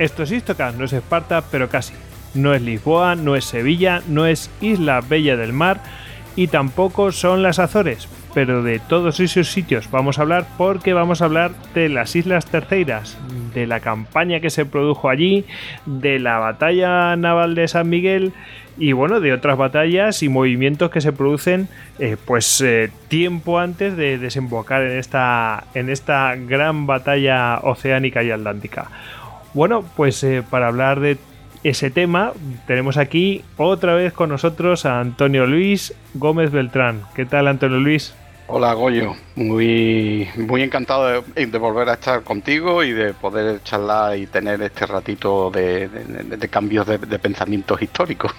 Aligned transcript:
Esto 0.00 0.22
es 0.22 0.32
Istocas, 0.32 0.76
no 0.76 0.86
es 0.86 0.94
Esparta, 0.94 1.42
pero 1.50 1.68
casi. 1.68 1.92
No 2.32 2.54
es 2.54 2.62
Lisboa, 2.62 3.16
no 3.16 3.36
es 3.36 3.44
Sevilla, 3.44 4.00
no 4.08 4.24
es 4.24 4.50
Isla 4.62 5.02
Bella 5.02 5.36
del 5.36 5.52
Mar 5.52 5.82
y 6.36 6.46
tampoco 6.46 7.12
son 7.12 7.42
las 7.42 7.58
Azores. 7.58 8.08
Pero 8.32 8.62
de 8.62 8.78
todos 8.78 9.20
esos 9.20 9.48
sitios 9.52 9.90
vamos 9.90 10.18
a 10.18 10.22
hablar 10.22 10.46
porque 10.56 10.94
vamos 10.94 11.20
a 11.20 11.26
hablar 11.26 11.50
de 11.74 11.90
las 11.90 12.16
Islas 12.16 12.46
Terceiras, 12.46 13.18
de 13.52 13.66
la 13.66 13.80
campaña 13.80 14.40
que 14.40 14.48
se 14.48 14.64
produjo 14.64 15.10
allí, 15.10 15.44
de 15.84 16.18
la 16.18 16.38
batalla 16.38 17.14
naval 17.16 17.54
de 17.54 17.68
San 17.68 17.90
Miguel 17.90 18.32
y 18.78 18.92
bueno, 18.92 19.20
de 19.20 19.34
otras 19.34 19.58
batallas 19.58 20.22
y 20.22 20.30
movimientos 20.30 20.90
que 20.90 21.02
se 21.02 21.12
producen 21.12 21.68
eh, 21.98 22.16
pues 22.24 22.62
eh, 22.62 22.90
tiempo 23.08 23.58
antes 23.58 23.98
de 23.98 24.16
desembocar 24.16 24.80
en 24.80 24.98
esta, 24.98 25.64
en 25.74 25.90
esta 25.90 26.34
gran 26.36 26.86
batalla 26.86 27.58
oceánica 27.62 28.22
y 28.22 28.30
atlántica. 28.30 28.88
Bueno, 29.52 29.84
pues 29.96 30.22
eh, 30.22 30.44
para 30.48 30.68
hablar 30.68 31.00
de 31.00 31.18
ese 31.62 31.90
tema 31.90 32.32
tenemos 32.66 32.96
aquí 32.96 33.44
otra 33.56 33.94
vez 33.94 34.12
con 34.12 34.30
nosotros 34.30 34.86
a 34.86 35.00
Antonio 35.00 35.46
Luis 35.46 35.94
Gómez 36.14 36.50
Beltrán. 36.50 37.02
¿Qué 37.14 37.26
tal 37.26 37.48
Antonio 37.48 37.78
Luis? 37.78 38.14
Hola 38.52 38.72
Goyo, 38.72 39.14
muy, 39.36 40.28
muy 40.36 40.62
encantado 40.62 41.22
de, 41.36 41.58
volver 41.58 41.88
a 41.88 41.92
estar 41.92 42.24
contigo 42.24 42.82
y 42.82 42.92
de 42.92 43.14
poder 43.14 43.62
charlar 43.62 44.18
y 44.18 44.26
tener 44.26 44.60
este 44.62 44.86
ratito 44.86 45.52
de, 45.52 45.88
cambios 46.50 46.84
de, 46.86 46.98
pensamientos 46.98 47.80
históricos. 47.80 48.32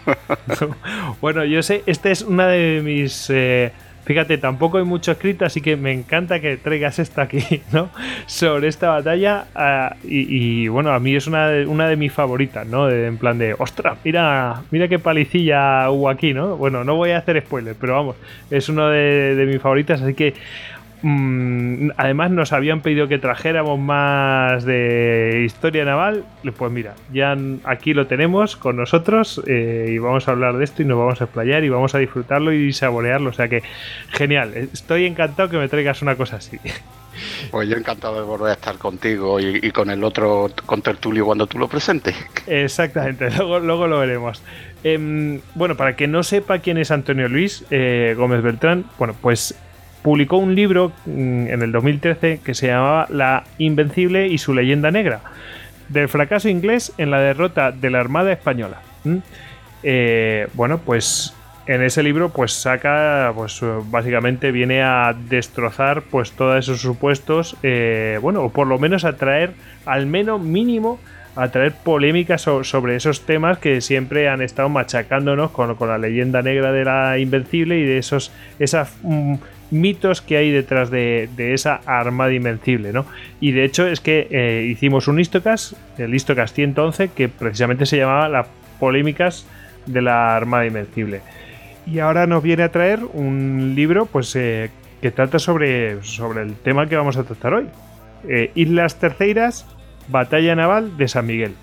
bueno, 1.22 1.46
yo 1.46 1.64
sé, 1.64 1.84
esta 1.86 2.12
es 2.12 2.24
una 2.24 2.48
de 2.48 2.82
mis... 2.84 3.30
Eh, 3.30 3.72
Fíjate, 4.06 4.38
tampoco 4.38 4.78
hay 4.78 4.84
mucho 4.84 5.12
escrito, 5.12 5.46
así 5.46 5.62
que 5.62 5.78
me 5.78 5.92
encanta 5.92 6.40
que 6.40 6.58
traigas 6.58 7.00
esto 7.00 7.22
aquí, 7.22 7.62
¿no? 7.72 7.90
Sobre 8.26 8.68
esta 8.68 8.90
batalla. 8.90 9.46
Ah, 9.54 9.96
y, 10.04 10.68
bueno, 10.68 10.92
a 10.92 11.00
mí 11.00 11.16
es 11.16 11.28
una 11.28 11.48
de, 11.48 11.66
una 11.68 11.88
de 11.88 11.96
mis 11.96 12.12
favoritas, 12.12 12.66
¿no? 12.66 12.90
en 12.90 13.18
plan 13.18 13.38
de, 13.38 13.56
ostras, 13.58 13.98
mira, 14.04 14.64
mira 14.72 14.88
qué 14.88 15.00
palicilla 15.00 15.90
hubo 15.90 16.10
aquí, 16.10 16.34
¿no? 16.34 16.58
Bueno, 16.58 16.84
no 16.84 16.96
voy 16.96 17.12
a 17.12 17.20
hacer 17.20 17.42
spoiler, 17.42 17.76
pero 17.80 17.94
vamos, 17.94 18.16
es 18.50 18.70
una 18.70 18.90
de, 18.90 19.36
de 19.36 19.46
mis 19.46 19.62
favoritas, 19.62 20.02
así 20.02 20.14
que 20.14 20.34
Mm, 21.04 21.90
además 21.98 22.30
nos 22.32 22.54
habían 22.54 22.82
pedido 22.82 23.08
que 23.08 23.18
trajéramos 23.18 23.80
más 23.80 24.66
de 24.66 25.44
historia 25.46 25.84
naval. 25.86 26.26
Pues 26.58 26.72
mira, 26.72 26.94
ya 27.12 27.36
aquí 27.64 27.94
lo 27.94 28.08
tenemos 28.08 28.56
con 28.56 28.78
nosotros 28.78 29.42
eh, 29.48 29.88
y 29.90 29.98
vamos 29.98 30.28
a 30.28 30.32
hablar 30.32 30.58
de 30.58 30.64
esto 30.64 30.82
y 30.84 30.86
nos 30.86 30.98
vamos 30.98 31.22
a 31.22 31.26
explayar 31.26 31.64
y 31.64 31.70
vamos 31.70 31.96
a 31.96 31.98
disfrutarlo 31.98 32.54
y 32.54 32.72
saborearlo. 32.74 33.32
O 33.32 33.34
sea 33.34 33.48
que 33.48 33.64
genial, 34.10 34.54
estoy 34.54 35.06
encantado 35.06 35.50
que 35.50 35.58
me 35.58 35.68
traigas 35.68 36.02
una 36.02 36.16
cosa 36.16 36.38
así. 36.38 36.60
Pues 37.52 37.68
yo 37.68 37.76
encantado 37.76 38.16
de 38.16 38.22
volver 38.22 38.52
a 38.52 38.54
estar 38.54 38.78
contigo 38.78 39.40
y, 39.40 39.72
con 39.72 39.90
el 39.90 40.04
otro, 40.04 40.50
con 40.66 40.82
Tertulio 40.82 41.26
cuando 41.26 41.46
tú 41.46 41.60
lo 41.60 41.68
presentes. 41.68 42.16
Exactamente, 42.48 43.30
luego, 43.38 43.60
luego 43.60 43.88
lo 43.88 44.00
veremos. 44.00 44.42
Em, 44.84 45.42
bueno, 45.56 45.76
para 45.76 45.96
que 45.96 46.08
no 46.08 46.24
sepa 46.24 46.60
quién 46.60 46.78
es 46.78 46.90
Antonio 46.90 47.28
Luis 47.28 47.66
eh, 47.70 48.16
Gómez 48.18 48.42
Beltrán, 48.42 48.86
bueno, 48.98 49.14
pues 49.22 49.56
publicó 50.02 50.38
un 50.38 50.56
libro 50.56 50.92
mm, 51.06 51.48
en 51.48 51.62
el 51.62 51.72
2013 51.72 52.40
que 52.44 52.54
se 52.54 52.68
llamaba 52.68 53.08
La 53.10 53.44
Invencible 53.58 54.28
y 54.28 54.38
su 54.38 54.54
leyenda 54.54 54.92
negra, 54.92 55.22
del 55.90 56.10
fracaso 56.10 56.50
inglés 56.50 56.94
en 56.98 57.12
la 57.12 57.20
derrota 57.20 57.72
de 57.72 57.90
la 57.90 58.00
Armada 58.00 58.32
Española. 58.32 58.82
Eh, 59.84 60.48
bueno, 60.54 60.80
pues 60.80 61.34
en 61.68 61.82
ese 61.82 62.04
libro 62.04 62.30
pues 62.30 62.54
saca, 62.54 63.32
pues 63.36 63.62
básicamente 63.90 64.52
viene 64.52 64.82
a 64.84 65.16
destrozar 65.30 66.04
pues 66.04 66.32
todos 66.32 66.58
esos 66.58 66.82
supuestos, 66.82 67.56
eh, 67.64 68.20
bueno, 68.22 68.44
o 68.44 68.50
por 68.50 68.68
lo 68.68 68.80
menos 68.80 69.06
a 69.06 69.14
traer 69.14 69.54
al 69.86 70.06
menos 70.06 70.42
mínimo 70.42 71.00
a 71.36 71.50
traer 71.50 71.74
polémicas 71.74 72.42
sobre 72.42 72.96
esos 72.96 73.22
temas 73.22 73.58
que 73.58 73.80
siempre 73.80 74.28
han 74.28 74.42
estado 74.42 74.68
machacándonos 74.68 75.52
con, 75.52 75.78
la 75.80 75.98
leyenda 75.98 76.42
negra 76.42 76.74
de 76.74 76.84
la 76.84 77.18
Invencible 77.20 77.80
y 77.80 77.84
de 77.84 77.98
esos 78.00 78.34
esas 78.60 78.94
mm, 79.04 79.36
mitos 79.72 80.22
que 80.22 80.38
hay 80.38 80.52
detrás 80.52 80.92
de, 80.92 81.30
esa 81.38 81.82
armada 81.86 82.34
invencible, 82.34 82.94
¿no? 82.94 83.06
Y 83.40 83.52
de 83.52 83.64
hecho 83.64 83.88
es 83.88 84.00
que 84.00 84.28
eh, 84.30 84.68
hicimos 84.70 85.08
un 85.08 85.20
Istocas, 85.20 85.76
el 85.98 86.14
Istocas 86.14 86.54
111, 86.54 87.10
que 87.10 87.30
precisamente 87.30 87.86
se 87.86 87.98
llamaba 87.98 88.30
las 88.30 88.48
polémicas 88.80 89.48
de 89.86 90.02
la 90.02 90.36
armada 90.36 90.66
invencible. 90.66 91.22
Y 91.88 92.00
ahora 92.00 92.28
nos 92.28 92.44
viene 92.44 92.64
a 92.64 92.72
traer 92.72 93.00
un 93.14 93.74
libro, 93.76 94.06
pues, 94.06 94.36
eh, 94.36 94.70
que 95.02 95.10
trata 95.10 95.40
sobre, 95.40 96.04
sobre 96.04 96.44
el 96.44 96.54
tema 96.54 96.88
que 96.88 96.96
vamos 96.96 97.18
a 97.18 97.24
tratar 97.24 97.54
hoy. 97.56 97.68
Eh, 98.28 98.52
Islas 98.54 99.00
Terceiras, 99.00 99.66
Batalla 100.10 100.56
Naval 100.56 100.98
de 100.98 101.08
San 101.08 101.26
Miguel. 101.26 101.56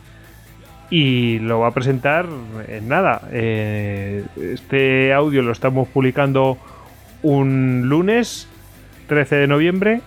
Y 0.91 1.39
lo 1.41 1.61
va 1.61 1.69
a 1.69 1.71
presentar 1.73 2.27
en 2.67 2.89
nada. 2.89 3.21
este 3.31 5.13
audio 5.13 5.43
lo 5.43 5.53
estamos 5.53 5.87
publicando 5.89 6.57
un 7.23 7.89
lunes 7.89 8.49
13 9.09 9.37
de 9.37 9.47
noviembre 9.47 10.01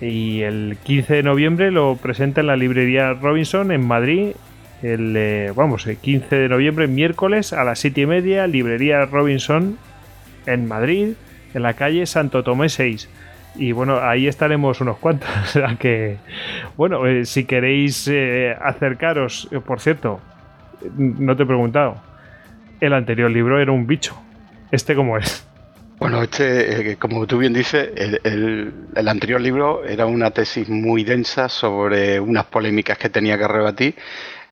y 0.00 0.42
el 0.42 0.76
15 0.84 1.14
de 1.14 1.22
noviembre 1.22 1.70
lo 1.70 1.96
presenta 1.96 2.40
en 2.40 2.48
la 2.48 2.56
librería 2.56 3.14
Robinson 3.14 3.72
en 3.72 3.86
Madrid. 3.86 4.32
El, 4.82 5.14
eh, 5.16 5.52
vamos, 5.54 5.86
el 5.86 5.96
15 5.96 6.36
de 6.36 6.48
noviembre, 6.48 6.86
miércoles 6.86 7.52
a 7.52 7.64
las 7.64 7.80
7 7.80 8.02
y 8.02 8.06
media, 8.06 8.46
librería 8.46 9.04
Robinson 9.06 9.76
en 10.46 10.68
Madrid, 10.68 11.14
en 11.52 11.62
la 11.62 11.74
calle 11.74 12.06
Santo 12.06 12.44
Tomé 12.44 12.68
6. 12.68 13.08
Y 13.56 13.72
bueno, 13.72 13.98
ahí 13.98 14.28
estaremos 14.28 14.80
unos 14.80 14.98
cuantos. 14.98 15.28
O 15.42 15.46
sea 15.46 15.76
que, 15.76 16.18
bueno, 16.76 17.06
eh, 17.06 17.24
si 17.24 17.44
queréis 17.44 18.06
eh, 18.06 18.56
acercaros, 18.60 19.48
por 19.66 19.80
cierto, 19.80 20.20
no 20.96 21.34
te 21.34 21.42
he 21.42 21.46
preguntado, 21.46 21.96
el 22.80 22.92
anterior 22.92 23.30
libro 23.30 23.60
era 23.60 23.72
un 23.72 23.86
bicho. 23.86 24.16
¿Este 24.70 24.94
cómo 24.94 25.18
es? 25.18 25.47
Bueno, 25.98 26.22
este, 26.22 26.92
eh, 26.92 26.96
como 26.96 27.26
tú 27.26 27.38
bien 27.38 27.52
dices, 27.52 27.90
el, 28.24 29.08
anterior 29.08 29.40
libro 29.40 29.84
era 29.84 30.06
una 30.06 30.30
tesis 30.30 30.68
muy 30.68 31.02
densa 31.02 31.48
sobre 31.48 32.20
unas 32.20 32.44
polémicas 32.46 32.98
que 32.98 33.08
tenía 33.08 33.36
que 33.36 33.48
rebatir. 33.48 33.94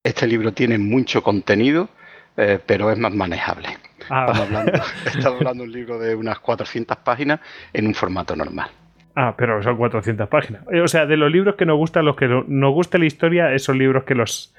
Este 0.02 0.26
libro 0.26 0.52
tiene 0.52 0.76
mucho 0.78 1.22
contenido, 1.22 1.88
eh, 2.36 2.58
pero 2.64 2.90
es 2.90 2.98
más 2.98 3.14
manejable. 3.14 3.68
Ah. 4.10 4.26
Estamos, 5.06 5.26
hablando, 5.26 5.62
de 5.62 5.68
un 5.68 5.72
libro 5.72 5.98
de 5.98 6.14
unas 6.16 6.40
400 6.40 6.96
páginas 6.98 7.40
en 7.72 7.86
un 7.86 7.94
formato 7.94 8.34
normal. 8.34 8.70
Ah, 9.14 9.34
pero 9.36 9.62
son 9.62 9.76
400 9.76 10.28
páginas. 10.28 10.62
O 10.82 10.88
sea, 10.88 11.06
de 11.06 11.16
los 11.16 11.30
libros 11.30 11.54
que 11.54 11.64
nos 11.64 11.78
gustan, 11.78 12.04
los 12.04 12.16
que 12.16 12.26
nos 12.26 12.74
gusta 12.74 12.98
la 12.98 13.06
historia, 13.06 13.52
esos 13.54 13.74
libros 13.76 14.04
que 14.04 14.14
los 14.14 14.54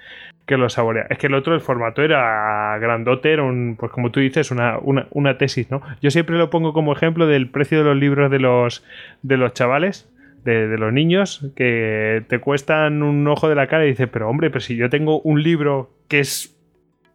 que 0.48 0.58
lo 0.58 0.70
saborea. 0.70 1.06
Es 1.10 1.18
que 1.18 1.28
el 1.28 1.34
otro, 1.34 1.54
el 1.54 1.62
formato 1.62 2.02
era 2.02 2.78
grandote, 2.80 3.34
era 3.34 3.44
un, 3.44 3.76
pues 3.78 3.92
como 3.92 4.12
tú 4.12 4.22
dices, 4.22 4.50
una, 4.50 4.80
una, 4.80 5.38
tesis, 5.38 5.70
¿no? 5.70 5.82
Yo 6.02 6.10
siempre 6.10 6.38
lo 6.38 6.50
pongo 6.50 6.72
como 6.72 6.94
ejemplo 6.94 7.28
del 7.28 7.50
precio 7.50 7.80
de 7.80 7.84
los 7.84 7.98
libros 7.98 8.32
de 8.32 8.40
los, 8.40 8.84
de 9.22 9.38
los 9.38 9.54
chavales, 9.54 10.10
de, 10.46 10.78
los 10.78 10.94
niños, 10.94 11.52
que 11.58 12.24
te 12.30 12.40
cuestan 12.40 13.04
un 13.04 13.28
ojo 13.28 13.50
de 13.50 13.56
la 13.56 13.68
cara 13.68 13.86
y 13.86 13.90
dices, 13.90 14.08
pero 14.10 14.30
hombre, 14.30 14.50
pero 14.50 14.62
si 14.62 14.78
yo 14.78 14.90
tengo 14.90 15.20
un 15.20 15.44
libro 15.44 15.92
que 16.08 16.22
es 16.22 16.58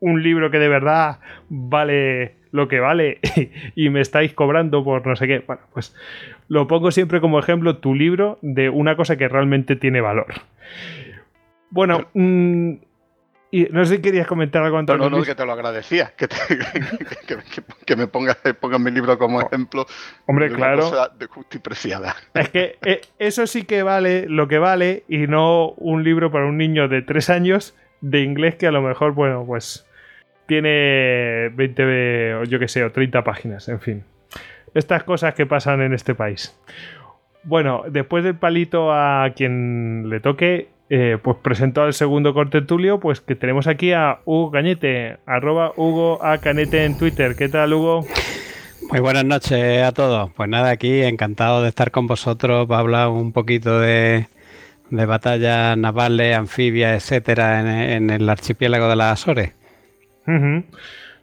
un 0.01 0.23
libro 0.23 0.51
que 0.51 0.59
de 0.59 0.69
verdad 0.69 1.21
vale 1.49 2.35
lo 2.51 2.69
que 2.69 2.81
vale 2.81 3.19
y 3.75 3.89
me 3.89 4.03
estáis 4.03 4.35
cobrando 4.35 4.85
por 4.85 5.07
no 5.07 5.17
sé 5.17 5.27
qué. 5.27 5.39
Bueno, 5.47 5.63
pues 5.73 5.97
lo 6.49 6.67
pongo 6.67 6.91
siempre 6.91 7.23
como 7.23 7.39
ejemplo 7.39 7.79
tu 7.79 7.95
libro 7.95 8.39
de 8.43 8.69
una 8.69 8.95
cosa 8.95 9.17
que 9.17 9.27
realmente 9.27 9.75
tiene 9.75 10.03
valor. 10.03 10.27
Bueno, 11.71 12.09
mm, 12.13 12.75
Y 13.55 13.69
no 13.71 13.85
sé 13.85 13.97
si 13.97 14.03
querías 14.03 14.27
comentar 14.27 14.65
algo, 14.65 14.79
Antonio. 14.79 15.05
No, 15.05 15.11
no, 15.11 15.19
no, 15.19 15.25
que 15.25 15.35
te 15.35 15.45
lo 15.45 15.53
agradecía, 15.53 16.15
que, 16.17 16.27
que, 17.87 17.97
me 17.97 18.07
pongas 18.07 18.39
ponga 18.59 18.79
mi 18.79 18.91
libro 18.91 19.19
como 19.19 19.39
oh. 19.39 19.43
ejemplo. 19.43 19.85
Hombre, 20.25 20.51
claro. 20.51 20.91
de 21.19 21.27
justo 21.27 21.59
y 21.59 21.61
preciada. 21.61 22.17
Es 22.33 22.49
que 22.49 22.79
eh, 22.83 23.03
eso 23.19 23.47
sí 23.47 23.65
que 23.65 23.83
vale 23.83 24.25
lo 24.27 24.49
que 24.49 24.57
vale 24.57 25.05
y 25.07 25.27
no 25.27 25.73
un 25.73 26.03
libro 26.03 26.33
para 26.33 26.47
un 26.47 26.57
niño 26.57 26.89
de 26.89 27.03
tres 27.03 27.29
años 27.29 27.77
de 28.01 28.23
inglés 28.23 28.55
que 28.55 28.67
a 28.67 28.73
lo 28.73 28.81
mejor, 28.81 29.13
bueno, 29.13 29.45
pues 29.47 29.87
tiene 30.47 31.51
20 31.51 32.35
o 32.37 32.45
yo 32.45 32.59
que 32.59 32.69
sé, 32.69 32.83
o 32.85 32.91
30 32.91 33.23
páginas, 33.23 33.69
en 33.69 33.81
fin. 33.81 34.05
Estas 34.73 35.05
cosas 35.05 35.35
que 35.35 35.45
pasan 35.45 35.83
en 35.83 35.93
este 35.93 36.15
país. 36.15 36.59
Bueno, 37.45 37.83
después 37.87 38.25
del 38.25 38.37
palito 38.37 38.95
a 38.95 39.31
quien 39.37 40.09
le 40.09 40.21
toque, 40.21 40.71
eh, 40.95 41.17
pues 41.23 41.39
presento 41.39 41.83
al 41.83 41.95
segundo 41.95 42.35
Tulio, 42.67 43.01
pues 43.01 43.23
que 43.23 43.35
tenemos 43.35 43.67
aquí 43.67 43.93
a 43.93 44.19
Hugo 44.27 44.51
Cañete, 44.51 45.17
arroba 45.25 45.73
Hugo 45.75 46.23
A 46.23 46.37
Canete 46.37 46.85
en 46.85 46.99
Twitter. 46.99 47.35
¿Qué 47.35 47.49
tal, 47.49 47.73
Hugo? 47.73 48.05
Muy 48.91 49.01
buenas 49.01 49.25
noches 49.25 49.83
a 49.83 49.93
todos. 49.93 50.31
Pues 50.37 50.51
nada, 50.51 50.69
aquí 50.69 51.01
encantado 51.01 51.63
de 51.63 51.71
estar 51.71 51.93
con 51.93 52.07
vosotros 52.07 52.67
para 52.67 52.81
hablar 52.81 53.09
un 53.09 53.33
poquito 53.33 53.81
de, 53.81 54.27
batallas 54.91 55.79
navales, 55.79 56.37
anfibias, 56.37 57.03
etcétera, 57.03 57.95
en, 57.95 58.11
el 58.11 58.29
archipiélago 58.29 58.87
de 58.91 58.97
las 58.97 59.13
Azores. 59.13 59.55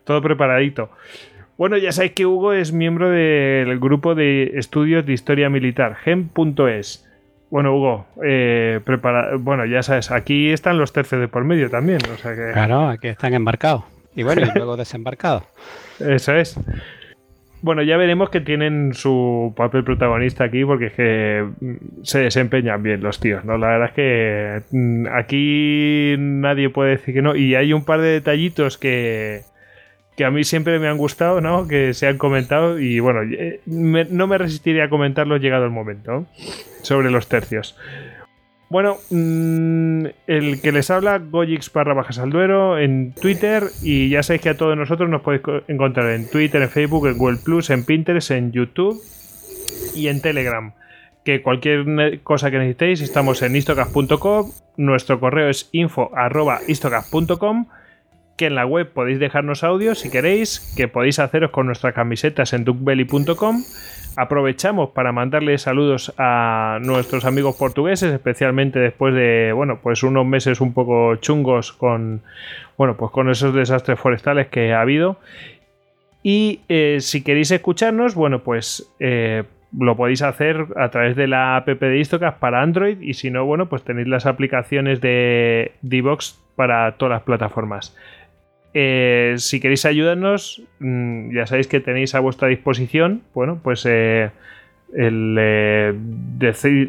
Todo 0.03 0.23
preparadito. 0.23 0.89
Bueno, 1.59 1.77
ya 1.77 1.91
sabéis 1.91 2.13
que 2.13 2.25
Hugo 2.25 2.53
es 2.53 2.73
miembro 2.73 3.11
del 3.11 3.79
grupo 3.79 4.15
de 4.15 4.53
estudios 4.55 5.05
de 5.05 5.13
historia 5.13 5.47
militar, 5.51 5.93
gem.es. 5.93 7.05
Bueno, 7.49 7.75
Hugo, 7.75 8.05
eh, 8.23 8.79
prepara... 8.83 9.35
bueno, 9.37 9.65
ya 9.65 9.81
sabes, 9.81 10.11
aquí 10.11 10.51
están 10.51 10.77
los 10.77 10.93
tercios 10.93 11.19
de 11.19 11.27
por 11.27 11.43
medio 11.43 11.69
también. 11.69 11.99
O 12.13 12.17
sea 12.17 12.35
que... 12.35 12.51
Claro, 12.53 12.89
aquí 12.89 13.07
están 13.07 13.33
embarcados. 13.33 13.83
Y 14.15 14.23
bueno, 14.23 14.41
y 14.41 14.57
luego 14.57 14.77
desembarcados. 14.77 15.43
Eso 15.99 16.35
es. 16.35 16.59
Bueno, 17.61 17.81
ya 17.81 17.97
veremos 17.97 18.29
que 18.29 18.39
tienen 18.39 18.93
su 18.93 19.53
papel 19.57 19.83
protagonista 19.83 20.45
aquí 20.45 20.63
porque 20.63 20.85
es 20.87 20.93
que 20.93 21.47
mm, 21.59 22.03
se 22.03 22.19
desempeñan 22.19 22.81
bien 22.81 23.01
los 23.01 23.19
tíos, 23.19 23.43
¿no? 23.43 23.57
La 23.57 23.67
verdad 23.67 23.89
es 23.89 23.93
que 23.93 24.61
mm, 24.71 25.07
aquí 25.13 26.15
nadie 26.17 26.69
puede 26.69 26.91
decir 26.91 27.13
que 27.13 27.21
no. 27.21 27.35
Y 27.35 27.55
hay 27.55 27.73
un 27.73 27.83
par 27.83 27.99
de 27.99 28.09
detallitos 28.09 28.77
que, 28.77 29.41
que 30.19 30.25
a 30.25 30.31
mí 30.31 30.43
siempre 30.43 30.79
me 30.79 30.89
han 30.89 30.97
gustado, 30.97 31.39
¿no? 31.39 31.65
Que 31.65 31.93
se 31.93 32.05
han 32.05 32.17
comentado 32.17 32.77
y 32.77 32.99
bueno, 32.99 33.21
eh, 33.23 33.61
no 33.65 34.27
me 34.27 34.37
resistiría 34.37 34.83
a 34.83 34.89
comentarlos 34.89 35.39
llegado 35.39 35.63
el 35.63 35.71
momento 35.71 36.25
sobre 36.81 37.09
los 37.09 37.29
tercios. 37.29 37.77
Bueno, 38.67 38.97
mm, 39.11 40.07
el 40.27 40.59
que 40.61 40.73
les 40.73 40.91
habla, 40.91 41.19
Gojix 41.19 41.71
barra 41.71 41.93
bajas 41.93 42.19
al 42.19 42.31
duero 42.31 42.77
en 42.77 43.13
Twitter 43.13 43.63
y 43.81 44.09
ya 44.09 44.21
sabéis 44.21 44.41
que 44.41 44.49
a 44.49 44.57
todos 44.57 44.75
nosotros 44.75 45.09
nos 45.09 45.21
podéis 45.21 45.41
encontrar 45.69 46.09
en 46.09 46.29
Twitter, 46.29 46.61
en 46.61 46.69
Facebook, 46.69 47.07
en 47.07 47.17
Google 47.17 47.37
Plus, 47.41 47.69
en 47.69 47.85
Pinterest, 47.85 48.31
en 48.31 48.51
YouTube 48.51 49.01
y 49.95 50.09
en 50.09 50.21
Telegram. 50.21 50.73
Que 51.23 51.41
cualquier 51.41 52.19
cosa 52.23 52.51
que 52.51 52.57
necesitéis, 52.57 52.99
estamos 52.99 53.41
en 53.41 53.55
istocast.com, 53.55 54.51
nuestro 54.75 55.21
correo 55.21 55.47
es 55.47 55.69
info 55.71 56.11
que 58.39 58.45
en 58.45 58.55
la 58.55 58.65
web 58.65 58.87
podéis 58.93 59.19
dejarnos 59.19 59.65
audios 59.65 59.99
si 59.99 60.09
queréis, 60.09 60.73
que 60.77 60.87
podéis 60.87 61.19
haceros 61.19 61.51
con 61.51 61.65
nuestras 61.65 61.93
camisetas 61.93 62.53
en 62.53 62.63
duckbelly.com. 62.63 63.63
Aprovechamos 64.15 64.91
para 64.91 65.11
mandarle 65.11 65.57
saludos 65.57 66.13
a 66.17 66.79
nuestros 66.81 67.25
amigos 67.25 67.57
portugueses, 67.57 68.13
especialmente 68.13 68.79
después 68.79 69.13
de, 69.13 69.51
bueno, 69.53 69.79
pues 69.83 70.03
unos 70.03 70.25
meses 70.25 70.61
un 70.61 70.73
poco 70.73 71.17
chungos 71.17 71.73
con, 71.73 72.21
bueno, 72.77 72.95
pues 72.95 73.11
con 73.11 73.29
esos 73.29 73.53
desastres 73.53 73.99
forestales 73.99 74.47
que 74.47 74.73
ha 74.73 74.79
habido. 74.79 75.17
Y 76.23 76.61
eh, 76.69 76.99
si 77.01 77.23
queréis 77.23 77.51
escucharnos, 77.51 78.15
bueno, 78.15 78.39
pues 78.39 78.89
eh, 79.01 79.43
lo 79.77 79.97
podéis 79.97 80.21
hacer 80.21 80.65
a 80.77 80.89
través 80.91 81.17
de 81.17 81.27
la 81.27 81.57
app 81.57 81.67
de 81.67 81.99
Istocast 81.99 82.39
para 82.39 82.61
Android 82.61 83.01
y 83.01 83.15
si 83.15 83.31
no, 83.31 83.45
bueno, 83.45 83.67
pues 83.67 83.83
tenéis 83.83 84.07
las 84.07 84.25
aplicaciones 84.25 85.01
de 85.01 85.73
Divox 85.81 86.39
para 86.55 86.93
todas 86.93 87.11
las 87.11 87.23
plataformas. 87.23 87.95
Eh, 88.73 89.35
si 89.37 89.59
queréis 89.59 89.85
ayudarnos, 89.85 90.61
mm, 90.79 91.33
ya 91.33 91.47
sabéis 91.47 91.67
que 91.67 91.79
tenéis 91.79 92.13
a 92.15 92.19
vuestra 92.19 92.47
disposición, 92.47 93.23
bueno, 93.33 93.59
pues 93.63 93.85
eh, 93.87 94.29
el 94.93 95.35
eh, 95.39 95.93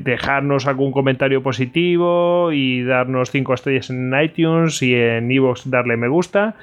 dejarnos 0.02 0.66
algún 0.66 0.92
comentario 0.92 1.42
positivo 1.42 2.52
y 2.52 2.82
darnos 2.82 3.30
5 3.30 3.54
estrellas 3.54 3.90
en 3.90 4.12
iTunes 4.20 4.82
y 4.82 4.94
en 4.94 5.30
iVoox 5.30 5.68
darle 5.70 5.96
me 5.96 6.08
gusta. 6.08 6.54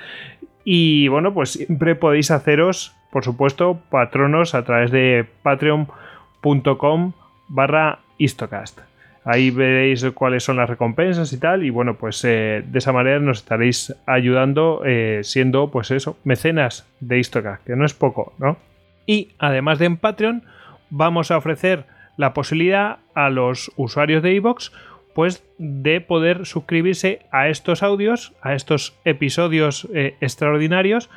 Y 0.64 1.08
bueno, 1.08 1.34
pues 1.34 1.52
siempre 1.52 1.96
podéis 1.96 2.32
haceros, 2.32 2.94
por 3.12 3.24
supuesto, 3.24 3.80
patronos 3.90 4.54
a 4.54 4.64
través 4.66 4.92
de 4.92 5.26
patreon.com 5.44 7.14
barra 7.48 8.00
istocast. 8.18 8.82
Ahí 9.28 9.52
veréis 9.52 10.06
cuáles 10.14 10.46
son 10.46 10.56
las 10.56 10.70
recompensas 10.70 11.34
y 11.34 11.38
tal. 11.38 11.66
Y 11.66 11.70
bueno, 11.70 11.98
pues 11.98 12.24
eh, 12.24 12.64
de 12.66 12.80
esa 12.80 12.94
manera 12.94 13.20
nos 13.20 13.40
estaréis 13.40 13.94
ayudando 14.06 14.84
eh, 14.86 15.20
siendo, 15.24 15.70
pues 15.70 15.92
eso, 15.92 16.18
mecenas 16.24 16.88
de 17.02 17.20
Histoca, 17.20 17.60
que 17.66 17.76
no 17.76 17.86
es 17.86 17.94
poco, 17.94 18.34
¿no? 18.38 18.58
Y 19.06 19.30
además 19.38 19.80
de 19.80 19.86
en 19.86 19.98
Patreon, 19.98 20.44
vamos 20.90 21.32
a 21.32 21.38
ofrecer 21.38 21.86
la 22.16 22.34
posibilidad 22.34 23.00
a 23.14 23.30
los 23.30 23.72
usuarios 23.76 24.24
de 24.24 24.34
iVoox 24.36 24.72
pues 25.14 25.44
de 25.58 26.00
poder 26.00 26.46
suscribirse 26.46 27.26
a 27.32 27.50
estos 27.50 27.82
audios, 27.82 28.34
a 28.44 28.54
estos 28.54 28.96
episodios 29.04 29.88
eh, 29.94 30.16
extraordinarios 30.22 31.10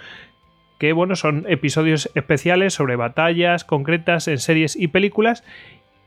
que 0.80 0.94
bueno, 0.94 1.14
son 1.14 1.44
episodios 1.46 2.10
especiales 2.14 2.72
sobre 2.72 2.96
batallas 2.96 3.64
concretas 3.64 4.26
en 4.26 4.38
series 4.38 4.74
y 4.74 4.88
películas 4.88 5.44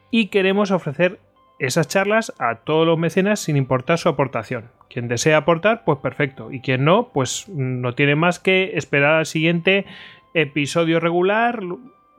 y 0.10 0.28
queremos 0.28 0.72
ofrecer 0.72 1.20
esas 1.66 1.88
charlas 1.88 2.34
a 2.40 2.56
todos 2.56 2.86
los 2.86 2.98
mecenas 2.98 3.40
sin 3.40 3.58
importar 3.58 3.98
su 3.98 4.10
aportación. 4.10 4.66
Quien 4.90 5.08
desea 5.08 5.38
aportar, 5.38 5.84
pues 5.86 6.00
perfecto. 6.00 6.52
Y 6.52 6.60
quien 6.60 6.84
no, 6.84 7.10
pues 7.14 7.48
no 7.50 7.94
tiene 7.94 8.16
más 8.16 8.40
que 8.40 8.72
esperar 8.76 9.14
al 9.16 9.26
siguiente 9.26 9.86
episodio 10.34 11.00
regular 11.00 11.62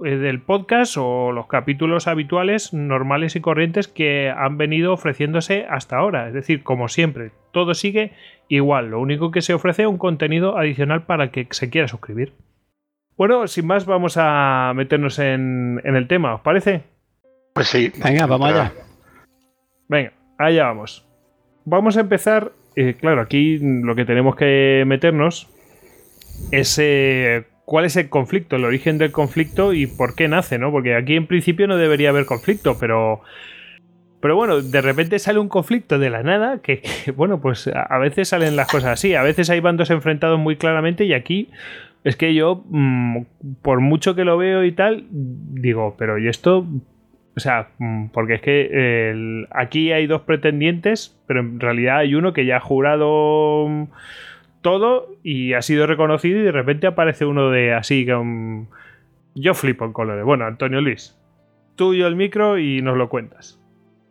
eh, 0.05 0.17
del 0.17 0.41
podcast 0.41 0.97
o 0.99 1.31
los 1.33 1.47
capítulos 1.47 2.09
habituales 2.09 2.73
normales 2.73 3.37
y 3.37 3.41
corrientes 3.41 3.87
que 3.87 4.31
han 4.31 4.59
venido 4.59 4.93
ofreciéndose 4.93 5.67
hasta 5.69 5.99
ahora. 5.99 6.29
Es 6.29 6.35
decir, 6.35 6.63
como 6.63 6.89
siempre, 6.89 7.31
todo 7.53 7.75
sigue 7.75 8.13
igual. 8.49 8.91
Lo 8.91 9.01
único 9.01 9.31
que 9.31 9.43
se 9.43 9.55
ofrece 9.55 9.83
es 9.83 9.89
un 9.89 9.99
contenido 9.99 10.59
adicional 10.59 11.05
para 11.05 11.31
que 11.31 11.47
se 11.51 11.71
quiera 11.71 11.87
suscribir. 11.87 12.33
Bueno, 13.17 13.47
sin 13.47 13.67
más, 13.67 13.87
vamos 13.87 14.17
a 14.17 14.73
meternos 14.75 15.19
en, 15.21 15.81
en 15.85 15.95
el 15.95 16.09
tema, 16.09 16.35
¿os 16.35 16.41
parece? 16.41 16.83
Pues 17.53 17.69
sí. 17.69 17.93
Venga, 18.03 18.27
vamos 18.27 18.51
allá. 18.51 18.73
Venga, 19.95 20.13
allá 20.39 20.65
vamos. 20.65 21.07
Vamos 21.65 21.97
a 21.97 22.01
empezar. 22.01 22.51
Eh, 22.75 22.97
claro, 22.99 23.21
aquí 23.21 23.59
lo 23.61 23.95
que 23.95 24.05
tenemos 24.05 24.35
que 24.35 24.83
meternos 24.89 25.49
es 26.51 26.77
eh, 26.83 27.45
cuál 27.65 27.85
es 27.85 27.95
el 27.95 28.09
conflicto, 28.09 28.57
el 28.57 28.65
origen 28.65 28.99
del 28.99 29.13
conflicto 29.13 29.73
y 29.73 29.87
por 29.87 30.17
qué 30.17 30.27
nace, 30.27 30.59
¿no? 30.59 30.73
Porque 30.73 30.97
aquí 30.97 31.15
en 31.15 31.29
principio 31.29 31.69
no 31.69 31.77
debería 31.77 32.09
haber 32.09 32.27
conflicto, 32.27 32.77
pero. 32.81 33.21
Pero 34.21 34.35
bueno, 34.35 34.63
de 34.63 34.81
repente 34.81 35.21
sale 35.21 35.39
un 35.39 35.49
conflicto 35.49 36.01
de 36.01 36.11
la 36.11 36.25
nada, 36.25 36.59
que, 36.61 36.83
bueno, 37.17 37.41
pues 37.41 37.69
a 37.69 37.99
veces 37.99 38.31
salen 38.31 38.57
las 38.57 38.67
cosas 38.67 38.95
así, 38.95 39.15
a 39.15 39.23
veces 39.23 39.49
hay 39.49 39.61
bandos 39.61 39.91
enfrentados 39.91 40.41
muy 40.41 40.57
claramente 40.57 41.05
y 41.05 41.13
aquí 41.13 41.51
es 42.03 42.17
que 42.17 42.35
yo, 42.35 42.65
mm, 42.69 43.19
por 43.63 43.79
mucho 43.81 44.17
que 44.17 44.25
lo 44.25 44.37
veo 44.39 44.65
y 44.65 44.73
tal, 44.73 45.07
digo, 45.11 45.95
pero 45.97 46.19
¿y 46.19 46.27
esto 46.27 46.67
o 47.37 47.41
sea, 47.41 47.69
mm, 47.79 48.07
porque 48.09 48.35
es 48.35 48.41
que 48.41 49.47
aquí 49.51 49.93
hay 49.93 50.07
dos 50.07 50.23
pretendientes, 50.23 51.17
pero 51.27 51.41
en 51.41 51.61
realidad 51.61 51.99
hay 51.99 52.15
uno 52.15 52.33
que 52.33 52.47
ya 52.47 52.59
ha 52.59 52.61
jurado 52.61 53.67
mm, 53.69 53.85
todo 54.63 55.17
y 55.23 55.53
ha 55.53 55.63
sido 55.63 55.87
reconocido 55.87 56.41
y 56.41 56.43
de 56.43 56.53
repente 56.53 56.87
aparece 56.87 57.27
uno 57.27 57.51
de 57.51 57.75
así 57.75 58.07
que 58.07 58.65
yo 59.35 59.55
flipo 59.55 59.85
en 59.85 59.93
colores. 59.93 60.25
Bueno, 60.25 60.47
Antonio 60.47 60.81
Luis, 60.81 61.17
tú 61.77 61.93
y 61.95 62.03
el 62.03 62.17
micro 62.17 62.59
y 62.59 62.81
nos 62.83 62.97
lo 62.97 63.09
cuentas. 63.09 63.61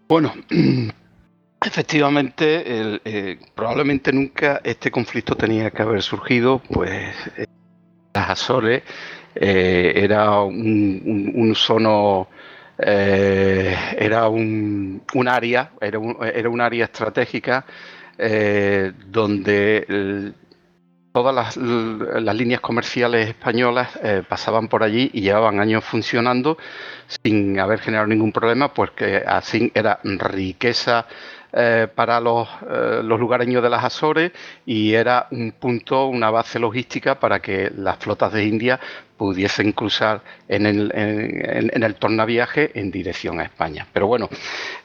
Bueno, 0.07 0.33
efectivamente, 1.65 2.63
eh, 2.65 3.39
probablemente 3.55 4.11
nunca 4.11 4.61
este 4.63 4.91
conflicto 4.91 5.35
tenía 5.35 5.71
que 5.71 5.81
haber 5.81 6.01
surgido, 6.01 6.61
pues 6.69 7.13
eh, 7.37 7.45
las 8.13 8.29
Azores 8.29 8.83
eh, 9.35 9.93
era 9.95 10.41
un, 10.41 11.31
un, 11.33 11.55
sono 11.55 12.27
eh, 12.77 13.75
era 13.97 14.27
un, 14.27 15.01
área, 15.27 15.71
era 15.79 15.99
un, 15.99 16.17
era 16.21 16.49
un 16.49 16.61
área 16.61 16.85
estratégica 16.85 17.65
eh, 18.17 18.91
donde 19.07 20.33
todas 21.13 21.55
las, 21.55 22.35
líneas 22.35 22.59
comerciales 22.59 23.29
españolas 23.29 23.89
eh, 24.01 24.23
pasaban 24.27 24.67
por 24.67 24.83
allí 24.83 25.11
y 25.13 25.21
llevaban 25.21 25.59
años 25.59 25.83
funcionando 25.83 26.57
sin 27.23 27.59
haber 27.59 27.79
generado 27.79 28.07
ningún 28.07 28.31
problema, 28.31 28.73
porque 28.73 29.17
así 29.25 29.71
era 29.75 29.99
riqueza 30.03 31.05
eh, 31.53 31.87
para 31.93 32.19
los, 32.19 32.47
eh, 32.69 33.01
los, 33.03 33.19
lugareños 33.19 33.61
de 33.61 33.69
las 33.69 33.83
Azores 33.83 34.31
y 34.65 34.93
era 34.93 35.27
un 35.31 35.51
punto, 35.51 36.07
una 36.07 36.31
base 36.31 36.59
logística 36.59 37.19
para 37.19 37.41
que 37.41 37.71
las 37.77 37.97
flotas 37.97 38.33
de 38.33 38.45
India 38.45 38.79
pudiesen 39.17 39.71
cruzar 39.71 40.21
en 40.47 40.65
el, 40.65 40.91
en, 40.93 41.83
el 41.83 41.95
tornaviaje 41.95 42.71
en 42.77 42.91
dirección 42.91 43.39
a 43.39 43.43
España. 43.43 43.87
Pero 43.93 44.07
bueno, 44.07 44.29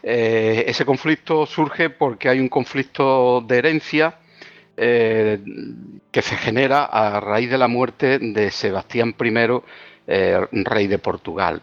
ese 0.03 0.85
conflicto 0.85 1.47
surge 1.47 1.91
porque 1.91 2.29
hay 2.29 2.39
un 2.39 2.49
conflicto 2.49 3.41
de 3.41 3.59
herencia 3.59 4.19
eh, 4.81 5.41
que 6.13 6.23
se 6.23 6.37
genera 6.37 6.85
a 6.85 7.19
raíz 7.19 7.51
de 7.51 7.59
la 7.59 7.67
muerte 7.67 8.21
de 8.21 8.53
Sebastián 8.53 9.13
I, 9.21 9.61
eh, 10.11 10.41
rey 10.50 10.87
de 10.87 10.99
Portugal. 10.99 11.61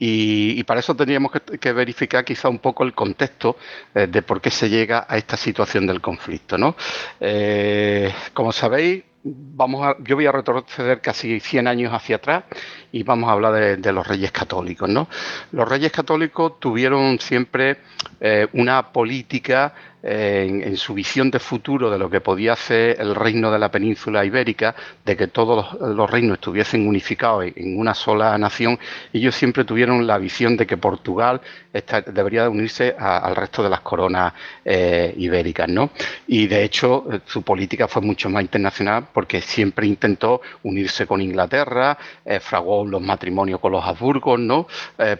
Y, 0.00 0.64
para 0.64 0.80
eso 0.80 0.96
tendríamos 0.96 1.30
que, 1.30 1.72
verificar 1.72 2.24
quizá 2.24 2.48
un 2.48 2.58
poco 2.58 2.82
el 2.82 2.92
contexto 2.92 3.56
eh, 3.94 4.08
de 4.08 4.20
por 4.22 4.40
qué 4.40 4.50
se 4.50 4.68
llega 4.68 5.06
a 5.08 5.16
esta 5.16 5.36
situación 5.36 5.86
del 5.86 6.00
conflicto. 6.00 6.58
¿no? 6.58 6.74
como 8.32 8.50
sabéis, 8.50 9.04
vamos 9.22 9.86
a, 9.86 9.96
yo 10.02 10.16
voy 10.16 10.26
a 10.26 10.32
retroceder 10.32 11.00
casi 11.00 11.38
100 11.38 11.68
años 11.68 11.92
hacia 11.92 12.16
atrás 12.16 12.44
y 12.90 13.04
vamos 13.04 13.30
a 13.30 13.32
hablar 13.32 13.78
de, 13.78 13.92
los 13.92 14.06
reyes 14.06 14.32
católicos. 14.32 14.88
¿no? 14.88 15.08
Los 15.52 15.68
reyes 15.68 15.92
católicos 15.92 16.58
tuvieron 16.58 17.20
siempre 17.20 17.78
una 18.52 18.92
política 18.92 19.72
en, 20.04 20.76
su 20.76 20.92
visión 20.92 21.30
de 21.30 21.38
futuro 21.38 21.90
de 21.90 21.98
lo 21.98 22.10
que 22.10 22.20
podía 22.20 22.52
hacer 22.52 23.00
el 23.00 23.14
reino 23.14 23.50
de 23.50 23.58
la 23.58 23.70
península 23.70 24.24
ibérica, 24.24 24.74
de 25.04 25.16
que 25.16 25.28
todos 25.28 25.80
los, 25.80 26.10
reinos 26.10 26.34
estuviesen 26.34 26.86
unificados 26.86 27.46
en, 27.56 27.78
una 27.78 27.94
sola 27.94 28.36
nación, 28.36 28.78
ellos 29.12 29.34
siempre 29.34 29.64
tuvieron 29.64 30.06
la 30.06 30.18
visión 30.18 30.56
de 30.56 30.66
que 30.66 30.76
Portugal 30.76 31.40
debería 32.06 32.48
unirse 32.48 32.94
al 32.98 33.34
resto 33.34 33.62
de 33.62 33.70
las 33.70 33.80
coronas 33.80 34.32
eh, 34.64 35.14
ibéricas, 35.16 35.68
¿no? 35.68 35.90
Y 36.26 36.46
de 36.46 36.64
hecho 36.64 37.04
eh, 37.10 37.20
su 37.26 37.42
política 37.42 37.88
fue 37.88 38.02
mucho 38.02 38.28
más 38.28 38.42
internacional 38.42 39.06
porque 39.12 39.40
siempre 39.40 39.86
intentó 39.86 40.42
unirse 40.62 41.06
con 41.06 41.20
Inglaterra, 41.22 41.96
eh, 42.24 42.40
fraguó 42.40 42.84
los 42.84 43.00
matrimonios 43.00 43.58
con 43.58 43.72
los 43.72 43.84
Habsburgos, 43.84 44.38
¿no? 44.38 44.66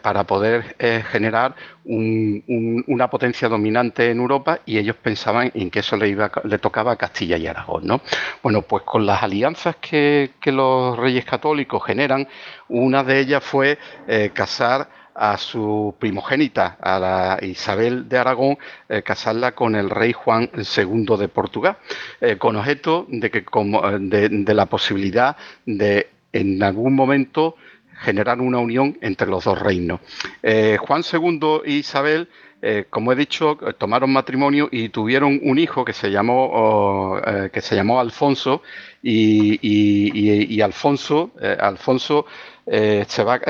para 0.03 0.25
poder 0.25 0.77
generar 1.11 1.55
una 1.87 3.11
potencia 3.11 3.49
dominante 3.49 4.11
en 4.11 4.19
Europa 4.19 4.61
y 4.65 4.79
ellos 4.79 4.97
pensaban 4.97 5.51
en 5.55 5.71
que 5.71 5.81
eso 5.81 5.97
le, 5.97 6.09
iba, 6.09 6.31
le 6.45 6.59
tocaba 6.59 6.93
a 6.93 6.97
Castilla 6.97 7.37
y 7.37 7.47
Aragón. 7.47 7.87
¿no? 7.87 8.01
Bueno, 8.43 8.63
pues 8.63 8.85
con 8.85 9.05
las 9.05 9.23
alianzas 9.23 9.77
que, 9.77 10.31
los 10.47 10.97
reyes 10.97 11.25
católicos 11.25 11.83
generan, 11.85 12.27
una 12.69 13.05
de 13.05 13.21
ellas 13.21 13.45
fue 13.45 13.79
eh, 14.07 14.31
casar 14.33 14.89
a 15.15 15.37
su 15.37 15.95
primogénita, 15.99 16.77
a 16.81 16.99
la 16.99 17.39
Isabel 17.43 18.09
de 18.09 18.19
Aragón, 18.19 18.59
eh, 18.89 19.03
casarla 19.03 19.53
con 19.53 19.77
el 19.77 19.91
rey 19.91 20.13
Juan 20.13 20.51
II 20.55 21.17
de 21.19 21.29
Portugal, 21.29 21.77
eh, 22.21 22.37
con 22.37 22.57
objeto 22.57 23.07
de, 23.09 23.31
que, 23.31 23.45
como, 23.45 23.83
de 23.83 24.55
la 24.55 24.67
posibilidad 24.67 25.37
de 25.67 26.09
en 26.35 26.63
algún 26.63 26.95
momento 26.95 27.57
generar 27.99 28.41
una 28.41 28.59
unión 28.59 28.99
entre 29.01 29.27
los 29.29 29.45
dos 29.45 29.59
reinos. 29.59 30.01
Eh, 30.43 30.77
Juan 30.81 31.03
II 31.11 31.61
e 31.65 31.73
Isabel, 31.73 32.29
eh, 32.63 32.87
como 32.89 33.13
he 33.13 33.17
dicho, 33.17 33.57
tomaron 33.79 34.13
matrimonio 34.13 34.69
y 34.71 34.89
tuvieron 34.89 35.41
un 35.43 35.59
hijo 35.59 35.85
que 35.85 35.93
se 35.93 36.11
llamó, 36.11 37.19
eh, 37.25 37.51
que 37.53 37.61
se 37.61 37.77
llamó 37.77 38.01
Alfonso 38.01 38.63
y, 39.03 40.61
Alfonso, 40.61 41.33
Alfonso 41.59 42.27
se 42.67 43.25
va, 43.25 43.41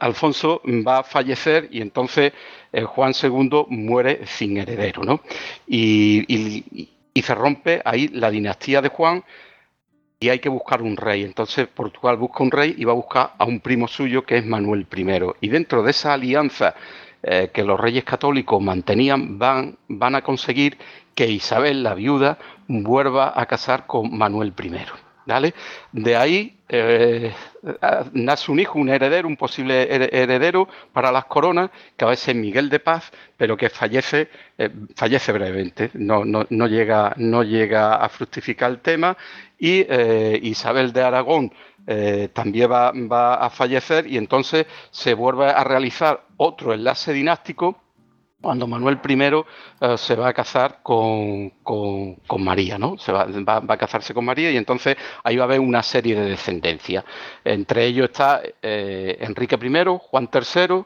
Alfonso 0.00 0.62
va 0.86 0.98
a 0.98 1.02
fallecer 1.02 1.68
y 1.72 1.80
entonces 1.80 2.32
Juan 2.86 3.12
II 3.20 3.66
muere 3.68 4.26
sin 4.26 4.56
heredero, 4.58 5.02
¿no? 5.02 5.20
y 5.66 7.22
se 7.22 7.34
rompe 7.34 7.82
ahí 7.84 8.08
la 8.08 8.30
dinastía 8.30 8.80
de 8.80 8.88
Juan 8.88 9.24
y 10.20 10.28
hay 10.30 10.38
que 10.40 10.48
buscar 10.48 10.82
un 10.82 10.96
rey. 10.96 11.22
Entonces 11.22 11.68
Portugal 11.68 12.16
busca 12.16 12.42
un 12.42 12.50
rey 12.50 12.74
y 12.76 12.84
va 12.84 12.92
a 12.92 12.96
buscar 12.96 13.32
a 13.38 13.44
un 13.44 13.60
primo 13.60 13.88
suyo 13.88 14.24
que 14.24 14.38
es 14.38 14.46
Manuel 14.46 14.86
I. 14.94 15.06
Y 15.40 15.48
dentro 15.48 15.82
de 15.82 15.90
esa 15.90 16.14
alianza 16.14 16.74
eh, 17.22 17.50
que 17.52 17.64
los 17.64 17.78
reyes 17.78 18.04
católicos 18.04 18.60
mantenían, 18.60 19.38
van, 19.38 19.78
van 19.88 20.14
a 20.14 20.22
conseguir 20.22 20.78
que 21.14 21.26
Isabel, 21.26 21.82
la 21.82 21.94
viuda, 21.94 22.38
vuelva 22.68 23.32
a 23.34 23.46
casar 23.46 23.86
con 23.86 24.16
Manuel 24.16 24.52
I. 24.62 25.07
De 25.92 26.16
ahí 26.16 26.58
eh, 26.70 27.34
nace 28.12 28.50
un 28.50 28.60
hijo, 28.60 28.78
un 28.78 28.88
heredero, 28.88 29.28
un 29.28 29.36
posible 29.36 29.82
heredero 29.92 30.66
para 30.90 31.12
las 31.12 31.26
coronas, 31.26 31.70
que 31.98 32.06
a 32.06 32.08
veces 32.08 32.28
es 32.28 32.34
Miguel 32.36 32.70
de 32.70 32.80
Paz, 32.80 33.10
pero 33.36 33.54
que 33.54 33.68
fallece, 33.68 34.30
eh, 34.56 34.70
fallece 34.96 35.32
brevemente, 35.32 35.90
no, 35.92 36.24
no, 36.24 36.46
no, 36.48 36.66
llega, 36.66 37.12
no 37.18 37.42
llega 37.42 37.96
a 37.96 38.08
fructificar 38.08 38.70
el 38.70 38.80
tema 38.80 39.18
y 39.58 39.84
eh, 39.86 40.40
Isabel 40.42 40.92
de 40.92 41.02
Aragón 41.02 41.52
también 42.34 42.70
va, 42.70 43.34
a 43.34 43.48
fallecer 43.48 44.06
y 44.06 44.18
entonces 44.18 44.66
se 44.90 45.14
vuelve 45.14 45.46
a 45.46 45.64
realizar 45.64 46.22
otro 46.36 46.74
enlace 46.74 47.14
dinástico 47.14 47.80
cuando 48.40 48.66
Manuel 48.66 48.98
I 49.06 49.18
eh, 49.80 49.98
se 49.98 50.14
va 50.14 50.28
a 50.28 50.32
casar 50.32 50.80
con, 50.82 51.52
María, 52.38 52.78
¿no? 52.78 52.96
Se 52.98 53.12
va, 53.12 53.26
a 53.46 53.76
casarse 53.76 54.14
con 54.14 54.24
María 54.24 54.50
y 54.50 54.56
entonces 54.56 54.96
ahí 55.24 55.36
va 55.36 55.44
a 55.44 55.46
haber 55.46 55.60
una 55.60 55.82
serie 55.82 56.14
de 56.14 56.30
descendencias. 56.30 57.04
Entre 57.44 57.86
ellos 57.86 58.10
está 58.10 58.40
Enrique 58.62 59.58
I, 59.60 59.98
Juan 60.10 60.28
III, 60.32 60.84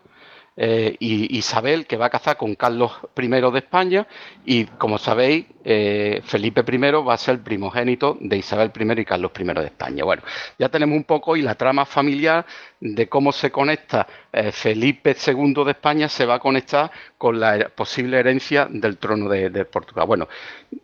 eh, 0.54 0.96
y 0.98 1.38
Isabel, 1.38 1.86
que 1.86 1.96
va 1.96 2.06
a 2.06 2.10
casar 2.10 2.36
con 2.36 2.54
Carlos 2.56 2.92
I 3.16 3.26
de 3.26 3.58
España, 3.58 4.06
y 4.44 4.66
como 4.66 4.98
sabéis, 4.98 5.46
eh, 5.64 6.20
Felipe 6.24 6.62
I 6.70 6.78
va 6.78 7.14
a 7.14 7.16
ser 7.16 7.42
primogénito 7.42 8.18
de 8.20 8.36
Isabel 8.36 8.70
I 8.78 9.00
y 9.00 9.04
Carlos 9.06 9.32
I 9.38 9.44
de 9.44 9.64
España. 9.64 10.04
Bueno, 10.04 10.22
ya 10.58 10.68
tenemos 10.68 10.94
un 10.96 11.04
poco 11.04 11.36
y 11.36 11.42
la 11.42 11.54
trama 11.54 11.86
familiar 11.86 12.44
de 12.80 13.08
cómo 13.08 13.32
se 13.32 13.50
conecta 13.50 14.06
eh, 14.06 14.21
Felipe 14.52 15.14
II 15.26 15.64
de 15.64 15.72
España 15.72 16.08
se 16.08 16.24
va 16.24 16.34
a 16.34 16.38
conectar 16.38 16.90
con 17.18 17.38
la 17.38 17.68
posible 17.68 18.18
herencia 18.18 18.66
del 18.70 18.98
trono 18.98 19.28
de, 19.28 19.64
Portugal. 19.66 20.06
Bueno, 20.06 20.28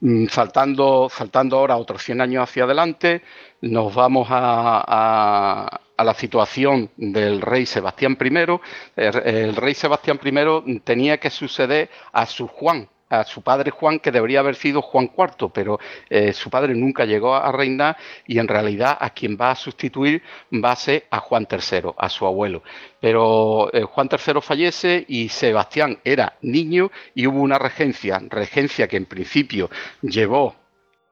mm, 0.00 0.26
saltando, 0.26 1.08
saltando 1.10 1.58
ahora 1.58 1.76
otros 1.76 2.02
100 2.02 2.20
años 2.20 2.42
hacia 2.44 2.64
adelante, 2.64 3.22
nos 3.62 3.94
vamos 3.94 4.28
a 4.30 5.80
a 5.98 6.04
la 6.04 6.14
situación 6.14 6.90
del 6.96 7.40
rey 7.42 7.66
Sebastián 7.66 8.16
I, 8.20 8.60
el, 8.96 9.56
rey 9.56 9.74
Sebastián 9.74 10.20
I 10.24 10.80
tenía 10.80 11.18
que 11.18 11.28
suceder 11.28 11.90
a 12.12 12.24
su 12.24 12.46
Juan, 12.46 12.88
a 13.08 13.24
su 13.24 13.42
padre 13.42 13.70
Juan, 13.70 13.98
que 13.98 14.10
debería 14.10 14.40
haber 14.40 14.54
sido 14.54 14.82
Juan 14.82 15.10
IV, 15.16 15.50
pero 15.52 15.78
eh, 16.10 16.32
su 16.32 16.50
padre 16.50 16.74
nunca 16.74 17.04
llegó 17.04 17.34
a 17.34 17.50
reinar 17.52 17.96
y 18.26 18.38
en 18.38 18.48
realidad 18.48 18.96
a 19.00 19.10
quien 19.10 19.36
va 19.40 19.50
a 19.50 19.54
sustituir 19.54 20.22
va 20.52 20.72
a 20.72 20.76
ser 20.76 21.06
a 21.10 21.20
Juan 21.20 21.46
III, 21.50 21.90
a 21.96 22.08
su 22.08 22.26
abuelo. 22.26 22.62
Pero 23.00 23.70
eh, 23.72 23.82
Juan 23.82 24.08
III 24.10 24.40
fallece 24.40 25.04
y 25.08 25.28
Sebastián 25.28 25.98
era 26.04 26.36
niño 26.42 26.90
y 27.14 27.26
hubo 27.26 27.40
una 27.40 27.58
regencia, 27.58 28.20
regencia 28.28 28.88
que 28.88 28.96
en 28.96 29.06
principio 29.06 29.70
llevó 30.02 30.54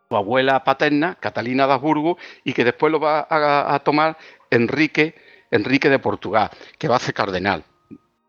su 0.09 0.17
abuela 0.17 0.63
paterna, 0.63 1.17
Catalina 1.19 1.67
de 1.67 1.73
Habsburgo, 1.73 2.19
y 2.45 2.53
que 2.53 2.65
después 2.65 2.93
lo 2.93 3.01
va 3.01 3.27
a 3.29 3.79
tomar 3.81 4.17
Enrique, 4.51 5.15
Enrique 5.51 5.89
de 5.89 5.99
Portugal, 5.99 6.51
que 6.79 6.87
va 6.89 6.97
a 6.97 7.01
ser 7.01 7.15
cardenal. 7.15 7.65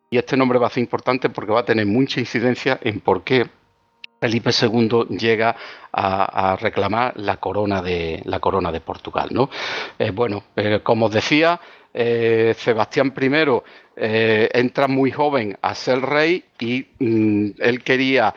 Y 0.10 0.18
este 0.18 0.38
nombre 0.38 0.58
va 0.58 0.68
a 0.68 0.70
ser 0.70 0.82
importante 0.82 1.30
porque 1.30 1.52
va 1.52 1.62
a 1.62 1.66
tener 1.66 1.86
mucha 1.86 2.20
incidencia 2.20 2.80
en 2.82 3.02
por 3.02 3.24
qué 3.24 3.46
Felipe 4.20 4.50
II 4.50 5.18
llega 5.18 5.56
a, 5.92 6.56
reclamar 6.60 7.14
la 7.18 7.38
corona 7.38 7.82
de 7.82 8.22
la 8.26 8.40
corona 8.40 8.72
de 8.72 8.82
Portugal. 8.82 9.30
¿no? 9.32 9.50
Eh, 9.98 10.12
bueno, 10.12 10.44
eh, 10.56 10.82
como 10.84 11.08
os 11.08 11.12
decía, 11.12 11.60
eh, 11.94 12.54
Sebastián 12.58 13.14
I 13.20 13.62
entra 14.00 14.88
muy 14.88 15.12
joven 15.12 15.58
a 15.62 15.74
ser 15.74 16.02
rey 16.02 16.44
y 16.60 16.86
mm, 17.00 17.50
él 17.60 17.84
quería 17.84 18.34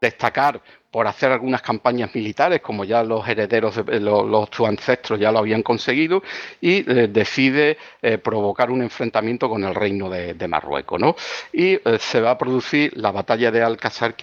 destacar 0.00 0.60
por 0.92 1.06
hacer 1.06 1.32
algunas 1.32 1.62
campañas 1.62 2.14
militares, 2.14 2.60
como 2.60 2.84
ya 2.84 3.02
los 3.02 3.26
herederos, 3.26 3.84
de, 3.84 3.98
los, 3.98 4.48
sus 4.50 4.68
ancestros 4.68 5.18
ya 5.18 5.32
lo 5.32 5.38
habían 5.38 5.62
conseguido, 5.62 6.22
y 6.60 6.88
eh, 6.88 7.08
decide 7.08 7.78
eh, 8.02 8.18
provocar 8.18 8.70
un 8.70 8.82
enfrentamiento 8.82 9.48
con 9.48 9.64
el 9.64 9.74
reino 9.74 10.10
de, 10.10 10.46
Marruecos. 10.46 11.00
¿no? 11.00 11.16
Y 11.50 11.76
eh, 11.76 11.98
se 11.98 12.20
va 12.20 12.32
a 12.32 12.38
producir 12.38 12.92
la 12.94 13.10
batalla 13.10 13.50
de 13.50 13.62
Alcázar 13.62 14.14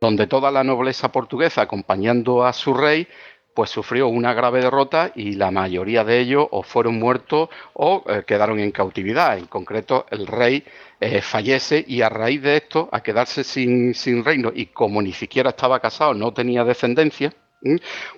donde 0.00 0.26
toda 0.26 0.50
la 0.50 0.64
nobleza 0.64 1.12
portuguesa, 1.12 1.62
acompañando 1.62 2.44
a 2.44 2.52
su 2.52 2.74
rey, 2.74 3.06
pues 3.56 3.70
sufrió 3.70 4.08
una 4.08 4.34
grave 4.34 4.60
derrota 4.60 5.12
y 5.14 5.32
la 5.32 5.50
mayoría 5.50 6.04
de 6.04 6.20
ellos 6.20 6.46
o 6.50 6.62
fueron 6.62 6.98
muertos 6.98 7.48
o 7.72 8.04
eh, 8.06 8.22
quedaron 8.26 8.60
en 8.60 8.70
cautividad. 8.70 9.38
En 9.38 9.46
concreto, 9.46 10.04
el 10.10 10.26
rey 10.26 10.62
eh, 11.00 11.22
fallece 11.22 11.82
y 11.88 12.02
a 12.02 12.10
raíz 12.10 12.42
de 12.42 12.58
esto, 12.58 12.90
a 12.92 13.00
quedarse 13.00 13.44
sin, 13.44 13.94
sin 13.94 14.26
reino 14.26 14.52
y 14.54 14.66
como 14.66 15.00
ni 15.00 15.12
siquiera 15.12 15.50
estaba 15.50 15.80
casado, 15.80 16.12
no 16.12 16.34
tenía 16.34 16.64
descendencia, 16.64 17.32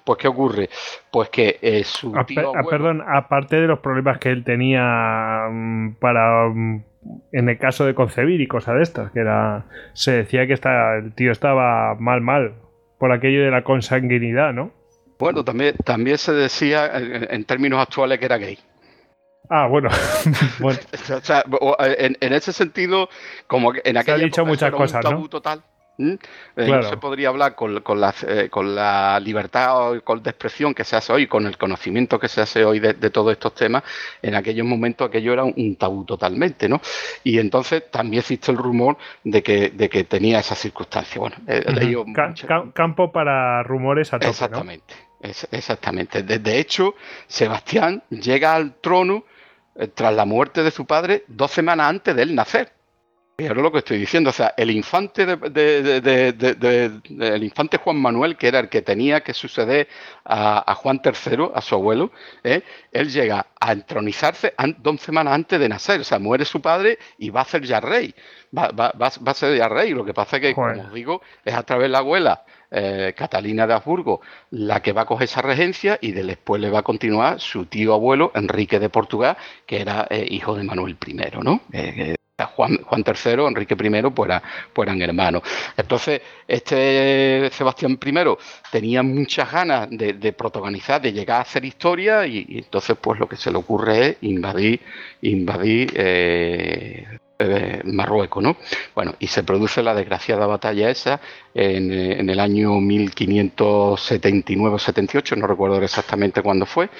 pues 0.05 0.19
¿qué 0.19 0.27
ocurre? 0.27 0.69
Pues 1.13 1.29
que 1.31 1.59
eh, 1.63 1.85
su 1.85 2.13
tío 2.27 2.53
Perdón, 2.69 3.05
aparte 3.07 3.61
de 3.61 3.69
los 3.69 3.79
problemas 3.79 4.19
que 4.19 4.31
él 4.31 4.43
tenía 4.43 5.49
mm, 5.49 5.95
para 6.01 6.49
mm, 6.49 6.83
en 7.31 7.49
el 7.49 7.59
caso 7.59 7.87
de 7.87 7.95
concebir 7.95 8.41
y 8.41 8.49
cosas 8.49 8.75
de 8.75 8.83
estas, 8.83 9.13
que 9.13 9.21
era 9.21 9.67
se 9.93 10.13
decía 10.13 10.49
que 10.49 10.55
el 10.55 11.15
tío 11.15 11.31
estaba 11.31 11.95
mal 11.95 12.21
mal 12.23 12.55
por 12.99 13.13
aquello 13.13 13.45
de 13.45 13.53
la 13.53 13.63
consanguinidad, 13.63 14.53
¿no? 14.53 14.78
Bueno, 15.19 15.45
también, 15.45 15.77
también 15.85 16.19
se 16.19 16.33
decía 16.33 16.91
en, 16.95 17.45
términos 17.45 17.81
actuales 17.81 18.19
que 18.19 18.25
era 18.25 18.39
gay. 18.39 18.59
Ah, 19.51 19.67
bueno. 19.69 19.89
bueno. 20.61 20.79
o 20.93 21.21
sea, 21.25 21.45
en, 21.81 22.33
ese 22.33 22.53
sentido, 22.53 23.09
como 23.47 23.73
en 23.73 23.97
aquella 23.97 24.19
se 24.19 24.23
ha 24.23 24.27
dicho 24.27 24.47
muchas 24.47 24.71
cosas, 24.71 25.05
un 25.05 25.11
tabú 25.11 25.29
total 25.29 25.63
¿Mm? 25.99 26.15
Eh, 26.57 26.69
no 26.69 26.83
se 26.85 26.97
podría 26.97 27.29
hablar 27.29 27.57
con, 27.57 27.81
con, 27.81 28.01
la, 28.01 28.15
eh, 28.27 28.49
con 28.49 28.75
la 28.75 29.19
libertad 29.19 29.93
de 29.93 30.31
expresión 30.31 30.73
que 30.73 30.85
se 30.85 30.95
hace 30.95 31.13
hoy, 31.13 31.27
con 31.27 31.45
el 31.47 31.59
conocimiento 31.59 32.21
que 32.21 32.29
se 32.29 32.41
hace 32.41 32.65
hoy 32.65 32.79
de, 32.79 32.95
todos 33.11 33.33
estos 33.33 33.53
temas. 33.55 33.83
En 34.23 34.37
aquellos 34.37 34.65
momentos 34.65 35.09
aquello 35.09 35.33
era 35.33 35.43
un, 35.43 35.77
tabú 35.77 36.05
totalmente, 36.05 36.69
¿no? 36.69 36.81
Y 37.25 37.41
entonces 37.41 37.91
también 37.91 38.21
existe 38.21 38.53
el 38.53 38.59
rumor 38.59 38.97
de 39.25 39.43
que, 39.43 39.71
de 39.71 39.89
que 39.89 40.05
tenía 40.05 40.39
esa 40.39 40.55
circunstancia. 40.55 41.21
Bueno, 41.21 41.37
campo 42.73 43.11
para 43.11 43.65
rumores 43.65 44.13
a 44.13 44.19
tope, 44.19 44.31
Exactamente, 44.31 44.95
exactamente. 45.21 46.23
De, 46.23 46.59
hecho, 46.59 46.95
Sebastián 47.27 48.03
llega 48.11 48.55
al 48.55 48.75
trono 48.81 49.25
eh, 49.75 49.89
tras 49.89 50.15
la 50.15 50.25
muerte 50.25 50.63
de 50.63 50.71
su 50.71 50.87
padre 50.87 51.25
dos 51.29 51.51
semanas 51.51 51.89
antes 51.89 52.15
de 52.15 52.23
él 52.23 52.35
nacer. 52.35 52.73
Pero 53.39 53.63
lo 53.63 53.71
que 53.71 53.79
estoy 53.79 53.99
diciendo, 53.99 54.31
o 54.31 54.33
sea, 54.33 54.53
el 54.57 54.69
infante 54.69 55.25
de, 55.25 56.93
el 57.21 57.45
infante 57.45 57.77
Juan 57.77 57.97
Manuel, 57.97 58.37
que 58.37 58.49
era 58.49 58.59
el 58.59 58.69
que 58.69 58.83
tenía 58.83 59.21
que 59.21 59.33
suceder 59.33 59.87
a, 60.25 60.75
Juan 60.75 61.01
III, 61.05 61.51
a 61.55 61.61
su 61.61 61.77
abuelo, 61.77 62.11
¿eh? 62.43 62.63
él 62.91 63.09
llega 63.13 63.47
a 63.61 63.71
entronizarse 63.71 64.55
dos 64.79 65.01
semanas 65.01 65.35
antes 65.35 65.61
de 65.61 65.69
nacer, 65.69 66.01
o 66.01 66.05
sea, 66.05 66.19
muere 66.19 66.45
su 66.45 66.61
padre 66.61 66.99
y 67.17 67.31
va 67.31 67.43
a 67.43 67.45
ser 67.45 67.63
ya 67.63 67.79
rey, 67.79 68.13
va, 68.57 68.73
va, 68.73 68.93
va, 69.01 69.07
a 69.07 69.35
ser 69.35 69.57
ya 69.57 69.69
rey. 69.69 69.91
Lo 69.91 70.05
que 70.05 70.15
pasa 70.15 70.39
es 70.39 70.43
que, 70.43 70.55
como 70.55 70.73
os 70.73 70.93
digo, 70.93 71.23
es 71.45 71.55
a 71.55 71.63
través 71.63 71.85
de 71.85 71.91
la 71.91 71.99
abuela 71.99 72.43
eh, 72.73 73.15
Catalina 73.17 73.69
de 73.69 73.75
Habsburgo 73.75 74.21
la 74.51 74.83
que 74.83 74.93
va 74.93 75.03
a 75.03 75.07
coger 75.07 75.27
esa 75.27 75.43
regencia 75.43 75.97
y 76.01 76.11
después 76.11 76.61
le 76.61 76.71
va 76.71 76.81
a 76.81 76.83
continuar 76.83 77.39
su 77.39 77.67
tío 77.67 77.95
abuelo 77.95 78.33
Enrique 78.35 78.81
de 78.81 78.89
Portugal, 78.89 79.37
que 79.65 79.81
era 79.81 80.09
eh, 80.11 80.27
hijo 80.29 80.57
de 80.57 80.65
Manuel 80.65 80.97
I, 81.07 81.15
¿no? 81.41 81.61
Juan, 82.47 82.79
Juan 82.85 83.05
III, 83.07 83.47
Enrique 83.47 83.75
I, 83.75 84.03
pues, 84.15 84.31
pues, 84.73 84.87
eran 84.87 85.03
hermanos. 85.03 85.43
Entonces, 85.77 86.23
este 86.47 87.51
Sebastián 87.53 87.99
I 88.05 88.13
tenía 88.71 89.03
muchas 89.03 89.51
ganas 89.51 89.89
de, 89.91 90.33
protagonizar, 90.33 91.03
de 91.03 91.13
llegar 91.13 91.39
a 91.39 91.43
hacer 91.43 91.65
historia, 91.65 92.25
y, 92.27 92.47
entonces, 92.51 92.97
pues 93.01 93.19
lo 93.19 93.29
que 93.29 93.35
se 93.37 93.51
le 93.51 93.59
ocurre 93.59 94.07
es 94.07 94.17
invadir, 94.21 94.81
invadir 95.23 95.93
eh, 95.97 97.19
eh, 97.41 97.81
Marruecos, 97.85 98.43
¿no? 98.43 98.57
Bueno, 98.95 99.15
y 99.19 99.27
se 99.27 99.43
produce 99.43 99.83
la 99.83 99.95
desgraciada 99.95 100.47
batalla 100.47 100.91
esa 100.91 101.21
en, 101.55 101.93
en 101.93 102.31
el 102.31 102.41
año 102.41 102.79
1579-78, 102.81 105.37
no 105.37 105.47
recuerdo 105.47 105.83
exactamente 105.83 106.43
cuándo 106.43 106.67
fue, 106.67 106.91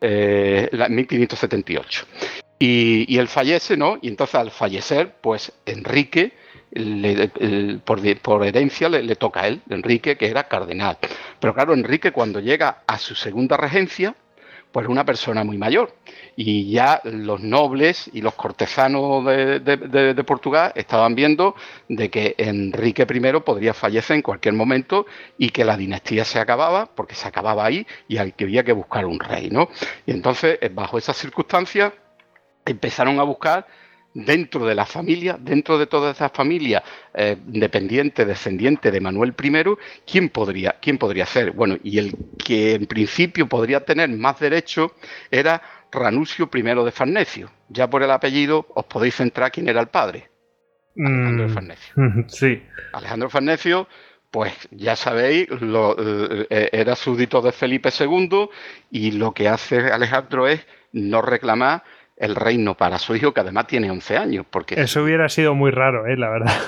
eh, 0.00 0.68
1578. 0.72 2.06
Y, 2.58 3.16
él 3.18 3.28
fallece, 3.28 3.76
¿no? 3.76 3.98
Y 4.02 4.08
entonces 4.08 4.34
al 4.34 4.50
fallecer, 4.50 5.14
pues 5.20 5.52
Enrique, 5.64 6.32
por, 7.84 8.46
herencia, 8.46 8.88
le, 8.88 9.16
toca 9.16 9.42
a 9.42 9.48
él, 9.48 9.62
Enrique, 9.70 10.16
que 10.16 10.26
era 10.26 10.44
cardenal. 10.44 10.98
Pero 11.40 11.54
claro, 11.54 11.72
Enrique 11.72 12.10
cuando 12.10 12.40
llega 12.40 12.82
a 12.86 12.98
su 12.98 13.14
segunda 13.14 13.56
regencia, 13.56 14.14
pues 14.72 14.88
una 14.88 15.04
persona 15.04 15.44
muy 15.44 15.56
mayor. 15.56 15.94
Y 16.40 16.70
ya 16.70 17.00
los 17.02 17.40
nobles 17.40 18.08
y 18.12 18.20
los 18.20 18.34
cortesanos 18.34 19.24
de, 19.24 20.24
Portugal 20.24 20.70
estaban 20.76 21.16
viendo 21.16 21.56
de 21.88 22.10
que 22.10 22.36
Enrique 22.38 23.02
I 23.02 23.40
podría 23.40 23.74
fallecer 23.74 24.14
en 24.14 24.22
cualquier 24.22 24.54
momento 24.54 25.04
y 25.36 25.50
que 25.50 25.64
la 25.64 25.76
dinastía 25.76 26.24
se 26.24 26.38
acababa, 26.38 26.86
porque 26.86 27.16
se 27.16 27.26
acababa 27.26 27.64
ahí 27.64 27.84
y 28.06 28.18
había 28.18 28.62
que 28.62 28.70
buscar 28.70 29.04
un 29.04 29.18
rey, 29.18 29.50
¿no? 29.50 29.68
Y 30.06 30.12
entonces, 30.12 30.60
bajo 30.70 30.96
esas 30.96 31.16
circunstancias, 31.16 31.92
empezaron 32.64 33.18
a 33.18 33.24
buscar 33.24 33.66
dentro 34.14 34.66
de 34.66 34.74
la 34.74 34.86
familia, 34.86 35.36
dentro 35.38 35.78
de 35.78 35.86
toda 35.86 36.12
esa 36.12 36.28
familia 36.28 36.82
eh, 37.14 37.36
dependiente, 37.46 38.24
descendiente 38.24 38.90
de 38.90 39.00
Manuel 39.00 39.34
I, 39.42 39.52
¿quién 40.06 40.28
podría, 40.28 40.76
quién 40.80 40.98
podría 40.98 41.26
ser? 41.26 41.52
Bueno, 41.52 41.78
y 41.82 41.98
el 41.98 42.14
que 42.44 42.74
en 42.74 42.86
principio 42.86 43.48
podría 43.48 43.84
tener 43.84 44.08
más 44.08 44.40
derecho 44.40 44.92
era 45.30 45.62
Ranucio 45.90 46.48
I 46.52 46.62
de 46.62 46.92
Farnesio. 46.92 47.50
Ya 47.68 47.88
por 47.88 48.02
el 48.02 48.10
apellido 48.10 48.66
os 48.74 48.84
podéis 48.84 49.16
centrar 49.16 49.50
quién 49.50 49.68
era 49.68 49.80
el 49.80 49.88
padre. 49.88 50.30
Alejandro 50.96 51.44
de 51.44 51.50
mm, 51.50 51.54
Farnesio. 51.54 51.94
Sí. 52.28 52.62
Alejandro 52.92 53.30
Farnesio, 53.30 53.88
pues 54.30 54.52
ya 54.70 54.96
sabéis, 54.96 55.48
eh, 55.50 56.46
eh, 56.50 56.68
era 56.72 56.96
súbdito 56.96 57.40
de 57.40 57.52
Felipe 57.52 57.90
II 57.98 58.48
y 58.90 59.12
lo 59.12 59.32
que 59.32 59.48
hace 59.48 59.90
Alejandro 59.90 60.48
es 60.48 60.66
no 60.92 61.22
reclamar 61.22 61.84
el 62.16 62.34
reino 62.34 62.76
para 62.76 62.98
su 62.98 63.14
hijo, 63.14 63.32
que 63.32 63.40
además 63.40 63.66
tiene 63.66 63.90
11 63.90 64.16
años. 64.16 64.46
Porque... 64.50 64.80
Eso 64.80 65.04
hubiera 65.04 65.28
sido 65.28 65.54
muy 65.54 65.70
raro, 65.70 66.06
¿eh? 66.06 66.16
la 66.16 66.30
verdad. 66.30 66.60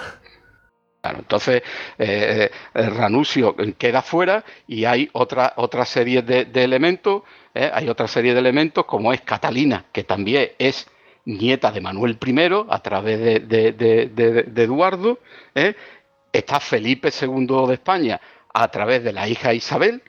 Claro, 1.02 1.20
entonces 1.20 1.62
eh, 1.98 2.50
eh, 2.74 2.90
Ranucio 2.90 3.56
queda 3.78 4.02
fuera 4.02 4.44
y 4.66 4.84
hay 4.84 5.08
otra, 5.12 5.54
otra 5.56 5.86
serie 5.86 6.20
de, 6.20 6.46
elementos, 6.62 7.22
¿eh? 7.54 7.70
hay 7.72 7.88
otra 7.88 8.08
serie 8.08 8.34
de 8.34 8.40
elementos 8.40 8.84
como 8.86 9.12
es 9.12 9.20
Catalina, 9.22 9.84
que 9.92 10.04
también 10.04 10.50
es 10.58 10.88
nieta 11.24 11.70
de 11.70 11.80
Manuel 11.80 12.18
I 12.24 12.34
a 12.68 12.78
través 12.80 13.20
de, 13.48 14.52
Eduardo, 14.56 15.18
está 16.32 16.60
Felipe 16.60 17.10
II 17.10 17.66
de 17.66 17.74
España 17.74 18.20
a 18.52 18.68
través 18.68 19.04
de 19.04 19.12
la 19.12 19.28
hija 19.28 19.54
Isabel, 19.54 20.02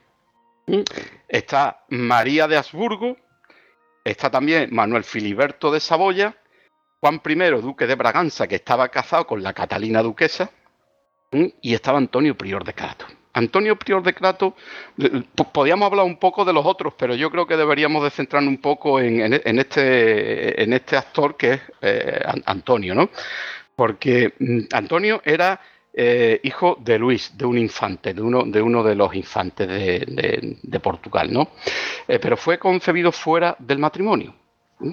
está 1.28 1.84
María 1.90 2.48
de 2.48 2.58
Habsburgo, 2.58 3.18
Está 4.04 4.32
también 4.32 4.70
Manuel 4.74 5.04
Filiberto 5.04 5.72
de 5.72 5.80
Saboya, 5.80 6.36
Juan 7.00 7.22
I, 7.24 7.62
duque 7.62 7.86
de 7.86 7.96
Braganza, 7.96 8.48
que 8.48 8.56
estaba 8.56 8.90
casado 8.90 9.28
con 9.28 9.44
la 9.44 9.54
Catalina 9.54 10.02
duquesa, 10.02 10.50
y 11.32 11.74
estaba 11.74 11.98
Antonio 11.98 12.36
Prior 12.36 12.64
de 12.64 12.74
Crato. 12.74 13.06
Antonio 13.34 13.78
Prior 13.78 14.04
de 14.04 14.14
Crato, 14.14 14.56
podíamos 15.52 15.88
hablar 15.88 16.06
un 16.06 16.18
poco 16.18 16.44
de 16.44 16.54
los 16.54 16.66
otros, 16.66 16.94
pero 16.98 17.16
yo 17.16 17.30
creo 17.30 17.48
que 17.48 17.58
deberíamos 17.58 18.04
de 18.04 18.10
centrarnos 18.10 18.50
un 18.50 18.62
poco 18.62 19.00
en, 19.00 19.34
este, 19.34 20.74
este, 20.76 20.98
actor 20.98 21.38
que 21.38 21.54
es 21.54 21.62
eh, 21.82 22.22
Antonio, 22.46 22.94
¿no? 22.94 23.10
Porque 23.76 24.34
mm, 24.38 24.60
Antonio 24.74 25.22
era 25.24 25.60
eh, 25.94 26.40
hijo 26.44 26.78
de 26.80 26.98
Luis, 26.98 27.38
de 27.38 27.46
un 27.46 27.58
infante, 27.58 28.14
de 28.14 28.22
uno 28.22 28.44
de, 28.44 28.62
uno 28.62 28.84
de 28.84 28.96
los 28.96 29.14
infantes 29.14 29.68
de, 29.68 30.80
Portugal, 30.82 31.32
¿no? 31.32 31.50
Eh, 32.08 32.20
pero 32.20 32.38
fue 32.38 32.58
concebido 32.58 33.12
fuera 33.12 33.56
del 33.60 33.80
matrimonio. 33.80 34.36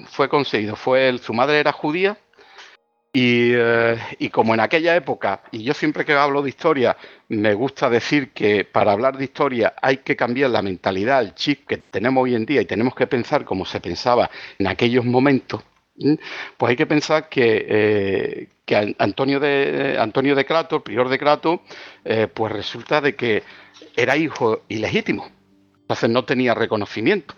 Fue 0.07 0.29
concebido, 0.29 0.75
fue 0.75 1.17
su 1.17 1.33
madre 1.33 1.59
era 1.59 1.71
judía 1.71 2.17
eh, 3.11 3.97
y, 4.19 4.29
como 4.29 4.53
en 4.53 4.59
aquella 4.59 4.95
época, 4.95 5.41
y 5.51 5.63
yo 5.63 5.73
siempre 5.73 6.05
que 6.05 6.13
hablo 6.13 6.43
de 6.43 6.49
historia, 6.49 6.95
me 7.29 7.53
gusta 7.55 7.89
decir 7.89 8.31
que 8.31 8.65
para 8.65 8.91
hablar 8.91 9.17
de 9.17 9.23
historia 9.23 9.73
hay 9.81 9.97
que 9.97 10.15
cambiar 10.15 10.51
la 10.51 10.61
mentalidad, 10.61 11.21
el 11.21 11.33
chip 11.33 11.65
que 11.67 11.77
tenemos 11.77 12.23
hoy 12.23 12.35
en 12.35 12.45
día 12.45 12.61
y 12.61 12.65
tenemos 12.65 12.93
que 12.93 13.07
pensar 13.07 13.45
como 13.45 13.65
se 13.65 13.81
pensaba 13.81 14.29
en 14.59 14.67
aquellos 14.67 15.05
momentos, 15.05 15.63
pues 16.57 16.69
hay 16.69 16.75
que 16.75 16.85
pensar 16.85 17.29
que, 17.29 17.65
eh, 17.67 18.47
que 18.65 18.95
Antonio 18.99 19.39
de 19.39 19.97
Antonio 19.99 20.35
de 20.35 20.45
Crato, 20.45 20.83
prior 20.83 21.09
de 21.09 21.17
Crato, 21.17 21.61
eh, 22.05 22.27
pues 22.33 22.53
resulta 22.53 23.01
de 23.01 23.15
que 23.15 23.43
era 23.97 24.15
hijo 24.15 24.61
ilegítimo. 24.69 25.27
Entonces 25.81 26.09
no 26.09 26.23
tenía 26.25 26.53
reconocimiento. 26.53 27.33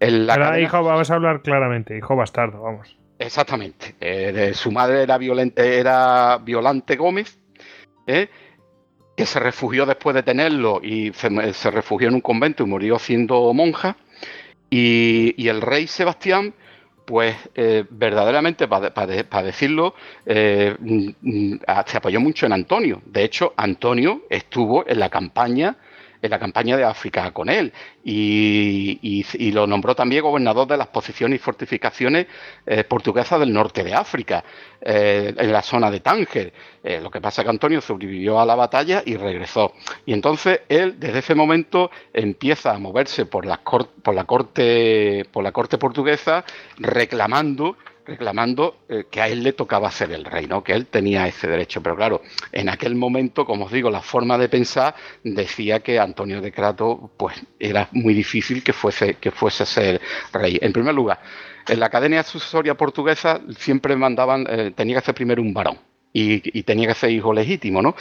era 0.00 0.60
hijo, 0.60 0.82
vamos 0.82 1.10
a 1.10 1.14
hablar 1.14 1.42
claramente, 1.42 1.96
hijo 1.96 2.16
bastardo, 2.16 2.60
vamos. 2.60 2.98
Exactamente. 3.18 3.94
Eh, 4.00 4.52
su 4.54 4.70
madre 4.70 5.02
era, 5.02 5.18
violente, 5.18 5.78
era 5.78 6.38
Violante 6.38 6.96
Gómez, 6.96 7.38
que 8.06 9.26
se 9.26 9.40
refugió 9.40 9.86
después 9.86 10.14
de 10.14 10.22
tenerlo 10.22 10.80
y 10.82 11.12
se, 11.12 11.70
refugió 11.70 12.08
en 12.08 12.14
un 12.14 12.20
convento 12.20 12.62
y 12.62 12.66
murió 12.66 12.98
siendo 12.98 13.52
monja. 13.54 13.96
y 14.70 15.48
el 15.48 15.60
rey 15.60 15.86
Sebastián 15.86 16.54
pues 17.06 17.36
eh, 17.54 17.84
verdaderamente, 17.88 18.68
para 18.68 19.42
decirlo, 19.42 19.94
eh, 20.26 20.76
mm, 20.78 21.08
mm, 21.22 21.60
se 21.86 21.96
apoyó 21.96 22.20
mucho 22.20 22.44
en 22.44 22.52
Antonio. 22.52 23.00
De 23.06 23.24
hecho, 23.24 23.54
Antonio 23.56 24.24
estuvo 24.28 24.86
en 24.86 24.98
la 24.98 25.08
campaña 25.08 25.76
la 26.28 26.38
campaña 26.38 26.76
de 26.76 26.84
África 26.84 27.30
con 27.32 27.48
él 27.48 27.72
y, 28.04 29.24
lo 29.52 29.66
nombró 29.66 29.94
también 29.94 30.22
gobernador 30.22 30.68
de 30.68 30.76
las 30.76 30.88
posiciones 30.88 31.40
y 31.40 31.42
fortificaciones 31.42 32.26
eh, 32.66 32.84
portuguesas 32.84 33.40
del 33.40 33.52
norte 33.52 33.82
de 33.82 33.94
África, 33.94 34.44
eh, 34.80 35.34
en 35.36 35.52
la 35.52 35.62
zona 35.62 35.90
de 35.90 36.00
Tánger. 36.00 36.52
Eh, 36.82 37.00
lo 37.00 37.10
que 37.10 37.20
pasa 37.20 37.40
es 37.40 37.44
que 37.44 37.50
Antonio 37.50 37.80
sobrevivió 37.80 38.38
a 38.38 38.46
la 38.46 38.54
batalla 38.54 39.02
y 39.04 39.16
regresó. 39.16 39.72
Y 40.04 40.12
entonces 40.12 40.60
él, 40.68 41.00
desde 41.00 41.20
ese 41.20 41.34
momento, 41.34 41.90
empieza 42.12 42.74
a 42.74 42.78
moverse 42.78 43.26
por 43.26 43.46
la, 43.46 43.58
por 43.58 44.14
la, 44.14 44.24
corte, 44.24 45.24
por 45.32 45.42
la 45.42 45.52
corte 45.52 45.78
portuguesa 45.78 46.44
reclamando 46.78 47.76
reclamando 48.06 48.84
eh, 48.88 49.04
que 49.10 49.20
a 49.20 49.28
él 49.28 49.42
le 49.42 49.52
tocaba 49.52 49.90
ser 49.90 50.12
el 50.12 50.24
rey, 50.24 50.46
¿no? 50.46 50.62
que 50.62 50.72
él 50.72 50.86
tenía 50.86 51.26
ese 51.26 51.48
derecho. 51.48 51.82
Pero 51.82 51.96
claro, 51.96 52.22
en 52.52 52.68
aquel 52.68 52.94
momento, 52.94 53.44
como 53.44 53.66
os 53.66 53.72
digo, 53.72 53.90
la 53.90 54.00
forma 54.00 54.38
de 54.38 54.48
pensar 54.48 54.94
decía 55.24 55.80
que 55.80 55.98
Antonio 55.98 56.40
de 56.40 56.52
Crato 56.52 57.10
pues, 57.16 57.36
era 57.58 57.88
muy 57.92 58.14
difícil 58.14 58.62
que 58.62 58.72
fuese, 58.72 59.14
que 59.14 59.30
fuese 59.30 59.64
a 59.64 59.66
ser 59.66 60.00
rey. 60.32 60.58
En 60.60 60.72
primer 60.72 60.94
lugar, 60.94 61.20
en 61.68 61.80
la 61.80 61.86
Academia 61.86 62.22
Sucesoria 62.22 62.76
Portuguesa 62.76 63.40
siempre 63.58 63.96
mandaban, 63.96 64.46
eh, 64.48 64.72
tenía 64.74 65.00
que 65.00 65.06
ser 65.06 65.14
primero 65.14 65.42
un 65.42 65.52
varón 65.52 65.78
y, 66.12 66.62
tenía 66.62 66.88
que 66.88 66.94
ser 66.94 67.10
hijo 67.10 67.32
legítimo. 67.32 67.82
¿no? 67.82 67.94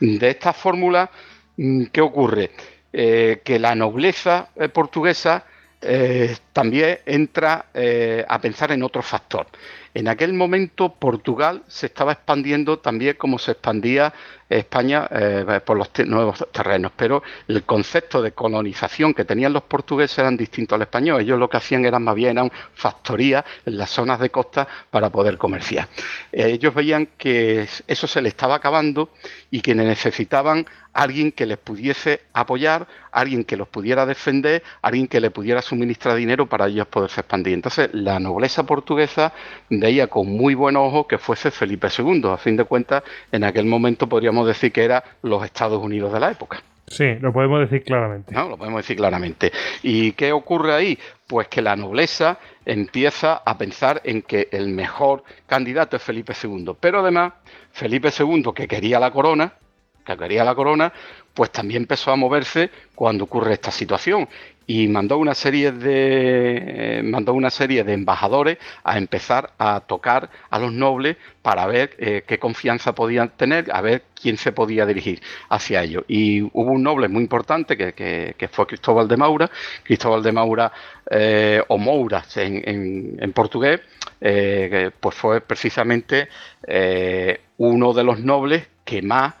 De 0.00 0.28
esta 0.28 0.52
fórmula, 0.52 1.10
mm, 1.56 1.84
¿qué 1.86 2.00
ocurre? 2.00 2.50
Eh, 2.94 3.40
que 3.42 3.58
la 3.58 3.74
nobleza 3.74 4.50
portuguesa 4.74 5.46
eh, 5.82 6.36
también 6.52 7.00
entra 7.04 7.66
eh, 7.74 8.24
a 8.26 8.40
pensar 8.40 8.72
en 8.72 8.82
otro 8.82 9.02
factor. 9.02 9.46
En 9.94 10.08
aquel 10.08 10.32
momento 10.32 10.94
Portugal 10.94 11.62
se 11.68 11.86
estaba 11.86 12.12
expandiendo 12.12 12.78
también 12.78 13.16
como 13.18 13.38
se 13.38 13.52
expandía 13.52 14.12
España 14.48 15.08
eh, 15.10 15.60
por 15.64 15.76
los 15.76 15.90
nuevos 16.06 16.46
terrenos, 16.52 16.92
pero 16.96 17.22
el 17.48 17.62
concepto 17.64 18.22
de 18.22 18.32
colonización 18.32 19.14
que 19.14 19.24
tenían 19.24 19.52
los 19.52 19.62
portugueses 19.62 20.18
eran 20.18 20.36
distintos 20.36 20.76
al 20.76 20.82
español. 20.82 21.20
Ellos 21.20 21.38
lo 21.38 21.48
que 21.48 21.56
hacían 21.56 21.84
eran 21.84 22.02
más 22.02 22.14
bien 22.14 22.38
eran 22.38 22.50
factorías 22.74 23.44
en 23.66 23.78
las 23.78 23.90
zonas 23.90 24.20
de 24.20 24.30
costa 24.30 24.66
para 24.90 25.10
poder 25.10 25.38
comerciar. 25.38 25.88
ellos 26.32 26.74
veían 26.74 27.08
que 27.18 27.66
eso 27.86 28.06
se 28.06 28.22
les 28.22 28.32
estaba 28.32 28.56
acabando 28.56 29.10
y 29.50 29.60
que 29.60 29.74
necesitaban 29.74 30.66
alguien 30.92 31.32
que 31.32 31.46
les 31.46 31.58
pudiese 31.58 32.20
apoyar, 32.32 32.86
alguien 33.12 33.44
que 33.44 33.56
los 33.56 33.68
pudiera 33.68 34.04
defender, 34.06 34.62
alguien 34.82 35.08
que 35.08 35.20
le 35.20 35.30
pudiera 35.30 35.62
suministrar 35.62 36.16
dinero 36.16 36.46
para 36.46 36.66
ellos 36.66 36.86
poderse 36.86 37.20
expandir. 37.20 37.54
Entonces, 37.54 37.90
la 37.92 38.18
nobleza 38.18 38.64
portuguesa 38.64 39.32
veía 39.82 40.06
con 40.06 40.28
muy 40.28 40.54
buen 40.54 40.76
ojo 40.76 41.08
que 41.08 41.18
fuese 41.18 41.50
Felipe 41.50 41.88
II. 41.96 42.22
A 42.26 42.36
fin 42.36 42.56
de 42.56 42.64
cuentas, 42.64 43.02
en 43.32 43.42
aquel 43.42 43.66
momento 43.66 44.08
podríamos 44.08 44.46
decir 44.46 44.70
que 44.70 44.84
era 44.84 45.02
los 45.22 45.44
Estados 45.44 45.82
Unidos 45.82 46.12
de 46.12 46.20
la 46.20 46.30
época. 46.30 46.62
Sí, 46.86 47.16
lo 47.20 47.32
podemos 47.32 47.58
decir 47.58 47.82
claramente. 47.82 48.32
No, 48.32 48.48
lo 48.48 48.56
podemos 48.56 48.78
decir 48.78 48.96
claramente. 48.96 49.50
¿Y 49.82 50.12
qué 50.12 50.30
ocurre 50.30 50.72
ahí? 50.72 50.98
Pues 51.26 51.48
que 51.48 51.62
la 51.62 51.74
nobleza 51.74 52.38
empieza 52.64 53.42
a 53.44 53.58
pensar 53.58 54.00
en 54.04 54.22
que 54.22 54.48
el 54.52 54.68
mejor 54.68 55.24
candidato 55.46 55.96
es 55.96 56.02
Felipe 56.02 56.32
II. 56.40 56.76
Pero 56.78 57.00
además, 57.00 57.32
Felipe 57.72 58.10
II, 58.16 58.52
que 58.54 58.68
quería 58.68 59.00
la 59.00 59.10
corona, 59.10 59.52
que 60.04 60.16
quería 60.16 60.44
la 60.44 60.54
corona, 60.54 60.92
pues 61.34 61.50
también 61.50 61.82
empezó 61.82 62.12
a 62.12 62.16
moverse 62.16 62.70
cuando 62.94 63.24
ocurre 63.24 63.54
esta 63.54 63.72
situación 63.72 64.28
y 64.66 64.88
mandó 64.88 65.18
una 65.18 65.34
serie 65.34 65.72
de 65.72 66.98
eh, 66.98 67.02
mandó 67.02 67.34
una 67.34 67.50
serie 67.50 67.84
de 67.84 67.92
embajadores 67.92 68.58
a 68.84 68.98
empezar 68.98 69.52
a 69.58 69.80
tocar 69.80 70.30
a 70.50 70.58
los 70.58 70.72
nobles 70.72 71.16
para 71.42 71.66
ver 71.66 71.94
eh, 71.98 72.22
qué 72.26 72.38
confianza 72.38 72.94
podían 72.94 73.30
tener, 73.30 73.70
a 73.72 73.80
ver 73.80 74.04
quién 74.20 74.36
se 74.36 74.52
podía 74.52 74.86
dirigir 74.86 75.20
hacia 75.48 75.82
ellos. 75.82 76.04
Y 76.08 76.42
hubo 76.42 76.72
un 76.72 76.82
noble 76.82 77.08
muy 77.08 77.22
importante 77.22 77.76
que, 77.76 78.48
fue 78.50 78.66
Cristóbal 78.66 79.08
de 79.08 79.16
Maura, 79.16 79.50
Cristóbal 79.82 80.22
de 80.22 80.32
Maura 80.32 80.72
eh, 81.10 81.62
o 81.68 81.78
Moura 81.78 82.24
en, 82.36 83.16
en 83.18 83.32
portugués, 83.32 83.80
pues 85.00 85.14
fue 85.16 85.40
precisamente 85.40 86.28
uno 87.56 87.92
de 87.92 88.04
los 88.04 88.20
nobles 88.20 88.68
que 88.84 89.02
más 89.02 89.34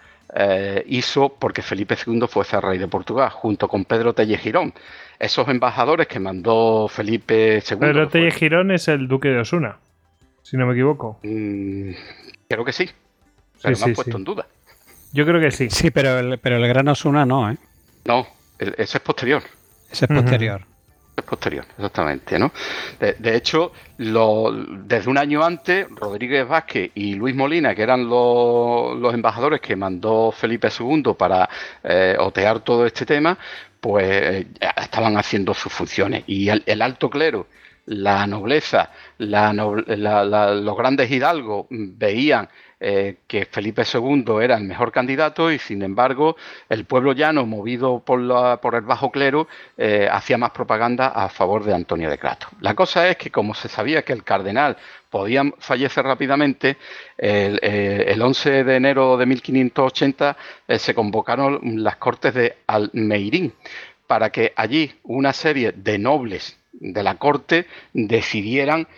hizo 0.86 1.28
porque 1.38 1.62
Felipe 1.62 1.96
II 2.04 2.26
fuese 2.28 2.60
rey 2.60 2.78
de 2.78 2.88
Portugal, 2.88 3.30
junto 3.30 3.68
con 3.68 3.84
Pedro 3.84 4.12
Telle 4.14 4.38
Girón. 4.38 4.74
Esos 5.22 5.46
embajadores 5.46 6.08
que 6.08 6.18
mandó 6.18 6.88
Felipe 6.88 7.62
II. 7.70 7.76
Pedro 7.76 8.08
Telle 8.08 8.32
Girón 8.32 8.72
es 8.72 8.88
el 8.88 9.06
duque 9.06 9.28
de 9.28 9.38
Osuna, 9.38 9.78
si 10.42 10.56
no 10.56 10.66
me 10.66 10.72
equivoco. 10.72 11.20
Mm, 11.22 11.92
creo 12.48 12.64
que 12.64 12.72
sí, 12.72 12.90
pero 13.62 13.78
me 13.78 13.84
han 13.84 13.94
puesto 13.94 14.16
en 14.16 14.24
duda. 14.24 14.46
Yo 15.12 15.24
creo 15.24 15.40
que 15.40 15.52
sí. 15.52 15.70
Sí, 15.70 15.92
pero 15.92 16.18
el, 16.18 16.38
pero 16.38 16.56
el 16.56 16.66
gran 16.66 16.88
Osuna 16.88 17.24
no, 17.24 17.48
¿eh? 17.48 17.56
No, 18.04 18.26
ese 18.58 18.98
es 18.98 19.00
posterior. 19.00 19.44
Ese 19.92 20.06
es 20.06 20.10
posterior 20.10 20.66
es 21.16 21.24
posterior, 21.24 21.64
exactamente, 21.76 22.38
¿no? 22.38 22.52
De, 22.98 23.36
hecho, 23.36 23.72
desde 23.98 25.10
un 25.10 25.18
año 25.18 25.44
antes, 25.44 25.86
Rodríguez 25.90 26.48
Vázquez 26.48 26.90
y 26.94 27.14
Luis 27.14 27.34
Molina, 27.34 27.74
que 27.74 27.82
eran 27.82 28.08
los, 28.08 29.12
embajadores 29.12 29.60
que 29.60 29.76
mandó 29.76 30.32
Felipe 30.32 30.68
II 30.68 31.14
para 31.16 31.48
eh, 31.84 32.16
otear 32.18 32.60
todo 32.60 32.86
este 32.86 33.04
tema, 33.04 33.36
pues 33.82 34.06
eh, 34.12 34.46
estaban 34.76 35.16
haciendo 35.16 35.54
sus 35.54 35.72
funciones. 35.72 36.22
Y 36.28 36.48
el, 36.48 36.82
alto 36.82 37.10
clero, 37.10 37.48
la 37.86 38.28
nobleza, 38.28 38.92
los 39.18 40.76
grandes 40.76 41.10
hidalgos 41.10 41.66
veían 41.68 42.48
eh, 42.84 43.18
que 43.28 43.44
Felipe 43.44 43.84
II 43.84 44.24
era 44.42 44.56
el 44.56 44.64
mejor 44.64 44.90
candidato 44.90 45.52
y 45.52 45.60
sin 45.60 45.82
embargo 45.82 46.34
el 46.68 46.84
pueblo 46.84 47.12
llano, 47.12 47.46
movido 47.46 48.00
por, 48.00 48.18
el 48.18 48.80
bajo 48.80 49.12
clero, 49.12 49.46
eh, 49.78 50.08
hacía 50.10 50.36
más 50.36 50.50
propaganda 50.50 51.06
a 51.06 51.28
favor 51.28 51.62
de 51.62 51.74
Antonio 51.74 52.10
de 52.10 52.18
Crato. 52.18 52.48
La 52.60 52.74
cosa 52.74 53.08
es 53.08 53.16
que 53.16 53.30
como 53.30 53.54
se 53.54 53.68
sabía 53.68 54.02
que 54.02 54.12
el 54.12 54.24
cardenal 54.24 54.76
podía 55.10 55.44
fallecer 55.60 56.04
rápidamente, 56.04 56.76
el, 57.18 58.20
11 58.20 58.58
eh, 58.58 58.64
de 58.64 58.74
enero 58.74 59.16
de 59.16 59.26
1580 59.26 60.36
se 60.76 60.92
convocaron 60.92 61.60
las 61.84 61.98
cortes 61.98 62.34
de 62.34 62.56
Almeirín 62.66 63.52
para 64.08 64.30
que 64.30 64.54
allí 64.56 64.92
una 65.04 65.32
serie 65.32 65.70
de 65.70 65.98
nobles 65.98 66.58
de 66.72 67.04
la 67.04 67.14
corte 67.14 67.68
decidieran 67.92 68.88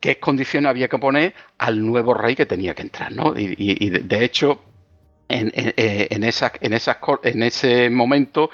qué 0.00 0.18
condiciones 0.18 0.70
había 0.70 0.88
que 0.88 0.98
poner 0.98 1.34
al 1.58 1.84
nuevo 1.84 2.14
rey 2.14 2.34
que 2.34 2.46
tenía 2.46 2.74
que 2.74 2.82
entrar, 2.82 3.12
¿no? 3.12 3.34
Y, 3.36 3.90
de 3.90 4.24
hecho, 4.24 4.62
en, 5.28 5.52
en, 5.54 6.24
esa, 6.24 6.52
en, 6.60 6.72
en 6.72 7.42
ese 7.42 7.90
momento 7.90 8.50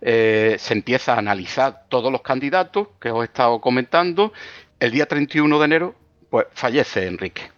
eh, 0.00 0.56
se 0.58 0.74
empieza 0.74 1.14
a 1.14 1.18
analizar 1.18 1.86
todos 1.88 2.12
los 2.12 2.22
candidatos 2.22 2.88
que 3.00 3.10
os 3.10 3.22
he 3.22 3.24
estado 3.24 3.60
comentando. 3.60 4.32
El 4.78 4.92
día 4.92 5.06
31 5.06 5.58
de 5.58 5.64
enero, 5.64 5.94
pues 6.30 6.46
fallece 6.52 7.06
Enrique 7.06 7.50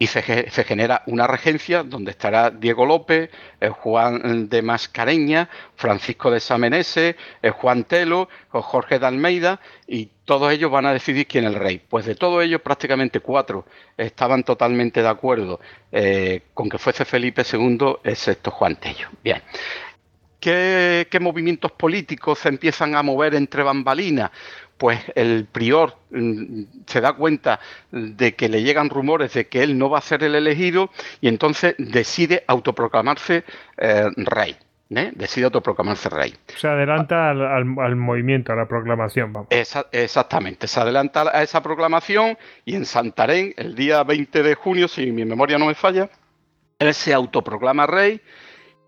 y 0.00 0.06
se, 0.06 0.22
genera 0.22 1.02
una 1.06 1.26
regencia 1.26 1.82
donde 1.82 2.12
estará 2.12 2.50
Diego 2.50 2.86
López, 2.86 3.28
Juan 3.80 4.48
de 4.48 4.62
Mascareña, 4.62 5.50
Francisco 5.76 6.30
de 6.30 6.40
Samenese, 6.40 7.16
Juan 7.52 7.84
Telo, 7.84 8.30
Jorge 8.48 8.98
de 8.98 9.06
Almeida 9.06 9.60
y 9.86 10.08
todos 10.30 10.52
ellos 10.52 10.70
van 10.70 10.86
a 10.86 10.92
decidir 10.92 11.26
quién 11.26 11.42
es 11.42 11.50
el 11.54 11.58
rey. 11.58 11.82
Pues 11.88 12.06
de 12.06 12.14
todos 12.14 12.44
ellos 12.44 12.60
prácticamente 12.60 13.18
cuatro 13.18 13.66
estaban 13.96 14.44
totalmente 14.44 15.02
de 15.02 15.08
acuerdo 15.08 15.58
eh, 15.90 16.42
con 16.54 16.68
que 16.68 16.78
fuese 16.78 17.04
Felipe 17.04 17.42
II, 17.42 17.96
excepto 18.04 18.52
Juan 18.52 18.76
Tello. 18.76 19.08
Bien. 19.24 19.42
¿Qué, 20.38 21.08
¿Qué 21.10 21.18
movimientos 21.18 21.72
políticos 21.72 22.38
se 22.38 22.48
empiezan 22.48 22.94
a 22.94 23.02
mover 23.02 23.34
entre 23.34 23.64
bambalinas? 23.64 24.30
pues 24.78 25.00
el 25.16 25.46
prior 25.46 25.96
mm, 26.10 26.62
se 26.86 27.00
da 27.00 27.14
cuenta 27.14 27.58
de 27.90 28.36
que 28.36 28.48
le 28.48 28.62
llegan 28.62 28.88
rumores 28.88 29.34
de 29.34 29.48
que 29.48 29.64
él 29.64 29.76
no 29.76 29.90
va 29.90 29.98
a 29.98 30.00
ser 30.00 30.22
el 30.22 30.36
elegido 30.36 30.90
y 31.20 31.26
entonces 31.26 31.74
decide 31.76 32.44
autoproclamarse 32.46 33.42
eh, 33.78 34.08
rey. 34.16 34.56
¿Eh? 34.90 35.12
Decide 35.14 35.46
autoproclamarse 35.46 36.08
rey. 36.08 36.34
Se 36.56 36.68
adelanta 36.68 37.30
al, 37.30 37.96
movimiento, 37.96 38.52
a 38.52 38.56
la 38.56 38.66
proclamación. 38.66 39.32
Vamos. 39.32 39.48
exactamente, 39.92 40.66
se 40.66 40.80
adelanta 40.80 41.30
a 41.32 41.42
esa 41.42 41.62
proclamación 41.62 42.36
y 42.64 42.76
en 42.76 42.84
Santarén, 42.84 43.54
el 43.56 43.74
día 43.74 44.02
20 44.02 44.42
de 44.42 44.54
junio, 44.54 44.88
si 44.88 45.10
mi 45.12 45.24
memoria 45.24 45.58
no 45.58 45.66
me 45.66 45.74
falla, 45.74 46.08
él 46.78 46.94
se 46.94 47.12
autoproclama 47.12 47.86
rey 47.86 48.20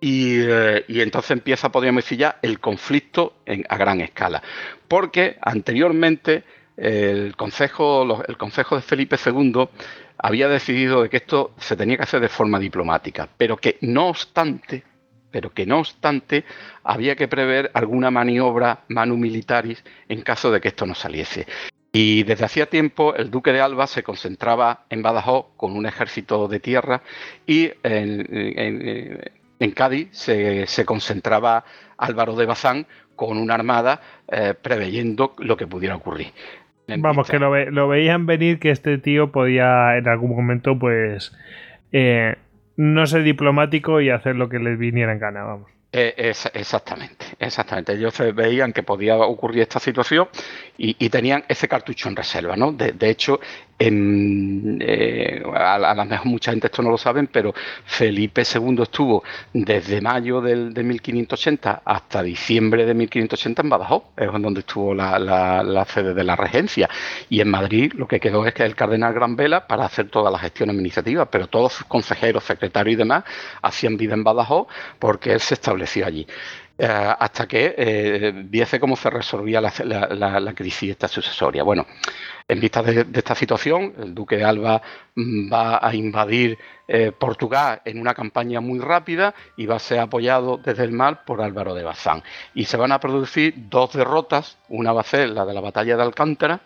eh, 0.05 0.85
y, 0.89 1.01
entonces 1.01 1.31
empieza, 1.31 1.71
podríamos 1.71 2.05
decir 2.05 2.19
ya, 2.19 2.39
el 2.43 2.59
conflicto 2.59 3.35
a 3.69 3.77
gran 3.77 4.01
escala. 4.01 4.43
Porque 4.89 5.39
anteriormente 5.41 6.43
el 6.77 7.37
consejo, 7.37 8.25
el 8.27 8.37
consejo 8.37 8.77
de 8.77 8.83
Felipe 8.83 9.17
II 9.25 9.69
había 10.19 10.49
decidido 10.49 11.03
de 11.03 11.09
que 11.09 11.19
esto 11.19 11.53
se 11.59 11.77
tenía 11.77 11.97
que 11.97 12.03
hacer 12.03 12.21
de 12.21 12.29
forma 12.29 12.59
diplomática, 12.59 13.29
pero 13.37 13.57
que 13.57 13.79
no 13.83 14.09
obstante, 14.09 14.83
pero 15.33 15.51
que 15.51 15.67
no 15.67 15.81
obstante 15.81 16.45
había 16.85 17.17
que 17.17 17.27
prever 17.27 17.73
alguna 17.75 18.13
maniobra 18.13 18.85
manu 18.89 19.17
militaris 19.17 19.83
en 20.09 20.23
caso 20.23 20.53
de 20.53 20.61
que 20.61 20.69
esto 20.69 20.87
no 20.87 20.95
saliese. 20.95 21.47
Y 21.95 22.23
desde 22.23 22.45
hacía 22.45 22.67
tiempo 22.67 23.15
el 23.17 23.31
duque 23.31 23.53
de 23.53 23.61
Alba 23.61 23.87
se 23.87 24.03
concentraba 24.03 24.85
en 24.89 25.03
Badajoz 25.03 25.47
con 25.57 25.77
un 25.77 25.87
ejército 25.87 26.47
de 26.49 26.61
tierra 26.61 27.03
y 27.47 27.71
en 27.83 29.21
en 29.63 29.71
Cádiz 29.71 30.09
se, 30.11 30.85
concentraba 30.85 31.65
Álvaro 31.97 32.35
de 32.35 32.47
Bazán 32.47 32.87
con 33.15 33.39
una 33.39 33.55
armada 33.55 34.01
eh, 34.31 34.55
preveyendo 34.61 35.35
lo 35.39 35.57
que 35.57 35.69
pudiera 35.69 35.95
ocurrir. 35.95 36.33
Vamos, 36.89 37.31
que 37.31 37.39
lo, 37.39 37.89
veían 37.89 38.27
venir 38.27 38.59
que 38.59 38.71
este 38.71 38.99
tío 38.99 39.31
podía 39.31 39.97
en 39.97 40.09
algún 40.09 40.35
momento, 40.35 40.77
pues, 40.77 41.33
eh, 41.93 42.35
no 42.77 43.07
ser 43.07 43.23
diplomático 43.23 44.01
y 44.01 44.11
hacer 44.11 44.37
lo 44.37 44.49
que 44.49 44.59
les 44.59 44.79
viniera 44.79 45.13
en 45.13 45.19
gana, 45.19 45.45
vamos. 45.45 45.72
Eh, 45.95 46.33
exactamente, 46.55 47.27
exactamente. 47.39 47.93
Ellos 47.93 48.15
veían 48.35 48.73
que 48.73 48.83
podía 48.83 49.15
ocurrir 49.19 49.61
esta 49.61 49.79
situación 49.79 50.27
y, 50.79 51.11
tenían 51.11 51.45
ese 51.47 51.69
cartucho 51.69 52.09
en 52.09 52.17
reserva, 52.17 52.57
¿no? 52.57 52.73
De, 52.73 53.11
hecho, 53.11 53.39
eh, 53.79 55.43
a, 55.55 55.95
lo 55.95 56.05
mejor 56.07 56.27
mucha 56.27 56.51
gente 56.51 56.69
esto 56.69 56.83
no 56.83 56.91
lo 56.91 56.97
saben, 56.97 57.27
pero 57.27 57.53
Felipe 57.85 58.43
II 58.43 58.83
estuvo 58.83 59.23
desde 59.53 60.01
mayo 60.01 60.41
del, 60.41 60.73
de 60.73 60.83
1580 60.83 61.83
hasta 61.85 62.23
diciembre 62.23 62.87
de 62.87 62.95
1580 62.95 63.63
en 63.63 63.69
Badajoz, 63.69 64.05
es 64.17 64.33
donde 64.33 64.61
estuvo 64.61 64.95
la, 64.95 65.87
sede 65.87 66.15
de 66.15 66.25
la 66.25 66.37
regencia. 66.37 66.89
Y 67.29 67.43
en 67.43 67.51
Madrid 67.51 67.93
lo 67.95 68.09
que 68.09 68.19
quedó 68.19 68.47
es 68.47 68.55
que 68.55 68.63
el 68.63 68.75
cardenal 68.75 69.13
Gran 69.13 69.37
Vela 69.37 69.67
para 69.67 69.85
hacer 69.85 70.09
todas 70.09 70.33
las 70.33 70.41
gestiones 70.41 70.75
administrativas, 70.75 71.29
pero 71.31 71.49
todos 71.49 71.75
sus 71.75 71.87
consejeros, 71.87 72.45
secretarios 72.45 72.95
y 72.95 72.97
demás 72.97 73.25
hacían 73.61 73.99
vida 73.99 74.15
en 74.15 74.25
Badajoz 74.25 74.69
porque 74.99 75.35
él 75.35 75.41
se 75.41 75.55
estableció 75.55 75.82
allí. 76.05 76.27
Eh, 76.79 76.87
hasta 76.87 77.47
que 77.47 77.75
eh, 77.77 78.33
viese 78.35 78.81
cómo 78.81 78.97
se 78.97 79.11
resolvía 79.11 79.61
la, 79.61 80.41
la, 80.41 80.55
crisis 80.55 80.91
esta 80.91 81.07
sucesoria. 81.07 81.63
Bueno, 81.63 81.87
en 82.49 82.61
vista 82.61 82.83
de, 82.83 83.07
esta 83.13 83.35
situación, 83.35 83.95
el 83.99 84.15
duque 84.15 84.37
de 84.37 84.45
Alba 84.45 84.81
mm, 85.15 85.53
va 85.53 85.87
a 85.87 85.95
invadir 85.95 86.59
eh, 86.89 87.13
Portugal 87.13 87.83
en 87.85 88.01
una 88.01 88.15
campaña 88.15 88.61
muy 88.61 88.81
rápida 88.81 89.35
y 89.57 89.67
va 89.67 89.77
a 89.77 89.79
ser 89.79 90.01
apoyado 90.01 90.57
desde 90.57 90.85
el 90.85 90.93
mar 90.93 91.25
por 91.25 91.43
Álvaro 91.43 91.75
de 91.75 91.85
Bazán. 91.85 92.23
Y 92.55 92.65
se 92.65 92.77
van 92.77 92.93
a 92.93 92.99
producir 92.99 93.55
dos 93.69 93.93
derrotas, 93.93 94.59
una 94.69 94.93
va 94.93 95.03
a 95.03 95.05
ser 95.05 95.29
la 95.29 95.45
de 95.45 95.55
la 95.55 95.61
batalla 95.61 95.97
de 95.97 96.03
Alcántara 96.03 96.61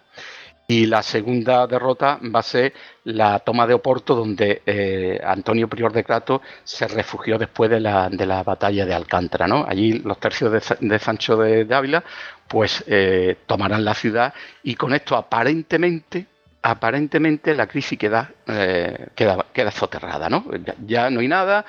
y 0.69 0.87
la 0.87 1.03
segunda 1.03 1.67
derrota 1.67 2.19
va 2.23 2.41
a 2.41 2.43
ser 2.43 2.73
la 3.05 3.39
toma 3.39 3.67
de 3.67 3.75
Oporto, 3.75 4.15
donde 4.15 4.63
eh, 4.67 5.21
Antonio 5.25 5.69
Prior 5.69 5.93
de 5.93 6.05
Crato 6.05 6.43
se 6.65 6.89
refugió 6.89 7.39
después 7.39 7.71
de 7.71 7.81
la, 7.81 8.09
de 8.11 8.27
la 8.27 8.43
batalla 8.43 8.85
de 8.85 8.95
Alcántara. 8.95 9.47
¿no? 9.47 9.65
Allí 9.67 10.01
los 10.01 10.19
tercios 10.19 10.51
de, 10.81 10.99
Sancho 10.99 11.37
de, 11.37 11.73
Ávila 11.73 12.03
pues 12.49 12.85
eh, 12.87 13.37
tomarán 13.47 13.85
la 13.85 13.95
ciudad 13.95 14.35
y 14.63 14.75
con 14.75 14.95
esto 14.95 15.17
aparentemente 15.17 16.27
aparentemente 16.63 17.55
la 17.55 17.69
crisis 17.69 17.97
queda, 17.97 18.33
eh, 18.49 19.09
queda, 19.15 19.47
queda 19.53 19.71
soterrada, 19.71 20.29
¿no? 20.29 20.45
Ya, 20.85 21.11
no 21.11 21.21
hay 21.21 21.29
nada, 21.29 21.65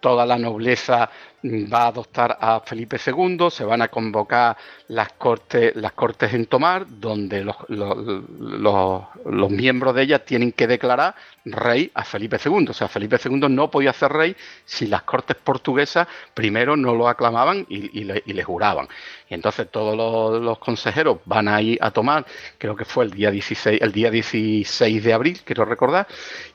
toda 0.00 0.26
la 0.26 0.38
nobleza 0.38 1.10
va 1.44 1.84
a 1.84 1.86
adoptar 1.88 2.38
a 2.40 2.60
Felipe 2.60 2.98
II, 3.04 3.50
se 3.50 3.64
van 3.64 3.82
a 3.82 3.88
convocar 3.88 4.56
las 4.88 5.12
cortes, 5.14 5.74
las 5.76 5.92
cortes 5.92 6.32
en 6.34 6.46
Tomar, 6.46 6.86
donde 6.88 7.44
los, 7.44 7.56
los, 7.68 9.50
miembros 9.50 9.94
de 9.94 10.02
ellas 10.02 10.24
tienen 10.24 10.52
que 10.52 10.66
declarar 10.66 11.14
rey 11.44 11.90
a 11.94 12.04
Felipe 12.04 12.38
II. 12.44 12.66
O 12.68 12.72
sea, 12.72 12.88
Felipe 12.88 13.18
II 13.22 13.48
no 13.48 13.70
podía 13.70 13.92
ser 13.92 14.12
rey 14.12 14.36
si 14.64 14.86
las 14.86 15.02
cortes 15.02 15.36
portuguesas 15.36 16.06
primero 16.32 16.76
no 16.76 16.94
lo 16.94 17.08
aclamaban 17.08 17.66
y, 17.68 18.04
le, 18.04 18.44
juraban. 18.44 18.88
Y 19.28 19.34
entonces 19.34 19.68
todos 19.70 20.40
los, 20.40 20.58
consejeros 20.58 21.18
van 21.24 21.48
a 21.48 21.60
ir 21.60 21.78
a 21.80 21.90
tomar, 21.90 22.24
creo 22.58 22.76
que 22.76 22.84
fue 22.84 23.04
el 23.04 23.10
día 23.10 23.30
16, 23.30 23.80
el 23.82 23.92
día 23.92 24.10
16 24.10 25.02
de 25.02 25.12
abril, 25.12 25.40
quiero 25.44 25.64
recordar, 25.64 26.06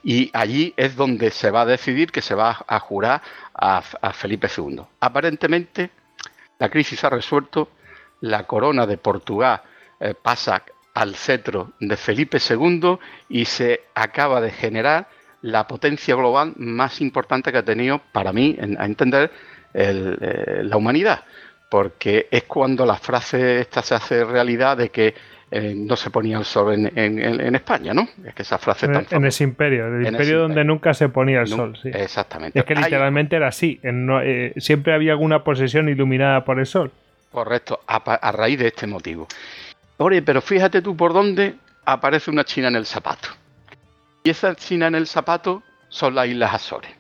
y 0.03 0.29
allí 0.33 0.73
es 0.77 0.95
donde 0.95 1.31
se 1.31 1.51
va 1.51 1.61
a 1.61 1.65
decidir 1.65 2.11
que 2.11 2.21
se 2.21 2.35
va 2.35 2.63
a 2.67 2.79
jurar 2.79 3.06
a, 3.07 3.81
Felipe 4.13 4.47
II. 4.55 4.81
Aparentemente, 4.99 5.89
la 6.59 6.69
crisis 6.69 7.03
ha 7.03 7.09
resuelto, 7.09 7.69
la 8.21 8.45
corona 8.45 8.85
de 8.85 8.97
Portugal 8.97 9.61
eh, 9.99 10.13
pasa 10.13 10.63
al 10.93 11.15
cetro 11.15 11.73
de 11.79 11.95
Felipe 11.95 12.39
II 12.39 12.97
y 13.29 13.45
se 13.45 13.81
acaba 13.93 14.41
de 14.41 14.51
generar 14.51 15.07
la 15.41 15.67
potencia 15.67 16.15
global 16.15 16.53
más 16.57 16.99
importante 17.01 17.51
que 17.51 17.59
ha 17.59 17.65
tenido, 17.65 18.01
para 18.11 18.33
mí, 18.33 18.57
a 18.59 18.85
entender, 18.85 19.31
eh, 19.73 20.61
la 20.63 20.77
humanidad. 20.77 21.23
Porque 21.69 22.27
es 22.31 22.43
cuando 22.43 22.85
la 22.85 22.95
frase 22.95 23.59
esta 23.59 23.81
se 23.83 23.93
hace 23.93 24.23
realidad 24.23 24.77
de 24.77 24.89
que 24.89 25.13
eh, 25.49 25.73
no 25.75 25.95
se 25.95 26.09
ponía 26.09 26.37
el 26.37 26.43
sol 26.43 26.73
en, 26.73 27.55
España, 27.55 27.93
¿no? 27.93 28.09
Es 28.25 28.33
que 28.33 28.41
esa 28.41 28.57
frase 28.57 28.89
tan 28.89 29.05
En 29.09 29.25
ese 29.25 29.45
imperio, 29.45 29.87
el 29.87 30.05
imperio 30.05 30.39
donde 30.39 30.65
nunca 30.65 30.93
se 30.93 31.07
ponía 31.07 31.39
el 31.39 31.47
sol, 31.47 31.77
sí. 31.81 31.89
Exactamente. 31.93 32.59
Es 32.59 32.65
que 32.65 32.75
literalmente 32.75 33.37
era 33.37 33.47
así, 33.47 33.79
eh, 33.81 34.53
siempre 34.57 34.93
había 34.93 35.13
alguna 35.13 35.45
posesión 35.45 35.87
iluminada 35.87 36.43
por 36.43 36.59
el 36.59 36.65
sol. 36.65 36.91
Correcto, 37.31 37.79
a, 37.87 38.31
raíz 38.33 38.59
de 38.59 38.67
este 38.67 38.87
motivo. 38.87 39.27
Oye, 39.97 40.21
pero 40.21 40.41
fíjate 40.41 40.81
tú 40.81 40.97
por 40.97 41.13
dónde 41.13 41.55
aparece 41.85 42.29
una 42.29 42.43
china 42.43 42.67
en 42.67 42.75
el 42.75 42.85
zapato. 42.85 43.29
Y 44.25 44.31
esa 44.31 44.53
china 44.53 44.87
en 44.87 44.95
el 44.95 45.07
zapato 45.07 45.63
son 45.87 46.13
las 46.15 46.27
Islas 46.27 46.55
Azores. 46.55 46.91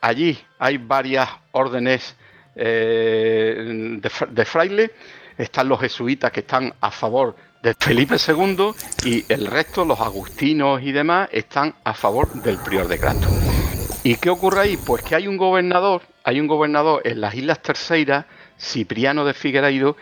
allí 0.00 0.38
hay 0.60 0.78
varias 0.78 1.28
órdenes 1.50 2.16
eh, 2.54 3.98
de, 4.00 4.10
de 4.30 4.44
frailes 4.44 4.90
están 5.38 5.68
los 5.68 5.80
jesuitas 5.80 6.32
que 6.32 6.40
están 6.40 6.72
a 6.80 6.90
favor 6.90 7.36
de 7.62 7.74
Felipe 7.74 8.16
II 8.16 8.72
y 9.04 9.24
el 9.32 9.46
resto, 9.46 9.84
los 9.84 10.00
agustinos 10.00 10.82
y 10.82 10.92
demás, 10.92 11.28
están 11.32 11.74
a 11.84 11.94
favor 11.94 12.32
del 12.42 12.58
prior 12.58 12.86
de 12.88 12.98
Crato. 12.98 13.26
¿Y 14.04 14.16
qué 14.16 14.30
ocurre 14.30 14.60
ahí? 14.60 14.76
Pues 14.76 15.02
que 15.02 15.16
hay 15.16 15.26
un 15.26 15.36
gobernador, 15.36 16.02
hay 16.22 16.38
un 16.38 16.46
gobernador 16.46 17.02
en 17.04 17.20
las 17.20 17.34
Islas 17.34 17.60
Terceiras, 17.60 18.26
Cipriano 18.58 19.24
de 19.24 19.34
Figueiredo, 19.34 19.96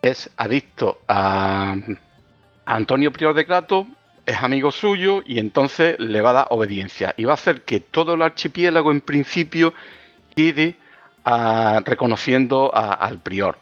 es 0.00 0.30
adicto 0.36 1.00
a, 1.08 1.76
Antonio 2.64 3.12
Prior 3.12 3.34
de 3.34 3.44
Crato, 3.44 3.86
es 4.24 4.36
amigo 4.36 4.70
suyo 4.70 5.22
y 5.26 5.40
entonces 5.40 5.98
le 5.98 6.20
va 6.20 6.30
a 6.30 6.34
dar 6.34 6.46
obediencia 6.50 7.14
y 7.16 7.24
va 7.24 7.32
a 7.32 7.34
hacer 7.34 7.62
que 7.62 7.80
todo 7.80 8.14
el 8.14 8.22
archipiélago 8.22 8.92
en 8.92 9.00
principio 9.00 9.74
quede 10.36 10.76
ah, 11.24 11.82
reconociendo 11.84 12.72
al 12.72 13.18
prior. 13.18 13.58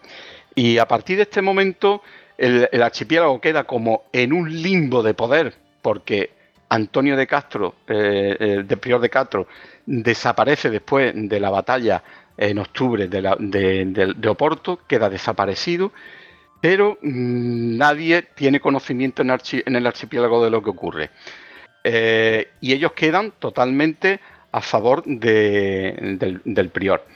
Y 0.61 0.77
a 0.77 0.87
partir 0.87 1.17
de 1.17 1.23
este 1.23 1.41
momento, 1.41 2.03
el, 2.37 2.69
archipiélago 2.83 3.41
queda 3.41 3.65
como 3.65 4.05
en 4.13 4.31
un 4.35 4.63
limbo 4.63 5.03
de 5.03 5.15
poder, 5.15 5.55
porque 5.81 6.33
Antonio 6.69 7.17
de 7.17 7.27
Castro, 7.27 7.77
eh, 7.89 8.37
eh, 8.39 8.63
de 8.67 8.77
Prior 8.77 9.01
de 9.01 9.09
Castro, 9.09 9.47
desaparece 9.87 10.69
después 10.69 11.15
de 11.17 11.41
la 11.41 11.49
batalla 11.49 12.03
en 12.37 12.59
octubre 12.59 13.09
de, 13.09 14.29
Oporto, 14.29 14.81
queda 14.87 15.09
desaparecido, 15.09 15.93
pero 16.61 16.99
mm, 17.01 17.79
nadie 17.79 18.29
tiene 18.35 18.61
conocimiento 18.61 19.23
en, 19.23 19.31
el 19.31 19.87
archipiélago 19.87 20.45
de 20.45 20.51
lo 20.51 20.63
que 20.63 20.71
ocurre. 20.71 21.11
Eh, 21.83 22.51
y 22.61 22.75
ellos 22.75 22.93
quedan 22.93 23.33
totalmente 23.39 24.21
a 24.53 24.61
favor 24.61 25.05
del 25.07 26.71
prior. 26.71 27.07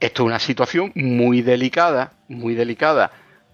Esto 0.00 0.22
es 0.24 0.26
una 0.26 0.40
situación 0.40 0.90
muy 0.96 1.42
delicada, 1.42 2.15
muy 2.28 2.54
delicada 2.54 3.10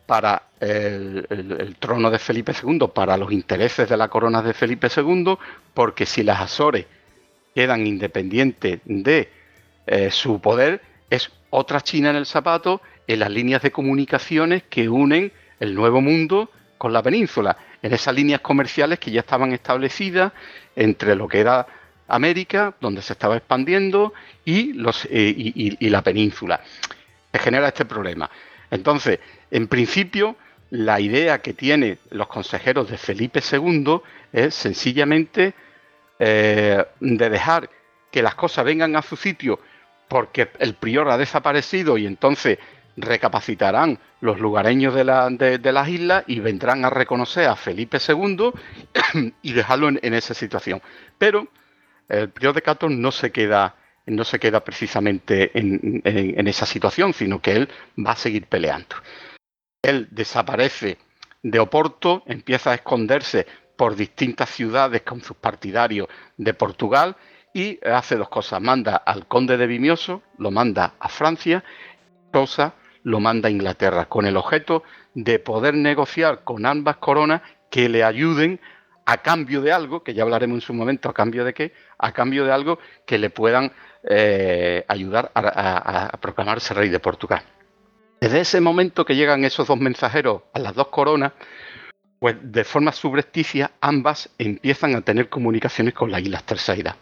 para 0.07 0.43
el, 0.61 1.77
trono 1.79 2.11
de 2.11 2.19
Felipe 2.19 2.53
II, 2.53 2.89
para 2.95 3.17
los 3.17 3.33
intereses 3.33 3.89
de 3.89 3.97
la 3.97 4.09
corona 4.09 4.43
de 4.43 4.53
Felipe 4.53 4.89
II, 4.95 5.37
porque 5.75 6.07
si 6.07 6.23
las 6.23 6.41
Azores 6.41 6.87
quedan 7.55 7.87
independientes 7.87 8.81
de 8.85 9.31
eh, 9.87 10.11
su 10.11 10.41
poder, 10.41 10.81
es 11.11 11.31
otra 11.51 11.81
China 11.81 12.11
en 12.11 12.17
el 12.17 12.27
zapato 12.27 12.81
en 13.07 13.21
las 13.21 13.31
líneas 13.31 13.63
de 13.63 13.73
comunicaciones 13.73 14.63
que 14.65 14.89
unen 14.89 15.33
el 15.61 15.75
Nuevo 15.75 16.01
Mundo 16.01 16.51
con 16.79 16.93
la 16.93 17.03
península, 17.03 17.57
en 17.83 17.93
esas 17.93 18.15
líneas 18.15 18.41
comerciales 18.41 18.99
que 18.99 19.11
ya 19.11 19.21
estaban 19.21 19.53
establecidas 19.53 20.33
entre 20.75 21.15
lo 21.15 21.29
que 21.29 21.41
era 21.41 21.67
América, 22.09 22.75
donde 22.81 23.03
se 23.03 23.13
estaba 23.13 23.37
expandiendo, 23.37 24.13
y, 24.45 24.73
eh, 25.11 25.77
y, 25.79 25.89
la 25.89 26.03
península. 26.03 26.61
Se 27.33 27.39
genera 27.39 27.69
este 27.69 27.85
problema. 27.85 28.29
Entonces, 28.73 29.21
en 29.51 29.69
principio, 29.69 30.35
la 30.71 30.99
idea 30.99 31.43
que 31.43 31.53
tienen 31.53 31.99
los 32.11 32.27
consejeros 32.27 32.91
de 32.91 32.97
Felipe 32.97 33.41
II 33.41 34.01
es 34.33 34.55
sencillamente 34.55 35.53
eh, 36.19 36.83
de 36.99 37.31
dejar 37.31 37.69
que 38.11 38.23
las 38.23 38.35
cosas 38.35 38.65
vengan 38.65 38.97
a 38.97 39.03
su 39.03 39.15
sitio 39.17 39.61
porque 40.09 40.49
el 40.59 40.75
prior 40.75 41.11
ha 41.11 41.19
desaparecido 41.19 41.99
y 41.99 42.07
entonces 42.07 42.59
recapacitarán 42.97 43.99
los 44.23 44.41
lugareños 44.41 44.95
de, 44.95 45.05
las 45.05 45.89
islas 45.89 46.25
y 46.27 46.41
vendrán 46.41 46.87
a 46.87 46.91
reconocer 46.91 47.49
a 47.49 47.57
Felipe 47.57 47.99
II 48.07 48.53
y 49.43 49.53
dejarlo 49.53 49.91
en, 49.91 50.01
en 50.03 50.15
esa 50.15 50.33
situación. 50.33 50.81
Pero 51.19 51.47
el 52.09 52.31
prior 52.31 52.55
de 52.55 52.63
Cato 52.63 52.89
no 52.89 53.13
se 53.13 53.33
queda, 53.33 53.75
no 54.07 54.25
se 54.25 54.39
queda 54.39 54.65
precisamente 54.65 55.51
en, 55.55 56.47
esa 56.47 56.67
situación, 56.67 57.13
sino 57.13 57.41
que 57.41 57.53
él 57.53 57.69
va 57.99 58.13
a 58.13 58.17
seguir 58.17 58.47
peleando. 58.47 58.97
Él 59.83 60.09
desaparece 60.11 60.99
de 61.43 61.59
Oporto, 61.59 62.23
empieza 62.27 62.71
a 62.71 62.75
esconderse 62.75 63.47
por 63.77 63.97
distintas 63.97 64.51
ciudades 64.51 65.03
con 65.03 65.23
sus 65.23 65.37
partidarios 65.37 66.09
de 66.37 66.55
Portugal 66.55 67.17
y 67.53 67.79
hace 67.87 68.17
dos 68.17 68.29
cosas. 68.29 68.61
Manda 68.61 68.97
al 68.97 69.27
conde 69.27 69.57
de 69.57 69.67
Vimioso, 69.67 70.23
lo 70.39 70.51
manda 70.51 70.95
a 70.99 71.09
Francia, 71.09 71.65
Rosa 72.33 72.75
lo 73.05 73.19
manda 73.21 73.49
a 73.49 73.51
Inglaterra, 73.51 74.09
con 74.09 74.27
el 74.27 74.37
objeto 74.37 74.85
de 75.15 75.39
poder 75.39 75.75
negociar 75.75 76.45
con 76.45 76.65
ambas 76.67 76.97
coronas 76.99 77.43
que 77.71 77.89
le 77.89 78.05
ayuden 78.05 78.61
a 79.05 79.19
cambio 79.19 79.61
de 79.61 79.73
algo, 79.73 80.03
que 80.03 80.15
ya 80.15 80.23
hablaremos 80.23 80.57
en 80.57 80.61
su 80.61 80.75
momento, 80.75 81.09
a 81.09 81.15
cambio 81.15 81.45
de 81.45 81.55
qué, 81.55 81.73
a 81.99 82.13
cambio 82.13 82.45
de 82.45 82.53
algo 82.53 82.79
que 83.07 83.19
le 83.19 83.31
puedan 83.31 83.73
eh, 84.09 84.85
ayudar 84.89 85.31
a 85.35 86.17
proclamarse 86.21 86.75
rey 86.75 86.89
de 86.89 87.01
Portugal. 87.01 87.43
Desde 88.23 88.39
ese 88.39 88.61
momento 88.61 89.05
que 89.05 89.17
llegan 89.17 89.45
esos 89.45 89.67
dos 89.67 89.81
mensajeros 89.81 90.43
a 90.53 90.61
las 90.61 90.75
dos 90.75 90.87
coronas, 90.89 91.33
pues 92.21 92.37
de 92.41 92.63
forma 92.63 92.93
subrepticia 92.93 93.73
ambas 93.81 94.31
empiezan 94.39 94.95
a 94.95 95.01
tener 95.01 95.29
comunicaciones 95.29 95.93
con 95.93 96.13
las 96.13 96.23
Islas 96.23 96.45
Terceiras, 96.45 96.95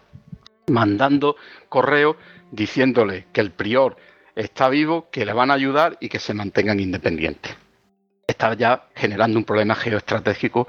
mandando 0.68 1.36
correos 1.68 2.16
diciéndole 2.50 3.26
que 3.34 3.42
el 3.42 3.50
prior 3.50 3.98
está 4.34 4.70
vivo, 4.70 5.10
que 5.10 5.26
le 5.26 5.34
van 5.34 5.50
a 5.50 5.54
ayudar 5.54 5.98
y 6.00 6.08
que 6.08 6.18
se 6.18 6.32
mantengan 6.32 6.80
independientes. 6.80 7.54
Está 8.26 8.54
ya 8.54 8.88
generando 8.94 9.38
un 9.38 9.44
problema 9.44 9.74
geoestratégico 9.74 10.68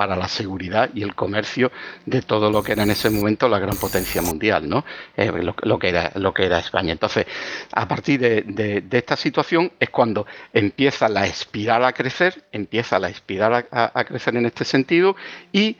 para 0.00 0.16
la 0.16 0.28
seguridad 0.28 0.88
y 0.94 1.02
el 1.02 1.14
comercio 1.14 1.70
de 2.06 2.22
todo 2.22 2.50
lo 2.50 2.62
que 2.62 2.72
era 2.72 2.84
en 2.84 2.90
ese 2.90 3.10
momento 3.10 3.50
la 3.50 3.58
gran 3.58 3.76
potencia 3.76 4.22
mundial, 4.22 4.66
¿no? 4.66 4.82
Eh, 5.14 5.30
lo, 5.30 5.78
que 5.78 5.90
era, 5.90 6.10
lo 6.14 6.32
que 6.32 6.46
era 6.46 6.58
España. 6.58 6.92
Entonces, 6.92 7.26
a 7.74 7.86
partir 7.86 8.18
de, 8.18 8.82
esta 8.90 9.14
situación 9.14 9.72
es 9.78 9.90
cuando 9.90 10.26
empieza 10.54 11.06
la 11.10 11.26
espiral 11.26 11.84
a 11.84 11.92
crecer, 11.92 12.46
empieza 12.50 12.98
la 12.98 13.10
espiral 13.10 13.66
a, 13.70 14.04
crecer 14.04 14.36
en 14.36 14.46
este 14.46 14.64
sentido 14.64 15.16
y 15.52 15.76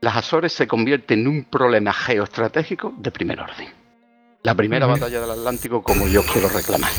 las 0.00 0.14
Azores 0.14 0.52
se 0.52 0.68
convierten 0.68 1.22
en 1.22 1.26
un 1.26 1.44
problema 1.46 1.92
geoestratégico 1.92 2.94
de 2.98 3.10
primer 3.10 3.40
orden. 3.40 3.66
La 4.44 4.54
primera 4.54 4.86
batalla 4.86 5.20
del 5.22 5.30
Atlántico 5.30 5.82
como 5.82 6.06
yo 6.06 6.22
quiero 6.22 6.48
reclamar. 6.50 6.92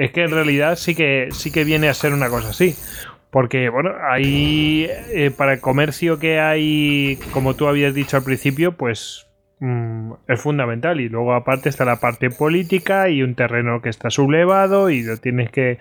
Es 0.00 0.12
que 0.12 0.22
en 0.22 0.30
realidad 0.30 0.76
sí 0.76 0.94
que 0.94 1.28
sí 1.30 1.52
que 1.52 1.62
viene 1.62 1.90
a 1.90 1.94
ser 1.94 2.14
una 2.14 2.30
cosa 2.30 2.48
así. 2.48 2.74
Porque, 3.30 3.68
bueno, 3.68 3.92
ahí 4.10 4.88
eh, 5.14 5.30
para 5.30 5.54
el 5.54 5.60
comercio 5.60 6.18
que 6.18 6.40
hay, 6.40 7.18
como 7.32 7.54
tú 7.54 7.68
habías 7.68 7.94
dicho 7.94 8.16
al 8.16 8.24
principio, 8.24 8.72
pues 8.72 9.26
mm, 9.60 10.12
es 10.26 10.40
fundamental. 10.40 11.00
Y 11.00 11.08
luego 11.08 11.34
aparte 11.34 11.68
está 11.68 11.84
la 11.84 12.00
parte 12.00 12.30
política 12.30 13.08
y 13.08 13.22
un 13.22 13.34
terreno 13.34 13.82
que 13.82 13.88
está 13.88 14.10
sublevado 14.10 14.90
y 14.90 15.02
lo 15.02 15.16
tienes 15.16 15.50
que... 15.50 15.78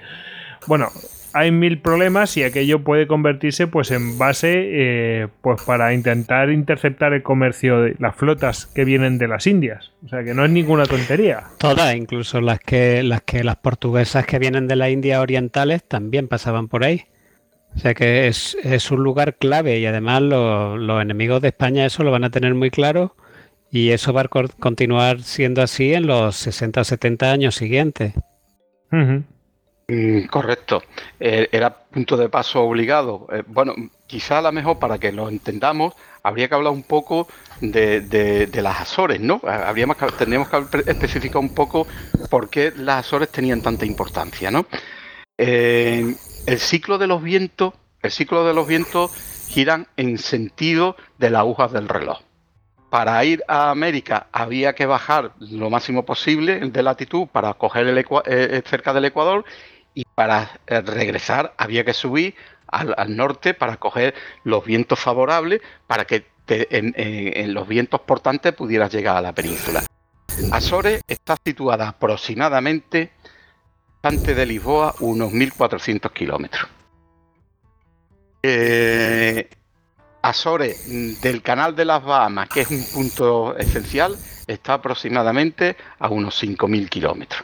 Bueno, 0.67 0.89
hay 1.33 1.51
mil 1.51 1.79
problemas 1.79 2.35
y 2.37 2.43
aquello 2.43 2.83
puede 2.83 3.07
convertirse 3.07 3.67
pues 3.67 3.91
en 3.91 4.17
base 4.17 4.53
eh, 4.55 5.27
pues 5.41 5.61
para 5.63 5.93
intentar 5.93 6.49
interceptar 6.49 7.13
el 7.13 7.23
comercio 7.23 7.81
de 7.81 7.95
las 7.99 8.15
flotas 8.15 8.65
que 8.67 8.85
vienen 8.85 9.17
de 9.17 9.27
las 9.27 9.47
Indias. 9.47 9.91
O 10.05 10.09
sea 10.09 10.23
que 10.23 10.33
no 10.33 10.45
es 10.45 10.51
ninguna 10.51 10.85
tontería. 10.85 11.43
Todas, 11.57 11.95
incluso 11.95 12.41
las 12.41 12.59
que 12.59 13.03
las 13.03 13.21
que 13.21 13.43
las 13.43 13.57
portuguesas 13.57 14.25
que 14.25 14.39
vienen 14.39 14.67
de 14.67 14.75
las 14.75 14.89
Indias 14.89 15.19
orientales 15.19 15.83
también 15.83 16.27
pasaban 16.27 16.67
por 16.67 16.83
ahí. 16.83 17.05
O 17.75 17.79
sea 17.79 17.93
que 17.93 18.27
es, 18.27 18.55
un 18.91 19.03
lugar 19.03 19.35
clave 19.35 19.79
y 19.79 19.85
además 19.85 20.21
los 20.21 21.01
enemigos 21.01 21.41
de 21.41 21.49
España 21.49 21.85
eso 21.85 22.03
lo 22.03 22.11
van 22.11 22.23
a 22.23 22.29
tener 22.29 22.53
muy 22.53 22.71
claro 22.71 23.15
y 23.71 23.91
eso 23.91 24.11
va 24.13 24.21
a 24.21 24.27
continuar 24.27 25.21
siendo 25.21 25.61
así 25.61 25.93
en 25.93 26.07
los 26.07 26.35
60 26.35 26.81
o 26.81 26.83
70 26.83 27.31
años 27.31 27.55
siguientes. 27.55 28.13
Mm, 28.91 30.25
correcto. 30.29 30.83
Eh, 31.19 31.47
era 31.51 31.73
punto 31.73 32.17
de 32.17 32.29
paso 32.29 32.61
obligado. 32.61 33.27
Eh, 33.31 33.43
bueno, 33.47 33.73
quizá 34.07 34.39
a 34.39 34.41
lo 34.41 34.51
mejor 34.51 34.79
para 34.79 34.97
que 34.97 35.11
lo 35.11 35.29
entendamos, 35.29 35.93
habría 36.23 36.47
que 36.47 36.55
hablar 36.55 36.73
un 36.73 36.83
poco 36.83 37.27
de, 37.61 38.49
las 38.53 38.81
Azores, 38.81 39.19
¿no? 39.19 39.41
Habríamos 39.43 39.97
tendríamos 40.17 40.49
que 40.49 40.91
especificar 40.91 41.37
un 41.37 41.53
poco 41.53 41.87
por 42.29 42.49
qué 42.49 42.71
las 42.75 43.05
Azores 43.05 43.29
tenían 43.29 43.61
tanta 43.61 43.85
importancia, 43.85 44.51
¿no? 44.51 44.65
Eh, 45.37 46.15
el 46.45 46.59
ciclo 46.59 46.97
de 46.97 47.07
los 47.07 47.21
vientos, 47.21 47.73
el 48.01 48.11
ciclo 48.11 48.45
de 48.45 48.53
los 48.53 48.67
vientos 48.67 49.11
giran 49.47 49.87
en 49.97 50.17
sentido 50.17 50.95
de 51.17 51.29
las 51.29 51.39
agujas 51.39 51.71
del 51.71 51.89
reloj. 51.89 52.19
Para 52.89 53.23
ir 53.23 53.43
a 53.47 53.69
América 53.69 54.27
había 54.31 54.73
que 54.73 54.85
bajar 54.85 55.33
lo 55.39 55.69
máximo 55.69 56.05
posible 56.05 56.59
de 56.59 56.83
latitud 56.83 57.27
para 57.27 57.53
coger 57.53 57.87
el 57.87 57.97
eh, 57.97 58.05
eh, 58.25 58.61
cerca 58.65 58.93
del 58.93 59.05
Ecuador 59.05 59.45
y 59.93 60.05
para 60.15 60.59
eh, 60.65 60.81
regresar 60.81 61.53
había 61.57 61.83
que 61.83 61.93
subir 61.93 62.35
al, 62.67 63.15
norte 63.15 63.53
para 63.53 63.77
coger 63.77 64.13
los 64.43 64.63
vientos 64.63 64.99
favorables 64.99 65.61
para 65.87 66.05
que 66.05 66.25
en, 66.47 66.93
en, 66.97 67.53
los 67.53 67.67
vientos 67.67 68.01
portantes 68.01 68.53
pudieras 68.53 68.91
llegar 68.91 69.17
a 69.17 69.21
la 69.21 69.33
península. 69.33 69.83
Azores 70.51 71.01
está 71.07 71.35
situada 71.43 71.89
aproximadamente 71.89 73.11
antes 74.01 74.35
de 74.35 74.45
Lisboa 74.45 74.95
unos 74.99 75.31
1.400 75.31 76.11
kilómetros. 76.13 76.69
Eh, 78.41 79.49
Azores 80.21 81.21
del 81.21 81.41
canal 81.41 81.75
de 81.75 81.85
las 81.85 82.03
Bahamas, 82.03 82.49
que 82.49 82.61
es 82.61 82.71
un 82.71 82.83
punto 82.93 83.55
esencial, 83.57 84.17
está 84.47 84.73
aproximadamente 84.73 85.77
a 85.97 86.09
unos 86.09 86.41
5.000 86.43 86.89
kilómetros. 86.89 87.43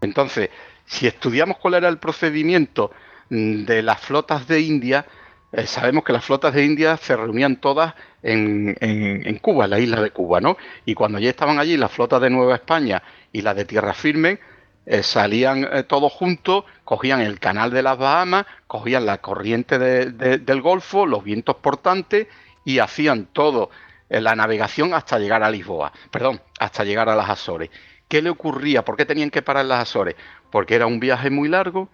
Entonces, 0.00 0.50
si 0.84 1.06
estudiamos 1.06 1.58
cuál 1.58 1.74
era 1.74 1.88
el 1.88 1.98
procedimiento 1.98 2.92
de 3.28 3.82
las 3.82 4.00
flotas 4.00 4.46
de 4.46 4.60
India, 4.60 5.06
eh, 5.52 5.66
sabemos 5.66 6.04
que 6.04 6.12
las 6.12 6.24
flotas 6.24 6.54
de 6.54 6.64
India 6.64 6.96
se 6.96 7.16
reunían 7.16 7.56
todas 7.56 7.94
en, 8.22 8.76
en, 8.80 9.38
Cuba, 9.38 9.64
en 9.64 9.70
la 9.70 9.80
isla 9.80 10.00
de 10.00 10.10
Cuba, 10.10 10.40
¿no? 10.40 10.56
Y 10.84 10.94
cuando 10.94 11.18
ya 11.18 11.30
estaban 11.30 11.58
allí 11.58 11.76
las 11.76 11.90
flotas 11.90 12.20
de 12.20 12.30
Nueva 12.30 12.54
España 12.54 13.02
y 13.32 13.42
las 13.42 13.56
de 13.56 13.64
Tierra 13.64 13.94
Firme, 13.94 14.38
eh, 14.84 15.04
salían 15.04 15.68
eh, 15.70 15.84
todos 15.84 16.12
juntos, 16.12 16.64
cogían 16.84 17.20
el 17.20 17.38
canal 17.38 17.70
de 17.70 17.82
las 17.82 17.96
Bahamas, 17.96 18.46
cogían 18.66 19.06
la 19.06 19.18
corriente 19.18 19.78
del 19.78 20.60
Golfo, 20.60 21.06
los 21.06 21.22
vientos 21.22 21.56
portantes 21.56 22.26
y 22.64 22.80
hacían 22.80 23.26
todo 23.26 23.70
eh, 24.08 24.20
la 24.20 24.34
navegación 24.34 24.92
hasta 24.92 25.20
llegar 25.20 25.44
a 25.44 25.50
Lisboa, 25.50 25.92
perdón, 26.10 26.40
hasta 26.58 26.82
llegar 26.82 27.08
a 27.08 27.14
las 27.14 27.30
Azores. 27.30 27.70
¿Qué 28.08 28.22
le 28.22 28.30
ocurría? 28.30 28.84
¿Por 28.84 28.96
qué 28.96 29.06
tenían 29.06 29.30
que 29.30 29.40
parar 29.40 29.66
las 29.66 29.82
Azores? 29.82 30.16
Porque 30.50 30.74
era 30.74 30.86
un 30.86 30.98
viaje 30.98 31.30
muy 31.30 31.48
largo, 31.48 31.88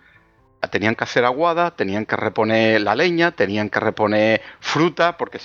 tenían 0.70 0.94
que 0.94 1.05
hacer 1.05 1.27
aguada, 1.27 1.77
tenían 1.77 2.07
que 2.07 2.16
reponer 2.16 2.81
la 2.81 2.96
leña, 2.96 3.33
tenían 3.33 3.68
que 3.68 3.81
reponer 3.81 4.40
fruta, 4.61 5.16
porque 5.16 5.38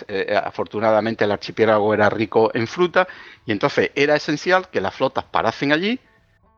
afortunadamente 0.43 1.25
el 1.25 1.31
archipiélago 1.31 1.93
era 1.93 2.09
rico 2.09 2.49
en 2.55 2.65
fruta, 2.65 3.07
y 3.45 3.51
entonces 3.51 3.91
era 3.93 4.15
esencial 4.15 4.69
que 4.69 4.81
las 4.81 4.95
flotas 4.95 5.25
parasen 5.25 5.73
allí, 5.73 5.99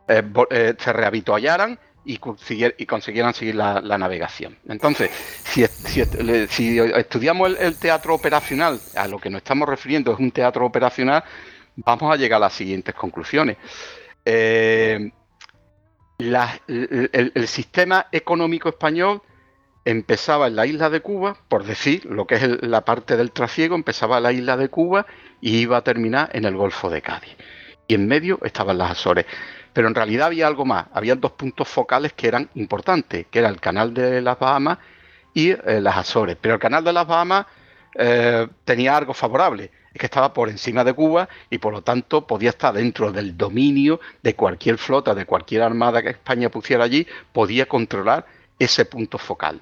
eh, 0.08 0.24
eh, 0.50 0.76
se 0.78 0.94
rehabituallaran 0.94 1.80
y, 2.06 2.18
consiguieran 2.18 3.34
seguir 3.34 3.56
la, 3.56 3.98
navegación. 3.98 4.58
Entonces, 4.68 5.10
si, 5.44 5.64
estudiamos 5.64 7.58
el, 7.60 7.76
teatro 7.78 8.14
operacional, 8.14 8.80
a 8.96 9.08
lo 9.08 9.20
que 9.20 9.30
nos 9.30 9.40
estamos 9.40 9.68
refiriendo 9.68 10.14
es 10.14 10.20
un 10.20 10.32
teatro 10.32 10.66
operacional, 10.66 11.24
vamos 11.76 12.14
a 12.14 12.16
llegar 12.16 12.38
a 12.38 12.46
las 12.46 12.54
siguientes 12.54 12.94
conclusiones. 12.94 13.58
Eh, 14.24 15.12
el, 16.18 17.48
sistema 17.48 18.08
económico 18.12 18.70
español 18.70 19.22
empezaba 19.84 20.48
en 20.48 20.56
la 20.56 20.66
isla 20.66 20.90
de 20.90 21.02
Cuba, 21.02 21.38
por 21.48 21.64
decir 21.64 22.06
lo 22.06 22.26
que 22.26 22.36
es 22.36 22.64
la 22.64 22.86
parte 22.86 23.18
del 23.18 23.32
trasiego, 23.32 23.76
empezaba 23.76 24.18
en 24.18 24.24
la 24.24 24.32
isla 24.32 24.58
de 24.58 24.70
Cuba 24.70 25.06
y 25.42 25.58
iba 25.58 25.78
a 25.78 25.84
terminar 25.84 26.30
en 26.34 26.46
el 26.46 26.56
Golfo 26.56 26.90
de 26.90 27.02
Cádiz. 27.02 27.36
Y 27.88 27.96
en 27.96 28.08
medio 28.08 28.40
estaban 28.44 28.78
las 28.78 28.92
Azores. 28.92 29.26
Pero 29.76 29.90
en 29.90 29.96
realidad 29.96 30.28
había 30.28 30.48
algo 30.48 30.64
más, 30.64 30.86
había 30.94 31.16
dos 31.16 31.34
puntos 31.34 31.68
focales 31.68 32.14
que 32.14 32.30
eran 32.30 32.50
importantes, 32.56 33.28
que 33.30 33.40
era 33.40 33.50
el 33.50 33.60
canal 33.60 33.94
de 33.94 34.22
las 34.22 34.40
Bahamas 34.40 34.78
y 35.34 35.50
eh, 35.50 35.82
las 35.82 35.98
Azores. 35.98 36.38
Pero 36.40 36.54
el 36.54 36.62
canal 36.62 36.82
de 36.82 36.94
las 36.94 37.06
Bahamas 37.06 37.46
eh, 37.94 38.48
tenía 38.64 38.96
algo 38.96 39.14
favorable, 39.14 39.72
es 39.94 40.00
que 40.00 40.06
estaba 40.06 40.32
por 40.32 40.48
encima 40.50 40.86
de 40.86 40.94
Cuba 40.94 41.28
y 41.50 41.58
por 41.58 41.74
lo 41.74 41.82
tanto 41.82 42.26
podía 42.26 42.52
estar 42.52 42.74
dentro 42.74 43.12
del 43.12 43.36
dominio 43.36 44.00
de 44.24 44.34
cualquier 44.34 44.78
flota, 44.78 45.14
de 45.14 45.26
cualquier 45.26 45.64
armada 45.64 46.02
que 46.02 46.12
España 46.12 46.48
pusiera 46.48 46.86
allí, 46.86 47.06
podía 47.34 47.66
controlar 47.66 48.26
ese 48.58 48.86
punto 48.86 49.18
focal. 49.18 49.60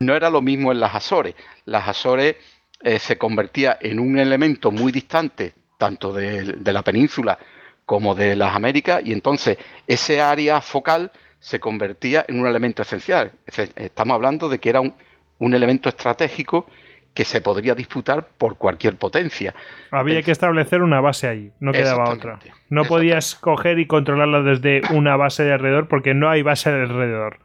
No 0.00 0.16
era 0.16 0.28
lo 0.28 0.42
mismo 0.42 0.72
en 0.72 0.80
las 0.80 0.92
Azores. 0.92 1.36
Las 1.66 1.86
Azores 1.86 2.34
eh, 2.80 2.98
se 2.98 3.16
convertía 3.16 3.78
en 3.80 4.00
un 4.00 4.18
elemento 4.18 4.72
muy 4.72 4.90
distante, 4.90 5.54
tanto 5.78 6.12
de 6.12 6.72
la 6.72 6.82
península 6.82 7.38
como 7.86 8.16
de 8.16 8.36
las 8.36 8.54
Américas 8.54 9.00
y 9.04 9.12
entonces 9.12 9.56
ese 9.86 10.20
área 10.20 10.60
focal 10.60 11.12
se 11.38 11.60
convertía 11.60 12.24
en 12.26 12.40
un 12.40 12.46
elemento 12.46 12.82
esencial. 12.82 13.30
Estamos 13.76 14.16
hablando 14.16 14.48
de 14.48 14.58
que 14.58 14.68
era 14.68 14.80
un, 14.80 15.54
elemento 15.54 15.88
estratégico 15.88 16.66
que 17.14 17.24
se 17.24 17.40
podría 17.40 17.74
disputar 17.74 18.26
por 18.36 18.56
cualquier 18.56 18.96
potencia. 18.96 19.54
Había 19.90 20.20
que 20.22 20.32
establecer 20.32 20.82
una 20.82 21.00
base 21.00 21.28
ahí, 21.28 21.52
no 21.60 21.72
quedaba 21.72 22.10
otra. 22.10 22.40
No 22.68 22.84
podías 22.84 23.36
coger 23.36 23.78
y 23.78 23.86
controlarla 23.86 24.42
desde 24.42 24.82
una 24.92 25.16
base 25.16 25.44
de 25.44 25.52
alrededor 25.52 25.88
porque 25.88 26.12
no 26.12 26.28
hay 26.28 26.42
base 26.42 26.70
de 26.70 26.82
alrededor. 26.82 27.38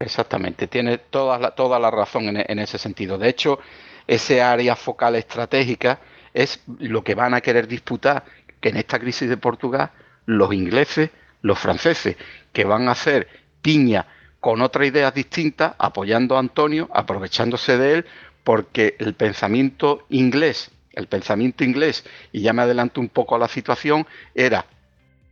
exactamente, 0.00 0.66
tiene 0.66 0.98
toda 0.98 1.38
la, 1.38 1.52
toda 1.52 1.78
la 1.78 1.90
razón 1.90 2.24
en, 2.24 2.44
en 2.46 2.58
ese 2.58 2.76
sentido. 2.76 3.16
De 3.16 3.28
hecho, 3.28 3.60
ese 4.08 4.42
área 4.42 4.74
focal 4.74 5.14
estratégica 5.14 6.00
es 6.34 6.62
lo 6.78 7.04
que 7.04 7.14
van 7.14 7.34
a 7.34 7.40
querer 7.40 7.68
disputar 7.68 8.24
que 8.62 8.70
en 8.70 8.78
esta 8.78 8.98
crisis 8.98 9.28
de 9.28 9.36
Portugal 9.36 9.90
los 10.24 10.54
ingleses, 10.54 11.10
los 11.42 11.58
franceses, 11.58 12.16
que 12.52 12.64
van 12.64 12.88
a 12.88 12.92
hacer 12.92 13.28
piña 13.60 14.06
con 14.40 14.62
otras 14.62 14.88
ideas 14.88 15.12
distintas, 15.12 15.74
apoyando 15.78 16.36
a 16.36 16.40
Antonio, 16.40 16.88
aprovechándose 16.94 17.76
de 17.76 17.92
él, 17.94 18.06
porque 18.44 18.96
el 18.98 19.14
pensamiento 19.14 20.06
inglés, 20.08 20.70
el 20.92 21.08
pensamiento 21.08 21.64
inglés, 21.64 22.04
y 22.32 22.40
ya 22.40 22.52
me 22.52 22.62
adelanto 22.62 23.00
un 23.00 23.08
poco 23.08 23.34
a 23.34 23.38
la 23.38 23.48
situación, 23.48 24.06
era 24.34 24.64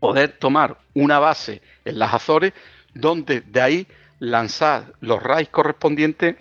poder 0.00 0.38
tomar 0.38 0.78
una 0.94 1.18
base 1.18 1.62
en 1.84 1.98
las 1.98 2.12
Azores, 2.12 2.52
donde 2.94 3.40
de 3.42 3.60
ahí 3.60 3.86
lanzar 4.18 4.92
los 5.00 5.22
raids 5.22 5.50
correspondientes 5.50 6.36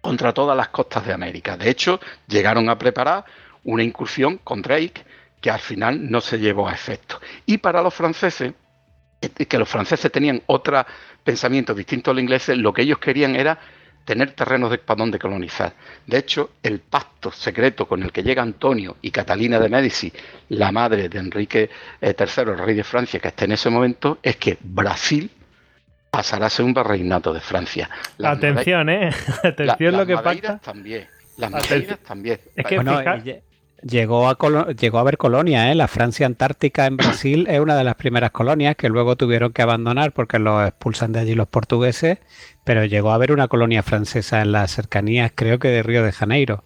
contra 0.00 0.32
todas 0.32 0.56
las 0.56 0.68
costas 0.68 1.06
de 1.06 1.12
América. 1.12 1.56
De 1.56 1.70
hecho, 1.70 2.00
llegaron 2.26 2.68
a 2.68 2.78
preparar 2.78 3.24
una 3.64 3.82
incursión 3.82 4.38
con 4.38 4.62
Drake 4.62 5.04
que 5.40 5.50
al 5.50 5.60
final 5.60 6.10
no 6.10 6.20
se 6.20 6.38
llevó 6.38 6.68
a 6.68 6.72
efecto. 6.72 7.20
Y 7.46 7.58
para 7.58 7.82
los 7.82 7.94
franceses, 7.94 8.52
que 9.20 9.58
los 9.58 9.68
franceses 9.68 10.10
tenían 10.10 10.42
otro 10.46 10.84
pensamiento 11.22 11.74
distinto 11.74 12.10
al 12.10 12.18
inglés, 12.18 12.48
lo 12.48 12.72
que 12.72 12.82
ellos 12.82 12.98
querían 12.98 13.36
era 13.36 13.58
tener 14.04 14.30
terrenos 14.32 14.70
de 14.70 14.78
para 14.78 15.04
de 15.04 15.18
colonizar. 15.18 15.74
De 16.06 16.16
hecho, 16.16 16.52
el 16.62 16.80
pacto 16.80 17.30
secreto 17.30 17.86
con 17.86 18.02
el 18.02 18.10
que 18.10 18.22
llega 18.22 18.42
Antonio 18.42 18.96
y 19.02 19.10
Catalina 19.10 19.58
de 19.58 19.68
Medici, 19.68 20.10
la 20.48 20.72
madre 20.72 21.10
de 21.10 21.18
Enrique 21.18 21.68
III, 22.00 22.08
eh, 22.08 22.14
el 22.38 22.58
rey 22.58 22.74
de 22.74 22.84
Francia, 22.84 23.20
que 23.20 23.28
está 23.28 23.44
en 23.44 23.52
ese 23.52 23.68
momento, 23.68 24.18
es 24.22 24.36
que 24.36 24.56
Brasil 24.62 25.30
pasará 26.10 26.46
a 26.46 26.50
ser 26.50 26.64
un 26.64 26.72
virreinato 26.72 27.34
de 27.34 27.40
Francia. 27.40 27.90
Atención, 28.24 28.88
¿eh? 28.88 29.10
Atención 29.44 29.96
lo 29.96 30.06
que 30.06 30.16
pasa. 30.16 30.58
también. 30.58 31.06
Las 31.36 31.50
Madeiras 31.50 31.98
también. 31.98 32.40
Es 32.56 32.64
que 32.64 32.80
llegó, 33.82 34.28
a 34.28 34.36
llegó 34.72 34.98
a 34.98 35.00
haber 35.00 35.18
colonias, 35.18 35.70
¿eh? 35.70 35.74
La 35.74 35.88
Francia 35.88 36.26
Antártica 36.26 36.86
en 36.86 36.96
Brasil 36.96 37.46
es 37.48 37.60
una 37.60 37.76
de 37.76 37.84
las 37.84 37.94
primeras 37.96 38.30
colonias 38.30 38.76
que 38.76 38.88
luego 38.88 39.16
tuvieron 39.16 39.52
que 39.52 39.62
abandonar 39.62 40.12
porque 40.12 40.38
los 40.38 40.66
expulsan 40.66 41.12
de 41.12 41.20
allí 41.20 41.34
los 41.34 41.48
portugueses, 41.48 42.18
pero 42.64 42.84
llegó 42.84 43.12
a 43.12 43.14
haber 43.14 43.32
una 43.32 43.48
colonia 43.48 43.82
francesa 43.82 44.42
en 44.42 44.52
las 44.52 44.70
cercanías, 44.72 45.32
creo 45.34 45.58
que 45.58 45.68
de 45.68 45.82
Río 45.82 46.02
de 46.02 46.12
Janeiro. 46.12 46.64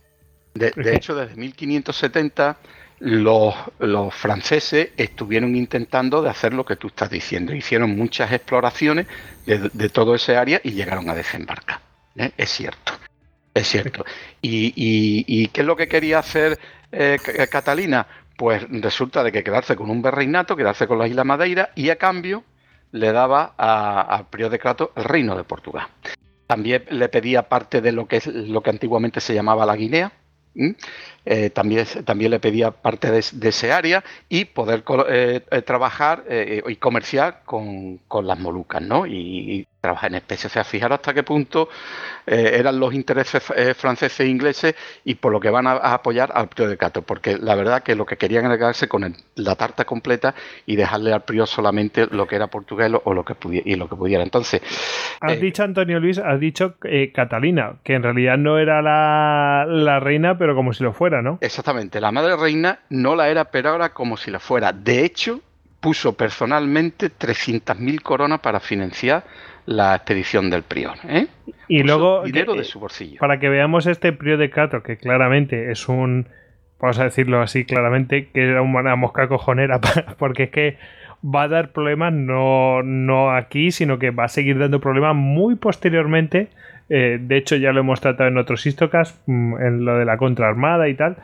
De, 0.55 0.71
de 0.71 0.95
hecho, 0.95 1.15
desde 1.15 1.37
1570 1.37 2.57
los, 3.03 3.55
franceses 4.15 4.91
estuvieron 4.97 5.57
intentando 5.57 6.23
de 6.23 6.31
hacer 6.31 6.55
lo 6.55 6.65
que 6.65 6.77
tú 6.77 6.87
estás 6.87 7.11
diciendo. 7.11 7.53
Hicieron 7.53 7.97
muchas 7.97 8.33
exploraciones 8.33 9.07
de, 9.45 9.89
todo 9.89 10.15
ese 10.15 10.37
área 10.37 10.61
y 10.63 10.71
llegaron 10.73 11.11
a 11.11 11.15
desembarcar. 11.15 11.81
¿eh? 12.17 12.31
Es 12.37 12.51
cierto, 12.51 12.93
es 13.55 13.67
cierto. 13.67 14.05
Y, 14.41 15.49
qué 15.49 15.61
es 15.63 15.67
lo 15.67 15.75
que 15.77 15.89
quería 15.89 16.21
hacer 16.21 16.59
eh, 16.93 17.19
Catalina? 17.51 18.07
Pues 18.37 18.67
resulta 18.71 19.23
de 19.23 19.33
que 19.33 19.43
quedarse 19.43 19.77
con 19.77 19.91
un 19.91 20.03
virreinato, 20.03 20.57
quedarse 20.57 20.87
con 20.87 20.99
la 20.99 21.07
isla 21.07 21.25
Madeira 21.25 21.71
y 21.75 21.91
a 21.91 21.97
cambio 21.97 22.45
le 22.93 23.13
daba 23.13 23.55
al 23.57 24.27
Prior 24.29 24.51
de 24.51 24.59
Crato 24.59 24.93
el 24.97 25.05
reino 25.05 25.37
de 25.37 25.45
Portugal. 25.45 25.87
También 26.47 26.85
le 26.91 27.09
pedía 27.09 27.49
parte 27.49 27.81
de 27.81 27.93
lo 27.93 28.07
que 28.07 28.17
es 28.17 28.27
lo 28.27 28.63
que 28.63 28.71
antiguamente 28.71 29.21
se 29.21 29.35
llamaba 29.35 29.65
la 29.65 29.77
Guinea, 29.77 30.13
eh, 31.25 31.51
también, 31.51 31.87
también 32.05 32.33
le 32.33 32.41
pedía 32.41 32.73
parte 32.73 33.11
de, 33.11 33.19
ese 33.49 33.73
área 33.73 34.03
y 34.29 34.45
poder 34.47 34.83
eh, 35.09 35.41
eh, 35.51 35.63
trabajar 35.63 36.25
y 36.29 36.77
comerciar 36.77 37.43
con, 37.45 38.01
las 38.25 38.39
Molucas, 38.39 38.83
¿no? 38.83 39.07
Y, 39.07 39.67
trabajar 39.81 40.13
en 40.13 40.19
especie. 40.19 40.47
O 40.47 40.51
sea, 40.51 40.63
fijaros 40.63 41.01
hasta 41.01 41.13
qué 41.13 41.25
punto 41.25 41.69
eran 42.25 42.79
los 42.79 42.95
intereses 42.95 43.43
franceses 43.77 44.21
e 44.21 44.29
ingleses 44.29 44.77
y 45.05 45.17
por 45.17 45.33
lo 45.33 45.41
que 45.41 45.51
van 45.51 45.67
a, 45.67 45.73
apoyar 45.73 46.31
al 46.33 46.49
Prior 46.49 46.71
de 46.71 46.77
Cato, 46.77 47.03
porque 47.03 47.37
la 47.37 47.57
verdad 47.57 47.83
que 47.83 47.97
lo 47.97 48.07
que 48.07 48.17
querían 48.17 48.45
era 48.45 48.57
quedarse 48.57 48.87
con 48.87 49.13
la 49.35 49.57
tarta 49.57 49.85
completa 49.85 50.37
y 50.67 50.77
dejarle 50.77 51.13
al 51.13 51.23
Prior 51.23 51.49
solamente 51.49 52.07
lo 52.13 52.29
que 52.29 52.37
era 52.37 52.47
portugués 52.47 52.93
o 53.03 53.13
lo 53.13 53.25
que 53.25 53.35
pudiera, 53.35 53.69
y 53.69 53.75
lo 53.75 53.89
que 53.89 53.97
pudiera. 53.97 54.23
Entonces. 54.23 54.63
Has 55.21 55.41
dicho, 55.41 55.65
Antonio 55.65 55.99
Luis, 55.99 56.19
has 56.19 56.39
dicho 56.39 56.77
Catalina, 57.13 57.75
que 57.83 57.95
en 57.95 58.05
realidad 58.05 58.39
no 58.39 58.59
era 58.61 58.83
la, 58.83 59.67
la 59.67 59.99
reina, 59.99 60.39
pero 60.39 60.55
como 60.55 60.73
si 60.75 60.85
lo 60.85 60.93
fuera. 60.93 61.12
Exactamente, 61.41 62.01
la 62.01 62.13
madre 62.13 62.37
reina 62.37 62.79
no 62.89 63.15
la 63.15 63.29
era, 63.29 63.47
pero 63.47 63.71
ahora 63.71 63.91
como 63.91 64.17
si 64.17 64.31
la 64.31 64.39
fuera. 64.39 64.73
De 64.73 65.05
hecho, 65.05 65.41
puso 65.81 66.17
personalmente 66.17 67.11
300.000 67.11 68.01
coronas 68.03 68.41
para 68.41 68.61
financiar 68.61 69.25
la 69.67 69.97
expedición 69.97 70.49
del 70.49 70.63
prior. 70.63 70.95
¿eh? 71.09 71.27
Y 71.69 71.83
luego, 71.83 72.23
dinero 72.23 72.55
de 72.55 72.65
su 72.65 72.79
bolsillo. 72.79 73.19
Para 73.19 73.39
que 73.41 73.49
veamos 73.49 73.87
este 73.87 74.13
prior 74.13 74.39
de 74.39 74.49
Cato, 74.49 74.83
que 74.83 74.97
claramente 74.97 75.71
es 75.71 75.89
un, 75.89 76.29
vamos 76.81 76.99
a 76.99 77.05
decirlo 77.05 77.43
así 77.43 77.65
claramente, 77.65 78.29
que 78.33 78.49
era 78.49 78.63
una 78.63 78.97
mosca 78.97 79.29
cojonera, 79.29 79.81
porque 80.19 80.45
es 80.45 80.51
que 80.51 80.79
va 81.23 81.43
a 81.43 81.49
dar 81.49 81.73
problemas 81.73 82.13
no, 82.13 82.83
no 82.83 83.35
aquí, 83.35 83.71
sino 83.71 83.99
que 83.99 84.11
va 84.11 84.25
a 84.25 84.29
seguir 84.29 84.59
dando 84.59 84.81
problemas 84.81 85.15
muy 85.15 85.57
posteriormente 85.57 86.49
eh, 86.95 87.17
de 87.19 87.39
hecho, 87.39 87.57
ya 87.57 87.73
lo 87.73 87.81
hemos 87.81 88.03
tratado 88.03 88.29
en 88.29 88.37
otros 88.37 88.67
histocas, 88.67 89.19
mm, 89.25 89.57
en 89.63 89.85
lo 89.87 89.97
de 89.97 90.05
la 90.05 90.19
contraarmada 90.19 90.89
y 90.89 90.95
tal. 90.95 91.17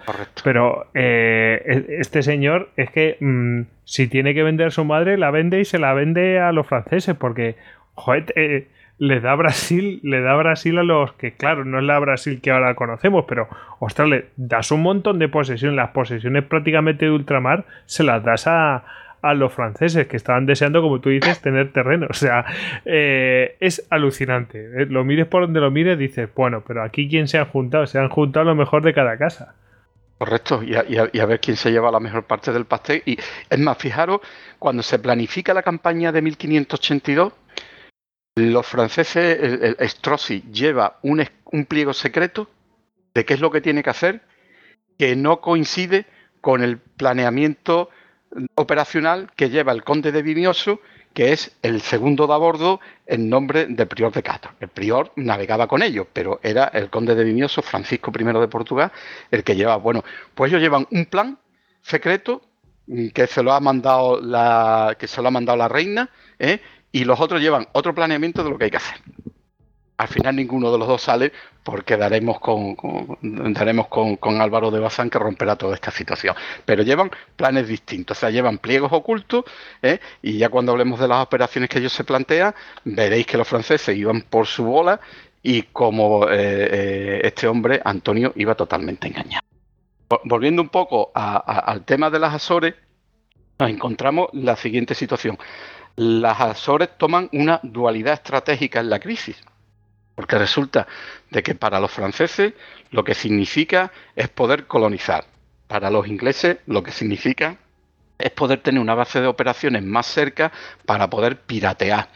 Pero 0.42 0.86
eh, 0.94 1.60
e, 1.62 2.00
este 2.00 2.22
señor 2.22 2.70
es 2.76 2.90
que 2.90 3.18
mm, 3.20 3.64
si 3.84 4.08
tiene 4.08 4.32
que 4.32 4.42
vender 4.42 4.68
a 4.68 4.70
su 4.70 4.86
madre, 4.86 5.18
la 5.18 5.30
vende 5.30 5.60
y 5.60 5.66
se 5.66 5.78
la 5.78 5.92
vende 5.92 6.40
a 6.40 6.52
los 6.52 6.66
franceses, 6.66 7.14
porque, 7.16 7.56
joder, 7.92 8.32
eh, 8.34 8.68
le 8.96 9.20
da 9.20 9.34
Brasil, 9.34 10.00
le 10.02 10.22
da 10.22 10.36
Brasil 10.36 10.78
a 10.78 10.84
los 10.84 11.12
que, 11.12 11.32
claro, 11.32 11.66
no 11.66 11.80
es 11.80 11.84
la 11.84 11.98
Brasil 11.98 12.40
que 12.40 12.50
ahora 12.50 12.74
conocemos, 12.74 13.26
pero, 13.28 13.46
ostras, 13.78 14.08
le 14.08 14.24
das 14.36 14.72
un 14.72 14.80
montón 14.80 15.18
de 15.18 15.28
posesiones, 15.28 15.76
las 15.76 15.90
posesiones 15.90 16.44
prácticamente 16.44 17.04
de 17.04 17.10
ultramar, 17.10 17.66
se 17.84 18.04
las 18.04 18.24
das 18.24 18.46
a, 18.46 18.84
a 19.22 19.34
los 19.34 19.52
franceses 19.52 20.06
que 20.06 20.16
estaban 20.16 20.46
deseando, 20.46 20.82
como 20.82 21.00
tú 21.00 21.10
dices, 21.10 21.40
tener 21.40 21.72
terreno. 21.72 22.06
O 22.10 22.14
sea, 22.14 22.44
eh, 22.84 23.56
es 23.60 23.86
alucinante. 23.90 24.82
Eh, 24.82 24.86
lo 24.86 25.04
mires 25.04 25.26
por 25.26 25.42
donde 25.42 25.60
lo 25.60 25.70
mires, 25.70 25.98
dices, 25.98 26.28
bueno, 26.34 26.62
pero 26.66 26.82
aquí 26.82 27.08
quién 27.08 27.28
se 27.28 27.38
han 27.38 27.46
juntado, 27.46 27.86
se 27.86 27.98
han 27.98 28.08
juntado 28.08 28.46
lo 28.46 28.54
mejor 28.54 28.82
de 28.82 28.94
cada 28.94 29.16
casa. 29.18 29.54
Correcto, 30.18 30.64
y 30.64 30.74
a, 30.74 31.26
ver 31.26 31.38
quién 31.38 31.56
se 31.56 31.70
lleva 31.70 31.92
la 31.92 32.00
mejor 32.00 32.24
parte 32.24 32.52
del 32.52 32.64
pastel. 32.64 33.02
Y 33.06 33.16
es 33.48 33.58
más, 33.58 33.78
fijaros, 33.78 34.20
cuando 34.58 34.82
se 34.82 34.98
planifica 34.98 35.54
la 35.54 35.62
campaña 35.62 36.10
de 36.10 36.22
1582, 36.22 37.32
los 38.34 38.66
franceses, 38.66 39.38
el, 39.40 39.88
Strozzi 39.88 40.42
lleva 40.52 40.98
un, 41.02 41.24
un 41.52 41.66
pliego 41.66 41.92
secreto 41.92 42.50
de 43.14 43.24
qué 43.24 43.34
es 43.34 43.40
lo 43.40 43.52
que 43.52 43.60
tiene 43.60 43.84
que 43.84 43.90
hacer, 43.90 44.22
que 44.98 45.14
no 45.14 45.40
coincide 45.40 46.06
con 46.40 46.62
el 46.62 46.78
planeamiento 46.78 47.90
operacional 48.54 49.30
que 49.36 49.50
lleva 49.50 49.72
el 49.72 49.84
conde 49.84 50.12
de 50.12 50.22
Vimioso, 50.22 50.80
que 51.14 51.32
es 51.32 51.56
el 51.62 51.80
segundo 51.80 52.26
de 52.26 52.34
a 52.34 52.36
bordo 52.36 52.80
en 53.06 53.28
nombre 53.28 53.66
del 53.66 53.88
prior 53.88 54.12
de 54.12 54.22
Castro. 54.22 54.52
El 54.60 54.68
prior 54.68 55.12
navegaba 55.16 55.66
con 55.66 55.82
ellos, 55.82 56.06
pero 56.12 56.38
era 56.42 56.64
el 56.66 56.90
conde 56.90 57.14
de 57.14 57.24
Vimioso, 57.24 57.62
Francisco 57.62 58.12
I 58.16 58.24
de 58.24 58.48
Portugal, 58.48 58.92
el 59.30 59.42
que 59.42 59.56
lleva. 59.56 59.76
Bueno, 59.76 60.04
pues 60.34 60.50
ellos 60.50 60.62
llevan 60.62 60.86
un 60.90 61.06
plan 61.06 61.38
secreto 61.82 62.42
mm, 62.86 63.08
que 63.08 63.26
se 63.26 63.42
lo 63.42 63.52
ha 63.52 63.60
mandado 63.60 64.20
la, 64.20 64.96
que 64.98 65.08
se 65.08 65.22
lo 65.22 65.28
ha 65.28 65.32
mandado 65.32 65.58
la 65.58 65.68
reina, 65.68 66.10
¿eh? 66.38 66.60
y 66.92 67.04
los 67.04 67.20
otros 67.20 67.40
llevan 67.40 67.66
otro 67.72 67.94
planeamiento 67.94 68.44
de 68.44 68.50
lo 68.50 68.58
que 68.58 68.64
hay 68.64 68.70
que 68.70 68.76
hacer 68.76 68.98
al 69.98 70.08
final 70.08 70.36
ninguno 70.36 70.70
de 70.70 70.78
los 70.78 70.86
dos 70.86 71.02
sale 71.02 71.32
porque 71.64 71.96
daremos 71.96 72.38
con, 72.38 72.76
Álvaro 74.40 74.70
de 74.70 74.78
Bazán 74.78 75.10
que 75.10 75.18
romperá 75.18 75.56
toda 75.56 75.74
esta 75.74 75.90
situación. 75.90 76.36
Pero 76.64 76.84
llevan 76.84 77.10
planes 77.36 77.66
distintos, 77.66 78.16
o 78.16 78.20
sea, 78.20 78.30
llevan 78.30 78.58
pliegos 78.58 78.92
ocultos 78.92 79.44
¿eh? 79.82 79.98
y 80.22 80.38
ya 80.38 80.48
cuando 80.48 80.72
hablemos 80.72 81.00
de 81.00 81.08
las 81.08 81.22
operaciones 81.22 81.68
que 81.68 81.80
ellos 81.80 81.92
se 81.92 82.04
plantean, 82.04 82.54
veréis 82.84 83.26
que 83.26 83.36
los 83.36 83.48
franceses 83.48 83.96
iban 83.96 84.22
por 84.22 84.46
su 84.46 84.64
bola 84.64 85.00
y 85.42 85.62
como 85.62 86.28
eh, 86.28 86.36
eh, 86.38 87.20
este 87.24 87.48
hombre, 87.48 87.80
Antonio, 87.84 88.32
iba 88.36 88.54
totalmente 88.54 89.08
engañado. 89.08 89.42
Volviendo 90.24 90.62
un 90.62 90.68
poco 90.68 91.10
al 91.14 91.84
tema 91.84 92.08
de 92.08 92.18
las 92.18 92.34
Azores, 92.34 92.74
nos 93.58 93.68
encontramos 93.68 94.28
la 94.32 94.56
siguiente 94.56 94.94
situación. 94.94 95.36
Las 95.96 96.40
Azores 96.40 96.90
toman 96.96 97.28
una 97.32 97.60
dualidad 97.62 98.14
estratégica 98.14 98.80
en 98.80 98.88
la 98.88 99.00
crisis 99.00 99.36
porque 100.18 100.36
resulta 100.36 100.88
de 101.30 101.44
que 101.44 101.54
para 101.54 101.78
los 101.78 101.92
franceses 101.92 102.52
lo 102.90 103.04
que 103.04 103.14
significa 103.14 103.92
es 104.16 104.28
poder 104.28 104.66
colonizar. 104.66 105.24
Para 105.68 105.92
los 105.92 106.08
ingleses 106.08 106.58
lo 106.66 106.82
que 106.82 106.90
significa 106.90 107.56
es 108.18 108.30
poder 108.32 108.60
tener 108.60 108.80
una 108.80 108.96
base 108.96 109.20
de 109.20 109.28
operaciones 109.28 109.84
más 109.84 110.06
cerca 110.06 110.50
para 110.84 111.08
poder 111.08 111.42
piratear. 111.42 112.08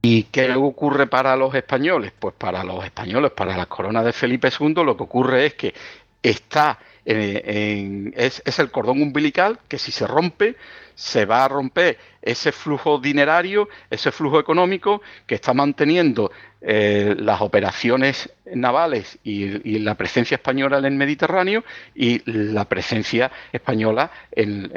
¿Y 0.00 0.22
qué 0.30 0.54
ocurre 0.54 1.08
para 1.08 1.34
los 1.34 1.52
españoles? 1.56 2.12
Pues 2.16 2.36
para 2.38 2.62
los 2.62 2.84
españoles, 2.84 3.32
para 3.32 3.56
las 3.56 3.66
coronas 3.66 4.04
de 4.04 4.12
Felipe 4.12 4.50
II, 4.56 4.74
lo 4.84 4.96
que 4.96 5.02
ocurre 5.02 5.46
es 5.46 5.54
que 5.54 5.74
está 6.22 6.78
en, 7.04 8.14
es, 8.16 8.40
es, 8.44 8.60
el 8.60 8.70
cordón 8.70 9.02
umbilical 9.02 9.58
que 9.66 9.78
si 9.78 9.90
se 9.90 10.06
rompe, 10.06 10.54
se 10.94 11.24
va 11.24 11.44
a 11.44 11.48
romper 11.48 11.98
ese 12.22 12.52
flujo 12.52 12.98
dinerario, 12.98 13.68
ese 13.90 14.10
flujo 14.12 14.40
económico 14.40 15.02
que 15.26 15.36
está 15.36 15.54
manteniendo 15.54 16.30
eh, 16.60 17.14
las 17.16 17.40
operaciones 17.40 18.34
navales 18.52 19.16
y, 19.22 19.78
la 19.78 19.94
presencia 19.94 20.34
española 20.34 20.78
en 20.78 20.86
el 20.86 20.94
Mediterráneo 20.94 21.62
y 21.94 22.20
la 22.28 22.64
presencia 22.64 23.30
española 23.52 24.10
en, 24.32 24.72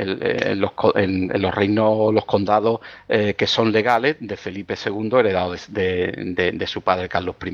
los, 0.60 1.56
reinos, 1.56 2.14
los 2.14 2.26
condados 2.26 2.82
eh, 3.10 3.34
que 3.36 3.48
son 3.48 3.72
legales 3.72 4.18
de 4.20 4.38
Felipe 4.38 4.76
II, 4.76 5.10
heredado 5.18 5.56
de, 5.70 6.66
su 6.68 6.82
padre 6.82 7.10
Carlos 7.10 7.36
I. 7.44 7.52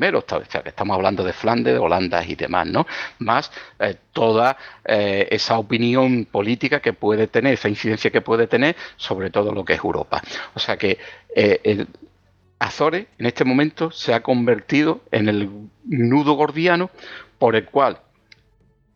Estamos 0.66 0.96
hablando 0.96 1.24
de 1.24 1.32
Flandes, 1.32 1.74
de 1.76 1.80
Holanda 1.80 2.26
y 2.26 2.36
demás, 2.36 2.68
¿no? 2.68 2.86
Más 3.20 3.50
eh, 3.80 3.96
toda 4.12 4.58
esa 4.84 5.60
opinión 5.60 6.26
política 6.26 6.80
que 6.80 6.92
puede 6.92 7.28
tener, 7.28 7.54
esa 7.54 7.70
incidencia 7.70 8.10
que 8.10 8.22
puede 8.22 8.48
tener 8.48 8.76
sobre 8.96 9.30
todo 9.30 9.54
lo 9.54 9.64
que 9.64 9.76
Europa. 9.78 10.21
O 10.53 10.59
sea 10.59 10.78
que 10.78 10.97
el, 11.36 11.88
Azores 12.59 13.05
en 13.19 13.28
este 13.28 13.45
momento 13.45 13.91
se 13.91 14.13
ha 14.13 14.23
convertido 14.23 15.01
en 15.11 15.30
el 15.30 15.69
nudo 15.86 16.34
gordiano 16.34 16.89
por 17.38 17.55
el 17.55 17.65
cual 17.65 17.99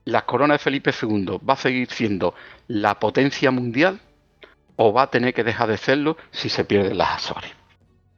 la 0.06 0.26
corona 0.26 0.56
de 0.56 0.60
Felipe 0.60 0.92
II 1.00 1.38
va 1.48 1.54
a 1.54 1.58
seguir 1.58 1.90
siendo 1.92 2.34
la 2.68 3.00
potencia 3.00 3.52
mundial 3.52 4.00
o 4.78 4.94
va 4.94 5.04
a 5.04 5.12
tener 5.12 5.36
que 5.36 5.44
dejar 5.44 5.70
de 5.70 5.78
serlo 5.78 6.18
si 6.32 6.50
se 6.50 6.66
pierden 6.66 6.98
las 6.98 7.18
Azores. 7.18 7.52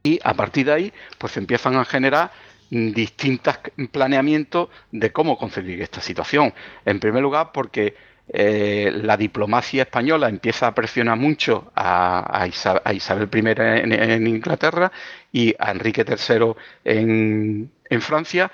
Y 0.01 0.19
a 0.23 0.33
partir 0.33 0.67
de 0.67 0.73
ahí, 0.73 0.93
pues 1.17 1.35
empiezan 1.35 1.75
a 1.75 1.83
generar 1.83 2.31
distintos 2.69 3.59
planeamientos 3.91 4.69
de 4.91 5.11
cómo 5.11 5.37
conseguir 5.37 5.81
esta 5.81 5.99
situación. 5.99 6.53
En 6.85 7.01
primer 7.01 7.21
lugar, 7.21 7.51
porque 7.51 7.95
eh, 8.29 8.91
la 9.03 9.17
diplomacia 9.17 9.83
española 9.83 10.29
empieza 10.29 10.67
a 10.67 10.75
presionar 10.75 11.17
mucho 11.17 11.71
a, 11.75 12.47
Isabel 12.47 13.29
I 13.33 13.43
en, 13.57 14.27
Inglaterra 14.27 14.91
y 15.31 15.53
a 15.59 15.71
Enrique 15.71 16.05
III 16.07 16.53
en, 16.85 17.71
Francia. 17.99 18.51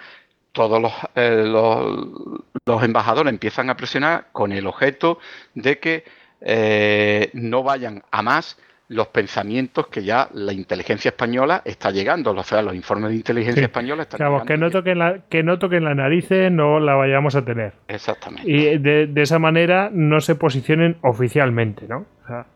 Todos 0.51 0.91
eh, 1.15 1.43
los, 1.45 2.83
embajadores 2.83 3.31
empiezan 3.31 3.69
a 3.69 3.77
presionar 3.77 4.27
con 4.31 4.51
el 4.51 4.65
objeto 4.67 5.19
de 5.53 5.79
que 5.79 6.03
eh, 6.41 7.29
no 7.33 7.63
vayan 7.63 8.03
a 8.11 8.21
más 8.21 8.57
los 8.89 9.07
pensamientos 9.07 9.87
que 9.87 10.03
ya 10.03 10.27
la 10.33 10.51
inteligencia 10.51 11.09
española 11.09 11.61
está 11.63 11.91
llegando, 11.91 12.31
o 12.31 12.43
sea, 12.43 12.61
los 12.63 12.73
informes 12.73 13.11
de 13.11 13.17
inteligencia 13.17 13.63
española 13.63 14.03
están 14.03 14.19
llegando. 14.19 14.45
Que 14.45 14.57
no, 14.57 14.69
toquen 14.71 14.97
la, 14.97 15.19
que 15.29 15.43
no 15.43 15.59
toquen 15.59 15.83
la 15.83 15.93
narices, 15.93 16.51
no 16.51 16.79
la 16.79 16.95
vayamos 16.95 17.35
a 17.35 17.45
tener. 17.45 17.73
Exactamente. 17.87 18.49
Y 18.49 18.79
de, 18.79 19.05
de 19.07 19.21
esa 19.21 19.37
manera 19.37 19.89
no 19.93 20.19
se 20.19 20.35
posicionen 20.35 20.97
oficialmente, 21.03 21.87
¿no? 21.87 22.07
O 22.23 22.27
sea, 22.27 22.47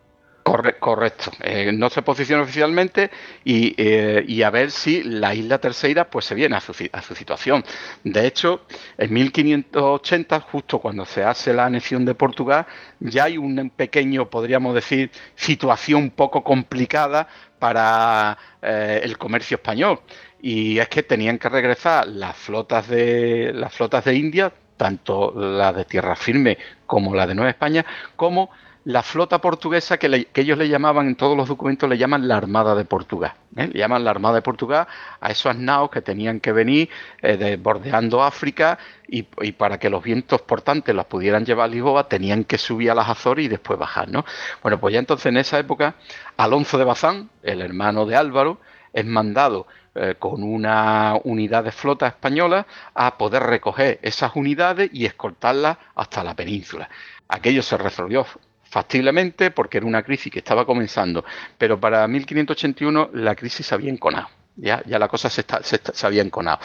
correcto. 0.44 1.32
Eh, 1.42 1.72
no 1.72 1.88
se 1.88 2.02
posiciona 2.02 2.42
oficialmente 2.42 3.10
eh, 3.44 4.24
y, 4.28 4.42
a 4.42 4.50
ver 4.50 4.70
si 4.70 5.02
la 5.02 5.34
isla 5.34 5.58
tercera 5.58 6.08
pues 6.08 6.26
se 6.26 6.34
viene 6.34 6.56
a 6.56 6.60
su, 6.60 6.74
situación. 7.14 7.64
De 8.04 8.26
hecho, 8.26 8.66
en 8.98 9.12
1580, 9.12 10.40
justo 10.40 10.78
cuando 10.78 11.06
se 11.06 11.24
hace 11.24 11.52
la 11.54 11.66
anexión 11.66 12.04
de 12.04 12.14
Portugal, 12.14 12.66
ya 13.00 13.24
hay 13.24 13.38
un 13.38 13.70
pequeño, 13.70 14.28
podríamos 14.28 14.74
decir, 14.74 15.10
situación 15.34 16.10
poco 16.10 16.44
complicada 16.44 17.26
para 17.58 18.36
eh, 18.60 19.00
el 19.02 19.16
comercio 19.16 19.56
español. 19.56 20.00
Y 20.42 20.78
es 20.78 20.88
que 20.88 21.02
tenían 21.02 21.38
que 21.38 21.48
regresar 21.48 22.06
las 22.06 22.36
flotas 22.36 22.86
de 22.88 23.50
las 23.54 23.72
flotas 23.72 24.04
de 24.04 24.14
India, 24.14 24.52
tanto 24.76 25.32
la 25.34 25.72
de 25.72 25.86
tierra 25.86 26.14
firme 26.16 26.58
como 26.84 27.14
la 27.14 27.26
de 27.26 27.34
Nueva 27.34 27.50
España, 27.50 27.86
como 28.14 28.50
la 28.84 29.02
flota 29.02 29.40
portuguesa 29.40 29.98
que, 29.98 30.28
ellos 30.34 30.58
le 30.58 30.68
llamaban, 30.68 31.06
en 31.06 31.16
todos 31.16 31.36
los 31.36 31.48
documentos 31.48 31.88
le 31.88 31.96
llaman 31.96 32.28
la 32.28 32.36
Armada 32.36 32.74
de 32.74 32.84
Portugal. 32.84 33.32
¿eh? 33.56 33.70
Le 33.72 33.78
llaman 33.78 34.04
la 34.04 34.10
Armada 34.10 34.36
de 34.36 34.42
Portugal 34.42 34.86
a 35.20 35.30
esos 35.30 35.56
naos 35.56 35.90
que 35.90 36.02
tenían 36.02 36.38
que 36.40 36.52
venir 36.52 36.90
eh, 37.22 37.58
bordeando 37.60 38.22
África 38.22 38.78
y, 39.08 39.22
para 39.52 39.78
que 39.78 39.88
los 39.88 40.02
vientos 40.02 40.42
portantes 40.42 40.94
las 40.94 41.06
pudieran 41.06 41.46
llevar 41.46 41.64
a 41.64 41.68
Lisboa 41.68 42.08
tenían 42.08 42.44
que 42.44 42.58
subir 42.58 42.90
a 42.90 42.94
las 42.94 43.08
Azores 43.08 43.46
y 43.46 43.48
después 43.48 43.78
bajar. 43.78 44.08
¿no? 44.08 44.24
Bueno, 44.62 44.78
pues 44.78 44.92
ya 44.92 44.98
entonces 44.98 45.26
en 45.26 45.38
esa 45.38 45.58
época 45.58 45.94
Alonso 46.36 46.76
de 46.76 46.84
Bazán, 46.84 47.30
el 47.42 47.62
hermano 47.62 48.04
de 48.04 48.16
Álvaro, 48.16 48.58
es 48.92 49.06
mandado 49.06 49.66
eh, 49.94 50.16
con 50.18 50.42
una 50.42 51.14
unidad 51.24 51.64
de 51.64 51.72
flota 51.72 52.06
española 52.06 52.66
a 52.94 53.16
poder 53.16 53.44
recoger 53.44 53.98
esas 54.02 54.36
unidades 54.36 54.90
y 54.92 55.06
escoltarlas 55.06 55.78
hasta 55.94 56.22
la 56.22 56.34
península. 56.34 56.88
Aquello 57.28 57.62
se 57.62 57.76
resolvió 57.78 58.26
factiblemente 58.64 59.50
porque 59.50 59.78
era 59.78 59.86
una 59.86 60.02
crisis 60.02 60.32
que 60.32 60.40
estaba 60.40 60.66
comenzando, 60.66 61.24
pero 61.58 61.78
para 61.78 62.06
1581 62.08 63.10
la 63.14 63.34
crisis 63.34 63.66
se 63.66 63.74
había 63.74 63.90
enconado, 63.90 64.28
ya, 64.56 64.82
ya 64.86 64.98
la 64.98 65.08
cosa 65.08 65.30
se, 65.30 65.44
se, 65.62 66.06
había 66.06 66.22
enconado. 66.22 66.58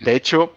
De 0.00 0.14
hecho, 0.14 0.54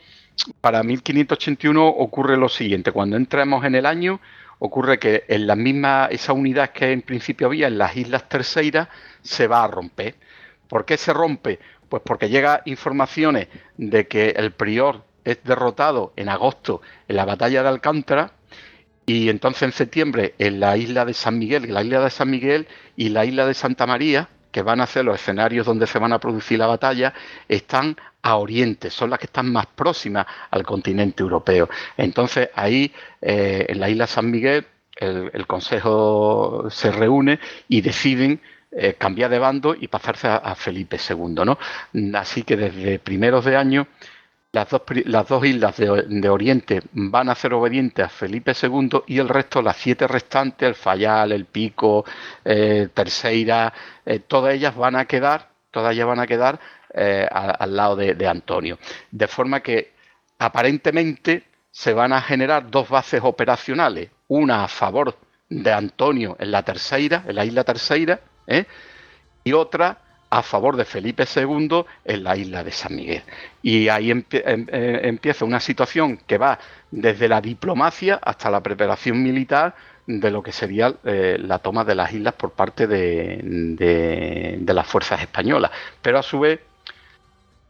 para 0.62 0.84
1581 0.84 1.88
ocurre 1.88 2.38
lo 2.38 2.50
siguiente, 2.50 2.91
cuando 2.91 3.18
entramos 3.18 3.66
en 3.66 3.76
el 3.76 3.86
año, 3.86 4.20
ocurre 4.60 5.00
que 5.00 5.24
en 5.28 5.48
la 5.48 5.56
misma, 5.56 6.08
esa 6.12 6.34
unidad 6.34 6.72
que 6.72 6.91
en 6.91 7.02
principio 7.02 7.48
había 7.48 7.68
en 7.68 7.78
las 7.78 7.95
Islas 7.95 8.28
Terceiras 8.28 8.88
se 9.22 9.48
va 9.48 9.64
a 9.64 9.68
romper. 9.68 10.16
¿Por 10.68 10.86
qué 10.86 10.98
se 10.98 11.14
rompe? 11.14 11.60
Pues 11.88 12.02
porque 12.04 12.30
llega 12.30 12.62
informaciones 12.66 13.48
de 13.78 14.08
que 14.08 14.30
el 14.32 14.52
prior 14.52 15.06
es 15.24 15.43
derrotado 15.43 16.14
en 16.16 16.30
agosto 16.30 16.82
en 17.08 17.16
la 17.18 17.26
batalla 17.26 17.62
de 17.62 17.70
Alcántara 17.70 18.32
y 19.10 19.30
entonces 19.30 19.64
en 19.64 19.72
septiembre 19.72 20.36
en 20.38 20.60
la 20.60 20.76
isla 20.76 21.05
de 21.05 21.14
San 21.14 21.39
Miguel, 21.39 21.74
la 21.74 21.82
isla 21.82 22.01
de 22.01 22.10
San 22.10 22.30
Miguel 22.30 22.68
y 22.97 23.08
la 23.08 23.24
isla 23.24 23.47
de 23.47 23.53
Santa 23.53 23.88
María, 23.88 24.28
que 24.51 24.62
van 24.62 24.82
a 24.82 24.86
ser 24.86 25.05
los 25.05 25.16
escenarios 25.16 25.66
donde 25.66 25.88
se 25.88 25.97
van 25.97 26.12
a 26.12 26.20
producir 26.20 26.60
la 26.60 26.68
batalla, 26.68 27.14
están 27.47 27.95
a 28.22 28.36
oriente, 28.36 28.89
son 28.89 29.10
las 29.10 29.20
que 29.20 29.28
están 29.28 29.49
más 29.49 29.66
próximas 29.68 30.28
al 30.51 30.64
continente 30.64 31.24
europeo. 31.24 31.70
Entonces 31.95 32.49
ahí, 32.53 32.91
eh, 33.22 33.66
en 33.70 33.80
la 33.80 33.89
isla 33.89 34.08
San 34.08 34.30
Miguel, 34.30 34.66
el, 34.97 35.47
Consejo 35.47 36.68
se 36.70 36.91
reúne 36.91 37.39
y 37.70 37.80
deciden 37.80 38.41
eh, 38.72 38.95
cambiar 38.97 39.30
de 39.30 39.39
bando 39.39 39.74
y 39.74 39.88
pasarse 39.88 40.28
a, 40.28 40.36
a, 40.38 40.53
Felipe 40.55 40.97
II. 40.97 41.45
¿no? 41.45 41.58
Así 42.16 42.43
que 42.43 42.58
desde 42.58 42.99
primeros 42.99 43.45
de 43.45 43.55
año 43.55 43.88
las 44.52 44.70
dos, 44.70 44.82
las 45.06 45.28
dos 45.28 45.45
islas 45.45 45.78
de, 45.78 46.30
Oriente 46.30 46.82
van 46.93 47.30
a 47.30 47.36
ser 47.36 47.54
obedientes 47.54 48.06
a 48.06 48.10
Felipe 48.10 48.54
II 48.60 49.02
y 49.08 49.20
el 49.20 49.30
resto, 49.30 49.62
las 49.62 49.78
siete 49.78 50.08
restantes, 50.08 50.68
el 50.68 50.76
Fayal, 50.76 51.32
el 51.32 51.45
Pico, 51.45 52.06
eh, 52.45 52.88
Terceira, 52.93 53.74
eh, 54.06 54.20
todas 54.20 54.54
ellas 54.54 54.76
van 54.76 54.95
a 54.95 55.06
quedar, 55.06 55.50
todas 55.72 55.93
ellas 55.93 56.08
van 56.08 56.20
a 56.20 56.28
quedar 56.28 56.60
eh, 56.93 57.28
al 57.30 57.76
lado 57.76 57.95
de, 57.95 58.28
Antonio. 58.28 58.80
De 59.12 59.28
forma 59.28 59.60
que 59.60 59.91
aparentemente 60.39 61.43
se 61.70 61.93
van 61.93 62.14
a 62.14 62.22
generar 62.22 62.72
dos 62.72 62.89
bases 62.89 63.22
operacionales, 63.24 64.10
una 64.30 64.64
a 64.64 64.68
favor 64.68 65.18
de 65.50 65.72
Antonio 65.72 66.36
en 66.39 66.52
la 66.52 66.64
Terceira, 66.64 67.24
en 67.28 67.36
la 67.36 67.45
isla 67.45 67.64
Terceira, 67.64 68.20
y 69.43 69.54
otra 69.54 70.07
a 70.30 70.43
favor 70.43 70.75
de 70.75 70.86
Felipe 70.86 71.25
II 71.36 71.86
en 72.05 72.23
la 72.23 72.36
isla 72.36 72.63
de 72.63 72.71
San 72.71 72.95
Miguel. 72.95 73.23
Y 73.61 73.88
ahí 73.89 74.11
em, 74.11 74.23
eh, 74.32 74.99
empieza 75.03 75.45
una 75.45 75.59
situación 75.59 76.17
que 76.28 76.38
va 76.38 76.59
desde 76.91 77.28
la 77.28 77.41
diplomacia 77.41 78.19
hasta 78.21 78.49
la 78.49 78.61
preparación 78.61 79.21
militar 79.23 79.75
de 80.05 80.32
lo 80.32 80.41
que 80.41 80.51
sería 80.51 80.93
eh, 81.03 81.38
la 81.39 81.59
toma 81.59 81.84
de 81.84 81.95
las 81.95 82.13
islas 82.13 82.34
por 82.34 82.51
parte 82.51 82.88
de, 82.88 84.63
las 84.65 84.88
fuerzas 84.88 85.21
españolas. 85.21 85.71
Pero 86.01 86.19
a 86.19 86.23
su 86.23 86.39
vez, 86.39 86.59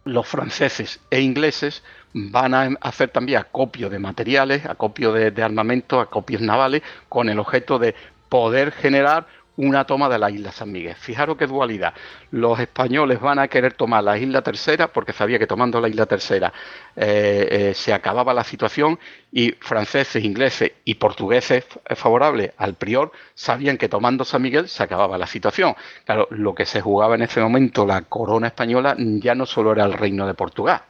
los 0.05 0.27
franceses 0.27 0.99
e 1.09 1.21
ingleses 1.21 1.83
van 2.13 2.53
a 2.53 2.69
hacer 2.81 3.09
también 3.09 3.39
acopio 3.39 3.89
de 3.89 3.99
materiales, 3.99 4.65
acopio 4.65 5.11
de, 5.11 5.31
de 5.31 5.43
armamento, 5.43 5.99
acopios 5.99 6.41
navales, 6.41 6.81
con 7.09 7.29
el 7.29 7.39
objeto 7.39 7.79
de 7.79 7.95
poder 8.29 8.71
generar 8.71 9.27
una 9.57 9.85
toma 9.85 10.07
de 10.07 10.17
la 10.17 10.31
isla 10.31 10.51
San 10.51 10.71
Miguel. 10.71 10.95
Fijaros 10.95 11.37
qué 11.37 11.47
dualidad. 11.47 11.93
Los 12.31 12.59
españoles 12.59 13.19
van 13.19 13.39
a 13.39 13.47
querer 13.47 13.73
tomar 13.73 14.03
la 14.03 14.17
isla 14.17 14.41
tercera 14.41 14.87
porque 14.87 15.13
sabía 15.13 15.37
que 15.37 15.47
tomando 15.47 15.81
la 15.81 15.89
isla 15.89 16.05
tercera 16.05 16.53
eh, 16.95 17.47
eh, 17.51 17.73
se 17.73 17.93
acababa 17.93 18.33
la 18.33 18.43
situación 18.43 18.99
y 19.31 19.51
franceses, 19.51 20.23
ingleses 20.23 20.71
y 20.85 20.95
portugueses 20.95 21.65
favorables 21.95 22.53
al 22.57 22.75
prior 22.75 23.11
sabían 23.33 23.77
que 23.77 23.89
tomando 23.89 24.23
San 24.23 24.41
Miguel 24.41 24.69
se 24.69 24.83
acababa 24.83 25.17
la 25.17 25.27
situación. 25.27 25.75
Claro, 26.05 26.27
lo 26.31 26.55
que 26.55 26.65
se 26.65 26.81
jugaba 26.81 27.15
en 27.15 27.23
ese 27.23 27.41
momento 27.41 27.85
la 27.85 28.01
corona 28.03 28.47
española 28.47 28.95
ya 28.97 29.35
no 29.35 29.45
solo 29.45 29.71
era 29.71 29.85
el 29.85 29.93
reino 29.93 30.27
de 30.27 30.33
Portugal, 30.33 30.83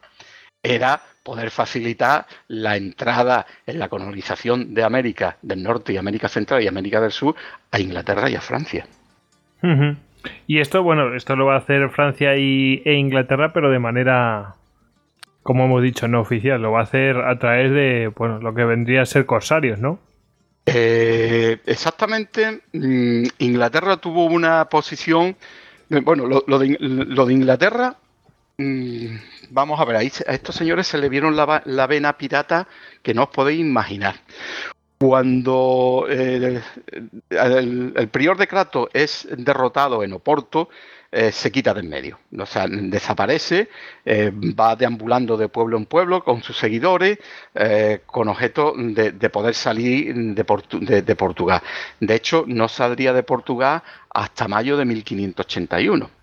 era 0.62 1.02
poder 1.28 1.52
facilitar 1.52 2.26
la 2.48 2.78
entrada 2.78 3.46
en 3.66 3.80
la 3.80 3.90
colonización 3.90 4.74
de 4.74 4.86
América 4.86 5.36
del 5.42 5.62
Norte 5.62 5.92
y 5.92 5.98
América 5.98 6.30
Central 6.30 6.64
y 6.64 6.70
América 6.70 7.02
del 7.02 7.12
Sur 7.12 7.36
a 7.70 7.82
Inglaterra 7.82 8.30
y 8.30 8.36
a 8.36 8.40
Francia. 8.40 8.88
Y 10.48 10.60
esto, 10.60 10.84
bueno, 10.84 11.14
esto 11.16 11.36
lo 11.36 11.46
va 11.46 11.56
a 11.56 11.58
hacer 11.58 11.90
Francia 11.90 12.38
y, 12.38 12.82
e 12.86 12.94
Inglaterra, 12.94 13.52
pero 13.52 13.70
de 13.70 13.78
manera, 13.78 14.56
como 15.44 15.66
hemos 15.66 15.84
dicho, 15.84 16.08
no 16.08 16.22
oficial. 16.22 16.62
Lo 16.62 16.72
va 16.72 16.80
a 16.80 16.84
hacer 16.84 17.18
a 17.18 17.38
través 17.38 17.74
de, 17.74 18.10
bueno, 18.16 18.40
lo 18.40 18.56
que 18.56 18.64
vendría 18.64 19.02
a 19.02 19.06
ser 19.06 19.26
corsarios, 19.26 19.80
¿no? 19.80 20.00
Eh, 20.66 21.58
exactamente. 21.66 22.62
Mm, 22.72 23.26
Inglaterra 23.40 23.98
tuvo 23.98 24.28
una 24.28 24.64
posición. 24.70 25.36
Bueno, 25.90 26.26
lo, 26.26 26.60
de, 26.60 26.78
lo 26.80 27.26
de 27.26 27.34
Inglaterra 27.34 27.98
Mm, 28.60 29.18
vamos 29.52 29.80
a 29.80 29.86
ver, 29.86 29.98
a 29.98 30.02
estos 30.02 30.56
señores 30.56 30.88
se 30.88 30.98
le 30.98 31.10
vieron 31.10 31.36
la, 31.36 31.88
vena 31.88 32.18
pirata 32.18 32.68
que 33.04 33.14
no 33.14 33.24
os 33.24 33.30
podéis 33.30 33.60
imaginar. 33.60 34.16
Cuando 34.98 36.08
eh, 36.10 36.60
el, 37.30 38.10
prior 38.12 38.36
de 38.36 38.48
Crato 38.48 38.90
es 38.94 39.28
derrotado 39.38 40.04
en 40.04 40.14
Oporto, 40.14 40.70
eh, 41.12 41.32
se 41.32 41.52
quita 41.52 41.76
de 41.76 41.82
en 41.82 41.90
medio. 41.90 42.20
O 42.36 42.48
sea, 42.48 42.66
desaparece, 42.68 43.70
eh, 44.04 44.32
va 44.34 44.76
deambulando 44.76 45.38
de 45.38 45.50
pueblo 45.50 45.78
en 45.78 45.86
pueblo 45.86 46.24
con 46.24 46.42
sus 46.42 46.58
seguidores, 46.58 47.20
con 48.08 48.28
objeto 48.28 48.74
de, 48.76 49.30
poder 49.30 49.54
salir 49.54 50.34
de, 50.34 51.16
Portugal. 51.16 51.62
De 52.00 52.16
hecho, 52.16 52.44
no 52.48 52.68
saldría 52.68 53.14
de 53.14 53.22
Portugal 53.22 53.84
hasta 54.10 54.48
mayo 54.48 54.78
de 54.78 54.86
1581. 54.86 56.17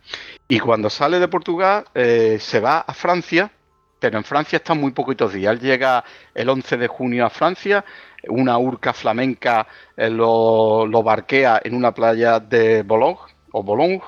Y 0.48 0.58
cuando 0.60 0.90
sale 0.90 1.18
de 1.18 1.28
Portugal, 1.28 1.84
se 1.94 2.60
va 2.60 2.80
a 2.80 2.92
Francia, 2.92 3.50
pero 3.98 4.18
en 4.18 4.24
Francia 4.24 4.58
está 4.58 4.74
muy 4.74 4.92
poquitos 4.92 5.32
días. 5.32 5.54
Él 5.54 5.60
llega 5.60 6.04
el 6.34 6.50
11 6.50 6.76
de 6.76 6.88
junio 6.88 7.24
a 7.24 7.30
Francia, 7.30 7.84
una 8.28 8.58
urca 8.58 8.92
flamenca 8.92 9.66
eh, 9.96 10.10
lo, 10.10 11.02
barquea 11.02 11.60
en 11.64 11.74
una 11.74 11.92
playa 11.92 12.38
de 12.38 12.82
Boulogne, 12.82 13.32
o 13.52 13.62
Boulogne, 13.62 14.02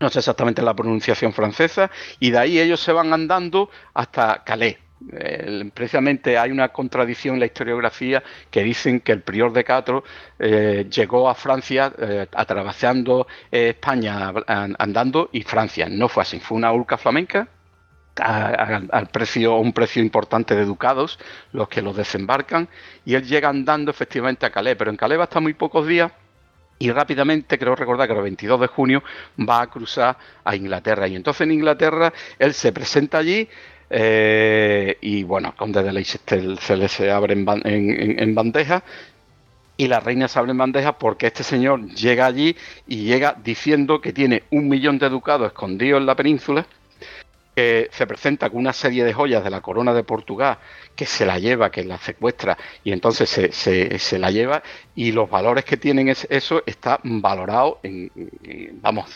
no 0.00 0.08
sé 0.08 0.20
exactamente 0.20 0.62
la 0.62 0.74
pronunciación 0.74 1.32
francesa, 1.32 1.90
y 2.20 2.30
de 2.30 2.38
ahí 2.38 2.60
ellos 2.60 2.80
se 2.80 2.92
van 2.92 3.12
andando 3.12 3.70
hasta 3.94 4.44
Calais. 4.44 4.76
Precisamente 5.72 6.36
hay 6.36 6.50
una 6.50 6.68
contradicción 6.68 7.34
en 7.34 7.40
la 7.40 7.46
historiografía 7.46 8.22
que 8.50 8.62
dicen 8.62 9.00
que 9.00 9.12
el 9.12 9.22
prior 9.22 9.52
de 9.52 9.64
Catro 9.64 10.04
eh, 10.38 10.86
llegó 10.90 11.28
a 11.28 11.34
Francia 11.34 11.92
eh, 11.98 12.26
atravesando 12.32 13.26
España 13.50 14.32
andando 14.46 15.30
y 15.32 15.42
Francia. 15.42 15.88
No 15.88 16.08
fue 16.08 16.22
así, 16.22 16.40
fue 16.40 16.56
una 16.56 16.72
urca 16.72 16.98
flamenca 16.98 17.48
al 18.20 19.08
precio, 19.12 19.56
un 19.56 19.72
precio 19.72 20.02
importante 20.02 20.56
de 20.56 20.64
ducados, 20.64 21.18
los 21.52 21.68
que 21.68 21.82
los 21.82 21.96
desembarcan, 21.96 22.68
y 23.04 23.14
él 23.14 23.24
llega 23.24 23.48
andando 23.48 23.92
efectivamente 23.92 24.44
a 24.44 24.50
Calais, 24.50 24.76
pero 24.76 24.90
en 24.90 24.96
Calais 24.96 25.18
va 25.18 25.24
a 25.24 25.26
estar 25.30 25.40
muy 25.40 25.54
pocos 25.54 25.86
días 25.86 26.10
y 26.78 26.90
rápidamente, 26.92 27.58
creo 27.58 27.74
recordar 27.74 28.06
que 28.06 28.14
el 28.14 28.22
22 28.22 28.60
de 28.60 28.66
junio 28.68 29.02
va 29.38 29.62
a 29.62 29.66
cruzar 29.66 30.16
a 30.44 30.54
Inglaterra. 30.54 31.08
Y 31.08 31.16
entonces 31.16 31.40
en 31.42 31.52
Inglaterra 31.52 32.12
él 32.38 32.54
se 32.54 32.72
presenta 32.72 33.18
allí 33.18 33.48
eh, 33.90 34.98
y 35.00 35.22
bueno, 35.22 35.54
Conde 35.56 35.82
de 35.82 35.92
Leicester 35.92 36.56
se 36.58 36.76
le 36.76 36.88
se 36.88 37.10
abre 37.10 37.34
en, 37.34 38.34
bandeja 38.34 38.82
y 39.76 39.88
la 39.88 40.00
reina 40.00 40.28
se 40.28 40.38
abre 40.38 40.50
en 40.50 40.58
bandeja 40.58 40.98
porque 40.98 41.28
este 41.28 41.42
señor 41.42 41.86
llega 41.94 42.26
allí 42.26 42.56
y 42.86 43.04
llega 43.04 43.36
diciendo 43.42 44.00
que 44.00 44.12
tiene 44.12 44.42
un 44.50 44.68
millón 44.68 44.98
de 44.98 45.08
ducados 45.08 45.48
escondidos 45.48 46.00
en 46.00 46.06
la 46.06 46.16
península 46.16 46.66
que 47.58 47.88
se 47.90 48.06
presenta 48.06 48.48
con 48.50 48.60
una 48.60 48.72
serie 48.72 49.02
de 49.02 49.12
joyas 49.12 49.42
de 49.42 49.50
la 49.50 49.60
corona 49.60 49.92
de 49.92 50.04
Portugal, 50.04 50.58
que 50.94 51.06
se 51.06 51.26
la 51.26 51.40
lleva, 51.40 51.72
que 51.72 51.82
la 51.82 51.98
secuestra, 51.98 52.56
y 52.84 52.92
entonces 52.92 53.28
se, 53.28 54.18
la 54.20 54.30
lleva, 54.30 54.62
y 54.94 55.10
los 55.10 55.28
valores 55.28 55.64
que 55.64 55.76
tienen 55.76 56.08
es, 56.08 56.24
eso 56.30 56.62
está 56.66 57.00
valorado 57.02 57.80
en, 57.82 58.12
vamos, 58.80 59.06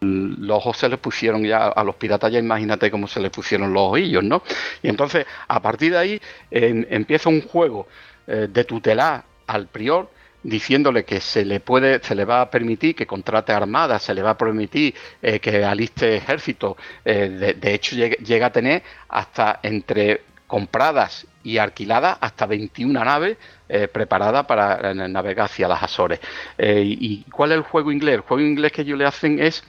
los 0.00 0.56
ojos 0.56 0.76
se 0.76 0.88
les 0.88 1.00
pusieron 1.00 1.42
ya 1.42 1.66
a 1.66 1.82
los 1.82 1.96
piratas, 1.96 2.30
ya 2.30 2.38
imagínate 2.38 2.92
cómo 2.92 3.08
se 3.08 3.18
les 3.18 3.32
pusieron 3.32 3.72
los 3.72 3.90
ojillos, 3.90 4.22
¿no? 4.22 4.40
Y 4.84 4.88
entonces, 4.88 5.26
a 5.48 5.60
partir 5.60 5.90
de 5.90 5.98
ahí, 5.98 6.22
empieza 6.52 7.28
un 7.28 7.42
juego 7.42 7.88
eh, 8.28 8.46
de 8.48 8.62
tutelar 8.62 9.24
al 9.48 9.66
prior, 9.66 10.08
diciéndole 10.42 11.04
que 11.04 11.20
se 11.20 11.44
le 11.44 11.60
puede, 11.60 12.02
se 12.02 12.14
le 12.14 12.24
va 12.24 12.42
a 12.42 12.50
permitir 12.50 12.94
que 12.94 13.06
contrate 13.06 13.52
armadas, 13.52 14.02
se 14.02 14.14
le 14.14 14.22
va 14.22 14.30
a 14.30 14.38
permitir 14.38 14.94
eh, 15.20 15.38
que 15.40 15.64
aliste 15.64 16.16
ejército. 16.16 16.76
Eh, 17.04 17.54
de, 17.58 17.74
hecho, 17.74 17.96
llega, 17.96 18.46
a 18.46 18.52
tener 18.52 18.82
hasta 19.08 19.60
entre 19.62 20.22
compradas 20.46 21.26
y 21.44 21.58
alquiladas 21.58 22.18
hasta 22.20 22.46
21 22.46 23.04
naves 23.04 23.36
eh, 23.68 23.86
preparadas 23.88 24.46
para 24.46 24.92
navegar 24.94 25.46
hacia 25.46 25.68
las 25.68 25.82
Azores. 25.82 26.20
¿Y 26.58 27.22
cuál 27.30 27.52
es 27.52 27.58
el 27.58 27.62
juego 27.62 27.92
inglés? 27.92 28.16
El 28.16 28.20
juego 28.22 28.42
inglés 28.42 28.72
que 28.72 28.82
ellos 28.82 28.98
le 28.98 29.06
hacen 29.06 29.38
es 29.38 29.62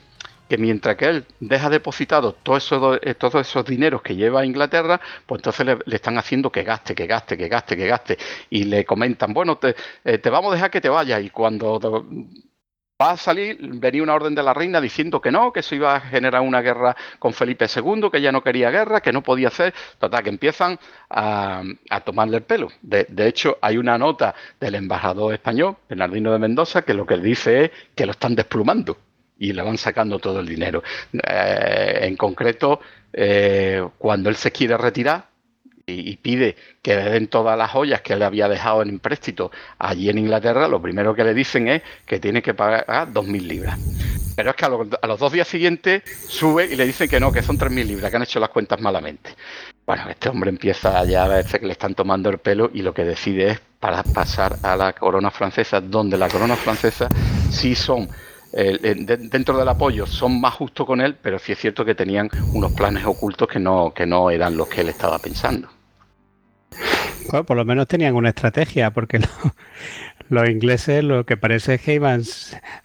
que 0.51 0.57
mientras 0.57 0.97
que 0.97 1.05
él 1.05 1.25
deja 1.39 1.69
depositado 1.69 2.33
todos 2.33 2.65
esos, 2.65 2.99
eh, 3.03 3.15
todos 3.15 3.47
esos 3.47 3.63
dineros 3.63 4.01
que 4.01 4.17
lleva 4.17 4.41
a 4.41 4.45
Inglaterra, 4.45 4.99
pues 5.25 5.39
entonces 5.39 5.65
le, 5.85 5.95
están 5.95 6.17
haciendo 6.17 6.51
que 6.51 6.63
gaste, 6.63 6.93
que 6.93 7.07
gaste, 7.07 7.37
que 7.37 7.47
gaste, 7.47 7.77
que 7.77 7.87
gaste. 7.87 8.17
Y 8.49 8.65
le 8.65 8.83
comentan, 8.83 9.33
bueno, 9.33 9.57
te, 9.57 9.73
eh, 10.03 10.17
te 10.17 10.29
vamos 10.29 10.51
a 10.51 10.55
dejar 10.55 10.69
que 10.69 10.81
te 10.81 10.89
vayas. 10.89 11.23
Y 11.23 11.29
cuando 11.29 11.79
va 13.01 13.11
a 13.11 13.17
salir, 13.17 13.59
venía 13.61 14.03
una 14.03 14.13
orden 14.13 14.35
de 14.35 14.43
la 14.43 14.53
reina 14.53 14.81
diciendo 14.81 15.21
que 15.21 15.31
no, 15.31 15.53
que 15.53 15.61
eso 15.61 15.73
iba 15.73 15.95
a 15.95 16.01
generar 16.01 16.41
una 16.41 16.59
guerra 16.59 16.97
con 17.17 17.31
Felipe 17.31 17.67
II, 17.73 18.09
que 18.11 18.19
ya 18.19 18.33
no 18.33 18.43
quería 18.43 18.71
guerra, 18.71 18.99
que 18.99 19.13
no 19.13 19.23
podía 19.23 19.47
hacer. 19.47 19.73
Total, 19.99 20.21
que 20.21 20.31
empiezan 20.31 20.77
a, 21.09 21.63
tomarle 22.03 22.35
el 22.35 22.43
pelo. 22.43 22.67
De, 22.81 23.05
de, 23.07 23.25
hecho, 23.25 23.57
hay 23.61 23.77
una 23.77 23.97
nota 23.97 24.35
del 24.59 24.75
embajador 24.75 25.33
español, 25.33 25.77
Bernardino 25.87 26.33
de 26.33 26.39
Mendoza, 26.39 26.81
que 26.81 26.93
lo 26.93 27.05
que 27.05 27.15
dice 27.19 27.63
es 27.63 27.71
que 27.95 28.05
lo 28.05 28.11
están 28.11 28.35
desplumando 28.35 28.97
y 29.41 29.53
le 29.53 29.63
van 29.63 29.77
sacando 29.77 30.19
todo 30.19 30.39
el 30.39 30.47
dinero. 30.47 30.83
Eh, 31.13 31.99
en 32.03 32.15
concreto, 32.15 32.79
eh, 33.11 33.83
cuando 33.97 34.29
él 34.29 34.35
se 34.35 34.51
quiere 34.51 34.77
retirar 34.77 35.25
y, 35.87 36.15
pide 36.17 36.55
que 36.81 36.95
le 36.95 37.09
den 37.09 37.27
todas 37.27 37.57
las 37.57 37.71
joyas 37.71 38.01
que 38.01 38.13
él 38.13 38.21
había 38.21 38.47
dejado 38.47 38.83
en 38.83 38.89
empréstito 38.89 39.51
allí 39.79 40.09
en 40.09 40.19
Inglaterra, 40.19 40.67
lo 40.67 40.79
primero 40.79 41.15
que 41.15 41.23
le 41.23 41.33
dicen 41.33 41.67
es 41.67 41.81
que 42.05 42.19
tiene 42.19 42.43
que 42.43 42.53
pagar 42.53 42.85
2.000 43.11 43.41
libras. 43.41 43.79
Pero 44.35 44.51
es 44.51 44.55
que 44.55 44.65
a, 44.65 44.69
los 45.07 45.19
dos 45.19 45.31
días 45.31 45.47
siguientes 45.47 46.03
sube 46.29 46.67
y 46.71 46.75
le 46.75 46.85
dicen 46.85 47.09
que 47.09 47.19
no, 47.19 47.31
que 47.31 47.41
son 47.41 47.57
3.000 47.57 47.83
libras, 47.83 48.11
que 48.11 48.17
han 48.17 48.23
hecho 48.23 48.39
las 48.39 48.49
cuentas 48.49 48.79
malamente. 48.79 49.31
Bueno, 49.87 50.07
este 50.07 50.29
hombre 50.29 50.51
empieza 50.51 51.03
ya 51.05 51.25
a 51.25 51.27
ver 51.27 51.45
que 51.45 51.65
le 51.65 51.71
están 51.71 51.95
tomando 51.95 52.29
el 52.29 52.37
pelo 52.37 52.69
y 52.71 52.83
lo 52.83 52.93
que 52.93 53.03
decide 53.03 53.49
es 53.49 53.59
para 53.79 54.03
pasar 54.03 54.57
a 54.61 54.75
la 54.75 54.93
corona 54.93 55.31
francesa, 55.31 55.81
donde 55.81 56.15
la 56.15 56.29
corona 56.29 56.55
francesa 56.55 57.09
sí 57.49 57.73
son 57.73 58.07
dentro 58.51 59.57
del 59.57 59.67
apoyo 59.67 60.05
son 60.05 60.41
más 60.41 60.53
justos 60.55 60.85
con 60.85 61.01
él, 61.01 61.15
pero 61.21 61.39
sí 61.39 61.51
es 61.51 61.59
cierto 61.59 61.85
que 61.85 61.95
tenían 61.95 62.29
unos 62.51 62.71
planes 62.71 63.05
ocultos 63.05 63.47
que 63.47 63.59
no, 63.59 63.93
que 63.93 64.05
no 64.05 64.29
eran 64.29 64.57
los 64.57 64.67
que 64.67 64.81
él 64.81 64.89
estaba 64.89 65.19
pensando. 65.19 65.69
Bueno, 67.29 67.45
por 67.45 67.57
lo 67.57 67.65
menos 67.65 67.87
tenían 67.87 68.15
una 68.15 68.29
estrategia, 68.29 68.91
porque 68.91 69.19
los 70.29 70.49
ingleses 70.49 71.03
lo 71.03 71.25
que 71.25 71.37
parece 71.37 71.75
es 71.75 71.81
que 71.81 71.93
iban 71.93 72.23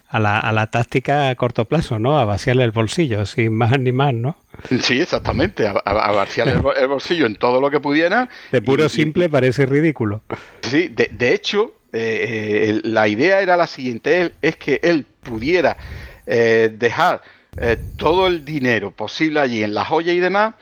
a 0.09 0.19
la, 0.19 0.39
a 0.39 0.51
la 0.51 0.67
táctica 0.67 1.29
a 1.29 1.35
corto 1.35 1.65
plazo, 1.65 1.99
¿no? 1.99 2.19
A 2.19 2.25
vaciarle 2.25 2.63
el 2.63 2.71
bolsillo, 2.71 3.25
sin 3.25 3.53
más 3.53 3.79
ni 3.79 3.91
más, 3.91 4.13
¿no? 4.13 4.37
Sí, 4.81 5.01
exactamente, 5.01 5.67
a, 5.67 5.73
vaciarle 6.11 6.53
el, 6.53 6.87
bolsillo 6.87 7.25
en 7.25 7.35
todo 7.35 7.61
lo 7.61 7.69
que 7.69 7.79
pudiera. 7.79 8.29
De 8.51 8.61
puro 8.61 8.89
simple 8.89 9.29
parece 9.29 9.65
ridículo. 9.65 10.21
Sí, 10.61 10.87
de, 10.89 11.09
de 11.11 11.33
hecho, 11.33 11.73
eh, 11.93 12.69
eh, 12.69 12.81
la 12.83 13.07
idea 13.07 13.41
era 13.41 13.55
la 13.55 13.67
siguiente, 13.67 14.33
es 14.41 14.57
que 14.57 14.79
él 14.83 15.05
pudiera 15.27 15.77
eh, 16.25 16.73
dejar 16.73 17.21
todo 17.95 18.27
el 18.27 18.45
dinero 18.45 18.91
posible 18.91 19.39
allí 19.39 19.63
en 19.63 19.73
la 19.73 19.83
joya 19.83 20.13
y 20.13 20.19
demás, 20.19 20.53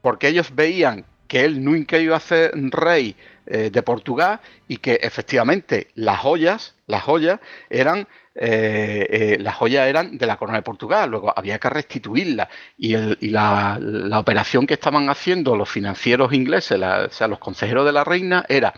porque 0.00 0.28
ellos 0.28 0.54
veían 0.54 1.04
que 1.26 1.44
él 1.44 1.64
nunca 1.64 1.98
iba 1.98 2.16
a 2.16 2.20
ser 2.20 2.52
rey 2.70 3.16
de 3.46 3.82
Portugal 3.82 4.38
y 4.68 4.76
que 4.76 5.00
efectivamente 5.02 5.88
las 5.96 6.20
joyas, 6.20 6.76
las 6.86 7.02
joyas 7.02 7.40
eran 7.68 8.06
las 8.36 9.56
joyas 9.56 9.88
eran 9.88 10.18
de 10.18 10.26
la 10.26 10.36
corona 10.36 10.58
de 10.58 10.62
Portugal, 10.62 11.10
luego 11.10 11.32
había 11.36 11.58
que 11.58 11.68
restituirlas 11.68 12.46
y, 12.78 12.94
la, 13.28 13.80
operación 14.16 14.68
que 14.68 14.74
estaban 14.74 15.08
haciendo 15.08 15.56
los 15.56 15.68
financieros 15.68 16.32
ingleses, 16.32 16.80
o 16.80 17.10
sea, 17.10 17.26
los 17.26 17.40
consejeros 17.40 17.84
de 17.86 17.92
la 17.92 18.04
reina, 18.04 18.44
era 18.48 18.72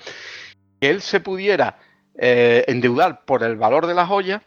que 0.81 0.91
él 0.91 1.03
se 1.03 1.21
pudiera 1.21 1.79
eh, 2.17 2.65
endeudar 2.69 3.25
por 3.25 3.43
el 3.43 3.57
valor 3.57 3.87
de 3.87 3.95
la 3.95 4.07
joya, 4.07 4.43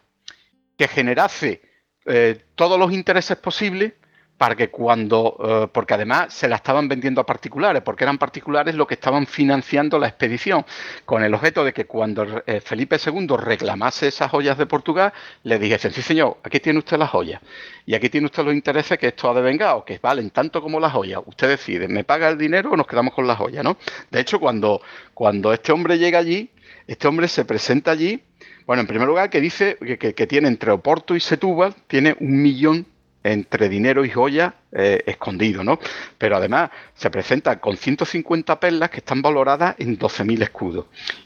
que 0.81 0.87
generase 0.87 1.61
eh, 2.07 2.45
todos 2.55 2.79
los 2.79 2.91
intereses 2.91 3.37
posibles 3.37 3.93
para 4.35 4.55
que 4.55 4.71
cuando, 4.71 5.37
eh, 5.39 5.67
porque 5.71 5.93
además 5.93 6.33
se 6.33 6.47
la 6.47 6.55
estaban 6.55 6.87
vendiendo 6.87 7.21
a 7.21 7.25
particulares, 7.27 7.83
porque 7.83 8.03
eran 8.03 8.17
particulares 8.17 8.73
los 8.73 8.87
que 8.87 8.95
estaban 8.95 9.27
financiando 9.27 9.99
la 9.99 10.07
expedición, 10.07 10.65
con 11.05 11.23
el 11.23 11.35
objeto 11.35 11.63
de 11.63 11.71
que 11.71 11.85
cuando 11.85 12.25
Felipe 12.65 12.97
II 12.97 13.27
reclamase 13.37 14.07
esas 14.07 14.31
joyas 14.31 14.57
de 14.57 14.65
Portugal, 14.65 15.13
le 15.43 15.59
dijesen, 15.59 15.91
sí 15.91 16.01
señor, 16.01 16.37
aquí 16.41 16.59
tiene 16.59 16.79
usted 16.79 16.97
las 16.97 17.11
joyas, 17.11 17.39
y 17.85 17.93
aquí 17.93 18.09
tiene 18.09 18.25
usted 18.25 18.43
los 18.43 18.55
intereses 18.55 18.97
que 18.97 19.09
esto 19.09 19.29
ha 19.29 19.35
devengado, 19.35 19.85
que 19.85 19.99
valen 19.99 20.31
tanto 20.31 20.63
como 20.63 20.79
las 20.79 20.93
joyas, 20.93 21.21
usted 21.27 21.47
decide, 21.47 21.87
¿me 21.87 22.03
paga 22.03 22.27
el 22.27 22.39
dinero 22.39 22.71
o 22.71 22.75
nos 22.75 22.87
quedamos 22.87 23.13
con 23.13 23.27
las 23.27 23.37
joyas? 23.37 23.63
¿no? 23.63 23.77
De 24.09 24.19
hecho, 24.19 24.39
cuando, 24.39 24.81
cuando 25.13 25.53
este 25.53 25.71
hombre 25.71 25.99
llega 25.99 26.17
allí, 26.17 26.49
este 26.87 27.07
hombre 27.07 27.27
se 27.27 27.45
presenta 27.45 27.91
allí, 27.91 28.23
bueno, 28.65 28.81
en 28.81 28.87
primer 28.87 29.07
lugar 29.07 29.29
que 29.29 29.41
dice 29.41 29.77
que, 29.77 30.27
tiene 30.27 30.47
entre 30.47 30.71
Oporto 30.71 31.15
y 31.15 31.19
Setúbal, 31.19 31.75
tiene 31.87 32.15
un 32.19 32.41
millón 32.41 32.85
entre 33.23 33.69
dinero 33.69 34.03
y 34.03 34.09
joya 34.09 34.55
eh, 34.71 35.03
escondido, 35.05 35.63
¿no? 35.63 35.79
Pero 36.17 36.37
además 36.37 36.71
se 36.95 37.09
presenta 37.09 37.59
con 37.59 37.77
150 37.77 38.59
perlas 38.59 38.89
que 38.89 38.97
están 38.97 39.21
valoradas 39.21 39.75
en 39.77 39.97
12.000 39.97 40.41
escudos 40.43 40.85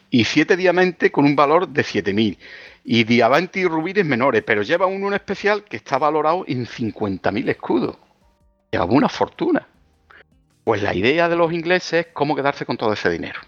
y 0.09 0.25
7 0.25 0.57
diamantes 0.57 1.11
con 1.11 1.25
un 1.25 1.35
valor 1.35 1.67
de 1.67 1.83
7.000 1.83 2.37
y 2.83 3.03
diamantes 3.03 3.63
y 3.63 3.67
rubíes 3.67 4.05
menores, 4.05 4.43
pero 4.45 4.61
lleva 4.61 4.85
uno 4.85 5.13
especial 5.15 5.63
que 5.63 5.77
está 5.77 5.97
valorado 5.97 6.45
en 6.47 6.65
50.000 6.65 7.49
escudos. 7.49 7.97
llevaba 8.71 8.93
una 8.93 9.09
fortuna. 9.09 9.67
Pues 10.63 10.81
la 10.81 10.93
idea 10.93 11.29
de 11.29 11.35
los 11.35 11.51
ingleses 11.53 12.07
es 12.07 12.13
cómo 12.13 12.35
quedarse 12.35 12.65
con 12.65 12.77
todo 12.77 12.93
ese 12.93 13.09
dinero. 13.09 13.39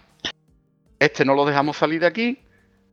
Este 0.98 1.24
no 1.24 1.34
lo 1.34 1.44
dejamos 1.44 1.76
salir 1.76 2.00
de 2.00 2.06
aquí, 2.06 2.38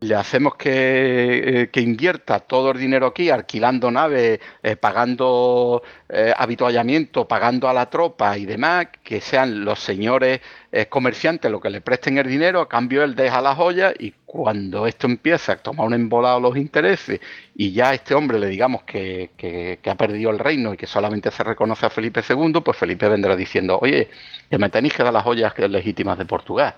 le 0.06 0.16
hacemos 0.16 0.56
que, 0.56 1.70
eh, 1.74 1.82
invierta 1.82 2.40
todo 2.40 2.72
el 2.72 2.80
dinero 2.80 3.08
aquí, 3.08 3.30
alquilando 3.30 3.92
naves, 3.92 4.40
eh, 4.64 4.76
pagando 4.76 5.84
eh, 6.10 6.34
habituallamiento, 6.36 7.28
pagando 7.28 7.68
a 7.68 7.74
la 7.74 7.90
tropa 7.90 8.38
y 8.38 8.46
demás, 8.46 8.88
que 9.04 9.22
sean 9.22 9.66
los 9.66 9.80
señores 9.80 10.42
comerciantes 10.90 11.50
los 11.50 11.62
que 11.62 11.70
le 11.70 11.80
presten 11.80 12.18
el 12.18 12.28
dinero, 12.28 12.60
a 12.60 12.68
cambio 12.68 13.02
él 13.06 13.16
deja 13.16 13.40
las 13.40 13.56
joyas 13.56 13.94
y 13.98 14.14
cuando 14.26 14.88
esto 14.88 15.08
empieza 15.08 15.54
a 15.54 15.56
tomar 15.56 15.88
un 15.88 15.94
embolado 15.94 16.42
los 16.42 16.58
intereses 16.58 17.22
y 17.56 17.72
ya 17.72 17.92
a 17.92 17.94
este 17.94 18.14
hombre 18.14 18.38
le 18.40 18.48
digamos 18.48 18.84
que, 18.84 19.30
que, 19.38 19.80
ha 19.90 19.96
perdido 19.96 20.32
el 20.32 20.40
reino 20.40 20.74
y 20.74 20.78
que 20.78 20.86
solamente 20.86 21.32
se 21.32 21.46
reconoce 21.46 21.86
a 21.86 21.90
Felipe 21.90 22.22
II, 22.28 22.60
pues 22.60 22.76
Felipe 22.78 23.08
vendrá 23.08 23.38
diciendo, 23.38 23.80
oye, 23.82 24.10
que 24.50 24.58
me 24.58 24.70
tenéis 24.70 24.94
que 24.96 25.04
dar 25.04 25.14
las 25.14 25.24
joyas 25.24 25.58
legítimas 25.58 26.18
de 26.18 26.26
Portugal 26.26 26.76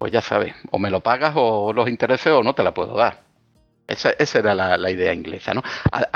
pues 0.00 0.12
ya 0.12 0.22
sabes, 0.22 0.54
o 0.70 0.78
me 0.78 0.88
lo 0.88 1.00
pagas 1.00 1.34
o 1.36 1.74
los 1.74 1.86
intereses 1.86 2.32
o 2.32 2.42
no 2.42 2.54
te 2.54 2.62
la 2.62 2.72
puedo 2.72 2.96
dar. 2.96 3.20
Esa, 3.86 4.14
era 4.38 4.54
la, 4.54 4.90
idea 4.90 5.12
inglesa, 5.12 5.52
¿no? 5.52 5.62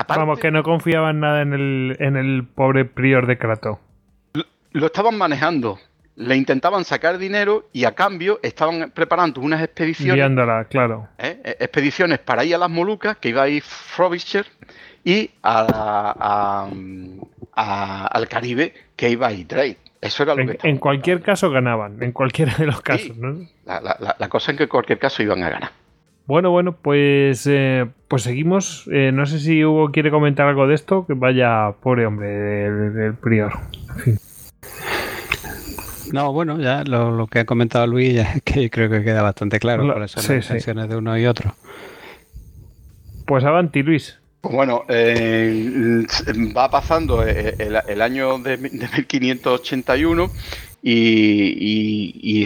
Vamos, 0.09 0.39
que 0.39 0.51
no 0.51 0.63
confiaban 0.63 1.21
nada 1.21 1.43
en 1.43 1.53
el, 1.53 1.97
en 2.01 2.17
el 2.17 2.47
pobre 2.47 2.87
prior 2.87 3.27
de 3.27 3.37
Crato. 3.37 3.79
Lo, 4.73 4.87
estaban 4.87 5.19
manejando, 5.19 5.79
le 6.17 6.35
intentaban 6.35 6.87
sacar 6.87 7.19
dinero 7.19 7.69
y 7.75 7.85
a 7.85 7.95
cambio 7.95 8.41
estaban 8.43 8.91
preparando 8.91 9.43
unas 9.43 9.61
expediciones. 9.63 10.67
claro. 10.71 11.09
¿eh? 11.19 11.43
E, 11.45 11.57
expediciones 11.61 12.21
para 12.21 12.43
ir 12.43 12.55
a 12.55 12.59
las 12.59 12.71
Molucas, 12.71 13.19
que 13.19 13.29
iba 13.29 13.43
a 13.43 13.49
ir 13.49 13.63
Frobisher, 13.63 14.47
y 15.05 15.31
a, 15.43 16.71
al 17.53 18.29
Caribe, 18.29 18.73
que 18.97 19.11
iba 19.11 19.27
a 19.27 19.33
ir 19.33 19.47
Drake 19.47 19.84
en, 20.63 20.79
cualquier 20.79 21.23
caso 21.23 21.51
ganaban, 21.51 22.03
en 22.03 22.13
cualquiera 22.13 22.55
de 22.57 22.67
los 22.67 22.81
casos. 22.81 23.17
¿no? 23.17 23.47
La, 23.65 24.29
cosa 24.29 24.53
es 24.53 24.59
que 24.59 24.65
en 24.65 24.69
cualquier 24.69 24.99
caso 24.99 25.23
iban 25.23 25.43
a 25.43 25.51
ganar. 25.51 25.71
Bueno, 26.27 26.51
bueno, 26.51 26.73
pues, 26.73 27.47
eh, 27.47 27.87
pues 28.09 28.23
seguimos. 28.23 28.89
Eh, 28.93 29.13
no 29.13 29.27
sé 29.27 29.41
si 29.41 29.65
Hugo 29.65 29.91
quiere 29.93 30.11
comentar 30.11 30.47
algo 30.47 30.67
de 30.67 30.75
esto. 30.75 31.07
Que 31.07 31.15
vaya, 31.15 31.73
pobre 31.83 32.07
hombre, 32.07 32.29
del, 32.29 33.15
prior. 33.15 33.53
No, 36.13 36.33
bueno, 36.33 36.61
ya 36.61 36.85
lo, 36.85 37.27
que 37.27 37.41
ha 37.41 37.45
comentado 37.45 37.87
Luis, 37.87 38.15
ya 38.15 38.35
es 38.35 38.43
que 38.43 38.71
creo 38.71 38.89
que 38.89 39.03
queda 39.03 39.23
bastante 39.23 39.59
claro 39.59 39.85
cuáles 39.91 40.13
son 40.13 40.23
las 40.23 40.45
intenciones 40.45 40.89
de 40.89 40.97
uno 40.97 41.19
y 41.19 41.27
otro. 41.27 41.55
Pues 43.27 43.45
avanti, 43.45 43.83
Luis. 43.83 44.21
Pues 44.45 44.55
bueno, 44.55 44.85
eh, 44.89 46.05
va 46.55 46.71
pasando 46.71 47.27
eh, 47.27 47.57
el, 47.59 48.03
año 48.03 48.39
de, 48.39 48.59
1581 48.59 50.31
y, 50.83 52.45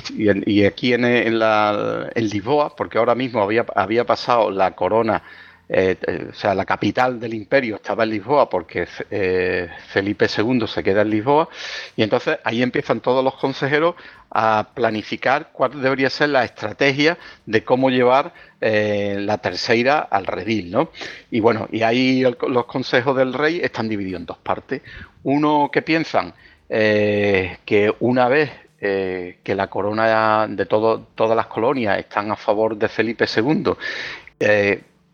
aquí 0.65 0.93
en, 0.93 1.39
la, 1.41 2.09
Lisboa, 2.15 2.77
porque 2.77 2.99
ahora 2.99 3.17
mismo 3.17 3.43
había, 3.43 3.67
había 3.75 4.05
pasado 4.05 4.53
la 4.53 4.77
corona 4.77 5.25
eh, 5.69 6.29
o 6.31 6.35
sea, 6.35 6.55
la 6.55 6.65
capital 6.65 7.21
del 7.21 7.35
imperio 7.35 7.77
estaba 7.77 8.05
en 8.05 8.11
Lisboa 8.11 8.49
porque 8.49 8.87
Felipe 8.87 10.27
II 10.27 10.67
se 10.67 10.83
queda 10.83 11.03
en 11.03 11.11
Lisboa 11.11 11.49
y 11.97 12.03
entonces 12.03 12.39
ahí 12.45 12.63
empiezan 12.63 13.01
todos 13.01 13.23
los 13.23 13.35
consejeros 13.35 13.95
a 14.31 14.69
planificar 14.75 15.51
cuál 15.53 15.81
debería 15.81 16.11
ser 16.11 16.31
la 16.31 16.45
estrategia 16.45 17.19
de 17.47 17.65
cómo 17.65 17.91
llevar 17.91 18.33
eh, 18.61 19.17
la 19.21 19.39
tercera 19.39 20.01
al 20.01 20.27
redil, 20.27 20.71
¿no? 20.71 20.91
Y 21.31 21.41
bueno, 21.41 21.69
y 21.73 21.83
ahí 21.83 22.23
los 22.23 22.67
consejos 22.67 23.17
del 23.17 23.33
rey 23.33 23.61
están 23.63 23.89
divididos 23.89 24.21
en 24.21 24.27
dos 24.27 24.39
partes. 24.39 24.83
Uno 25.23 25.71
que 25.73 25.83
piensan 25.83 26.35
eh, 26.69 27.59
que 27.65 27.95
una 28.01 28.29
vez 28.29 28.51
eh, 28.81 29.39
que 29.43 29.55
la 29.55 29.69
corona 29.69 30.47
de 30.47 30.67
todas 30.67 31.37
las 31.37 31.47
colonias 31.47 31.99
están 31.99 32.31
a 32.31 32.37
favor 32.37 32.77
de 32.77 32.89
Felipe 32.89 33.25
II 33.35 33.73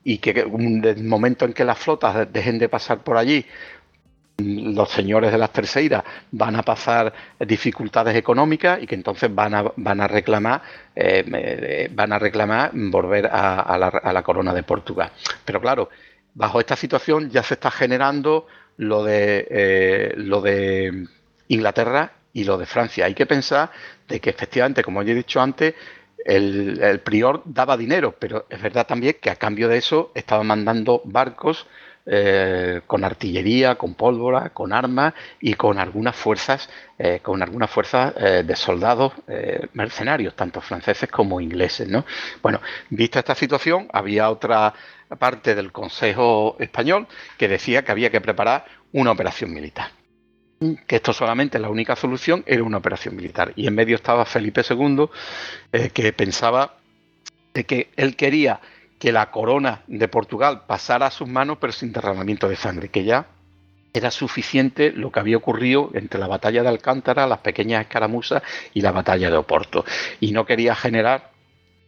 y 0.05 0.19
que 0.19 0.31
en 0.41 0.85
el 0.85 1.05
momento 1.05 1.47
en 1.47 1.55
que 1.55 1.65
las 1.65 1.79
flotas 1.79 2.31
dejen 2.33 2.59
de 2.59 2.69
pasar 2.69 3.03
por 3.03 3.17
allí, 3.17 3.45
los 4.37 4.91
señores 4.91 5.31
de 5.31 5.39
las 5.39 5.53
terceras 5.53 6.03
van 6.33 6.57
a 6.57 6.63
pasar 6.63 7.13
dificultades 7.39 8.17
económicas 8.17 8.83
y 8.83 8.87
que 8.87 8.97
entonces 8.97 9.33
van 9.33 9.55
a, 9.55 9.73
van 9.77 10.01
a 10.01 10.09
reclamar 10.09 10.61
eh, 10.95 11.89
van 11.93 12.13
a 12.13 12.19
reclamar 12.19 12.71
volver 12.75 13.29
a, 13.31 13.79
la, 13.79 14.23
corona 14.23 14.53
de 14.53 14.65
Portugal. 14.65 15.11
Pero 15.45 15.61
claro, 15.61 15.89
bajo 16.35 16.61
esta 16.61 16.77
situación 16.77 17.31
ya 17.31 17.43
se 17.43 17.55
está 17.55 17.71
generando 17.71 18.47
lo 18.77 19.05
de 19.05 19.47
eh, 19.51 20.15
lo 20.17 20.41
de 20.41 21.07
Inglaterra 21.49 22.13
y 22.33 22.43
lo 22.43 22.59
de 22.59 22.67
Francia. 22.67 23.07
Hay 23.07 23.15
que 23.15 23.27
pensar 23.27 23.71
de 24.09 24.21
que 24.21 24.31
efectivamente, 24.31 24.83
como 24.83 25.03
ya 25.03 25.13
he 25.13 25.17
dicho 25.17 25.41
antes, 25.41 25.75
el, 26.25 27.01
prior 27.05 27.43
daba 27.45 27.77
dinero, 27.77 28.15
pero 28.19 28.47
es 28.49 28.61
verdad 28.61 28.87
también 28.87 29.17
que 29.21 29.31
a 29.31 29.37
cambio 29.37 29.69
de 29.69 29.79
eso 29.79 30.11
estaba 30.15 30.43
mandando 30.43 31.03
barcos 31.05 31.67
eh, 32.07 32.83
con 32.87 33.03
artillería, 33.05 33.77
con 33.77 33.95
pólvora, 33.95 34.51
con 34.51 34.73
armas 34.73 35.15
y 35.41 35.55
con 35.55 35.79
algunas 35.79 36.15
fuerzas, 36.15 36.69
eh, 36.99 37.21
con 37.23 37.43
algunas 37.43 37.71
fuerzas 37.71 38.15
eh, 38.19 38.43
de 38.45 38.57
soldados 38.57 39.13
mercenarios, 39.73 40.35
tanto 40.35 40.61
franceses 40.61 41.09
como 41.11 41.41
ingleses. 41.41 41.89
¿no? 41.89 42.05
Bueno, 42.43 42.61
vista 42.91 43.21
esta 43.21 43.35
situación, 43.35 43.89
había 43.93 44.31
otra 44.31 44.75
parte 45.19 45.55
del 45.55 45.73
Consejo 45.73 46.57
español 46.59 47.07
que 47.39 47.49
decía 47.49 47.85
que 47.85 47.93
había 47.93 48.11
que 48.11 48.21
preparar 48.21 48.65
una 48.93 49.13
operación 49.13 49.53
militar 49.53 50.04
que 50.87 50.97
esto 50.97 51.13
solamente 51.13 51.59
la 51.59 51.69
única 51.69 51.97
solución 51.97 52.43
era 52.47 52.63
una 52.63 52.79
operación 52.79 53.17
militar. 53.17 53.53
Y 53.57 53.67
en 53.67 53.75
medio 53.75 53.97
estaba 53.97 54.25
Felipe 54.25 54.63
II, 54.69 55.09
que 55.93 56.13
pensaba 56.13 56.77
de 57.53 57.65
que 57.65 57.91
él 57.97 58.17
quería 58.17 58.61
que 58.99 59.13
la 59.13 59.31
corona 59.31 59.83
de 59.87 60.09
Portugal 60.09 60.63
pasara 60.67 61.07
a 61.07 61.11
sus 61.11 61.29
manos, 61.29 61.59
pero 61.61 61.73
sin 61.73 61.93
derramamiento 61.93 62.49
de 62.49 62.57
sangre, 62.57 62.89
que 62.89 63.05
ya 63.05 63.27
era 63.93 64.11
suficiente 64.11 64.91
lo 64.91 65.13
que 65.13 65.21
había 65.21 65.37
ocurrido 65.37 65.91
entre 65.95 66.19
la 66.19 66.27
batalla 66.27 66.63
de 66.63 66.69
Alcántara, 66.69 67.27
las 67.29 67.39
pequeñas 67.39 67.83
escaramuzas 67.83 68.43
y 68.73 68.81
la 68.81 68.91
batalla 68.91 69.31
de 69.31 69.37
Oporto. 69.37 69.85
Y 70.21 70.33
no 70.33 70.45
quería 70.45 70.75
generar 70.75 71.31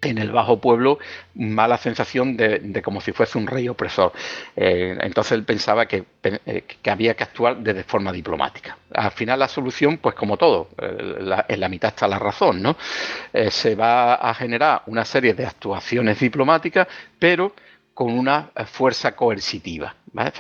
en 0.03 0.19
el 0.19 0.31
bajo 0.31 0.61
pueblo 0.61 0.99
mala 1.35 1.79
sensación 1.79 2.37
de, 2.37 2.83
como 2.83 3.01
si 3.01 3.13
fuese 3.13 3.39
un 3.39 3.47
rey 3.47 3.69
opresor. 3.69 4.13
Eh, 4.55 4.97
entonces 5.01 5.33
él 5.33 5.45
pensaba 5.45 5.87
que, 5.87 6.05
eh, 6.23 6.65
que, 6.83 6.91
había 6.91 7.15
que 7.15 7.25
actuar 7.25 7.59
de 7.59 7.83
forma 7.85 8.13
diplomática. 8.13 8.79
Al 8.95 9.11
final 9.11 9.39
la 9.39 9.49
solución, 9.49 9.99
pues 9.99 10.15
como 10.15 10.37
todo, 10.37 10.69
eh, 10.81 11.45
en 11.49 11.61
la 11.61 11.69
mitad 11.69 11.89
está 11.91 12.09
la 12.09 12.19
razón, 12.19 12.63
¿no? 12.63 12.77
se 13.51 13.75
va 13.75 14.15
a 14.15 14.35
generar 14.35 14.83
una 14.87 15.05
serie 15.05 15.35
de 15.35 15.45
actuaciones 15.45 16.19
diplomáticas, 16.21 16.87
pero 17.19 17.55
con 17.97 18.13
una 18.13 18.51
fuerza 18.67 19.17
coercitiva, 19.17 19.95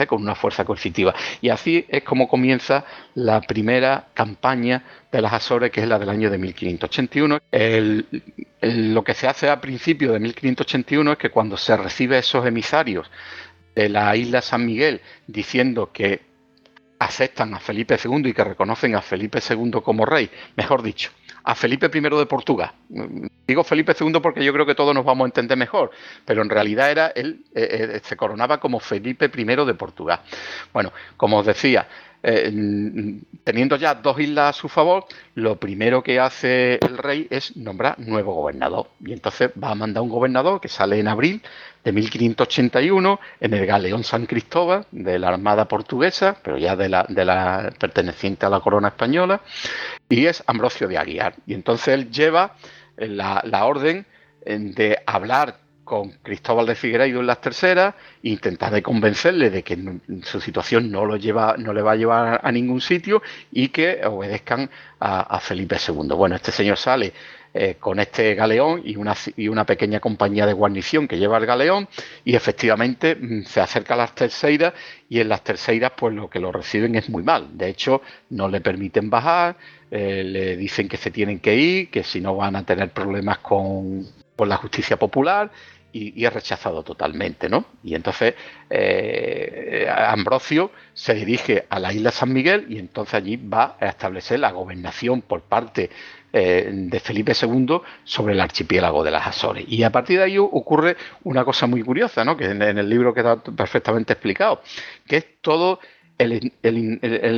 con 0.06 0.20
una 0.20 0.34
fuerza 0.34 0.66
coercitiva. 0.66 1.14
Y 1.40 1.48
así 1.48 1.86
es 1.88 2.02
como 2.02 2.28
comienza 2.28 2.84
la 3.14 3.40
primera 3.40 4.08
campaña 4.12 4.84
de 5.10 5.22
las 5.22 5.32
Azores, 5.32 5.70
que 5.70 5.80
es 5.80 5.88
la 5.88 5.98
del 5.98 6.10
año 6.10 6.28
de 6.28 6.36
1581. 6.36 7.40
lo 8.60 9.02
que 9.02 9.14
se 9.14 9.26
hace 9.26 9.48
a 9.48 9.58
principios 9.58 10.12
de 10.12 10.20
1581 10.20 11.12
es 11.12 11.16
que 11.16 11.30
cuando 11.30 11.56
se 11.56 11.74
recibe 11.78 12.18
esos 12.18 12.44
emisarios 12.44 13.10
de 13.74 13.88
la 13.88 14.14
isla 14.14 14.42
San 14.42 14.66
Miguel 14.66 15.00
diciendo 15.26 15.90
que 15.90 16.20
aceptan 16.98 17.54
a 17.54 17.58
Felipe 17.58 17.96
II 18.04 18.28
y 18.28 18.34
que 18.34 18.44
reconocen 18.44 18.96
a 18.96 19.00
Felipe 19.00 19.38
II 19.48 19.80
como 19.82 20.04
rey, 20.04 20.28
mejor 20.56 20.82
dicho, 20.82 21.10
a 21.46 21.54
Felipe 21.54 21.88
I 21.92 22.00
de 22.00 22.26
Portugal. 22.26 22.72
Digo 23.46 23.62
Felipe 23.62 23.94
II 23.98 24.18
porque 24.20 24.44
yo 24.44 24.52
creo 24.52 24.66
que 24.66 24.74
todos 24.74 24.92
nos 24.92 25.04
vamos 25.04 25.26
a 25.26 25.28
entender 25.28 25.56
mejor, 25.56 25.92
pero 26.24 26.42
en 26.42 26.50
realidad 26.50 26.90
era 26.90 27.06
él 27.14 27.44
eh, 27.54 27.92
eh, 27.94 28.00
se 28.02 28.16
coronaba 28.16 28.58
como 28.58 28.80
Felipe 28.80 29.30
I 29.32 29.44
de 29.44 29.74
Portugal. 29.74 30.20
Bueno, 30.72 30.92
como 31.16 31.38
os 31.38 31.46
decía, 31.46 31.86
eh, 32.22 33.20
teniendo 33.44 33.76
ya 33.76 33.94
dos 33.94 34.18
islas 34.18 34.50
a 34.50 34.58
su 34.58 34.68
favor, 34.68 35.06
lo 35.34 35.56
primero 35.56 36.02
que 36.02 36.18
hace 36.18 36.74
el 36.74 36.98
rey 36.98 37.26
es 37.30 37.56
nombrar 37.56 37.98
nuevo 37.98 38.34
gobernador. 38.34 38.88
Y 39.04 39.12
entonces 39.12 39.50
va 39.62 39.70
a 39.70 39.74
mandar 39.74 40.02
un 40.02 40.08
gobernador 40.08 40.60
que 40.60 40.68
sale 40.68 40.98
en 40.98 41.08
abril 41.08 41.42
de 41.84 41.92
1581 41.92 43.20
en 43.40 43.54
el 43.54 43.66
galeón 43.66 44.02
San 44.02 44.26
Cristóbal 44.26 44.86
de 44.90 45.18
la 45.18 45.28
Armada 45.28 45.68
portuguesa, 45.68 46.36
pero 46.42 46.58
ya 46.58 46.74
de 46.74 46.88
la, 46.88 47.06
de 47.08 47.24
la 47.24 47.72
perteneciente 47.78 48.46
a 48.46 48.50
la 48.50 48.60
corona 48.60 48.88
española, 48.88 49.40
y 50.08 50.26
es 50.26 50.42
Ambrosio 50.46 50.88
de 50.88 50.98
Aguiar. 50.98 51.34
Y 51.46 51.54
entonces 51.54 51.88
él 51.88 52.10
lleva 52.10 52.56
la, 52.96 53.42
la 53.44 53.64
orden 53.66 54.06
de 54.44 54.98
hablar 55.06 55.65
con 55.86 56.10
Cristóbal 56.20 56.66
de 56.66 56.74
Figueiredo 56.74 57.20
en 57.20 57.26
las 57.28 57.40
terceras, 57.40 57.94
intentar 58.24 58.72
de 58.72 58.82
convencerle 58.82 59.50
de 59.50 59.62
que 59.62 59.78
su 60.24 60.40
situación 60.40 60.90
no 60.90 61.06
lo 61.06 61.16
lleva, 61.16 61.54
no 61.56 61.72
le 61.72 61.80
va 61.80 61.92
a 61.92 61.96
llevar 61.96 62.40
a 62.42 62.52
ningún 62.52 62.80
sitio 62.80 63.22
y 63.52 63.68
que 63.68 64.04
obedezcan 64.04 64.68
a, 64.98 65.38
Felipe 65.38 65.76
II. 65.76 66.08
Bueno, 66.08 66.34
este 66.34 66.50
señor 66.50 66.76
sale 66.76 67.12
eh, 67.54 67.76
con 67.78 68.00
este 68.00 68.34
galeón 68.34 68.82
y 68.84 68.96
una, 68.96 69.14
y 69.36 69.46
una 69.46 69.64
pequeña 69.64 70.00
compañía 70.00 70.44
de 70.44 70.54
guarnición 70.54 71.06
que 71.06 71.18
lleva 71.18 71.38
el 71.38 71.46
galeón 71.46 71.88
y 72.24 72.34
efectivamente 72.34 73.14
mm, 73.14 73.44
se 73.44 73.60
acerca 73.60 73.94
a 73.94 73.98
las 73.98 74.14
terceiras 74.14 74.74
y 75.08 75.20
en 75.20 75.28
las 75.28 75.44
terceiras 75.44 75.92
pues 75.96 76.12
lo 76.14 76.28
que 76.28 76.40
lo 76.40 76.50
reciben 76.50 76.96
es 76.96 77.08
muy 77.08 77.22
mal. 77.22 77.56
De 77.56 77.68
hecho, 77.68 78.02
no 78.30 78.48
le 78.48 78.60
permiten 78.60 79.08
bajar, 79.08 79.56
eh, 79.88 80.24
le 80.24 80.56
dicen 80.56 80.88
que 80.88 80.96
se 80.96 81.12
tienen 81.12 81.38
que 81.38 81.54
ir, 81.54 81.90
que 81.90 82.02
si 82.02 82.20
no 82.20 82.34
van 82.34 82.56
a 82.56 82.64
tener 82.64 82.90
problemas 82.90 83.38
con, 83.38 84.04
con 84.34 84.48
la 84.48 84.56
justicia 84.56 84.96
popular 84.96 85.50
y, 85.96 86.24
es 86.24 86.32
rechazado 86.32 86.82
totalmente, 86.82 87.48
¿no? 87.48 87.64
Y 87.82 87.94
entonces 87.94 88.34
eh, 88.68 89.88
Ambrosio 89.90 90.70
se 90.92 91.14
dirige 91.14 91.66
a 91.68 91.78
la 91.78 91.92
isla 91.92 92.10
San 92.10 92.32
Miguel 92.32 92.66
y 92.68 92.78
entonces 92.78 93.14
allí 93.14 93.36
va 93.36 93.76
a 93.80 93.86
establecer 93.86 94.40
la 94.40 94.50
gobernación 94.50 95.22
por 95.22 95.42
parte 95.42 95.90
eh, 96.32 96.68
de 96.70 97.00
Felipe 97.00 97.32
II 97.40 97.80
sobre 98.04 98.34
el 98.34 98.40
archipiélago 98.40 99.02
de 99.02 99.10
las 99.10 99.26
Azores. 99.26 99.64
Y 99.68 99.82
a 99.82 99.90
partir 99.90 100.18
de 100.18 100.24
ahí 100.24 100.38
ocurre 100.38 100.96
una 101.24 101.44
cosa 101.44 101.66
muy 101.66 101.82
curiosa, 101.82 102.24
¿no? 102.24 102.36
Que 102.36 102.46
en, 102.46 102.62
el 102.62 102.88
libro 102.88 103.14
queda 103.14 103.42
perfectamente 103.42 104.12
explicado, 104.12 104.60
que 105.06 105.16
es 105.16 105.26
todo 105.40 105.80
el, 106.18 106.52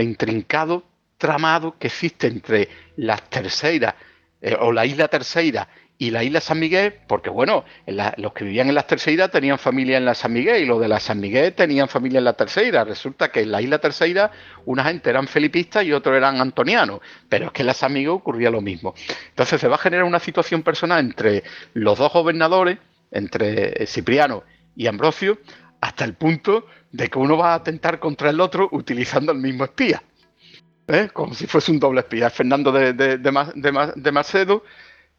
intrincado 0.00 0.84
tramado 1.16 1.76
que 1.78 1.88
existe 1.88 2.28
entre 2.28 2.68
las 2.96 3.28
terceiras 3.28 3.94
eh, 4.40 4.56
o 4.58 4.72
la 4.72 4.86
isla 4.86 5.08
terceira 5.08 5.68
y 6.00 6.12
la 6.12 6.22
isla 6.22 6.40
San 6.40 6.60
Miguel, 6.60 6.94
porque 7.08 7.28
bueno, 7.28 7.64
los 7.86 8.32
que 8.32 8.44
vivían 8.44 8.68
en 8.68 8.76
las 8.76 8.86
terceiras 8.86 9.32
tenían 9.32 9.58
familia 9.58 9.96
en 9.96 10.04
la 10.04 10.14
San 10.14 10.32
Miguel 10.32 10.62
y 10.62 10.64
los 10.64 10.80
de 10.80 10.86
la 10.86 11.00
San 11.00 11.18
Miguel 11.18 11.52
tenían 11.54 11.88
familia 11.88 12.18
en 12.18 12.24
la 12.24 12.34
terceira. 12.34 12.84
Resulta 12.84 13.32
que 13.32 13.40
en 13.40 13.50
la 13.50 13.60
isla 13.60 13.80
terceira 13.80 14.30
una 14.64 14.84
gente 14.84 15.10
eran 15.10 15.26
felipistas 15.26 15.84
y 15.84 15.92
otros 15.92 16.16
eran 16.16 16.40
antonianos, 16.40 17.00
pero 17.28 17.46
es 17.46 17.52
que 17.52 17.62
en 17.62 17.66
la 17.66 17.74
San 17.74 17.92
Miguel 17.92 18.10
ocurría 18.10 18.48
lo 18.48 18.60
mismo. 18.60 18.94
Entonces 19.30 19.60
se 19.60 19.66
va 19.66 19.74
a 19.74 19.78
generar 19.78 20.04
una 20.04 20.20
situación 20.20 20.62
personal 20.62 21.00
entre 21.00 21.42
los 21.74 21.98
dos 21.98 22.12
gobernadores, 22.12 22.78
entre 23.10 23.84
Cipriano 23.86 24.44
y 24.76 24.86
Ambrosio, 24.86 25.38
hasta 25.80 26.04
el 26.04 26.14
punto 26.14 26.66
de 26.92 27.08
que 27.08 27.18
uno 27.18 27.36
va 27.36 27.52
a 27.52 27.54
atentar 27.54 27.98
contra 27.98 28.30
el 28.30 28.40
otro 28.40 28.68
utilizando 28.70 29.32
el 29.32 29.38
mismo 29.38 29.64
espía. 29.64 30.00
¿eh? 30.88 31.10
como 31.12 31.34
si 31.34 31.46
fuese 31.46 31.70
un 31.70 31.78
doble 31.78 32.00
espía. 32.00 32.30
Fernando 32.30 32.72
de, 32.72 32.92
de, 32.92 33.18
de, 33.18 34.12
Macedo, 34.12 34.64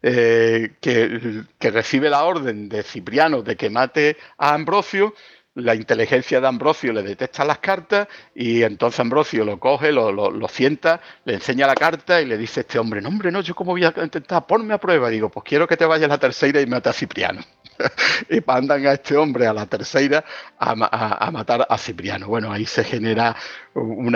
eh, 0.02 0.76
que, 0.80 1.44
recibe 1.70 2.10
la 2.10 2.24
orden 2.24 2.68
de 2.68 2.82
Cipriano 2.82 3.42
de 3.42 3.56
que 3.56 3.70
mate 3.70 4.16
a 4.38 4.54
Ambrosio. 4.54 5.14
La 5.54 5.74
inteligencia 5.74 6.40
de 6.40 6.46
Ambrosio 6.46 6.92
le 6.92 7.02
detecta 7.02 7.44
las 7.44 7.58
cartas 7.58 8.06
y 8.34 8.62
entonces 8.62 9.00
Ambrosio 9.00 9.44
lo 9.44 9.58
coge, 9.58 9.90
lo, 9.90 10.12
lo, 10.12 10.48
sienta, 10.48 11.00
le 11.24 11.34
enseña 11.34 11.66
la 11.66 11.74
carta 11.74 12.22
y 12.22 12.26
le 12.26 12.38
dice 12.38 12.60
a 12.60 12.62
este 12.62 12.78
hombre, 12.78 13.02
no 13.02 13.08
hombre, 13.08 13.32
no, 13.32 13.40
yo 13.40 13.54
cómo 13.54 13.72
voy 13.72 13.84
a 13.84 13.92
intentar, 13.96 14.46
ponme 14.46 14.74
a 14.74 14.78
prueba. 14.78 15.10
digo, 15.10 15.28
pues 15.28 15.44
quiero 15.44 15.66
que 15.66 15.76
te 15.76 15.84
vayas 15.84 16.06
a 16.06 16.14
la 16.14 16.18
tercera 16.18 16.60
y 16.60 16.66
mate 16.66 16.88
a 16.88 16.92
Cipriano. 16.92 17.42
y 18.30 18.40
mandan 18.46 18.86
a 18.86 18.92
este 18.92 19.16
hombre 19.16 19.46
a 19.46 19.52
la 19.52 19.66
tercera 19.66 20.24
a, 20.58 21.30
matar 21.30 21.66
a 21.68 21.78
Cipriano. 21.78 22.28
Bueno, 22.28 22.52
ahí 22.52 22.66
se 22.66 22.84
genera 22.84 23.36
un, 23.74 24.14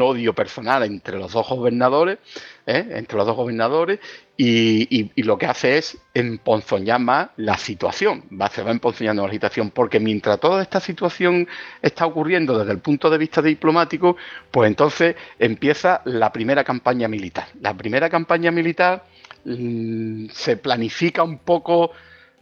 odio 0.00 0.34
personal 0.34 0.82
entre 0.82 1.18
los 1.18 1.32
dos 1.32 1.48
gobernadores, 1.48 2.18
¿eh? 2.66 2.86
entre 2.90 3.16
los 3.16 3.26
dos 3.26 3.36
gobernadores, 3.36 4.00
y, 4.36 5.10
lo 5.22 5.36
que 5.36 5.46
hace 5.46 5.78
es 5.78 5.98
emponzoñar 6.14 7.00
más 7.00 7.30
la 7.36 7.56
situación, 7.56 8.24
va, 8.40 8.48
se 8.48 8.62
va 8.62 8.70
emponzoñando 8.70 9.26
la 9.26 9.32
situación, 9.32 9.70
porque 9.70 10.00
mientras 10.00 10.38
toda 10.38 10.62
esta 10.62 10.80
situación 10.80 11.48
está 11.82 12.06
ocurriendo 12.06 12.58
desde 12.58 12.72
el 12.72 12.78
punto 12.78 13.10
de 13.10 13.18
vista 13.18 13.42
diplomático, 13.42 14.16
pues 14.50 14.68
entonces 14.68 15.16
empieza 15.38 16.02
la 16.04 16.32
primera 16.32 16.62
campaña 16.64 17.08
militar. 17.08 17.48
La 17.60 17.74
primera 17.74 18.08
campaña 18.08 18.50
militar 18.50 19.04
mm, 19.44 20.28
se 20.30 20.56
planifica 20.56 21.22
un 21.22 21.38
poco 21.38 21.90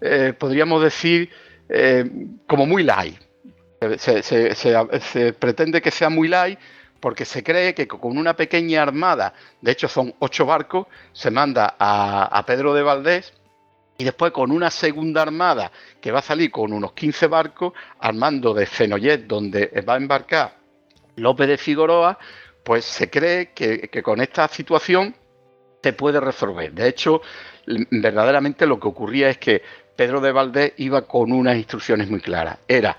eh, 0.00 0.34
podríamos 0.38 0.82
decir, 0.82 1.30
eh, 1.68 2.04
como 2.46 2.66
muy 2.66 2.82
light. 2.82 3.18
Se, 3.98 5.34
pretende 5.38 5.82
que 5.82 5.90
sea 5.90 6.08
muy 6.08 6.28
light 6.28 6.58
porque 6.98 7.24
se 7.24 7.42
cree 7.42 7.74
que 7.74 7.86
con 7.86 8.16
una 8.16 8.34
pequeña 8.34 8.82
armada, 8.82 9.34
de 9.60 9.72
hecho 9.72 9.86
son 9.86 10.14
ocho 10.18 10.46
barcos, 10.46 10.86
se 11.12 11.30
manda 11.30 11.76
a, 11.78 12.42
Pedro 12.46 12.72
de 12.72 12.82
Valdés 12.82 13.34
y 13.98 14.04
después 14.04 14.32
con 14.32 14.50
una 14.50 14.70
segunda 14.70 15.22
armada 15.22 15.70
que 16.00 16.10
va 16.10 16.20
a 16.20 16.22
salir 16.22 16.50
con 16.50 16.72
unos 16.72 16.92
15 16.92 17.26
barcos 17.26 17.74
al 18.00 18.14
mando 18.14 18.54
de 18.54 18.66
Fenollet, 18.66 19.26
donde 19.26 19.84
va 19.86 19.94
a 19.94 19.98
embarcar 19.98 20.56
López 21.16 21.48
de 21.48 21.58
Figueroa, 21.58 22.18
pues 22.64 22.84
se 22.84 23.10
cree 23.10 23.52
que, 23.52 23.88
que 23.88 24.02
con 24.02 24.20
esta 24.20 24.48
situación 24.48 25.14
se 25.82 25.92
puede 25.92 26.18
resolver. 26.18 26.72
De 26.72 26.88
hecho, 26.88 27.20
verdaderamente 27.90 28.66
lo 28.66 28.80
que 28.80 28.88
ocurría 28.88 29.28
es 29.28 29.38
que 29.38 29.62
Pedro 29.96 30.20
de 30.20 30.32
Valdés 30.32 30.74
iba 30.76 31.02
con 31.02 31.32
unas 31.32 31.56
instrucciones 31.56 32.08
muy 32.10 32.20
claras. 32.20 32.58
Era, 32.68 32.96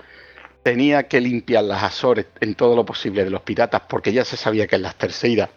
tenía 0.62 1.04
que 1.04 1.20
limpiar 1.20 1.64
las 1.64 1.82
Azores 1.82 2.26
en 2.40 2.54
todo 2.54 2.74
lo 2.74 2.84
posible 2.84 3.24
de 3.24 3.30
los 3.30 3.42
piratas, 3.42 3.82
porque 3.88 4.12
ya 4.12 4.24
se 4.24 4.36
sabía 4.36 4.66
que 4.66 4.76
en 4.76 4.82
las 4.82 4.96
terceiras 4.96 5.48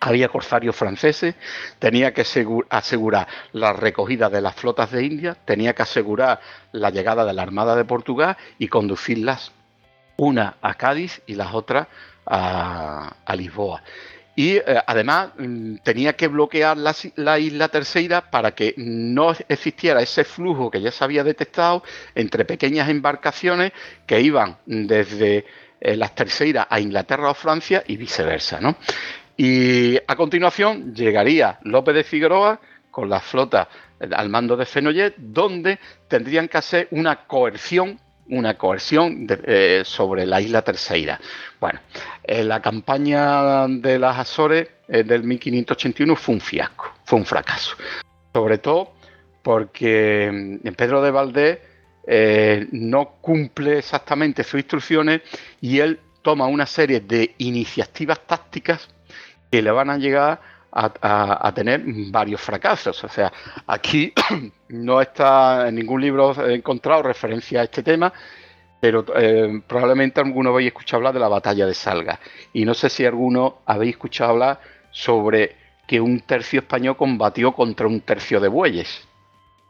había 0.00 0.28
corsarios 0.28 0.76
franceses, 0.76 1.34
tenía 1.78 2.12
que 2.12 2.24
asegurar 2.68 3.26
la 3.52 3.72
recogida 3.72 4.28
de 4.28 4.42
las 4.42 4.54
flotas 4.54 4.90
de 4.90 5.02
India, 5.02 5.34
tenía 5.46 5.74
que 5.74 5.82
asegurar 5.82 6.40
la 6.72 6.90
llegada 6.90 7.24
de 7.24 7.32
la 7.32 7.42
Armada 7.42 7.74
de 7.74 7.86
Portugal 7.86 8.36
y 8.58 8.68
conducirlas 8.68 9.52
una 10.16 10.56
a 10.60 10.74
Cádiz 10.74 11.22
y 11.26 11.34
las 11.34 11.54
otras 11.54 11.88
a, 12.26 13.16
a 13.24 13.36
Lisboa 13.36 13.82
y 14.36 14.56
eh, 14.56 14.64
además 14.86 15.30
mm, 15.38 15.76
tenía 15.82 16.14
que 16.14 16.28
bloquear 16.28 16.76
la, 16.76 17.38
isla 17.38 17.68
tercera 17.68 18.30
para 18.30 18.52
que 18.52 18.74
no 18.76 19.32
existiera 19.48 20.02
ese 20.02 20.24
flujo 20.24 20.70
que 20.70 20.80
ya 20.80 20.90
se 20.90 21.04
había 21.04 21.22
detectado 21.22 21.82
entre 22.14 22.44
pequeñas 22.44 22.88
embarcaciones 22.88 23.72
que 24.06 24.20
iban 24.20 24.58
desde 24.66 25.44
eh, 25.80 25.96
las 25.96 26.14
terceras 26.14 26.66
a 26.68 26.80
Inglaterra 26.80 27.30
o 27.30 27.34
Francia 27.34 27.84
y 27.86 27.96
viceversa. 27.96 28.60
¿no? 28.60 28.76
Y 29.36 29.96
a 29.96 30.16
continuación 30.16 30.94
llegaría 30.94 31.58
López 31.62 31.94
de 31.94 32.04
Figueroa 32.04 32.60
con 32.90 33.08
la 33.08 33.20
flota 33.20 33.68
eh, 34.00 34.08
al 34.12 34.28
mando 34.28 34.56
de 34.56 34.66
Fenollet, 34.66 35.14
donde 35.16 35.78
tendrían 36.08 36.48
que 36.48 36.58
hacer 36.58 36.88
una 36.90 37.26
coerción 37.26 38.00
una 38.28 38.56
coerción 38.56 39.26
eh, 39.28 39.82
sobre 39.84 40.26
la 40.26 40.40
isla 40.40 40.62
Terceira. 40.62 41.20
Bueno, 41.60 41.80
eh, 42.22 42.44
la 42.44 42.60
campaña 42.60 43.66
de 43.68 43.98
las 43.98 44.18
Azores 44.18 44.68
eh, 44.88 45.02
del 45.02 45.24
1581 45.24 46.16
fue 46.16 46.34
un 46.34 46.40
fiasco, 46.40 46.92
fue 47.04 47.18
un 47.18 47.26
fracaso. 47.26 47.76
Sobre 48.32 48.58
todo 48.58 48.92
porque 49.42 50.58
mm, 50.62 50.68
Pedro 50.72 51.02
de 51.02 51.10
Valdés 51.10 51.58
no 52.72 53.16
cumple 53.22 53.78
exactamente 53.78 54.44
sus 54.44 54.60
instrucciones 54.60 55.22
y 55.62 55.78
él 55.78 56.00
toma 56.20 56.46
una 56.46 56.66
serie 56.66 57.00
de 57.00 57.34
iniciativas 57.38 58.20
tácticas 58.26 58.90
que 59.50 59.62
le 59.62 59.70
van 59.70 59.88
a 59.88 59.96
llegar 59.96 60.38
a, 60.74 61.52
tener 61.54 61.82
varios 62.10 62.40
fracasos. 62.40 63.02
O 63.04 63.08
sea, 63.08 63.32
aquí 63.66 64.12
no 64.68 65.00
está 65.00 65.68
en 65.68 65.76
ningún 65.76 66.00
libro 66.00 66.34
encontrado 66.48 67.02
referencia 67.02 67.60
a 67.60 67.64
este 67.64 67.82
tema, 67.82 68.12
pero 68.80 69.04
eh, 69.16 69.62
probablemente 69.66 70.20
alguno 70.20 70.50
habéis 70.50 70.68
escuchado 70.68 70.98
hablar 70.98 71.14
de 71.14 71.20
la 71.20 71.28
batalla 71.28 71.66
de 71.66 71.74
Salga. 71.74 72.18
Y 72.52 72.64
no 72.64 72.74
sé 72.74 72.90
si 72.90 73.04
alguno 73.04 73.58
habéis 73.66 73.92
escuchado 73.92 74.32
hablar 74.32 74.60
sobre 74.90 75.56
que 75.86 76.00
un 76.00 76.20
tercio 76.20 76.60
español 76.60 76.96
combatió 76.96 77.52
contra 77.52 77.86
un 77.86 78.00
tercio 78.00 78.40
de 78.40 78.48
bueyes. 78.48 79.06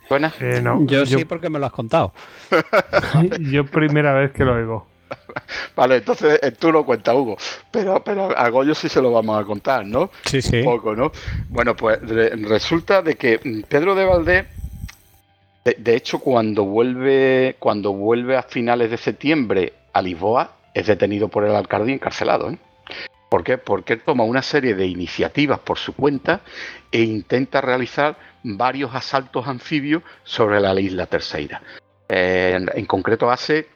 ¿Suena? 0.08 0.32
Eh, 0.40 0.60
no, 0.62 0.84
yo, 0.86 1.04
yo, 1.04 1.18
sí 1.18 1.24
porque 1.24 1.48
me 1.48 1.58
lo 1.58 1.66
has 1.66 1.72
contado. 1.72 2.12
yo 3.40 3.64
primera 3.64 4.12
vez 4.14 4.32
que 4.32 4.44
lo 4.44 4.54
oigo. 4.54 4.93
Vale, 5.76 5.96
entonces 5.96 6.38
eh, 6.42 6.52
tú 6.52 6.72
lo 6.72 6.84
cuentas, 6.84 7.14
Hugo. 7.14 7.36
Pero, 7.70 8.02
pero 8.04 8.36
a 8.36 8.48
Goyo 8.48 8.74
sí 8.74 8.88
se 8.88 9.02
lo 9.02 9.12
vamos 9.12 9.40
a 9.40 9.44
contar, 9.44 9.86
¿no? 9.86 10.10
Sí, 10.24 10.42
sí. 10.42 10.58
Un 10.58 10.64
poco, 10.64 10.94
¿no? 10.94 11.12
Bueno, 11.48 11.74
pues 11.76 11.98
resulta 12.02 13.02
de 13.02 13.16
que 13.16 13.40
mm, 13.42 13.62
Pedro 13.68 13.94
de 13.94 14.04
Valdés, 14.04 14.46
de, 15.64 15.96
hecho, 15.96 16.18
cuando 16.18 16.64
vuelve, 16.64 17.56
cuando 17.58 17.92
vuelve 17.92 18.36
a 18.36 18.42
finales 18.42 18.90
de 18.90 18.98
septiembre 18.98 19.72
a 19.94 20.02
Lisboa, 20.02 20.56
es 20.74 20.86
detenido 20.86 21.28
por 21.28 21.44
el 21.44 21.54
alcalde 21.54 21.90
y 21.90 21.94
encarcelado, 21.94 22.50
¿eh? 22.50 22.58
¿Por 23.30 23.42
qué? 23.42 23.58
Porque 23.58 23.94
él 23.94 24.02
toma 24.04 24.24
una 24.24 24.42
serie 24.42 24.74
de 24.74 24.86
iniciativas 24.86 25.58
por 25.58 25.78
su 25.78 25.94
cuenta 25.94 26.42
e 26.92 27.00
intenta 27.00 27.60
realizar 27.60 28.16
varios 28.44 28.94
asaltos 28.94 29.48
anfibios 29.48 30.02
sobre 30.22 30.60
la 30.60 30.78
isla 30.78 31.06
Terceira. 31.06 31.60
Eh, 32.08 32.64
en 32.74 32.86
concreto 32.86 33.30
hace 33.30 33.66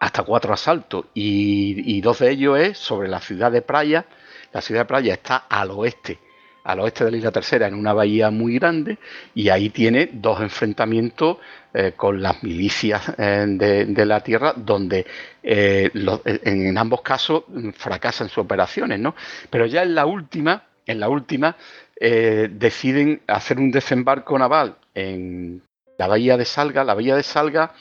hasta 0.00 0.22
cuatro 0.22 0.54
asaltos 0.54 1.04
y, 1.14 2.00
dos 2.00 2.18
de 2.20 2.30
ellos 2.30 2.58
es 2.58 2.78
sobre 2.78 3.08
la 3.08 3.20
ciudad 3.20 3.52
de 3.52 3.62
Praia. 3.62 4.06
La 4.52 4.62
ciudad 4.62 4.80
de 4.80 4.86
Praia 4.86 5.14
está 5.14 5.44
al 5.48 5.70
oeste, 5.70 6.18
al 6.64 6.80
oeste 6.80 7.04
de 7.04 7.10
la 7.10 7.16
isla 7.18 7.30
tercera, 7.30 7.68
en 7.68 7.74
una 7.74 7.92
bahía 7.92 8.30
muy 8.30 8.58
grande 8.58 8.98
y 9.34 9.50
ahí 9.50 9.68
tiene 9.68 10.08
dos 10.14 10.40
enfrentamientos 10.40 11.36
eh, 11.74 11.92
con 11.94 12.20
las 12.20 12.42
milicias 12.42 13.12
eh, 13.18 13.44
de, 13.46 14.06
la 14.06 14.20
tierra 14.20 14.54
donde 14.56 15.06
eh, 15.42 15.90
en 15.94 16.78
ambos 16.78 17.02
casos 17.02 17.44
fracasan 17.74 18.28
sus 18.28 18.38
operaciones, 18.38 18.98
¿no? 18.98 19.14
Pero 19.50 19.66
ya 19.66 19.82
en 19.82 19.94
la 19.94 20.06
última, 20.06 20.64
en 20.86 20.98
la 20.98 21.08
última, 21.08 21.56
deciden 22.00 23.20
hacer 23.26 23.58
un 23.58 23.70
desembarco 23.70 24.38
naval 24.38 24.76
en 24.94 25.62
la 25.98 26.06
bahía 26.06 26.38
de 26.38 26.46
Salga. 26.46 26.82
La 26.82 26.94
bahía 26.94 27.14
de 27.14 27.22
Salga, 27.22 27.74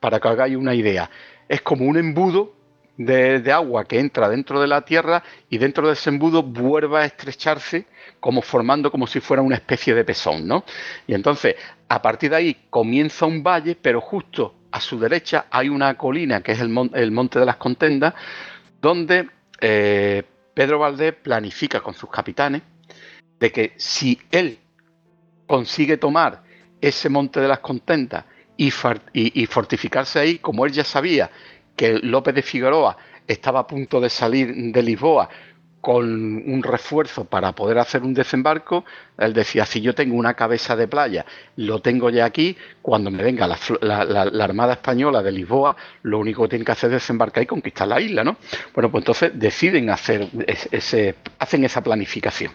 para 0.00 0.18
que 0.18 0.28
hagáis 0.28 0.56
una 0.56 0.74
idea, 0.74 1.10
es 1.48 1.60
como 1.62 1.84
un 1.86 1.96
embudo 1.96 2.56
de, 2.96 3.52
agua 3.52 3.84
que 3.84 3.98
entra 3.98 4.28
dentro 4.28 4.60
de 4.60 4.66
la 4.66 4.82
tierra 4.82 5.22
y 5.50 5.58
dentro 5.58 5.86
de 5.86 5.92
ese 5.92 6.10
embudo 6.10 6.42
vuelve 6.42 6.98
a 6.98 7.04
estrecharse 7.04 7.86
como 8.20 8.42
formando 8.42 8.90
como 8.90 9.06
si 9.06 9.20
fuera 9.20 9.42
una 9.42 9.56
especie 9.56 9.94
de 9.94 10.04
pezón, 10.04 10.46
¿no? 10.46 10.64
Y 11.06 11.14
entonces, 11.14 11.56
a 11.88 12.00
partir 12.00 12.30
de 12.30 12.36
ahí 12.36 12.56
comienza 12.70 13.26
un 13.26 13.42
valle, 13.42 13.76
pero 13.80 14.00
justo 14.00 14.54
a 14.70 14.80
su 14.80 14.98
derecha 14.98 15.46
hay 15.50 15.68
una 15.68 15.96
colina 15.96 16.42
que 16.42 16.52
es 16.52 16.60
el, 16.60 16.68
Monte 16.70 17.38
de 17.38 17.46
las 17.46 17.56
Contendas, 17.56 18.14
donde 18.80 19.28
eh, 19.60 20.22
Pedro 20.54 20.78
Valdés 20.78 21.14
planifica 21.14 21.80
con 21.80 21.94
sus 21.94 22.10
capitanes 22.10 22.62
de 23.38 23.52
que 23.52 23.74
si 23.76 24.18
él 24.30 24.58
consigue 25.46 25.98
tomar 25.98 26.42
ese 26.80 27.08
Monte 27.08 27.40
de 27.40 27.48
las 27.48 27.60
Contendas 27.60 28.24
y, 28.56 28.70
fortificarse 28.70 30.18
ahí, 30.18 30.38
como 30.38 30.64
él 30.66 30.72
ya 30.72 30.84
sabía 30.84 31.30
que 31.76 31.98
López 31.98 32.34
de 32.34 32.42
Figueroa 32.42 32.96
estaba 33.26 33.60
a 33.60 33.66
punto 33.66 34.00
de 34.00 34.08
salir 34.08 34.72
de 34.72 34.82
Lisboa 34.82 35.28
con 35.86 36.04
un 36.04 36.62
refuerzo 36.64 37.26
para 37.26 37.52
poder 37.52 37.78
hacer 37.78 38.02
un 38.02 38.12
desembarco, 38.12 38.84
él 39.18 39.32
decía, 39.32 39.64
si 39.64 39.80
yo 39.80 39.94
tengo 39.94 40.16
una 40.16 40.34
cabeza 40.34 40.74
de 40.74 40.88
playa, 40.88 41.24
lo 41.54 41.80
tengo 41.80 42.10
ya 42.10 42.24
aquí, 42.24 42.56
cuando 42.82 43.08
me 43.08 43.22
venga 43.22 43.46
la, 43.46 44.44
Armada 44.44 44.72
Española 44.72 45.22
de 45.22 45.30
Lisboa, 45.30 45.76
lo 46.02 46.18
único 46.18 46.42
que 46.42 46.48
tiene 46.48 46.64
que 46.64 46.72
hacer 46.72 46.88
es 46.90 47.02
desembarcar 47.02 47.44
y 47.44 47.46
conquistar 47.46 47.86
la 47.86 48.00
isla, 48.00 48.24
¿no? 48.24 48.36
Bueno, 48.74 48.90
pues 48.90 49.02
entonces 49.02 49.30
deciden 49.34 49.88
hacer 49.90 50.28
ese, 50.72 51.14
hacen 51.38 51.64
esa 51.64 51.84
planificación. 51.84 52.52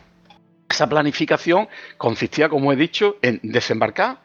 Esa 0.70 0.89
planificación 0.89 1.70
consistía, 1.97 2.49
como 2.49 2.74
he 2.74 2.76
dicho, 2.76 3.16
en 3.22 3.39
desembarcar, 3.43 4.18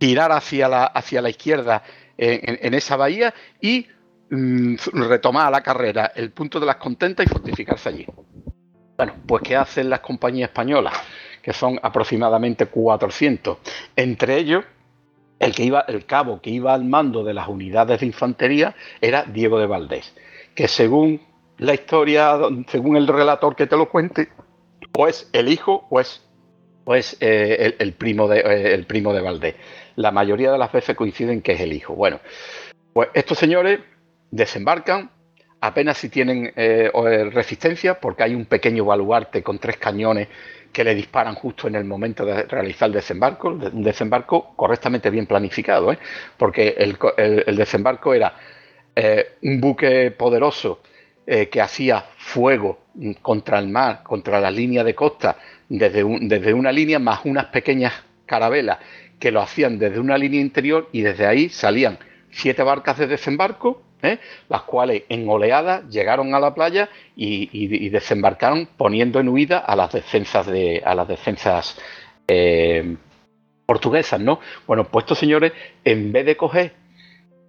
tirar 0.00 0.32
hacia 0.32 0.66
la, 0.66 0.84
hacia 0.86 1.22
la 1.22 1.30
izquierda 1.30 1.84
en 2.16 2.74
esa 2.74 2.96
bahía 2.96 3.32
y 3.60 3.86
Mm, 4.32 4.76
retomar 4.92 5.50
la 5.50 5.60
carrera 5.60 6.12
el 6.14 6.30
punto 6.30 6.60
de 6.60 6.66
las 6.66 6.76
contentas 6.76 7.26
y 7.26 7.28
fortificarse 7.28 7.88
allí. 7.88 8.06
Bueno, 8.96 9.14
pues 9.26 9.42
¿qué 9.42 9.56
hacen 9.56 9.90
las 9.90 10.00
compañías 10.00 10.50
españolas? 10.50 10.94
Que 11.42 11.52
son 11.52 11.80
aproximadamente 11.82 12.66
400. 12.66 13.58
Entre 13.96 14.36
ellos, 14.36 14.64
el, 15.40 15.52
que 15.52 15.64
iba, 15.64 15.80
el 15.80 16.06
cabo 16.06 16.40
que 16.40 16.50
iba 16.50 16.72
al 16.72 16.84
mando 16.84 17.24
de 17.24 17.34
las 17.34 17.48
unidades 17.48 17.98
de 17.98 18.06
infantería 18.06 18.76
era 19.00 19.24
Diego 19.24 19.58
de 19.58 19.66
Valdés, 19.66 20.14
que 20.54 20.68
según 20.68 21.20
la 21.58 21.74
historia, 21.74 22.38
según 22.68 22.96
el 22.96 23.08
relator 23.08 23.56
que 23.56 23.66
te 23.66 23.76
lo 23.76 23.88
cuente, 23.88 24.28
o 24.96 25.08
es 25.08 25.28
el 25.32 25.48
hijo 25.48 25.88
o 25.90 25.98
es, 25.98 26.22
eh, 27.20 27.74
el, 27.80 27.92
primo 27.94 28.28
de, 28.28 28.40
eh, 28.40 28.74
el 28.74 28.86
primo 28.86 29.12
de 29.12 29.20
Valdés. 29.22 29.56
La 30.00 30.10
mayoría 30.10 30.50
de 30.50 30.56
las 30.56 30.72
veces 30.72 30.96
coinciden 30.96 31.42
que 31.42 31.52
es 31.52 31.60
el 31.60 31.74
hijo. 31.74 31.94
Bueno, 31.94 32.20
pues 32.94 33.10
estos 33.12 33.36
señores 33.36 33.80
desembarcan, 34.30 35.10
apenas 35.60 35.98
si 35.98 36.08
tienen 36.08 36.46
eh, 36.56 36.90
eh, 36.92 37.24
resistencia, 37.30 38.00
porque 38.00 38.22
hay 38.22 38.34
un 38.34 38.46
pequeño 38.46 38.86
baluarte 38.86 39.42
con 39.42 39.58
tres 39.58 39.76
cañones 39.76 40.28
que 40.72 40.84
le 40.84 40.94
disparan 40.94 41.34
justo 41.34 41.68
en 41.68 41.74
el 41.74 41.84
momento 41.84 42.24
de 42.24 42.44
realizar 42.44 42.88
el 42.88 42.94
desembarco, 42.94 43.48
un 43.48 43.82
desembarco 43.82 44.54
correctamente 44.56 45.10
bien 45.10 45.26
planificado, 45.26 45.92
¿eh? 45.92 45.98
porque 46.38 46.76
el, 46.78 47.56
desembarco 47.56 48.14
era 48.14 48.34
un 49.42 49.60
buque 49.60 50.12
poderoso 50.12 50.80
que 51.26 51.60
hacía 51.60 52.04
fuego 52.16 52.84
contra 53.20 53.58
el 53.58 53.68
mar, 53.68 54.02
contra 54.02 54.40
la 54.40 54.50
línea 54.50 54.84
de 54.84 54.94
costa, 54.94 55.36
desde, 55.68 56.04
desde 56.20 56.54
una 56.54 56.72
línea 56.72 56.98
más 56.98 57.20
unas 57.24 57.46
pequeñas 57.46 57.92
carabelas 58.26 58.78
que 59.20 59.30
lo 59.30 59.40
hacían 59.40 59.78
desde 59.78 60.00
una 60.00 60.18
línea 60.18 60.40
interior 60.40 60.88
y 60.90 61.02
desde 61.02 61.26
ahí 61.26 61.48
salían 61.48 61.98
siete 62.30 62.64
barcas 62.64 62.98
de 62.98 63.06
desembarco 63.06 63.82
¿eh? 64.02 64.18
las 64.48 64.62
cuales 64.62 65.04
en 65.08 65.28
oleadas 65.28 65.88
llegaron 65.88 66.34
a 66.34 66.40
la 66.40 66.54
playa 66.54 66.88
y, 67.14 67.88
desembarcaron 67.90 68.68
poniendo 68.76 69.20
en 69.20 69.28
huida 69.28 69.58
a 69.58 69.76
las 69.76 69.92
defensas 69.92 70.46
de 70.46 70.82
a 70.84 70.94
las 70.94 71.06
defensas 71.06 71.78
eh, 72.26 72.96
portuguesas, 73.66 74.20
¿no? 74.20 74.40
Bueno, 74.66 74.84
pues 74.84 75.04
estos 75.04 75.18
señores, 75.18 75.52
en 75.84 76.12
vez 76.12 76.26
de 76.26 76.36
coger 76.36 76.72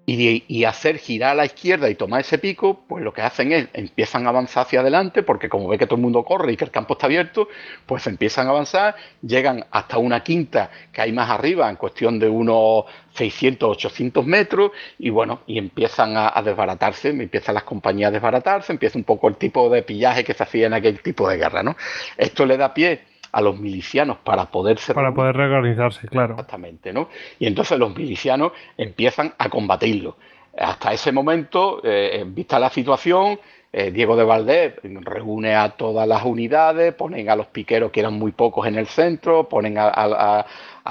y, 0.06 0.66
hacer 0.66 0.98
girar 0.98 1.32
a 1.32 1.36
la 1.36 1.46
izquierda 1.46 1.90
y 1.90 1.96
tomar 1.96 2.22
ese 2.22 2.38
pico, 2.38 2.84
pues 2.88 3.04
lo 3.04 3.14
que 3.14 3.22
hacen 3.22 3.52
es 3.52 3.68
empiezan 3.74 4.26
a 4.26 4.30
avanzar 4.30 4.66
hacia 4.66 4.82
adelante, 4.82 5.24
porque 5.24 5.48
como 5.48 5.68
ve 5.68 5.78
que 5.78 5.86
todo 5.86 5.96
el 5.96 6.02
mundo 6.02 6.24
corre 6.24 6.52
y 6.52 6.58
que 6.58 6.66
el 6.66 6.72
campo 6.72 6.94
está 6.94 7.06
abierto, 7.06 7.48
pues 7.86 8.06
empiezan 8.08 8.48
a 8.48 8.50
avanzar, 8.52 8.96
llegan 9.22 9.66
hasta 9.72 9.98
una 9.98 10.24
quinta 10.24 10.72
que 10.92 11.02
hay 11.02 11.12
más 11.12 11.30
arriba, 11.30 11.70
en 11.70 11.76
cuestión 11.76 12.20
de 12.20 12.28
unos 12.30 12.86
600, 13.14 13.70
800 13.70 14.26
metros, 14.26 14.72
y 14.98 15.10
bueno, 15.10 15.42
y 15.46 15.58
empiezan 15.58 16.14
a, 16.16 16.42
desbaratarse, 16.42 17.10
empiezan 17.10 17.56
las 17.56 17.64
compañías 17.64 18.10
a 18.10 18.12
desbaratarse, 18.12 18.74
empieza 18.74 18.98
un 18.98 19.04
poco 19.04 19.28
el 19.28 19.36
tipo 19.36 19.70
de 19.70 19.84
pillaje 19.84 20.24
que 20.24 20.34
se 20.34 20.44
hacía 20.44 20.68
en 20.68 20.74
aquel 20.74 21.02
tipo 21.02 21.30
de 21.30 21.38
guerra, 21.38 21.64
¿no? 21.64 21.76
Esto 22.18 22.46
le 22.46 22.58
da 22.58 22.74
pie 22.74 23.11
a 23.32 23.42
los 23.42 23.58
milicianos 23.58 24.18
para 24.18 24.46
poder 24.46 24.78
ser... 24.80 24.96
Para 24.96 25.14
poder 25.14 25.36
reorganizarse, 25.36 26.08
claro. 26.08 26.34
Exactamente, 26.34 26.94
¿no? 26.94 27.10
Y 27.40 27.48
entonces 27.48 27.78
los 27.80 27.96
milicianos 27.96 28.52
empiezan 28.78 29.34
a 29.38 29.50
combatirlo. 29.50 30.18
Hasta 30.58 30.94
ese 30.94 31.12
momento, 31.12 31.82
eh, 31.84 32.20
en 32.22 32.36
vista 32.36 32.60
la 32.60 32.70
situación, 32.70 33.40
eh, 33.74 33.90
Diego 33.92 34.18
de 34.18 34.26
Valdés 34.26 34.74
reúne 34.84 35.56
a 35.56 35.70
todas 35.70 36.06
las 36.06 36.26
unidades, 36.26 36.94
ponen 36.94 37.30
a 37.30 37.38
los 37.38 37.48
piqueros, 37.48 37.90
que 37.90 38.02
eran 38.02 38.14
muy 38.16 38.34
pocos 38.34 38.68
en 38.68 38.76
el 38.76 38.88
centro, 38.88 39.48
ponen 39.48 39.78
a, 39.78 40.46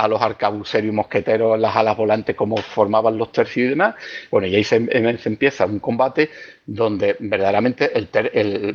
los 0.08 0.22
arcabuceros 0.22 0.88
y 0.88 0.92
mosqueteros 0.92 1.56
en 1.56 1.62
las 1.62 1.76
alas 1.76 1.94
volantes 1.94 2.34
como 2.34 2.56
formaban 2.56 3.18
los 3.18 3.32
tercios 3.32 3.66
y 3.66 3.68
demás. 3.70 3.96
Bueno, 4.30 4.46
y 4.46 4.56
ahí 4.56 4.64
se, 4.64 4.76
empieza 4.76 5.66
un 5.66 5.78
combate 5.78 6.30
donde 6.64 7.16
verdaderamente 7.18 7.92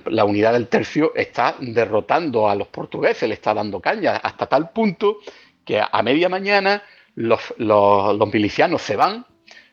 la 0.05 0.25
unidad 0.25 0.53
del 0.53 0.67
tercio 0.67 1.13
está 1.15 1.55
derrotando 1.59 2.47
a 2.47 2.53
los 2.53 2.67
portugueses, 2.67 3.27
le 3.27 3.33
está 3.33 3.55
dando 3.55 3.79
caña, 3.79 4.17
hasta 4.17 4.45
tal 4.45 4.69
punto 4.69 5.17
que 5.65 5.81
a 5.81 6.03
media 6.03 6.29
mañana 6.29 6.83
los, 7.15 7.55
los 7.57 8.31
milicianos 8.31 8.83
se 8.83 8.95
van 8.95 9.25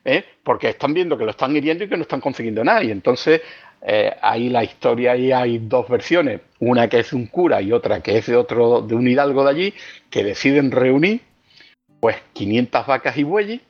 ¿eh? 0.05 0.25
porque 0.43 0.71
están 0.71 0.95
viendo 0.95 1.17
que 1.17 1.25
lo 1.25 1.31
están 1.31 1.55
hiriendo 1.57 1.85
y 1.85 1.89
que 1.89 1.97
no 1.97 2.03
están 2.03 2.21
consiguiendo 2.21 2.65
nada. 2.65 2.83
Y 2.83 2.91
entonces 2.91 3.43
eh, 3.85 4.15
ahí 4.23 4.49
la 4.49 4.63
historia 4.63 5.13
ahí 5.13 5.33
hay 5.33 5.59
dos 5.59 5.89
versiones, 5.89 6.41
una 6.61 6.89
que 6.89 7.01
es 7.01 7.13
un 7.13 7.27
cura 7.27 7.61
y 7.61 7.73
otra 7.73 8.01
que 8.01 8.19
es 8.19 8.27
de 8.27 8.37
otro, 8.37 8.81
de 8.81 8.95
un 8.95 9.09
hidalgo 9.09 9.45
de 9.45 9.51
allí, 9.51 9.75
que 10.09 10.23
deciden 10.23 10.71
reunir 10.71 11.23
pues 12.01 12.17
500 12.33 12.87
vacas 12.87 13.17
y 13.17 13.23
bueyes, 13.23 13.61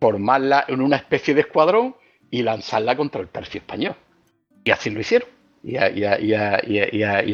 formarla 0.00 0.64
en 0.68 0.80
una 0.80 0.96
especie 0.96 1.34
de 1.34 1.42
escuadrón 1.42 1.96
y 2.30 2.42
lanzarla 2.42 2.96
contra 2.96 3.20
el 3.20 3.28
tercio 3.28 3.58
español. 3.58 3.96
Y 4.64 4.70
así 4.70 4.90
lo 4.90 5.00
hicieron. 5.00 5.28
Y, 5.62 5.76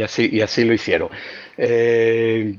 así, 0.02 0.64
lo 0.64 0.72
hicieron. 0.72 1.10
Eh, 1.56 2.58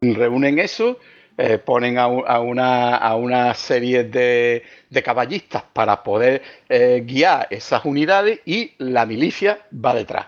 reúnen 0.00 0.58
eso, 0.58 0.98
eh, 1.38 1.58
ponen 1.58 1.98
a, 1.98 2.06
una, 2.06 3.54
serie 3.54 4.04
de, 4.04 4.62
caballistas 5.04 5.64
para 5.72 6.02
poder 6.02 6.42
eh, 6.68 7.02
guiar 7.04 7.46
esas 7.50 7.84
unidades 7.84 8.40
y 8.46 8.72
la 8.78 9.04
milicia 9.04 9.58
va 9.72 9.94
detrás. 9.94 10.26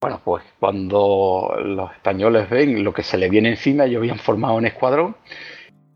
Bueno, 0.00 0.20
pues 0.24 0.44
cuando 0.58 1.54
los 1.62 1.92
españoles 1.92 2.48
ven 2.48 2.82
lo 2.84 2.92
que 2.94 3.02
se 3.02 3.18
le 3.18 3.28
viene 3.28 3.50
encima, 3.50 3.84
ellos 3.84 3.98
habían 3.98 4.18
formado 4.18 4.54
un 4.54 4.66
escuadrón, 4.66 5.16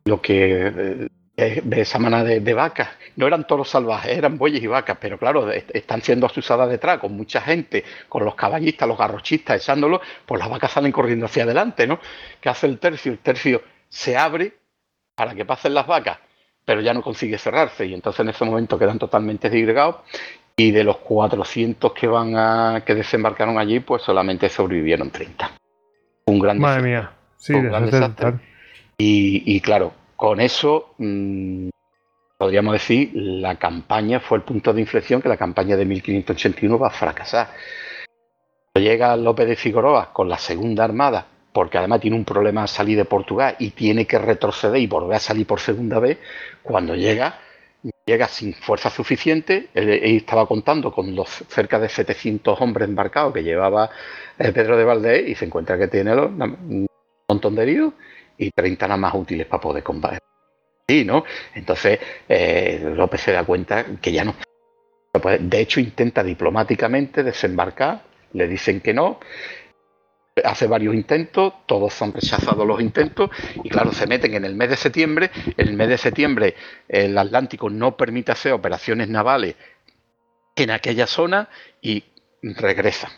lo 0.05 0.21
que 0.21 1.09
eh, 1.37 1.63
de 1.65 1.81
esa 1.81 1.99
manada 1.99 2.25
de, 2.25 2.55
vacas, 2.55 2.91
no 3.17 3.27
eran 3.27 3.45
toros 3.45 3.69
salvajes, 3.69 4.17
eran 4.17 4.39
bueyes 4.39 4.63
y 4.63 4.69
vacas, 4.69 4.99
pero 5.01 5.19
claro, 5.19 5.51
están 5.51 6.01
siendo 6.01 6.27
asusadas 6.27 6.69
detrás 6.69 6.99
con 6.99 7.17
mucha 7.17 7.41
gente, 7.41 7.83
con 8.09 8.25
los 8.25 8.37
caballistas, 8.37 8.87
los 8.87 8.97
garrochistas 8.97 9.61
echándolos, 9.61 10.01
pues 10.27 10.39
las 10.39 10.49
vacas 10.49 10.71
salen 10.71 10.93
corriendo 10.93 11.27
hacia 11.27 11.43
adelante, 11.43 11.87
¿no? 11.89 11.99
¿Qué 12.41 12.49
hace 12.49 12.67
el 12.67 12.79
tercio? 12.79 13.11
El 13.11 13.19
tercio 13.19 13.63
se 13.95 14.17
abre 14.17 14.53
para 15.15 15.37
que 15.37 15.45
pasen 15.45 15.73
las 15.73 15.87
vacas, 15.87 16.19
pero 16.65 16.81
ya 16.81 16.93
no 16.93 17.01
consigue 17.01 17.39
cerrarse 17.39 17.87
y 17.87 17.95
entonces 17.95 18.21
en 18.21 18.31
ese 18.31 18.45
momento 18.45 18.77
quedan 18.77 18.99
totalmente 18.99 19.49
disgregados 19.49 19.99
y 20.57 20.73
de 20.73 20.83
los 20.83 20.97
400 20.99 21.93
que 21.93 22.09
van 22.09 22.37
a 22.37 22.83
que 22.85 22.97
desembarcaron 22.97 23.57
allí, 23.57 23.79
pues 23.79 24.03
solamente 24.03 24.49
sobrevivieron 24.49 25.11
30. 25.11 25.53
Un 26.27 26.39
gran 26.41 26.59
Madre 26.59 26.83
mía, 26.83 27.13
sí, 27.37 27.55
Y, 28.99 29.61
claro, 29.61 29.93
con 30.17 30.41
eso 30.41 30.95
mm, 30.99 31.69
podríamos 32.37 32.73
decir 32.73 33.13
la 33.15 33.57
campaña 33.57 34.19
fue 34.19 34.39
el 34.39 34.45
punto 34.45 34.73
de 34.73 34.81
inflexión 34.81 35.23
que 35.23 35.29
la 35.29 35.37
campaña 35.37 35.77
de 35.77 35.85
1581 35.85 36.79
va 36.81 36.89
a 36.89 36.91
fracasar. 36.91 37.51
Llega 38.75 39.17
López 39.17 39.47
de 39.47 39.55
Figueroa 39.55 40.13
con 40.13 40.29
la 40.29 40.39
segunda 40.39 40.83
armada 40.83 41.29
porque 41.55 41.79
además 41.79 42.01
tiene 42.01 42.17
un 42.17 42.25
problema 42.25 42.63
al 42.63 42.69
salir 42.69 42.97
de 42.97 43.05
Portugal 43.05 43.55
y 43.61 43.71
tiene 43.71 44.09
que 44.09 44.19
retroceder 44.19 44.81
y 44.81 44.89
volver 44.89 45.17
a 45.17 45.21
salir 45.21 45.47
por 45.47 45.61
segunda 45.61 46.01
vez, 46.01 46.19
cuando 46.65 46.97
llega, 46.97 47.39
llega 48.05 48.27
sin 48.27 48.55
fuerza 48.55 48.91
suficiente, 48.91 49.69
él, 49.73 49.89
estaba 49.89 50.47
contando 50.49 50.91
con 50.93 51.15
los 51.15 51.29
cerca 51.31 51.79
de 51.79 51.89
700 51.89 52.61
hombres 52.61 52.89
embarcados 52.89 53.33
que 53.33 53.45
llevaba 53.45 53.89
el 54.37 54.53
Pedro 54.53 54.77
de 54.77 54.83
Valdés 54.83 55.29
y 55.29 55.37
se 55.37 55.45
encuentra 55.45 55.79
que 55.79 55.87
tiene 55.87 56.13
un 56.13 56.89
montón 57.29 57.55
de 57.55 57.63
heridos 57.63 57.93
y 58.37 58.51
30 58.51 58.89
nada 58.89 58.99
más 58.99 59.15
útiles 59.15 59.47
para 59.47 59.61
poder 59.61 59.85
combatir. 59.85 60.19
Sí, 60.89 61.05
¿no? 61.05 61.23
Entonces 61.55 62.01
eh, 62.29 62.93
López 62.97 63.21
se 63.21 63.31
da 63.31 63.45
cuenta 63.45 63.87
que 64.03 64.11
ya 64.11 64.25
no. 64.25 64.35
De 65.39 65.61
hecho, 65.61 65.79
intenta 65.79 66.25
diplomáticamente 66.25 67.23
desembarcar, 67.23 68.03
le 68.33 68.49
dicen 68.49 68.81
que 68.81 68.93
no, 68.93 69.21
hace 70.43 70.67
varios 70.67 70.95
intentos, 70.95 71.53
todos 71.67 72.01
han 72.03 72.13
rechazado 72.13 72.65
los 72.65 72.81
intentos 72.81 73.31
y 73.63 73.69
claro, 73.69 73.93
se 73.93 74.07
meten 74.07 74.35
en 74.35 74.45
el 74.45 74.55
mes 74.57 74.71
de 74.71 74.77
septiembre. 74.77 75.31
En 75.57 75.69
el 75.69 75.77
mes 75.77 75.89
de 75.89 75.99
septiembre 75.99 76.55
el 76.89 77.17
Atlántico 77.17 77.71
no 77.71 77.97
permite 77.97 78.33
hacer 78.33 78.53
operaciones 78.53 79.09
navales 79.09 79.55
en 80.57 80.71
aquella 80.71 81.07
zona 81.07 81.49
y 81.81 82.05
regresan. 82.43 83.11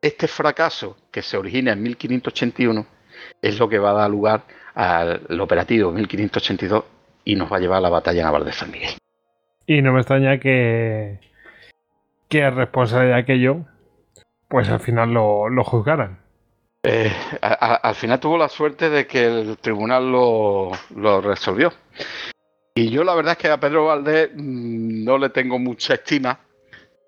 Este 0.00 0.28
fracaso 0.28 0.96
que 1.10 1.22
se 1.22 1.36
origina 1.36 1.72
en 1.72 1.82
1581 1.82 2.86
es 3.42 3.58
lo 3.58 3.68
que 3.68 3.78
va 3.78 3.90
a 3.90 3.94
dar 3.94 4.10
lugar 4.10 4.44
al 4.74 5.40
operativo 5.40 5.90
1582 5.90 6.84
y 7.24 7.34
nos 7.34 7.50
va 7.50 7.56
a 7.56 7.60
llevar 7.60 7.78
a 7.78 7.82
la 7.82 7.88
batalla 7.88 8.22
naval 8.22 8.44
de 8.44 8.52
San 8.52 8.70
Miguel. 8.70 8.94
Y 9.66 9.82
no 9.82 9.92
me 9.92 10.00
extraña 10.00 10.38
que, 10.38 11.18
que 12.28 12.50
responsable 12.50 13.08
de 13.08 13.14
aquello, 13.14 13.64
pues 14.48 14.68
al 14.68 14.80
final 14.80 15.12
lo 15.12 15.64
juzgaran. 15.64 16.25
Eh, 16.88 17.12
al 17.40 17.94
final 17.96 18.20
tuvo 18.20 18.38
la 18.38 18.48
suerte 18.48 18.88
de 18.88 19.08
que 19.08 19.24
el 19.24 19.58
tribunal 19.58 20.08
lo, 20.08 20.70
resolvió. 21.20 21.72
Y 22.76 22.90
yo 22.90 23.02
la 23.02 23.16
verdad 23.16 23.32
es 23.32 23.38
que 23.38 23.48
a 23.48 23.58
Pedro 23.58 23.86
Valdés 23.86 24.30
mm, 24.32 25.04
no 25.04 25.18
le 25.18 25.30
tengo 25.30 25.58
mucha 25.58 25.94
estima, 25.94 26.38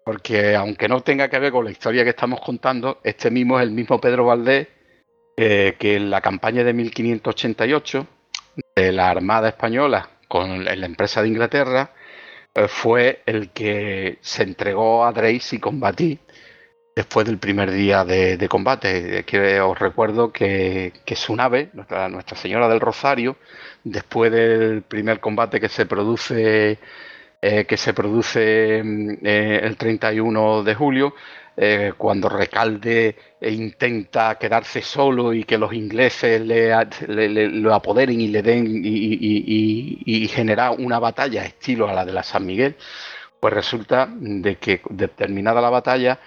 porque 0.04 0.56
aunque 0.56 0.88
no 0.88 1.00
tenga 1.02 1.28
que 1.28 1.38
ver 1.38 1.52
con 1.52 1.64
la 1.64 1.70
historia 1.70 2.02
que 2.02 2.10
estamos 2.10 2.40
contando, 2.40 2.98
este 3.04 3.30
mismo 3.30 3.60
es 3.60 3.62
el 3.62 3.70
mismo 3.70 4.00
Pedro 4.00 4.24
Valdés 4.24 4.66
eh, 5.36 5.76
que 5.78 5.94
en 5.94 6.10
la 6.10 6.20
campaña 6.20 6.64
de 6.64 6.72
1588 6.72 8.06
de 8.74 8.92
la 8.92 9.10
Armada 9.10 9.50
Española 9.50 10.10
con 10.26 10.64
la 10.64 10.86
empresa 10.86 11.22
de 11.22 11.28
Inglaterra 11.28 11.92
eh, 12.52 12.66
fue 12.66 13.22
el 13.26 13.50
que 13.50 14.18
se 14.22 14.42
entregó 14.42 15.04
a 15.04 15.12
Drace 15.12 15.54
y 15.54 15.60
combatí 15.60 16.18
después 16.98 17.24
del 17.26 17.38
primer 17.38 17.70
día 17.70 18.04
de, 18.04 18.48
combate. 18.48 19.24
Que 19.24 19.60
os 19.60 19.78
recuerdo 19.78 20.32
que, 20.32 20.92
su 21.14 21.36
nave, 21.36 21.70
nuestra, 21.72 22.36
Señora 22.36 22.68
del 22.68 22.80
Rosario, 22.80 23.36
después 23.84 24.32
del 24.32 24.82
primer 24.82 25.20
combate 25.20 25.60
que 25.60 25.68
se 25.68 25.86
produce, 25.86 26.78
eh, 27.40 27.64
que 27.66 27.76
se 27.76 27.94
produce 27.94 28.82
mm, 28.82 29.10
eh, 29.22 29.60
el 29.62 29.76
31 29.76 30.64
de 30.64 30.74
julio, 30.74 31.14
eh, 31.56 31.92
cuando 31.96 32.28
Recalde 32.28 33.14
intenta 33.42 34.36
quedarse 34.36 34.82
solo 34.82 35.32
y 35.32 35.44
que 35.44 35.56
los 35.56 35.72
ingleses 35.72 36.40
le, 36.40 37.48
lo 37.48 37.74
apoderen 37.74 38.20
y 38.20 38.26
le 38.26 38.42
den 38.42 38.66
y, 38.84 40.02
y, 40.04 40.28
generar 40.28 40.74
una 40.78 40.98
batalla 40.98 41.44
estilo 41.44 41.88
a 41.88 41.92
la 41.92 42.04
de 42.04 42.12
la 42.12 42.24
San 42.24 42.44
Miguel, 42.44 42.74
pues 43.38 43.54
resulta 43.54 44.08
de 44.12 44.56
que 44.56 44.80
determinada 44.90 45.60
la 45.60 45.70
batalla, 45.70 46.18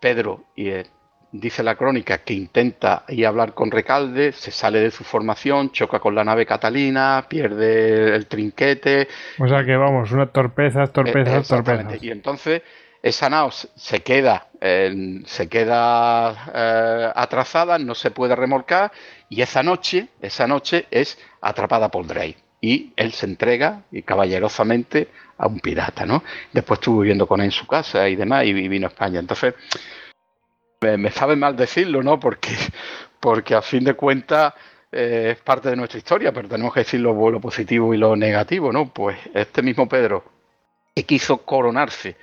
Pedro 0.00 0.44
y 0.54 0.68
eh, 0.68 0.86
dice 1.32 1.62
la 1.62 1.74
crónica 1.74 2.18
que 2.18 2.34
intenta 2.34 3.04
ir 3.08 3.26
a 3.26 3.28
hablar 3.28 3.54
con 3.54 3.70
Recalde, 3.70 4.32
se 4.32 4.50
sale 4.50 4.80
de 4.80 4.90
su 4.90 5.04
formación, 5.04 5.70
choca 5.72 5.98
con 5.98 6.14
la 6.14 6.24
nave 6.24 6.46
Catalina, 6.46 7.26
pierde 7.28 8.14
el 8.14 8.26
trinquete. 8.26 9.08
O 9.38 9.48
sea 9.48 9.64
que 9.64 9.76
vamos, 9.76 10.10
una 10.12 10.26
torpeza, 10.26 10.86
torpeza, 10.86 11.42
torpeza. 11.42 11.96
Y 12.00 12.10
entonces 12.10 12.62
esa 13.02 13.30
nao 13.30 13.50
se 13.50 14.02
queda, 14.02 14.48
se 14.60 15.48
queda 15.48 16.50
eh, 16.52 17.12
atrasada, 17.14 17.78
no 17.78 17.94
se 17.94 18.10
puede 18.10 18.34
remolcar 18.34 18.90
y 19.28 19.42
esa 19.42 19.62
noche, 19.62 20.08
esa 20.20 20.46
noche 20.46 20.86
es 20.90 21.18
atrapada 21.40 21.90
por 21.90 22.06
Drake 22.06 22.36
y 22.60 22.92
él 22.96 23.12
se 23.12 23.26
entrega 23.26 23.82
y 23.92 24.02
caballerosamente 24.02 25.08
a 25.38 25.46
un 25.46 25.60
pirata, 25.60 26.04
¿no? 26.04 26.22
Después 26.52 26.78
estuvo 26.78 27.00
viviendo 27.00 27.26
con 27.26 27.40
él 27.40 27.46
en 27.46 27.52
su 27.52 27.66
casa 27.66 28.08
y 28.08 28.16
demás 28.16 28.44
y 28.44 28.52
vino 28.52 28.86
a 28.86 28.90
España. 28.90 29.20
Entonces, 29.20 29.54
me, 30.80 31.10
sabe 31.10 31.36
mal 31.36 31.56
decirlo, 31.56 32.02
¿no? 32.02 32.20
Porque, 32.20 32.50
porque 33.20 33.54
a 33.54 33.62
fin 33.62 33.84
de 33.84 33.94
cuentas 33.94 34.54
eh, 34.92 35.34
es 35.36 35.42
parte 35.42 35.70
de 35.70 35.76
nuestra 35.76 35.98
historia, 35.98 36.32
pero 36.32 36.48
tenemos 36.48 36.74
que 36.74 36.80
decir 36.80 37.00
lo, 37.00 37.30
lo 37.30 37.40
positivo 37.40 37.94
y 37.94 37.98
lo 37.98 38.16
negativo, 38.16 38.72
¿no? 38.72 38.92
Pues 38.92 39.18
este 39.34 39.62
mismo 39.62 39.88
Pedro 39.88 40.24
que 40.94 41.04
quiso 41.04 41.38
coronarse 41.38 42.16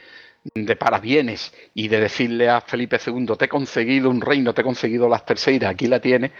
de 0.54 0.76
parabienes 0.76 1.54
y 1.74 1.88
de 1.88 2.00
decirle 2.00 2.50
a 2.50 2.62
Felipe 2.62 2.98
II, 3.06 3.26
te 3.38 3.46
he 3.46 3.50
conseguido 3.50 4.10
un 4.10 4.22
reino, 4.22 4.54
te 4.54 4.62
he 4.62 4.64
conseguido 4.64 5.10
las 5.10 5.26
terceras, 5.26 5.72
aquí 5.72 5.88
la 5.88 6.00
tiene, 6.00 6.32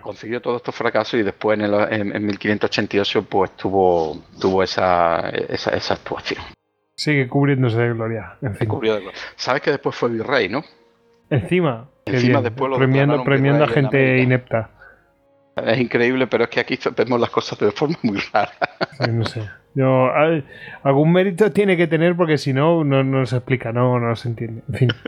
consiguió 0.00 0.40
todos 0.40 0.56
estos 0.56 0.74
fracasos 0.74 1.20
y 1.20 1.22
después 1.22 1.58
en, 1.58 2.14
en, 2.14 2.26
1588 2.26 3.22
pues 3.24 3.52
tuvo, 3.52 4.24
tuvo 4.40 4.62
esa, 4.62 5.28
esa, 5.30 5.94
actuación. 5.94 6.42
Sigue 6.94 7.28
cubriéndose 7.28 7.78
de 7.78 7.92
gloria. 7.92 8.36
Sabes 9.36 9.62
que 9.62 9.70
después 9.70 9.94
fue 9.94 10.10
virrey, 10.10 10.48
¿no? 10.48 10.62
Encima. 11.30 11.88
Encima 12.04 12.42
después 12.42 12.70
lo 12.70 12.78
premiando, 12.78 13.22
premiando 13.22 13.64
a 13.64 13.68
gente 13.68 14.18
inepta. 14.18 14.70
Es 15.56 15.78
increíble, 15.78 16.26
pero 16.26 16.44
es 16.44 16.50
que 16.50 16.60
aquí 16.60 16.78
vemos 16.96 17.20
las 17.20 17.30
cosas 17.30 17.58
de 17.58 17.70
forma 17.70 17.96
muy 18.02 18.18
rara. 18.32 18.52
no 19.08 19.24
sé. 19.24 19.42
Yo, 19.74 20.10
algún 20.82 21.12
mérito 21.12 21.50
tiene 21.52 21.76
que 21.76 21.86
tener 21.86 22.16
porque 22.16 22.38
si 22.38 22.52
no, 22.52 22.84
no, 22.84 23.26
se 23.26 23.36
explica, 23.36 23.72
no, 23.72 23.98
no 23.98 24.14
se 24.16 24.28
entiende. 24.28 24.62
En 24.68 24.74
fin. 24.74 24.88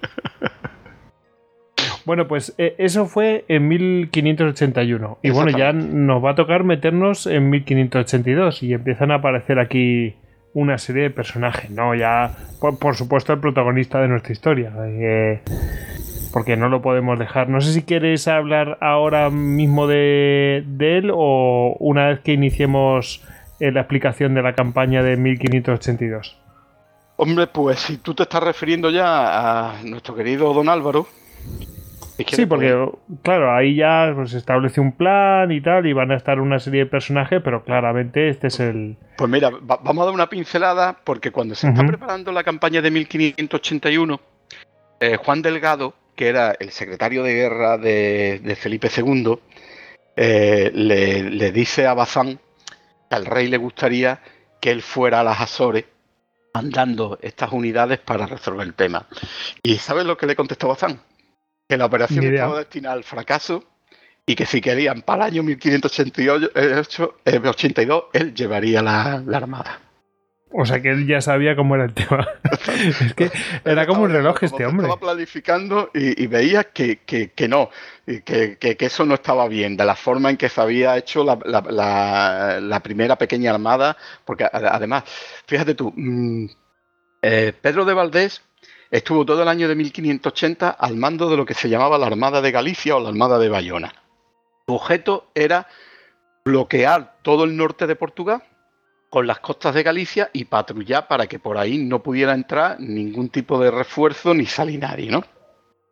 Bueno, 2.07 2.29
pues 2.29 2.55
eh, 2.59 2.75
eso 2.77 3.07
fue 3.07 3.47
en 3.49 3.67
1581. 3.67 5.21
Y 5.23 5.31
bueno, 5.31 5.57
ya 5.57 5.73
nos 5.73 6.23
va 6.23 6.33
a 6.33 6.35
tocar 6.35 6.63
meternos 6.63 7.27
en 7.27 7.49
1582 7.49 8.63
y 8.63 8.75
empiezan 8.75 9.11
a 9.11 9.15
aparecer 9.17 9.59
aquí 9.59 10.15
una 10.53 10.77
serie 10.77 11.05
de 11.05 11.11
personajes, 11.11 11.71
¿no? 11.71 11.95
Ya, 11.95 12.33
por, 12.61 12.95
supuesto, 12.95 13.33
el 13.33 13.41
protagonista 13.41 14.03
de 14.03 14.09
nuestra 14.09 14.33
historia. 14.33 14.73
Eh, 14.87 15.41
porque 16.33 16.57
no 16.57 16.69
lo 16.69 16.83
podemos 16.83 17.19
dejar. 17.19 17.49
No 17.49 17.61
sé 17.61 17.73
si 17.73 17.83
quieres 17.85 18.29
hablar 18.29 18.77
ahora 18.81 19.31
mismo 19.31 19.87
de, 19.87 20.65
de 20.67 20.99
él 20.99 21.11
o 21.15 21.77
una 21.79 22.09
vez 22.09 22.21
que 22.21 22.33
iniciemos 22.33 23.25
la 23.73 23.81
explicación 23.81 24.35
de 24.35 24.43
la 24.43 24.55
campaña 24.55 25.03
de 25.03 25.17
1582? 25.17 26.39
Hombre, 27.17 27.47
pues 27.47 27.81
si 27.81 27.99
tú 27.99 28.15
te 28.15 28.25
estás 28.25 28.43
refiriendo 28.43 28.91
ya 28.91 29.77
a 29.77 29.83
nuestro 29.85 30.15
querido 30.15 30.53
don 30.53 30.69
Álvaro. 30.69 31.07
Sí, 32.29 32.47
porque 32.47 32.77
claro, 33.23 33.55
ahí 33.55 33.75
ya 33.75 34.13
pues, 34.15 34.31
se 34.31 34.39
establece 34.39 34.81
un 34.81 34.93
plan 34.93 35.51
y 35.51 35.61
tal, 35.61 35.87
y 35.87 35.93
van 35.93 36.13
a 36.13 36.17
estar 36.17 36.41
una 36.41 36.61
serie 36.61 36.85
de 36.85 36.87
personajes, 36.87 37.41
pero 37.43 37.65
claramente 37.65 38.29
este 38.29 38.47
es 38.49 38.61
el... 38.61 38.97
Pues 39.17 39.29
mira, 39.29 39.51
vamos 39.51 40.03
a 40.03 40.05
dar 40.05 40.15
una 40.15 40.29
pincelada, 40.29 40.97
porque 41.03 41.33
cuando 41.33 41.57
se 41.57 41.69
está 41.69 41.85
preparando 41.85 42.31
la 42.31 42.45
campaña 42.45 42.81
de 42.83 42.91
1581, 42.93 44.21
eh, 45.01 45.17
Juan 45.17 45.43
Delgado, 45.43 45.95
que 46.15 46.29
era 46.29 46.55
el 46.59 46.71
secretario 46.71 47.25
de 47.25 47.35
guerra 47.35 47.79
de, 47.79 48.57
Felipe 48.61 48.89
II, 48.97 49.39
eh, 50.17 50.71
le, 50.73 51.31
le, 51.31 51.51
dice 51.51 51.89
a 51.89 51.95
Bazán 51.95 52.39
al 53.15 53.27
rey 53.27 53.49
le 53.49 53.57
gustaría 53.57 54.21
que 54.61 54.71
él 54.71 54.83
fuera 54.83 55.21
a 55.21 55.25
las 55.25 55.41
Azores 55.41 55.85
mandando 56.53 57.19
estas 57.21 57.53
unidades 57.53 57.99
para 57.99 58.27
resolver 58.27 58.67
el 58.67 58.75
tema. 58.75 59.07
¿Y 59.63 59.77
sabes 59.79 60.07
lo 60.07 60.17
que 60.17 60.27
le 60.27 60.37
contestó 60.37 60.69
Bazán? 60.69 61.01
Que 61.69 61.77
la 61.77 61.87
operación 61.87 62.25
estaba 62.25 62.59
destinada 62.59 62.95
al 62.95 63.05
fracaso 63.05 63.65
y 64.27 64.35
que 64.37 64.47
si 64.47 64.61
querían 64.61 65.03
para 65.03 65.27
el 65.27 65.33
año 65.33 65.43
1582 65.43 66.51
eh, 66.55 66.83
él 68.13 68.35
llevaría 68.35 68.83
la 68.83 69.23
armada. 69.33 69.81
O 70.57 70.65
sea 70.65 70.81
que 70.81 70.91
él 70.91 71.05
ya 71.05 71.21
sabía 71.21 71.57
cómo 71.57 71.75
era 71.75 71.85
el 71.85 71.95
tema. 71.95 72.29
es 72.79 73.15
que 73.15 73.29
era 73.65 73.89
como 73.89 74.03
un 74.03 74.11
reloj 74.11 74.41
este 74.45 74.65
hombre. 74.65 74.87
Estaba 74.87 75.01
planificando 75.01 75.91
y, 75.93 76.29
veía 76.29 76.63
que, 76.63 77.01
no, 77.49 77.71
que, 78.07 78.77
eso 78.79 79.05
no 79.05 79.15
estaba 79.15 79.49
bien, 79.49 79.77
de 79.77 79.85
la 79.85 79.97
forma 79.97 80.31
en 80.31 80.37
que 80.37 80.49
se 80.49 80.61
había 80.61 80.97
hecho 80.97 81.25
la, 81.25 82.81
primera 82.85 83.17
pequeña 83.17 83.51
armada, 83.51 83.97
porque 84.25 84.47
además, 84.51 85.03
fíjate 85.45 85.75
tú, 85.75 85.93
mm, 85.97 86.47
eh, 87.23 87.53
Pedro 87.61 87.85
de 87.85 87.95
Valdés 87.95 88.41
estuvo 88.93 89.27
todo 89.27 89.43
el 89.43 89.49
año 89.49 89.67
de 89.67 89.75
1580 89.75 90.71
al 90.71 90.97
mando 90.97 91.29
de 91.29 91.37
lo 91.37 91.45
que 91.45 91.55
se 91.55 91.69
llamaba 91.69 91.99
la 91.99 92.07
Armada 92.07 92.41
de 92.41 92.53
Galicia 92.53 92.95
o 92.95 93.01
la 93.01 93.09
Armada 93.09 93.41
de 93.41 93.49
Bayona. 93.49 93.93
Su 94.69 94.75
objeto 94.75 95.33
era 95.35 95.67
bloquear 96.45 97.17
todo 97.23 97.43
el 97.43 97.57
norte 97.57 97.89
de 97.89 97.97
Portugal 97.97 98.45
con 99.15 99.29
las 99.29 99.39
costas 99.39 99.73
de 99.77 99.85
Galicia 99.85 100.29
y 100.33 100.47
patrullar 100.47 101.07
para 101.07 101.29
que 101.29 101.39
por 101.39 101.57
ahí 101.57 101.79
no 101.79 102.03
pudiera 102.03 102.35
entrar 102.35 102.81
ningún 102.81 103.29
tipo 103.29 103.61
de 103.61 103.71
refuerzo 103.71 104.35
ni 104.35 104.45
salir 104.45 104.81
nadie, 104.81 105.09
¿no? 105.09 105.23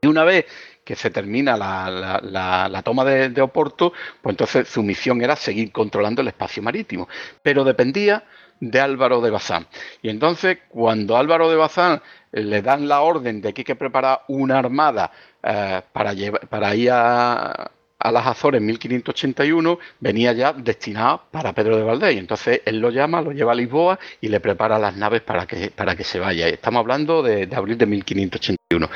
Y 0.01 0.09
una 0.09 0.25
vez 0.25 0.47
que 0.85 0.97
se 0.97 1.09
termina 1.09 1.57
la, 1.57 2.83
toma 2.85 3.05
de, 3.05 3.41
Oporto, 3.41 3.93
pues 4.21 4.33
entonces 4.33 4.67
su 4.67 4.83
misión 4.83 5.23
era 5.23 5.37
seguir 5.37 5.71
controlando 5.71 6.21
el 6.21 6.27
espacio 6.27 6.65
marítimo. 6.65 7.09
Pero 7.45 7.63
dependía 7.63 8.25
de 8.59 8.81
Álvaro 8.81 9.21
de 9.21 9.31
Bazán. 9.31 9.69
Y 10.03 10.09
entonces, 10.09 10.59
cuando 10.69 11.17
Álvaro 11.17 11.49
de 11.49 11.55
Bazán 11.55 12.03
le 12.33 12.61
dan 12.61 12.89
la 12.89 13.03
orden 13.03 13.41
de 13.41 13.55
que 13.55 13.61
hay 13.61 13.65
que 13.67 13.77
preparar 13.77 14.23
una 14.27 14.59
armada 14.59 15.13
eh, 15.45 15.81
para, 15.93 16.13
para 16.51 16.75
ir 16.75 16.91
a, 16.91 17.71
a 18.03 18.11
las 18.11 18.27
Azores 18.27 18.61
en 18.61 18.67
1581 18.67 19.79
venía 20.01 20.33
ya 20.33 20.53
destinado 20.53 21.23
para 21.31 21.53
Pedro 21.53 21.77
de 21.77 21.83
Valdés. 21.85 22.15
Y 22.15 22.19
entonces 22.19 22.61
él 22.65 22.81
lo 22.81 22.91
llama, 22.91 23.23
lo 23.23 23.33
lleva 23.33 23.53
a 23.53 23.55
Lisboa 23.55 23.99
y 24.21 24.29
le 24.29 24.41
prepara 24.41 24.79
las 24.79 24.97
naves 24.97 25.23
para 25.23 25.47
que, 25.47 25.71
para 25.71 25.95
que 25.95 26.05
se 26.05 26.19
vaya. 26.19 26.49
Estamos 26.49 26.81
hablando 26.81 27.23
de 27.23 27.49
abril 27.55 27.79
de 27.79 27.87
1581. 27.87 28.89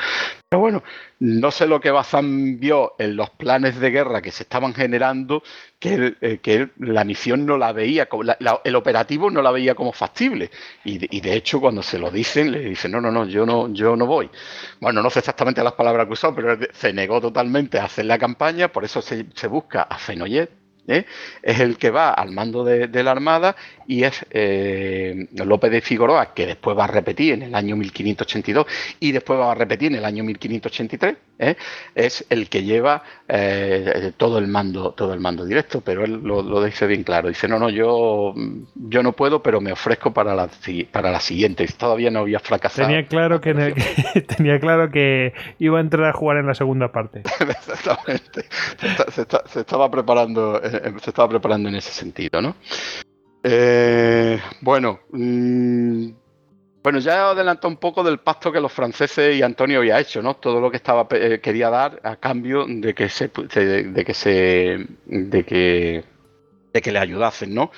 Pero 0.49 0.61
bueno, 0.61 0.81
no 1.19 1.51
sé 1.51 1.67
lo 1.67 1.81
que 1.81 1.91
Bazán 1.91 2.57
vio 2.57 2.95
en 2.99 3.17
los 3.17 3.29
planes 3.31 3.81
de 3.81 3.89
guerra 3.91 4.21
que 4.21 4.31
se 4.31 4.43
estaban 4.43 4.73
generando, 4.73 5.43
que, 5.77 6.15
eh, 6.21 6.67
la 6.77 7.03
misión 7.03 7.45
no 7.45 7.57
la 7.57 7.73
veía, 7.73 8.07
el 8.63 8.75
operativo 8.77 9.29
no 9.29 9.41
la 9.41 9.51
veía 9.51 9.75
como 9.75 9.91
factible. 9.91 10.49
Y 10.85 11.19
de, 11.19 11.33
hecho, 11.33 11.59
cuando 11.59 11.83
se 11.83 11.99
lo 11.99 12.11
dicen, 12.11 12.51
le 12.53 12.61
dicen, 12.61 12.91
no, 12.93 13.01
no, 13.01 13.11
no, 13.11 13.25
yo 13.25 13.45
no, 13.45 13.73
yo 13.73 13.97
no 13.97 14.05
voy. 14.05 14.29
Bueno, 14.79 15.01
no 15.03 15.09
sé 15.09 15.19
exactamente 15.19 15.61
las 15.61 15.73
palabras 15.73 16.07
que 16.07 16.13
usó, 16.13 16.33
pero 16.33 16.57
se 16.71 16.93
negó 16.93 17.19
totalmente 17.19 17.77
a 17.77 17.83
hacer 17.85 18.05
la 18.05 18.17
campaña, 18.17 18.69
por 18.69 18.85
eso 18.85 19.01
se, 19.01 19.25
se 19.35 19.47
busca 19.47 19.81
a 19.81 19.97
Fenollet, 19.97 20.49
¿eh? 20.87 21.05
es 21.43 21.59
el 21.59 21.77
que 21.77 21.91
va 21.91 22.11
al 22.11 22.31
mando 22.31 22.63
de, 22.63 22.87
la 23.03 23.11
Armada 23.11 23.55
y 23.85 24.03
es 24.03 24.25
eh, 24.31 25.27
López 25.33 25.71
de 25.71 25.81
Figueroa, 25.81 26.33
que 26.33 26.47
después 26.47 26.77
va 26.77 26.85
a 26.85 26.87
repetir 26.87 27.33
en 27.33 27.43
el 27.43 27.55
año 27.55 27.75
1582 27.75 28.65
y 28.99 29.11
después 29.11 29.39
va 29.39 29.51
a 29.51 29.55
repetir 29.55 29.91
en 29.91 29.99
el 29.99 30.05
año 30.05 30.23
1583, 30.23 31.15
¿eh? 31.39 31.55
es 31.93 32.25
el 32.29 32.49
que 32.49 32.63
lleva 32.63 33.03
todo 34.17 34.39
el 34.39 34.47
mando 34.47 34.91
todo 34.91 35.13
el 35.13 35.19
mando 35.19 35.45
directo, 35.45 35.81
pero 35.81 36.03
él 36.03 36.21
lo, 36.23 36.63
dice 36.63 36.87
bien 36.87 37.03
claro, 37.03 37.27
dice, 37.27 37.47
no, 37.47 37.59
no, 37.59 37.69
yo, 37.69 38.33
yo 38.75 39.03
no 39.03 39.11
puedo, 39.11 39.43
pero 39.43 39.61
me 39.61 39.71
ofrezco 39.71 40.13
para 40.13 40.33
la, 40.33 40.49
para 40.91 41.11
la 41.11 41.19
siguiente, 41.19 41.67
todavía 41.77 42.09
no 42.09 42.19
había 42.19 42.39
fracasado. 42.39 42.87
Tenía 42.87 43.05
claro, 43.05 43.41
que, 43.41 43.53
tenía 44.37 44.59
claro 44.59 44.89
que 44.91 45.33
iba 45.59 45.77
a 45.77 45.81
entrar 45.81 46.09
a 46.09 46.13
jugar 46.13 46.37
en 46.37 46.47
la 46.47 46.55
segunda 46.55 46.91
parte. 46.91 47.21
Exactamente, 47.39 48.45
se 49.47 49.59
estaba 49.59 49.91
preparando 49.91 50.61
eh, 50.63 50.76
se 51.01 51.09
estaba 51.09 51.29
preparando 51.29 51.69
en 51.69 51.75
ese 51.75 51.91
sentido, 51.91 52.41
¿no? 52.41 52.55
Eh, 53.43 54.39
bueno, 54.61 54.99
mm, 55.11 56.09
bueno, 56.83 56.99
ya 56.99 57.31
adelantó 57.31 57.67
un 57.67 57.77
poco 57.77 58.03
del 58.03 58.19
pacto 58.19 58.51
que 58.51 58.61
los 58.61 58.71
franceses 58.71 59.35
y 59.35 59.41
Antonio 59.41 59.79
había 59.79 59.99
hecho, 59.99 60.21
¿no? 60.21 60.35
Todo 60.35 60.61
lo 60.61 60.71
que 60.71 60.77
estaba 60.77 61.07
eh, 61.11 61.39
quería 61.41 61.69
dar 61.69 61.99
a 62.03 62.15
cambio 62.15 62.65
de 62.67 62.93
que 62.93 63.09
se 63.09 63.27
de 63.27 64.05
que 64.05 64.13
se 64.13 64.87
de 65.05 65.43
que 65.43 66.03
de 66.73 66.81
que 66.81 66.91
le 66.91 66.99
ayudasen, 66.99 67.53
¿no? 67.53 67.71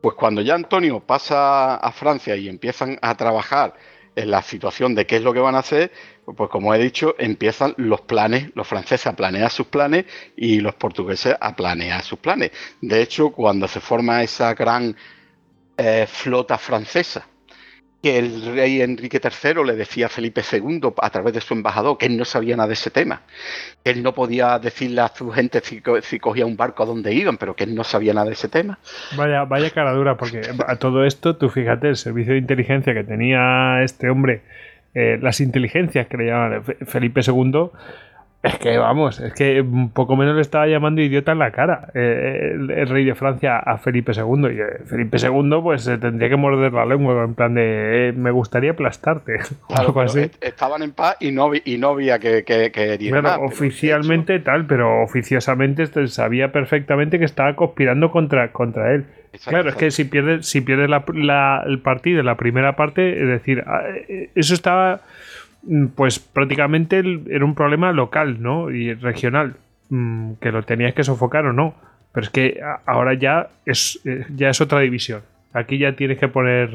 Pues 0.00 0.14
cuando 0.14 0.40
ya 0.40 0.54
Antonio 0.54 1.00
pasa 1.00 1.76
a 1.76 1.92
Francia 1.92 2.36
y 2.36 2.48
empiezan 2.48 2.98
a 3.02 3.16
trabajar 3.16 3.74
en 4.18 4.32
la 4.32 4.42
situación 4.42 4.96
de 4.96 5.06
qué 5.06 5.16
es 5.16 5.22
lo 5.22 5.32
que 5.32 5.38
van 5.38 5.54
a 5.54 5.60
hacer, 5.60 5.92
pues 6.36 6.50
como 6.50 6.74
he 6.74 6.78
dicho, 6.78 7.14
empiezan 7.18 7.72
los 7.76 8.00
planes, 8.00 8.50
los 8.56 8.66
franceses 8.66 9.06
a 9.06 9.14
planear 9.14 9.48
sus 9.50 9.68
planes 9.68 10.06
y 10.36 10.58
los 10.58 10.74
portugueses 10.74 11.36
a 11.40 11.54
planear 11.54 12.02
sus 12.02 12.18
planes. 12.18 12.50
De 12.80 13.00
hecho, 13.00 13.30
cuando 13.30 13.68
se 13.68 13.78
forma 13.78 14.24
esa 14.24 14.54
gran 14.54 14.96
eh, 15.76 16.06
flota 16.08 16.58
francesa, 16.58 17.28
que 18.02 18.18
el 18.18 18.54
rey 18.54 18.80
Enrique 18.80 19.20
III 19.22 19.64
le 19.64 19.74
decía 19.74 20.06
a 20.06 20.08
Felipe 20.08 20.42
II 20.52 20.80
a 21.02 21.10
través 21.10 21.34
de 21.34 21.40
su 21.40 21.54
embajador 21.54 21.98
que 21.98 22.06
él 22.06 22.16
no 22.16 22.24
sabía 22.24 22.56
nada 22.56 22.68
de 22.68 22.74
ese 22.74 22.90
tema, 22.90 23.22
que 23.84 23.90
él 23.90 24.02
no 24.02 24.14
podía 24.14 24.58
decirle 24.58 25.00
a 25.00 25.08
su 25.08 25.30
gente 25.30 25.60
si, 25.62 25.80
cogía 26.20 26.46
un 26.46 26.56
barco 26.56 26.84
a 26.84 26.86
dónde 26.86 27.12
iban, 27.12 27.38
pero 27.38 27.56
que 27.56 27.64
él 27.64 27.74
no 27.74 27.82
sabía 27.82 28.14
nada 28.14 28.26
de 28.26 28.32
ese 28.32 28.48
tema. 28.48 28.78
Vaya, 29.16 29.44
vaya 29.44 29.70
cara 29.70 29.92
dura, 29.92 30.16
porque 30.16 30.42
a 30.66 30.76
todo 30.76 31.04
esto, 31.04 31.36
tú 31.36 31.48
fíjate, 31.48 31.88
el 31.88 31.96
servicio 31.96 32.34
de 32.34 32.38
inteligencia 32.38 32.94
que 32.94 33.02
tenía 33.02 33.82
este 33.82 34.08
hombre, 34.10 34.42
eh, 34.94 35.18
las 35.20 35.40
inteligencias 35.40 36.06
que 36.06 36.16
le 36.16 36.26
llamaban 36.26 36.64
Felipe 36.86 37.20
II, 37.26 37.70
es 38.40 38.56
que 38.58 38.78
vamos, 38.78 39.18
es 39.18 39.34
que 39.34 39.64
poco 39.92 40.14
menos 40.14 40.36
le 40.36 40.42
estaba 40.42 40.68
llamando 40.68 41.02
idiota 41.02 41.32
en 41.32 41.40
la 41.40 41.50
cara 41.50 41.88
eh, 41.92 42.52
el, 42.54 42.88
rey 42.88 43.04
de 43.04 43.16
Francia 43.16 43.58
a 43.58 43.78
Felipe 43.78 44.12
II. 44.12 44.54
Y 44.54 44.60
eh, 44.60 44.78
Felipe 44.86 45.18
II, 45.20 45.60
pues 45.60 45.82
se 45.82 45.98
tendría 45.98 46.28
que 46.28 46.36
morder 46.36 46.72
la 46.72 46.86
lengua, 46.86 47.24
en 47.24 47.34
plan 47.34 47.54
de 47.54 48.10
eh, 48.10 48.12
me 48.12 48.30
gustaría 48.30 48.70
aplastarte. 48.70 49.38
estaban 50.40 50.82
en 50.82 50.92
paz 50.92 51.16
y 51.18 51.32
no, 51.32 51.50
y 51.52 51.78
no 51.78 51.88
había 51.88 52.20
que, 52.20 52.44
que, 52.44 53.08
bueno, 53.10 53.40
oficialmente 53.40 54.38
tal, 54.38 54.66
pero 54.66 55.02
oficiosamente 55.02 55.82
este 55.82 56.06
sabía 56.06 56.52
perfectamente 56.52 57.18
que 57.18 57.24
estaba 57.24 57.56
conspirando 57.56 58.12
contra, 58.12 58.52
contra 58.52 58.94
él. 58.94 59.06
claro, 59.46 59.68
es 59.68 59.74
que 59.74 59.90
si 59.90 60.04
pierdes, 60.04 60.46
si 60.46 60.60
pierdes 60.60 60.88
la, 60.88 61.64
el 61.66 61.80
partido, 61.80 62.22
la 62.22 62.36
primera 62.36 62.76
parte, 62.76 63.20
es 63.20 63.28
decir, 63.28 63.64
ah, 63.66 63.82
eso 64.36 64.54
estaba 64.54 65.00
pues 65.94 66.18
prácticamente 66.18 67.02
era 67.30 67.44
un 67.44 67.54
problema 67.54 67.92
local, 67.92 68.40
¿no? 68.42 68.70
Y 68.70 68.94
regional, 68.94 69.56
mm, 69.90 70.34
que 70.40 70.52
lo 70.52 70.62
tenías 70.62 70.94
que 70.94 71.04
sofocar 71.04 71.46
o 71.46 71.52
no. 71.52 71.74
Pero 72.12 72.24
es 72.24 72.30
que 72.30 72.60
ahora 72.86 73.14
ya 73.14 73.48
es, 73.66 74.00
eh, 74.04 74.26
ya 74.34 74.48
es 74.48 74.60
otra 74.60 74.80
división. 74.80 75.22
Aquí 75.52 75.78
ya 75.78 75.94
tienes 75.94 76.18
que 76.18 76.28
poner 76.28 76.70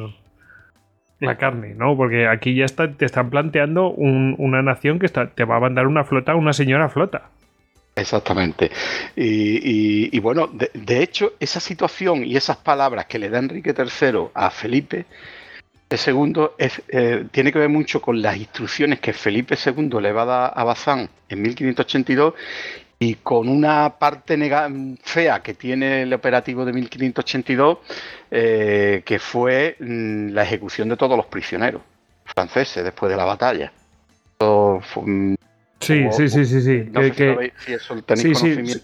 la 1.20 1.38
carne, 1.38 1.74
¿no? 1.76 1.96
Porque 1.96 2.28
aquí 2.28 2.54
ya 2.54 2.66
está, 2.66 2.92
te 2.92 3.06
están 3.06 3.30
planteando 3.30 3.90
una 3.90 4.62
nación 4.62 5.00
que 5.00 5.06
está, 5.06 5.28
te 5.28 5.46
va 5.46 5.58
a 5.58 5.60
mandar 5.60 5.88
una 5.88 6.04
flota, 6.04 6.36
una 6.36 6.54
señora 6.54 6.90
flota. 6.90 7.30
Exactamente. 7.96 8.72
Y, 9.16 10.20
bueno, 10.20 10.48
de, 10.48 10.70
de, 10.74 11.04
hecho, 11.04 11.34
esa 11.40 11.60
situación 11.60 12.26
y 12.26 12.36
esas 12.36 12.58
palabras 12.58 13.06
que 13.06 13.20
le 13.20 13.30
da 13.30 13.40
Enrique 13.40 13.74
III 13.78 14.30
a 14.34 14.50
Felipe 14.50 15.06
segundo 15.98 16.56
es, 16.58 16.82
eh, 16.88 17.26
tiene 17.32 17.52
que 17.52 17.60
ver 17.60 17.70
mucho 17.70 18.02
con 18.02 18.22
las 18.22 18.38
instrucciones 18.38 19.00
que 19.00 19.14
Felipe 19.14 19.56
II 19.56 19.90
le 20.02 20.12
va 20.12 20.24
a 20.24 20.26
dar 20.26 20.54
a 20.56 20.64
Bazán 20.64 21.10
en 21.30 21.42
1582 21.42 22.34
y 23.00 23.16
con 23.16 23.50
una 23.50 23.96
parte 24.00 24.38
fea 25.04 25.42
que 25.42 25.54
tiene 25.54 26.04
el 26.04 26.14
operativo 26.14 26.64
de 26.64 26.74
1582, 26.74 27.78
eh, 28.32 29.02
que 29.06 29.20
fue 29.20 29.76
mm, 29.80 30.30
la 30.30 30.44
ejecución 30.44 30.90
de 30.90 30.96
todos 30.96 31.18
los 31.18 31.26
prisioneros 31.26 31.82
franceses 32.26 32.84
después 32.84 33.10
de 33.12 33.18
la 33.18 33.26
batalla. 33.26 33.74
sí, 35.80 36.08
sí, 36.12 36.30
sí, 36.30 36.46
sí, 36.46 36.62
sí, 36.62 36.90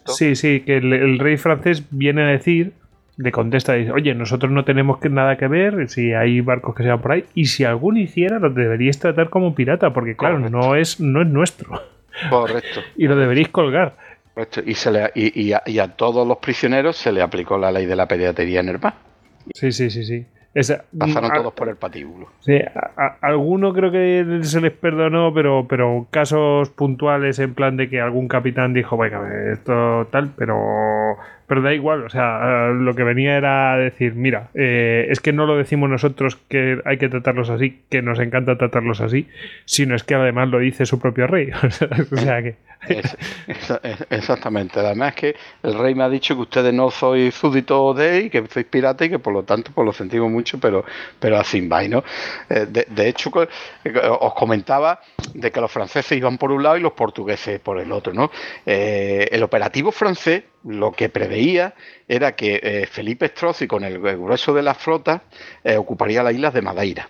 sí, 0.06 0.36
sí, 0.36 0.62
que 0.62 0.78
el 0.78 1.20
rey 1.20 1.38
francés 1.38 1.84
viene 1.90 2.24
a 2.24 2.28
decir 2.28 2.74
le 3.20 3.34
contesta 3.34 3.76
y 3.76 3.82
dice, 3.82 3.92
oye, 3.92 4.16
nosotros 4.16 4.50
no 4.50 4.64
tenemos 4.64 4.98
nada 5.12 5.36
que 5.36 5.48
ver 5.50 5.90
si 5.90 6.14
hay 6.14 6.40
barcos 6.40 6.74
que 6.74 6.84
se 6.84 6.90
van 6.90 7.02
por 7.02 7.12
ahí 7.12 7.26
y 7.36 7.48
si 7.48 7.66
alguno 7.66 8.00
hiciera 8.00 8.40
lo 8.40 8.50
deberíais 8.50 8.98
tratar 8.98 9.30
como 9.30 9.54
pirata 9.54 9.92
porque 9.92 10.16
claro, 10.16 10.40
no 10.40 10.76
es, 10.76 11.02
no 11.02 11.22
es 11.22 11.28
nuestro. 11.28 11.82
Correcto. 12.30 12.80
y 12.96 13.08
lo 13.08 13.18
deberíais 13.18 13.50
colgar. 13.50 13.98
Correcto. 14.34 14.62
Y, 14.66 14.74
se 14.74 14.92
le, 14.92 15.12
y, 15.16 15.52
a, 15.52 15.88
todos 15.98 16.26
los 16.26 16.38
prisioneros 16.38 16.96
se 16.96 17.12
le 17.12 17.22
aplicó 17.22 17.58
la 17.58 17.74
ley 17.74 17.86
de 17.86 17.98
la 17.98 18.08
pediatría 18.08 18.62
en 18.62 18.70
el 18.70 18.80
mar. 18.80 18.94
Sí, 19.54 19.74
sí, 19.74 19.90
sí, 19.90 20.06
sí. 20.06 20.26
Pasaron 20.98 21.32
todos 21.34 21.54
por 21.54 21.70
el 21.70 21.76
patíbulo. 21.76 22.30
Sí, 22.40 22.60
a, 22.60 23.18
alguno 23.22 23.74
creo 23.74 23.92
que 23.92 24.40
se 24.44 24.62
les 24.62 24.72
perdonó, 24.72 25.34
pero, 25.34 25.68
pero 25.70 26.08
casos 26.10 26.70
puntuales 26.70 27.40
en 27.40 27.54
plan 27.54 27.78
de 27.78 27.90
que 27.90 28.02
algún 28.02 28.28
capitán 28.28 28.74
dijo, 28.74 28.98
venga, 28.98 29.22
esto 29.52 30.08
tal, 30.12 30.32
pero 30.36 31.18
pero 31.50 31.64
da 31.64 31.74
igual, 31.74 32.04
o 32.04 32.10
sea, 32.10 32.68
lo 32.68 32.94
que 32.94 33.04
venía 33.04 33.36
era 33.36 33.76
decir, 33.76 34.14
mira, 34.14 34.50
eh, 34.54 35.08
es 35.10 35.20
que 35.20 35.34
no 35.34 35.48
lo 35.48 35.58
decimos 35.58 35.90
nosotros 35.90 36.36
que 36.48 36.80
hay 36.86 37.00
que 37.00 37.10
tratarlos 37.10 37.50
así, 37.50 37.82
que 37.90 38.04
nos 38.04 38.20
encanta 38.20 38.56
tratarlos 38.60 39.02
así, 39.02 39.28
sino 39.66 39.96
es 39.96 40.04
que 40.04 40.14
además 40.14 40.50
lo 40.50 40.60
dice 40.60 40.86
su 40.86 41.00
propio 41.00 41.26
rey. 41.26 41.50
o 42.12 42.18
sea 42.18 42.44
que... 42.44 42.56
exactamente, 44.10 44.80
además 44.80 45.10
es 45.10 45.16
que 45.16 45.36
el 45.64 45.78
rey 45.78 45.96
me 45.96 46.04
ha 46.04 46.10
dicho 46.10 46.36
que 46.36 46.42
ustedes 46.42 46.74
no 46.74 46.90
sois 46.90 47.34
súbditos 47.36 47.98
de 47.98 48.18
él, 48.18 48.32
que 48.32 48.46
sois 48.48 48.66
pirata 48.66 49.06
y 49.06 49.10
que 49.10 49.20
por 49.20 49.34
lo 49.34 49.44
tanto 49.44 49.72
pues 49.74 49.86
lo 49.86 49.94
sentimos 49.94 50.32
mucho, 50.32 50.60
pero, 50.60 50.86
pero 51.20 51.38
así 51.38 51.66
va, 51.68 51.84
¿no? 51.84 52.04
Eh, 52.50 52.66
de, 52.66 53.08
hecho, 53.08 53.32
eh, 53.84 54.02
os 54.20 54.34
comentaba 54.34 55.02
de 55.34 55.52
que 55.52 55.62
los 55.62 55.72
franceses 55.72 56.18
iban 56.18 56.38
por 56.38 56.52
un 56.52 56.64
lado 56.64 56.78
y 56.78 56.82
los 56.82 56.94
portugueses 56.94 57.60
por 57.60 57.80
el 57.80 57.92
otro, 57.92 58.14
¿no? 58.14 58.32
el 58.66 59.44
operativo 59.44 59.92
francés 59.92 60.44
lo 60.64 60.92
que 60.92 61.10
preveía 61.10 61.74
era 62.08 62.36
que 62.36 62.60
eh, 62.62 62.86
Felipe 62.86 63.28
Strozzi, 63.28 63.68
con 63.68 63.84
el 63.84 64.00
grueso 64.00 64.54
de 64.54 64.62
la 64.62 64.74
flota, 64.74 65.24
eh, 65.64 65.78
ocuparía 65.78 66.24
las 66.24 66.34
islas 66.34 66.54
de 66.54 66.62
Madeira. 66.62 67.10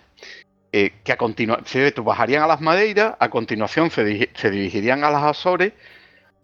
Eh, 0.72 0.92
que 1.02 1.12
a 1.12 1.16
continuación 1.16 1.92
bajarían 2.04 2.44
a 2.44 2.46
las 2.46 2.60
Madeiras, 2.60 3.16
a 3.18 3.28
continuación 3.28 3.90
se, 3.90 4.04
dirigirían 4.04 5.02
a 5.02 5.10
las 5.10 5.24
Azores, 5.24 5.72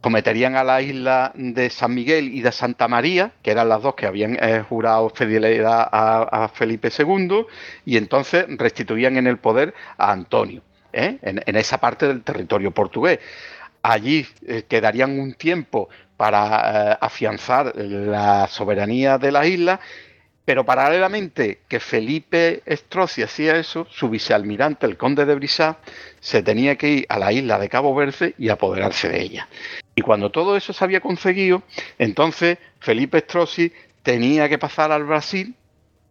cometerían 0.00 0.56
a 0.56 0.64
la 0.64 0.82
isla 0.82 1.30
de 1.36 1.70
San 1.70 1.94
Miguel 1.94 2.34
y 2.34 2.42
de 2.42 2.50
Santa 2.50 2.88
María, 2.88 3.32
que 3.42 3.52
eran 3.52 3.68
las 3.68 3.82
dos 3.82 3.94
que 3.94 4.06
habían 4.06 4.36
jurado 4.64 5.10
fidelidad 5.10 5.88
a, 5.92 6.50
Felipe 6.52 6.90
II, 6.96 7.46
y 7.84 7.96
entonces 7.96 8.46
restituían 8.48 9.16
en 9.16 9.28
el 9.28 9.38
poder 9.38 9.74
a 9.96 10.10
Antonio, 10.10 10.62
en 10.92 11.56
esa 11.56 11.78
parte 11.78 12.08
del 12.08 12.22
territorio 12.22 12.72
portugués. 12.72 13.20
Allí 13.82 14.26
quedarían 14.68 15.20
un 15.20 15.34
tiempo 15.34 15.88
para 16.16 16.92
eh, 16.92 16.98
afianzar 17.00 17.74
la 17.76 18.46
soberanía 18.48 19.18
de 19.18 19.32
la 19.32 19.46
isla 19.46 19.80
Pero 20.46 20.64
paralelamente 20.64 21.62
que 21.68 21.80
Felipe 21.80 22.62
Strozzi 22.68 23.22
hacía 23.22 23.56
eso, 23.56 23.86
su 23.90 24.08
vicealmirante, 24.08 24.86
el 24.86 24.96
conde 24.96 25.26
de 25.26 25.34
Brissac, 25.34 25.78
se 26.20 26.40
tenía 26.42 26.76
que 26.76 26.88
ir 26.88 27.06
a 27.08 27.18
la 27.18 27.32
isla 27.32 27.58
de 27.58 27.68
Cabo 27.68 27.92
Verde 27.96 28.34
y 28.38 28.48
apoderarse 28.48 29.08
de 29.08 29.20
ella. 29.20 29.48
Y 29.96 30.02
cuando 30.02 30.30
todo 30.30 30.56
eso 30.56 30.72
se 30.72 30.84
había 30.84 31.00
conseguido, 31.00 31.64
entonces 31.98 32.58
Felipe 32.78 33.18
Strozzi 33.18 33.72
tenía 34.04 34.48
que 34.48 34.56
pasar 34.56 34.92
al 34.92 35.02
Brasil 35.02 35.52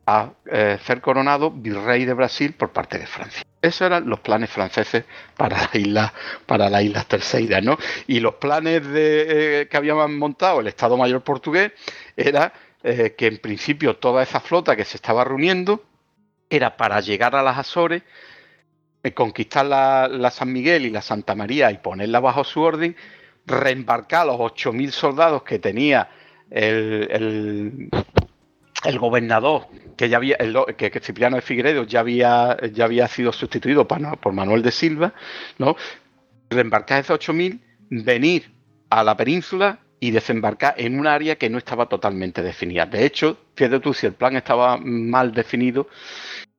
a 0.06 0.32
eh, 0.52 0.78
ser 0.84 1.00
coronado 1.00 1.50
virrey 1.50 2.04
de 2.04 2.14
Brasil 2.14 2.54
por 2.54 2.72
parte 2.72 3.00
de 3.00 3.08
Francia. 3.08 3.44
Esos 3.62 3.82
eran 3.82 4.08
los 4.08 4.20
planes 4.20 4.50
franceses 4.50 5.06
para 5.36 5.58
las 5.58 5.76
islas, 5.76 6.12
para 6.46 6.70
las 6.70 6.84
islas 6.84 7.08
Terceiras, 7.08 7.64
¿no? 7.64 7.78
Y 8.06 8.20
los 8.20 8.36
planes 8.36 8.86
de, 8.86 9.62
eh, 9.62 9.68
que 9.68 9.78
habían 9.78 10.20
montado 10.20 10.60
el 10.60 10.68
Estado 10.68 10.98
Mayor 10.98 11.22
portugués 11.22 11.72
era 12.16 12.54
eh, 12.84 13.16
que 13.18 13.28
en 13.28 13.38
principio 13.38 13.98
toda 13.98 14.24
esa 14.24 14.40
flota 14.40 14.76
que 14.76 14.86
se 14.86 14.98
estaba 14.98 15.24
reuniendo 15.24 15.84
era 16.50 16.78
para 16.78 17.00
llegar 17.00 17.36
a 17.36 17.42
las 17.42 17.58
Azores, 17.58 18.04
eh, 19.04 19.14
conquistar 19.14 19.66
la, 19.66 20.32
San 20.32 20.52
Miguel 20.52 20.86
y 20.86 20.90
la 20.90 21.02
Santa 21.02 21.36
María 21.36 21.72
y 21.72 21.78
ponerla 21.78 22.20
bajo 22.20 22.44
su 22.44 22.62
orden, 22.62 22.96
reembarcar 23.46 24.26
los 24.28 24.38
8.000 24.38 24.92
soldados 24.92 25.44
que 25.44 25.60
tenía 25.60 26.10
el, 26.50 27.90
el, 28.84 29.00
gobernador, 29.00 29.68
que 29.98 30.10
ya 30.10 30.18
había, 30.18 30.38
que, 30.78 31.00
Cipriano 31.00 31.36
de 31.38 31.42
Figueredo 31.42 31.84
ya 31.84 32.02
había, 32.02 32.58
ya 32.72 32.86
había 32.86 33.08
sido 33.08 33.32
sustituido 33.32 33.88
por, 33.88 34.20
por 34.20 34.34
Manuel 34.34 34.62
de 34.62 34.72
Silva, 34.72 35.14
¿no? 35.58 35.76
reembarcar 36.50 37.02
esos 37.02 37.20
8.000, 37.20 37.60
venir 37.90 38.52
a 38.90 39.04
la 39.04 39.18
península 39.18 39.80
y 40.00 40.12
desembarcar 40.12 40.76
en 40.78 41.00
un 41.00 41.08
área 41.08 41.36
que 41.36 41.50
no 41.50 41.58
estaba 41.58 41.88
totalmente 41.88 42.42
definida. 42.42 42.86
De 42.86 43.06
hecho, 43.06 43.38
fíjate 43.56 43.80
tú, 43.80 43.94
si 43.94 44.06
el 44.06 44.14
plan 44.14 44.36
estaba 44.36 44.78
mal 44.78 45.34
definido, 45.34 45.88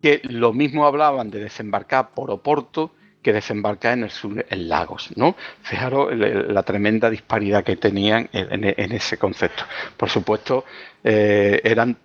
que 0.00 0.20
lo 0.24 0.52
mismo 0.52 0.86
hablaban 0.86 1.30
de 1.30 1.40
desembarcar 1.40 2.10
por 2.14 2.30
Oporto 2.30 2.92
que 3.26 3.32
desembarcar 3.32 3.94
en 3.94 4.04
el 4.04 4.10
sur, 4.10 4.46
en 4.48 4.68
Lagos, 4.68 5.10
¿no? 5.16 5.34
Fijaros 5.62 6.14
la 6.14 6.62
tremenda 6.62 7.10
disparidad 7.10 7.64
que 7.64 7.74
tenían 7.74 8.28
en, 8.32 8.92
ese 8.92 9.18
concepto. 9.18 9.64
Por 9.96 10.08
supuesto, 10.08 10.64
eh, 11.02 11.60
eran 11.64 11.98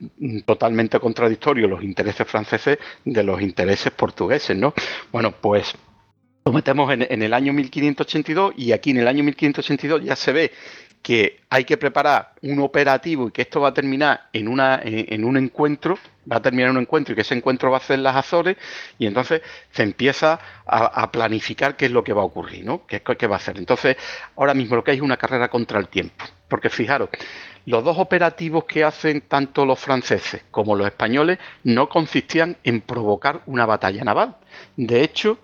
totalmente 0.43 0.99
contradictorios 0.99 1.69
los 1.69 1.83
intereses 1.83 2.25
franceses 2.25 2.79
de 3.05 3.23
los 3.23 3.39
intereses 3.39 3.91
portugueses, 3.91 4.57
¿no? 4.57 4.73
Bueno, 5.11 5.31
pues 5.39 5.75
lo 6.43 6.53
metemos 6.53 6.91
en, 6.91 7.21
el 7.21 7.33
año 7.35 7.53
1582 7.53 8.55
y 8.57 8.71
aquí 8.71 8.89
en 8.89 8.97
el 8.97 9.07
año 9.07 9.23
1582 9.23 10.03
ya 10.03 10.15
se 10.15 10.31
ve 10.31 10.51
que 11.01 11.41
hay 11.49 11.65
que 11.65 11.77
preparar 11.77 12.33
un 12.41 12.59
operativo 12.59 13.27
y 13.27 13.31
que 13.31 13.41
esto 13.41 13.59
va 13.59 13.69
a 13.69 13.73
terminar 13.73 14.29
en, 14.33 14.47
una, 14.47 14.79
en, 14.83 15.23
un 15.23 15.35
encuentro, 15.35 15.97
va 16.31 16.37
a 16.37 16.41
terminar 16.41 16.69
en 16.69 16.77
un 16.77 16.83
encuentro 16.83 17.13
y 17.13 17.15
que 17.15 17.21
ese 17.21 17.33
encuentro 17.33 17.71
va 17.71 17.77
a 17.77 17.81
ser 17.81 17.99
las 17.99 18.15
Azores 18.15 18.57
y 18.99 19.07
entonces 19.07 19.41
se 19.71 19.83
empieza 19.83 20.39
a, 20.65 21.11
planificar 21.11 21.75
qué 21.75 21.85
es 21.85 21.91
lo 21.91 22.03
que 22.03 22.13
va 22.13 22.21
a 22.21 22.25
ocurrir, 22.25 22.63
¿no? 22.65 22.85
¿Qué, 22.85 23.01
¿Qué, 23.01 23.27
va 23.27 23.35
a 23.35 23.37
hacer? 23.37 23.57
Entonces, 23.57 23.97
ahora 24.35 24.53
mismo 24.53 24.75
lo 24.75 24.83
que 24.83 24.91
hay 24.91 24.97
es 24.97 25.03
una 25.03 25.17
carrera 25.17 25.49
contra 25.49 25.79
el 25.79 25.87
tiempo, 25.87 26.23
porque 26.47 26.69
fijaros, 26.69 27.09
los 27.65 27.83
dos 27.83 27.97
operativos 27.97 28.65
que 28.65 28.83
hacen 28.83 29.21
tanto 29.21 29.65
los 29.65 29.79
franceses 29.79 30.43
como 30.51 30.75
los 30.75 30.87
españoles 30.87 31.39
no 31.63 31.89
consistían 31.89 32.57
en 32.63 32.81
provocar 32.81 33.41
una 33.47 33.65
batalla 33.65 34.03
naval. 34.03 34.37
De 34.77 35.03
hecho, 35.03 35.39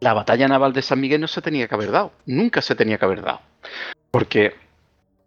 la 0.00 0.12
batalla 0.12 0.48
naval 0.48 0.72
de 0.72 0.82
San 0.82 1.00
Miguel 1.00 1.20
no 1.20 1.28
se 1.28 1.42
tenía 1.42 1.68
que 1.68 1.74
haber 1.74 1.90
dado, 1.90 2.12
nunca 2.26 2.60
se 2.62 2.74
tenía 2.74 2.98
que 2.98 3.04
haber 3.04 3.22
dado. 3.22 3.40
Porque 4.10 4.65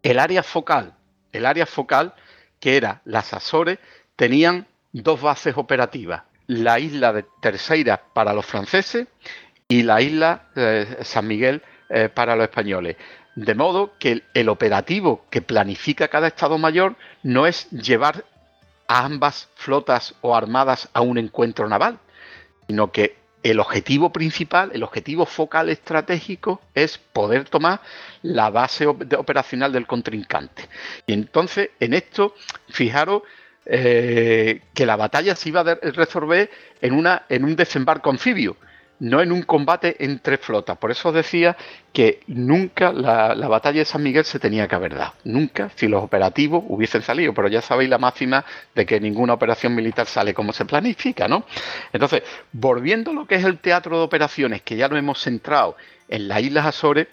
el 0.03 0.19
área 0.19 0.43
focal, 0.43 0.93
el 1.31 1.45
área 1.45 1.65
focal 1.65 2.13
que 2.59 2.77
era 2.77 3.01
las 3.05 3.34
Azores, 3.34 3.80
tenían 4.15 4.67
dos 4.91 5.21
bases 5.21 5.55
operativas, 5.57 6.23
la 6.47 6.80
isla 6.80 7.13
de 7.13 7.26
Terceira 7.41 8.01
para 8.13 8.34
los 8.34 8.45
franceses 8.45 9.07
y 9.67 9.84
la 9.84 10.01
isla 10.01 10.49
de 10.55 11.03
San 11.03 11.27
Miguel 11.27 11.61
eh, 11.89 12.09
para 12.09 12.35
los 12.35 12.45
españoles. 12.45 12.97
De 13.35 13.55
modo 13.55 13.93
que 13.99 14.23
el, 14.34 14.49
operativo 14.49 15.26
que 15.30 15.41
planifica 15.41 16.07
cada 16.07 16.27
Estado 16.27 16.57
Mayor 16.57 16.95
no 17.23 17.45
es 17.45 17.69
llevar 17.69 18.26
a 18.88 19.05
ambas 19.05 19.49
flotas 19.55 20.15
o 20.21 20.35
armadas 20.35 20.89
a 20.93 21.01
un 21.01 21.17
encuentro 21.17 21.69
naval, 21.69 21.99
sino 22.67 22.91
que 22.91 23.15
el 23.44 23.60
objetivo 23.60 24.11
principal, 24.11 24.72
el 24.74 24.84
objetivo 24.84 25.26
focal 25.26 25.70
estratégico 25.70 26.61
es 26.74 26.98
poder 26.98 27.48
tomar 27.48 27.82
la 28.22 28.49
base 28.49 28.86
operacional 28.86 29.72
del 29.72 29.88
contrincante. 29.88 30.68
Y 31.06 31.14
entonces, 31.14 31.70
en 31.80 31.94
esto, 31.94 32.36
fijaros 32.70 33.24
eh, 33.66 34.61
que 34.74 34.86
la 34.86 34.95
batalla 34.95 35.36
se 35.36 35.49
iba 35.49 35.61
a 35.61 35.76
resolver 35.76 36.49
en, 36.82 36.94
una, 36.94 37.24
en 37.30 37.45
un 37.45 37.56
desembarco 37.56 38.10
anfibio 38.10 38.57
no 38.99 39.21
en 39.21 39.31
un 39.31 39.43
combate 39.43 39.95
entre 39.99 40.38
flotas. 40.38 40.77
Por 40.77 40.91
eso 40.91 41.11
decía 41.11 41.55
que 41.93 42.21
nunca 42.27 42.91
la, 42.91 43.34
batalla 43.47 43.80
de 43.80 43.85
San 43.85 44.03
Miguel 44.03 44.26
se 44.26 44.39
tenía 44.39 44.67
que 44.67 44.76
haber 44.76 44.95
dado. 44.95 45.13
Nunca 45.23 45.71
si 45.76 45.88
los 45.88 46.03
operativos 46.03 46.63
hubiesen 46.67 47.01
salido. 47.01 47.34
Pero 47.34 47.47
ya 47.47 47.61
sabéis 47.61 47.89
la 47.89 47.97
máxima 47.97 48.45
de 48.76 48.85
que 48.85 48.99
ninguna 48.99 49.34
operación 49.34 49.73
militar 49.73 50.05
sale 50.05 50.34
como 50.34 50.53
se 50.53 50.65
planifica, 50.65 51.27
¿no? 51.27 51.45
Entonces, 51.93 52.23
volviendo 52.51 53.11
a 53.11 53.13
lo 53.13 53.26
que 53.26 53.35
es 53.35 53.45
el 53.45 53.59
teatro 53.59 53.97
de 53.97 54.03
operaciones, 54.03 54.61
que 54.61 54.76
ya 54.76 54.88
lo 54.88 54.97
hemos 54.97 55.21
centrado 55.21 55.76
en 56.07 56.27
las 56.27 56.41
Islas 56.41 56.65
Azores, 56.65 57.07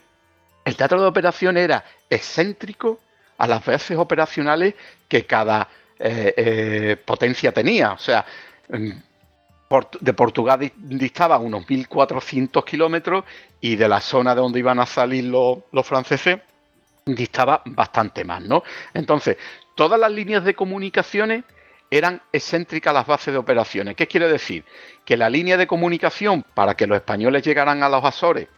el 0.65 0.77
teatro 0.77 1.01
de 1.01 1.07
operaciones 1.07 1.63
era 1.63 1.85
excéntrico 2.11 3.01
a 3.39 3.47
las 3.47 3.65
bases 3.65 3.97
operacionales 3.97 4.75
que 5.09 5.25
cada 5.25 5.69
eh, 5.99 6.35
eh, 6.37 6.97
potencia 7.05 7.53
tenía. 7.53 7.93
O 7.93 7.99
sea, 7.99 8.25
de 10.01 10.13
Portugal 10.13 10.73
distaba 10.77 11.39
unos 11.39 11.67
1.400 11.67 12.65
kilómetros 12.65 13.25
y 13.61 13.77
de 13.77 13.89
la 13.89 14.01
zona 14.01 14.35
de 14.35 14.41
donde 14.41 14.61
iban 14.61 14.79
a 14.79 14.87
salir 14.87 15.25
los, 15.25 15.87
franceses 15.87 16.39
distaba 17.05 17.63
bastante 17.67 18.25
más, 18.25 18.43
¿no? 18.43 18.63
Entonces, 18.95 19.37
todas 19.75 19.99
las 19.99 20.11
líneas 20.11 20.45
de 20.45 20.55
comunicaciones 20.55 21.45
eran 21.91 22.21
excéntricas 22.33 22.93
las 22.93 23.07
bases 23.07 23.33
de 23.33 23.39
operaciones. 23.39 23.95
¿Qué 23.95 24.09
quiere 24.09 24.29
decir? 24.29 24.65
Que 25.05 25.17
la 25.17 25.31
línea 25.31 25.57
de 25.57 25.69
comunicación 25.69 26.45
para 26.55 26.75
que 26.75 26.87
los 26.87 26.97
españoles 26.97 27.45
llegaran 27.45 27.83
a 27.83 27.89
los 27.89 28.05
Azores 28.05 28.49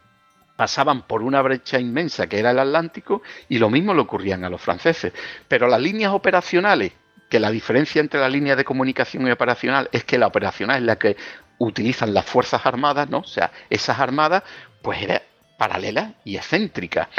pasaban 0.55 1.03
por 1.03 1.21
una 1.21 1.41
brecha 1.41 1.79
inmensa 1.79 2.27
que 2.27 2.37
era 2.37 2.51
el 2.51 2.59
Atlántico 2.59 3.21
y 3.47 3.59
lo 3.59 3.69
mismo 3.69 3.93
le 3.93 4.01
ocurrían 4.01 4.43
a 4.43 4.49
los 4.49 4.61
franceses. 4.61 5.13
Pero 5.47 5.67
las 5.67 5.79
líneas 5.79 6.11
operacionales 6.11 6.91
que 7.29 7.39
la 7.39 7.51
diferencia 7.51 8.01
entre 8.01 8.19
la 8.19 8.27
línea 8.27 8.55
de 8.55 8.65
comunicación 8.65 9.27
y 9.27 9.31
operacional 9.31 9.87
es 9.91 10.03
que 10.03 10.17
la 10.17 10.27
operacional 10.27 10.77
es 10.77 10.83
la 10.83 10.97
que 10.97 11.15
utilizan 11.59 12.13
las 12.13 12.25
Fuerzas 12.25 12.65
Armadas, 12.65 13.09
¿no? 13.09 13.19
O 13.19 13.27
sea, 13.27 13.51
esas 13.69 13.99
armadas, 13.99 14.43
pues 14.81 15.01
era 15.01 15.21
paralela 15.57 16.13
y 16.23 16.37
excéntrica. 16.37 17.09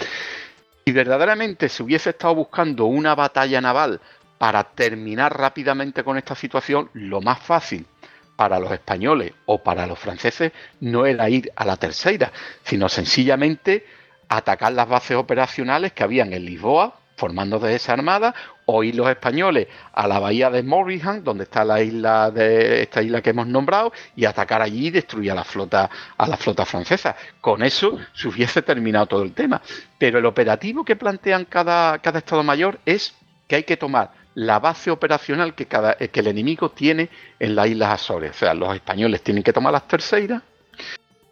Si 0.85 0.93
verdaderamente 0.93 1.69
se 1.69 1.83
hubiese 1.83 2.11
estado 2.11 2.35
buscando 2.35 2.87
una 2.87 3.15
batalla 3.15 3.61
naval 3.61 4.01
para 4.39 4.65
terminar 4.65 5.39
rápidamente 5.39 6.03
con 6.03 6.17
esta 6.17 6.35
situación, 6.35 6.91
lo 6.95 7.21
más 7.21 7.39
fácil 7.39 7.87
para 8.35 8.59
los 8.59 8.73
españoles 8.73 9.35
o 9.45 9.63
para 9.63 9.87
los 9.87 9.99
franceses 9.99 10.53
no 10.81 11.05
era 11.05 11.29
ir 11.29 11.53
a 11.55 11.67
la 11.67 11.77
tercera, 11.77 12.33
sino 12.65 12.89
sencillamente 12.89 13.85
atacar 14.31 14.73
las 14.73 14.89
bases 14.89 15.19
operacionales 15.19 15.93
que 15.93 16.03
habían 16.03 16.33
en 16.33 16.47
Lisboa, 16.47 16.99
formando 17.21 17.59
de 17.59 17.75
esa 17.75 17.93
armada, 17.93 18.35
o 18.65 18.83
ir 18.83 18.95
los 18.95 19.09
españoles 19.11 19.69
a 19.93 20.09
la 20.09 20.19
bahía 20.19 20.49
de 20.49 20.63
Morrihan, 20.63 21.23
donde 21.23 21.45
está 21.45 21.65
la 21.65 21.83
isla 21.83 22.31
de 22.31 22.81
esta 22.83 23.03
isla 23.03 23.21
que 23.21 23.31
hemos 23.31 23.47
nombrado, 23.47 23.93
y 24.17 24.25
atacar 24.25 24.63
allí 24.63 24.87
y 24.87 24.91
destruir 24.91 25.33
a 25.33 25.35
la 25.35 25.45
flota, 25.45 25.91
a 26.17 26.27
la 26.27 26.39
flota 26.39 26.65
francesa. 26.65 27.15
Con 27.43 27.63
eso 27.63 27.99
se 28.15 28.29
hubiese 28.29 28.63
terminado 28.63 29.07
todo 29.07 29.23
el 29.23 29.35
tema. 29.35 29.61
Pero 29.99 30.19
el 30.19 30.25
operativo 30.25 30.83
que 30.83 30.97
plantean 30.97 31.45
cada, 31.45 31.99
cada 31.99 32.21
Estado 32.21 32.43
Mayor 32.43 32.81
es 32.87 33.15
que 33.47 33.57
hay 33.57 33.65
que 33.65 33.77
tomar 33.77 34.13
la 34.35 34.59
base 34.59 34.91
operacional 34.91 35.55
que, 35.55 35.67
cada, 35.67 35.97
que 35.97 36.21
el 36.21 36.29
enemigo 36.29 36.71
tiene 36.71 37.11
en 37.39 37.55
las 37.55 37.67
Islas 37.67 37.91
Azores. 37.91 38.31
O 38.31 38.35
sea, 38.35 38.55
los 38.55 38.75
españoles 38.75 39.23
tienen 39.23 39.43
que 39.43 39.53
tomar 39.53 39.73
las 39.73 39.87
terceras 39.87 40.43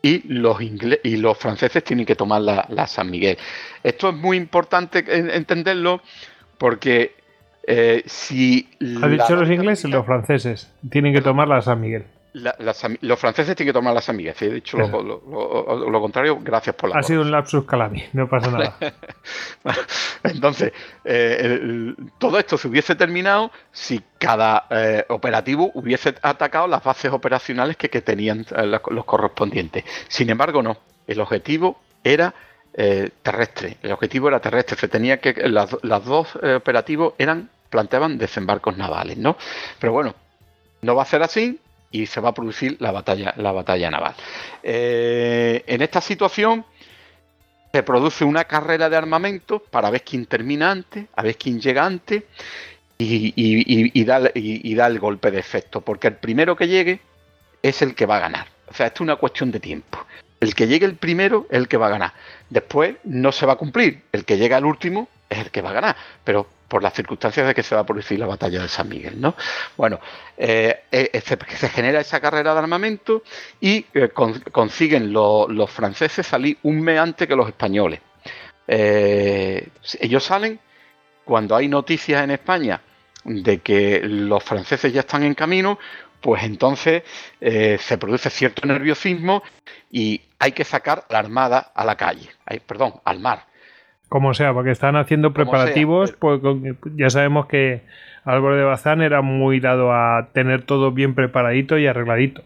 y 0.03 0.33
los, 0.33 0.59
y 0.61 1.17
los 1.17 1.39
franceses 1.39 1.83
tienen 1.85 2.07
que 2.07 2.15
tomar 2.15 2.41
la, 2.43 2.87
San 2.87 3.11
Miguel. 3.11 3.37
Esto 3.83 4.11
es 4.11 4.15
muy 4.15 4.37
importante 4.37 5.05
entenderlo 5.37 6.01
porque 6.57 7.15
eh, 7.67 8.03
si... 8.07 8.69
¿Ha 9.03 9.09
dicho 9.09 9.37
los 9.37 9.51
ingleses 9.51 9.85
y 9.87 9.89
los 9.89 10.07
franceses? 10.07 10.73
Tienen 10.91 11.13
que 11.13 11.21
tomar 11.21 11.49
la 11.49 11.63
San 11.63 11.81
Miguel 11.81 12.05
los 13.01 13.19
franceses 13.19 13.57
tienen 13.57 13.73
que 13.73 13.79
tomar 13.79 13.95
la 13.95 14.01
San 14.01 14.19
he 14.19 14.33
dicho 14.51 14.79
lo, 14.79 16.01
contrario, 16.01 16.39
gracias 16.41 16.75
por 16.77 16.91
la 16.91 16.99
Ha 16.99 17.03
sido 17.03 17.23
un 17.23 17.31
lapsus 17.31 17.65
calami, 17.65 18.05
no 18.13 18.29
pasa 18.29 18.51
nada. 18.51 18.77
Entonces, 20.23 20.73
eh, 21.05 21.95
todo 22.19 22.39
esto 22.39 22.57
se 22.59 22.69
hubiese 22.69 22.95
terminado 22.95 23.51
si 23.73 24.03
cada 24.19 24.67
eh, 24.71 25.05
operativo 25.09 25.71
hubiese 25.75 26.15
atacado 26.23 26.67
las 26.67 26.83
bases 26.83 27.13
operacionales 27.13 27.77
que, 27.77 27.89
tenían 28.01 28.47
eh, 28.57 28.67
los 28.67 29.05
correspondientes. 29.05 29.85
Sin 30.09 30.31
embargo, 30.31 30.63
no. 30.63 30.77
El 31.07 31.21
objetivo 31.21 31.81
era 32.05 32.35
terrestre. 33.23 33.77
El 33.83 33.91
objetivo 33.91 34.29
era 34.29 34.39
terrestre. 34.39 34.77
Se 34.77 34.87
tenía 34.87 35.19
que 35.19 35.33
las, 35.49 35.71
dos 36.05 36.37
operativos 36.37 37.15
eran 37.19 37.51
planteaban 37.71 38.19
desembarcos 38.19 38.77
navales, 38.77 39.19
¿no? 39.19 39.37
Pero 39.81 39.93
bueno, 39.93 40.15
no 40.83 40.95
va 40.95 41.03
a 41.03 41.07
ser 41.07 41.23
así 41.23 41.59
y 41.91 42.07
se 42.07 42.21
va 42.21 42.31
a 42.31 42.35
producir 42.35 42.77
la 42.81 42.93
batalla, 42.93 43.35
la 43.37 43.53
batalla 43.53 43.91
naval. 43.91 44.15
Eh, 44.63 45.65
en 45.67 45.83
esta 45.83 46.01
situación 46.01 46.65
se 47.73 47.83
produce 47.83 48.25
una 48.25 48.45
carrera 48.45 48.89
de 48.89 48.97
armamento 48.97 49.61
para 49.61 49.91
ver 49.91 50.03
quién 50.03 50.27
termina 50.27 50.71
antes, 50.71 51.07
a 51.15 51.23
ver 51.23 51.37
quién 51.37 51.61
llega 51.61 51.85
antes 51.85 52.25
y, 52.99 54.05
da, 54.05 54.31
y, 54.35 54.75
da, 54.75 54.87
el 54.87 54.99
golpe 54.99 55.31
de 55.31 55.39
efecto, 55.39 55.81
porque 55.81 56.09
el 56.09 56.17
primero 56.17 56.57
que 56.57 56.67
llegue 56.67 57.01
es 57.63 57.83
el 57.83 57.95
que 57.95 58.07
va 58.07 58.17
a 58.17 58.21
ganar. 58.21 58.47
O 58.69 58.75
sea, 58.75 58.87
esto 58.87 58.99
es 58.99 59.01
una 59.03 59.17
cuestión 59.17 59.51
de 59.51 59.61
tiempo. 59.61 59.99
El 60.41 60.55
que 60.55 60.67
llegue 60.67 60.87
el 60.87 60.97
primero 60.97 61.47
es 61.51 61.59
el 61.59 61.69
que 61.69 61.77
va 61.77 61.87
a 61.87 61.91
ganar. 61.91 62.13
Después 62.49 62.97
no 63.05 63.33
se 63.33 63.47
va 63.47 63.55
a 63.55 63.57
cumplir. 63.57 64.03
El 64.13 64.25
que 64.25 64.37
llega 64.37 64.57
al 64.57 64.65
último 64.65 65.09
es 65.29 65.39
el 65.39 65.51
que 65.51 65.63
va 65.63 65.71
a 65.71 65.75
ganar. 65.75 65.97
Pero 66.25 66.49
por 66.69 66.83
las 66.83 66.93
circunstancias 66.93 67.47
de 67.47 67.55
que 67.55 67.63
se 67.63 67.75
va 67.75 67.81
a 67.81 67.87
producir 67.87 68.19
la 68.19 68.27
batalla 68.27 68.63
de 68.63 68.69
San 68.69 68.89
Miguel, 68.89 69.21
¿no? 69.21 69.35
Bueno, 69.77 69.99
eh, 70.37 70.85
eh, 70.93 71.23
se, 71.25 71.69
genera 71.71 72.01
esa 72.01 72.21
carrera 72.21 72.53
de 72.53 72.59
armamento 72.61 73.23
y 73.61 73.87
eh, 73.95 74.11
consiguen 74.11 75.13
los 75.13 75.71
franceses 75.71 76.27
salir 76.27 76.59
un 76.63 76.81
mes 76.81 77.01
antes 77.01 77.27
que 77.27 77.35
los 77.35 77.49
españoles. 77.49 78.01
ellos 78.67 80.25
salen 80.25 80.61
cuando 81.25 81.57
hay 81.57 81.69
noticias 81.69 82.23
en 82.23 82.33
España 82.33 82.81
de 83.25 83.59
que 83.61 84.01
los 84.03 84.45
franceses 84.45 84.93
ya 84.93 85.01
están 85.01 85.23
en 85.23 85.35
camino, 85.35 85.79
pues 86.21 86.43
entonces 86.43 87.03
se 87.41 87.99
produce 87.99 88.31
cierto 88.31 88.67
nerviosismo 88.67 89.43
y 89.91 90.21
hay 90.39 90.53
que 90.53 90.65
sacar 90.65 91.05
la 91.09 91.19
armada 91.19 91.73
a 91.75 91.85
la 91.85 91.97
calle, 91.97 92.29
perdón, 92.67 93.01
al 93.05 93.21
mar. 93.21 93.48
Como 94.09 94.33
sea, 94.33 94.55
porque 94.55 94.71
están 94.71 94.97
haciendo 94.97 95.35
preparativos, 95.35 96.13
pues 96.13 96.41
ya 96.97 97.11
sabemos 97.11 97.47
que 97.47 97.83
Álvaro 98.25 98.57
de 98.57 98.65
Bazán 98.65 99.03
era 99.03 99.21
muy 99.21 99.61
dado 99.61 99.93
a 99.93 100.29
tener 100.33 100.63
todo 100.63 100.93
bien 100.93 101.15
preparadito 101.15 101.79
y 101.79 101.87
arregladito. 101.87 102.43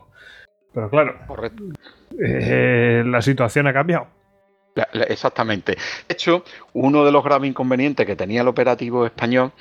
Pero 0.75 0.91
claro, 0.91 1.15
eh, 2.21 3.05
la 3.07 3.23
situación 3.23 3.67
ha 3.67 3.73
cambiado. 3.73 4.07
Exactamente. 4.75 5.73
De 5.73 6.15
hecho, 6.15 6.45
uno 6.73 7.05
de 7.05 7.13
los 7.13 7.23
graves 7.23 7.49
inconvenientes 7.49 8.07
que 8.07 8.17
tenía 8.17 8.41
el 8.41 8.49
operativo 8.49 9.05
español 9.05 9.53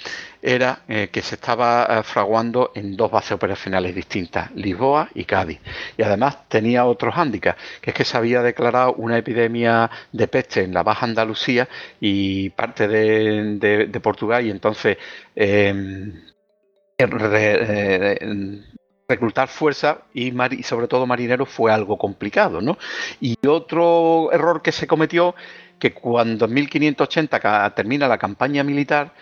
era 0.42 0.84
eh, 0.88 1.10
que 1.12 1.22
se 1.22 1.36
estaba 1.36 1.86
eh, 1.90 2.04
fraguando 2.04 2.72
en 2.76 2.96
dos 2.96 3.12
bases 3.12 3.34
operacionales 3.34 3.94
distintas, 3.94 4.52
Lisboa 4.56 5.10
y 5.14 5.26
Cádiz. 5.26 5.60
Y 5.98 6.04
además 6.04 6.48
tenía 6.48 6.86
otros 6.86 7.14
hándicaps, 7.16 7.60
que 7.82 7.90
es 7.92 7.96
que 7.96 8.06
se 8.06 8.18
había 8.18 8.42
declarado 8.42 8.94
una 8.94 9.18
epidemia 9.18 9.90
de 10.12 10.28
peste 10.28 10.64
en 10.64 10.74
la 10.74 10.84
Baja 10.84 11.06
Andalucía 11.06 11.68
y 12.00 12.50
parte 12.52 12.88
de, 12.88 14.00
Portugal, 14.02 14.46
y 14.46 14.50
entonces 14.52 14.98
em, 15.36 16.14
reclutar 19.12 19.48
fuerza 19.50 20.00
y, 20.14 20.32
sobre 20.64 20.88
todo 20.88 21.06
marineros 21.06 21.50
fue 21.50 21.72
algo 21.72 21.98
complicado, 21.98 22.62
¿no? 22.62 22.78
Y 23.20 23.36
otro 23.48 24.32
error 24.32 24.62
que 24.62 24.72
se 24.72 24.88
cometió, 24.88 25.36
que 25.80 25.94
cuando 25.94 26.46
en 26.46 26.54
1580 26.54 27.74
termina 27.76 28.08
la 28.08 28.18
campaña 28.18 28.64
militar, 28.64 29.14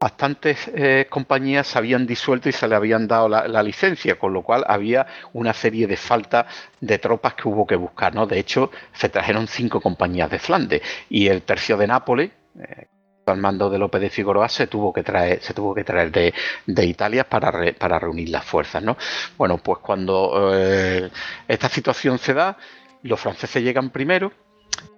bastantes 0.00 0.70
eh, 0.74 1.06
compañías 1.10 1.66
se 1.66 1.76
habían 1.76 2.06
disuelto 2.06 2.48
y 2.48 2.52
se 2.52 2.66
le 2.66 2.74
habían 2.74 3.06
dado 3.06 3.28
la, 3.28 3.62
licencia, 3.62 4.18
con 4.18 4.32
lo 4.32 4.42
cual 4.42 4.64
había 4.66 5.06
una 5.34 5.52
serie 5.52 5.86
de 5.86 5.96
faltas 5.96 6.46
de 6.80 6.98
tropas 6.98 7.34
que 7.34 7.48
hubo 7.48 7.66
que 7.66 7.76
buscar, 7.76 8.14
¿no? 8.14 8.26
De 8.26 8.38
hecho, 8.38 8.70
se 8.94 9.08
trajeron 9.10 9.46
cinco 9.46 9.80
compañías 9.80 10.30
de 10.30 10.38
Flandes 10.38 10.82
y 11.10 11.26
el 11.26 11.42
tercio 11.42 11.76
de 11.76 11.86
Nápoles, 11.86 12.30
eh, 12.58 12.86
al 13.30 13.38
mando 13.38 13.70
de 13.70 13.78
López 13.78 14.00
de 14.00 14.10
Figueroa 14.10 14.48
se 14.48 14.66
tuvo 14.66 14.92
que 14.92 15.02
traer, 15.02 15.42
se 15.42 15.54
tuvo 15.54 15.74
que 15.74 15.84
traer 15.84 16.10
de, 16.10 16.84
Italia 16.84 17.24
para, 17.28 17.72
para 17.74 17.98
reunir 17.98 18.28
las 18.30 18.44
fuerzas. 18.44 18.82
¿no? 18.82 18.96
Bueno, 19.36 19.58
pues 19.58 19.78
cuando 19.78 20.52
eh, 20.54 21.10
esta 21.48 21.68
situación 21.68 22.18
se 22.18 22.34
da, 22.34 22.56
los 23.02 23.20
franceses 23.20 23.62
llegan 23.62 23.90
primero 23.90 24.32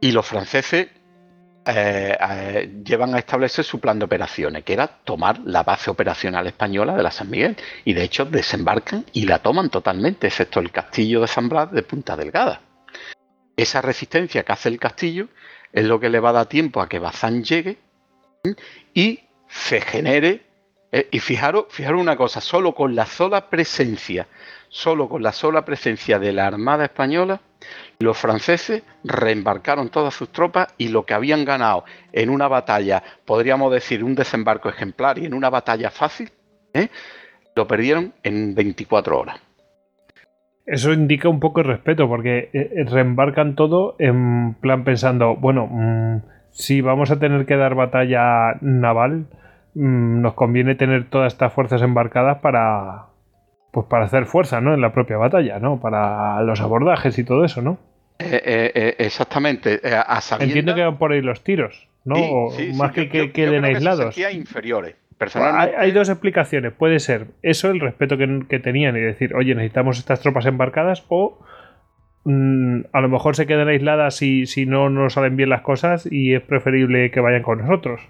y 0.01 0.13
los 0.13 0.27
franceses 0.27 0.89
eh, 1.65 2.17
eh, 2.19 2.83
llevan 2.85 3.15
a 3.15 3.19
establecer 3.19 3.65
su 3.65 3.79
plan 3.79 3.99
de 3.99 4.05
operaciones, 4.05 4.65
que 4.65 4.73
era 4.73 4.89
tomar 4.89 5.41
la 5.45 5.63
base 5.63 5.91
operacional 5.91 6.47
española 6.49 6.97
de 6.97 7.03
la 7.03 7.11
San 7.11 7.31
Miguel. 7.31 7.57
Y 7.85 7.93
de 7.93 8.03
hecho 8.03 8.25
desembarcan 8.25 9.07
y 9.13 9.27
la 9.27 9.39
toman 9.39 9.71
totalmente, 9.71 10.27
excepto 10.27 10.61
el 10.61 10.73
castillo 10.73 11.21
de 11.21 11.29
San 11.29 11.49
Blas 11.49 11.71
de 11.71 11.83
Punta 11.83 12.17
Delgada. 12.17 12.63
Esa 13.57 13.81
resistencia 13.81 14.43
que 14.43 14.53
hace 14.53 14.69
el 14.71 14.81
castillo 14.81 15.29
es 15.73 15.85
lo 15.85 16.01
que 16.01 16.09
le 16.09 16.21
va 16.21 16.31
a 16.31 16.33
dar 16.33 16.47
tiempo 16.47 16.81
a 16.81 16.89
que 16.89 16.99
Bazán 16.99 17.45
llegue 17.45 17.79
y 18.95 19.21
se 19.49 19.81
genere. 19.81 20.43
Eh, 20.95 21.09
y 21.11 21.21
fijaros, 21.21 21.67
fijaros 21.71 22.01
una 22.01 22.17
cosa, 22.17 22.41
solo 22.43 22.75
con 22.75 22.95
la 22.95 23.07
sola 23.07 23.49
presencia, 23.49 24.27
solo 24.69 25.09
con 25.09 25.23
la 25.23 25.33
sola 25.33 25.65
presencia 25.65 26.19
de 26.19 26.33
la 26.33 26.47
Armada 26.47 26.85
Española, 26.85 27.41
los 27.99 28.19
franceses 28.19 28.83
reembarcaron 29.03 29.89
todas 29.89 30.13
sus 30.13 30.31
tropas 30.31 30.75
y 30.77 30.89
lo 30.89 31.07
que 31.07 31.15
habían 31.15 31.47
ganado 31.47 31.85
en 32.13 32.29
una 32.29 32.47
batalla, 32.47 33.03
podríamos 33.25 33.73
decir 33.73 34.05
un 34.05 34.15
desembarco 34.15 34.69
ejemplar 34.69 35.19
y 35.19 35.25
en 35.25 35.33
una 35.33 35.49
batalla 35.49 35.91
fácil, 35.91 36.31
¿eh? 36.75 36.89
lo 37.55 37.67
perdieron 37.67 38.13
en 38.23 38.55
24 38.55 39.19
horas. 39.19 39.41
Eso 40.67 40.93
indica 40.93 41.29
un 41.29 41.41
poco 41.41 41.61
el 41.61 41.67
respeto, 41.69 42.07
porque 42.07 42.51
eh, 42.53 42.85
reembarcan 42.87 43.57
todo 43.57 43.97
en 43.99 44.55
plan 44.61 44.85
pensando, 44.85 45.37
bueno, 45.37 45.67
mm, 45.71 46.21
si 46.53 46.81
vamos 46.81 47.11
a 47.11 47.19
tener 47.19 47.47
que 47.47 47.57
dar 47.57 47.75
batalla 47.75 48.57
naval, 48.61 49.27
mm, 49.75 50.21
nos 50.21 50.35
conviene 50.35 50.75
tener 50.75 51.09
todas 51.09 51.33
estas 51.33 51.53
fuerzas 51.53 51.83
embarcadas 51.83 52.39
para 52.39 53.07
pues 53.73 53.87
para 53.87 54.05
hacer 54.05 54.27
fuerza, 54.27 54.61
¿no? 54.61 54.75
En 54.75 54.83
la 54.83 54.93
propia 54.93 55.17
batalla, 55.17 55.59
¿no? 55.59 55.81
Para 55.81 56.43
los 56.43 56.61
abordajes 56.61 57.19
y 57.19 57.25
todo 57.25 57.45
eso, 57.45 57.63
¿no? 57.63 57.79
Eh, 58.19 58.43
eh, 58.45 58.73
eh, 58.75 58.95
exactamente. 58.99 59.81
Entiendo 60.41 60.75
que 60.75 60.83
van 60.83 60.99
por 60.99 61.13
ahí 61.13 61.23
los 61.23 61.43
tiros, 61.43 61.89
¿no? 62.05 62.17
más 62.75 62.93
que, 62.93 63.09
que 63.09 63.33
queden 63.33 63.65
aislados. 63.65 64.17
inferiores. 64.19 64.97
Hay, 65.35 65.71
hay, 65.79 65.93
dos 65.93 66.09
explicaciones. 66.09 66.73
Puede 66.73 66.99
ser 66.99 67.29
eso, 67.43 67.71
el 67.71 67.81
respeto 67.81 68.19
que, 68.19 68.43
que, 68.49 68.59
tenían 68.59 68.97
y 68.97 69.01
decir, 69.01 69.35
oye, 69.37 69.55
necesitamos 69.55 69.99
estas 69.99 70.21
tropas 70.21 70.47
embarcadas, 70.47 71.05
o 71.09 71.39
Mm, 72.25 72.83
a 72.93 73.01
lo 73.01 73.09
mejor 73.09 73.35
se 73.35 73.47
quedan 73.47 73.69
aisladas 73.69 74.17
si, 74.17 74.47
si 74.47 74.65
no 74.65 74.89
nos 74.91 75.15
salen 75.15 75.37
bien 75.37 75.49
las 75.49 75.63
cosas 75.63 76.07
y 76.11 76.35
es 76.35 76.43
preferible 76.43 77.11
que 77.11 77.21
vayan 77.21 77.43
con 77.43 77.59
nosotros. 77.59 78.01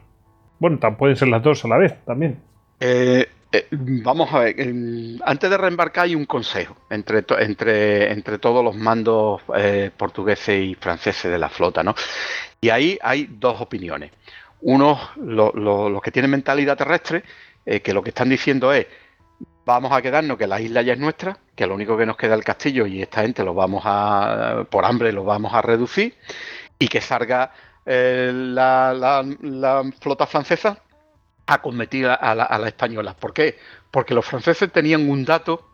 Bueno, 0.59 0.78
pueden 0.97 1.16
ser 1.16 1.28
las 1.28 1.43
dos 1.43 1.64
a 1.64 1.68
la 1.68 1.78
vez 1.78 1.97
también. 2.05 2.39
Eh, 2.78 3.26
eh, 3.51 3.66
vamos 3.70 4.32
a 4.32 4.40
ver, 4.40 4.55
antes 5.24 5.51
de 5.51 5.56
reembarcar 5.56 6.05
hay 6.05 6.14
un 6.14 6.24
consejo 6.24 6.76
entre, 6.90 7.24
entre, 7.40 8.12
entre 8.12 8.39
todos 8.39 8.64
los 8.64 8.76
mandos 8.76 9.43
eh, 9.56 9.90
portugueses 9.97 10.62
y 10.62 10.74
franceses 10.74 11.30
de 11.30 11.39
la 11.39 11.48
flota, 11.48 11.82
¿no? 11.82 11.94
Y 12.60 12.70
ahí 12.70 12.98
hay 13.02 13.28
dos 13.28 13.60
opiniones. 13.60 14.12
Uno, 14.60 14.98
los 15.16 16.01
que 16.02 16.12
tienen 16.12 16.30
mentalidad 16.30 16.76
terrestre, 16.76 17.24
que 17.64 17.93
lo 17.93 18.02
que 18.02 18.10
están 18.10 18.28
diciendo 18.28 18.72
es, 18.72 18.86
vamos 19.64 19.93
a 19.93 20.02
quedarnos 20.02 20.36
que 20.36 20.47
la 20.47 20.60
isla 20.60 20.82
ya 20.82 20.94
es 20.94 20.98
nuestra, 20.98 21.39
que 21.55 21.66
lo 21.66 21.74
único 21.74 21.97
que 21.97 22.06
nos 22.06 22.16
queda 22.16 22.34
es 22.34 22.39
el 22.39 22.44
castillo 22.44 22.86
y 22.86 23.02
esta 23.02 23.22
gente 23.22 23.44
lo 23.44 23.55
vamos 23.55 23.82
a, 23.84 24.64
por 24.70 24.84
hambre, 24.84 25.12
lo 25.12 25.24
vamos 25.24 25.52
a 25.55 25.62
reducir 25.62 26.16
y 26.78 26.89
que 26.89 27.01
salga 27.01 27.52
eh, 27.86 28.30
la, 28.34 29.24
flota 30.01 30.26
francesa 30.26 30.78
a 31.47 31.60
combatir 31.60 32.06
a 32.06 32.34
la, 32.34 32.47
a 32.48 32.68
española. 32.68 33.14
¿Por 33.14 33.32
qué? 33.32 33.59
Porque 33.90 34.14
los 34.14 34.24
franceses 34.24 34.72
tenían 34.72 35.09
un 35.09 35.24
dato 35.24 35.68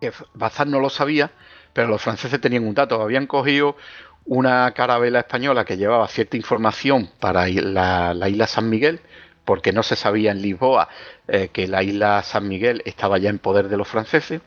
que 0.00 0.12
Bazán 0.34 0.70
no 0.70 0.80
lo 0.80 0.90
sabía, 0.90 1.30
pero 1.72 1.88
los 1.88 2.02
franceses 2.02 2.40
tenían 2.40 2.66
un 2.66 2.74
dato. 2.74 3.00
Habían 3.00 3.26
cogido 3.26 3.76
una 4.24 4.70
carabela 4.72 5.20
española 5.20 5.64
que 5.64 5.76
llevaba 5.76 6.06
cierta 6.08 6.36
información 6.36 7.10
para 7.20 7.48
la, 7.48 8.14
la 8.14 8.28
isla 8.28 8.46
San 8.46 8.68
Miguel, 8.68 9.00
porque 9.48 9.72
no 9.72 9.82
se 9.82 9.96
sabía 9.96 10.30
en 10.30 10.42
Lisboa 10.42 10.90
eh, 11.26 11.48
que 11.50 11.66
la 11.68 11.82
isla 11.82 12.22
San 12.22 12.46
Miguel 12.48 12.82
estaba 12.84 13.16
ya 13.16 13.30
en 13.30 13.38
poder 13.38 13.70
de 13.70 13.78
los 13.78 13.88
franceses, 13.88 14.42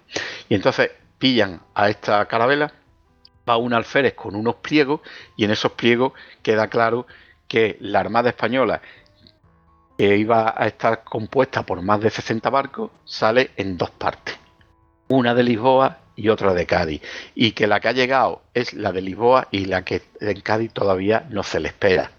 y 0.48 0.54
entonces 0.54 0.92
pillan 1.18 1.60
a 1.74 1.90
esta 1.90 2.24
carabela, 2.28 2.72
va 3.50 3.58
un 3.58 3.74
alférez 3.74 4.14
con 4.14 4.36
unos 4.36 4.58
pliegos, 4.58 5.02
y 5.36 5.46
en 5.46 5.50
esos 5.50 5.72
pliegos 5.72 6.14
queda 6.44 6.68
claro 6.68 7.08
que 7.48 7.78
la 7.80 8.00
Armada 8.00 8.30
Española, 8.30 8.80
que 9.98 10.18
iba 10.18 10.54
a 10.56 10.68
estar 10.68 11.04
compuesta 11.04 11.64
por 11.64 11.82
más 11.82 12.00
de 12.00 12.12
60 12.12 12.48
barcos, 12.52 12.92
sale 13.04 13.50
en 13.58 13.80
dos 13.80 13.90
partes, 13.90 14.38
una 15.08 15.34
de 15.34 15.42
Lisboa 15.42 15.98
y 16.16 16.30
otra 16.30 16.54
de 16.54 16.68
Cádiz, 16.68 17.02
y 17.34 17.54
que 17.54 17.66
la 17.66 17.80
que 17.80 17.88
ha 17.88 17.94
llegado 17.94 18.44
es 18.54 18.76
la 18.76 18.92
de 18.92 19.02
Lisboa 19.02 19.48
y 19.50 19.66
la 19.66 19.84
que 19.84 20.04
en 20.20 20.42
Cádiz 20.42 20.72
todavía 20.72 21.26
no 21.32 21.42
se 21.42 21.60
le 21.60 21.70
espera. 21.70 22.12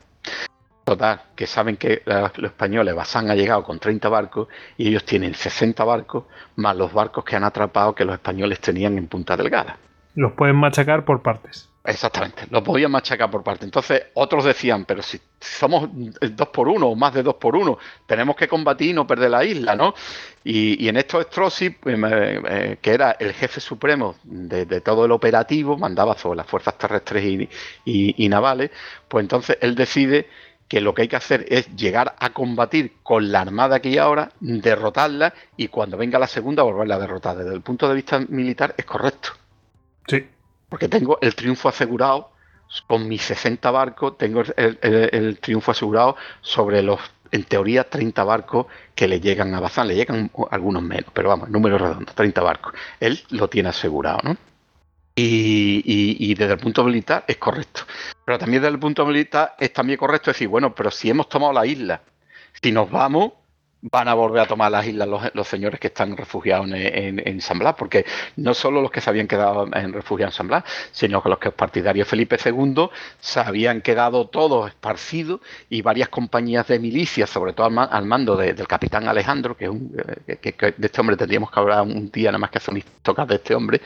Total, 0.85 1.23
que 1.37 1.47
saben 1.47 1.77
que 1.77 2.03
los 2.05 2.33
españoles 2.39 2.95
Bazán 2.95 3.31
ha 3.31 3.35
llegado 3.35 3.63
con 3.63 3.79
30 3.79 4.09
barcos 4.09 4.49
y 4.77 4.89
ellos 4.89 5.05
tienen 5.05 5.35
60 5.35 5.85
barcos 5.85 6.25
más 6.57 6.77
los 6.77 6.93
barcos 6.93 7.25
que 7.25 7.37
han 7.37 7.45
atrapado 7.45 7.95
que 7.95 8.05
los 8.05 8.15
españoles 8.15 8.61
tenían 8.61 8.99
en 8.99 9.07
Punta 9.07 9.37
Delgada. 9.37 9.79
Los 10.15 10.33
pueden 10.33 10.57
machacar 10.57 11.05
por 11.05 11.23
partes. 11.23 11.73
Exactamente, 11.85 12.45
lo 12.51 12.63
podían 12.63 12.93
machacar 12.93 13.29
por 13.29 13.43
parte. 13.43 13.65
Entonces, 13.65 14.05
otros 14.15 14.45
decían, 14.45 14.85
pero 14.85 15.03
si 15.03 15.21
somos 15.41 15.89
dos 15.93 16.49
por 16.49 16.69
uno 16.69 16.87
o 16.89 16.95
más 16.95 17.13
de 17.13 17.25
dos 17.25 17.35
por 17.35 17.57
uno, 17.57 17.77
tenemos 18.07 18.37
que 18.37 18.47
combatir 18.47 18.91
y 18.91 18.93
no 18.93 19.05
perder 19.05 19.31
la 19.31 19.45
isla, 19.45 19.75
¿no? 19.75 19.93
Y, 20.45 20.87
en 20.87 20.97
esto 20.97 21.21
Strozzi, 21.21 21.71
pues, 21.71 21.97
que 22.81 22.91
era 22.91 23.17
el 23.19 23.33
jefe 23.33 23.61
supremo 23.61 24.15
de, 24.23 24.81
todo 24.81 25.07
el 25.07 25.11
operativo, 25.11 25.77
mandaba 25.77 26.17
sobre 26.17 26.37
las 26.37 26.47
fuerzas 26.47 26.79
terrestres 26.79 27.49
y, 27.85 28.29
navales, 28.29 28.71
pues 29.09 29.25
entonces 29.25 29.59
él 29.61 29.75
decide 29.75 30.29
que 30.73 30.81
lo 30.81 30.95
que 30.95 31.03
hay 31.03 31.09
que 31.09 31.17
hacer 31.17 31.45
es 31.51 31.77
llegar 31.77 32.15
a 32.19 32.31
combatir 32.31 32.95
con 33.03 33.31
la 33.31 33.43
armada 33.43 33.81
que 33.81 33.91
hay 33.91 33.99
ahora, 33.99 34.33
derrotarla 34.41 35.35
y 35.55 35.69
cuando 35.69 35.99
venga 35.99 36.19
la 36.19 36.27
segunda 36.27 36.63
volverla 36.63 36.95
a 36.95 36.99
derrotar. 36.99 37.37
Desde 37.37 37.53
el 37.53 37.61
punto 37.61 37.87
de 37.91 37.95
vista 37.95 38.19
militar 38.21 38.75
es 38.79 38.87
correcto. 38.87 39.33
Sí 40.09 40.27
porque 40.73 40.89
tengo 40.89 41.19
el 41.21 41.35
triunfo 41.35 41.69
asegurado 41.69 42.31
con 42.87 43.07
mis 43.07 43.21
60 43.21 43.71
barcos, 43.71 44.17
tengo 44.17 44.43
el, 44.57 45.39
triunfo 45.39 45.73
asegurado 45.73 46.17
sobre 46.41 46.83
los, 46.83 46.99
en 47.31 47.45
teoría, 47.45 47.85
30 47.91 48.25
barcos 48.25 48.69
que 48.95 49.07
le 49.07 49.21
llegan 49.21 49.55
a 49.55 49.61
Bazán, 49.61 49.89
le 49.89 49.97
llegan 49.97 50.31
algunos 50.51 50.83
menos, 50.83 51.11
pero 51.13 51.29
vamos, 51.29 51.51
número 51.51 51.77
redondo, 51.77 52.11
30 52.15 52.41
barcos. 52.41 52.73
Él 53.01 53.21
lo 53.29 53.51
tiene 53.51 53.69
asegurado, 53.69 54.21
¿no? 54.25 54.39
Y, 55.15 55.83
y, 56.19 56.35
desde 56.35 56.55
el 56.55 56.59
punto 56.59 56.85
militar 56.85 57.25
es 57.27 57.37
correcto. 57.37 57.83
Pero 58.25 58.39
también 58.39 58.63
desde 58.63 58.75
el 58.75 58.81
punto 58.81 59.05
militar 59.05 59.55
es 59.59 59.73
también 59.73 59.99
correcto 59.99 60.31
decir, 60.31 60.49
bueno, 60.49 60.75
pero 60.75 60.91
si 60.91 61.11
hemos 61.11 61.29
tomado 61.29 61.53
la 61.53 61.67
isla, 61.67 62.03
si 62.63 62.73
nos 62.73 62.91
vamos, 62.91 63.33
van 63.83 64.07
a 64.09 64.15
volver 64.15 64.43
a 64.43 64.47
tomar 64.47 64.71
las 64.71 64.87
islas 64.87 65.09
los, 65.35 65.49
señores 65.49 65.81
que 65.81 65.89
están 65.89 66.17
refugiados 66.17 66.69
en, 66.73 67.41
San 67.41 67.59
Blas, 67.59 67.75
porque 67.77 68.05
no 68.37 68.55
solo 68.55 68.81
los 68.81 68.91
que 68.91 69.01
se 69.01 69.11
habían 69.11 69.27
quedado 69.27 69.69
en 69.75 69.93
refugiados 69.93 70.35
en 70.35 70.37
San 70.39 70.49
Blas, 70.49 70.65
sino 70.93 71.23
que 71.23 71.29
los 71.29 71.39
que 71.39 71.51
partidarios 71.51 72.07
Felipe 72.07 72.37
II 72.45 72.89
se 73.21 73.41
habían 73.41 73.81
quedado 73.81 74.29
todos 74.29 74.69
esparcidos 74.69 75.41
y 75.69 75.83
varias 75.83 76.09
compañías 76.09 76.69
de 76.69 76.79
milicias, 76.79 77.29
sobre 77.29 77.53
todo 77.53 77.67
al, 77.67 78.07
mando 78.07 78.37
del 78.37 78.69
capitán 78.69 79.09
Alejandro, 79.09 79.57
que, 79.57 79.65
es 79.65 79.71
un, 79.71 79.93
eh, 80.27 80.37
que, 80.37 80.75
de 80.77 80.87
este 80.87 81.01
hombre 81.01 81.17
tendríamos 81.17 81.51
que 81.51 81.59
hablar 81.59 81.83
un 81.83 82.11
día 82.11 82.31
nada 82.31 82.39
más 82.39 82.51
que 82.51 82.59
hacer 82.59 82.75
un 82.75 82.83
de 83.27 83.35
este 83.35 83.55
hombre, 83.55 83.81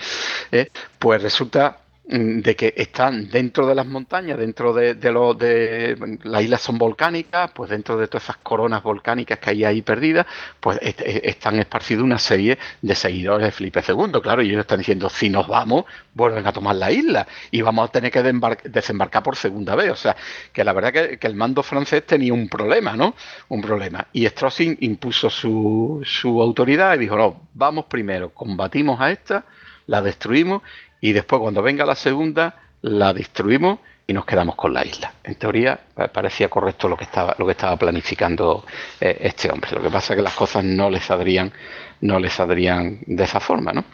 eh, 0.53 0.69
pues 0.99 1.23
resulta 1.23 1.79
de 2.09 2.55
que 2.55 2.73
están 2.77 3.29
dentro 3.31 3.67
de 3.67 3.75
las 3.75 3.87
montañas, 3.87 4.39
dentro 4.39 4.73
de, 4.73 4.95
de 4.95 5.11
de 5.11 6.19
las 6.23 6.43
islas 6.43 6.61
son 6.61 6.79
volcánicas, 6.79 7.51
pues 7.53 7.71
dentro 7.71 7.97
de 7.97 8.07
todas 8.07 8.25
esas 8.25 8.37
coronas 8.37 8.83
volcánicas 8.85 9.41
que 9.41 9.51
hay 9.51 9.65
ahí 9.65 9.83
perdidas, 9.83 10.25
pues 10.61 10.79
están 10.83 11.59
esparcidos 11.59 12.05
una 12.05 12.19
serie 12.19 12.59
de 12.81 12.95
seguidores 12.95 13.47
de 13.47 13.51
Felipe 13.51 13.83
II, 13.87 14.21
claro, 14.23 14.43
y 14.43 14.51
ellos 14.51 14.61
están 14.61 14.79
diciendo, 14.79 15.09
si 15.11 15.29
nos 15.29 15.49
vamos, 15.49 15.85
vuelven 16.15 16.47
a 16.47 16.53
tomar 16.53 16.77
la 16.77 16.93
isla 16.93 17.27
y 17.51 17.63
vamos 17.63 17.89
a 17.89 17.93
tener 17.93 18.13
que 18.13 18.23
desembarcar 18.23 19.25
por 19.25 19.35
segunda 19.35 19.75
vez, 19.75 19.91
o 19.91 19.97
sea, 19.97 20.17
que 20.53 20.63
la 20.63 20.73
verdad 20.73 20.93
que, 20.93 21.19
que, 21.19 21.27
el 21.27 21.35
mando 21.35 21.65
francés 21.65 22.07
tenía 22.07 22.33
un 22.33 22.49
problema, 22.49 22.97
¿no? 22.97 23.17
Un 23.49 23.61
problema. 23.61 24.07
Y 24.13 24.27
Straussing 24.27 24.79
impuso 24.81 25.29
su, 25.29 26.03
su 26.05 26.41
autoridad 26.41 26.95
y 26.95 26.99
dijo, 26.99 27.17
no, 27.17 27.49
vamos 27.55 27.87
primero, 27.87 28.31
combatimos 28.31 29.01
a 29.01 29.11
esta, 29.11 29.45
la 29.87 30.03
destruimos 30.03 30.63
y 31.07 31.13
después 31.13 31.41
cuando 31.41 31.63
venga 31.63 31.87
la 31.87 31.95
segunda 31.95 32.57
la 32.83 33.13
destruimos 33.13 33.79
y 34.09 34.13
nos 34.13 34.27
quedamos 34.27 34.57
con 34.57 34.75
la 34.75 34.85
isla. 34.85 35.13
En 35.23 35.37
teoría 35.37 35.79
parecía 36.13 36.49
correcto 36.49 36.89
lo 36.89 36.97
que 36.97 37.05
estaba, 37.05 37.37
lo 37.39 37.47
que 37.47 37.53
estaba 37.53 37.77
planificando 37.77 38.65
eh, 39.01 39.17
este 39.21 39.49
hombre. 39.49 39.71
Lo 39.73 39.83
que 39.83 39.89
pasa 39.89 40.13
es 40.13 40.17
que 40.17 40.23
las 40.25 40.35
cosas 40.35 40.65
no 40.65 40.91
le 40.91 40.99
saldrían, 40.99 41.53
no 42.01 42.19
le 42.19 42.29
saldrían 42.29 42.99
de 43.07 43.23
esa 43.23 43.39
forma, 43.39 43.73
¿no? 43.73 43.85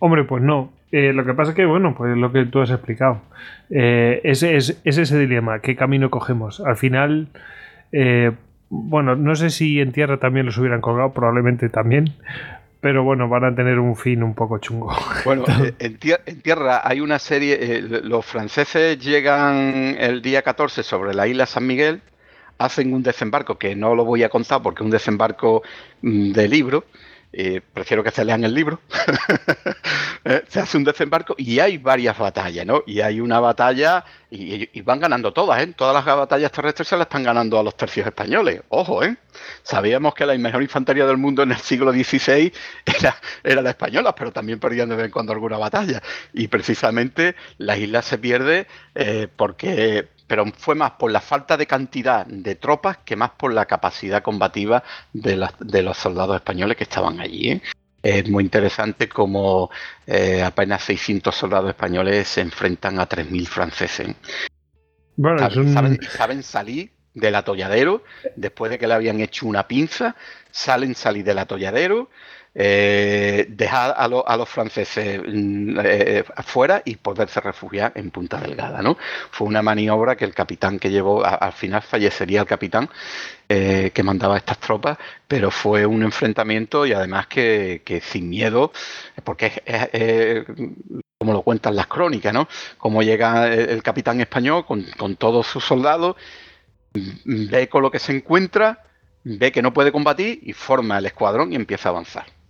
Hombre, 0.00 0.24
pues 0.24 0.42
no. 0.42 0.72
Eh, 0.90 1.12
lo 1.12 1.24
que 1.24 1.32
pasa 1.32 1.52
es 1.52 1.56
que, 1.56 1.64
bueno, 1.64 1.94
pues 1.96 2.16
lo 2.16 2.32
que 2.32 2.44
tú 2.46 2.60
has 2.60 2.70
explicado. 2.70 3.22
Eh, 3.70 4.20
es, 4.24 4.42
es, 4.42 4.80
ese 4.84 5.18
dilema. 5.18 5.60
¿Qué 5.60 5.76
camino 5.76 6.10
cogemos? 6.10 6.60
Al 6.60 6.76
final, 6.76 7.28
bueno, 8.68 9.14
no 9.14 9.36
sé 9.36 9.50
si 9.50 9.80
en 9.80 9.92
tierra 9.92 10.18
también 10.18 10.46
los 10.46 10.58
hubieran 10.58 10.80
colgado, 10.80 11.12
probablemente 11.12 11.68
también 11.68 12.14
pero 12.82 13.04
bueno, 13.04 13.28
van 13.28 13.44
a 13.44 13.54
tener 13.54 13.78
un 13.78 13.94
fin 13.94 14.24
un 14.24 14.34
poco 14.34 14.58
chungo. 14.58 14.92
Bueno, 15.24 15.44
eh, 15.48 15.72
en, 15.78 15.98
tierra 16.42 16.82
hay 16.84 17.00
una 17.00 17.20
serie, 17.20 17.56
eh, 17.60 17.80
los 17.80 18.26
franceses 18.26 18.98
llegan 18.98 19.96
el 20.00 20.20
día 20.20 20.42
14 20.42 20.82
sobre 20.82 21.14
la 21.14 21.28
isla 21.28 21.46
San 21.46 21.64
Miguel, 21.64 22.02
hacen 22.58 22.92
un 22.92 23.04
desembarco 23.04 23.56
que 23.56 23.76
no 23.76 23.94
lo 23.94 24.04
voy 24.04 24.24
a 24.24 24.28
contar 24.28 24.62
porque 24.62 24.82
es 24.82 24.84
un 24.84 24.90
desembarco 24.90 25.62
mm, 26.02 26.32
de 26.32 26.48
libro, 26.48 26.84
prefiero 27.72 28.04
que 28.04 28.10
se 28.10 28.24
lean 28.24 28.44
el 28.44 28.54
libro, 28.54 28.80
eh, 30.24 30.44
se 30.48 30.60
hace 30.60 30.76
un 30.76 30.84
desembarco 30.84 31.34
y 31.38 31.60
hay 31.60 31.78
varias 31.78 32.18
batallas, 32.18 32.66
¿no? 32.66 32.82
Y 32.86 33.00
hay 33.00 33.20
una 33.20 33.40
batalla 33.40 34.04
y, 34.30 34.80
van 34.82 35.00
ganando 35.00 35.32
todas, 35.32 35.62
¿eh? 35.62 35.72
Todas 35.74 35.94
las 35.94 36.04
batallas 36.04 36.52
terrestres 36.52 36.88
se 36.88 36.96
las 36.96 37.06
están 37.06 37.22
ganando 37.22 37.58
a 37.58 37.62
los 37.62 37.74
tercios 37.76 38.06
españoles, 38.06 38.62
ojo, 38.68 39.02
¿eh? 39.02 39.16
Sabíamos 39.62 40.14
que 40.14 40.26
la 40.26 40.36
mejor 40.36 40.62
infantería 40.62 41.06
del 41.06 41.16
mundo 41.16 41.42
en 41.42 41.52
el 41.52 41.58
siglo 41.58 41.92
XVI 41.92 42.52
era, 42.84 43.16
era 43.42 43.62
la 43.62 43.70
española, 43.70 44.14
pero 44.14 44.30
también 44.30 44.58
perdían 44.58 44.90
de 44.90 44.96
vez 44.96 45.06
en 45.06 45.10
cuando 45.10 45.32
alguna 45.32 45.56
batalla. 45.56 46.02
Y 46.34 46.48
precisamente 46.48 47.34
la 47.56 47.78
isla 47.78 48.02
se 48.02 48.18
pierde 48.18 48.66
eh, 48.94 49.28
porque 49.34 50.08
pero 50.32 50.46
fue 50.46 50.74
más 50.74 50.92
por 50.92 51.12
la 51.12 51.20
falta 51.20 51.58
de 51.58 51.66
cantidad 51.66 52.24
de 52.24 52.54
tropas 52.54 52.96
que 53.04 53.16
más 53.16 53.32
por 53.32 53.52
la 53.52 53.66
capacidad 53.66 54.22
combativa 54.22 54.82
de, 55.12 55.36
los 55.82 55.98
soldados 55.98 56.36
españoles 56.36 56.78
que 56.78 56.84
estaban 56.84 57.20
allí. 57.20 57.50
¿eh? 57.50 57.62
Es 58.02 58.30
muy 58.30 58.42
interesante 58.42 59.10
como 59.10 59.68
eh, 60.06 60.42
apenas 60.42 60.84
600 60.84 61.34
soldados 61.34 61.68
españoles 61.68 62.28
se 62.28 62.40
enfrentan 62.40 62.98
a 62.98 63.06
3.000 63.06 63.46
franceses. 63.46 64.16
Bueno, 65.16 65.50
saben, 66.16 66.42
salir 66.42 66.92
del 67.12 67.34
atolladero 67.34 68.02
después 68.34 68.70
de 68.70 68.78
que 68.78 68.86
le 68.86 68.94
habían 68.94 69.20
hecho 69.20 69.44
una 69.44 69.68
pinza, 69.68 70.16
salen 70.50 70.94
salir 70.94 71.24
del 71.24 71.40
atolladero, 71.40 72.08
eh, 72.54 73.46
dejar 73.48 73.94
a, 73.96 74.36
los 74.36 74.48
franceses 74.48 75.20
mm, 75.26 75.78
eh, 75.82 76.24
afuera 76.36 76.82
y 76.84 76.96
poderse 76.96 77.40
refugiar 77.40 77.92
en 77.94 78.10
Punta 78.10 78.38
Delgada. 78.38 78.82
¿no? 78.82 78.98
Fue 79.30 79.46
una 79.46 79.62
maniobra 79.62 80.16
que 80.16 80.26
el 80.26 80.34
capitán 80.34 80.78
que 80.78 80.90
llevó, 80.90 81.24
al 81.24 81.52
final 81.52 81.80
fallecería 81.82 82.40
el 82.40 82.46
capitán 82.46 82.90
eh, 83.48 83.90
que 83.94 84.02
mandaba 84.02 84.36
estas 84.36 84.58
tropas, 84.58 84.98
pero 85.26 85.50
fue 85.50 85.86
un 85.86 86.02
enfrentamiento 86.02 86.84
y 86.84 86.92
además 86.92 87.26
que, 87.26 88.02
sin 88.04 88.28
miedo, 88.28 88.72
porque 89.24 89.62
es, 89.64 90.44
como 91.18 91.32
lo 91.32 91.42
cuentan 91.42 91.74
las 91.76 91.86
crónicas, 91.86 92.34
¿no? 92.34 92.48
Como 92.78 93.02
llega 93.02 93.52
el, 93.52 93.82
capitán 93.82 94.20
español 94.20 94.66
con 94.66 95.16
todos 95.16 95.46
sus 95.46 95.64
soldados, 95.64 96.16
ve 97.24 97.68
con 97.68 97.82
lo 97.82 97.90
que 97.90 97.98
se 97.98 98.12
encuentra, 98.12 98.84
ve 99.24 99.52
que 99.52 99.62
no 99.62 99.72
puede 99.72 99.92
combatir 99.92 100.40
y 100.42 100.52
forma 100.52 100.98
el 100.98 101.06
escuadrón 101.06 101.52
y 101.52 101.56
empieza 101.56 101.88
a 101.88 101.92
avanzar 101.92 102.41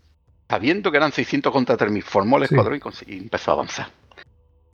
sabiendo 0.53 0.91
que 0.91 0.99
eran 0.99 1.13
600 1.13 1.51
contra 1.51 1.79
3.000, 1.79 2.03
formó 2.03 2.37
el 2.37 2.43
escuadrón 2.43 2.79
y, 3.07 3.17
empezó 3.17 3.53
a 3.53 3.55
avanzar. 3.55 3.87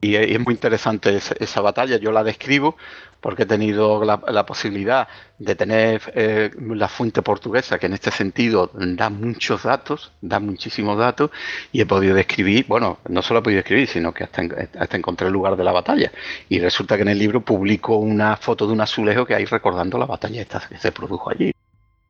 Y, 0.01 0.13
es 0.15 0.37
muy 0.41 0.53
interesante 0.53 1.15
esa, 1.15 1.61
batalla, 1.61 1.95
yo 1.95 2.11
la 2.11 2.21
describo 2.21 2.75
porque 3.21 3.43
he 3.43 3.45
tenido 3.45 4.03
la, 4.03 4.45
posibilidad 4.45 5.07
de 5.37 5.55
tener 5.55 6.01
eh, 6.15 6.51
la 6.57 6.89
fuente 6.89 7.21
portuguesa, 7.21 7.79
que 7.79 7.85
en 7.85 7.93
este 7.93 8.11
sentido 8.11 8.69
da 8.73 9.09
muchos 9.09 9.63
datos, 9.63 10.11
da 10.19 10.41
muchísimos 10.41 10.97
datos, 10.97 11.31
y 11.71 11.79
he 11.79 11.85
podido 11.85 12.13
describir, 12.13 12.65
bueno, 12.67 12.97
no 13.07 13.21
solo 13.21 13.39
he 13.39 13.43
podido 13.43 13.59
describir, 13.59 13.87
sino 13.87 14.13
que 14.13 14.25
hasta, 14.25 14.41
hasta 14.77 14.97
encontré 14.97 15.27
el 15.27 15.33
lugar 15.33 15.55
de 15.55 15.63
la 15.63 15.71
batalla. 15.71 16.11
Y 16.49 16.59
resulta 16.59 16.97
que 16.97 17.03
en 17.03 17.09
el 17.09 17.19
libro 17.19 17.39
publico 17.39 17.95
una 17.95 18.35
foto 18.35 18.67
de 18.67 18.73
un 18.73 18.81
azulejo 18.81 19.25
que 19.25 19.35
hay 19.35 19.45
recordando 19.45 19.97
la 19.97 20.05
batalla 20.05 20.41
esta 20.41 20.59
que 20.67 20.77
se 20.77 20.91
produjo 20.91 21.29
allí. 21.29 21.53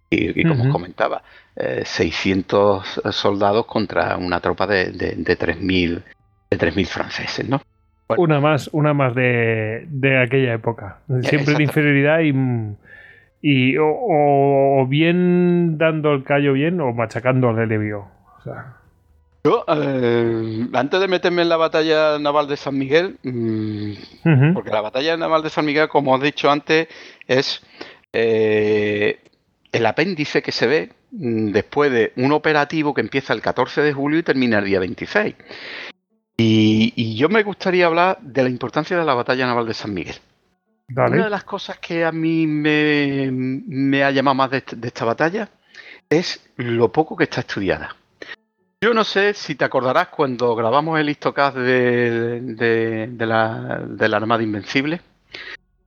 Y, 0.10 0.44
como 0.44 0.72
comentaba, 0.72 1.22
600 1.56 3.02
eh, 3.06 3.12
soldados 3.12 3.66
contra 3.66 4.18
una 4.18 4.40
tropa 4.40 4.66
de, 4.66 4.92
de, 4.92 5.16
de 5.16 5.38
3.000 5.38 6.04
de 6.50 6.86
franceses, 6.86 7.48
¿no? 7.48 7.62
una 8.18 8.40
más, 8.40 8.70
una 8.74 8.94
más 8.94 9.14
de, 9.16 9.88
aquella 10.26 10.54
época. 10.54 11.00
Siempre 11.22 11.56
de 11.56 11.64
inferioridad 11.64 12.20
y, 12.22 12.34
y 13.42 13.76
o, 13.80 14.86
bien 14.88 15.78
dando 15.78 16.14
el 16.14 16.24
callo 16.24 16.54
bien 16.54 16.82
o 16.82 16.92
machacando 16.94 17.50
al 17.50 17.60
enemigo. 17.60 18.10
Yo, 19.44 19.64
eh, 19.68 20.68
antes 20.74 21.00
de 21.00 21.08
meterme 21.08 21.44
en 21.44 21.50
la 21.50 21.58
batalla 21.58 22.20
naval 22.20 22.48
de 22.48 22.58
San 22.58 22.78
Miguel, 22.78 23.18
mm, 23.24 24.54
porque 24.54 24.72
la 24.72 24.82
batalla 24.82 25.16
naval 25.16 25.44
de 25.44 25.50
San 25.50 25.66
Miguel, 25.66 25.88
como 25.88 26.14
os 26.14 26.22
he 26.22 26.26
dicho 26.26 26.50
antes, 26.50 26.88
es 27.28 27.62
eh, 28.12 29.20
el 29.72 29.86
apéndice 29.86 30.42
que 30.42 30.52
se 30.52 30.68
ve 30.68 30.90
mm, 31.12 31.52
después 31.52 31.92
de 31.92 32.14
un 32.16 32.32
operativo 32.32 32.94
que 32.94 33.02
empieza 33.02 33.34
el 33.34 33.42
14 33.42 33.82
de 33.82 33.94
julio 33.94 34.20
y 34.20 34.24
termina 34.24 34.60
el 34.60 34.66
día 34.66 34.80
26. 34.80 35.36
Y, 36.42 37.16
yo 37.18 37.28
me 37.28 37.44
gustaría 37.44 37.86
hablar 37.86 38.18
de 38.22 38.44
la 38.44 38.50
importancia 38.50 38.98
de 38.98 39.04
la 39.04 39.14
batalla 39.14 39.46
naval 39.46 39.68
de 39.68 39.74
San 39.74 39.94
Miguel. 39.94 40.16
Una 40.96 41.26
de 41.26 41.30
las 41.30 41.44
cosas 41.44 41.80
que 41.80 42.06
a 42.06 42.12
mí 42.12 42.48
me, 42.48 44.04
ha 44.04 44.12
llamado 44.12 44.36
más 44.36 44.50
de, 44.50 44.64
esta 44.84 45.06
batalla 45.06 45.50
es 46.10 46.42
lo 46.56 46.92
poco 46.92 47.18
que 47.18 47.26
está 47.26 47.42
estudiada. 47.42 47.96
Yo 48.82 48.94
no 48.94 49.04
sé 49.04 49.34
si 49.34 49.56
te 49.56 49.66
acordarás 49.66 50.08
cuando 50.08 50.56
grabamos 50.56 50.98
el 50.98 51.10
histocast 51.10 51.58
de, 51.58 52.40
de, 52.42 53.26
la, 53.26 53.84
de 53.86 54.08
la 54.08 54.18
Armada 54.18 54.42
Invencible. 54.42 55.02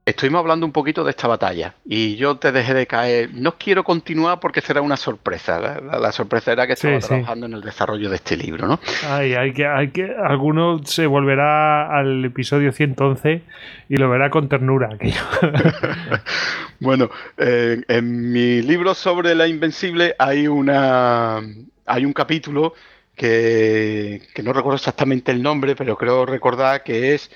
Estuvimos 0.05 0.41
hablando 0.41 0.67
un 0.67 0.73
poquito 0.73 1.05
de 1.05 1.11
esta 1.11 1.29
batalla 1.29 1.77
y 1.85 2.17
yo 2.17 2.37
te 2.37 2.51
dejé 2.51 2.75
de 2.75 2.89
caer. 2.89 3.31
No 3.35 3.57
quiero 3.57 3.85
continuar 3.85 4.41
porque 4.41 4.61
será 4.61 4.83
una 4.83 4.97
sorpresa. 4.97 5.61
La, 5.81 6.11
sorpresa 6.11 6.51
era 6.51 6.67
que 6.67 6.73
estaba 6.73 6.99
trabajando 6.99 7.47
en 7.47 7.53
el 7.53 7.61
desarrollo 7.61 8.11
de 8.11 8.17
este 8.17 8.37
libro, 8.37 8.67
¿no? 8.67 8.81
Ay, 9.09 9.35
hay 9.35 9.53
que, 9.53 9.65
hay 9.65 9.91
que, 9.91 10.13
alguno 10.13 10.81
se 10.85 11.07
volverá 11.07 11.97
al 11.97 12.25
episodio 12.25 12.73
111 12.73 13.43
y 13.89 13.97
lo 13.97 14.11
verá 14.11 14.29
con 14.29 14.49
ternura. 14.49 14.89
bueno, 16.81 17.09
eh, 17.37 17.81
en 17.87 18.33
mi 18.33 18.61
libro 18.61 18.95
sobre 18.95 19.37
la 19.37 19.47
Invencible 19.47 20.17
hay 20.19 20.49
una, 20.49 21.41
hay 21.87 22.05
un 22.05 22.13
capítulo 22.13 22.75
que, 23.15 24.21
que 24.35 24.43
no 24.43 24.53
recuerdo 24.53 24.79
exactamente 24.79 25.31
el 25.31 25.45
nombre, 25.45 25.77
pero 25.77 25.97
creo 25.97 26.27
recordar 26.27 26.83
que 26.83 27.15
es 27.15 27.31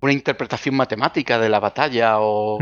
una 0.00 0.12
interpretación 0.12 0.76
matemática 0.76 1.38
de 1.38 1.48
la 1.48 1.58
batalla 1.58 2.20
o 2.20 2.58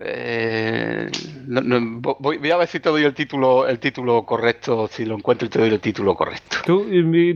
eh, 0.00 1.10
voy, 1.46 2.50
a 2.50 2.56
ver 2.56 2.68
si 2.68 2.80
te 2.80 2.88
doy 2.88 3.04
el 3.04 3.14
título 3.14 3.68
el 3.68 3.78
título 3.78 4.24
correcto 4.24 4.88
si 4.88 5.04
lo 5.04 5.14
encuentro 5.14 5.46
y 5.46 5.50
te 5.50 5.58
doy 5.58 5.68
el 5.68 5.80
título 5.80 6.14
correcto. 6.14 6.58
Tú, 6.66 6.86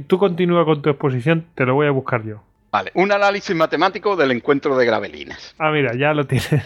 tú 0.07 0.19
continúa 0.19 0.65
con 0.65 0.83
tu 0.83 0.91
exposición 0.91 1.47
te 1.55 1.65
lo 1.65 1.75
voy 1.75 1.87
a 1.87 1.91
buscar 1.91 2.25
yo 2.25 2.43
Vale, 2.77 2.91
un 2.93 3.11
análisis 3.11 3.57
matemático 3.57 4.17
del 4.17 4.33
encuentro 4.33 4.77
de 4.77 4.85
gravelinas. 4.85 5.55
Ah, 5.59 5.71
mira, 5.71 5.95
ya 5.95 6.13
lo 6.13 6.27
tienes. 6.27 6.63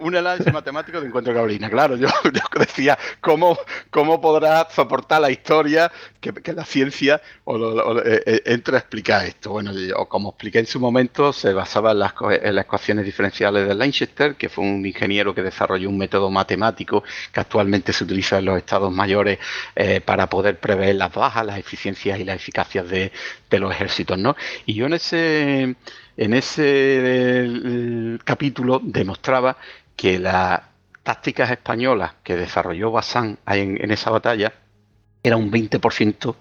Un 0.00 0.14
análisis 0.14 0.52
matemático 0.52 0.98
del 0.98 1.06
encuentro 1.06 1.32
de 1.32 1.38
gravelinas. 1.38 1.70
Claro, 1.70 1.96
yo, 1.96 2.08
decía, 2.58 2.98
¿cómo, 3.22 3.56
¿cómo 3.88 4.20
podrá 4.20 4.68
soportar 4.68 5.22
la 5.22 5.30
historia 5.30 5.90
que, 6.20 6.52
la 6.52 6.66
ciencia 6.66 7.22
o, 7.44 7.56
eh, 8.00 8.22
eh, 8.26 8.42
entre 8.44 8.76
a 8.76 8.80
explicar 8.80 9.24
esto? 9.24 9.52
Bueno, 9.52 9.72
yo, 9.72 10.04
como 10.10 10.28
expliqué 10.28 10.58
en 10.58 10.66
su 10.66 10.78
momento, 10.78 11.32
se 11.32 11.54
basaba 11.54 11.92
en 11.92 12.00
las, 12.00 12.12
ecuaciones 12.66 13.06
diferenciales 13.06 13.66
de 13.66 13.74
Leinster, 13.74 14.34
que 14.34 14.50
fue 14.50 14.62
un 14.62 14.84
ingeniero 14.84 15.34
que 15.34 15.40
desarrolló 15.40 15.88
un 15.88 15.96
método 15.96 16.30
matemático 16.30 17.02
que 17.32 17.40
actualmente 17.40 17.94
se 17.94 18.04
utiliza 18.04 18.40
en 18.40 18.44
los 18.44 18.58
estados 18.58 18.92
mayores 18.92 19.38
eh, 19.74 20.02
para 20.02 20.28
poder 20.28 20.58
prever 20.58 20.96
las 20.96 21.14
bajas, 21.14 21.46
las 21.46 21.58
eficiencias 21.58 22.20
y 22.20 22.24
las 22.24 22.36
eficacias 22.36 22.86
de, 22.90 23.10
de 23.48 23.58
los 23.58 23.72
ejércitos, 23.72 24.18
¿no? 24.18 24.36
Y 24.66 24.74
yo 24.74 24.84
en 24.84 24.92
ese 24.92 25.13
en 25.14 26.34
ese 26.34 28.18
capítulo 28.24 28.80
demostraba 28.82 29.56
que 29.96 30.18
las 30.18 30.60
tácticas 31.02 31.50
españolas 31.50 32.14
que 32.22 32.36
desarrolló 32.36 32.90
Bazán 32.90 33.38
en, 33.46 33.90
esa 33.90 34.10
batalla 34.10 34.52
era 35.22 35.36
un 35.36 35.50
20% 35.50 36.34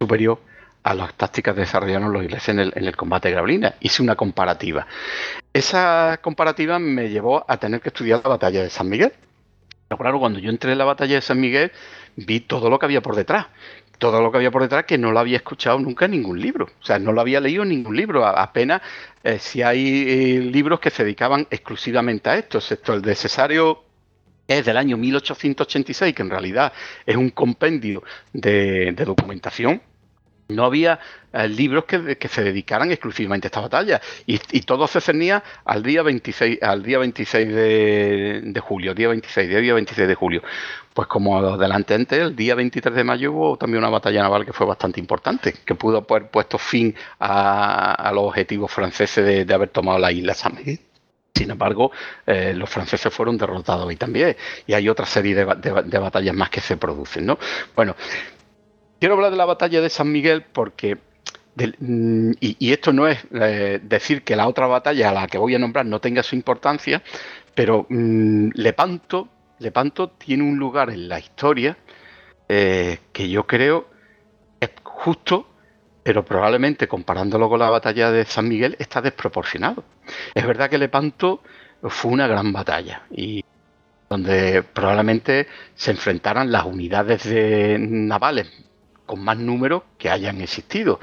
superior 0.00 0.40
a 0.82 0.94
las 0.94 1.14
tácticas 1.14 1.54
que 1.54 1.60
desarrollaron 1.60 2.12
los 2.12 2.22
ingleses 2.22 2.48
en 2.48 2.58
el, 2.58 2.96
combate 2.96 3.28
de 3.28 3.34
Gravelina. 3.34 3.74
Hice 3.80 4.02
una 4.02 4.16
comparativa. 4.16 4.86
Esa 5.52 6.18
comparativa 6.22 6.78
me 6.78 7.10
llevó 7.10 7.44
a 7.46 7.58
tener 7.58 7.82
que 7.82 7.90
estudiar 7.90 8.22
la 8.22 8.30
batalla 8.30 8.62
de 8.62 8.70
San 8.70 8.88
Miguel. 8.88 9.12
Claro, 9.88 10.18
cuando 10.18 10.38
yo 10.38 10.50
entré 10.50 10.72
en 10.72 10.78
la 10.78 10.84
batalla 10.84 11.16
de 11.16 11.20
San 11.20 11.40
Miguel, 11.40 11.72
vi 12.16 12.40
todo 12.40 12.70
lo 12.70 12.78
que 12.78 12.86
había 12.86 13.02
por 13.02 13.16
detrás 13.16 13.48
todo 14.00 14.20
lo 14.20 14.32
que 14.32 14.38
había 14.38 14.50
por 14.50 14.62
detrás 14.62 14.84
que 14.84 14.98
no 14.98 15.12
lo 15.12 15.20
había 15.20 15.36
escuchado 15.36 15.78
nunca 15.78 16.06
en 16.06 16.12
ningún 16.12 16.40
libro. 16.40 16.64
O 16.80 16.84
sea, 16.84 16.98
no 16.98 17.12
lo 17.12 17.20
había 17.20 17.38
leído 17.38 17.62
en 17.62 17.68
ningún 17.68 17.96
libro. 17.96 18.26
Apenas 18.26 18.82
eh, 19.22 19.38
si 19.38 19.62
hay 19.62 20.04
eh, 20.08 20.40
libros 20.40 20.80
que 20.80 20.90
se 20.90 21.04
dedicaban 21.04 21.46
exclusivamente 21.50 22.28
a 22.30 22.38
esto, 22.38 22.58
excepto 22.58 22.94
el 22.94 23.02
de 23.02 23.14
Cesario 23.14 23.84
es 24.48 24.64
del 24.64 24.78
año 24.78 24.96
1886, 24.96 26.12
que 26.12 26.22
en 26.22 26.30
realidad 26.30 26.72
es 27.06 27.14
un 27.14 27.30
compendio 27.30 28.02
de 28.32 28.92
documentación 28.92 29.80
no 30.50 30.64
había 30.64 30.98
eh, 31.32 31.48
libros 31.48 31.84
que, 31.84 32.28
se 32.28 32.42
dedicaran 32.42 32.90
exclusivamente 32.90 33.46
a 33.46 33.48
esta 33.48 33.60
batalla 33.60 34.00
y, 34.26 34.38
todo 34.62 34.86
se 34.86 35.00
cernía 35.00 35.42
al 35.64 35.82
día 35.82 36.02
26 36.02 36.62
al 36.62 36.82
día 36.82 36.98
26 36.98 37.48
de, 37.48 38.60
julio 38.62 38.94
día 38.94 39.08
26 39.08 39.48
día 39.48 39.74
26 39.74 40.08
de 40.08 40.14
julio 40.14 40.42
pues 40.94 41.08
como 41.08 41.38
adelante 41.38 41.94
antes 41.94 42.18
el 42.18 42.36
día 42.36 42.54
23 42.54 42.94
de 42.94 43.04
mayo 43.04 43.32
hubo 43.32 43.56
también 43.56 43.82
una 43.82 43.90
batalla 43.90 44.22
naval 44.22 44.44
que 44.44 44.52
fue 44.52 44.66
bastante 44.66 45.00
importante 45.00 45.54
que 45.64 45.74
pudo 45.74 46.06
haber 46.08 46.30
puesto 46.30 46.58
fin 46.58 46.94
a, 47.18 48.10
los 48.14 48.24
objetivos 48.24 48.70
franceses 48.70 49.46
de, 49.46 49.54
haber 49.54 49.70
tomado 49.70 49.98
la 49.98 50.12
isla 50.12 50.34
San 50.34 50.56
sin 51.40 51.50
embargo, 51.50 51.90
eh, 52.26 52.52
los 52.54 52.68
franceses 52.68 53.10
fueron 53.12 53.38
derrotados 53.38 53.88
ahí 53.88 53.96
también. 53.96 54.36
Y 54.66 54.74
hay 54.74 54.90
otra 54.90 55.06
serie 55.06 55.34
de, 55.34 55.46
de, 55.84 55.98
batallas 55.98 56.34
más 56.34 56.50
que 56.50 56.60
se 56.60 56.76
producen, 56.76 57.24
¿no? 57.24 57.38
Bueno, 57.74 57.96
Quiero 59.00 59.14
hablar 59.14 59.30
de 59.30 59.38
la 59.38 59.46
batalla 59.46 59.80
de 59.80 59.88
San 59.88 60.12
Miguel 60.12 60.42
porque, 60.52 60.98
mm, 61.56 62.32
y, 62.38 62.70
esto 62.70 62.92
no 62.92 63.08
es 63.08 63.18
eh, 63.32 63.80
decir 63.82 64.22
que 64.22 64.36
la 64.36 64.46
otra 64.46 64.66
batalla 64.66 65.08
a 65.08 65.12
la 65.14 65.26
que 65.26 65.38
voy 65.38 65.54
a 65.54 65.58
nombrar 65.58 65.86
no 65.86 66.02
tenga 66.02 66.22
su 66.22 66.36
importancia, 66.36 67.02
pero 67.54 67.86
mm, 67.88 68.50
Lepanto, 68.54 69.28
Lepanto 69.58 70.10
tiene 70.10 70.42
un 70.44 70.58
lugar 70.58 70.90
en 70.90 71.08
la 71.08 71.18
historia 71.18 71.78
eh, 72.46 72.98
que 73.12 73.30
yo 73.30 73.46
creo 73.46 73.88
es 74.60 74.70
justo, 74.82 75.46
pero 76.02 76.22
probablemente 76.22 76.86
comparándolo 76.86 77.48
con 77.48 77.60
la 77.60 77.70
batalla 77.70 78.10
de 78.10 78.26
San 78.26 78.48
Miguel 78.48 78.76
está 78.78 79.00
desproporcionado. 79.00 79.82
Es 80.34 80.46
verdad 80.46 80.68
que 80.68 80.76
Lepanto 80.76 81.42
fue 81.84 82.12
una 82.12 82.26
gran 82.26 82.52
batalla 82.52 83.06
y 83.10 83.42
donde 84.10 84.62
probablemente 84.62 85.46
se 85.74 85.92
enfrentaran 85.92 86.52
las 86.52 86.66
unidades 86.66 87.24
de 87.24 87.78
navales 87.78 88.69
con 89.10 89.24
más 89.24 89.36
números 89.38 89.82
que 89.98 90.08
hayan 90.08 90.40
existido. 90.40 91.00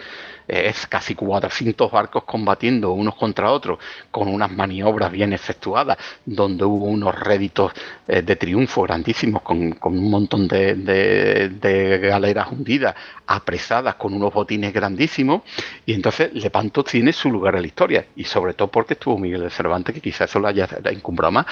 Es 0.47 0.87
casi 0.87 1.13
400 1.13 1.91
barcos 1.91 2.23
combatiendo 2.23 2.93
unos 2.93 3.15
contra 3.15 3.51
otros 3.51 3.79
con 4.11 4.29
unas 4.29 4.49
maniobras 4.49 5.11
bien 5.11 5.33
efectuadas, 5.33 5.97
donde 6.25 6.63
hubo 6.63 6.85
unos 6.85 7.13
réditos 7.19 7.73
eh, 8.07 8.21
de 8.21 8.35
triunfo 8.37 8.83
grandísimos 8.83 9.41
con, 9.41 9.77
un 9.81 10.09
montón 10.09 10.47
de, 10.47 11.99
galeras 12.01 12.47
hundidas, 12.49 12.95
apresadas 13.25 13.95
con 13.95 14.13
unos 14.13 14.33
botines 14.33 14.71
grandísimos. 14.71 15.41
Y 15.85 15.93
entonces 15.93 16.33
Lepanto 16.33 16.85
tiene 16.85 17.11
su 17.11 17.29
lugar 17.29 17.55
en 17.55 17.63
la 17.63 17.67
historia, 17.67 18.05
y 18.15 18.23
sobre 18.23 18.53
todo 18.53 18.69
porque 18.69 18.93
estuvo 18.93 19.17
Miguel 19.17 19.41
de 19.41 19.49
Cervantes, 19.49 19.93
que 19.93 19.99
quizás 19.99 20.29
eso 20.29 20.39
lo 20.39 20.47
haya 20.47 20.65
encumbrado 20.85 21.33
más. 21.33 21.45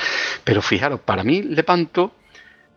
Pero 0.45 0.61
fijaros, 0.61 1.01
para 1.01 1.21
mí 1.21 1.41
Lepanto 1.41 2.13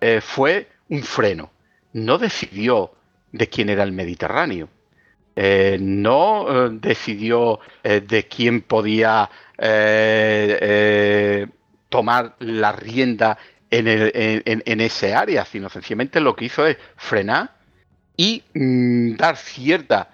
eh, 0.01 0.21
fue 0.21 0.67
un 0.89 1.05
freno. 1.05 1.53
No 1.93 2.19
decidió 2.19 2.98
de 3.33 3.49
quién 3.49 3.69
era 3.69 3.83
el 3.83 3.93
Mediterráneo. 3.93 4.69
Eh, 5.41 5.79
no 5.81 6.67
eh, 6.67 6.71
decidió 6.73 7.61
eh, 7.85 8.01
de 8.01 8.27
quién 8.27 8.63
podía 8.63 9.31
tomar 11.89 12.35
la 12.41 12.73
rienda 12.73 13.39
en, 13.71 14.81
ese 14.81 15.15
área, 15.15 15.45
sino 15.45 15.69
sencillamente 15.69 16.21
lo 16.21 16.35
que 16.35 16.47
hizo 16.47 16.67
es 16.67 16.77
frenar 16.97 17.53
y 18.17 18.43
mm, 18.55 19.15
dar 19.15 19.37
cierta 19.37 20.11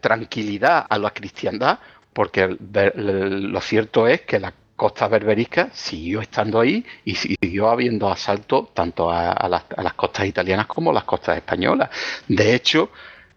tranquilidad 0.00 0.86
a 0.88 0.98
la 0.98 1.10
cristiandad, 1.10 1.78
porque 2.12 2.56
lo 2.58 3.60
cierto 3.60 4.06
es 4.06 4.22
que 4.22 4.40
la 4.40 4.54
costa 4.76 5.08
berberisca 5.08 5.70
siguió 5.72 6.20
estando 6.20 6.60
ahí 6.60 6.84
y 7.04 7.14
siguió 7.14 7.70
habiendo 7.70 8.10
asalto 8.10 8.70
tanto 8.74 9.10
a, 9.10 9.48
las, 9.48 9.94
costas 9.94 10.26
italianas 10.26 10.66
como 10.66 10.90
a 10.90 10.94
las 10.94 11.04
costas 11.04 11.36
españolas. 11.38 11.88
De 12.28 12.54
hecho, 12.54 12.90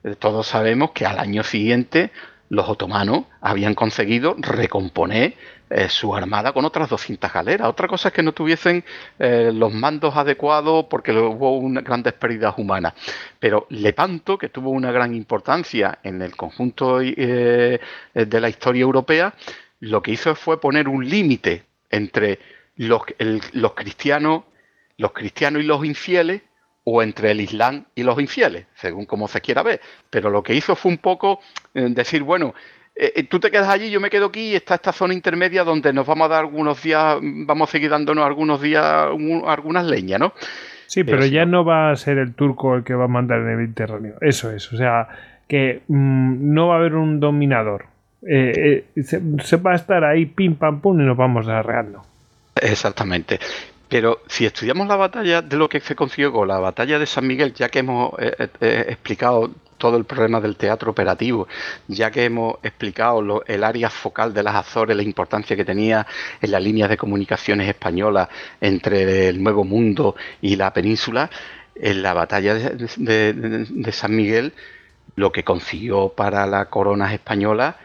eh, 0.03 0.15
todos 0.15 0.45
sabemos 0.45 0.91
que 0.91 1.05
al 1.05 1.17
año 1.17 1.43
siguiente 1.43 2.11
los 2.49 2.67
otomanos 2.67 3.25
habían 3.41 3.73
conseguido 3.73 4.35
recomponer 4.37 5.35
eh, 5.69 5.87
su 5.87 6.15
armada 6.15 6.51
con 6.51 6.65
otras 6.65 6.89
200 6.89 7.31
galeras. 7.31 7.69
Otra 7.69 7.87
cosa 7.87 8.09
es 8.09 8.13
que 8.13 8.23
no 8.23 8.33
tuviesen 8.33 8.83
eh, 9.19 9.51
los 9.53 9.71
mandos 9.71 10.15
adecuados 10.15 10.87
porque 10.89 11.11
hubo 11.11 11.57
una 11.57 11.81
grandes 11.81 12.13
pérdidas 12.13 12.55
humanas. 12.57 12.93
Pero 13.39 13.67
Lepanto, 13.69 14.37
que 14.37 14.49
tuvo 14.49 14.71
una 14.71 14.91
gran 14.91 15.13
importancia 15.13 15.99
en 16.03 16.21
el 16.23 16.35
conjunto 16.35 16.97
de 16.99 17.79
la 18.13 18.49
historia 18.49 18.81
europea, 18.81 19.33
lo 19.79 20.01
que 20.01 20.11
hizo 20.11 20.35
fue 20.35 20.59
poner 20.59 20.87
un 20.87 21.07
límite 21.07 21.63
entre 21.89 22.39
los, 22.75 23.03
cristianos, 23.75 24.43
los 24.97 25.11
cristianos 25.11 25.63
y 25.63 25.65
los 25.65 25.85
infieles, 25.85 26.41
o 26.83 27.03
entre 27.03 27.31
el 27.31 27.41
Islam 27.41 27.85
y 27.93 28.03
los 28.03 28.19
infieles, 28.19 28.65
según 28.73 29.05
como 29.05 29.27
se 29.27 29.41
quiera 29.41 29.61
ver. 29.61 29.79
Pero 30.09 30.29
lo 30.29 30.41
que 30.41 30.55
hizo 30.55 30.75
fue 30.75 30.91
un 30.91 30.97
poco 30.97 31.39
eh, 31.73 31.87
decir, 31.89 32.23
bueno, 32.23 32.55
eh, 32.95 33.13
eh, 33.15 33.23
tú 33.23 33.39
te 33.39 33.51
quedas 33.51 33.69
allí, 33.69 33.91
yo 33.91 33.99
me 33.99 34.09
quedo 34.09 34.27
aquí 34.27 34.51
y 34.51 34.55
está 34.55 34.75
esta 34.75 34.91
zona 34.91 35.13
intermedia 35.13 35.63
donde 35.63 35.93
nos 35.93 36.07
vamos 36.07 36.25
a 36.25 36.29
dar 36.29 36.39
algunos 36.39 36.81
días, 36.81 37.17
vamos 37.21 37.69
a 37.69 37.71
seguir 37.71 37.91
dándonos 37.91 38.25
algunos 38.25 38.61
días, 38.61 38.83
algunas 39.45 39.85
leñas, 39.85 40.19
¿no? 40.19 40.33
Sí, 40.87 41.03
pero, 41.03 41.23
ya 41.25 41.45
no... 41.45 41.63
va 41.63 41.91
a 41.91 41.95
ser 41.95 42.17
el 42.17 42.33
turco 42.33 42.75
el 42.75 42.83
que 42.83 42.95
va 42.95 43.05
a 43.05 43.07
mandar 43.07 43.41
en 43.41 43.49
el 43.49 43.57
Mediterráneo. 43.57 44.15
Eso 44.21 44.51
es, 44.51 44.73
o 44.73 44.77
sea, 44.77 45.07
que 45.47 45.83
mm, 45.87 46.53
no 46.53 46.69
va 46.69 46.75
a 46.75 46.77
haber 46.79 46.95
un 46.95 47.19
dominador 47.19 47.85
eh, 48.27 48.85
eh, 48.95 49.03
se, 49.03 49.57
va 49.57 49.73
a 49.73 49.75
estar 49.75 50.03
ahí 50.03 50.25
pim 50.25 50.55
pam 50.55 50.81
pum 50.81 50.99
y 50.99 51.03
nos 51.03 51.17
vamos 51.17 51.47
arreando. 51.47 52.01
Exactamente. 52.55 53.39
Pero 53.87 54.19
si 54.27 54.45
estudiamos 54.45 54.87
la 54.87 54.95
batalla 54.95 55.41
de 55.41 55.57
lo 55.57 55.67
que 55.67 55.79
se 55.79 55.95
consiguió 55.95 56.31
con 56.31 56.47
la 56.47 56.59
batalla 56.59 56.99
de 56.99 57.05
San 57.05 57.25
Miguel, 57.25 57.53
ya 57.53 57.69
que 57.69 57.79
hemos 57.79 58.13
eh, 58.19 58.49
explicado 58.89 59.49
todo 59.79 59.97
el 59.97 60.05
problema 60.05 60.39
del 60.39 60.57
teatro 60.57 60.91
operativo, 60.91 61.47
ya 61.87 62.11
que 62.11 62.25
hemos 62.25 62.57
explicado 62.61 63.43
el 63.47 63.63
área 63.63 63.89
focal 63.89 64.33
de 64.33 64.43
las 64.43 64.55
Azores, 64.55 64.95
la 64.95 65.01
importancia 65.01 65.55
que 65.55 65.65
tenía 65.65 66.05
en 66.41 66.51
las 66.51 66.61
líneas 66.61 66.89
de 66.89 66.97
comunicaciones 66.97 67.67
españolas 67.67 68.27
entre 68.61 69.29
el 69.29 69.41
Nuevo 69.41 69.63
Mundo 69.63 70.15
y 70.41 70.57
la 70.57 70.71
península, 70.73 71.31
en 71.75 72.03
la 72.03 72.13
batalla 72.13 72.55
de, 72.55 73.91
San 73.91 74.15
Miguel 74.15 74.53
lo 75.15 75.31
que 75.31 75.43
consiguió 75.43 76.09
para 76.09 76.45
la 76.45 76.65
corona 76.65 77.13
española 77.13 77.77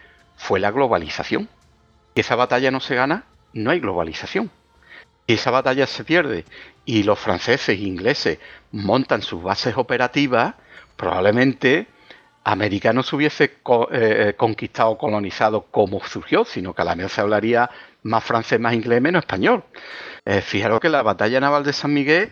fue 0.44 0.60
la 0.60 0.70
globalización. 0.70 1.48
Esa 2.14 2.36
batalla 2.36 2.70
no 2.70 2.80
se 2.80 2.94
gana, 2.94 3.24
no 3.54 3.70
hay 3.70 3.80
globalización. 3.80 4.50
Si 5.26 5.34
esa 5.34 5.50
batalla 5.50 5.86
se 5.86 6.04
pierde 6.04 6.44
y 6.84 7.02
los 7.02 7.18
franceses 7.18 7.70
e 7.70 7.82
ingleses 7.82 8.38
montan 8.70 9.22
sus 9.22 9.42
bases 9.42 9.74
operativas, 9.78 10.54
probablemente 10.96 11.86
América 12.44 12.92
no 12.92 13.02
se 13.02 13.16
hubiese 13.16 13.56
eh, 13.90 14.34
conquistado 14.36 14.90
o 14.90 14.98
colonizado 14.98 15.62
como 15.70 16.04
surgió, 16.04 16.44
sino 16.44 16.74
que 16.74 16.82
a 16.82 16.84
la 16.84 16.94
vez 16.94 17.10
se 17.10 17.22
hablaría 17.22 17.70
más 18.02 18.22
francés, 18.22 18.60
más 18.60 18.74
inglés, 18.74 19.00
menos 19.00 19.22
español. 19.22 19.64
Eh, 20.26 20.42
fijaros 20.42 20.78
que 20.78 20.90
la 20.90 21.02
batalla 21.02 21.40
naval 21.40 21.64
de 21.64 21.72
San 21.72 21.94
Miguel 21.94 22.30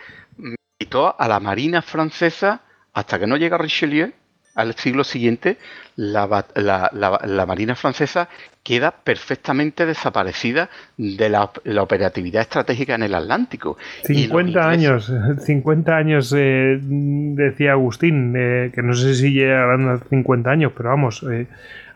quitó 0.78 1.18
a 1.18 1.28
la 1.28 1.40
marina 1.40 1.80
francesa 1.80 2.60
hasta 2.92 3.18
que 3.18 3.26
no 3.26 3.38
llega 3.38 3.56
Richelieu 3.56 4.12
al 4.54 4.74
siglo 4.74 5.04
siguiente, 5.04 5.56
la, 5.96 7.44
Marina 7.46 7.74
francesa 7.74 8.28
queda 8.62 8.90
perfectamente 8.90 9.86
desaparecida 9.86 10.68
de 10.96 11.28
la, 11.28 11.50
operatividad 11.80 12.42
estratégica 12.42 12.94
en 12.94 13.02
el 13.02 13.14
Atlántico. 13.14 13.76
50 14.04 14.68
años, 14.68 15.12
50 15.38 15.96
años, 15.96 16.34
eh, 16.36 16.78
decía 16.80 17.72
Agustín, 17.72 18.34
eh, 18.36 18.70
que 18.74 18.82
no 18.82 18.94
sé 18.94 19.14
si 19.14 19.32
llegarán 19.32 19.88
a 19.88 19.98
50 19.98 20.50
años, 20.50 20.72
pero 20.76 20.90
vamos, 20.90 21.24
eh, 21.30 21.46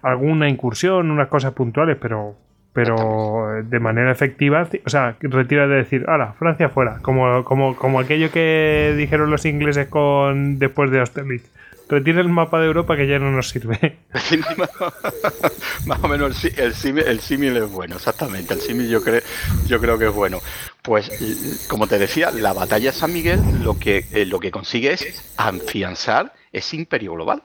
alguna 0.02 0.48
incursión, 0.48 1.10
unas 1.10 1.28
cosas 1.28 1.52
puntuales, 1.52 1.96
pero 2.00 2.36
pero 2.72 3.62
de 3.64 3.80
manera 3.80 4.12
efectiva, 4.12 4.68
o 4.84 4.90
sea, 4.90 5.16
retira 5.20 5.66
de 5.66 5.76
decir, 5.76 6.04
ahora, 6.08 6.34
Francia 6.34 6.68
fuera, 6.68 6.98
como, 7.00 7.42
como, 7.42 7.74
como 7.74 8.00
aquello 8.00 8.30
que 8.30 8.92
dijeron 8.98 9.30
los 9.30 9.46
ingleses 9.46 9.88
con 9.88 10.58
después 10.58 10.90
de 10.90 11.00
Austerlitz 11.00 11.50
retira 11.88 12.20
el 12.20 12.28
mapa 12.28 12.60
de 12.60 12.66
Europa 12.66 12.96
que 12.96 13.06
ya 13.06 13.18
no 13.18 13.30
nos 13.30 13.48
sirve. 13.48 13.98
Más 15.86 16.02
o 16.02 16.08
menos 16.08 16.44
el, 16.44 16.74
símil, 16.74 17.56
es 17.56 17.70
bueno, 17.70 17.96
exactamente. 17.96 18.54
El 18.54 18.60
símil 18.60 18.88
yo, 18.88 19.02
creo, 19.02 19.22
yo 19.66 19.80
creo 19.80 19.98
que 19.98 20.06
es 20.06 20.14
bueno. 20.14 20.40
Pues, 20.82 21.66
como 21.68 21.86
te 21.86 21.98
decía, 21.98 22.30
la 22.30 22.52
batalla 22.52 22.90
de 22.90 22.96
San 22.96 23.12
Miguel 23.12 23.40
lo 23.62 23.78
que, 23.78 24.06
eh, 24.12 24.26
lo 24.26 24.40
que 24.40 24.50
consigue 24.50 24.92
es 24.92 25.34
afianzar 25.36 26.32
ese 26.52 26.76
imperio 26.76 27.14
global 27.14 27.42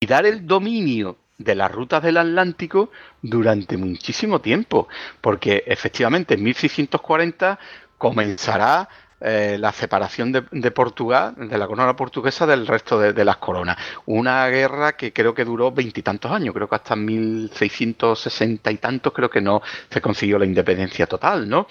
y 0.00 0.06
dar 0.06 0.26
el 0.26 0.46
dominio 0.46 1.18
de 1.38 1.54
las 1.54 1.70
rutas 1.70 2.02
del 2.02 2.16
Atlántico 2.16 2.90
durante 3.22 3.76
muchísimo 3.76 4.40
tiempo, 4.40 4.88
porque 5.20 5.62
efectivamente 5.66 6.34
en 6.34 6.42
1640 6.42 7.58
comenzará 7.96 8.88
eh, 9.20 9.56
la 9.58 9.72
separación 9.72 10.30
de, 10.30 10.70
Portugal, 10.70 11.34
de 11.36 11.58
la 11.58 11.66
corona 11.66 11.96
portuguesa 11.96 12.46
del 12.46 12.66
resto 12.66 13.00
de, 13.00 13.24
las 13.24 13.38
coronas. 13.38 13.76
Una 14.06 14.46
guerra 14.46 14.92
que 14.92 15.12
creo 15.12 15.34
que 15.34 15.44
duró 15.44 15.72
veintitantos 15.72 16.30
años, 16.30 16.54
creo 16.54 16.68
que 16.68 16.76
hasta 16.76 16.94
1660 16.94 18.70
y 18.70 18.76
tantos 18.76 19.12
creo 19.12 19.28
que 19.28 19.40
no 19.40 19.60
se 19.90 20.00
consiguió 20.00 20.38
la 20.38 20.44
independencia 20.44 21.06
total, 21.06 21.48
¿no? 21.48 21.66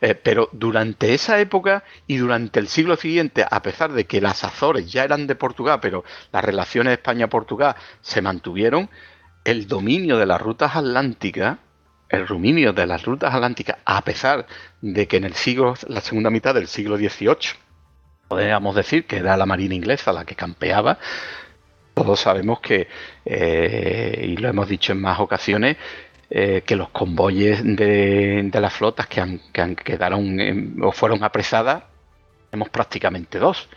Eh, 0.00 0.14
pero 0.14 0.50
durante 0.52 1.14
esa 1.14 1.40
época 1.40 1.84
y 2.06 2.18
durante 2.18 2.60
el 2.60 2.68
siglo 2.68 2.96
siguiente, 2.96 3.46
a 3.50 3.62
pesar 3.62 3.92
de 3.92 4.04
que 4.04 4.20
las 4.20 4.44
Azores 4.44 4.92
ya 4.92 5.02
eran 5.04 5.26
de 5.26 5.36
Portugal, 5.36 5.78
pero 5.80 6.04
las 6.32 6.44
relaciones 6.44 6.92
España-Portugal 6.92 7.76
se 8.02 8.20
mantuvieron, 8.20 8.90
el 9.44 9.66
dominio 9.66 10.18
de 10.18 10.26
las 10.26 10.40
rutas 10.40 10.76
atlánticas 10.76 11.58
el 12.10 12.26
ruminio 12.26 12.72
de 12.72 12.86
las 12.86 13.04
rutas 13.04 13.32
atlánticas, 13.32 13.78
a 13.84 14.02
pesar 14.02 14.46
de 14.80 15.06
que 15.06 15.16
en 15.16 15.24
el 15.24 15.34
siglo, 15.34 15.74
la 15.86 16.00
segunda 16.00 16.30
mitad 16.30 16.54
del 16.54 16.66
siglo 16.66 16.96
XVIII, 16.96 17.56
podríamos 18.28 18.74
decir 18.74 19.06
que 19.06 19.18
era 19.18 19.36
la 19.36 19.46
marina 19.46 19.74
inglesa 19.74 20.12
la 20.12 20.24
que 20.24 20.34
campeaba, 20.34 20.98
todos 21.94 22.20
sabemos 22.20 22.60
que, 22.60 22.88
eh, 23.24 24.26
y 24.28 24.36
lo 24.36 24.48
hemos 24.48 24.68
dicho 24.68 24.92
en 24.92 25.00
más 25.00 25.20
ocasiones, 25.20 25.76
eh, 26.30 26.62
que 26.64 26.76
los 26.76 26.90
convoyes 26.90 27.62
de, 27.64 28.50
las 28.52 28.72
flotas 28.72 29.06
que, 29.06 29.20
han, 29.20 29.40
quedaron 29.74 30.80
o 30.82 30.92
fueron 30.92 31.24
apresadas, 31.24 31.84
tenemos 32.50 32.68
prácticamente 32.68 33.38
dos. 33.38 33.68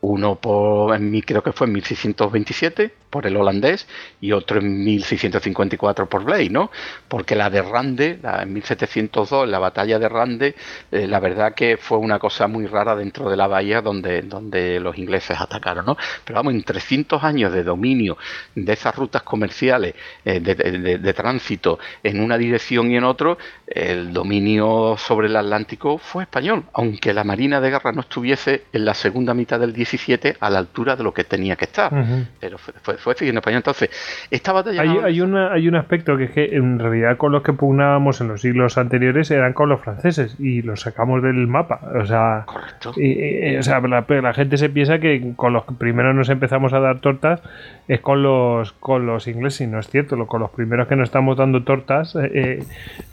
Uno 0.00 0.36
por, 0.36 0.96
creo 1.24 1.42
que 1.42 1.52
fue 1.52 1.66
en 1.66 1.72
1627 1.74 2.94
por 3.16 3.26
el 3.26 3.34
holandés 3.38 3.88
y 4.20 4.32
otro 4.32 4.58
en 4.58 4.84
1654 4.84 6.06
por 6.06 6.22
Blake, 6.22 6.50
¿no? 6.50 6.70
Porque 7.08 7.34
la 7.34 7.48
de 7.48 7.62
Rande, 7.62 8.18
la, 8.22 8.42
en 8.42 8.52
1702, 8.52 9.48
la 9.48 9.58
batalla 9.58 9.98
de 9.98 10.06
Rande, 10.06 10.54
eh, 10.92 11.06
la 11.06 11.18
verdad 11.18 11.54
que 11.54 11.78
fue 11.78 11.96
una 11.96 12.18
cosa 12.18 12.46
muy 12.46 12.66
rara 12.66 12.94
dentro 12.94 13.30
de 13.30 13.38
la 13.38 13.46
bahía 13.46 13.80
donde, 13.80 14.20
donde 14.20 14.78
los 14.80 14.98
ingleses 14.98 15.40
atacaron, 15.40 15.86
¿no? 15.86 15.96
Pero 16.26 16.36
vamos, 16.36 16.52
en 16.52 16.62
300 16.62 17.24
años 17.24 17.54
de 17.54 17.64
dominio 17.64 18.18
de 18.54 18.70
esas 18.74 18.94
rutas 18.94 19.22
comerciales 19.22 19.94
eh, 20.26 20.40
de, 20.40 21.14
tránsito 21.14 21.78
en 22.02 22.20
una 22.20 22.36
dirección 22.36 22.90
y 22.90 22.98
en 22.98 23.04
otro, 23.04 23.38
el 23.66 24.12
dominio 24.12 24.96
sobre 24.98 25.28
el 25.28 25.36
Atlántico 25.36 25.96
fue 25.96 26.24
español, 26.24 26.64
aunque 26.74 27.14
la 27.14 27.24
Marina 27.24 27.62
de 27.62 27.70
Guerra 27.70 27.92
no 27.92 28.02
estuviese 28.02 28.64
en 28.74 28.84
la 28.84 28.92
segunda 28.92 29.32
mitad 29.32 29.58
del 29.58 29.72
17 29.72 30.36
a 30.38 30.50
la 30.50 30.58
altura 30.58 30.96
de 30.96 31.02
lo 31.02 31.14
que 31.14 31.24
tenía 31.24 31.56
que 31.56 31.64
estar. 31.64 31.90
Pero 32.38 32.58
fue, 32.58 32.98
fue, 32.98 33.05
en 33.20 33.36
español. 33.36 33.58
Entonces, 33.58 33.90
esta 34.30 34.52
batalla. 34.52 34.82
Hay, 34.82 34.98
hay, 35.04 35.20
una, 35.20 35.52
hay 35.52 35.68
un 35.68 35.76
aspecto 35.76 36.16
que 36.16 36.24
es 36.24 36.30
que 36.30 36.56
en 36.56 36.78
realidad 36.78 37.16
con 37.16 37.32
los 37.32 37.42
que 37.42 37.52
pugnábamos 37.52 38.20
en 38.20 38.28
los 38.28 38.40
siglos 38.40 38.78
anteriores 38.78 39.30
eran 39.30 39.52
con 39.52 39.68
los 39.68 39.80
franceses 39.80 40.36
y 40.38 40.62
los 40.62 40.80
sacamos 40.80 41.22
del 41.22 41.46
mapa. 41.46 41.80
O 41.94 42.06
sea, 42.06 42.44
Correcto. 42.46 42.90
o 42.90 43.62
sea 43.62 43.80
la, 43.80 44.34
gente 44.34 44.56
se 44.56 44.68
piensa 44.68 44.98
que 44.98 45.32
con 45.36 45.52
los 45.52 45.64
que 45.64 45.74
primero 45.74 46.12
nos 46.12 46.28
empezamos 46.28 46.72
a 46.72 46.80
dar 46.80 47.00
tortas 47.00 47.40
es 47.88 48.00
con 48.00 48.22
los, 48.22 48.72
con 48.72 49.06
los 49.06 49.26
ingleses 49.28 49.62
y 49.62 49.66
no 49.66 49.78
es 49.78 49.88
cierto. 49.88 50.16
Con 50.26 50.40
los 50.40 50.50
primeros 50.50 50.88
que 50.88 50.96
nos 50.96 51.08
estamos 51.08 51.36
dando 51.36 51.62
tortas 51.62 52.14
eh, 52.16 52.30
eh, 52.34 52.64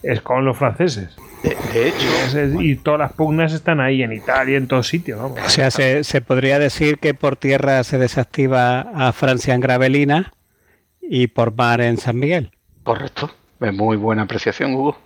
es 0.02 0.22
con 0.22 0.46
los 0.46 0.58
franceses. 0.58 1.16
De, 1.44 1.90
hecho. 1.90 2.62
y 2.62 2.78
todas 2.78 3.00
las 3.00 3.14
pugnas 3.14 3.54
están 3.54 3.82
ahí, 3.82 4.02
en 4.02 4.14
Italia, 4.14 4.58
en 4.58 4.68
todos 4.68 4.88
sitios. 4.88 5.20
O 5.20 5.50
sea, 5.50 5.72
se, 5.72 6.06
se, 6.06 6.22
podría 6.22 6.58
decir 6.58 7.00
que 7.00 7.14
por 7.14 7.36
tierra 7.36 7.84
se 7.84 7.98
desactiva 7.98 8.82
a 8.96 9.12
Francia 9.12 9.54
en 9.54 9.62
Gravelina 9.74 10.32
y 11.02 11.28
por 11.28 11.56
mar 11.56 11.82
en 11.82 11.98
San 11.98 12.20
Miguel. 12.20 12.52
Correcto. 12.84 13.32
Es 13.60 13.74
muy 13.74 13.98
buena 13.98 14.24
apreciación, 14.24 14.76
Hugo. 14.76 14.98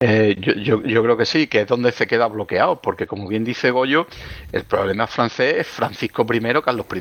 Eh, 0.00 0.36
yo, 0.64 0.82
creo 0.82 1.16
que 1.16 1.26
sí, 1.26 1.46
que 1.46 1.62
es 1.62 1.66
donde 1.66 1.92
se 1.92 2.06
queda 2.06 2.26
bloqueado, 2.28 2.80
porque 2.80 3.06
como 3.06 3.28
bien 3.28 3.44
dice 3.44 3.70
Goyo, 3.70 4.06
el 4.52 4.64
problema 4.64 5.06
francés 5.08 5.56
es 5.58 5.66
Francisco 5.66 6.26
I, 6.32 6.40
Carlos 6.64 6.86
I. 6.94 7.00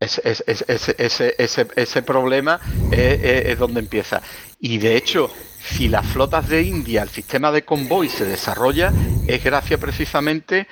Es, 0.00 0.20
ese, 1.76 2.02
problema 2.02 2.60
es 2.90 3.58
donde 3.58 3.80
empieza. 3.80 4.20
Y 4.60 4.78
de 4.78 4.96
hecho, 4.96 5.30
si 5.60 5.88
las 5.88 6.06
flotas 6.06 6.48
de 6.48 6.62
India, 6.62 7.02
el 7.02 7.08
sistema 7.08 7.52
de 7.52 7.64
convoy 7.64 8.08
se 8.08 8.24
desarrolla, 8.24 8.92
es 9.26 9.42
gracias 9.42 9.78
precisamente 9.78 10.66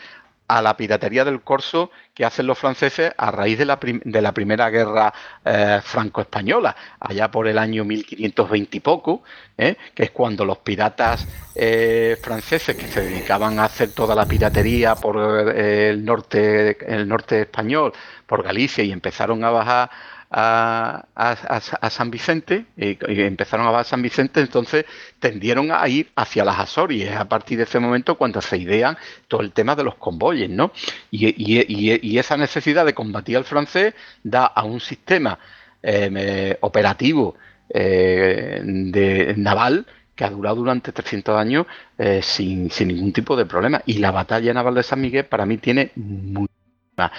a 0.48 0.62
la 0.62 0.76
piratería 0.76 1.24
del 1.24 1.40
corso 1.40 1.90
que 2.14 2.24
hacen 2.24 2.46
los 2.46 2.58
franceses 2.58 3.12
a 3.16 3.30
raíz 3.30 3.58
de 3.58 3.64
la, 3.64 3.78
de 3.80 4.22
la 4.22 4.32
primera 4.32 4.70
guerra 4.70 5.12
eh, 5.44 5.80
franco-española, 5.82 6.74
allá 7.00 7.30
por 7.30 7.46
el 7.48 7.58
año 7.58 7.84
1520 7.84 8.76
y 8.76 8.80
poco, 8.80 9.22
¿eh? 9.58 9.76
que 9.94 10.04
es 10.04 10.10
cuando 10.10 10.44
los 10.44 10.58
piratas 10.58 11.26
eh, 11.54 12.16
franceses 12.22 12.76
que 12.76 12.86
se 12.86 13.02
dedicaban 13.02 13.58
a 13.58 13.64
hacer 13.64 13.92
toda 13.92 14.14
la 14.14 14.26
piratería 14.26 14.94
por 14.94 15.18
el 15.56 16.04
norte, 16.04 16.78
el 16.86 17.06
norte 17.06 17.42
español, 17.42 17.92
por 18.26 18.42
Galicia 18.42 18.82
y 18.82 18.92
empezaron 18.92 19.44
a 19.44 19.50
bajar 19.50 19.90
a, 20.30 21.90
San 21.90 22.10
Vicente 22.10 22.66
y, 22.76 22.96
empezaron 23.22 23.66
a 23.66 23.70
bajar 23.70 23.86
a 23.86 23.88
San 23.88 24.02
Vicente, 24.02 24.40
entonces 24.40 24.84
tendieron 25.18 25.70
a 25.72 25.86
ir 25.88 26.10
hacia 26.16 26.44
las 26.44 26.58
Azores 26.58 27.10
a 27.10 27.26
partir 27.26 27.58
de 27.58 27.64
ese 27.64 27.78
momento 27.78 28.16
cuando 28.16 28.40
se 28.40 28.56
idean 28.58 28.96
todo 29.28 29.40
el 29.40 29.52
tema 29.52 29.74
de 29.76 29.84
los 29.84 29.96
convoyes, 29.96 30.50
¿no? 30.50 30.72
Y, 31.10 32.18
esa 32.18 32.36
necesidad 32.36 32.84
de 32.86 32.94
combatir 32.94 33.36
al 33.36 33.44
francés 33.44 33.94
da 34.22 34.46
a 34.46 34.64
un 34.64 34.80
sistema 34.80 35.38
eh, 35.82 36.56
operativo 36.60 37.36
eh, 37.68 38.60
de 38.62 39.34
naval 39.36 39.86
que 40.14 40.24
ha 40.24 40.30
durado 40.30 40.56
durante 40.56 40.92
300 40.92 41.38
años 41.38 41.66
eh, 41.98 42.20
sin, 42.22 42.70
sin, 42.70 42.88
ningún 42.88 43.12
tipo 43.12 43.36
de 43.36 43.44
problema. 43.44 43.82
Y 43.84 43.98
la 43.98 44.10
batalla 44.10 44.54
naval 44.54 44.74
de 44.74 44.82
San 44.82 45.00
Miguel 45.00 45.26
para 45.26 45.44
mí 45.44 45.58
tiene 45.58 45.92
mucha 45.94 47.12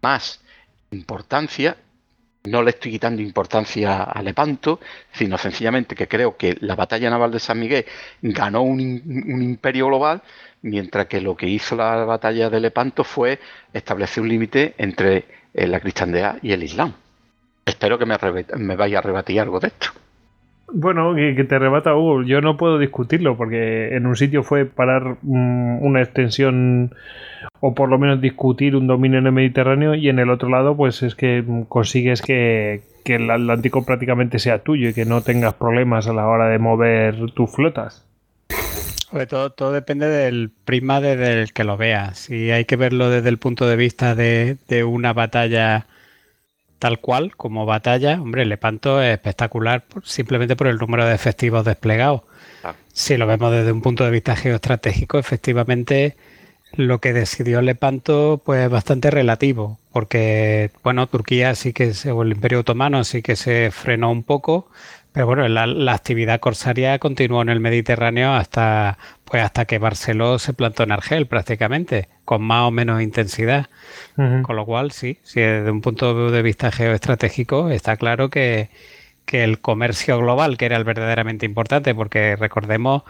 más 0.00 0.40
importancia 0.90 1.76
no 2.44 2.62
le 2.62 2.70
estoy 2.70 2.92
quitando 2.92 3.22
importancia 3.22 4.02
a 4.02 4.22
Lepanto, 4.22 4.80
sino 5.12 5.38
sencillamente 5.38 5.94
que 5.94 6.08
creo 6.08 6.36
que 6.36 6.56
la 6.60 6.74
batalla 6.74 7.10
naval 7.10 7.30
de 7.30 7.38
San 7.38 7.58
Miguel 7.58 7.84
ganó 8.20 8.62
un, 8.62 8.80
imperio 8.80 9.86
global, 9.86 10.22
mientras 10.62 11.06
que 11.06 11.20
lo 11.20 11.36
que 11.36 11.46
hizo 11.46 11.76
la 11.76 12.04
batalla 12.04 12.50
de 12.50 12.60
Lepanto 12.60 13.04
fue 13.04 13.38
establecer 13.72 14.22
un 14.22 14.28
límite 14.28 14.74
entre 14.78 15.26
eh, 15.54 15.66
la 15.66 15.80
cristiandad 15.80 16.38
y 16.42 16.52
el 16.52 16.62
islam. 16.64 16.94
Espero 17.64 17.98
que 17.98 18.06
me, 18.06 18.16
me 18.56 18.76
vaya 18.76 18.98
a 18.98 19.02
rebatir 19.02 19.40
algo 19.40 19.60
de 19.60 19.68
esto. 19.68 20.01
Bueno, 20.74 21.14
que, 21.14 21.44
te 21.44 21.58
rebata 21.58 21.94
Hugo. 21.94 22.22
Yo 22.22 22.40
no 22.40 22.56
puedo 22.56 22.78
discutirlo 22.78 23.36
porque 23.36 23.94
en 23.94 24.06
un 24.06 24.16
sitio 24.16 24.42
fue 24.42 24.64
parar 24.64 25.18
mm, 25.22 25.82
una 25.82 26.00
extensión 26.00 26.94
o 27.60 27.74
por 27.74 27.88
lo 27.88 27.98
menos 27.98 28.20
discutir 28.20 28.74
un 28.76 28.86
dominio 28.86 29.18
en 29.18 29.26
el 29.26 29.32
Mediterráneo 29.32 29.94
y 29.94 30.08
en 30.08 30.18
el 30.18 30.30
otro 30.30 30.48
lado 30.48 30.76
pues 30.76 31.02
es 31.02 31.14
que 31.14 31.44
consigues 31.68 32.22
que, 32.22 32.82
el 33.04 33.30
Atlántico 33.30 33.84
prácticamente 33.84 34.38
sea 34.38 34.60
tuyo 34.60 34.88
y 34.88 34.94
que 34.94 35.04
no 35.04 35.22
tengas 35.22 35.54
problemas 35.54 36.06
a 36.06 36.12
la 36.12 36.26
hora 36.26 36.48
de 36.48 36.58
mover 36.58 37.32
tus 37.32 37.50
flotas. 37.50 38.06
Todo, 39.28 39.50
todo 39.50 39.72
depende 39.72 40.06
del 40.06 40.50
prisma 40.64 41.00
desde 41.00 41.42
el 41.42 41.52
que 41.52 41.64
lo 41.64 41.76
veas. 41.76 42.18
Si 42.18 42.50
hay 42.50 42.64
que 42.64 42.76
verlo 42.76 43.10
desde 43.10 43.28
el 43.28 43.38
punto 43.38 43.66
de 43.66 43.76
vista 43.76 44.14
de, 44.14 44.56
de 44.68 44.84
una 44.84 45.12
batalla 45.12 45.86
tal 46.82 46.98
cual 46.98 47.36
como 47.36 47.64
batalla, 47.64 48.20
hombre, 48.20 48.44
Lepanto 48.44 49.00
es 49.00 49.12
espectacular 49.12 49.84
simplemente 50.02 50.56
por 50.56 50.66
el 50.66 50.78
número 50.78 51.06
de 51.06 51.14
efectivos 51.14 51.64
desplegados. 51.64 52.22
Ah. 52.64 52.74
Si 52.92 53.16
lo 53.16 53.28
vemos 53.28 53.52
desde 53.52 53.70
un 53.70 53.82
punto 53.82 54.02
de 54.04 54.10
vista 54.10 54.34
geoestratégico, 54.34 55.16
efectivamente 55.16 56.16
lo 56.74 57.00
que 57.00 57.12
decidió 57.12 57.62
Lepanto 57.62 58.42
pues 58.44 58.64
es 58.64 58.68
bastante 58.68 59.12
relativo, 59.12 59.78
porque 59.92 60.72
bueno, 60.82 61.06
Turquía 61.06 61.54
sí 61.54 61.72
que 61.72 61.92
o 62.10 62.22
el 62.24 62.32
Imperio 62.32 62.58
Otomano 62.58 63.04
sí 63.04 63.22
que 63.22 63.36
se 63.36 63.70
frenó 63.70 64.10
un 64.10 64.24
poco, 64.24 64.68
pero 65.12 65.26
bueno, 65.26 65.46
la, 65.48 65.92
actividad 65.92 66.40
corsaria 66.40 66.98
continuó 66.98 67.42
en 67.42 67.50
el 67.50 67.60
Mediterráneo 67.60 68.32
hasta 68.32 68.98
pues 69.24 69.42
hasta 69.42 69.64
que 69.66 69.78
Barceló 69.78 70.38
se 70.38 70.52
plantó 70.52 70.82
en 70.82 70.92
Argel 70.92 71.26
prácticamente, 71.26 72.08
con 72.24 72.42
más 72.42 72.68
o 72.68 72.70
menos 72.70 73.00
intensidad. 73.02 73.68
Con 74.16 74.56
lo 74.56 74.66
cual, 74.66 74.92
sí, 74.92 75.18
sí, 75.22 75.40
desde 75.40 75.70
un 75.70 75.80
punto 75.80 76.30
de 76.30 76.42
vista 76.42 76.70
geoestratégico 76.70 77.70
está 77.70 77.96
claro 77.96 78.28
que, 78.28 78.68
que 79.24 79.44
el 79.44 79.60
comercio 79.60 80.18
global, 80.18 80.58
que 80.58 80.66
era 80.66 80.76
el 80.76 80.84
verdaderamente 80.84 81.46
importante, 81.46 81.94
porque 81.94 82.36
recordemos 82.36 83.04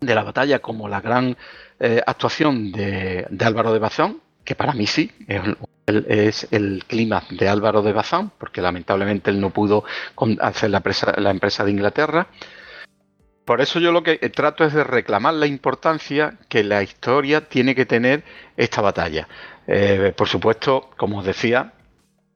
de 0.00 0.14
la 0.14 0.24
batalla 0.24 0.58
como 0.58 0.88
la 0.88 1.00
gran 1.00 1.36
eh, 1.78 2.02
actuación 2.04 2.72
de, 2.72 3.26
Álvaro 3.40 3.72
de 3.72 3.78
Bazán, 3.78 4.18
que 4.44 4.54
para 4.54 4.72
mí 4.72 4.86
sí, 4.86 5.10
es, 5.86 6.48
el 6.50 6.84
clima 6.86 7.22
de 7.30 7.48
Álvaro 7.48 7.82
de 7.82 7.92
Bazán, 7.92 8.32
porque 8.38 8.60
lamentablemente 8.60 9.30
él 9.30 9.40
no 9.40 9.50
pudo 9.50 9.84
hacer 10.40 10.70
la, 10.70 10.82
la 11.18 11.30
empresa 11.30 11.64
de 11.64 11.70
Inglaterra. 11.70 12.26
Por 13.44 13.60
eso 13.60 13.78
yo 13.78 13.92
lo 13.92 14.02
que 14.02 14.16
trato 14.30 14.64
es 14.64 14.72
de 14.72 14.84
reclamar 14.84 15.34
la 15.34 15.46
importancia 15.46 16.38
que 16.48 16.64
la 16.64 16.82
historia 16.82 17.48
tiene 17.48 17.74
que 17.74 17.84
tener 17.84 18.24
esta 18.56 18.80
batalla. 18.80 19.28
Eh, 19.66 20.14
por 20.16 20.28
supuesto, 20.28 20.90
como 20.96 21.18
os 21.18 21.26
decía, 21.26 21.74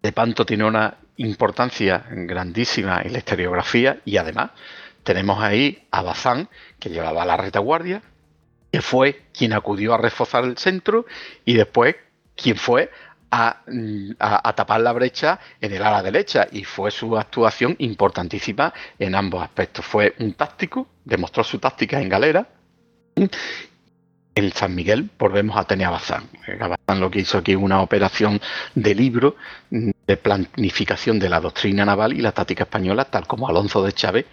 Lepanto 0.03 0.45
tiene 0.45 0.65
una 0.65 0.99
importancia 1.17 2.05
grandísima 2.11 3.01
en 3.03 3.13
la 3.13 3.19
historiografía 3.19 4.01
y 4.05 4.19
además 4.19 4.51
tenemos 5.03 5.43
ahí 5.43 5.87
a 5.91 6.03
Bazán, 6.03 6.49
que 6.79 6.91
llevaba 6.91 7.25
la 7.25 7.37
retaguardia, 7.37 8.03
que 8.71 8.83
fue 8.83 9.23
quien 9.33 9.55
acudió 9.55 9.95
a 9.95 9.99
reforzar 9.99 10.45
el 10.45 10.59
centro 10.59 11.07
y 11.45 11.55
después 11.55 11.97
quien 12.37 12.57
fue 12.57 12.91
a, 13.31 14.53
tapar 14.55 14.81
la 14.81 14.93
brecha 14.93 15.39
en 15.61 15.73
el 15.73 15.83
ala 15.83 16.03
derecha 16.03 16.47
y 16.51 16.65
fue 16.65 16.91
su 16.91 17.17
actuación 17.17 17.77
importantísima 17.79 18.73
en 18.99 19.15
ambos 19.15 19.43
aspectos. 19.43 19.85
Fue 19.85 20.15
un 20.19 20.35
táctico, 20.35 20.87
demostró 21.05 21.45
su 21.45 21.59
táctica 21.59 22.01
en 22.01 22.09
galera. 22.09 22.49
En 24.35 24.53
San 24.53 24.75
Miguel 24.75 25.11
volvemos 25.19 25.57
a 25.57 25.65
tener 25.65 25.89
a 25.89 25.91
Bazán. 25.91 26.29
Bazán 26.59 27.01
lo 27.01 27.11
que 27.11 27.21
hizo 27.21 27.39
aquí 27.39 27.57
una 27.57 27.83
operación 27.83 28.41
de 28.75 28.95
libro 28.95 29.37
de 29.71 30.17
planificación 30.17 31.19
de 31.19 31.29
la 31.29 31.41
doctrina 31.41 31.85
naval 31.85 32.13
y 32.13 32.21
la 32.21 32.33
táctica 32.33 32.65
española, 32.65 33.05
tal 33.05 33.27
como 33.27 33.49
Alonso 33.49 33.83
de 33.83 33.93
Chávez 33.93 34.27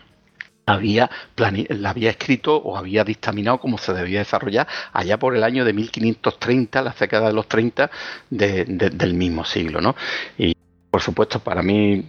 había, 0.66 1.10
la 1.36 1.90
había 1.90 2.10
escrito 2.10 2.56
o 2.58 2.78
había 2.78 3.04
dictaminado 3.04 3.60
cómo 3.60 3.78
se 3.78 3.94
debía 3.94 4.20
desarrollar 4.20 4.68
allá 4.94 5.18
por 5.18 5.36
el 5.36 5.44
año 5.44 5.64
de 5.64 5.74
1530, 5.74 6.82
la 6.82 6.96
década 6.98 7.28
de 7.28 7.34
los 7.34 7.48
30 7.48 7.90
del 8.30 9.14
mismo 9.14 9.46
siglo. 9.46 9.82
¿no? 9.82 9.96
Y 10.38 10.56
por 10.90 11.02
supuesto, 11.02 11.40
para 11.40 11.62
mí, 11.62 12.06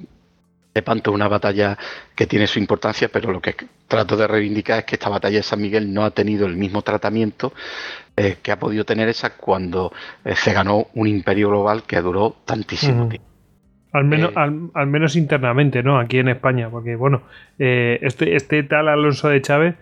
Lepanto 0.75 1.11
es 1.11 1.15
una 1.15 1.29
batalla 1.29 1.77
que 2.15 2.27
tiene 2.27 2.47
su 2.47 2.59
importancia, 2.59 3.09
pero 3.09 3.33
lo 3.33 3.41
que 3.41 3.57
trato 3.89 4.17
de 4.17 4.27
reivindicar 4.27 4.81
es 4.81 4.85
que 4.85 4.97
esta 4.97 5.09
batalla 5.09 5.39
de 5.39 5.43
San 5.43 5.61
Miguel 5.61 5.93
no 5.93 6.05
ha 6.05 6.11
tenido 6.11 6.47
el 6.47 6.57
mismo 6.57 6.83
tratamiento 6.83 7.53
eh, 8.17 8.39
que 8.43 8.53
ha 8.53 8.59
podido 8.59 8.85
tener 8.85 9.09
esa 9.09 9.31
cuando 9.31 9.93
eh, 10.25 10.35
se 10.37 10.53
ganó 10.53 10.89
un 10.95 11.09
imperio 11.09 11.49
global 11.49 11.85
que 11.85 12.01
duró 12.01 12.37
tantísimo 12.45 13.09
tiempo. 13.09 13.36
Al 13.97 14.05
menos, 14.05 14.31
eh, 14.33 14.69
al, 14.75 14.87
menos 14.89 15.17
internamente, 15.17 15.83
¿no? 15.83 15.99
Aquí 15.99 16.19
en 16.19 16.29
España, 16.29 16.69
porque 16.69 16.97
bueno, 16.97 17.23
eh, 17.59 17.99
este, 18.03 18.37
este 18.37 18.63
tal 18.63 18.89
Alonso 18.89 19.31
de 19.31 19.41
Chávez, 19.41 19.75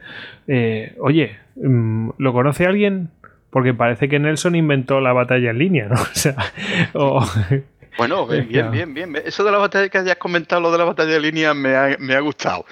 eh, 0.46 0.94
oye, 1.00 1.36
mm, 1.56 2.10
¿lo 2.18 2.32
conoce 2.32 2.64
alguien? 2.64 3.10
Porque 3.50 3.74
parece 3.74 4.08
que 4.08 4.20
Nelson 4.20 4.54
inventó 4.54 5.00
la 5.00 5.12
batalla 5.12 5.50
en 5.50 5.58
línea, 5.58 5.88
¿no? 5.88 5.96
O 6.94 7.24
sea, 7.24 7.56
Bueno, 7.98 8.24
bien, 8.48 8.70
bien, 8.70 8.94
bien, 8.94 9.16
Eso 9.24 9.42
de 9.42 9.50
la 9.50 9.58
batalla 9.58 9.88
que 9.88 9.98
hayas 9.98 10.16
comentado, 10.16 10.62
lo 10.62 10.70
de 10.70 10.78
la 10.78 10.84
batalla 10.84 11.16
en 11.16 11.22
línea, 11.22 11.52
me 11.52 11.74
ha, 11.74 11.96
me 11.98 12.14
ha 12.14 12.20
gustado. 12.20 12.66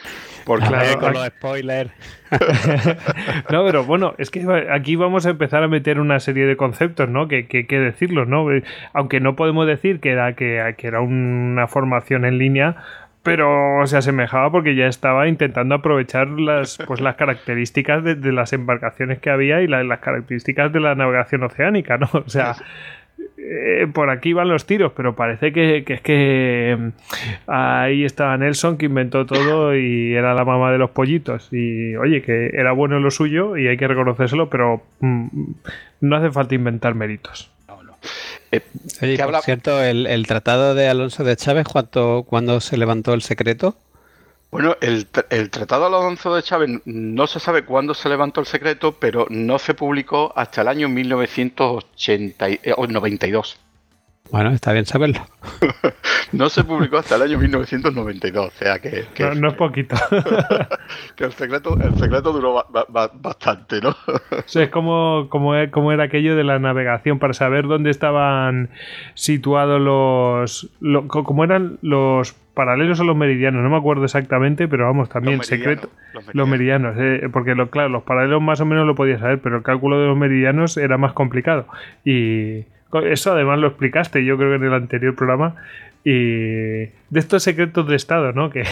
Porque 0.44 0.66
claro, 0.66 0.98
con 0.98 1.12
los 1.14 1.26
spoilers. 1.26 1.90
no, 3.50 3.64
pero 3.64 3.84
bueno, 3.84 4.14
es 4.18 4.30
que 4.30 4.44
aquí 4.70 4.96
vamos 4.96 5.26
a 5.26 5.30
empezar 5.30 5.62
a 5.62 5.68
meter 5.68 6.00
una 6.00 6.20
serie 6.20 6.46
de 6.46 6.56
conceptos, 6.56 7.08
¿no? 7.08 7.28
Que 7.28 7.48
hay 7.52 7.64
que, 7.64 7.78
decirlos, 7.78 8.28
¿no? 8.28 8.46
Aunque 8.92 9.20
no 9.20 9.36
podemos 9.36 9.66
decir 9.66 10.00
que 10.00 10.10
era, 10.10 10.34
que, 10.34 10.74
era 10.78 11.00
una 11.00 11.66
formación 11.68 12.24
en 12.24 12.38
línea, 12.38 12.76
pero 13.22 13.86
se 13.86 13.96
asemejaba 13.96 14.50
porque 14.50 14.74
ya 14.74 14.86
estaba 14.86 15.28
intentando 15.28 15.74
aprovechar 15.74 16.28
las, 16.28 16.78
pues, 16.86 17.00
las 17.00 17.16
características 17.16 18.02
de, 18.02 18.32
las 18.32 18.52
embarcaciones 18.52 19.20
que 19.20 19.30
había 19.30 19.60
y 19.62 19.68
las 19.68 19.98
características 20.00 20.72
de 20.72 20.80
la 20.80 20.94
navegación 20.94 21.42
oceánica, 21.44 21.98
¿no? 21.98 22.08
O 22.12 22.28
sea, 22.28 22.56
eh, 23.44 23.88
por 23.92 24.10
aquí 24.10 24.32
van 24.32 24.48
los 24.48 24.66
tiros, 24.66 24.92
pero 24.96 25.16
parece 25.16 25.52
que, 25.52 25.84
es 25.86 26.00
que 26.00 26.76
mm, 26.78 27.50
ahí 27.50 28.04
estaba 28.04 28.36
Nelson 28.36 28.78
que 28.78 28.86
inventó 28.86 29.26
todo 29.26 29.76
y 29.76 30.14
era 30.14 30.34
la 30.34 30.44
mamá 30.44 30.70
de 30.70 30.78
los 30.78 30.90
pollitos. 30.90 31.48
Y 31.50 31.96
oye, 31.96 32.22
que 32.22 32.50
era 32.54 32.72
bueno 32.72 33.00
lo 33.00 33.10
suyo 33.10 33.56
y 33.56 33.66
hay 33.66 33.76
que 33.76 33.88
reconocérselo, 33.88 34.48
pero 34.48 34.82
mm, 35.00 35.26
no 36.00 36.16
hace 36.16 36.30
falta 36.30 36.54
inventar 36.54 36.94
méritos. 36.94 37.50
Eh, 38.52 38.60
por 39.18 39.40
cierto, 39.40 39.82
el, 39.82 40.26
tratado 40.26 40.74
de 40.74 40.86
Alonso 40.86 41.24
de 41.24 41.36
Chávez, 41.36 41.66
¿cuánto, 41.66 42.24
¿cuándo 42.24 42.60
se 42.60 42.76
levantó 42.76 43.14
el 43.14 43.22
secreto? 43.22 43.76
Bueno, 44.52 44.76
el, 44.82 45.06
Tratado 45.50 45.88
de 45.88 45.96
Alonso 45.96 46.34
de 46.34 46.42
Chávez 46.42 46.82
no 46.84 47.26
se 47.26 47.40
sabe 47.40 47.64
cuándo 47.64 47.94
se 47.94 48.10
levantó 48.10 48.40
el 48.40 48.46
secreto, 48.46 48.92
pero 48.92 49.26
no 49.30 49.58
se 49.58 49.72
publicó 49.72 50.30
hasta 50.36 50.60
el 50.60 50.68
año 50.68 50.90
1992. 50.90 53.58
Bueno, 54.30 54.50
está 54.50 54.72
bien 54.72 54.86
saberlo. 54.86 55.20
no 56.32 56.48
se 56.48 56.64
publicó 56.64 56.98
hasta 56.98 57.16
el 57.16 57.22
año 57.22 57.38
1992, 57.38 58.46
o 58.46 58.50
sea 58.50 58.78
que... 58.78 59.04
no, 59.36 59.48
es 59.48 59.54
poquito. 59.54 59.94
que 61.16 61.24
el 61.24 61.32
secreto, 61.32 61.78
el 61.78 61.94
secreto 61.96 62.32
duró 62.32 62.64
bastante, 63.20 63.80
¿no? 63.80 63.94
es 64.54 64.68
como, 64.70 65.28
como, 65.28 65.52
como, 65.70 65.92
era 65.92 66.04
aquello 66.04 66.34
de 66.34 66.44
la 66.44 66.58
navegación 66.58 67.18
para 67.18 67.34
saber 67.34 67.66
dónde 67.66 67.90
estaban 67.90 68.70
situados 69.14 69.80
los... 69.80 70.70
como 71.08 71.44
eran 71.44 71.78
los 71.82 72.34
paralelos 72.54 73.00
a 73.00 73.04
los 73.04 73.16
meridianos, 73.16 73.62
no 73.62 73.70
me 73.70 73.76
acuerdo 73.76 74.04
exactamente, 74.04 74.68
pero 74.68 74.84
vamos, 74.84 75.08
también 75.08 75.42
secreto. 75.42 75.88
Los 76.32 76.48
meridianos, 76.48 76.96
eh, 76.98 77.28
porque 77.32 77.54
lo, 77.54 77.70
claro, 77.70 77.88
los 77.88 78.02
paralelos 78.02 78.42
más 78.42 78.60
o 78.60 78.66
menos 78.66 78.86
lo 78.86 78.94
podía 78.94 79.18
saber, 79.18 79.40
pero 79.40 79.56
el 79.56 79.62
cálculo 79.62 80.00
de 80.00 80.06
los 80.06 80.16
meridianos 80.16 80.76
era 80.76 80.98
más 80.98 81.12
complicado. 81.12 81.66
Y 82.04 82.64
eso 83.04 83.32
además 83.32 83.58
lo 83.58 83.68
explicaste, 83.68 84.24
yo 84.24 84.36
creo 84.36 84.50
que 84.50 84.56
en 84.56 84.64
el 84.64 84.74
anterior 84.74 85.14
programa. 85.14 85.56
Y 86.04 86.86
de 86.86 86.90
estos 87.14 87.44
secretos 87.44 87.86
de 87.86 87.94
Estado, 87.94 88.32
¿no? 88.32 88.50
Que, 88.50 88.64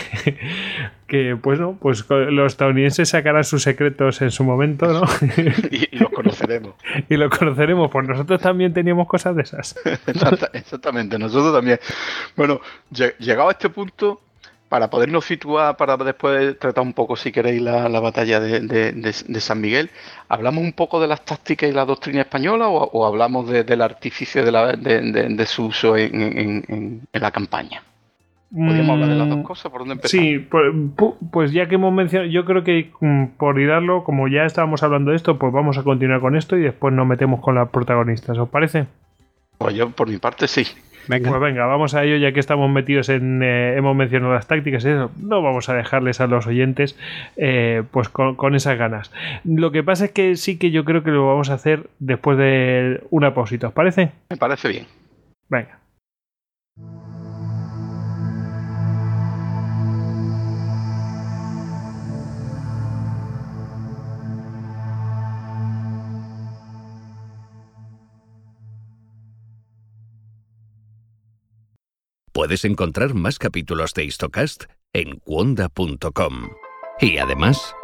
que 1.06 1.36
pues 1.40 1.60
no, 1.60 1.76
pues 1.80 2.04
los 2.08 2.52
estadounidenses 2.52 3.08
sacarán 3.08 3.44
sus 3.44 3.62
secretos 3.62 4.20
en 4.20 4.32
su 4.32 4.42
momento, 4.42 4.86
¿no? 4.86 5.02
y, 5.70 5.96
los 5.96 6.10
conoceremos. 6.10 6.74
y 7.08 7.16
los 7.16 7.30
conoceremos, 7.30 7.88
pues 7.90 8.08
nosotros 8.08 8.40
también 8.40 8.72
teníamos 8.72 9.06
cosas 9.06 9.36
de 9.36 9.42
esas. 9.42 9.76
Exactamente, 10.54 11.18
nosotros 11.18 11.54
también. 11.54 11.78
Bueno, 12.36 12.60
llegado 12.90 13.48
a 13.48 13.52
este 13.52 13.68
punto, 13.68 14.20
para 14.70 14.88
podernos 14.88 15.24
situar, 15.24 15.76
para 15.76 15.96
después 15.96 16.56
tratar 16.60 16.84
un 16.84 16.92
poco, 16.92 17.16
si 17.16 17.32
queréis, 17.32 17.60
la, 17.60 17.88
batalla 17.98 18.38
de, 18.38 19.40
San 19.40 19.60
Miguel, 19.60 19.90
¿hablamos 20.28 20.62
un 20.62 20.72
poco 20.72 21.00
de 21.00 21.08
las 21.08 21.24
tácticas 21.24 21.68
y 21.68 21.72
la 21.72 21.84
doctrina 21.84 22.20
española 22.20 22.68
o, 22.68 23.04
hablamos 23.04 23.50
del 23.50 23.82
artificio 23.82 24.44
de, 24.44 25.46
su 25.46 25.66
uso 25.66 25.96
en, 25.96 27.02
la 27.12 27.32
campaña? 27.32 27.82
¿Podríamos 28.54 28.90
hablar 28.90 29.08
de 29.08 29.14
las 29.16 29.28
dos 29.28 29.38
mm, 29.38 29.42
cosas? 29.42 29.72
¿Por 29.72 29.80
dónde 29.80 29.94
empezar? 29.94 30.20
Sí, 30.20 30.38
pues, 30.38 30.72
pues, 31.32 31.52
ya 31.52 31.68
que 31.68 31.74
hemos 31.74 31.92
mencionado, 31.92 32.30
yo 32.30 32.44
creo 32.44 32.62
que 32.62 32.92
mm, 33.00 33.26
por 33.38 33.60
irarlo, 33.60 34.04
como 34.04 34.28
ya 34.28 34.44
estábamos 34.44 34.84
hablando 34.84 35.10
de 35.10 35.16
esto, 35.16 35.36
pues 35.36 35.52
vamos 35.52 35.78
a 35.78 35.82
continuar 35.82 36.20
con 36.20 36.36
esto 36.36 36.56
y 36.56 36.62
después 36.62 36.94
nos 36.94 37.08
metemos 37.08 37.40
con 37.40 37.56
las 37.56 37.68
protagonistas, 37.70 38.38
¿os 38.38 38.48
parece? 38.48 38.86
Pues 39.58 39.74
yo, 39.74 39.90
por 39.90 40.08
mi 40.08 40.18
parte, 40.18 40.46
sí. 40.46 40.64
Venga. 41.08 41.30
Pues 41.30 41.40
venga, 41.40 41.66
vamos 41.66 41.94
a 41.94 42.04
ello, 42.04 42.16
ya 42.16 42.32
que 42.32 42.40
estamos 42.40 42.70
metidos 42.70 43.08
en. 43.08 43.42
Eh, 43.42 43.76
hemos 43.76 43.96
mencionado 43.96 44.34
las 44.34 44.46
tácticas, 44.46 44.84
eso, 44.84 45.10
no 45.20 45.42
vamos 45.42 45.68
a 45.68 45.74
dejarles 45.74 46.20
a 46.20 46.26
los 46.26 46.46
oyentes 46.46 46.98
eh, 47.36 47.82
pues 47.90 48.08
con, 48.08 48.54
esas 48.54 48.78
ganas. 48.78 49.10
Lo 49.44 49.72
que 49.72 49.82
pasa 49.82 50.06
es 50.06 50.10
que 50.12 50.36
sí 50.36 50.58
que 50.58 50.70
yo 50.70 50.84
creo 50.84 51.02
que 51.02 51.10
lo 51.10 51.26
vamos 51.26 51.50
a 51.50 51.54
hacer 51.54 51.88
después 51.98 52.38
de 52.38 53.02
una 53.10 53.34
pausita, 53.34 53.68
¿os 53.68 53.72
parece? 53.72 54.12
Me 54.30 54.36
parece 54.36 54.68
bien. 54.68 54.86
Venga. 55.48 55.79
Puedes 72.40 72.64
encontrar 72.64 73.12
más 73.12 73.38
capítulos 73.38 73.92
de 73.92 74.04
Histocast 74.04 74.64
en 74.94 75.18
cuonda.com. 75.18 76.48
Y 76.98 77.18
además, 77.18 77.74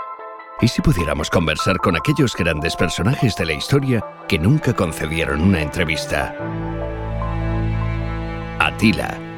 ¿y 0.62 0.68
si 0.68 0.80
pudiéramos 0.80 1.28
conversar 1.28 1.76
con 1.76 1.94
aquellos 1.94 2.34
grandes 2.34 2.74
personajes 2.74 3.36
de 3.36 3.44
la 3.44 3.52
historia 3.52 4.02
que 4.26 4.38
nunca 4.38 4.74
concedieron 4.74 5.42
una 5.42 5.60
entrevista? 5.60 6.34
Atila 8.58 9.25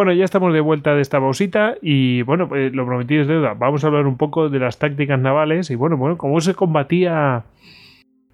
Bueno, 0.00 0.14
ya 0.14 0.24
estamos 0.24 0.54
de 0.54 0.60
vuelta 0.60 0.94
de 0.94 1.02
esta 1.02 1.20
pausita 1.20 1.74
y 1.82 2.22
bueno, 2.22 2.48
pues 2.48 2.72
lo 2.72 2.86
prometido 2.86 3.20
es 3.20 3.28
deuda. 3.28 3.52
Vamos 3.52 3.84
a 3.84 3.88
hablar 3.88 4.06
un 4.06 4.16
poco 4.16 4.48
de 4.48 4.58
las 4.58 4.78
tácticas 4.78 5.20
navales 5.20 5.70
y 5.70 5.74
bueno, 5.74 5.98
bueno, 5.98 6.16
cómo 6.16 6.40
se 6.40 6.54
combatía 6.54 7.42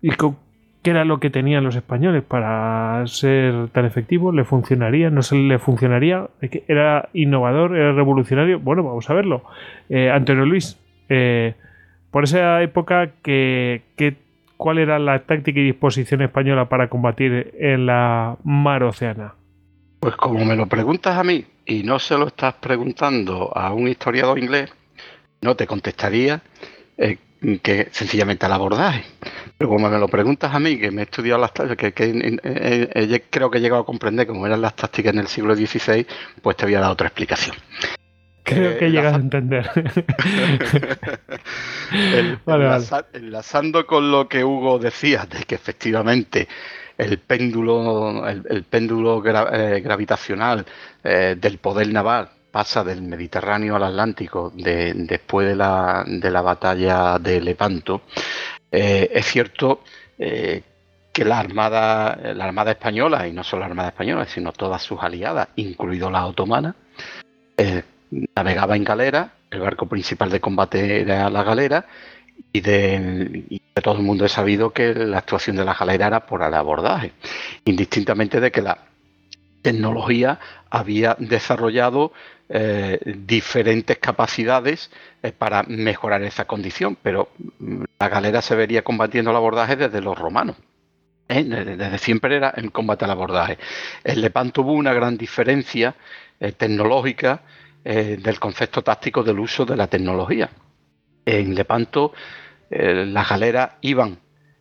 y 0.01 0.11
qué 0.11 0.91
era 0.91 1.05
lo 1.05 1.19
que 1.19 1.29
tenían 1.29 1.65
los 1.65 1.75
españoles 1.75 2.23
para 2.23 3.05
ser 3.09 3.67
tan 3.71 3.85
efectivos, 3.85 4.33
le 4.33 4.45
funcionaría, 4.45 5.11
no 5.11 5.23
se 5.23 5.35
le 5.35 5.59
funcionaría, 5.59 6.29
era 6.69 7.09
innovador, 7.13 7.77
era 7.77 7.91
revolucionario. 7.91 8.61
Bueno, 8.61 8.85
vamos 8.85 9.11
a 9.11 9.15
verlo. 9.15 9.43
Eh, 9.89 10.09
Antonio 10.09 10.47
Luis, 10.47 10.79
eh, 11.09 11.55
por 12.13 12.23
esa 12.23 12.63
época, 12.63 13.11
¿qué, 13.25 13.83
cuál 14.57 14.79
era 14.79 15.01
la 15.01 15.19
táctica 15.19 15.59
y 15.59 15.65
disposición 15.65 16.23
española 16.23 16.69
para 16.69 16.89
combatir 16.89 17.55
en 17.59 17.87
la 17.87 18.37
mar 18.45 18.85
oceana? 18.85 19.35
Pues 20.01 20.17
como 20.17 20.45
me 20.45 20.57
lo 20.57 20.67
preguntas 20.67 21.17
a 21.17 21.25
mí 21.25 21.45
y 21.65 21.83
no 21.83 21.99
se 21.99 22.17
lo 22.17 22.29
estás 22.29 22.55
preguntando 22.55 23.51
a 23.57 23.73
un 23.73 23.89
historiador 23.89 24.39
inglés, 24.39 24.71
no 25.41 25.57
te 25.57 25.67
contestaría 25.67 26.43
eh, 26.99 27.19
que 27.63 27.89
sencillamente 27.93 28.47
al 28.47 28.53
abordaje. 28.53 29.05
Pero 29.59 29.71
como 29.71 29.89
me 29.89 29.99
lo 29.99 30.09
preguntas 30.09 30.55
a 30.55 30.59
mí, 30.59 30.79
que 30.79 30.91
me 30.91 31.03
he 31.03 31.05
estudiado 31.05 31.41
las 31.41 31.53
tácticas, 31.53 31.93
que, 31.93 32.05
eh, 32.05 32.91
eh, 32.95 33.25
creo 33.31 33.51
que 33.51 33.59
he 33.59 33.61
llegado 33.61 33.83
a 33.83 33.87
comprender 33.87 34.27
cómo 34.27 34.47
eran 34.47 34.61
las 34.61 34.75
tácticas 34.77 35.13
en 35.15 35.21
el 35.21 35.27
siglo 35.29 35.55
XVI, 35.55 36.07
pues 36.43 36.57
te 36.57 36.67
voy 36.67 36.75
a 36.75 36.81
dar 36.81 36.91
otra 36.91 37.09
explicación. 37.09 37.57
Creo 38.43 38.79
que 38.79 38.91
llegas 38.91 39.15
a 39.15 39.17
entender. 39.17 39.69
enlazando 43.13 43.87
con 43.87 44.13
lo 44.13 44.29
que 44.29 44.45
Hugo 44.45 44.79
decía, 44.79 45.27
de 45.27 45.43
que 45.45 45.57
efectivamente 45.57 46.47
el 46.99 47.19
péndulo, 47.19 48.27
el, 48.27 48.65
péndulo 48.65 49.23
eh, 49.25 49.81
gravitacional 49.81 50.65
eh, 51.05 51.37
del 51.39 51.59
poder 51.59 51.93
naval 51.93 52.31
pasa 52.51 52.83
del 52.83 53.03
Mediterráneo 53.03 53.77
al 53.77 53.85
Atlántico 53.85 54.51
después 54.55 55.47
de 55.47 55.57
la, 55.57 56.05
de 56.07 56.31
la, 56.31 56.41
batalla 56.41 57.19
de 57.19 57.39
Lepanto, 57.43 58.03
eh, 58.73 59.11
es 59.13 59.27
cierto 59.27 59.83
que 60.17 61.25
la 61.25 61.39
armada, 61.39 62.17
la 62.35 62.45
armada 62.47 62.71
española, 62.71 63.29
y 63.29 63.33
no 63.33 63.45
solo 63.45 63.61
la 63.61 63.67
armada 63.67 63.89
española, 63.91 64.25
sino 64.25 64.53
todas 64.53 64.83
sus 64.83 65.03
aliadas, 65.03 65.49
incluido 65.57 66.11
la 66.11 66.25
otomana, 66.25 66.75
navegaba 68.35 68.75
en 68.75 68.85
galera, 68.85 69.33
el 69.51 69.61
barco 69.61 69.87
principal 69.87 70.31
de 70.31 70.41
combate 70.41 71.03
era 71.03 71.29
la 71.29 71.43
galera, 71.43 71.85
y 72.53 72.61
de, 72.61 73.61
todo 73.83 73.97
el 73.97 74.03
mundo 74.03 74.25
he 74.25 74.29
sabido 74.29 74.73
que 74.73 74.95
la 74.95 75.19
actuación 75.19 75.57
de 75.57 75.65
la 75.65 75.75
galera 75.75 76.07
era 76.07 76.27
por 76.27 76.43
el 76.43 76.55
abordaje, 76.55 77.13
indistintamente 77.65 78.41
de 78.41 78.51
que 78.51 78.63
la 78.63 78.79
tecnología 79.63 80.39
había 80.71 81.17
desarrollado 81.19 82.13
eh, 82.49 82.99
diferentes 83.05 83.99
capacidades 83.99 84.91
eh, 85.23 85.33
para 85.33 85.65
mejorar 85.65 86.23
esa 86.23 86.45
condición, 86.45 86.97
pero 87.03 87.31
mm, 87.59 87.85
la 87.99 88.09
galera 88.09 88.41
se 88.41 88.55
vería 88.55 88.83
combatiendo 88.83 89.31
el 89.31 89.37
abordaje 89.37 89.77
desde 89.77 90.01
los 90.01 90.19
romanos. 90.19 90.57
¿eh? 91.29 91.43
Desde 91.45 91.99
siempre 91.99 92.37
era 92.37 92.51
el 92.51 92.73
combate 92.73 93.05
al 93.05 93.11
abordaje. 93.11 93.59
El 94.05 94.21
Lepanto 94.21 94.63
tuvo 94.63 94.73
una 94.73 94.93
gran 94.93 95.17
diferencia 95.17 95.95
tecnológica 96.39 97.41
del 97.83 98.39
concepto 98.39 98.83
táctico 98.83 99.23
del 99.23 99.39
uso 99.39 99.65
de 99.65 99.75
la 99.75 99.87
tecnología 99.87 100.51
en 101.27 101.55
Lepanto 101.55 102.13
eh, 102.71 103.05
las 103.07 103.29
galeras 103.29 103.73
iban 103.83 104.19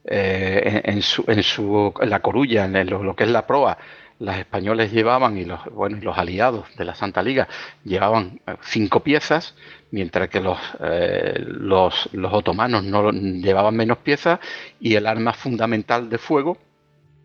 eh, 0.08 0.82
en, 0.84 1.02
su, 1.02 1.24
en, 1.28 1.42
su, 1.42 1.94
la 2.02 2.20
corulla, 2.20 2.66
en 2.66 2.90
lo, 2.90 3.16
que 3.16 3.24
es 3.24 3.30
la 3.30 3.48
proa, 3.48 3.78
los 4.20 4.36
españoles 4.36 4.92
llevaban 4.92 5.38
y 5.38 5.46
los, 5.46 5.66
bueno, 5.66 5.98
y 5.98 6.02
los 6.02 6.18
aliados 6.18 6.68
de 6.78 6.86
la 6.86 6.94
Santa 6.94 7.24
Liga 7.24 7.48
llevaban 7.84 8.40
eh, 8.46 8.56
cinco 8.62 9.00
piezas, 9.00 9.56
mientras 9.90 10.30
que 10.30 10.42
los, 10.42 10.60
eh, 10.80 11.34
los, 11.46 12.10
los 12.14 12.34
otomanos 12.34 12.84
no 12.84 13.12
llevaban 13.12 13.76
menos 13.76 13.98
piezas 14.00 14.40
y 14.80 14.96
el 14.96 15.08
arma 15.08 15.34
fundamental 15.34 16.10
de 16.10 16.18
fuego 16.20 16.58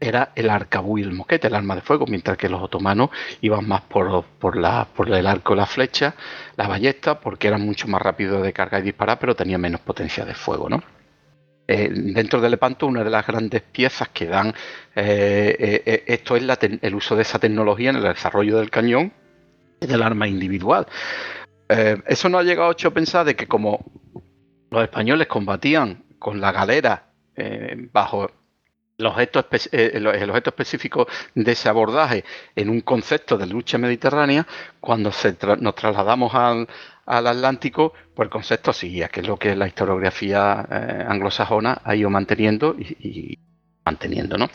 era 0.00 0.32
el 0.34 0.48
arcabuz 0.48 1.00
y 1.00 1.02
el 1.04 1.12
moquete, 1.12 1.48
el 1.48 1.54
arma 1.54 1.74
de 1.74 1.82
fuego, 1.82 2.06
mientras 2.06 2.38
que 2.38 2.48
los 2.48 2.62
otomanos 2.62 3.10
iban 3.42 3.68
más 3.68 3.82
por, 3.82 4.24
por, 4.38 4.56
la, 4.56 4.86
por 4.86 5.10
el 5.10 5.26
arco, 5.26 5.54
la 5.54 5.66
flecha, 5.66 6.14
la 6.56 6.66
ballesta, 6.66 7.20
porque 7.20 7.48
eran 7.48 7.60
mucho 7.60 7.86
más 7.86 8.00
rápidos 8.00 8.42
de 8.42 8.52
cargar 8.52 8.80
y 8.80 8.84
disparar, 8.86 9.18
pero 9.18 9.36
tenían 9.36 9.60
menos 9.60 9.80
potencia 9.80 10.24
de 10.24 10.34
fuego, 10.34 10.68
¿no? 10.68 10.82
Eh, 11.72 11.88
dentro 11.88 12.40
del 12.40 12.50
Lepanto, 12.50 12.88
una 12.88 13.04
de 13.04 13.10
las 13.10 13.24
grandes 13.24 13.62
piezas 13.62 14.08
que 14.08 14.26
dan 14.26 14.48
eh, 14.96 15.82
eh, 15.86 16.04
esto 16.08 16.34
es 16.34 16.42
el 16.82 16.94
uso 16.96 17.14
de 17.14 17.22
esa 17.22 17.38
tecnología 17.38 17.90
en 17.90 17.96
el 17.96 18.02
desarrollo 18.02 18.58
del 18.58 18.70
cañón 18.70 19.12
y 19.80 19.86
del 19.86 20.02
arma 20.02 20.26
individual. 20.26 20.88
eso 21.68 22.28
no 22.28 22.38
ha 22.38 22.42
llegado 22.42 22.70
a 22.70 22.90
pensar 22.90 23.24
de 23.24 23.36
que 23.36 23.46
como 23.46 23.84
los 24.72 24.82
españoles 24.82 25.28
combatían 25.28 26.02
con 26.18 26.40
la 26.40 26.50
galera 26.50 27.12
bajo 27.92 28.28
el 29.00 29.06
objeto, 29.06 29.44
el 29.72 30.06
objeto, 30.06 30.50
específico 30.50 31.06
de 31.34 31.52
ese 31.52 31.68
abordaje 31.68 32.24
en 32.54 32.70
un 32.70 32.82
concepto 32.82 33.36
de 33.36 33.46
lucha 33.46 33.78
mediterránea, 33.78 34.46
cuando 34.80 35.10
nos 35.60 35.74
trasladamos 35.74 36.34
al, 36.34 36.68
al 37.06 37.26
Atlántico, 37.26 37.92
pues 38.14 38.26
el 38.26 38.30
concepto 38.30 38.72
seguía, 38.72 39.08
que 39.08 39.20
es 39.20 39.26
lo 39.26 39.36
que 39.36 39.56
la 39.56 39.66
historiografía 39.66 40.66
eh, 40.70 41.04
anglosajona 41.08 41.80
ha 41.82 41.96
ido 41.96 42.10
manteniendo 42.10 42.76
y, 42.78 43.38
manteniendo, 43.84 44.38
¿no? 44.38 44.48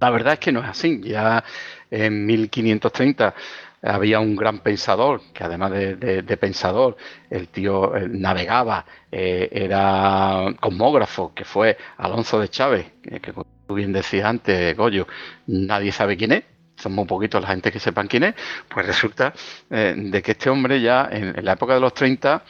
La 0.00 0.10
verdad 0.10 0.34
es 0.34 0.38
que 0.40 0.52
no 0.52 0.60
es 0.60 0.68
así. 0.68 1.00
Ya 1.02 1.44
en 1.90 2.26
1530 2.26 3.34
había 3.82 4.18
un 4.20 4.34
gran 4.34 4.58
pensador, 4.58 5.20
que 5.32 5.44
además 5.44 5.70
de, 5.70 6.36
pensador, 6.40 6.96
el 7.30 7.48
tío 7.48 7.92
navegaba, 8.08 8.84
eh, 9.10 9.48
era 9.52 10.46
cosmógrafo, 10.60 11.32
que 11.34 11.44
fue 11.44 11.76
Alonso 11.98 12.40
de 12.40 12.48
Chávez, 12.48 12.86
que, 13.02 13.32
tú 13.66 13.74
bien 13.74 13.92
decías 13.92 14.26
antes, 14.26 14.76
Goyo, 14.76 15.06
nadie 15.46 15.92
sabe 15.92 16.16
quién 16.16 16.32
es, 16.32 16.44
son 16.76 16.92
muy 16.92 17.06
poquitos 17.06 17.40
la 17.40 17.48
gente 17.48 17.72
que 17.72 17.80
sepan 17.80 18.06
quién 18.06 18.24
es, 18.24 18.34
pues 18.68 18.86
resulta 18.86 19.32
eh, 19.70 19.94
de 19.96 20.22
que 20.22 20.32
este 20.32 20.50
hombre 20.50 20.80
ya 20.80 21.08
en, 21.10 21.44
la 21.44 21.52
época 21.52 21.74
de 21.74 21.80
los 21.80 21.94
30 21.94 22.42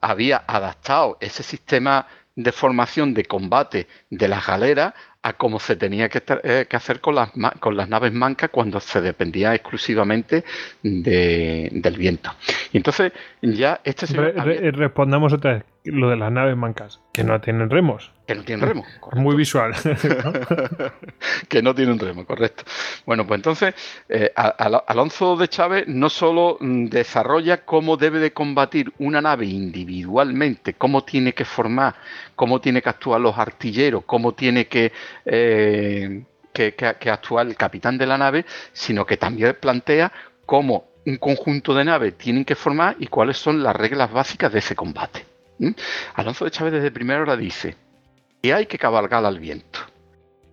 había 0.00 0.44
adaptado 0.46 1.16
ese 1.20 1.42
sistema 1.42 2.06
de 2.36 2.50
formación 2.50 3.14
de 3.14 3.24
combate 3.24 3.86
de 4.10 4.28
las 4.28 4.46
galeras 4.46 4.94
a 5.22 5.34
cómo 5.34 5.58
se 5.58 5.76
tenía 5.76 6.08
que, 6.08 6.22
eh, 6.42 6.66
hacer 6.70 7.00
con 7.00 7.14
las, 7.14 7.30
con 7.60 7.76
las 7.76 7.88
naves 7.88 8.12
mancas 8.12 8.50
cuando 8.50 8.80
se 8.80 9.00
dependía 9.00 9.54
exclusivamente 9.54 10.44
del 10.82 11.96
viento. 11.96 12.34
Y 12.72 12.78
entonces 12.78 13.12
ya 13.40 13.80
este 13.84 14.06
Respondamos 14.06 15.32
otra 15.32 15.54
vez 15.54 15.73
lo 15.84 16.08
de 16.08 16.16
las 16.16 16.32
naves 16.32 16.56
mancas, 16.56 17.00
que 17.12 17.24
no 17.24 17.40
tienen 17.40 17.68
remos. 17.68 18.10
Que 18.26 18.34
no 18.34 18.42
tienen 18.42 18.66
remos, 18.66 18.86
Muy 19.12 19.36
visual. 19.36 19.74
que 21.48 21.62
no 21.62 21.74
tienen 21.74 21.98
remo, 21.98 22.24
correcto. 22.24 22.64
Bueno, 23.04 23.26
pues 23.26 23.38
entonces 23.38 23.74
eh, 24.08 24.32
Alonso 24.34 25.36
de 25.36 25.48
Chávez 25.48 25.84
no 25.86 26.08
solo 26.08 26.56
mm, 26.58 26.86
desarrolla 26.86 27.64
cómo 27.64 27.96
debe 27.96 28.18
de 28.18 28.32
combatir 28.32 28.92
una 28.98 29.20
nave 29.20 29.46
individualmente, 29.46 30.74
cómo 30.74 31.04
tiene 31.04 31.34
que 31.34 31.44
formar, 31.44 31.94
cómo 32.34 32.60
tiene 32.60 32.80
que 32.80 32.88
actuar 32.88 33.20
los 33.20 33.36
artilleros, 33.36 34.04
cómo 34.04 34.32
tiene 34.32 34.66
que... 34.66 34.92
Eh, 35.24 36.24
que, 36.52 36.72
que 36.72 37.10
actuar 37.10 37.48
el 37.48 37.56
capitán 37.56 37.98
de 37.98 38.06
la 38.06 38.16
nave, 38.16 38.46
sino 38.72 39.04
que 39.04 39.16
también 39.16 39.56
plantea 39.60 40.12
cómo 40.46 40.86
un 41.04 41.16
conjunto 41.16 41.74
de 41.74 41.84
naves 41.84 42.16
tienen 42.16 42.44
que 42.44 42.54
formar 42.54 42.94
y 43.00 43.08
cuáles 43.08 43.38
son 43.38 43.60
las 43.60 43.74
reglas 43.74 44.12
básicas 44.12 44.52
de 44.52 44.60
ese 44.60 44.76
combate. 44.76 45.33
Alonso 46.14 46.44
de 46.44 46.50
Chávez 46.50 46.72
desde 46.72 46.90
primera 46.90 47.22
hora 47.22 47.36
dice 47.36 47.76
que 48.42 48.52
hay 48.52 48.66
que 48.66 48.78
cabalgar 48.78 49.24
al 49.24 49.38
viento. 49.38 49.80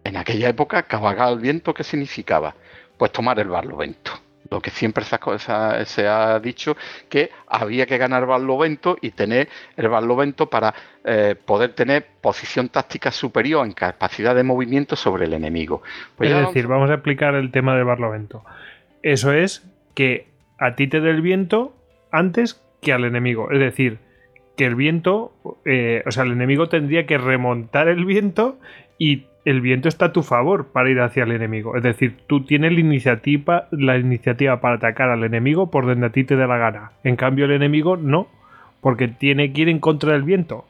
En 0.04 0.18
aquella 0.18 0.50
época, 0.50 0.84
cabalgar 0.84 1.28
al 1.28 1.40
viento, 1.40 1.74
¿qué 1.74 1.84
significaba? 1.84 2.56
Pues 2.98 3.12
tomar 3.12 3.40
el 3.40 3.50
barlovento. 3.50 4.12
Lo 4.50 4.60
que 4.60 4.70
siempre 4.70 5.06
se 5.06 6.08
ha, 6.08 6.40
dicho 6.40 6.76
que 7.08 7.32
había 7.48 7.86
que 7.86 7.98
ganar 7.98 8.26
barlovento 8.26 8.98
y 9.00 9.12
tener 9.12 9.48
el 9.78 9.88
barlovento 9.88 10.50
para 10.50 10.74
eh, 11.06 11.36
poder 11.46 11.74
tener 11.74 12.06
posición 12.20 12.68
táctica 12.68 13.12
superior 13.12 13.66
en 13.66 13.72
capacidad 13.72 14.36
de 14.36 14.44
movimiento 14.44 14.98
sobre 14.98 15.26
el 15.26 15.34
enemigo. 15.34 15.84
Pues 16.18 16.32
es 16.32 16.48
decir, 16.48 16.68
vamos 16.68 16.90
a 16.90 16.96
explicar 16.96 17.36
el 17.36 17.52
tema 17.52 17.76
del 17.76 17.86
barlovento. 17.86 18.44
Eso 19.04 19.32
es 19.32 19.64
que 19.96 20.28
a 20.60 20.76
ti 20.76 20.88
te 20.88 21.00
dé 21.00 21.12
el 21.12 21.22
viento 21.22 21.74
antes 22.12 22.62
que 22.82 22.92
al 22.92 23.06
enemigo. 23.06 23.52
Es 23.52 23.60
decir, 23.60 24.00
que 24.56 24.66
el 24.66 24.76
viento, 24.76 25.32
eh, 25.66 26.04
o 26.06 26.12
sea, 26.12 26.24
el 26.24 26.32
enemigo 26.32 26.68
tendría 26.68 27.06
que 27.06 27.18
remontar 27.18 27.88
el 27.88 28.06
viento 28.06 28.60
y 28.98 29.26
el 29.46 29.62
viento 29.62 29.88
está 29.88 30.06
a 30.06 30.14
tu 30.14 30.24
favor 30.24 30.68
para 30.72 30.90
ir 30.90 31.00
hacia 31.00 31.24
el 31.24 31.32
enemigo. 31.32 31.76
Es 31.76 31.84
decir, 31.84 32.18
tú 32.28 32.46
tienes 32.46 32.74
la 32.74 32.80
iniciativa, 32.80 33.68
la 33.72 33.98
iniciativa 33.98 34.62
para 34.62 34.76
atacar 34.76 35.10
al 35.10 35.24
enemigo 35.24 35.72
por 35.72 35.86
donde 35.86 36.08
a 36.08 36.12
ti 36.12 36.24
te 36.24 36.36
dé 36.36 36.46
la 36.46 36.58
gana. 36.58 36.92
En 37.04 37.16
cambio, 37.16 37.46
el 37.46 37.52
enemigo 37.52 37.98
no, 37.98 38.28
porque 38.82 39.08
tiene 39.08 39.52
que 39.54 39.62
ir 39.62 39.70
en 39.70 39.80
contra 39.80 40.14
del 40.14 40.24
viento 40.24 40.66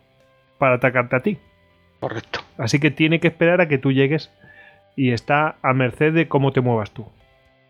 para 0.58 0.76
atacarte 0.76 1.16
a 1.16 1.20
ti. 1.20 1.38
Correcto. 2.00 2.40
Así 2.58 2.80
que 2.80 2.92
tiene 2.92 3.20
que 3.20 3.28
esperar 3.28 3.62
a 3.62 3.68
que 3.68 3.78
tú 3.78 3.92
llegues 3.92 4.32
y 4.96 5.12
está 5.12 5.56
a 5.62 5.74
merced 5.74 6.14
de 6.14 6.28
cómo 6.28 6.52
te 6.52 6.62
muevas 6.62 6.92
tú. 6.92 7.06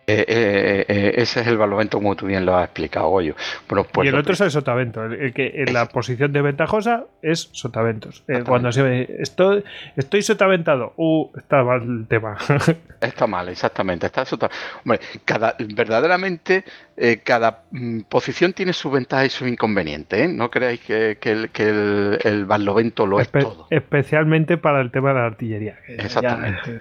Eh, 0.08 0.26
eh, 0.28 0.86
eh, 0.88 1.14
ese 1.18 1.42
es 1.42 1.48
el 1.48 1.58
barlovento 1.58 1.98
como 1.98 2.16
tú 2.16 2.26
bien 2.26 2.46
lo 2.46 2.56
has 2.56 2.66
explicado, 2.66 3.10
Goyo. 3.10 3.36
Bueno, 3.70 3.86
pues 3.92 4.06
y 4.06 4.10
el 4.10 4.16
otro 4.16 4.34
es 4.34 4.42
el 4.42 4.52
sotavento. 4.52 5.06
El, 5.06 5.34
que 5.34 5.64
en 5.64 5.74
la 5.74 5.86
posición 5.86 6.34
de 6.34 6.42
ventajosa 6.42 7.06
es 7.22 7.50
sotaventos. 7.52 8.24
cuando 8.46 8.72
se 8.72 8.82
ve, 8.82 9.16
estoy, 9.20 9.64
estoy 9.96 10.24
sotaventado, 10.24 10.94
uh, 10.98 11.30
está 11.38 11.64
mal 11.64 11.84
el 11.84 12.08
tema. 12.08 12.38
está 13.02 13.28
mal, 13.28 13.50
exactamente. 13.50 14.08
Está 14.08 14.26
Hombre, 14.84 15.00
cada, 15.24 15.56
verdaderamente 15.60 16.64
cada 17.24 17.64
mm, 17.72 18.02
posición 18.02 18.54
tiene 18.54 18.74
su 18.74 18.92
ventaja 18.92 19.26
y 19.26 19.30
su 19.30 19.48
inconveniente. 19.48 20.28
No 20.28 20.50
creáis 20.50 20.82
que, 20.82 21.18
el, 21.22 21.50
que 21.50 22.18
el, 22.24 22.46
barlovento 22.46 23.06
lo 23.06 23.20
es 23.20 23.30
todo. 23.30 23.68
Especialmente 23.70 24.58
para 24.58 24.82
el 24.82 24.92
tema 24.92 25.10
de 25.10 25.16
la 25.16 25.26
artillería. 25.26 25.78
Exactamente. 25.88 26.80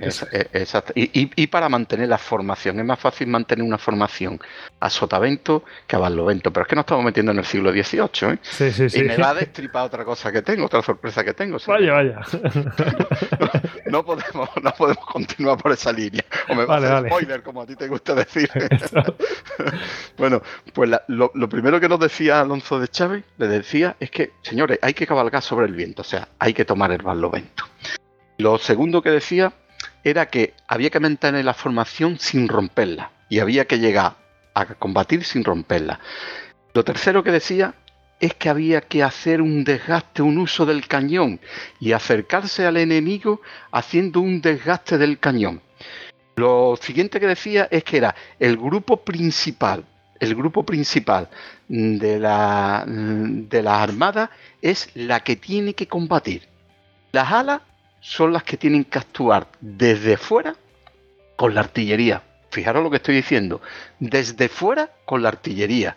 Y, 0.94 1.30
y 1.42 1.46
para 1.46 1.68
mantener 1.68 2.08
la 2.08 2.18
formación. 2.18 2.78
Es 2.80 2.84
más 2.84 2.98
fácil 2.98 3.09
mantener 3.26 3.64
una 3.64 3.78
formación 3.78 4.40
a 4.80 4.90
sotavento 4.90 5.64
que 5.86 5.96
a 5.96 5.98
barlovento. 5.98 6.52
Pero 6.52 6.62
es 6.62 6.68
que 6.68 6.76
nos 6.76 6.84
estamos 6.84 7.04
metiendo 7.04 7.32
en 7.32 7.38
el 7.38 7.44
siglo 7.44 7.70
XVIII, 7.70 8.32
¿eh? 8.32 8.88
Y 8.94 9.02
me 9.02 9.16
va 9.16 9.30
a 9.30 9.34
destripar 9.34 9.86
otra 9.86 10.04
cosa 10.04 10.32
que 10.32 10.42
tengo, 10.42 10.66
otra 10.66 10.82
sorpresa 10.82 11.24
que 11.24 11.34
tengo. 11.34 11.58
Vaya, 11.66 11.92
vaya. 11.92 12.20
no, 13.86 14.04
podemos, 14.04 14.48
no 14.62 14.72
podemos 14.72 15.06
continuar 15.06 15.58
por 15.58 15.72
esa 15.72 15.92
línea. 15.92 16.24
O 16.48 16.54
me 16.54 16.64
va 16.64 16.76
a 16.76 16.78
hacer 16.78 17.06
spoiler, 17.06 17.42
como 17.42 17.62
a 17.62 17.66
ti 17.66 17.76
te 17.76 17.88
gusta 17.88 18.14
decir. 18.14 18.50
bueno, 20.16 20.42
pues 20.72 20.90
lo, 21.08 21.30
lo, 21.34 21.48
primero 21.48 21.80
que 21.80 21.88
nos 21.88 22.00
decía 22.00 22.40
Alonso 22.40 22.78
de 22.78 22.88
Chávez, 22.88 23.24
le 23.38 23.48
decía, 23.48 23.96
es 24.00 24.10
que, 24.10 24.32
señores, 24.42 24.78
hay 24.82 24.94
que 24.94 25.06
cabalgar 25.06 25.42
sobre 25.42 25.66
el 25.66 25.74
viento, 25.74 26.02
o 26.02 26.04
sea, 26.04 26.28
hay 26.38 26.54
que 26.54 26.64
tomar 26.64 26.92
el 26.92 27.02
barlovento. 27.02 27.64
Lo 28.38 28.58
segundo 28.58 29.02
que 29.02 29.10
decía 29.10 29.52
era 30.04 30.26
que 30.26 30.54
había 30.66 30.90
que 30.90 31.00
mantener 31.00 31.44
la 31.44 31.54
formación 31.54 32.18
sin 32.18 32.48
romperla 32.48 33.10
y 33.28 33.38
había 33.38 33.66
que 33.66 33.78
llegar 33.78 34.16
a 34.54 34.66
combatir 34.66 35.24
sin 35.24 35.44
romperla. 35.44 36.00
Lo 36.74 36.84
tercero 36.84 37.22
que 37.22 37.32
decía 37.32 37.74
es 38.20 38.34
que 38.34 38.48
había 38.48 38.82
que 38.82 39.02
hacer 39.02 39.40
un 39.40 39.64
desgaste, 39.64 40.22
un 40.22 40.38
uso 40.38 40.66
del 40.66 40.86
cañón 40.86 41.40
y 41.80 41.92
acercarse 41.92 42.66
al 42.66 42.76
enemigo 42.76 43.40
haciendo 43.72 44.20
un 44.20 44.40
desgaste 44.40 44.98
del 44.98 45.18
cañón. 45.18 45.62
Lo 46.36 46.78
siguiente 46.80 47.18
que 47.18 47.26
decía 47.26 47.68
es 47.70 47.82
que 47.82 47.96
era 47.96 48.14
el 48.38 48.56
grupo 48.56 48.98
principal, 48.98 49.84
el 50.20 50.34
grupo 50.34 50.64
principal 50.64 51.28
de 51.68 52.18
la, 52.18 52.84
de 52.86 53.62
la 53.62 53.82
armada 53.82 54.30
es 54.60 54.90
la 54.94 55.20
que 55.20 55.36
tiene 55.36 55.74
que 55.74 55.88
combatir. 55.88 56.46
Las 57.12 57.32
alas 57.32 57.62
son 58.00 58.32
las 58.32 58.42
que 58.42 58.56
tienen 58.56 58.84
que 58.84 58.98
actuar 58.98 59.46
desde 59.60 60.16
fuera 60.16 60.56
con 61.36 61.54
la 61.54 61.60
artillería. 61.60 62.22
Fijaros 62.50 62.82
lo 62.82 62.90
que 62.90 62.96
estoy 62.96 63.14
diciendo. 63.14 63.60
Desde 63.98 64.48
fuera 64.48 64.90
con 65.04 65.22
la 65.22 65.28
artillería. 65.28 65.96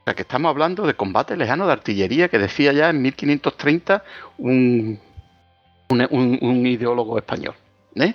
O 0.00 0.04
sea 0.04 0.14
que 0.14 0.22
estamos 0.22 0.50
hablando 0.50 0.86
de 0.86 0.94
combate 0.94 1.36
lejano 1.36 1.66
de 1.66 1.72
artillería 1.72 2.28
que 2.28 2.38
decía 2.38 2.72
ya 2.72 2.90
en 2.90 3.00
1530 3.00 4.04
un, 4.38 5.00
un, 5.88 6.66
ideólogo 6.66 7.16
español. 7.16 7.54
¿eh? 7.94 8.14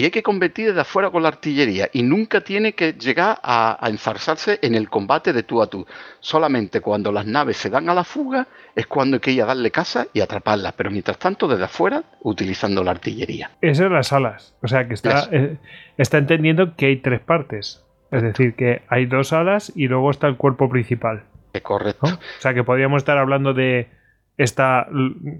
Y 0.00 0.04
hay 0.04 0.10
que 0.12 0.22
combatir 0.22 0.68
desde 0.68 0.80
afuera 0.80 1.10
con 1.10 1.24
la 1.24 1.28
artillería 1.28 1.90
y 1.92 2.04
nunca 2.04 2.40
tiene 2.40 2.72
que 2.72 2.92
llegar 2.92 3.40
a, 3.42 3.84
a, 3.84 3.90
enzarzarse 3.90 4.60
en 4.62 4.76
el 4.76 4.88
combate 4.88 5.32
de 5.32 5.42
tú 5.42 5.60
a 5.60 5.66
tú. 5.66 5.84
Solamente 6.20 6.80
cuando 6.80 7.10
las 7.10 7.26
naves 7.26 7.56
se 7.56 7.68
dan 7.68 7.90
a 7.90 7.94
la 7.94 8.04
fuga 8.04 8.46
es 8.76 8.86
cuando 8.86 9.16
hay 9.16 9.20
que 9.20 9.32
ir 9.32 9.42
a 9.42 9.46
darle 9.46 9.72
casa 9.72 10.06
y 10.12 10.20
atraparlas, 10.20 10.72
pero 10.74 10.92
mientras 10.92 11.18
tanto 11.18 11.48
desde 11.48 11.64
afuera 11.64 12.04
utilizando 12.22 12.84
la 12.84 12.92
artillería. 12.92 13.50
Esas 13.60 13.78
son 13.78 13.92
las 13.92 14.12
alas, 14.12 14.54
o 14.62 14.68
sea 14.68 14.86
que 14.86 14.94
está, 14.94 15.28
eh, 15.32 15.56
está 15.96 16.18
entendiendo 16.18 16.76
que 16.76 16.86
hay 16.86 16.98
tres 16.98 17.18
partes, 17.18 17.84
es 18.12 18.22
decir, 18.22 18.54
que 18.54 18.82
hay 18.88 19.06
dos 19.06 19.32
alas 19.32 19.72
y 19.74 19.88
luego 19.88 20.12
está 20.12 20.28
el 20.28 20.36
cuerpo 20.36 20.68
principal. 20.68 21.24
Es 21.52 21.62
correcto. 21.62 22.06
¿no? 22.06 22.14
O 22.14 22.40
sea 22.40 22.54
que 22.54 22.62
podríamos 22.62 22.98
estar 22.98 23.18
hablando 23.18 23.52
de 23.52 23.88
esta, 24.36 24.86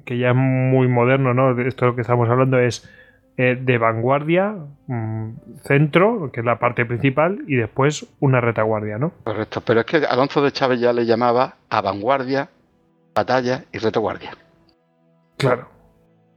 que 0.04 0.18
ya 0.18 0.30
es 0.30 0.34
muy 0.34 0.88
moderno, 0.88 1.32
¿no? 1.32 1.54
De 1.54 1.68
esto 1.68 1.94
que 1.94 2.00
estamos 2.00 2.28
hablando 2.28 2.58
es 2.58 2.90
eh, 3.40 3.56
de 3.56 3.78
vanguardia, 3.78 4.52
mmm, 4.88 5.30
centro, 5.62 6.32
que 6.32 6.40
es 6.40 6.44
la 6.44 6.58
parte 6.58 6.84
principal, 6.84 7.44
y 7.46 7.54
después 7.54 8.04
una 8.18 8.40
retaguardia, 8.40 8.98
¿no? 8.98 9.12
Correcto, 9.22 9.62
pero 9.64 9.78
es 9.78 9.86
que 9.86 9.98
Alonso 9.98 10.42
de 10.42 10.50
Chávez 10.50 10.80
ya 10.80 10.92
le 10.92 11.06
llamaba 11.06 11.54
a 11.70 11.80
vanguardia, 11.80 12.50
batalla 13.14 13.62
y 13.72 13.78
retaguardia. 13.78 14.32
Claro. 15.36 15.68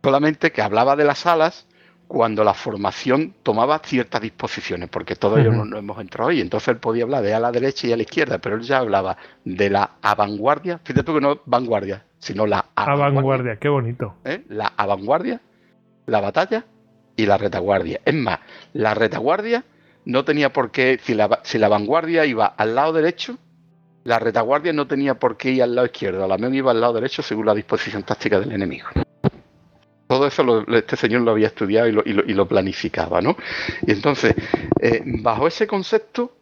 Solamente 0.04 0.52
que 0.52 0.62
hablaba 0.62 0.96
de 0.96 1.06
las 1.06 1.26
alas 1.26 1.68
cuando 2.08 2.44
la 2.44 2.54
formación 2.54 3.34
tomaba 3.42 3.80
ciertas 3.80 4.22
disposiciones, 4.22 4.88
porque 4.88 5.16
todos 5.16 5.40
ellos 5.40 5.56
no, 5.56 5.66
no, 5.66 5.80
hemos 5.80 6.00
entrado 6.00 6.30
ahí. 6.30 6.40
Entonces 6.40 6.68
él 6.68 6.78
podía 6.78 7.06
hablar 7.06 7.24
de 7.24 7.34
a 7.34 7.40
la 7.40 7.52
derecha 7.52 7.88
y 7.88 7.94
a 7.94 7.98
la 7.98 8.04
izquierda, 8.04 8.38
pero 8.38 8.58
él 8.58 8.62
ya 8.62 8.78
hablaba 8.78 9.18
de 9.44 9.72
la 9.72 9.94
avanguardia, 10.04 10.80
fíjate 10.84 11.04
tú 11.04 11.16
que 11.16 11.22
no 11.22 11.40
vanguardia, 11.46 12.06
sino 12.20 12.46
la 12.46 12.66
avanguardia. 12.76 13.08
Avanguardia, 13.08 13.56
qué 13.56 13.70
bonito. 13.70 14.18
¿Eh? 14.24 14.44
La 14.50 14.72
avanguardia, 14.78 15.42
la 16.06 16.22
batalla 16.22 16.64
y 17.22 17.26
la 17.26 17.38
retaguardia. 17.38 18.02
Es 18.04 18.14
más, 18.14 18.40
la 18.74 18.94
retaguardia 18.94 19.64
no 20.06 20.26
tenía 20.26 20.52
por 20.52 20.72
qué, 20.72 21.00
si 21.04 21.14
la, 21.14 21.40
si 21.44 21.60
la 21.60 21.68
vanguardia 21.68 22.26
iba 22.26 22.48
al 22.48 22.76
lado 22.76 22.94
derecho, 22.94 23.38
la 24.04 24.18
retaguardia 24.18 24.74
no 24.74 24.88
tenía 24.88 25.20
por 25.20 25.38
qué 25.38 25.52
ir 25.52 25.64
al 25.64 25.76
lado 25.76 25.86
izquierdo, 25.86 26.28
la 26.28 26.38
menos 26.38 26.56
iba 26.56 26.72
al 26.72 26.82
lado 26.82 26.94
derecho 26.94 27.22
según 27.22 27.46
la 27.46 27.54
disposición 27.54 28.02
táctica 28.04 28.40
del 28.40 28.52
enemigo. 28.52 28.88
Todo 30.08 30.28
eso 30.28 30.66
este 30.74 30.98
señor 30.98 31.22
lo 31.22 31.32
había 31.32 31.48
estudiado 31.48 31.88
y 31.88 31.92
lo, 31.92 32.02
y 32.04 32.14
lo, 32.14 32.24
y 32.26 32.34
lo 32.34 32.48
planificaba, 32.48 33.22
¿no? 33.22 33.38
Y 33.86 33.92
entonces, 33.92 34.36
eh, 34.82 35.04
bajo 35.06 35.48
ese 35.48 35.68
concepto, 35.68 36.36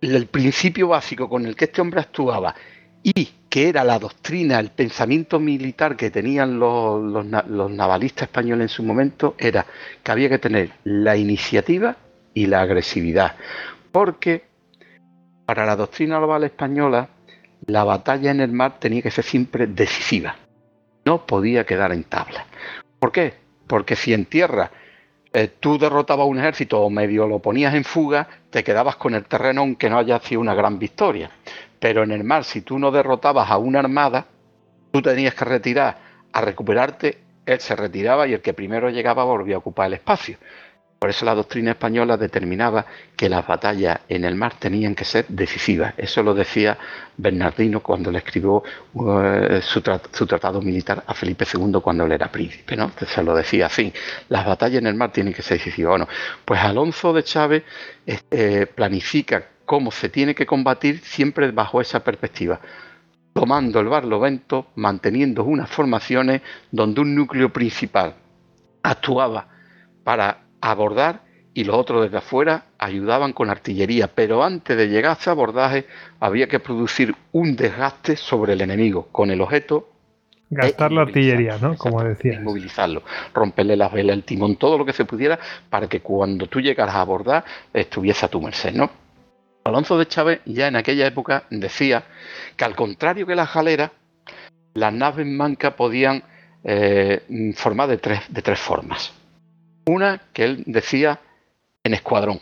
el 0.00 0.26
principio 0.26 0.88
básico 0.88 1.28
con 1.28 1.46
el 1.46 1.54
que 1.54 1.66
este 1.66 1.80
hombre 1.80 2.00
actuaba 2.00 2.54
y 3.02 3.28
que 3.54 3.68
era 3.68 3.84
la 3.84 4.00
doctrina, 4.00 4.58
el 4.58 4.70
pensamiento 4.70 5.38
militar 5.38 5.94
que 5.94 6.10
tenían 6.10 6.58
los, 6.58 7.24
navalistas 7.24 8.24
españoles 8.24 8.64
en 8.64 8.68
su 8.68 8.82
momento, 8.82 9.36
era 9.38 9.64
que 10.02 10.10
había 10.10 10.28
que 10.28 10.40
tener 10.40 10.72
la 10.82 11.16
iniciativa 11.16 11.94
y 12.34 12.48
la 12.48 12.62
agresividad. 12.62 13.36
Porque 13.92 14.42
para 15.46 15.64
la 15.66 15.76
doctrina 15.76 16.18
naval 16.18 16.42
española, 16.42 17.10
la 17.66 17.84
batalla 17.84 18.32
en 18.32 18.40
el 18.40 18.50
mar 18.50 18.80
tenía 18.80 19.02
que 19.02 19.12
ser 19.12 19.22
siempre 19.22 19.68
decisiva. 19.68 20.34
No 21.04 21.24
podía 21.24 21.64
quedar 21.64 21.92
en 21.92 22.02
tabla. 22.02 22.46
¿Por 22.98 23.12
qué? 23.12 23.34
Porque 23.68 23.94
si 23.94 24.12
en 24.12 24.24
tierra 24.24 24.72
eh, 25.32 25.46
tú 25.60 25.78
derrotabas 25.78 26.26
un 26.26 26.40
ejército 26.40 26.80
o 26.80 26.90
medio 26.90 27.28
lo 27.28 27.38
ponías 27.38 27.72
en 27.74 27.84
fuga, 27.84 28.26
te 28.54 28.62
quedabas 28.62 28.94
con 28.94 29.16
el 29.16 29.24
terreno 29.24 29.62
aunque 29.62 29.90
no 29.90 29.98
haya 29.98 30.20
sido 30.20 30.40
una 30.40 30.54
gran 30.54 30.78
victoria. 30.78 31.28
Pero 31.80 32.04
en 32.04 32.12
el 32.12 32.22
mar, 32.22 32.44
si 32.44 32.60
tú 32.60 32.78
no 32.78 32.92
derrotabas 32.92 33.50
a 33.50 33.58
una 33.58 33.80
armada, 33.80 34.26
tú 34.92 35.02
tenías 35.02 35.34
que 35.34 35.44
retirar 35.44 35.98
a 36.32 36.40
recuperarte, 36.40 37.18
él 37.46 37.58
se 37.58 37.74
retiraba 37.74 38.28
y 38.28 38.32
el 38.34 38.40
que 38.40 38.54
primero 38.54 38.90
llegaba 38.90 39.24
volvía 39.24 39.56
a 39.56 39.58
ocupar 39.58 39.88
el 39.88 39.94
espacio. 39.94 40.38
Por 41.04 41.10
eso 41.10 41.26
la 41.26 41.34
doctrina 41.34 41.72
española 41.72 42.16
determinaba 42.16 42.86
que 43.14 43.28
las 43.28 43.46
batallas 43.46 44.00
en 44.08 44.24
el 44.24 44.36
mar 44.36 44.54
tenían 44.58 44.94
que 44.94 45.04
ser 45.04 45.26
decisivas. 45.28 45.92
Eso 45.98 46.22
lo 46.22 46.32
decía 46.32 46.78
Bernardino 47.18 47.80
cuando 47.80 48.10
le 48.10 48.20
escribió 48.20 48.62
uh, 48.94 49.60
su, 49.60 49.82
tra 49.82 50.00
su, 50.10 50.26
tratado 50.26 50.62
militar 50.62 51.04
a 51.06 51.12
Felipe 51.12 51.44
II 51.44 51.78
cuando 51.82 52.06
él 52.06 52.12
era 52.12 52.32
príncipe. 52.32 52.74
¿no? 52.74 52.90
Se 53.06 53.22
lo 53.22 53.36
decía 53.36 53.66
así, 53.66 53.92
las 54.30 54.46
batallas 54.46 54.78
en 54.78 54.86
el 54.86 54.94
mar 54.94 55.12
tienen 55.12 55.34
que 55.34 55.42
ser 55.42 55.58
decisivas. 55.58 55.90
Bueno, 55.90 56.08
pues 56.42 56.58
Alonso 56.60 57.12
de 57.12 57.22
Chávez 57.22 57.64
eh, 58.06 58.66
planifica 58.74 59.44
cómo 59.66 59.90
se 59.90 60.08
tiene 60.08 60.34
que 60.34 60.46
combatir 60.46 61.00
siempre 61.00 61.50
bajo 61.50 61.82
esa 61.82 62.02
perspectiva 62.02 62.58
tomando 63.34 63.78
el 63.78 63.88
barlovento, 63.88 64.68
manteniendo 64.76 65.44
unas 65.44 65.68
formaciones 65.68 66.40
donde 66.70 67.02
un 67.02 67.14
núcleo 67.14 67.52
principal 67.52 68.14
actuaba 68.82 69.48
para 70.02 70.43
abordar 70.70 71.20
y 71.52 71.64
los 71.64 71.76
otros 71.76 72.02
desde 72.02 72.18
afuera 72.18 72.64
ayudaban 72.78 73.32
con 73.32 73.50
artillería, 73.50 74.08
pero 74.08 74.42
antes 74.42 74.76
de 74.76 74.88
llegar 74.88 75.12
a 75.12 75.20
ese 75.20 75.30
abordaje 75.30 75.86
había 76.18 76.48
que 76.48 76.58
producir 76.58 77.14
un 77.32 77.54
desgaste 77.54 78.16
sobre 78.16 78.54
el 78.54 78.60
enemigo 78.60 79.08
con 79.12 79.30
el 79.30 79.40
objeto 79.40 79.88
gastar 80.50 80.92
la 80.92 81.02
artillería, 81.02 81.58
¿no? 81.58 81.76
Como 81.76 82.02
decía. 82.02 82.40
Movilizarlo, 82.40 83.02
romperle 83.32 83.76
las 83.76 83.92
velas, 83.92 84.16
el 84.16 84.24
timón, 84.24 84.56
todo 84.56 84.78
lo 84.78 84.84
que 84.84 84.92
se 84.92 85.04
pudiera 85.04 85.38
para 85.70 85.88
que 85.88 86.00
cuando 86.00 86.46
tú 86.46 86.60
llegaras 86.60 86.94
a 86.94 87.00
abordar 87.00 87.44
estuviese 87.72 88.26
a 88.26 88.28
tu 88.28 88.40
merced, 88.40 88.72
¿no? 88.72 88.90
Alonso 89.64 89.96
de 89.98 90.06
Chávez 90.06 90.40
ya 90.44 90.68
en 90.68 90.76
aquella 90.76 91.06
época 91.06 91.44
decía 91.50 92.04
que 92.56 92.64
al 92.64 92.76
contrario 92.76 93.26
que 93.26 93.34
las 93.34 93.52
galeras, 93.52 93.90
las 94.74 94.92
naves 94.92 95.26
mancas 95.26 95.74
podían 95.74 96.22
eh, 96.62 97.52
formar 97.54 97.88
de 97.88 97.98
tres, 97.98 98.20
de 98.28 98.42
tres 98.42 98.58
formas. 98.58 99.12
Una 99.86 100.20
que 100.32 100.44
él 100.44 100.64
decía 100.66 101.20
en 101.82 101.94
escuadrón. 101.94 102.40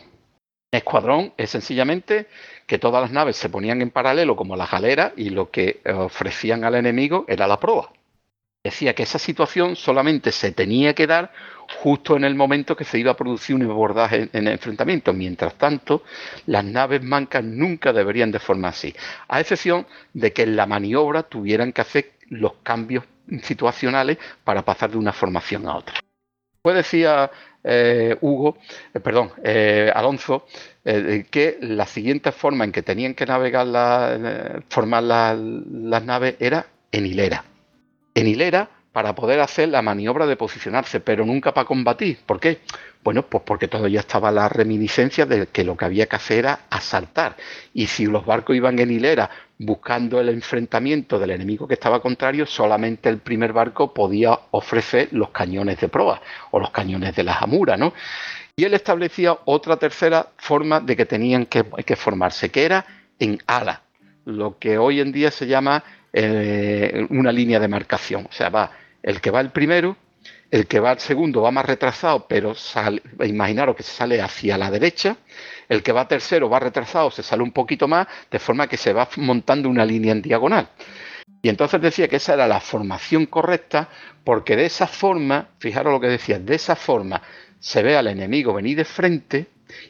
Escuadrón 0.71 1.33
es 1.37 1.49
sencillamente 1.49 2.27
que 2.65 2.79
todas 2.79 3.01
las 3.01 3.11
naves 3.11 3.35
se 3.35 3.49
ponían 3.49 3.81
en 3.81 3.91
paralelo 3.91 4.35
como 4.35 4.55
las 4.55 4.71
galeras 4.71 5.13
y 5.17 5.29
lo 5.29 5.51
que 5.51 5.81
ofrecían 5.85 6.63
al 6.63 6.75
enemigo 6.75 7.25
era 7.27 7.45
la 7.47 7.59
proa. 7.59 7.91
Decía 8.63 8.95
que 8.95 9.03
esa 9.03 9.19
situación 9.19 9.75
solamente 9.75 10.31
se 10.31 10.53
tenía 10.53 10.95
que 10.95 11.05
dar 11.05 11.33
justo 11.81 12.15
en 12.15 12.23
el 12.23 12.33
momento 12.33 12.77
que 12.77 12.85
se 12.85 12.97
iba 12.97 13.11
a 13.11 13.17
producir 13.17 13.55
un 13.55 13.63
abordaje 13.63 14.29
en 14.31 14.47
el 14.47 14.53
enfrentamiento. 14.53 15.11
Mientras 15.11 15.55
tanto, 15.55 16.03
las 16.45 16.63
naves 16.63 17.03
mancas 17.03 17.43
nunca 17.43 17.91
deberían 17.91 18.31
de 18.31 18.39
formar 18.39 18.69
así, 18.69 18.95
a 19.27 19.41
excepción 19.41 19.85
de 20.13 20.31
que 20.31 20.43
en 20.43 20.55
la 20.55 20.65
maniobra 20.65 21.23
tuvieran 21.23 21.73
que 21.73 21.81
hacer 21.81 22.13
los 22.29 22.53
cambios 22.63 23.03
situacionales 23.41 24.17
para 24.45 24.63
pasar 24.63 24.91
de 24.91 24.97
una 24.97 25.11
formación 25.11 25.67
a 25.67 25.75
otra. 25.75 25.95
Pues 26.63 26.77
decía 26.77 27.29
eh, 27.65 28.15
Hugo, 28.21 28.57
eh, 28.93 29.01
perdón, 29.01 29.31
eh, 29.43 29.91
Alonso, 29.93 30.47
eh, 30.85 31.25
que 31.29 31.57
la 31.59 31.85
siguiente 31.85 32.31
forma 32.31 32.63
en 32.63 32.71
que 32.71 32.81
tenían 32.81 33.15
que 33.15 33.25
navegar, 33.25 33.67
la, 33.67 34.63
formar 34.69 35.03
la, 35.03 35.35
las 35.35 36.05
naves 36.05 36.37
era 36.39 36.65
en 36.93 37.05
hilera. 37.05 37.43
En 38.15 38.27
hilera 38.27 38.69
para 38.93 39.15
poder 39.15 39.39
hacer 39.41 39.69
la 39.69 39.81
maniobra 39.81 40.27
de 40.27 40.37
posicionarse, 40.37 40.99
pero 40.99 41.25
nunca 41.25 41.51
para 41.53 41.65
combatir. 41.65 42.19
¿Por 42.25 42.39
qué? 42.39 42.59
Bueno, 43.03 43.23
pues 43.23 43.43
porque 43.43 43.67
todavía 43.67 43.99
estaba 43.99 44.31
la 44.31 44.47
reminiscencia 44.47 45.25
de 45.25 45.47
que 45.47 45.63
lo 45.63 45.75
que 45.75 45.85
había 45.85 46.05
que 46.05 46.15
hacer 46.15 46.39
era 46.39 46.59
asaltar. 46.69 47.35
Y 47.73 47.87
si 47.87 48.05
los 48.05 48.23
barcos 48.25 48.55
iban 48.55 48.77
en 48.77 48.91
hilera 48.91 49.29
buscando 49.57 50.21
el 50.21 50.29
enfrentamiento 50.29 51.17
del 51.17 51.31
enemigo 51.31 51.67
que 51.67 51.73
estaba 51.73 52.01
contrario, 52.01 52.45
solamente 52.45 53.09
el 53.09 53.17
primer 53.17 53.51
barco 53.51 53.93
podía 53.93 54.39
ofrecer 54.51 55.09
los 55.11 55.31
cañones 55.31 55.79
de 55.81 55.89
proa 55.89 56.21
o 56.51 56.59
los 56.59 56.69
cañones 56.69 57.15
de 57.15 57.23
la 57.23 57.33
jamura, 57.33 57.75
¿no? 57.75 57.93
Y 58.55 58.63
él 58.65 58.75
establecía 58.75 59.35
otra 59.45 59.77
tercera 59.77 60.27
forma 60.37 60.79
de 60.79 60.95
que 60.95 61.07
tenían 61.07 61.47
que, 61.47 61.65
que 61.83 61.95
formarse, 61.95 62.51
que 62.51 62.63
era 62.63 62.85
en 63.17 63.39
ala, 63.47 63.81
lo 64.25 64.59
que 64.59 64.77
hoy 64.77 64.99
en 64.99 65.11
día 65.11 65.31
se 65.31 65.47
llama 65.47 65.83
eh, 66.13 67.07
una 67.09 67.31
línea 67.31 67.59
de 67.59 67.67
marcación. 67.67 68.27
O 68.29 68.31
sea, 68.31 68.49
va 68.49 68.71
el 69.03 69.21
que 69.21 69.29
va 69.29 69.41
el 69.41 69.51
primero, 69.51 69.97
el 70.49 70.67
que 70.67 70.79
va 70.79 70.93
el 70.93 70.99
segundo 70.99 71.41
va 71.41 71.51
más 71.51 71.65
retrasado, 71.65 72.25
pero 72.27 72.55
sale, 72.55 73.01
imaginaros 73.23 73.75
que 73.75 73.83
se 73.83 73.91
sale 73.91 74.21
hacia 74.21 74.57
la 74.57 74.71
derecha, 74.71 75.17
el 75.67 75.83
que 75.83 75.91
va 75.91 76.07
tercero 76.07 76.49
va 76.49 76.59
retrasado, 76.59 77.11
se 77.11 77.23
sale 77.23 77.43
un 77.43 77.51
poquito 77.51 77.87
más, 77.87 78.07
de 78.31 78.39
forma 78.39 78.67
que 78.67 78.77
se 78.77 78.93
va 78.93 79.09
montando 79.17 79.69
una 79.69 79.85
línea 79.85 80.11
en 80.11 80.21
diagonal. 80.21 80.69
Y 81.41 81.49
entonces 81.49 81.81
decía 81.81 82.07
que 82.07 82.15
esa 82.15 82.35
era 82.35 82.47
la 82.47 82.61
formación 82.61 83.25
correcta, 83.25 83.89
porque 84.23 84.55
de 84.55 84.65
esa 84.65 84.87
forma, 84.87 85.49
fijaros 85.59 85.91
lo 85.91 85.99
que 85.99 86.07
decía, 86.07 86.39
de 86.39 86.55
esa 86.55 86.75
forma 86.75 87.21
se 87.59 87.83
ve 87.83 87.97
al 87.97 88.07
enemigo 88.07 88.53
venir 88.53 88.77
de 88.77 88.85
frente 88.85 89.47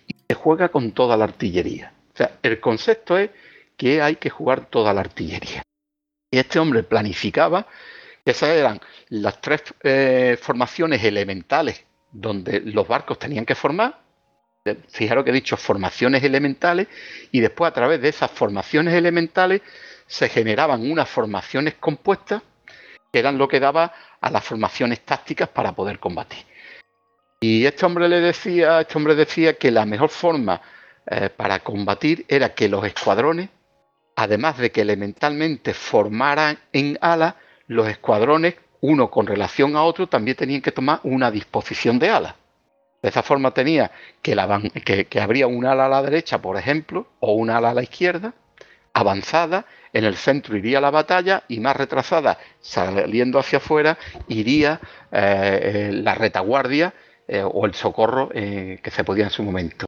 y 0.07 0.15
se 0.27 0.33
juega 0.33 0.69
con 0.69 0.91
toda 0.93 1.15
la 1.17 1.25
artillería. 1.25 1.93
O 2.13 2.17
sea, 2.17 2.37
el 2.41 2.59
concepto 2.59 3.17
es 3.17 3.29
que 3.77 4.01
hay 4.01 4.15
que 4.15 4.29
jugar 4.29 4.67
toda 4.67 4.93
la 4.93 5.01
artillería. 5.01 5.63
Y 6.31 6.39
este 6.39 6.57
hombre 6.57 6.83
planificaba 6.83 7.67
esas 8.25 8.49
eran 8.49 8.79
las 9.09 9.41
tres 9.41 9.63
eh, 9.83 10.37
formaciones 10.41 11.03
elementales 11.03 11.83
donde 12.11 12.61
los 12.61 12.87
barcos 12.87 13.19
tenían 13.19 13.45
que 13.45 13.55
formar. 13.55 13.99
Fijaros 14.87 15.25
que 15.25 15.31
he 15.31 15.33
dicho 15.33 15.57
formaciones 15.57 16.23
elementales 16.23 16.87
y 17.31 17.41
después 17.41 17.69
a 17.69 17.73
través 17.73 18.01
de 18.01 18.09
esas 18.09 18.31
formaciones 18.31 18.93
elementales 18.93 19.61
se 20.07 20.29
generaban 20.29 20.89
unas 20.89 21.09
formaciones 21.09 21.73
compuestas 21.75 22.41
que 23.11 23.19
eran 23.19 23.37
lo 23.37 23.47
que 23.47 23.59
daba 23.59 23.93
a 24.21 24.29
las 24.31 24.43
formaciones 24.43 25.01
tácticas 25.01 25.49
para 25.49 25.73
poder 25.73 25.99
combatir. 25.99 26.45
Y 27.41 27.65
este 27.65 27.85
hombre 27.85 28.07
le 28.07 28.21
decía, 28.21 28.79
este 28.79 28.97
hombre 28.97 29.15
decía 29.15 29.57
que 29.57 29.69
la 29.69 29.85
mejor 29.85 30.09
forma 30.09 30.61
eh, 31.05 31.29
para 31.29 31.59
combatir 31.59 32.25
era 32.29 32.53
que 32.53 32.69
los 32.69 32.85
escuadrones, 32.85 33.49
además 34.15 34.57
de 34.57 34.71
que 34.71 34.81
elementalmente 34.81 35.73
formaran 35.73 36.57
en 36.71 36.97
ala, 37.01 37.35
los 37.73 37.87
escuadrones, 37.87 38.55
uno 38.81 39.09
con 39.09 39.27
relación 39.27 39.75
a 39.75 39.83
otro, 39.83 40.07
también 40.07 40.37
tenían 40.37 40.61
que 40.61 40.71
tomar 40.71 40.99
una 41.03 41.31
disposición 41.31 41.99
de 41.99 42.09
ala. 42.09 42.35
De 43.01 43.09
esa 43.09 43.23
forma 43.23 43.51
tenía 43.51 43.91
que, 44.21 45.07
habría 45.21 45.47
un 45.47 45.65
ala 45.65 45.85
a 45.85 45.89
la 45.89 46.01
derecha, 46.01 46.41
por 46.41 46.57
ejemplo, 46.57 47.07
o 47.19 47.33
un 47.33 47.49
ala 47.49 47.71
a 47.71 47.73
la 47.73 47.83
izquierda, 47.83 48.33
avanzada, 48.93 49.65
en 49.91 50.05
el 50.05 50.15
centro 50.15 50.55
iría 50.55 50.79
la 50.79 50.91
batalla 50.91 51.43
y 51.47 51.59
más 51.59 51.75
retrasada, 51.75 52.37
saliendo 52.61 53.39
hacia 53.39 53.57
afuera, 53.57 53.97
iría 54.27 54.79
eh, 55.11 55.91
la 55.93 56.15
retaguardia 56.15 56.93
eh, 57.27 57.43
o 57.43 57.65
el 57.65 57.73
socorro 57.73 58.29
que 58.29 58.91
se 58.91 59.03
podía 59.03 59.25
en 59.25 59.31
su 59.31 59.43
momento. 59.43 59.85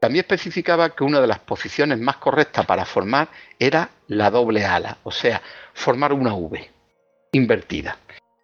También 0.00 0.24
especificaba 0.24 0.90
que 0.90 1.04
una 1.04 1.20
de 1.20 1.26
las 1.26 1.40
posiciones 1.40 1.98
más 1.98 2.16
correctas 2.16 2.64
para 2.64 2.86
formar 2.86 3.28
era 3.58 3.90
la 4.08 4.30
doble 4.30 4.64
ala, 4.64 4.98
o 5.02 5.10
sea, 5.10 5.42
formar 5.74 6.12
una 6.14 6.34
V 6.34 6.79
invertida, 7.32 7.98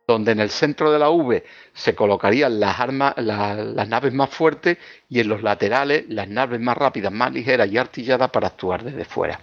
donde 0.06 0.32
en 0.32 0.40
el 0.40 0.50
centro 0.50 0.92
de 0.92 0.98
la 0.98 1.10
V 1.10 1.44
se 1.74 1.94
colocarían 1.94 2.60
las 2.60 2.78
armas, 2.78 3.14
las 3.16 3.88
naves 3.88 4.12
más 4.12 4.30
fuertes 4.30 4.78
y 5.08 5.20
en 5.20 5.28
los 5.28 5.42
laterales 5.42 6.04
las 6.08 6.28
naves 6.28 6.60
más 6.60 6.76
rápidas, 6.76 7.12
más 7.12 7.32
ligeras 7.32 7.68
y 7.70 7.78
artilladas 7.78 8.30
para 8.30 8.48
actuar 8.48 8.84
desde 8.84 9.04
fuera. 9.04 9.40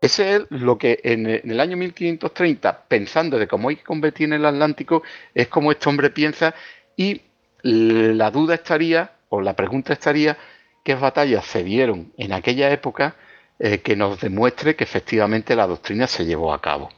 Ese 0.00 0.36
es 0.36 0.42
lo 0.50 0.76
que 0.78 1.00
en 1.04 1.26
el 1.26 1.60
año 1.60 1.76
1530, 1.76 2.84
pensando 2.88 3.38
de 3.38 3.46
cómo 3.46 3.68
hay 3.68 3.76
que 3.76 3.84
convertir 3.84 4.26
en 4.26 4.34
el 4.34 4.46
Atlántico, 4.46 5.02
es 5.34 5.48
como 5.48 5.70
este 5.70 5.88
hombre 5.88 6.10
piensa 6.10 6.54
y 6.96 7.20
la 7.62 8.30
duda 8.30 8.54
estaría, 8.54 9.12
o 9.28 9.40
la 9.40 9.54
pregunta 9.54 9.92
estaría, 9.92 10.36
qué 10.82 10.94
batallas 10.94 11.44
se 11.44 11.62
dieron 11.62 12.12
en 12.16 12.32
aquella 12.32 12.70
época 12.70 13.16
eh, 13.58 13.80
que 13.80 13.94
nos 13.94 14.18
demuestre 14.20 14.74
que 14.74 14.84
efectivamente 14.84 15.54
la 15.54 15.66
doctrina 15.66 16.06
se 16.06 16.24
llevó 16.24 16.54
a 16.54 16.60
cabo. 16.60 16.88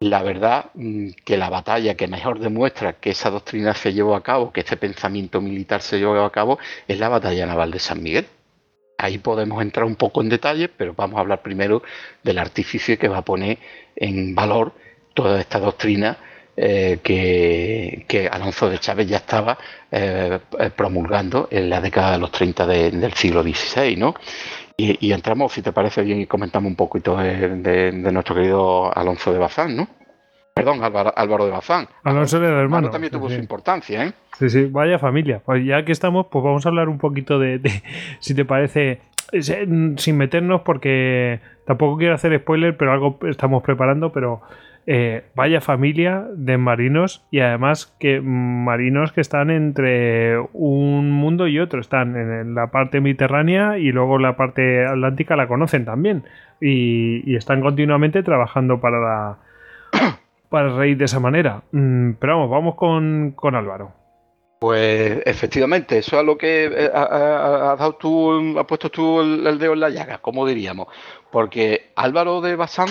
La 0.00 0.22
verdad 0.22 0.70
mm, 0.74 1.10
que 1.24 1.38
la 1.38 1.48
batalla 1.48 1.94
que 1.94 2.06
mejor 2.06 2.38
demuestra 2.38 2.94
que 2.94 3.10
esa 3.10 3.30
doctrina 3.30 3.72
se 3.74 3.94
llevó 3.94 4.14
a 4.14 4.22
cabo, 4.22 4.52
que 4.52 4.60
ese 4.60 4.76
pensamiento 4.76 5.40
militar 5.40 5.80
se 5.80 5.98
llevó 5.98 6.22
a 6.22 6.32
cabo, 6.32 6.58
es 6.86 6.98
la 6.98 7.08
batalla 7.08 7.46
naval 7.46 7.70
de 7.70 7.78
San 7.78 8.02
Miguel. 8.02 8.26
Ahí 8.98 9.18
podemos 9.18 9.62
entrar 9.62 9.86
un 9.86 9.96
poco 9.96 10.22
en 10.22 10.28
detalle, 10.28 10.68
pero 10.68 10.94
vamos 10.94 11.16
a 11.18 11.20
hablar 11.20 11.42
primero 11.42 11.82
del 12.22 12.38
artificio 12.38 12.98
que 12.98 13.08
va 13.08 13.18
a 13.18 13.22
poner 13.24 13.58
en 13.94 14.34
valor 14.34 14.74
toda 15.14 15.40
esta 15.40 15.58
doctrina 15.58 16.18
eh, 16.56 17.00
que, 17.02 18.28
Alonso 18.30 18.68
de 18.70 18.78
Chávez 18.78 19.08
ya 19.08 19.18
estaba 19.18 19.58
eh, 19.90 20.38
promulgando 20.74 21.48
en 21.50 21.68
la 21.70 21.80
década 21.80 22.12
de 22.12 22.18
los 22.18 22.32
30 22.32 22.66
del 22.66 23.12
siglo 23.14 23.42
XVI, 23.42 23.96
¿no? 23.96 24.14
Y, 24.78 25.10
entramos, 25.10 25.52
si 25.52 25.62
te 25.62 25.72
parece 25.72 26.02
bien, 26.02 26.20
y 26.20 26.26
comentamos 26.26 26.68
un 26.68 26.76
poquito 26.76 27.16
de, 27.16 27.92
nuestro 27.92 28.34
querido 28.34 28.94
Alonso 28.94 29.32
de 29.32 29.38
Bazán, 29.38 29.74
¿no? 29.74 29.88
Perdón, 30.52 30.82
Álvaro, 30.82 31.46
de 31.46 31.50
Bazán. 31.50 31.88
Alonso 32.04 32.38
de 32.38 32.48
hermano. 32.48 32.90
también 32.90 33.10
tuvo 33.10 33.30
su 33.30 33.36
importancia, 33.36 34.04
¿eh? 34.04 34.12
Sí, 34.38 34.50
sí, 34.50 34.64
vaya 34.66 34.98
familia. 34.98 35.40
Pues 35.44 35.64
ya 35.64 35.82
que 35.84 35.92
estamos, 35.92 36.26
pues 36.30 36.44
vamos 36.44 36.66
a 36.66 36.68
hablar 36.68 36.90
un 36.90 36.98
poquito 36.98 37.38
de, 37.38 37.60
si 38.20 38.34
te 38.34 38.44
parece, 38.44 39.00
sin 39.32 40.16
meternos, 40.16 40.60
porque 40.60 41.40
tampoco 41.66 41.96
quiero 41.96 42.14
hacer 42.14 42.38
spoiler, 42.38 42.76
pero 42.76 42.92
algo 42.92 43.18
estamos 43.26 43.62
preparando, 43.62 44.12
pero 44.12 44.42
eh, 44.88 45.24
vaya 45.34 45.60
familia 45.60 46.28
de 46.36 46.58
marinos 46.58 47.26
y 47.32 47.40
además 47.40 47.92
que 47.98 48.20
marinos 48.20 49.10
que 49.10 49.20
están 49.20 49.50
entre 49.50 50.38
un 50.52 51.10
mundo 51.10 51.48
y 51.48 51.58
otro, 51.58 51.80
están 51.80 52.16
en 52.16 52.54
la 52.54 52.70
parte 52.70 53.00
mediterránea 53.00 53.78
y 53.78 53.90
luego 53.90 54.18
la 54.18 54.36
parte 54.36 54.86
atlántica 54.86 55.34
la 55.34 55.48
conocen 55.48 55.84
también 55.84 56.22
y, 56.60 57.34
están 57.34 57.60
continuamente 57.60 58.22
trabajando 58.22 58.80
para 58.80 59.00
la, 59.00 59.38
para 60.50 60.68
el 60.68 60.76
rey 60.76 60.94
de 60.94 61.06
esa 61.06 61.18
manera. 61.18 61.62
Mm, 61.72 62.12
pero 62.20 62.48
vamos, 62.48 62.76
vamos 62.78 63.34
con, 63.34 63.54
Álvaro. 63.56 63.92
Pues 64.60 65.20
efectivamente, 65.26 65.98
eso 65.98 66.20
es 66.20 66.24
lo 66.24 66.38
que 66.38 66.66
eh, 66.66 66.90
has 66.94 67.78
dado 67.78 67.96
tú, 67.96 68.56
has 68.56 68.64
puesto 68.66 68.88
tú 68.88 69.20
el, 69.20 69.58
dedo 69.58 69.72
en 69.72 69.80
la 69.80 69.90
llaga, 69.90 70.18
como 70.18 70.46
diríamos, 70.46 70.86
porque 71.30 71.90
Álvaro 71.96 72.40
de 72.40 72.54
Bazán 72.54 72.88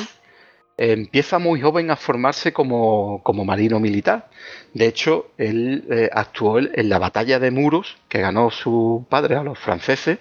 empieza 0.77 1.39
muy 1.39 1.61
joven 1.61 1.91
a 1.91 1.95
formarse 1.95 2.53
como, 2.53 3.21
marino 3.45 3.79
militar. 3.79 4.29
De 4.73 4.87
hecho, 4.87 5.31
él 5.37 5.85
eh, 5.89 6.09
actuó 6.11 6.59
en 6.59 6.89
la 6.89 6.99
batalla 6.99 7.39
de 7.39 7.51
Muros, 7.51 7.97
que 8.09 8.21
ganó 8.21 8.51
su 8.51 9.05
padre 9.09 9.35
a 9.35 9.43
los 9.43 9.57
franceses, 9.57 10.19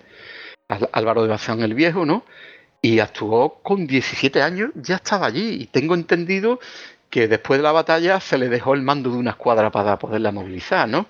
Álvaro 0.92 1.22
de 1.22 1.28
Bazán 1.28 1.60
el 1.62 1.74
Viejo, 1.74 2.06
¿no? 2.06 2.24
Y 2.80 3.00
actuó 3.00 3.60
con 3.62 3.86
17 3.86 4.42
años, 4.42 4.70
ya 4.74 4.96
estaba 4.96 5.26
allí. 5.26 5.62
Y 5.62 5.66
tengo 5.66 5.94
entendido 5.94 6.60
que 7.10 7.28
después 7.28 7.58
de 7.58 7.62
la 7.62 7.72
batalla 7.72 8.20
se 8.20 8.38
le 8.38 8.48
dejó 8.48 8.74
el 8.74 8.82
mando 8.82 9.10
de 9.10 9.16
una 9.16 9.30
escuadra 9.30 9.70
para 9.70 9.98
poderla 9.98 10.32
movilizar, 10.32 10.88
¿no? 10.88 11.06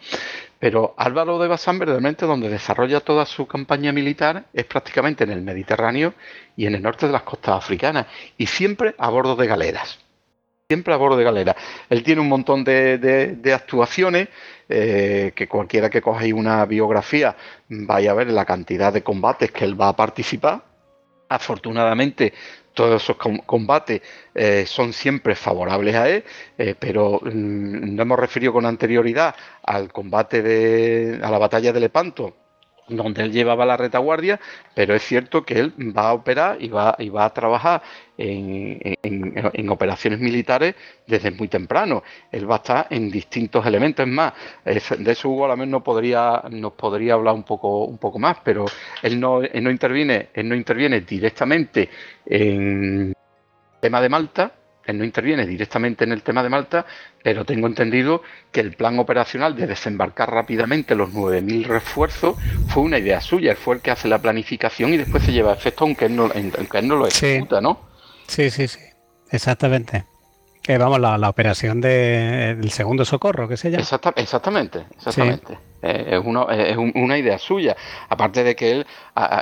Pero 0.65 0.95
Álvaro 0.97 1.39
de 1.39 1.47
Bazán, 1.47 1.79
verdaderamente, 1.79 2.25
donde 2.25 2.49
desarrolla 2.49 3.01
toda 3.01 3.27
su 3.27 3.47
campaña 3.47 3.93
militar 3.93 4.47
es 4.55 4.65
prácticamente 4.65 5.23
en 5.23 5.31
el 5.31 5.43
Mediterráneo 5.43 6.15
y 6.57 6.65
en 6.65 6.75
el 6.75 6.81
norte 6.81 7.05
de 7.05 7.13
las 7.13 7.23
costas 7.23 7.57
africanas, 7.57 8.07
y 8.39 8.47
siempre 8.47 8.95
a 8.97 9.11
bordo 9.11 9.37
de 9.37 9.47
galeras. 9.47 9.99
Siempre 10.67 10.95
a 10.95 10.97
bordo 10.97 11.19
de 11.19 11.25
galeras. 11.25 11.57
Él 11.91 12.03
tiene 12.03 12.23
un 12.23 12.31
montón 12.31 12.65
de, 12.65 13.53
actuaciones, 13.55 14.29
eh, 14.71 15.33
que 15.37 15.47
cualquiera 15.49 15.91
que 15.91 16.01
coja 16.01 16.25
una 16.35 16.65
biografía 16.65 17.37
vaya 17.69 18.13
a 18.13 18.15
ver 18.15 18.31
la 18.31 18.47
cantidad 18.47 18.91
de 18.91 19.03
combates 19.03 19.53
que 19.53 19.67
él 19.67 19.79
va 19.79 19.89
a 19.89 19.97
participar. 19.97 20.65
Afortunadamente, 21.29 22.33
todos 22.75 23.03
esos 23.03 23.17
combates 23.47 24.03
eh, 24.35 24.65
son 24.67 24.93
siempre 24.93 25.35
favorables 25.35 25.95
a 25.95 26.09
él, 26.09 26.25
eh, 26.59 26.75
pero 26.79 27.21
mm, 27.23 27.95
no 27.95 28.03
hemos 28.03 28.19
referido 28.19 28.53
con 28.53 28.67
anterioridad 28.67 29.35
al 29.63 29.93
combate 29.93 30.43
de, 30.43 31.21
a 31.23 31.31
la 31.31 31.39
batalla 31.39 31.73
de 31.73 31.81
Lepanto, 31.81 32.44
donde 32.89 33.23
él 33.23 33.33
llevaba 33.33 33.65
la 33.65 33.77
retaguardia, 33.77 34.41
pero 34.75 34.95
es 34.95 35.03
cierto 35.03 35.45
que 35.45 35.59
él 35.59 35.75
va 35.97 36.11
a 36.11 36.13
operar 36.13 36.57
y 36.61 36.69
va, 36.69 36.95
y 36.99 37.09
va 37.09 37.25
a 37.25 37.33
trabajar 37.33 37.83
en, 38.17 39.69
operaciones 39.69 40.21
militares 40.21 40.75
desde 41.07 41.31
muy 41.31 41.49
temprano. 41.49 42.03
Él 42.31 42.49
va 42.51 42.57
a 42.57 42.59
estar 42.59 42.87
en 42.91 43.11
distintos 43.11 43.65
elementos. 43.67 44.07
Es 44.07 44.13
más, 44.13 44.33
de 44.65 45.13
eso 45.13 45.29
Hugo 45.29 45.47
a 45.47 45.49
la 45.49 45.57
vez 45.57 45.69
no 45.69 45.83
podría, 45.83 46.43
nos 46.51 46.73
podría 46.73 47.15
hablar 47.15 47.35
un 47.35 47.45
poco, 47.45 47.85
un 47.85 47.99
poco 47.99 48.19
más, 48.19 48.39
pero 48.45 48.67
él 49.03 49.19
no, 49.19 49.41
no 49.41 49.71
interviene, 49.71 50.29
él 50.35 50.49
no 50.49 50.55
interviene 50.55 51.01
directamente 51.01 51.89
en 52.27 53.09
el 53.09 53.15
tema 53.81 54.01
de 54.01 54.09
Malta, 54.09 54.53
él 54.87 54.99
no 54.99 55.05
interviene 55.05 55.47
directamente 55.47 56.05
en 56.05 56.13
el 56.13 56.23
tema 56.23 56.43
de 56.43 56.49
Malta, 56.49 56.87
pero 57.23 57.45
tengo 57.45 57.67
entendido 57.67 58.23
que 58.53 58.61
el 58.61 58.75
plan 58.75 58.99
operacional 58.99 59.57
de 59.57 59.67
desembarcar 59.67 60.31
rápidamente 60.31 60.95
los 60.95 61.11
9.000 61.11 61.67
refuerzos 61.67 62.37
fue 62.69 62.83
una 62.83 62.99
idea 62.99 63.21
suya. 63.21 63.53
Él 63.53 63.57
fue 63.57 63.77
el 63.77 63.81
que 63.81 63.91
hace 63.91 64.09
la 64.09 64.19
planificación 64.19 64.93
y 64.93 64.99
después 64.99 65.23
se 65.23 65.33
lleva 65.33 65.53
a 65.53 65.55
efecto, 65.55 65.85
aunque 65.85 66.07
él 66.07 66.17
no, 66.17 66.25
aunque 66.25 66.79
él 66.79 66.89
no 66.89 66.97
lo 66.97 67.07
ejecuta, 67.07 67.61
¿no? 67.61 67.81
Sí, 68.27 68.51
sí, 68.51 68.69
sí. 68.69 68.81
Exactamente. 69.31 70.05
Que 70.63 70.79
vamos, 70.79 70.99
la, 70.99 71.29
operación 71.29 71.81
del 71.81 72.71
segundo 72.71 73.05
socorro, 73.05 73.49
que 73.49 73.57
se 73.57 73.71
llama. 73.71 73.85
exactamente, 74.17 74.87
exactamente. 74.97 75.59
Eh, 75.85 76.19
es, 76.19 76.77
una 76.77 77.19
idea 77.19 77.39
suya. 77.39 77.77
Aparte 78.09 78.43
de 78.43 78.57
que 78.57 78.85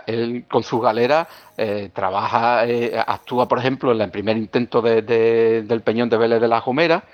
él, 0.06 0.44
con 0.50 0.62
sus 0.64 0.82
galeras 0.82 1.28
eh, 1.56 1.90
trabaja, 1.92 2.66
eh, 2.66 2.92
actúa, 3.06 3.46
por 3.46 3.58
ejemplo, 3.58 3.92
en 3.92 4.00
el 4.00 4.10
primer 4.10 4.36
intento 4.36 4.82
del 4.82 5.82
Peñón 5.84 6.08
de 6.08 6.16
Vélez 6.16 6.40
de 6.40 6.48
la 6.48 6.60
Gomera, 6.60 7.04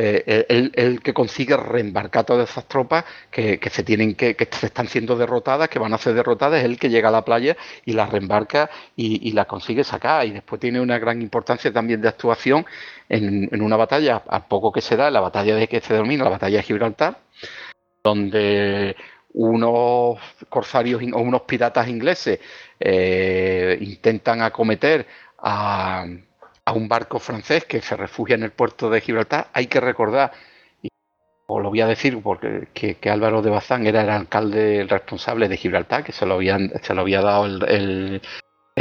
eh, 0.00 0.46
el, 0.74 1.00
que 1.02 1.12
consigue 1.12 1.56
reembarcar 1.56 2.24
todas 2.24 2.48
esas 2.48 2.66
tropas 2.66 3.04
que, 3.32 3.58
se 3.68 3.82
tienen 3.82 4.14
que, 4.14 4.36
que 4.36 4.48
se 4.48 4.66
están 4.66 4.86
siendo 4.86 5.16
derrotadas, 5.16 5.68
que 5.68 5.80
van 5.80 5.92
a 5.92 5.98
ser 5.98 6.14
derrotadas, 6.14 6.60
es 6.60 6.64
el 6.66 6.78
que 6.78 6.88
llega 6.88 7.08
a 7.08 7.12
la 7.12 7.24
playa 7.24 7.56
y 7.84 7.94
las 7.94 8.08
reembarca 8.08 8.70
y, 8.94 9.32
las 9.32 9.46
consigue 9.46 9.82
sacar. 9.82 10.24
Y 10.26 10.30
después 10.30 10.60
tiene 10.60 10.80
una 10.80 11.00
gran 11.00 11.20
importancia 11.20 11.72
también 11.72 12.00
de 12.00 12.08
actuación 12.08 12.64
en, 13.08 13.60
una 13.60 13.76
batalla, 13.76 14.22
a 14.28 14.46
poco 14.46 14.70
que 14.70 14.80
se 14.80 14.96
da, 14.96 15.10
la 15.10 15.20
batalla 15.20 15.56
de 15.56 15.66
que 15.66 15.80
se 15.80 15.94
domina, 15.94 16.22
la 16.22 16.30
batalla 16.30 16.58
de 16.58 16.62
Gibraltar, 16.62 17.18
donde 18.02 18.96
unos 19.34 20.18
corsarios 20.48 21.02
o 21.12 21.20
unos 21.20 21.42
piratas 21.42 21.88
ingleses 21.88 22.40
eh, 22.80 23.78
intentan 23.80 24.42
acometer 24.42 25.06
a, 25.38 26.06
un 26.74 26.88
barco 26.88 27.18
francés 27.18 27.64
que 27.64 27.80
se 27.80 27.96
refugia 27.96 28.34
en 28.34 28.42
el 28.42 28.50
puerto 28.52 28.90
de 28.90 29.00
Gibraltar. 29.00 29.48
Hay 29.54 29.68
que 29.68 29.80
recordar, 29.80 30.32
y 30.82 30.88
os 31.46 31.62
lo 31.62 31.70
voy 31.70 31.80
a 31.80 31.86
decir 31.86 32.20
porque 32.22 32.68
que, 32.74 33.10
Álvaro 33.10 33.40
de 33.40 33.50
Bazán 33.50 33.86
era 33.86 34.02
el 34.02 34.10
alcalde 34.10 34.84
responsable 34.88 35.48
de 35.48 35.56
Gibraltar, 35.56 36.04
que 36.04 36.12
se 36.12 36.26
lo, 36.26 36.34
habían, 36.34 36.72
se 36.82 36.94
lo 36.94 37.02
había 37.02 37.22
dado 37.22 37.46
el, 37.46 38.20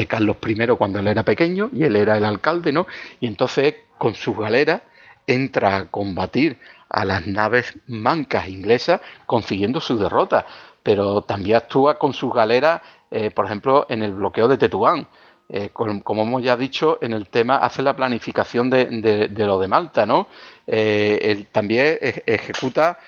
Carlos 0.07 0.37
I 0.45 0.67
cuando 0.77 0.99
él 0.99 1.07
era 1.07 1.23
pequeño 1.23 1.69
y 1.73 1.83
él 1.83 1.95
era 1.95 2.17
el 2.17 2.25
alcalde, 2.25 2.71
¿no? 2.71 2.87
Y 3.19 3.27
entonces 3.27 3.75
con 3.97 4.15
sus 4.15 4.37
galeras 4.37 4.81
entra 5.25 5.77
a 5.77 5.85
combatir 5.85 6.57
a 6.89 7.05
las 7.05 7.27
naves 7.27 7.77
mancas 7.87 8.47
inglesas 8.47 9.01
consiguiendo 9.25 9.79
su 9.79 9.97
derrota 9.97 10.45
pero 10.87 11.21
también 11.21 11.57
actúa 11.57 11.99
con 11.99 12.13
sus 12.13 12.33
galeras, 12.33 12.81
eh, 13.11 13.29
por 13.29 13.43
ejemplo, 13.43 13.85
en 13.89 14.03
el 14.03 14.13
bloqueo 14.13 14.47
de 14.47 14.57
Tetuán. 14.57 15.05
Eh, 15.49 15.71
como 15.73 16.23
hemos 16.23 16.41
ya 16.41 16.55
dicho, 16.55 16.97
en 17.01 17.11
el 17.11 17.27
tema 17.27 17.57
hace 17.57 17.81
la 17.81 17.93
planificación 17.93 18.69
de, 18.69 19.29
lo 19.35 19.59
de 19.59 19.67
Malta, 19.67 20.05
¿no? 20.05 20.29
él 20.65 21.47
también 21.51 21.97
ejecuta 22.01 22.99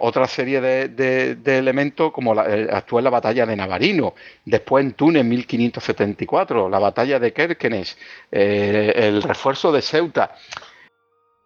otra 0.00 0.26
serie 0.26 0.62
de, 0.62 1.58
elementos 1.58 2.12
como 2.12 2.34
la, 2.34 2.44
actúa 2.78 3.00
en 3.00 3.04
la 3.04 3.10
batalla 3.10 3.44
de 3.44 3.56
Navarino, 3.56 4.14
después 4.46 4.82
en 4.82 4.94
Túnez 4.94 5.24
1574, 5.26 6.70
la 6.70 6.78
batalla 6.78 7.18
de 7.18 7.34
Kerkenes, 7.34 7.98
el 8.30 9.22
refuerzo 9.22 9.70
de 9.70 9.82
Ceuta. 9.82 10.34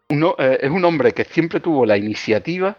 Es 0.08 0.70
un 0.70 0.84
hombre 0.84 1.12
que 1.12 1.24
siempre 1.24 1.60
tuvo 1.60 1.84
la 1.84 1.96
iniciativa 1.96 2.76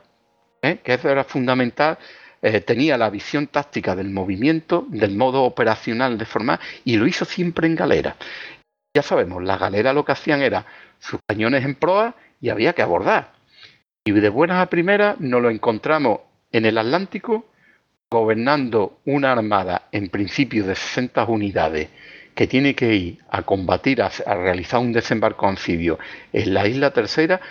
¿eh? 0.62 0.80
que 0.84 0.94
eso 0.94 1.10
era 1.10 1.24
fundamental, 1.24 1.98
eh, 2.42 2.62
tenía 2.62 2.98
la 2.98 3.10
visión 3.10 3.48
táctica 3.48 3.96
del 3.96 4.10
movimiento, 4.10 4.86
del 4.90 5.16
modo 5.16 5.44
operacional 5.44 6.18
de 6.18 6.26
formar, 6.26 6.60
y 6.84 6.98
lo 6.98 7.08
hizo 7.08 7.26
siempre 7.26 7.68
en 7.68 7.76
galera. 7.76 8.16
Ya 8.96 9.02
sabemos, 9.02 9.44
las 9.44 9.60
galeras 9.60 9.94
lo 9.94 10.06
que 10.06 10.12
hacían 10.12 10.42
era 10.42 10.66
sus 11.00 11.20
cañones 11.28 11.64
en 11.64 11.76
proa 11.76 12.16
y 12.42 12.50
había 12.50 12.74
que 12.74 12.82
abordar. 12.82 13.34
Y 14.06 14.12
de 14.12 14.30
buenas 14.30 14.62
a 14.62 14.70
primeras 14.70 15.20
nos 15.20 15.42
lo 15.42 15.50
encontramos 15.50 16.22
en 16.52 16.66
el 16.66 16.78
Atlántico 16.78 17.46
gobernando 18.10 19.00
una 19.06 19.34
armada 19.34 19.90
en 19.92 20.10
principio 20.10 20.66
de 20.66 20.76
60 20.76 21.26
unidades 21.26 21.90
que 22.38 22.46
tiene 22.46 22.76
que 22.76 22.94
ir 22.94 23.18
a 23.32 23.42
combatir, 23.42 24.00
a, 24.00 24.10
realizar 24.36 24.80
un 24.80 24.94
desembarco 24.94 25.48
anfibio 25.48 25.98
en 26.32 26.54
la 26.54 26.68
isla 26.68 26.92
tercera 26.92 27.42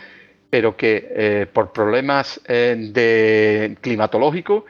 pero 0.48 0.76
que 0.76 1.08
eh, 1.10 1.46
por 1.52 1.72
problemas 1.72 2.40
eh, 2.46 3.74
climatológicos 3.80 4.62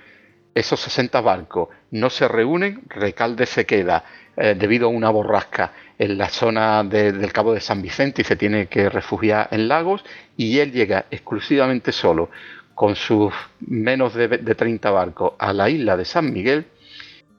esos 0.55 0.81
60 0.81 1.21
barcos 1.21 1.69
no 1.91 2.09
se 2.09 2.29
reúnen, 2.29 2.81
Recalde 2.89 3.45
se 3.45 3.67
queda 3.67 4.05
eh, 4.39 4.57
debido 4.59 4.87
a 4.87 4.91
una 4.91 5.11
borrasca 5.11 5.75
en 5.99 6.17
la 6.17 6.31
zona 6.31 6.83
del 6.83 7.31
Cabo 7.31 7.53
de 7.53 7.61
San 7.61 7.83
Vicente 7.83 8.23
y 8.23 8.25
se 8.25 8.37
tiene 8.37 8.69
que 8.69 8.89
refugiar 8.89 9.49
en 9.51 9.69
Lagos 9.69 10.03
y 10.35 10.61
él 10.61 10.73
llega 10.73 11.05
exclusivamente 11.11 11.93
solo 11.93 12.31
con 12.75 12.97
sus 12.97 13.35
menos 13.61 14.15
de, 14.15 14.29
de 14.29 14.55
30 14.55 14.91
barcos 14.91 15.35
a 15.39 15.53
la 15.53 15.69
isla 15.69 15.95
de 15.95 16.07
San 16.07 16.33
Miguel 16.33 16.65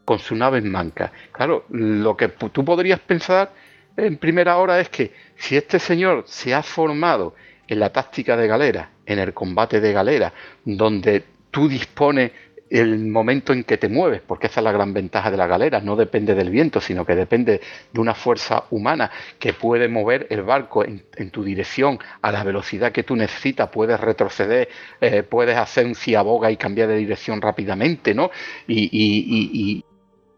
con 0.07 0.19
su 0.19 0.37
nave 0.37 0.59
en 0.59 0.71
manca. 0.71 1.11
Claro, 1.33 1.65
lo 1.69 2.15
que 2.15 2.29
tú 2.29 2.63
podrías 2.63 3.01
pensar 3.01 3.51
en 3.97 4.15
primera 4.15 4.55
hora 4.55 4.79
es 4.79 4.87
que 4.87 5.11
si 5.35 5.57
este 5.57 5.79
señor 5.79 6.23
se 6.25 6.55
ha 6.55 6.63
formado 6.63 7.35
en 7.67 7.81
la 7.81 7.91
táctica 7.91 8.37
de 8.37 8.47
galera, 8.47 8.91
en 9.05 9.19
el 9.19 9.33
combate 9.33 9.81
de 9.81 9.91
galera, 9.91 10.31
donde 10.63 11.25
tú 11.51 11.67
dispones 11.67 12.31
el 12.69 12.99
momento 12.99 13.53
en 13.53 13.63
que 13.63 13.77
te 13.77 13.89
mueves, 13.89 14.21
porque 14.25 14.47
esa 14.47 14.59
es 14.59 14.63
la 14.63 14.71
gran 14.71 14.93
ventaja 14.93 15.31
de 15.31 15.37
la 15.37 15.47
galera, 15.47 15.79
no 15.81 15.95
depende 15.95 16.35
del 16.35 16.49
viento, 16.49 16.81
sino 16.81 17.05
que 17.05 17.15
depende 17.15 17.61
de 17.91 17.99
una 17.99 18.13
fuerza 18.13 18.63
humana 18.71 19.11
que 19.39 19.53
puede 19.53 19.87
mover 19.87 20.27
el 20.29 20.43
barco 20.43 20.83
en, 20.83 21.01
tu 21.31 21.43
dirección 21.43 21.99
a 22.21 22.31
la 22.31 22.43
velocidad 22.43 22.91
que 22.91 23.03
tú 23.03 23.15
necesitas, 23.15 23.69
puedes 23.69 23.99
retroceder, 23.99 24.69
eh, 25.01 25.23
puedes 25.23 25.57
hacer 25.57 25.85
un 25.85 25.95
ciaboga 25.95 26.51
y 26.51 26.57
cambiar 26.57 26.87
de 26.87 26.97
dirección 26.97 27.41
rápidamente, 27.41 28.13
¿no? 28.13 28.31
Y, 28.67 29.83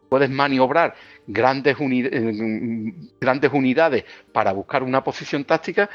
puedes 0.09 0.29
maniobrar 0.29 0.95
grandes, 1.27 1.77
eh, 1.79 2.93
grandes 3.21 3.53
unidades 3.53 4.03
para 4.33 4.51
buscar 4.51 4.83
una 4.83 5.03
posición 5.03 5.45
táctica 5.45 5.89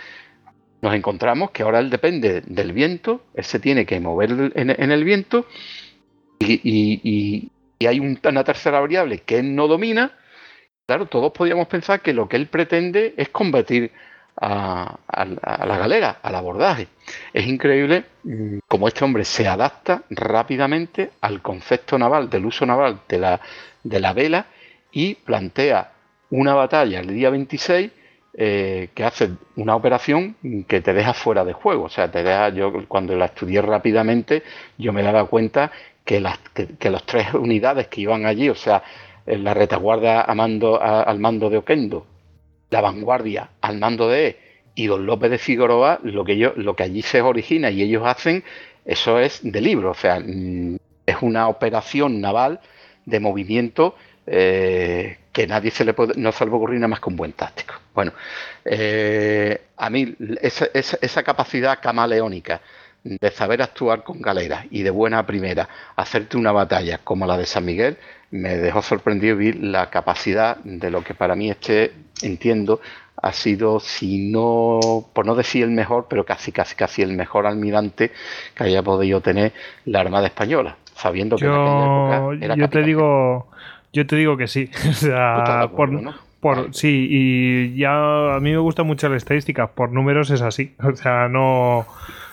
nos 0.84 0.94
encontramos 0.94 1.50
que 1.50 1.62
ahora 1.62 1.78
él 1.78 1.88
depende 1.88 2.42
del 2.42 2.72
viento, 2.72 3.22
él 3.32 3.44
se 3.44 3.58
tiene 3.58 3.86
que 3.86 3.98
mover 4.00 4.52
en, 4.54 4.90
el 4.92 5.02
viento 5.02 5.46
y, 6.38 7.50
hay 7.80 8.00
una 8.00 8.44
tercera 8.44 8.80
variable 8.80 9.20
que 9.20 9.38
él 9.38 9.54
no 9.54 9.66
domina. 9.66 10.12
Claro, 10.86 11.06
todos 11.06 11.32
podríamos 11.32 11.68
pensar 11.68 12.02
que 12.02 12.12
lo 12.12 12.28
que 12.28 12.36
él 12.36 12.48
pretende 12.48 13.14
es 13.16 13.30
combatir 13.30 13.92
a, 14.40 14.98
la 15.06 15.78
galera, 15.78 16.18
al 16.22 16.34
abordaje. 16.34 16.88
Es 17.32 17.46
increíble 17.46 18.04
mm, 18.24 18.58
cómo 18.68 18.88
este 18.88 19.04
hombre 19.04 19.24
se 19.24 19.46
adapta 19.46 20.02
rápidamente 20.10 21.12
al 21.20 21.42
concepto 21.42 21.98
naval, 21.98 22.28
del 22.30 22.46
uso 22.46 22.66
naval 22.66 23.00
de 23.08 23.18
la, 23.18 23.40
de 23.82 24.00
la 24.00 24.12
vela 24.12 24.46
y 24.92 25.14
plantea 25.14 25.92
una 26.30 26.54
batalla 26.54 27.00
el 27.00 27.08
día 27.08 27.30
26 27.30 27.90
eh, 28.36 28.88
que 28.94 29.04
hace 29.04 29.30
una 29.54 29.76
operación 29.76 30.36
que 30.66 30.80
te 30.80 30.92
deja 30.92 31.14
fuera 31.14 31.44
de 31.44 31.52
juego. 31.52 31.84
O 31.84 31.88
sea, 31.88 32.10
te 32.10 32.22
deja, 32.24 32.48
yo 32.48 32.72
cuando 32.88 33.14
la 33.16 33.26
estudié 33.26 33.62
rápidamente, 33.62 34.42
yo 34.76 34.92
me 34.92 35.02
daba 35.02 35.26
cuenta 35.26 35.70
que 36.04 36.20
las 36.20 36.38
que, 36.52 36.66
tres 37.06 37.32
unidades 37.34 37.86
que 37.86 38.00
iban 38.00 38.26
allí, 38.26 38.48
o 38.48 38.54
sea, 38.54 38.82
la 39.26 39.54
retaguardia 39.54 40.20
al 40.20 40.36
mando 41.20 41.50
de 41.50 41.56
Oquendo, 41.58 42.06
la 42.74 42.80
vanguardia 42.80 43.50
al 43.60 43.78
mando 43.78 44.08
de 44.08 44.36
y 44.74 44.88
Don 44.88 45.06
López 45.06 45.30
de 45.30 45.38
Figueroa, 45.38 46.00
lo 46.02 46.24
que, 46.24 46.34
lo 46.56 46.74
que 46.74 46.82
allí 46.82 47.02
se 47.02 47.22
origina 47.22 47.70
y 47.70 47.82
ellos 47.82 48.02
hacen, 48.04 48.42
eso 48.84 49.20
es 49.20 49.38
de 49.44 49.60
libro, 49.60 49.92
o 49.92 49.94
sea, 49.94 50.18
mm, 50.18 50.76
es 51.06 51.16
una 51.20 51.46
operación 51.46 52.20
naval 52.20 52.58
de 53.06 53.20
movimiento 53.20 53.94
eh, 54.26 55.18
que 55.32 55.46
nadie 55.46 55.70
se 55.70 55.84
le 55.84 55.94
puede, 55.94 56.14
no 56.16 56.30
le 56.36 56.50
ocurrir 56.50 56.80
nada 56.80 56.88
más 56.88 56.98
que 56.98 57.10
un 57.10 57.16
buen 57.16 57.32
táctico. 57.32 57.74
Bueno, 57.94 58.12
eh, 58.64 59.66
a 59.76 59.88
mí 59.88 60.16
esa, 60.40 61.22
capacidad 61.22 61.78
camaleónica 61.80 62.60
de 63.04 63.30
saber 63.30 63.62
actuar 63.62 64.02
con 64.02 64.20
galeras 64.20 64.64
y 64.70 64.82
de 64.82 64.90
buena 64.90 65.24
primera 65.24 65.68
hacerte 65.94 66.36
una 66.36 66.50
batalla 66.50 66.98
como 67.04 67.24
la 67.24 67.36
de 67.36 67.46
San 67.46 67.64
Miguel 67.64 67.98
me 68.34 68.56
dejó 68.56 68.82
sorprendido 68.82 69.36
ver 69.36 69.56
la 69.56 69.90
capacidad 69.90 70.56
de 70.64 70.90
lo 70.90 71.02
que 71.02 71.14
para 71.14 71.34
mí 71.34 71.50
este 71.50 71.92
entiendo 72.22 72.80
ha 73.22 73.32
sido 73.32 73.80
si 73.80 74.30
no 74.30 74.80
por 75.12 75.24
no 75.24 75.34
decir 75.34 75.64
el 75.64 75.70
mejor 75.70 76.06
pero 76.08 76.24
casi 76.24 76.52
casi 76.52 76.74
casi 76.74 77.02
el 77.02 77.12
mejor 77.12 77.46
almirante 77.46 78.12
que 78.54 78.64
haya 78.64 78.82
podido 78.82 79.20
tener 79.20 79.52
la 79.84 80.00
Armada 80.00 80.26
española 80.26 80.76
sabiendo 80.94 81.36
que 81.36 81.46
en 81.46 81.52
aquella 81.52 82.16
época 82.16 82.44
era 82.44 82.56
yo 82.56 82.68
te 82.68 82.82
digo 82.82 83.48
yo 83.94 84.06
te 84.06 84.16
digo 84.16 84.36
que 84.36 84.48
sí. 84.48 84.68
O 84.90 84.92
sea, 84.92 85.70
por, 86.40 86.74
sí, 86.74 87.06
y 87.08 87.76
ya 87.78 88.34
a 88.36 88.40
mí 88.40 88.50
me 88.50 88.58
gusta 88.58 88.82
mucho 88.82 89.08
la 89.08 89.16
estadística. 89.16 89.68
Por 89.68 89.92
números 89.92 90.30
es 90.30 90.42
así. 90.42 90.74
O 90.82 90.94
sea, 90.94 91.28
no. 91.28 91.86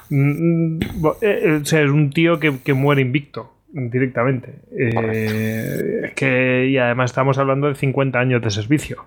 Mm, 0.09 0.79
eh, 1.21 1.59
o 1.61 1.65
sea, 1.65 1.81
es 1.81 1.89
un 1.89 2.09
tío 2.09 2.37
que, 2.39 2.73
muere 2.73 3.01
invicto 3.01 3.53
directamente. 3.73 4.55
Eh, 4.77 6.11
que, 6.15 6.67
y 6.69 6.77
además 6.77 7.11
estamos 7.11 7.37
hablando 7.37 7.67
de 7.67 7.75
50 7.75 8.19
años 8.19 8.41
de 8.41 8.51
servicio. 8.51 9.05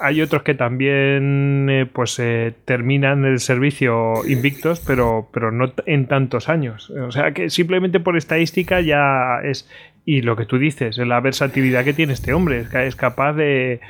Hay 0.00 0.20
otros 0.20 0.42
que 0.42 0.54
también 0.54 1.68
eh, 1.70 1.86
pues 1.86 2.20
terminan 2.64 3.24
el 3.24 3.38
servicio 3.38 4.26
invictos, 4.26 4.80
pero, 4.84 5.28
pero 5.32 5.52
no 5.52 5.72
en 5.86 6.06
tantos 6.06 6.48
años. 6.48 6.90
O 6.90 7.12
sea 7.12 7.32
que 7.32 7.50
simplemente 7.50 8.00
por 8.00 8.16
estadística 8.16 8.80
ya 8.80 9.40
es 9.44 9.68
y 10.04 10.22
lo 10.22 10.36
que 10.36 10.46
tú 10.46 10.58
dices, 10.58 10.98
la 10.98 11.20
versatilidad 11.20 11.84
que 11.84 11.92
tiene 11.92 12.12
este 12.12 12.32
hombre, 12.32 12.66
es 12.72 12.96
capaz 12.96 13.34
de 13.34 13.80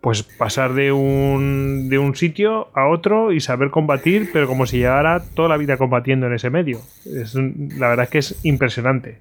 pues 0.00 0.22
pasar 0.22 0.74
de 0.74 0.92
un, 0.92 1.88
de 1.88 1.98
un 1.98 2.14
sitio 2.14 2.68
a 2.74 2.88
otro 2.88 3.32
y 3.32 3.40
saber 3.40 3.70
combatir, 3.70 4.30
pero 4.32 4.46
como 4.46 4.66
si 4.66 4.78
llevara 4.78 5.20
toda 5.34 5.48
la 5.48 5.56
vida 5.56 5.76
combatiendo 5.76 6.26
en 6.26 6.34
ese 6.34 6.50
medio. 6.50 6.80
Es, 7.04 7.34
la 7.34 7.88
verdad 7.88 8.04
es 8.04 8.10
que 8.10 8.18
es 8.18 8.44
impresionante. 8.44 9.18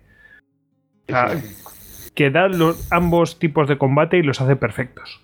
que 2.13 2.29
da 2.29 2.47
los, 2.47 2.87
ambos 2.91 3.39
tipos 3.39 3.67
de 3.67 3.77
combate 3.77 4.17
y 4.17 4.23
los 4.23 4.41
hace 4.41 4.55
perfectos. 4.55 5.21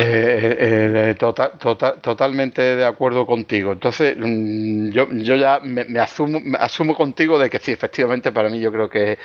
Eh, 0.00 0.56
eh, 0.60 1.14
tota, 1.18 1.50
tota, 1.50 1.96
totalmente 1.96 2.62
de 2.62 2.84
acuerdo 2.84 3.26
contigo. 3.26 3.72
Entonces, 3.72 4.16
mm, 4.16 4.90
yo, 4.90 5.08
yo 5.10 5.34
ya 5.34 5.58
me, 5.60 5.82
asumo, 5.98 6.38
me 6.40 6.56
asumo 6.56 6.94
contigo 6.94 7.38
de 7.38 7.50
que 7.50 7.58
sí, 7.58 7.72
efectivamente, 7.72 8.30
para 8.30 8.48
mí 8.48 8.60
yo 8.60 8.70
creo 8.70 8.88
que 8.88 9.18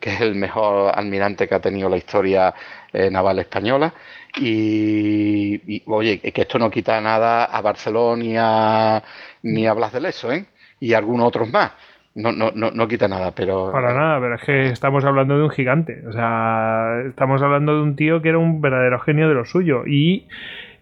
que 0.00 0.14
es 0.14 0.20
el 0.20 0.34
mejor 0.34 0.92
almirante 0.94 1.48
que 1.48 1.54
ha 1.54 1.60
tenido 1.60 1.88
la 1.88 1.96
historia 1.96 2.54
eh, 2.92 3.10
naval 3.10 3.38
española. 3.40 3.92
Y, 4.40 5.82
oye, 5.86 6.18
que 6.18 6.42
esto 6.42 6.58
no 6.58 6.70
quita 6.70 7.00
nada 7.00 7.44
a 7.44 7.60
Barcelona 7.60 9.02
ni 9.42 9.66
a, 9.66 9.72
Blas 9.74 9.92
de 9.92 10.00
Leso, 10.00 10.32
¿eh? 10.32 10.46
Y 10.80 10.94
a 10.94 10.98
algunos 10.98 11.28
otros 11.28 11.50
más. 11.50 11.72
No, 12.14 12.32
no, 12.32 12.50
no, 12.52 12.70
no 12.70 12.88
quita 12.88 13.06
nada, 13.06 13.32
pero. 13.32 13.70
Para 13.70 13.94
nada, 13.94 14.20
pero 14.20 14.34
es 14.34 14.42
que 14.42 14.66
estamos 14.70 15.04
hablando 15.04 15.36
de 15.36 15.44
un 15.44 15.50
gigante. 15.50 16.04
O 16.08 16.12
sea, 16.12 17.02
estamos 17.06 17.42
hablando 17.42 17.76
de 17.76 17.82
un 17.82 17.96
tío 17.96 18.22
que 18.22 18.30
era 18.30 18.38
un 18.38 18.60
verdadero 18.60 18.98
genio 19.00 19.28
de 19.28 19.34
lo 19.34 19.44
suyo. 19.44 19.86
Y, 19.86 20.26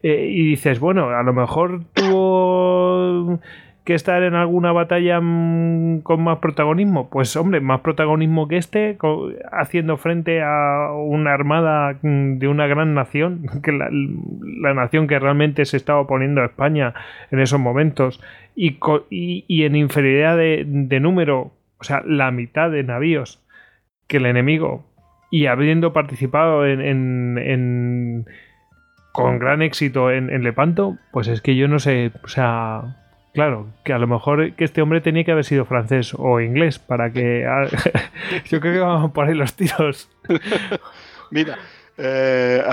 eh, 0.02 0.28
y 0.30 0.50
dices, 0.50 0.80
bueno, 0.80 1.10
a 1.10 1.22
lo 1.22 1.32
mejor 1.32 1.84
tuvo 1.92 3.40
que 3.86 3.94
estar 3.94 4.22
en 4.24 4.34
alguna 4.34 4.72
batalla 4.72 5.20
mm, 5.22 6.00
con 6.00 6.22
más 6.22 6.38
protagonismo? 6.38 7.08
Pues 7.08 7.36
hombre, 7.36 7.60
más 7.60 7.80
protagonismo 7.80 8.48
que 8.48 8.56
este, 8.56 8.98
haciendo 9.52 9.96
frente 9.96 10.42
a 10.42 10.90
una 10.92 11.32
armada 11.32 11.96
mm, 12.02 12.38
de 12.38 12.48
una 12.48 12.66
gran 12.66 12.94
nación, 12.94 13.46
que 13.62 13.72
la, 13.72 13.88
nación 14.74 15.06
que 15.06 15.18
realmente 15.18 15.64
se 15.64 15.76
estaba 15.76 16.00
oponiendo 16.00 16.42
a 16.42 16.46
España 16.46 16.94
en 17.30 17.38
esos 17.38 17.60
momentos, 17.60 18.20
y, 18.56 18.78
en 19.64 19.76
inferioridad 19.76 20.36
de, 20.36 21.00
número, 21.00 21.52
o 21.78 21.84
sea, 21.84 22.02
la 22.04 22.30
mitad 22.30 22.70
de 22.70 22.82
navíos 22.82 23.46
que 24.08 24.16
el 24.16 24.26
enemigo, 24.26 24.84
y 25.30 25.46
habiendo 25.46 25.92
participado 25.92 26.66
en- 26.66 28.26
con 29.12 29.38
gran 29.38 29.62
éxito 29.62 30.10
en, 30.10 30.28
en 30.28 30.42
Lepanto, 30.42 30.98
pues 31.12 31.28
es 31.28 31.40
que 31.40 31.56
yo 31.56 31.68
no 31.68 31.78
sé, 31.78 32.10
o 32.22 32.28
sea, 32.28 32.96
claro, 33.36 33.66
que 33.84 33.92
a 33.92 33.98
lo 33.98 34.06
mejor 34.06 34.54
que 34.54 34.64
este 34.64 34.80
hombre 34.80 35.02
tenía 35.02 35.22
que 35.22 35.32
haber 35.32 35.44
sido 35.44 35.66
francés 35.66 36.14
o 36.16 36.40
inglés 36.40 36.78
para 36.78 37.12
que... 37.12 37.44
yo 38.46 38.60
creo 38.60 38.72
que 38.72 38.80
vamos 38.80 39.12
por 39.12 39.28
ahí 39.28 39.34
los 39.34 39.54
tiros. 39.54 40.08
Mira, 41.30 41.58
eh, 41.98 42.64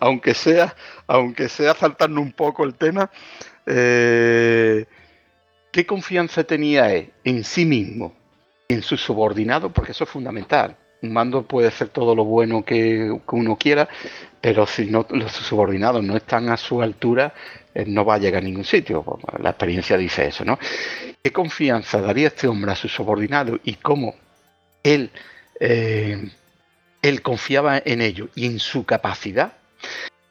aunque 0.00 0.32
sea, 0.32 0.74
aunque 1.06 1.48
sea 1.50 1.74
saltando 1.74 2.20
un 2.20 2.32
poco 2.32 2.64
el 2.64 2.74
tema, 2.74 3.10
eh, 3.66 4.86
¿qué 5.70 5.84
confianza 5.84 6.44
tenía 6.44 6.92
él 6.94 7.12
en 7.24 7.44
sí 7.44 7.66
mismo, 7.66 8.14
en 8.68 8.82
su 8.82 8.96
subordinado? 8.96 9.70
Porque 9.70 9.92
eso 9.92 10.04
es 10.04 10.10
fundamental. 10.10 10.76
Un 11.02 11.12
mando 11.12 11.42
puede 11.42 11.70
ser 11.70 11.88
todo 11.88 12.14
lo 12.14 12.24
bueno 12.24 12.64
que, 12.64 13.20
que 13.28 13.36
uno 13.36 13.56
quiera, 13.56 13.86
pero 14.40 14.66
si 14.66 14.86
no 14.86 15.06
los 15.10 15.32
subordinados 15.32 16.02
no 16.02 16.16
están 16.16 16.48
a 16.48 16.56
su 16.56 16.80
altura, 16.80 17.34
no 17.86 18.04
va 18.04 18.14
a 18.14 18.18
llegar 18.18 18.42
a 18.42 18.44
ningún 18.44 18.64
sitio. 18.64 19.04
La 19.38 19.50
experiencia 19.50 19.96
dice 19.96 20.26
eso, 20.26 20.44
¿no? 20.44 20.58
¿Qué 21.22 21.32
confianza 21.32 22.00
daría 22.00 22.28
este 22.28 22.48
hombre 22.48 22.72
a 22.72 22.76
su 22.76 22.88
subordinado 22.88 23.58
y 23.64 23.74
cómo 23.74 24.14
él 24.82 25.10
eh, 25.60 26.30
él 27.02 27.22
confiaba 27.22 27.80
en 27.84 28.02
ello 28.02 28.28
y 28.34 28.46
en 28.46 28.58
su 28.58 28.84
capacidad. 28.84 29.52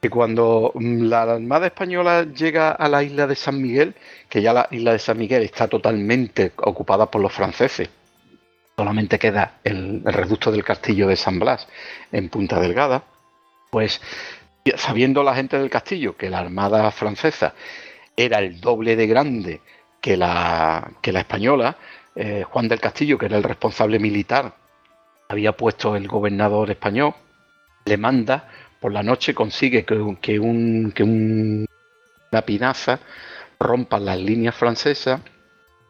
Que 0.00 0.10
cuando 0.10 0.72
mm, 0.74 1.04
la 1.04 1.22
Armada 1.22 1.66
Española 1.66 2.24
llega 2.24 2.70
a 2.70 2.88
la 2.88 3.02
isla 3.02 3.26
de 3.26 3.34
San 3.34 3.60
Miguel, 3.60 3.94
que 4.28 4.42
ya 4.42 4.52
la 4.52 4.68
isla 4.70 4.92
de 4.92 4.98
San 4.98 5.18
Miguel 5.18 5.42
está 5.42 5.68
totalmente 5.68 6.52
ocupada 6.56 7.10
por 7.10 7.22
los 7.22 7.32
franceses, 7.32 7.88
solamente 8.76 9.18
queda 9.18 9.58
el, 9.64 10.02
el 10.04 10.12
reducto 10.12 10.52
del 10.52 10.64
castillo 10.64 11.08
de 11.08 11.16
San 11.16 11.38
Blas 11.38 11.66
en 12.12 12.28
Punta 12.28 12.60
Delgada, 12.60 13.04
pues 13.70 14.00
sabiendo 14.76 15.22
la 15.22 15.34
gente 15.34 15.58
del 15.58 15.70
castillo 15.70 16.16
que 16.16 16.30
la 16.30 16.38
Armada 16.40 16.90
francesa 16.90 17.54
era 18.16 18.38
el 18.38 18.60
doble 18.60 18.96
de 18.96 19.06
grande 19.06 19.60
que 20.00 20.16
la, 20.16 20.90
que 21.02 21.12
la 21.12 21.20
española, 21.20 21.76
eh, 22.14 22.44
Juan 22.48 22.68
del 22.68 22.80
Castillo, 22.80 23.18
que 23.18 23.26
era 23.26 23.36
el 23.36 23.42
responsable 23.42 23.98
militar 23.98 24.54
había 25.28 25.52
puesto 25.52 25.96
el 25.96 26.06
gobernador 26.06 26.70
español, 26.70 27.14
le 27.84 27.96
manda 27.96 28.48
por 28.80 28.92
la 28.92 29.02
noche, 29.02 29.34
consigue 29.34 29.84
que, 29.84 29.94
un- 29.94 30.16
que 30.16 30.38
un- 30.38 31.66
una 32.32 32.42
pinaza 32.42 33.00
rompa 33.58 33.98
las 33.98 34.18
líneas 34.18 34.54
francesas, 34.54 35.20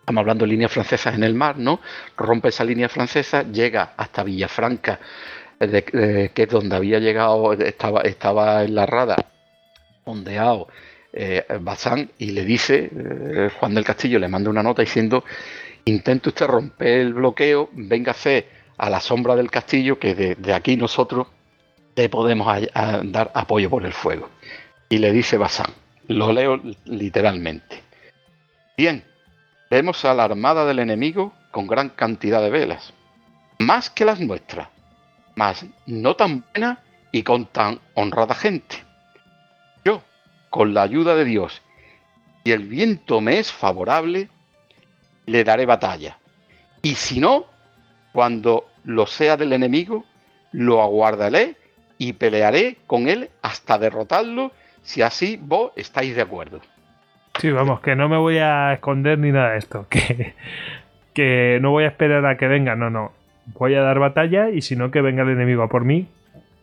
estamos 0.00 0.20
hablando 0.20 0.44
de 0.44 0.50
líneas 0.52 0.72
francesas 0.72 1.14
en 1.14 1.24
el 1.24 1.34
mar, 1.34 1.58
¿no? 1.58 1.80
Rompe 2.16 2.48
esa 2.48 2.64
línea 2.64 2.88
francesa, 2.88 3.42
llega 3.42 3.92
hasta 3.96 4.22
Villafranca, 4.22 5.00
de- 5.60 5.82
de- 5.82 6.30
que 6.34 6.42
es 6.44 6.48
donde 6.48 6.76
había 6.76 6.98
llegado, 6.98 7.52
estaba, 7.52 8.02
estaba 8.02 8.64
en 8.64 8.74
la 8.74 8.86
rada, 8.86 9.16
ondeado 10.04 10.68
eh, 11.12 11.44
Bazán, 11.60 12.10
y 12.18 12.32
le 12.32 12.44
dice, 12.44 12.90
eh, 12.94 13.50
Juan 13.58 13.74
del 13.74 13.84
Castillo 13.84 14.18
le 14.18 14.28
manda 14.28 14.50
una 14.50 14.62
nota 14.62 14.82
diciendo, 14.82 15.24
intente 15.86 16.28
usted 16.28 16.46
romper 16.46 16.88
el 17.00 17.14
bloqueo, 17.14 17.70
véngase 17.72 18.46
a 18.76 18.90
la 18.90 19.00
sombra 19.00 19.34
del 19.34 19.50
castillo, 19.50 19.98
que 19.98 20.14
de, 20.14 20.52
aquí 20.52 20.76
nosotros 20.76 21.28
le 21.94 22.10
podemos 22.10 22.46
dar 23.04 23.30
apoyo 23.32 23.70
por 23.70 23.86
el 23.86 23.94
fuego. 23.94 24.28
Y 24.90 24.98
le 24.98 25.10
dice 25.12 25.38
Bazán, 25.38 25.72
lo 26.08 26.30
leo 26.32 26.60
literalmente. 26.84 27.82
Bien, 28.76 29.02
vemos 29.70 30.04
a 30.04 30.12
la 30.12 30.24
armada 30.24 30.66
del 30.66 30.80
enemigo 30.80 31.32
con 31.50 31.66
gran 31.66 31.88
cantidad 31.88 32.42
de 32.42 32.50
velas, 32.50 32.92
más 33.58 33.88
que 33.88 34.04
las 34.04 34.20
nuestras, 34.20 34.68
mas 35.36 35.64
no 35.86 36.16
tan 36.16 36.44
buena 36.52 36.80
y 37.12 37.22
con 37.22 37.46
tan 37.46 37.78
honrada 37.94 38.34
gente. 38.34 38.76
Yo, 39.84 40.02
con 40.50 40.74
la 40.74 40.82
ayuda 40.82 41.14
de 41.14 41.24
Dios 41.24 41.62
y 42.42 42.52
el 42.52 42.64
viento 42.64 43.20
me 43.20 43.38
es 43.38 43.52
favorable, 43.52 44.28
le 45.26 45.44
daré 45.44 45.66
batalla. 45.66 46.18
Y 46.82 46.94
si 46.94 47.20
no, 47.20 47.46
cuando 48.12 48.68
lo 48.84 49.06
sea 49.06 49.36
del 49.36 49.52
enemigo, 49.52 50.04
lo 50.52 50.82
aguardaré 50.82 51.56
y 51.98 52.14
pelearé 52.14 52.78
con 52.86 53.08
él 53.08 53.30
hasta 53.42 53.78
derrotarlo, 53.78 54.52
si 54.82 55.02
así 55.02 55.38
vos 55.40 55.72
estáis 55.76 56.14
de 56.14 56.22
acuerdo. 56.22 56.60
Sí, 57.40 57.50
vamos, 57.50 57.80
que 57.80 57.96
no 57.96 58.08
me 58.08 58.16
voy 58.16 58.38
a 58.38 58.72
esconder 58.72 59.18
ni 59.18 59.32
nada 59.32 59.50
de 59.50 59.58
esto. 59.58 59.86
Que, 59.96 60.34
que 61.14 61.58
no 61.62 61.70
voy 61.70 61.84
a 61.84 61.88
esperar 61.88 62.24
a 62.26 62.36
que 62.36 62.46
venga, 62.46 62.76
no, 62.76 62.90
no. 62.90 63.12
Voy 63.54 63.74
a 63.74 63.80
dar 63.82 63.98
batalla 63.98 64.50
y 64.50 64.60
si 64.62 64.76
no, 64.76 64.90
que 64.90 65.00
venga 65.00 65.22
el 65.22 65.30
enemigo 65.30 65.62
a 65.62 65.68
por 65.68 65.84
mí. 65.84 66.08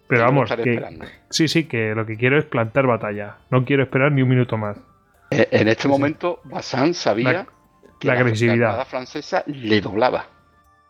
Pero 0.07 0.23
vamos, 0.23 0.51
que, 0.53 0.69
esperando. 0.71 1.05
sí, 1.29 1.47
sí, 1.47 1.63
que 1.63 1.95
lo 1.95 2.05
que 2.05 2.17
quiero 2.17 2.37
es 2.37 2.45
plantar 2.45 2.85
batalla. 2.85 3.37
No 3.49 3.63
quiero 3.65 3.83
esperar 3.83 4.11
ni 4.11 4.21
un 4.21 4.29
minuto 4.29 4.57
más. 4.57 4.77
Eh, 5.31 5.47
En 5.51 5.67
este 5.67 5.87
momento, 5.87 6.39
Bazán 6.43 6.93
sabía 6.93 7.31
La- 7.33 7.47
que 7.99 8.07
la 8.07 8.13
la 8.15 8.19
agresividad. 8.19 8.67
armada 8.69 8.85
francesa 8.85 9.43
le 9.47 9.81
doblaba. 9.81 10.27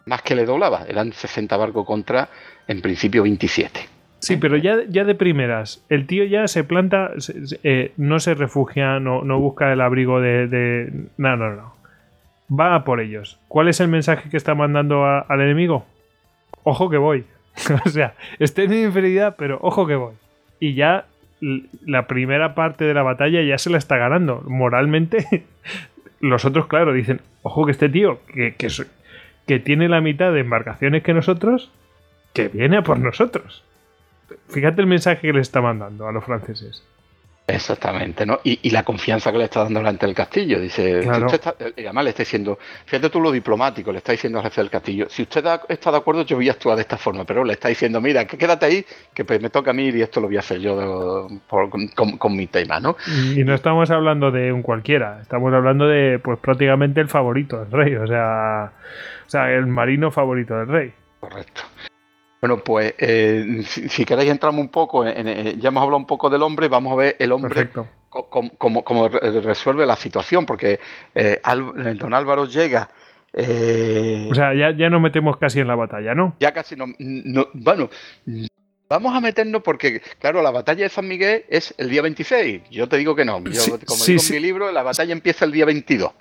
Más 0.06 0.22
que 0.24 0.36
le 0.36 0.45
doblaba, 0.45 0.84
eran 0.88 1.14
60 1.14 1.56
barcos 1.56 1.86
contra, 1.86 2.28
en 2.68 2.82
principio, 2.82 3.24
27. 3.24 3.80
Sí, 4.20 4.38
pero 4.38 4.57
ya, 4.57 4.78
ya 4.90 5.03
de 5.06 5.15
primeras, 5.15 5.86
el 5.90 6.07
tío 6.07 6.26
ya 6.26 6.48
se 6.48 6.64
planta, 6.64 7.11
se- 7.20 7.48
se- 7.48 7.60
eh, 7.64 7.94
no 7.98 8.20
se 8.20 8.34
refugia, 8.34 8.99
no, 8.99 9.22
no 9.24 9.40
busca 9.40 9.72
el 9.72 9.80
abrigo 9.80 10.20
de, 10.20 10.48
de- 10.48 10.91
No, 11.18 11.38
no, 11.38 11.52
no. 11.56 11.76
Va 12.59 12.84
por 12.84 12.99
ellos. 12.99 13.39
¿Cuál 13.47 13.67
es 13.69 13.80
el 13.80 13.88
mensaje 13.88 14.30
que 14.30 14.38
está 14.38 14.53
mandando 14.53 15.05
al 15.05 15.41
enemigo? 15.41 15.85
Ojo 16.63 16.89
que 16.89 16.97
voy. 16.97 17.25
o 17.85 17.89
sea, 17.89 18.15
estoy 18.39 18.65
en 18.65 18.85
inferioridad, 18.85 19.35
pero 19.38 19.59
ojo 19.61 19.88
que 19.88 19.95
voy. 19.95 20.13
Y 20.59 20.75
ya 20.75 21.05
la 21.85 22.07
primera 22.07 22.55
parte 22.55 22.85
de 22.85 22.93
la 22.93 23.03
batalla 23.03 23.41
ya 23.41 23.57
se 23.57 23.69
la 23.69 23.77
está 23.77 23.97
ganando. 23.97 24.43
Moralmente, 24.45 25.45
los 26.19 26.45
otros, 26.45 26.67
claro, 26.67 26.93
dicen, 26.93 27.21
ojo 27.41 27.65
que 27.65 27.71
este 27.71 27.89
tío, 27.89 28.19
que, 28.27 28.55
que 29.47 29.59
tiene 29.59 29.89
la 29.89 30.01
mitad 30.01 30.31
de 30.31 30.41
embarcaciones 30.41 31.03
que 31.03 31.13
nosotros, 31.13 31.71
que 32.34 32.47
viene 32.49 32.77
a 32.77 32.84
por 32.84 32.99
nosotros. 32.99 33.63
Fíjate 34.49 34.81
el 34.81 34.88
mensaje 34.88 35.21
que 35.21 35.34
le 35.34 35.41
está 35.41 35.61
mandando 35.61 36.07
a 36.07 36.11
los 36.11 36.23
franceses. 36.23 36.84
Exactamente, 37.45 38.26
¿no? 38.26 38.40
Y, 38.45 38.57
y 38.64 38.70
la 38.70 38.84
confianza 38.84 39.30
que 39.32 39.38
le 39.38 39.44
está 39.44 39.64
dando 39.65 39.80
delante 39.82 40.06
del 40.06 40.15
castillo. 40.15 40.60
Dice, 40.61 41.02
si 41.02 41.07
Claro. 41.10 41.26
usted 41.26 41.40
está- 41.40 41.56
eh, 41.60 41.74
y 41.76 41.82
además 41.84 42.03
le 42.06 42.10
está 42.11 42.24
diciendo, 42.24 42.57
fíjate 42.86 43.10
tú 43.10 43.20
lo 43.20 43.32
diplomático, 43.32 43.91
le 43.91 43.98
está 43.98 44.14
diciendo 44.14 44.40
al 44.40 44.45
jefe 44.45 44.61
del 44.61 44.70
castillo, 44.70 45.07
si 45.10 45.24
usted 45.24 45.44
da- 45.44 45.61
está 45.68 45.91
de 45.91 45.98
acuerdo, 45.98 46.22
yo 46.24 46.38
voy 46.38 46.48
a 46.48 46.53
actuar 46.53 46.78
de 46.78 46.84
esta 46.84 46.98
forma, 46.98 47.26
pero 47.26 47.44
le 47.44 47.52
está 47.53 47.68
diciendo, 47.68 47.99
mira, 47.99 48.26
que 48.26 48.38
quédate 48.38 48.65
ahí, 48.65 48.86
que 49.14 49.26
pues 49.26 49.41
me 49.41 49.49
toca 49.49 49.72
a 49.72 49.74
mí 49.74 49.90
y 49.90 50.02
esto 50.02 50.22
lo 50.22 50.28
voy 50.28 50.38
a 50.38 50.40
hacer 50.40 50.60
yo 50.61 51.28
de- 51.28 51.40
por- 51.49 51.70
con, 51.70 51.88
con- 51.90 52.18
con 52.18 52.36
mi 52.36 52.48
tema, 52.48 52.80
¿no? 52.80 52.95
Y 53.36 53.44
no 53.44 53.53
estamos 53.53 53.91
hablando 53.91 54.32
de 54.32 54.53
un 54.53 54.61
cualquiera, 54.61 55.20
estamos 55.22 55.53
hablando 55.53 55.86
de 55.88 56.20
pues 56.20 56.40
prácticamente 56.40 57.02
el 57.02 57.10
favorito 57.10 57.60
del 57.65 57.72
rey, 57.72 57.95
o 57.95 58.07
sea, 58.07 58.72
o 59.28 59.30
sea, 59.30 59.52
el 59.52 59.68
marino 59.68 60.11
favorito 60.11 60.57
del 60.57 60.68
rey. 60.70 60.94
Correcto. 61.20 61.61
Bueno, 62.44 62.57
pues 62.57 62.94
eh, 62.98 63.61
si, 63.64 63.88
si 63.88 64.03
queréis 64.03 64.30
entramos 64.30 64.60
un 64.60 64.68
poco, 64.68 65.07
en- 65.07 65.30
en- 65.30 65.61
ya 65.61 65.70
hemos 65.70 65.82
hablado 65.82 65.95
un 65.95 66.06
poco 66.06 66.30
del 66.30 66.41
hombre, 66.41 66.68
vamos 66.68 66.91
a 66.91 66.95
ver 66.98 67.15
el 67.18 67.32
hombre 67.32 67.70
cómo, 68.10 68.84
cómo 68.84 69.07
re- 69.07 69.40
resuelve 69.40 69.86
la 69.86 69.95
situación, 69.95 70.45
porque 70.45 70.78
eh, 71.15 71.40
Al- 71.41 71.72
eh, 71.88 71.94
don 71.94 72.14
Álvaro 72.14 72.45
llega, 72.45 72.90
eh, 73.32 74.28
O 74.30 74.36
sea, 74.36 74.53
ya, 74.53 74.76
ya 74.76 74.90
nos 74.90 74.99
metemos 74.99 75.38
casi 75.38 75.61
en 75.61 75.68
la 75.70 75.76
batalla, 75.76 76.14
¿no? 76.15 76.36
ya 76.41 76.52
casi 76.52 76.76
no, 76.76 76.88
no- 76.99 77.48
bueno, 77.53 77.90
vamos 78.90 79.15
a 79.15 79.22
meternos 79.22 79.61
porque, 79.64 80.02
claro, 80.20 80.41
la 80.41 80.52
batalla 80.52 80.84
de 80.84 80.90
San 80.90 81.07
Miguel 81.07 81.45
es 81.48 81.74
el 81.78 81.90
día 81.90 82.02
26, 82.02 82.64
yo 82.70 82.90
te 82.90 82.98
digo 82.98 83.15
que 83.15 83.24
no, 83.24 83.41
yo, 83.45 83.53
Sí, 83.53 83.72
como 83.72 83.99
sí, 84.02 84.11
digo 84.11 84.22
sí. 84.22 84.36
en 84.36 84.41
mi 84.41 84.45
libro, 84.48 84.70
la 84.74 84.84
batalla 84.84 85.14
empieza 85.14 85.45
el 85.45 85.53
día 85.53 85.64
22, 85.64 86.11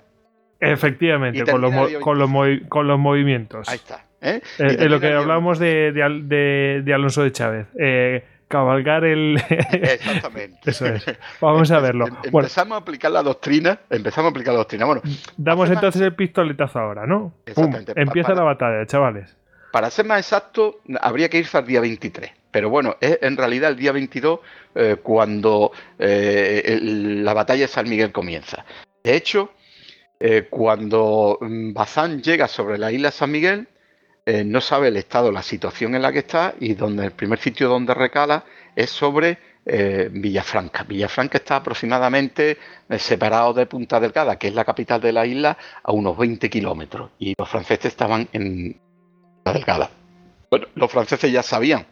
Efectivamente, 0.61 1.43
con 1.43 1.59
los, 1.59 1.73
con, 1.99 2.17
los 2.17 2.29
con 2.69 2.87
los 2.87 2.97
movimientos. 2.97 3.67
ahí 3.67 3.75
está. 3.75 4.05
¿Eh? 4.23 4.41
Eh, 4.59 4.77
eh, 4.79 4.89
lo 4.89 4.99
que 4.99 5.13
hablábamos 5.13 5.59
de, 5.59 5.91
de 5.91 6.03
Al- 6.03 6.27
de- 6.29 6.81
de 6.83 6.93
Alonso 6.93 7.23
de 7.23 7.31
Chávez. 7.31 7.67
Eh, 7.79 8.23
cabalgar 8.47 9.03
el... 9.03 9.41
22. 9.49 9.71
Exactamente. 9.93 10.69
Eso 10.69 10.85
es. 10.87 11.05
Vamos 11.41 11.71
a 11.71 11.79
verlo. 11.79 12.07
Em- 12.07 12.13
Bueno, 12.31 12.45
Empezamos 12.45 12.75
a 12.77 12.81
aplicar 12.81 13.11
la 13.11 13.23
doctrina, 13.23 13.79
empezamos 13.89 14.29
a 14.29 14.31
aplicar 14.31 14.53
la 14.53 14.59
doctrina. 14.59 14.85
Bueno, 14.85 15.01
damos 15.37 15.69
más- 15.69 15.75
entonces 15.75 16.01
el 16.01 16.13
pistoletazo 16.15 16.79
ahora, 16.79 17.05
¿no? 17.07 17.33
Exactamente. 17.45 17.93
Empieza 17.95 18.29
para- 18.29 18.39
la 18.39 18.43
batalla, 18.45 18.85
chavales. 18.85 19.35
Para 19.71 19.89
ser 19.89 20.05
más 20.05 20.19
exacto, 20.19 20.81
habría 21.01 21.29
que 21.29 21.39
irse 21.39 21.57
al 21.57 21.65
día 21.65 21.81
23. 21.81 22.29
Pero 22.51 22.69
bueno, 22.69 22.95
es 23.01 23.17
en 23.23 23.35
realidad 23.35 23.71
el 23.71 23.75
día 23.77 23.91
22 23.91 24.39
eh, 24.75 24.97
cuando 25.01 25.71
eh, 25.97 26.61
el- 26.63 27.25
la 27.25 27.33
batalla 27.33 27.61
de 27.61 27.67
San 27.67 27.89
Miguel 27.89 28.11
comienza. 28.11 28.63
De 29.03 29.15
hecho, 29.15 29.51
eh, 30.19 30.45
cuando 30.49 31.39
mm, 31.41 31.73
Bazán 31.73 32.21
llega 32.21 32.47
sobre 32.47 32.77
la 32.77 32.91
isla 32.91 33.09
San 33.09 33.31
Miguel, 33.31 33.67
eh, 34.25 34.43
no 34.45 34.61
sabe 34.61 34.87
el 34.87 34.97
estado, 34.97 35.31
la 35.31 35.43
situación 35.43 35.95
en 35.95 36.01
la 36.01 36.11
que 36.11 36.19
está 36.19 36.55
y 36.59 36.75
donde 36.75 37.05
el 37.05 37.11
primer 37.11 37.39
sitio 37.39 37.67
donde 37.67 37.93
recala 37.93 38.45
es 38.75 38.89
sobre 38.89 39.37
eh, 39.65 40.09
Villafranca. 40.11 40.83
Villafranca 40.83 41.37
está 41.37 41.57
aproximadamente 41.57 42.57
eh, 42.89 42.99
separado 42.99 43.53
de 43.53 43.65
Punta 43.65 43.99
Delgada, 43.99 44.37
que 44.37 44.47
es 44.47 44.55
la 44.55 44.63
capital 44.63 45.01
de 45.01 45.11
la 45.11 45.25
isla, 45.25 45.57
a 45.83 45.91
unos 45.91 46.17
20 46.17 46.49
kilómetros. 46.49 47.11
Y 47.19 47.33
los 47.37 47.49
franceses 47.49 47.85
estaban 47.85 48.27
en 48.31 48.79
Punta 49.43 49.53
Delgada. 49.53 49.89
Bueno, 50.49 50.67
los 50.75 50.91
franceses 50.91 51.31
ya 51.31 51.43
sabían 51.43 51.85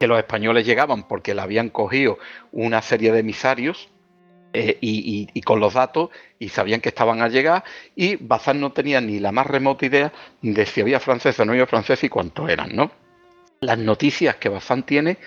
que 0.00 0.06
los 0.06 0.18
españoles 0.18 0.64
llegaban 0.64 1.06
porque 1.06 1.34
le 1.34 1.42
habían 1.42 1.68
cogido 1.68 2.18
una 2.52 2.80
serie 2.80 3.12
de 3.12 3.20
emisarios 3.20 3.88
eh, 4.54 4.78
y, 4.80 5.42
con 5.42 5.60
los 5.60 5.74
datos 5.74 6.08
y 6.38 6.48
sabían 6.48 6.80
que 6.80 6.88
estaban 6.88 7.20
a 7.20 7.28
llegar 7.28 7.64
y 7.94 8.16
Bazán 8.16 8.60
no 8.60 8.72
tenía 8.72 8.98
ni 8.98 9.18
la 9.18 9.30
más 9.30 9.46
remota 9.46 9.84
idea 9.84 10.10
de 10.40 10.64
si 10.64 10.80
había 10.80 11.00
franceses 11.00 11.40
o 11.40 11.44
no 11.44 11.52
había 11.52 11.66
franceses 11.66 12.04
y 12.04 12.08
cuántos 12.08 12.48
eran, 12.48 12.74
¿no? 12.74 12.90
Las 13.60 13.76
noticias 13.76 14.36
que 14.36 14.48
Bazán 14.48 14.84
tiene 14.84 15.18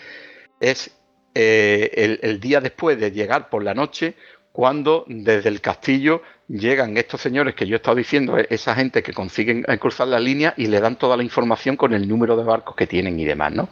es 0.60 0.92
eh, 1.36 2.20
el, 2.22 2.40
día 2.40 2.62
después 2.62 3.00
de 3.00 3.12
llegar 3.12 3.50
por 3.50 3.64
la 3.64 3.76
noche 3.76 4.16
cuando 4.52 5.06
desde 5.08 5.50
el 5.50 5.62
castillo 5.62 6.24
llegan 6.48 6.98
estos 6.98 7.22
señores 7.22 7.54
que 7.54 7.68
yo 7.68 7.76
he 7.76 7.78
estado 7.78 7.98
diciendo, 7.98 8.38
esa 8.38 8.74
gente 8.74 9.04
que 9.04 9.14
consiguen 9.14 9.64
cruzar 9.80 10.08
la 10.08 10.20
línea 10.20 10.56
y 10.58 10.66
le 10.66 10.80
dan 10.80 10.98
toda 10.98 11.16
la 11.16 11.24
información 11.24 11.78
con 11.78 11.94
el 11.94 12.08
número 12.08 12.36
de 12.36 12.44
barcos 12.44 12.76
que 12.76 12.88
tienen 12.88 13.20
y 13.20 13.26
demás, 13.26 13.54
¿no? 13.54 13.70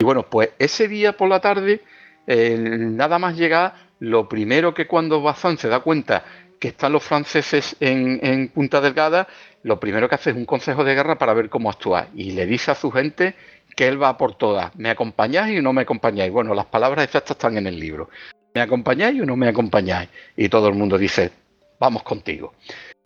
Y 0.00 0.04
bueno, 0.04 0.28
pues 0.28 0.50
ese 0.58 0.88
día 0.88 1.16
por 1.16 1.28
la 1.28 1.40
tarde, 1.40 1.80
nada 2.26 3.18
más 3.18 3.36
llegar, 3.36 3.91
lo 4.02 4.28
primero 4.28 4.74
que 4.74 4.88
cuando 4.88 5.22
Bazán 5.22 5.58
se 5.58 5.68
da 5.68 5.78
cuenta 5.78 6.24
que 6.58 6.68
están 6.68 6.92
los 6.92 7.04
franceses 7.04 7.76
en, 7.78 8.48
Punta 8.48 8.80
Delgada, 8.80 9.28
lo 9.62 9.78
primero 9.78 10.08
que 10.08 10.16
hace 10.16 10.30
es 10.30 10.36
un 10.36 10.44
consejo 10.44 10.82
de 10.82 10.96
guerra 10.96 11.18
para 11.18 11.34
ver 11.34 11.48
cómo 11.48 11.70
actuar. 11.70 12.08
Y 12.12 12.32
le 12.32 12.44
dice 12.44 12.72
a 12.72 12.74
su 12.74 12.90
gente 12.90 13.36
que 13.76 13.86
él 13.86 14.02
va 14.02 14.18
por 14.18 14.34
todas. 14.34 14.74
¿Me 14.74 14.90
acompañáis 14.90 15.56
y 15.56 15.62
no 15.62 15.72
me 15.72 15.82
acompañáis? 15.82 16.32
Bueno, 16.32 16.52
las 16.52 16.66
palabras 16.66 17.04
exactas 17.04 17.36
están 17.36 17.56
en 17.58 17.68
el 17.68 17.78
libro. 17.78 18.10
¿Me 18.54 18.60
acompañáis 18.60 19.22
o 19.22 19.24
no 19.24 19.36
me 19.36 19.46
acompañáis? 19.46 20.08
Y 20.36 20.48
todo 20.48 20.66
el 20.66 20.74
mundo 20.74 20.98
dice, 20.98 21.30
vamos 21.78 22.02
contigo. 22.02 22.54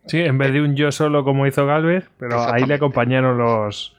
Sí, 0.07 0.21
en 0.21 0.39
vez 0.39 0.51
de 0.51 0.61
un 0.61 0.75
yo 0.75 0.91
solo 0.91 1.23
como 1.23 1.45
hizo 1.45 1.67
Galvez, 1.67 2.09
pero 2.17 2.41
ahí 2.41 2.63
le 2.63 2.73
acompañaron 2.73 3.37
los, 3.37 3.95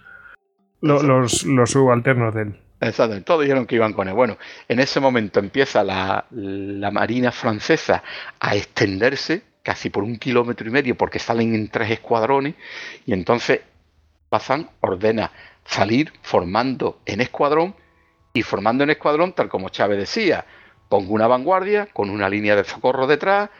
los, 0.80 1.44
los 1.44 1.70
subalternos 1.70 2.34
de 2.34 2.42
él. 2.42 2.54
Exacto, 2.80 3.20
todos 3.22 3.42
dijeron 3.42 3.66
que 3.66 3.74
iban 3.74 3.92
con 3.92 4.08
él. 4.08 4.14
Bueno, 4.14 4.38
en 4.68 4.78
ese 4.78 5.00
momento 5.00 5.40
empieza 5.40 5.82
la, 5.82 6.26
Marina 6.92 7.32
francesa 7.32 8.02
a 8.38 8.54
extenderse 8.54 9.42
casi 9.62 9.90
por 9.90 10.04
un 10.04 10.16
kilómetro 10.16 10.68
y 10.68 10.70
medio 10.70 10.96
porque 10.96 11.18
salen 11.18 11.54
en 11.54 11.68
tres 11.68 11.90
escuadrones 11.90 12.54
y 13.04 13.12
entonces 13.12 13.60
Bazán 14.30 14.70
ordena 14.80 15.32
salir 15.64 16.12
formando 16.22 17.00
en 17.04 17.20
escuadrón 17.20 17.74
y 18.32 18.42
formando 18.42 18.84
en 18.84 18.90
escuadrón 18.90 19.32
tal 19.32 19.48
como 19.48 19.70
Chávez 19.70 19.98
decía, 19.98 20.44
pongo 20.88 21.14
una 21.14 21.26
vanguardia 21.26 21.86
con 21.86 22.10
una 22.10 22.28
línea 22.28 22.54
de 22.54 22.64
socorro 22.64 23.06
detrás, 23.06 23.50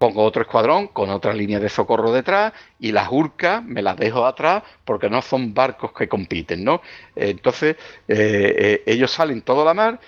pongo 0.00 0.24
otro 0.24 0.40
escuadrón 0.40 0.86
con 0.88 1.10
otra 1.10 1.34
línea 1.34 1.60
de 1.60 1.68
socorro 1.68 2.10
detrás 2.10 2.54
y 2.78 2.90
las 2.90 3.08
urcas 3.12 3.62
me 3.62 3.82
las 3.82 3.98
dejo 3.98 4.24
atrás 4.24 4.62
porque 4.82 5.10
no 5.10 5.20
son 5.20 5.52
barcos 5.52 5.92
que 5.92 6.08
compiten, 6.08 6.64
¿no? 6.64 6.80
Entonces, 7.14 7.76
eh, 8.08 8.54
eh, 8.58 8.82
ellos 8.86 9.10
salen 9.10 9.42
toda 9.42 9.62
la 9.62 9.74
mar, 9.74 10.00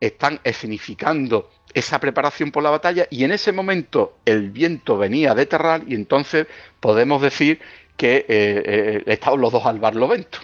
están 0.00 0.40
escenificando 0.42 1.50
esa 1.74 2.00
preparación 2.00 2.50
por 2.50 2.62
la 2.62 2.70
batalla 2.70 3.06
y 3.10 3.24
en 3.24 3.32
ese 3.32 3.52
momento 3.52 4.16
el 4.24 4.50
viento 4.50 4.96
venía 4.96 5.34
de 5.34 5.44
terral 5.44 5.84
y 5.86 5.94
entonces 5.94 6.46
podemos 6.80 7.20
decir 7.20 7.60
que 7.98 8.24
eh, 8.26 9.02
estaban 9.04 9.42
los 9.42 9.52
dos 9.52 9.66
al 9.66 9.78
barlovento. 9.78 10.38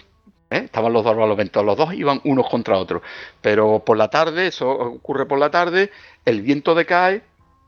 Estaban 0.51 0.93
los 0.93 1.03
dos 1.03 1.13
al 1.13 1.19
barlovento, 1.19 1.63
los 1.63 1.79
dos 1.79 1.95
iban 1.95 2.21
unos 2.25 2.47
contra 2.51 2.77
otros. 2.77 3.01
Pero 3.41 3.83
por 3.87 3.97
la 3.97 4.09
tarde, 4.11 4.49
eso 4.49 4.69
ocurre 4.69 5.25
por 5.25 5.39
la 5.39 5.51
tarde, 5.51 5.91
el 6.27 6.43
viento 6.43 6.75
decae, 6.75 7.23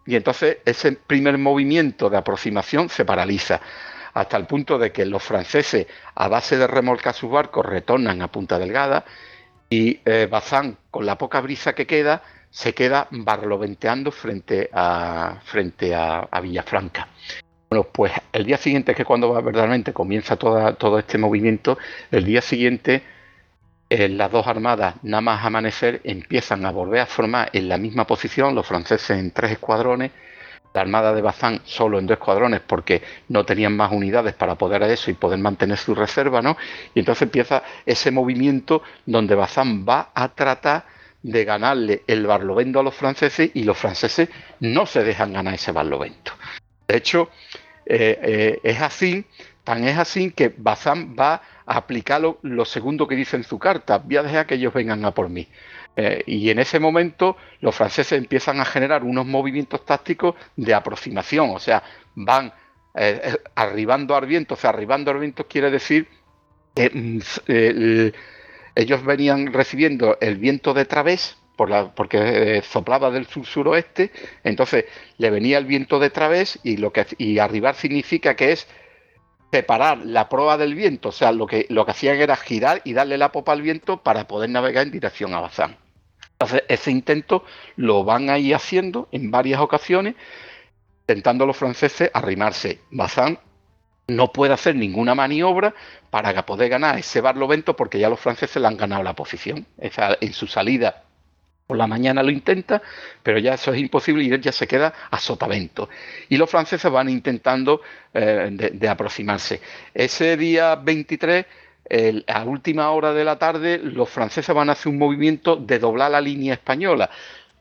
y 0.07 0.17
entonces 0.17 0.59
ese 0.65 0.93
primer 0.93 1.39
movimiento 1.39 2.11
de 2.11 2.19
aproximación 2.19 2.89
se 2.89 3.05
paraliza, 3.05 3.61
hasta 4.13 4.37
el 4.37 4.47
punto 4.47 4.79
de 4.79 4.93
que 4.93 5.05
los 5.07 5.23
franceses, 5.23 5.87
a 6.15 6.29
base 6.29 6.57
de 6.57 6.67
remolcar 6.67 7.15
sus 7.15 7.31
barcos, 7.31 7.67
retornan 7.67 8.23
a 8.23 8.29
Punta 8.29 8.59
Delgada 8.59 9.05
y 9.69 10.01
eh, 10.05 10.29
Bazán, 10.31 10.77
con 10.91 11.05
la 11.05 11.19
poca 11.19 11.41
brisa 11.41 11.75
que 11.75 11.87
queda, 11.87 12.23
se 12.51 12.75
queda 12.75 13.09
barloventeando 13.11 14.13
frente 14.13 14.71
a, 14.73 15.41
frente 15.45 15.95
a, 15.95 16.29
Villafranca. 16.41 17.09
Bueno, 17.69 17.89
pues 17.91 18.13
el 18.33 18.45
día 18.45 18.57
siguiente, 18.57 18.95
que 18.95 19.03
es 19.03 19.09
cuando 19.09 19.33
verdaderamente 19.43 19.93
comienza 19.93 20.37
todo 20.37 20.99
este 20.99 21.19
movimiento, 21.19 21.77
el 22.13 22.25
día 22.25 22.41
siguiente 22.41 23.03
las 23.91 24.31
dos 24.31 24.47
armadas, 24.47 24.97
nada 25.03 25.21
más 25.21 25.45
amanecer, 25.45 26.01
empiezan 26.05 26.67
a 26.67 26.71
volver 26.71 27.01
a 27.01 27.07
formar 27.07 27.51
en 27.53 27.69
la 27.69 27.79
misma 27.79 28.07
posición, 28.07 28.55
los 28.55 28.67
franceses 28.67 29.11
en 29.11 29.31
tres 29.31 29.53
escuadrones, 29.53 30.11
la 30.75 30.81
armada 30.81 31.15
de 31.15 31.23
Bazán 31.23 31.61
solo 31.65 31.99
en 31.99 32.07
dos 32.07 32.19
escuadrones 32.19 32.61
porque 32.61 33.01
no 33.29 33.45
tenían 33.45 33.77
más 33.77 33.93
unidades 33.93 34.35
para 34.35 34.57
poder 34.57 34.83
a 34.83 34.93
eso 34.93 35.11
y 35.11 35.15
poder 35.15 35.39
mantener 35.39 35.79
su 35.79 35.95
reserva, 35.95 36.43
¿no? 36.43 36.57
Y 36.95 36.99
entonces 36.99 37.23
empieza 37.23 37.63
ese 37.87 38.11
movimiento 38.11 38.83
donde 39.07 39.37
Bazán 39.37 39.87
va 39.89 40.11
a 40.13 40.29
tratar 40.35 40.85
de 41.23 41.45
ganarle 41.45 42.03
el 42.07 42.27
barlovento 42.27 42.81
a 42.81 42.83
los 42.83 42.95
franceses 42.95 43.51
y 43.55 43.63
los 43.63 43.79
franceses 43.79 44.29
no 44.61 44.85
se 44.85 45.05
dejan 45.05 45.33
ganar 45.33 45.55
ese 45.55 45.71
barlovento. 45.71 46.33
De 46.89 46.97
hecho, 46.97 47.31
eh, 47.87 48.19
eh, 48.21 48.61
es 48.63 48.81
así, 48.81 49.25
tan 49.63 49.85
es 49.85 49.97
así 49.97 50.33
que 50.33 50.53
Bazán 50.57 51.15
va 51.19 51.41
aplicar 51.67 52.21
lo, 52.43 52.65
segundo 52.65 53.09
que 53.09 53.17
dice 53.17 53.37
en 53.37 53.45
su 53.45 53.59
carta, 53.59 53.99
voy 53.99 54.17
a 54.17 54.23
dejar 54.23 54.47
que 54.47 54.55
ellos 54.55 54.73
vengan 54.73 55.05
a 55.05 55.13
por 55.13 55.29
mí. 55.29 55.49
Eh, 55.97 56.23
y 56.27 56.51
en 56.51 56.59
ese 56.59 56.81
momento 56.81 57.37
los 57.61 57.75
franceses 57.75 58.19
empiezan 58.19 58.61
a 58.61 58.65
generar 58.65 59.05
unos 59.05 59.27
movimientos 59.27 59.85
tácticos 59.85 60.35
de 60.57 60.75
aproximación, 60.75 61.51
o 61.51 61.59
sea, 61.59 61.83
van 62.15 62.53
eh, 62.95 63.21
eh, 63.23 63.37
arribando 63.55 64.17
al 64.17 64.27
viento, 64.27 64.55
o 64.55 64.57
sea, 64.57 64.71
arribando 64.71 65.11
al 65.11 65.21
viento 65.21 65.47
quiere 65.47 65.71
decir 65.71 66.09
que 66.75 66.91
mm, 66.91 67.21
ellos 68.75 69.05
venían 69.05 69.53
recibiendo 69.53 70.19
el 70.21 70.37
viento 70.37 70.75
de 70.75 70.85
través, 70.85 71.39
por 71.57 71.71
la, 71.71 71.95
porque 71.95 72.61
soplaba 72.69 73.13
del 73.13 73.27
sur-suroeste, 73.27 74.11
entonces 74.43 74.87
le 75.19 75.31
venía 75.31 75.59
el 75.59 75.67
viento 75.67 76.01
de 76.01 76.11
través 76.11 76.59
y, 76.65 76.77
lo 76.77 76.93
que, 76.93 77.07
y 77.17 77.39
arribar 77.39 77.77
significa 77.77 78.35
que 78.35 78.51
es 78.51 78.67
separar 79.55 79.99
la 79.99 80.29
proa 80.29 80.57
del 80.57 80.75
viento, 80.75 81.11
o 81.11 81.13
sea, 81.13 81.31
lo 81.31 81.47
que, 81.47 81.67
lo 81.69 81.85
que 81.85 81.93
hacían 81.93 82.17
era 82.17 82.35
girar 82.35 82.83
y 82.83 82.93
darle 82.93 83.17
la 83.17 83.31
popa 83.31 83.53
al 83.53 83.63
viento 83.63 83.99
para 83.99 84.27
poder 84.27 84.51
navegar 84.51 84.85
en 84.85 84.91
dirección 84.91 85.33
a 85.33 85.39
Bazán. 85.39 85.77
Entonces, 86.33 86.65
ese 86.67 86.91
intento 86.91 87.45
lo 87.77 88.03
van 88.03 88.31
a 88.31 88.39
ir 88.39 88.57
haciendo 88.57 89.09
en 89.13 89.31
varias 89.31 89.61
ocasiones, 89.61 90.17
intentando 91.03 91.47
los 91.47 91.57
franceses 91.57 92.11
arrimarse. 92.13 92.81
Bazán 92.91 93.39
no 94.09 94.33
puede 94.33 94.55
hacer 94.55 94.75
ninguna 94.75 95.15
maniobra 95.15 95.73
para 96.11 96.45
poder 96.45 96.69
ganar 96.69 96.99
ese 96.99 97.21
barlovento 97.21 97.77
porque 97.77 98.01
ya 98.01 98.09
los 98.09 98.19
franceses 98.19 98.61
le 98.61 98.67
han 98.67 98.77
ganado 98.77 99.05
la 99.05 99.15
posición. 99.15 99.69
en 99.79 100.33
su 100.33 100.49
salida 100.49 101.05
por 101.67 101.77
la 101.79 101.87
mañana 101.87 102.23
lo 102.23 102.31
intenta, 102.31 102.83
pero 103.23 103.39
ya 103.39 103.55
eso 103.55 103.73
es 103.73 103.81
imposible 103.81 104.25
y 104.25 104.31
él 104.31 104.41
ya 104.41 104.53
se 104.53 104.67
queda 104.67 104.93
a 105.11 105.19
sotavento. 105.19 105.89
Y 106.29 106.37
los 106.37 106.51
franceses 106.51 106.91
van 106.91 107.09
intentando 107.09 107.81
eh, 108.13 108.71
de, 108.73 108.89
aproximarse. 108.89 109.61
Ese 109.95 110.37
día 110.37 110.77
23, 110.77 111.47
a 112.27 112.45
última 112.45 112.91
hora 112.91 113.13
de 113.13 113.25
la 113.25 113.39
tarde, 113.39 113.79
los 113.79 114.09
franceses 114.11 114.55
van 114.55 114.69
a 114.69 114.73
hacer 114.73 114.93
un 114.93 114.99
movimiento 114.99 115.57
de 115.57 115.79
doblar 115.79 116.11
la 116.11 116.21
línea 116.21 116.55
española. 116.55 117.11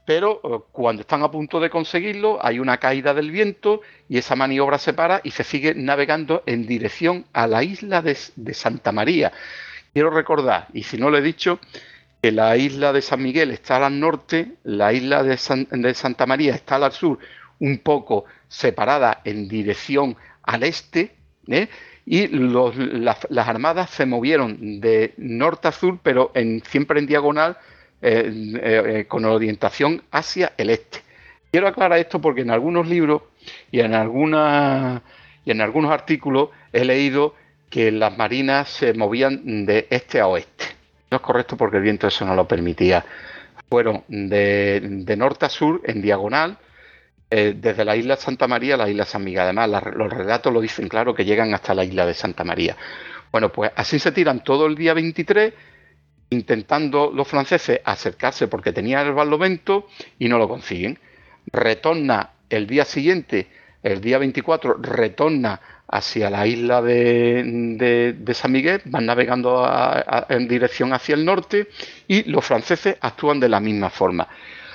Pero 0.06 0.42
eh, 0.44 0.60
cuando 0.74 1.04
están 1.04 1.24
a 1.24 1.32
punto 1.32 1.62
de 1.62 1.70
conseguirlo, 1.70 2.38
hay 2.46 2.60
una 2.60 2.78
caída 2.78 3.14
del 3.14 3.32
viento 3.32 3.80
y 4.10 4.18
esa 4.18 4.36
maniobra 4.36 4.78
se 4.78 4.92
para 4.92 5.22
y 5.24 5.32
se 5.32 5.46
sigue 5.46 5.76
navegando 5.76 6.44
en 6.46 6.68
dirección 6.68 7.26
a 7.32 7.48
la 7.48 7.64
isla 7.64 8.02
de 8.02 8.54
Santa 8.54 8.92
María. 8.92 9.32
Quiero 9.94 10.10
recordar, 10.10 10.68
y 10.74 10.84
si 10.84 10.98
no 10.98 11.10
lo 11.10 11.20
he 11.20 11.22
dicho, 11.22 11.60
que 12.24 12.32
la 12.32 12.56
isla 12.56 12.94
de 12.94 13.02
San 13.02 13.22
Miguel 13.22 13.52
está 13.52 13.86
al 13.86 14.00
norte, 14.00 14.54
la 14.64 14.94
isla 14.94 15.24
de, 15.24 15.36
Santa 15.36 16.26
María 16.26 16.56
está 16.56 16.78
al 16.78 16.94
sur, 16.94 17.20
un 17.60 17.80
poco 17.80 18.24
separada 18.48 19.20
en 19.26 19.50
dirección 19.50 20.16
al 20.42 20.64
este, 20.64 21.12
¿eh? 21.50 21.68
y 22.06 22.30
las, 22.30 23.28
armadas 23.36 23.90
se 23.90 24.06
movieron 24.06 24.80
de 24.80 25.14
norte 25.18 25.68
a 25.68 25.74
sur, 25.74 26.00
pero 26.02 26.32
siempre 26.66 27.02
en 27.02 27.08
diagonal, 27.08 27.58
eh, 28.02 28.32
eh, 28.56 29.06
con 29.06 29.26
orientación 29.26 30.02
hacia 30.10 30.54
el 30.56 30.70
este. 30.70 31.00
Quiero 31.52 31.68
aclarar 31.68 32.00
esto 32.00 32.22
porque 32.22 32.40
en 32.40 32.52
algunos 32.52 32.88
libros 32.88 33.24
y 33.70 33.82
en, 33.82 33.92
y 33.92 35.52
en 35.52 35.62
algunos 35.62 35.92
artículos 35.92 36.52
he 36.72 36.86
leído 36.86 37.36
que 37.70 37.92
las 37.92 38.18
marinas 38.18 38.70
se 38.70 38.94
movían 38.94 39.66
de 39.66 39.88
este 39.90 40.22
a 40.22 40.28
oeste. 40.28 40.83
No 41.14 41.18
es 41.18 41.22
correcto 41.22 41.56
porque 41.56 41.78
el 41.78 41.84
viento 41.84 42.08
eso 42.08 42.26
no 42.26 42.34
lo 42.34 42.48
permitía. 42.48 43.06
Fueron 43.70 44.04
de, 44.08 45.14
norte 45.16 45.46
a 45.46 45.50
sur, 45.50 45.80
en 45.84 46.02
diagonal, 46.02 46.58
eh, 47.30 47.54
desde 47.56 47.86
la 47.86 47.96
isla 47.96 48.16
Santa 48.16 48.48
María 48.48 48.74
a 48.74 48.78
la 48.78 48.90
isla 48.90 49.06
San 49.06 49.24
Miguel. 49.24 49.42
Además, 49.42 49.70
los 49.96 50.12
relatos 50.12 50.52
lo 50.52 50.60
dicen 50.60 50.88
claro 50.88 51.14
que 51.14 51.24
llegan 51.24 51.54
hasta 51.54 51.76
la 51.76 51.84
isla 51.84 52.08
de 52.08 52.16
Santa 52.16 52.44
María. 52.44 52.76
Bueno, 53.32 53.52
pues 53.52 53.70
así 53.76 54.00
se 54.00 54.12
tiran 54.12 54.44
todo 54.44 54.66
el 54.66 54.74
día 54.74 54.96
23 54.96 55.54
intentando 56.32 57.12
los 57.14 57.28
franceses 57.28 57.80
acercarse 57.86 58.48
porque 58.48 58.74
tenían 58.74 59.06
el 59.06 59.14
barlovento 59.14 59.90
y 60.18 60.30
no 60.30 60.40
lo 60.40 60.48
consiguen. 60.50 60.98
Retorna 61.46 62.32
el 62.50 62.66
día 62.66 62.86
siguiente 62.86 63.50
el 63.84 64.02
día 64.02 64.18
24 64.18 64.78
retorna 64.82 65.60
hacia 65.94 66.28
la 66.32 66.48
isla 66.48 66.82
de, 66.82 68.32
San 68.34 68.52
Miguel, 68.52 68.82
van 68.86 69.06
navegando 69.06 69.64
en 70.28 70.48
dirección 70.48 70.92
hacia 70.92 71.14
el 71.14 71.24
norte 71.24 71.68
y 72.08 72.24
los 72.24 72.44
franceses 72.44 72.98
actúan 73.00 73.40
de 73.40 73.48
la 73.48 73.60
misma 73.60 73.92
forma. 73.92 74.28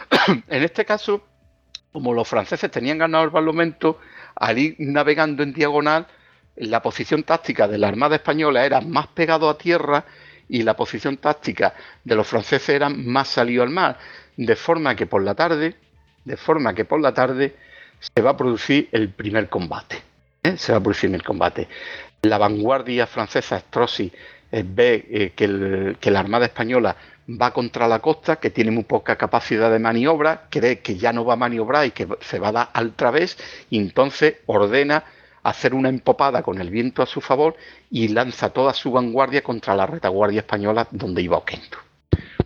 en 0.49 0.63
este 0.63 0.85
caso, 0.85 1.27
como 1.91 2.15
los 2.15 2.29
franceses 2.29 2.71
tenían 2.71 2.99
ganado 2.99 3.25
el 3.25 3.31
Barlovento, 3.31 3.99
al 4.37 4.59
ir 4.59 4.77
navegando 4.79 5.43
en 5.43 5.53
diagonal, 5.53 6.07
la 6.55 6.81
posición 6.81 7.25
táctica 7.25 7.67
de 7.67 7.79
la 7.79 7.89
Armada 7.89 8.15
Española 8.15 8.65
era 8.65 8.81
más 8.81 9.09
pegado 9.09 9.51
a 9.51 9.59
tierra 9.59 10.05
y 10.49 10.63
la 10.63 10.77
posición 10.77 11.17
táctica 11.17 11.75
de 12.05 12.15
los 12.15 12.29
franceses 12.29 12.69
era 12.69 12.89
más 12.91 13.27
salido 13.27 13.65
al 13.65 13.71
mar, 13.71 13.99
de 14.37 14.55
forma 14.55 14.95
que 14.95 15.07
por 15.07 15.25
la 15.25 15.35
tarde, 15.35 15.75
de 16.25 16.37
forma 16.37 16.75
que 16.75 16.85
por 16.85 17.01
la 17.01 17.13
tarde 17.13 17.57
se 17.99 18.23
va 18.23 18.31
a 18.31 18.37
producir 18.37 18.89
el 18.93 19.09
primer 19.09 19.49
combate. 19.49 20.08
¿Eh? 20.43 20.57
Se 20.57 20.73
va 20.73 20.79
a 20.79 20.83
producir 20.83 21.15
el 21.15 21.23
combate. 21.23 21.69
La 22.23 22.39
vanguardia 22.39 23.07
francesa, 23.07 23.59
Strozzi, 23.61 24.13
eh, 24.51 24.65
ve 24.67 25.07
eh, 25.11 25.33
que, 25.37 25.97
que 26.01 26.11
la 26.11 26.21
Armada 26.21 26.47
Española 26.47 26.97
va 27.29 27.53
contra 27.53 27.87
la 27.87 27.99
costa, 27.99 28.37
que 28.37 28.51
tiene 28.51 28.71
muy 28.71 28.85
poca 28.85 29.17
capacidad 29.17 29.71
de 29.71 29.79
maniobra, 29.79 30.47
cree 30.49 30.81
que 30.81 30.97
ya 30.97 31.13
no 31.13 31.25
va 31.25 31.35
a 31.35 31.37
maniobrar 31.37 31.87
y 31.87 31.91
que 31.91 32.09
se 32.21 32.39
va 32.39 32.49
a 32.49 32.53
dar 32.53 32.71
al 32.73 32.95
través, 32.95 33.37
y 33.69 33.79
entonces 33.79 34.37
ordena 34.47 35.05
hacer 35.43 35.75
una 35.75 35.89
empopada 35.89 36.43
con 36.43 36.61
el 36.61 36.71
viento 36.71 37.03
a 37.03 37.07
su 37.07 37.21
favor 37.21 37.57
y 37.91 38.09
lanza 38.09 38.51
toda 38.51 38.73
su 38.75 38.91
vanguardia 38.91 39.43
contra 39.43 39.75
la 39.75 39.87
retaguardia 39.87 40.41
española 40.41 40.89
donde 40.91 41.23
iba 41.23 41.37
Oquendo. 41.37 41.79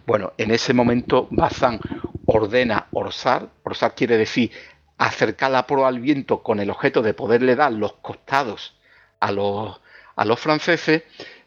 Bueno, 0.06 0.32
en 0.36 0.50
ese 0.50 0.74
momento 0.74 1.28
Bazán 1.30 1.78
ordena 2.26 2.86
orsar, 2.92 3.48
orsar 3.62 3.94
quiere 3.94 4.16
decir 4.16 4.50
acercar 4.98 5.50
la 5.50 5.66
proa 5.66 5.88
al 5.88 6.00
viento 6.00 6.42
con 6.42 6.60
el 6.60 6.70
objeto 6.70 7.02
de 7.02 7.14
poderle 7.14 7.56
dar 7.56 7.72
los 7.72 7.94
costados 7.94 8.74
a 9.20 9.32
los, 9.32 9.80
a 10.16 10.24
los 10.24 10.40
franceses 10.40 11.02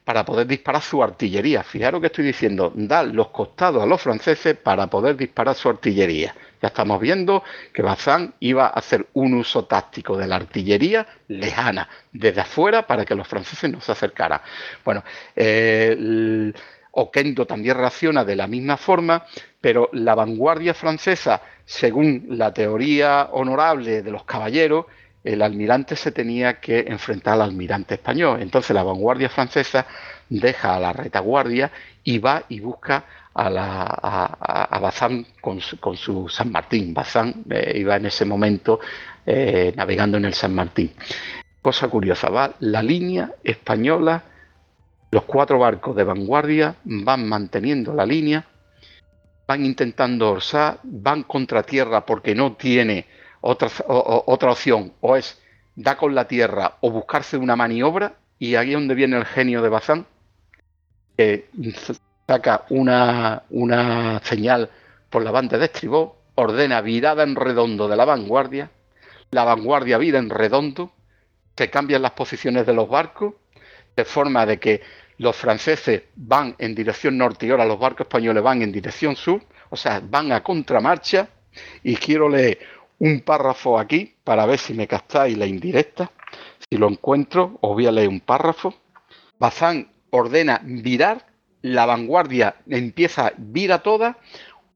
para 0.05 0.23
poder 0.23 0.45
disparar 0.45 0.81
su 0.81 1.03
artillería. 1.03 1.63
Fijaros 1.63 1.99
que 1.99 2.07
estoy 2.07 2.25
diciendo, 2.25 2.71
dar 2.75 3.07
los 3.07 3.29
costados 3.29 3.81
a 3.81 3.85
los 3.87 4.01
franceses 4.01 4.55
para 4.55 4.87
poder 4.87 5.17
disparar 5.17 5.55
su 5.55 5.67
artillería. 5.67 6.35
Ya 6.61 6.67
estamos 6.67 7.01
viendo 7.01 7.43
que 7.73 7.81
Bazán 7.81 8.35
iba 8.39 8.67
a 8.67 8.69
hacer 8.69 9.07
un 9.13 9.33
uso 9.33 9.65
táctico 9.65 10.15
de 10.15 10.27
la 10.27 10.35
artillería 10.35 11.07
lejana, 11.27 11.89
desde 12.13 12.41
afuera, 12.41 12.85
para 12.85 13.03
que 13.03 13.15
los 13.15 13.27
franceses 13.27 13.69
no 13.69 13.81
se 13.81 13.91
acercaran. 13.91 14.41
Bueno, 14.85 15.03
eh, 15.35 16.53
Oquendo 16.97 17.45
también 17.45 17.77
reacciona 17.77 18.23
de 18.23 18.35
la 18.35 18.47
misma 18.47 18.77
forma, 18.77 19.25
pero 19.59 19.89
la 19.93 20.15
vanguardia 20.15 20.73
francesa, 20.73 21.41
según 21.65 22.25
la 22.29 22.53
teoría 22.53 23.29
honorable 23.31 24.01
de 24.01 24.11
los 24.11 24.23
caballeros, 24.23 24.85
el 25.23 25.41
almirante 25.41 25.95
se 25.95 26.11
tenía 26.11 26.59
que 26.59 26.85
enfrentar 26.87 27.33
al 27.33 27.41
almirante 27.41 27.95
español. 27.95 28.41
Entonces 28.41 28.73
la 28.73 28.83
vanguardia 28.83 29.27
francesa 29.27 29.85
deja 30.29 30.75
a 30.75 30.79
la 30.79 30.93
retaguardia 30.93 31.71
y 32.03 32.19
va 32.19 32.43
y 32.47 32.59
busca 32.59 33.03
a, 33.33 33.49
la, 33.49 34.79
Bazán 34.79 35.25
con 35.41 35.59
su, 35.59 36.29
San 36.29 36.51
Martín. 36.51 36.93
Bazán 36.93 37.43
eh, 37.49 37.73
iba 37.75 37.95
en 37.97 38.05
ese 38.05 38.23
momento 38.23 38.79
eh, 39.25 39.73
navegando 39.75 40.17
en 40.17 40.25
el 40.25 40.33
San 40.33 40.53
Martín. 40.53 40.93
Cosa 41.61 41.87
curiosa, 41.87 42.29
va 42.29 42.53
la 42.59 42.83
línea 42.83 43.31
española, 43.43 44.23
los 45.15 45.23
cuatro 45.23 45.59
barcos 45.59 45.95
de 45.95 46.03
vanguardia 46.03 46.75
van 46.83 47.25
manteniendo 47.25 47.93
la 47.93 48.05
línea, 48.05 48.45
van 49.47 49.65
intentando 49.65 50.29
orsar, 50.29 50.79
van 50.83 51.23
contra 51.23 51.63
tierra 51.63 52.05
porque 52.05 52.35
no 52.35 52.57
tiene 52.57 53.05
otra, 53.39 53.69
otra 53.87 54.51
opción, 54.51 54.91
o 54.99 55.15
es 55.15 55.41
da 55.73 55.95
con 55.95 56.13
la 56.13 56.27
tierra 56.27 56.75
o 56.81 56.91
buscarse 56.91 57.37
una 57.37 57.55
maniobra, 57.55 58.15
y 58.39 58.55
ahí 58.55 58.71
es 58.71 58.73
donde 58.73 58.93
viene 58.93 59.15
el 59.15 59.23
genio 59.23 59.61
de 59.61 59.69
Bazán, 59.69 60.05
que 61.17 61.47
saca 62.27 62.65
una, 62.69 63.43
una 63.51 64.19
señal 64.21 64.69
por 65.09 65.23
la 65.23 65.31
banda 65.31 65.57
de 65.57 65.67
estribó, 65.67 66.23
ordena 66.35 66.81
virada 66.81 67.23
en 67.23 67.37
redondo 67.37 67.87
de 67.87 67.95
la 67.95 68.03
vanguardia, 68.03 68.69
la 69.31 69.45
vanguardia 69.45 69.97
vira 69.97 70.19
en 70.19 70.29
redondo, 70.29 70.91
se 71.55 71.69
cambian 71.69 72.01
las 72.01 72.11
posiciones 72.11 72.65
de 72.65 72.73
los 72.73 72.89
barcos, 72.89 73.35
de 73.95 74.03
forma 74.03 74.45
de 74.45 74.59
que 74.59 74.81
los 75.17 75.35
franceses 75.35 76.03
van 76.15 76.55
en 76.57 76.75
dirección 76.75 77.17
norte 77.17 77.45
y 77.45 77.51
ahora 77.51 77.65
los 77.65 77.79
barcos 77.79 78.05
españoles 78.07 78.43
van 78.43 78.61
en 78.61 78.71
dirección 78.71 79.15
sur, 79.15 79.41
o 79.69 79.75
sea, 79.75 80.01
van 80.03 80.31
a 80.31 80.43
contramarcha, 80.43 81.29
y 81.83 81.95
quiero 81.95 82.29
leer 82.29 82.59
un 82.99 83.21
párrafo 83.21 83.79
aquí 83.79 84.13
para 84.23 84.45
ver 84.45 84.59
si 84.59 84.73
me 84.73 84.87
captáis 84.87 85.37
la 85.37 85.45
indirecta. 85.45 86.11
Si 86.69 86.77
lo 86.77 86.89
encuentro, 86.89 87.57
os 87.61 87.73
voy 87.73 87.85
a 87.87 87.91
leer 87.91 88.09
un 88.09 88.19
párrafo. 88.19 88.73
Bazán 89.39 89.89
ordena 90.09 90.61
virar 90.63 91.25
la 91.61 91.85
vanguardia 91.85 92.57
empieza, 92.69 93.33
vira 93.37 93.79
toda, 93.79 94.17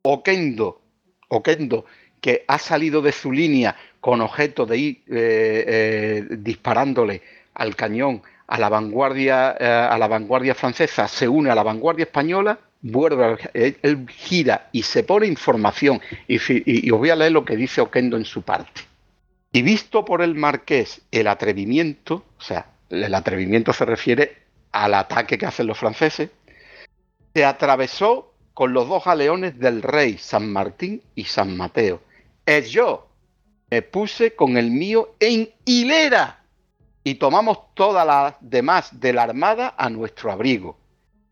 Oquendo, 0.01 0.82
Oquendo, 1.27 1.85
que 2.19 2.43
ha 2.48 2.58
salido 2.58 3.01
de 3.01 3.11
su 3.11 3.32
línea 3.32 3.76
con 4.00 4.22
objeto 4.22 4.66
de 4.66 4.77
ir 4.77 5.03
eh, 5.08 5.66
eh, 5.68 6.27
disparándole 6.32 7.22
al 7.53 7.76
cañón 7.76 8.24
a 8.50 8.58
la 8.60 8.68
vanguardia 8.68 9.56
eh, 9.60 9.66
a 9.66 9.98
la 9.98 10.08
vanguardia 10.08 10.56
francesa, 10.56 11.08
se 11.08 11.28
une 11.28 11.52
a 11.52 11.56
la 11.56 11.61
vanguardia 11.61 12.06
española, 12.06 12.58
vuelve, 12.82 13.38
él, 13.53 14.08
gira 14.10 14.69
y 14.72 14.82
se 14.82 15.03
pone 15.03 15.28
información. 15.28 16.02
Y, 16.28 16.40
y, 16.66 16.90
os 16.92 16.98
voy 16.98 17.11
a 17.11 17.16
leer 17.16 17.32
lo 17.32 17.45
que 17.45 17.56
dice 17.56 17.80
Oquendo 17.80 18.18
en 18.18 18.26
su 18.26 18.42
parte. 18.42 18.82
Y 19.52 19.61
visto 19.61 20.03
por 20.03 20.24
el 20.24 20.34
marqués 20.34 21.02
el 21.11 21.28
atrevimiento, 21.28 22.26
o 22.38 22.42
sea, 22.42 22.66
el 22.90 23.14
atrevimiento 23.14 23.72
se 23.72 23.86
refiere 23.86 24.38
al 24.72 24.95
ataque 24.95 25.38
que 25.38 25.45
hacen 25.45 25.68
los 25.68 25.78
franceses, 25.78 26.32
se 27.34 27.45
atravesó 27.45 28.34
con 28.56 28.74
los 28.74 28.90
dos 28.90 29.06
galeones 29.06 29.60
del 29.60 29.84
rey 29.84 30.18
San 30.18 30.52
Martín 30.52 31.03
y 31.14 31.26
San 31.26 31.56
Mateo. 31.56 32.02
Es 32.45 32.72
yo 32.72 33.10
me 33.69 33.84
puse 33.84 34.36
con 34.36 34.58
el 34.58 34.72
mío 34.72 35.14
en 35.19 35.52
hilera 35.66 36.39
y 37.03 37.16
tomamos 37.16 37.74
todas 37.74 38.06
las 38.06 38.36
demás 38.42 39.00
de 39.00 39.14
la 39.14 39.24
armada 39.24 39.74
a 39.78 39.90
nuestro 39.90 40.32
abrigo. 40.32 40.78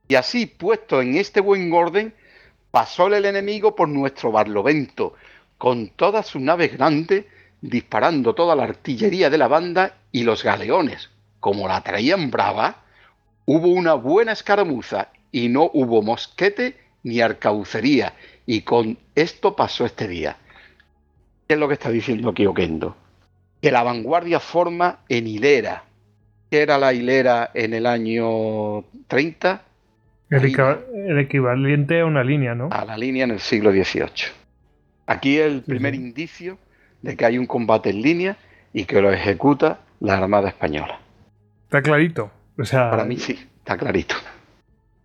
Y 0.08 0.16
así, 0.16 0.46
puesto 0.46 1.02
en 1.02 1.16
este 1.16 1.42
buen 1.42 1.72
orden, 1.74 2.14
pasó 2.72 3.08
el 3.08 3.26
enemigo 3.26 3.76
por 3.76 3.90
nuestro 3.90 4.32
barlovento, 4.32 5.14
con 5.58 5.90
todas 5.90 6.28
sus 6.28 6.42
naves 6.42 6.78
grandes, 6.78 7.26
disparando 7.62 8.36
toda 8.36 8.56
la 8.56 8.64
artillería 8.64 9.30
de 9.30 9.38
la 9.38 9.48
banda 9.48 9.98
y 10.12 10.24
los 10.24 10.44
galeones. 10.44 11.10
Como 11.40 11.68
la 11.68 11.82
traían 11.82 12.32
brava, 12.32 12.84
hubo 13.46 13.68
una 13.68 13.94
buena 13.96 14.32
escaramuza 14.32 15.10
y 15.32 15.50
no 15.50 15.70
hubo 15.74 16.02
mosquete 16.02 16.78
ni 17.04 17.20
arcaucería. 17.22 18.14
Y 18.46 18.62
con 18.62 18.98
esto 19.16 19.56
pasó 19.56 19.86
este 19.86 20.08
día. 20.08 20.38
¿Qué 21.48 21.56
es 21.56 21.60
lo 21.60 21.68
que 21.68 21.74
está 21.74 21.90
diciendo 21.90 22.30
aquí? 22.30 22.46
Que 23.68 23.72
la 23.74 23.84
vanguardia 23.84 24.40
forma 24.40 25.00
en 25.10 25.28
hilera. 25.28 25.84
¿Qué 26.50 26.62
era 26.62 26.78
la 26.78 26.94
hilera 26.94 27.52
en 27.54 27.74
el 27.74 27.86
año 27.86 28.86
30? 29.10 29.62
El, 30.30 31.20
equivalente 31.20 32.00
a 32.00 32.06
una 32.06 32.24
línea, 32.24 32.56
¿no? 32.56 32.70
A 32.72 32.86
la 32.86 32.98
línea 32.98 33.26
en 33.26 33.32
el 33.32 33.42
siglo 33.42 33.74
XVIII. 33.74 34.32
Aquí 35.06 35.40
el 35.40 35.64
primer 35.64 35.96
indicio 35.96 36.58
de 37.02 37.18
que 37.18 37.26
hay 37.26 37.38
un 37.38 37.46
combate 37.46 37.90
en 37.90 38.02
línea 38.02 38.38
y 38.72 38.86
que 38.86 39.02
lo 39.02 39.12
ejecuta 39.12 39.82
la 40.00 40.18
Armada 40.18 40.48
Española. 40.48 41.02
Está 41.66 41.82
clarito. 41.82 42.32
O 42.58 42.64
sea... 42.64 42.90
Para 42.90 43.04
mí 43.04 43.18
sí, 43.18 43.38
está 43.58 43.76
clarito. 43.76 44.16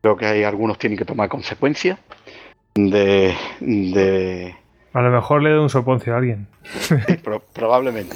Creo 0.02 0.16
que 0.16 0.26
hay 0.26 0.44
algunos 0.44 0.78
tienen 0.78 0.96
que 0.96 1.04
tomar 1.04 1.28
consecuencias 1.28 1.98
de, 2.76 4.54
A 4.92 5.00
lo 5.00 5.10
mejor 5.10 5.42
le 5.42 5.50
da 5.50 5.60
un 5.60 5.70
soponcio 5.70 6.14
a 6.14 6.18
alguien. 6.18 6.46
probablemente. 7.54 8.14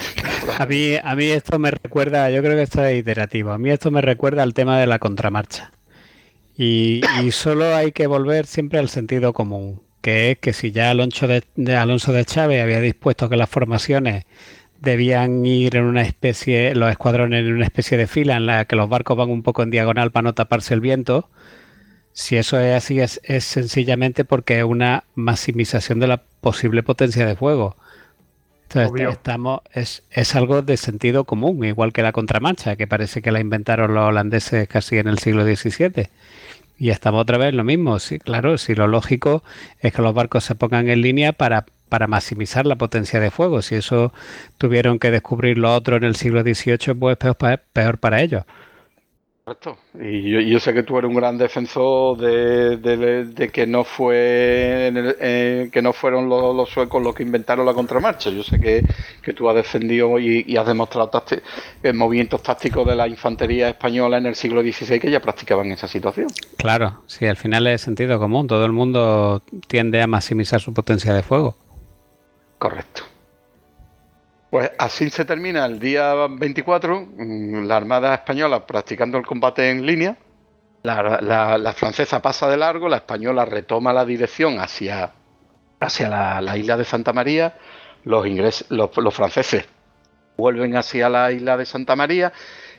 A 0.58 0.66
mí, 0.66 0.96
a 1.02 1.14
mí 1.14 1.24
esto 1.26 1.58
me 1.58 1.70
recuerda, 1.70 2.30
yo 2.30 2.42
creo 2.42 2.54
que 2.54 2.62
esto 2.62 2.84
es 2.84 2.98
iterativo, 2.98 3.52
a 3.52 3.58
mí 3.58 3.70
esto 3.70 3.90
me 3.90 4.02
recuerda 4.02 4.42
al 4.42 4.54
tema 4.54 4.78
de 4.78 4.86
la 4.86 4.98
contramarcha. 4.98 5.72
Y, 6.58 7.02
solo 7.32 7.74
hay 7.74 7.92
que 7.92 8.06
volver 8.06 8.46
siempre 8.46 8.78
al 8.78 8.88
sentido 8.88 9.32
común, 9.32 9.82
que 10.00 10.32
es 10.32 10.38
que 10.38 10.52
si 10.52 10.72
ya 10.72 10.90
Alonso 10.90 11.26
de, 11.26 11.44
de 11.54 11.76
Alonso 11.76 12.12
de 12.12 12.24
Chávez 12.24 12.62
había 12.62 12.80
dispuesto 12.80 13.28
que 13.28 13.36
las 13.36 13.50
formaciones 13.50 14.24
debían 14.80 15.44
ir 15.44 15.76
en 15.76 15.84
una 15.84 16.02
especie, 16.02 16.74
los 16.74 16.90
escuadrones 16.90 17.44
en 17.44 17.54
una 17.54 17.64
especie 17.64 17.98
de 17.98 18.06
fila 18.06 18.36
en 18.36 18.46
la 18.46 18.64
que 18.64 18.76
los 18.76 18.88
barcos 18.88 19.16
van 19.16 19.30
un 19.30 19.42
poco 19.42 19.62
en 19.62 19.70
diagonal 19.70 20.10
para 20.12 20.24
no 20.24 20.34
taparse 20.34 20.74
el 20.74 20.80
viento, 20.80 21.28
si 22.16 22.38
eso 22.38 22.58
es 22.58 22.74
así, 22.74 22.98
es, 22.98 23.20
sencillamente 23.44 24.24
porque 24.24 24.58
es 24.58 24.64
una 24.64 25.04
maximización 25.16 26.00
de 26.00 26.06
la 26.06 26.22
posible 26.40 26.82
potencia 26.82 27.26
de 27.26 27.36
fuego. 27.36 27.76
Entonces, 28.70 29.08
estamos, 29.10 29.60
es, 29.74 30.02
es, 30.10 30.34
algo 30.34 30.62
de 30.62 30.78
sentido 30.78 31.24
común, 31.24 31.62
igual 31.62 31.92
que 31.92 32.00
la 32.00 32.12
contramarcha, 32.12 32.76
que 32.76 32.86
parece 32.86 33.20
que 33.20 33.30
la 33.32 33.40
inventaron 33.40 33.92
los 33.92 34.08
holandeses 34.08 34.66
casi 34.66 34.96
en 34.96 35.08
el 35.08 35.18
siglo 35.18 35.44
XVII. 35.44 36.08
Y 36.78 36.88
estamos 36.88 37.20
otra 37.20 37.36
vez 37.36 37.52
lo 37.52 37.64
mismo. 37.64 37.98
Sí, 37.98 38.18
claro, 38.18 38.56
si 38.56 38.74
lo 38.74 38.86
lógico 38.86 39.44
es 39.80 39.92
que 39.92 40.00
los 40.00 40.14
barcos 40.14 40.42
se 40.42 40.54
pongan 40.54 40.88
en 40.88 41.02
línea 41.02 41.34
para, 41.34 41.66
para 41.90 42.06
maximizar 42.06 42.64
la 42.64 42.76
potencia 42.76 43.20
de 43.20 43.30
fuego. 43.30 43.60
Si 43.60 43.74
eso 43.74 44.14
tuvieron 44.56 44.98
que 44.98 45.10
descubrir 45.10 45.58
los 45.58 45.76
otros 45.76 45.98
en 45.98 46.04
el 46.04 46.16
siglo 46.16 46.40
XVIII, 46.40 46.94
pues 46.94 47.18
peor, 47.18 47.36
peor 47.74 47.98
para 47.98 48.22
ellos. 48.22 48.44
Correcto. 49.46 49.78
Y 49.94 50.50
yo, 50.50 50.58
sé 50.58 50.74
que 50.74 50.82
tú 50.82 50.98
eres 50.98 51.08
un 51.08 51.14
gran 51.14 51.38
defensor 51.38 52.18
de, 52.18 53.48
que 53.52 53.64
no 53.64 53.84
fue 53.84 54.90
eh, 54.92 55.68
que 55.70 55.80
no 55.82 55.92
fueron 55.92 56.28
los, 56.28 56.68
suecos 56.68 57.00
los 57.00 57.14
que 57.14 57.22
inventaron 57.22 57.64
la 57.64 57.72
contramarcha. 57.72 58.28
Yo 58.30 58.42
sé 58.42 58.58
que, 58.58 59.32
tú 59.34 59.48
has 59.48 59.54
defendido 59.54 60.18
y, 60.18 60.56
has 60.56 60.66
demostrado 60.66 61.22
movimientos 61.94 62.42
tácticos 62.42 62.88
de 62.88 62.96
la 62.96 63.06
infantería 63.06 63.68
española 63.68 64.18
en 64.18 64.26
el 64.26 64.34
siglo 64.34 64.62
XVI 64.62 64.98
que 64.98 65.12
ya 65.12 65.20
practicaban 65.20 65.70
esa 65.70 65.86
situación. 65.86 66.26
Claro, 66.56 67.02
sí, 67.06 67.24
al 67.26 67.36
final 67.36 67.68
es 67.68 67.82
sentido 67.82 68.18
común. 68.18 68.48
Todo 68.48 68.64
el 68.66 68.72
mundo 68.72 69.44
tiende 69.68 70.02
a 70.02 70.08
maximizar 70.08 70.60
su 70.60 70.74
potencia 70.74 71.14
de 71.14 71.22
fuego. 71.22 71.54
Correcto. 72.58 73.04
Pues 74.50 74.70
así 74.78 75.10
se 75.10 75.24
termina 75.24 75.66
el 75.66 75.80
día 75.80 76.14
24, 76.28 77.08
mm, 77.16 77.64
la 77.66 77.76
Armada 77.76 78.14
Española 78.14 78.64
practicando 78.64 79.18
el 79.18 79.26
combate 79.26 79.70
en 79.70 79.84
línea, 79.84 80.16
la, 80.84 81.74
francesa 81.76 82.22
pasa 82.22 82.48
de 82.48 82.56
largo, 82.56 82.88
la 82.88 82.98
española 82.98 83.44
retoma 83.44 83.92
la 83.92 84.04
dirección 84.04 84.60
hacia, 84.60 85.12
hacia 85.80 86.40
la, 86.40 86.56
isla 86.56 86.76
de 86.76 86.84
Santa 86.84 87.12
María, 87.12 87.56
los, 88.04 88.24
los, 88.70 89.14
franceses 89.14 89.64
vuelven 90.36 90.76
hacia 90.76 91.08
la 91.08 91.32
isla 91.32 91.56
de 91.56 91.66
Santa 91.66 91.96
María 91.96 92.32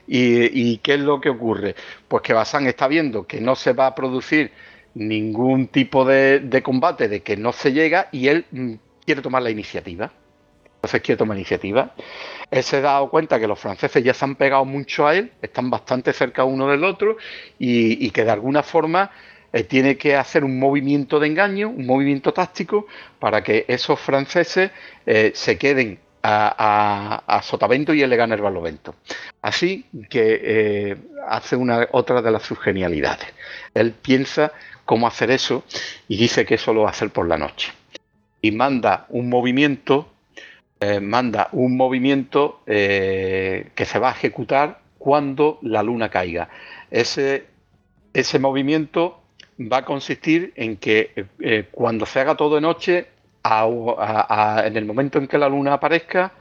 y, 0.08 0.78
¿qué 0.78 0.94
es 0.94 1.02
lo 1.02 1.20
que 1.20 1.30
ocurre? 1.30 1.76
Pues 2.08 2.24
que 2.24 2.32
Bazán 2.32 2.66
está 2.68 2.88
viendo 2.88 3.28
que 3.28 3.42
no 3.42 3.56
se 3.56 3.74
va 3.74 3.88
a 3.88 3.96
producir 3.96 4.52
ningún 4.94 5.68
tipo 5.68 6.06
de, 6.06 6.40
de 6.40 6.64
combate, 6.64 7.10
de 7.10 7.22
que 7.24 7.36
no 7.36 7.52
se 7.52 7.74
llega 7.74 8.08
y 8.14 8.30
él 8.30 8.46
mm, 8.52 8.74
quiere 9.06 9.22
tomar 9.22 9.42
la 9.42 9.50
iniciativa. 9.50 10.14
Entonces 10.78 11.02
quiere 11.02 11.18
tomar 11.18 11.38
iniciativa. 11.38 11.92
Él 12.52 12.64
se 12.64 12.78
ha 12.78 12.82
dado 12.82 13.10
cuenta 13.10 13.40
que 13.40 13.48
los 13.48 13.60
franceses 13.60 14.04
ya 14.04 14.14
se 14.14 14.24
han 14.24 14.36
pegado 14.36 14.64
mucho 14.64 15.08
a 15.08 15.16
él, 15.16 15.32
están 15.42 15.70
bastante 15.70 16.14
cerca 16.14 16.44
uno 16.44 16.68
del 16.68 16.84
otro 16.84 17.18
y, 17.58 18.10
que 18.12 18.24
de 18.24 18.32
alguna 18.32 18.62
forma 18.62 19.12
eh, 19.52 19.64
tiene 19.64 19.98
que 19.98 20.16
hacer 20.16 20.44
un 20.44 20.60
movimiento 20.60 21.20
de 21.20 21.28
engaño, 21.28 21.70
un 21.70 21.86
movimiento 21.86 22.32
táctico 22.32 22.86
para 23.20 23.44
que 23.44 23.66
esos 23.68 24.00
franceses 24.00 24.72
eh, 25.06 25.32
se 25.34 25.58
queden 25.58 26.00
a, 26.24 27.42
Sotavento 27.44 27.94
y 27.94 28.02
él 28.02 28.10
le 28.10 28.18
gane 28.18 28.36
el 28.36 28.42
Barlovento. 28.42 28.96
Así 29.42 29.86
que 30.10 30.42
eh, 30.44 30.98
hace 31.28 31.56
una, 31.56 31.88
otra 31.92 32.22
de 32.22 32.32
las 32.32 32.44
sus 32.44 32.60
genialidades. 32.60 33.28
Él 33.74 33.94
piensa 33.94 34.52
cómo 34.86 35.08
hacer 35.08 35.32
eso 35.32 35.64
y 36.08 36.18
dice 36.18 36.46
que 36.46 36.56
eso 36.56 36.74
lo 36.74 36.82
va 36.82 36.90
a 36.90 36.92
hacer 36.92 37.10
por 37.10 37.28
la 37.28 37.38
noche. 37.38 37.72
Y 38.42 38.52
manda 38.52 39.06
un 39.10 39.30
movimiento 39.30 40.12
eh, 40.80 41.00
manda 41.00 41.50
un 41.54 41.76
movimiento 41.76 42.62
eh, 42.68 43.72
que 43.74 43.86
se 43.86 43.98
va 43.98 44.10
a 44.10 44.12
ejecutar 44.12 44.80
cuando 45.00 45.58
la 45.64 45.82
luna 45.82 46.10
caiga. 46.10 46.50
Ese, 46.92 47.48
ese 48.14 48.38
movimiento 48.38 49.22
va 49.60 49.78
a 49.78 49.86
consistir 49.86 50.54
en 50.56 50.78
que 50.78 51.26
eh, 51.40 51.68
cuando 51.72 52.06
se 52.06 52.20
haga 52.20 52.36
todo 52.36 52.56
de 52.56 52.62
noche, 52.62 53.08
en 53.44 54.78
el 54.78 54.86
momento 54.86 55.18
en 55.18 55.28
que 55.28 55.38
la 55.38 55.50
luna 55.50 55.74
aparezca, 55.74 56.34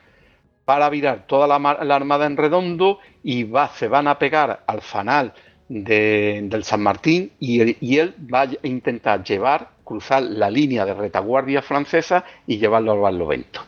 para 0.66 0.90
virar 0.90 1.26
toda 1.26 1.46
la, 1.46 1.70
armada 1.94 2.26
en 2.26 2.36
redondo 2.36 2.98
y 3.22 3.48
se 3.74 3.88
van 3.88 4.08
a 4.08 4.18
pegar 4.18 4.64
al 4.66 4.82
fanal 4.82 5.32
del 5.68 6.64
San 6.64 6.82
Martín 6.82 7.30
y, 7.38 7.76
y, 7.86 7.98
él 7.98 8.14
va 8.32 8.42
a 8.42 8.48
intentar 8.64 9.22
llevar, 9.22 9.70
cruzar 9.84 10.24
la 10.24 10.50
línea 10.50 10.84
de 10.84 10.94
retaguardia 10.94 11.62
francesa 11.62 12.24
y 12.48 12.58
llevarlo 12.58 12.92
al 12.92 12.98
Barlovento. 12.98 13.60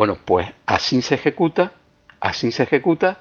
Bueno, 0.00 0.16
pues 0.24 0.48
así 0.64 1.02
se 1.02 1.16
ejecuta, 1.16 1.72
así 2.20 2.52
se 2.52 2.62
ejecuta 2.62 3.20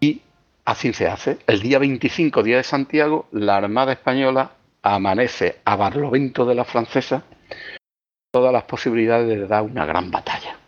y 0.00 0.22
así 0.64 0.92
se 0.92 1.06
hace. 1.06 1.38
El 1.46 1.62
día 1.62 1.78
25, 1.78 2.42
día 2.42 2.56
de 2.56 2.64
Santiago, 2.64 3.28
la 3.30 3.58
Armada 3.58 3.92
Española 3.92 4.50
amanece 4.82 5.60
a 5.64 5.76
Barlovento 5.76 6.44
de 6.46 6.56
la 6.56 6.64
Francesa 6.64 7.22
todas 8.32 8.52
las 8.52 8.64
posibilidades 8.64 9.28
de 9.28 9.46
dar 9.46 9.62
una 9.62 9.86
gran 9.86 10.10
batalla. 10.10 10.58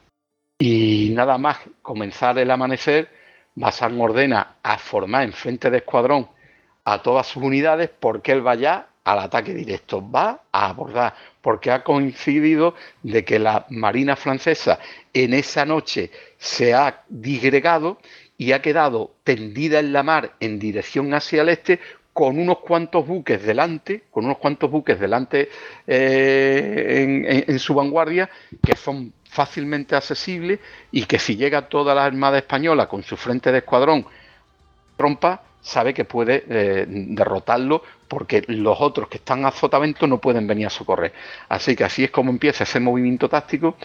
Y 0.60 1.10
nada 1.12 1.38
más 1.38 1.58
comenzar 1.82 2.38
el 2.38 2.48
amanecer, 2.48 3.10
Bazán 3.56 4.00
ordena 4.00 4.58
a 4.62 4.78
formar 4.78 5.24
en 5.24 5.32
frente 5.32 5.70
de 5.70 5.78
escuadrón 5.78 6.28
a 6.84 7.02
todas 7.02 7.26
sus 7.26 7.42
unidades 7.42 7.90
porque 7.90 8.30
él 8.30 8.42
vaya 8.42 8.86
al 9.04 9.18
ataque 9.18 9.54
directo, 9.54 10.08
va 10.08 10.42
a 10.52 10.68
abordar, 10.68 11.14
porque 11.40 11.70
ha 11.70 11.82
coincidido 11.82 12.74
de 13.02 13.24
que 13.24 13.38
la 13.38 13.66
Marina 13.68 14.16
francesa 14.16 14.78
en 15.12 15.34
esa 15.34 15.64
noche 15.66 16.10
se 16.38 16.74
ha 16.74 17.02
disgregado 17.08 17.98
y 18.38 18.52
ha 18.52 18.62
quedado 18.62 19.14
tendida 19.24 19.80
en 19.80 19.92
la 19.92 20.02
mar 20.02 20.34
en 20.40 20.58
dirección 20.58 21.12
hacia 21.14 21.42
el 21.42 21.48
este 21.48 21.80
con 22.12 22.38
unos 22.38 22.58
cuantos 22.58 23.06
buques 23.06 23.42
delante, 23.42 24.04
con 24.10 24.26
unos 24.26 24.38
cuantos 24.38 24.70
buques 24.70 25.00
delante 25.00 25.48
eh, 25.86 27.44
en, 27.46 27.58
su 27.58 27.74
vanguardia, 27.74 28.28
que 28.62 28.76
son 28.76 29.12
fácilmente 29.24 29.96
accesibles 29.96 30.60
y 30.90 31.04
que 31.06 31.18
si 31.18 31.36
llega 31.36 31.68
toda 31.68 31.94
la 31.94 32.04
Armada 32.04 32.38
Española 32.38 32.86
con 32.86 33.02
su 33.02 33.16
frente 33.16 33.50
de 33.50 33.58
escuadrón 33.58 34.04
trompa, 34.96 35.42
sabe 35.62 35.94
que 35.94 36.04
puede 36.04 36.44
eh, 36.48 36.84
derrotarlo 36.88 37.82
porque 38.08 38.42
los 38.48 38.76
otros 38.80 39.08
que 39.08 39.18
están 39.18 39.46
a 39.46 39.52
Sotavento 39.52 40.06
no 40.06 40.18
pueden 40.18 40.46
venir 40.46 40.66
a 40.66 40.70
socorrer. 40.70 41.12
Así 41.48 41.76
que 41.76 41.84
así 41.84 42.04
es 42.04 42.10
como 42.10 42.30
empieza 42.30 42.64
ese 42.64 42.80
movimiento 42.80 43.28
táctico 43.28 43.76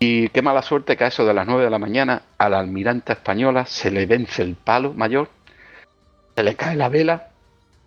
y 0.00 0.28
qué 0.30 0.42
mala 0.42 0.62
suerte 0.62 0.96
que 0.96 1.04
a 1.04 1.08
eso 1.08 1.24
de 1.24 1.34
las 1.34 1.46
9 1.46 1.64
de 1.64 1.70
la 1.70 1.78
mañana 1.78 2.22
a 2.38 2.48
la 2.48 2.58
almiranta 2.58 3.12
española 3.12 3.66
se 3.66 3.90
le 3.90 4.06
vence 4.06 4.42
el 4.42 4.56
palo 4.56 4.92
mayor, 4.94 5.28
se 6.34 6.42
le 6.42 6.56
cae 6.56 6.74
la 6.74 6.88
vela, 6.88 7.28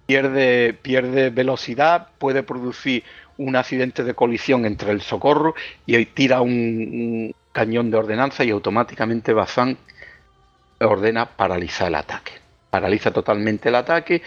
pierde, 0.06 0.74
pierde 0.74 1.30
velocidad, 1.32 2.10
puede 2.18 2.44
producir 2.44 3.04
un 3.38 3.56
accidente 3.56 4.04
de 4.04 4.14
colisión 4.14 4.66
entre 4.66 4.92
el 4.92 5.02
socorro 5.02 5.54
y 5.86 6.06
tira 6.06 6.42
un, 6.42 6.52
un 6.52 7.36
cañón 7.52 7.92
de 7.92 7.98
ordenanza 7.98 8.44
y 8.44 8.52
automáticamente 8.52 9.34
Bazán 9.34 9.78
ordena 10.80 11.26
paralizar 11.26 11.90
el 11.90 11.96
ataque 11.96 12.47
paraliza 12.78 13.12
totalmente 13.12 13.70
el 13.70 13.76
ataque 13.76 14.22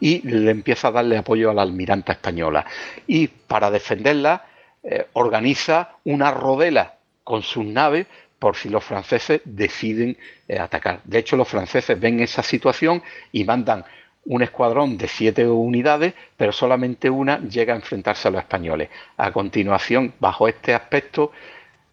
y 0.00 0.26
le 0.26 0.50
empieza 0.50 0.88
a 0.88 0.92
darle 0.92 1.18
apoyo 1.18 1.50
a 1.50 1.54
la 1.54 1.60
almiranta 1.60 2.12
española. 2.12 2.64
Y 3.06 3.28
para 3.28 3.70
defenderla 3.70 4.46
eh, 4.82 5.06
organiza 5.12 5.96
una 6.04 6.30
rodela 6.30 6.94
con 7.24 7.42
sus 7.42 7.66
naves 7.66 8.06
por 8.38 8.56
si 8.56 8.70
los 8.70 8.82
franceses 8.82 9.42
deciden 9.44 10.16
eh, 10.48 10.58
atacar. 10.58 11.00
De 11.04 11.18
hecho, 11.18 11.36
los 11.36 11.46
franceses 11.46 12.00
ven 12.00 12.20
esa 12.20 12.42
situación 12.42 13.02
y 13.32 13.44
mandan 13.44 13.84
un 14.24 14.42
escuadrón 14.42 14.96
de 14.96 15.06
siete 15.06 15.46
unidades, 15.46 16.14
pero 16.38 16.52
solamente 16.52 17.10
una 17.10 17.38
llega 17.40 17.74
a 17.74 17.76
enfrentarse 17.76 18.28
a 18.28 18.30
los 18.30 18.40
españoles. 18.40 18.88
A 19.18 19.30
continuación, 19.30 20.14
bajo 20.18 20.48
este 20.48 20.72
aspecto, 20.72 21.32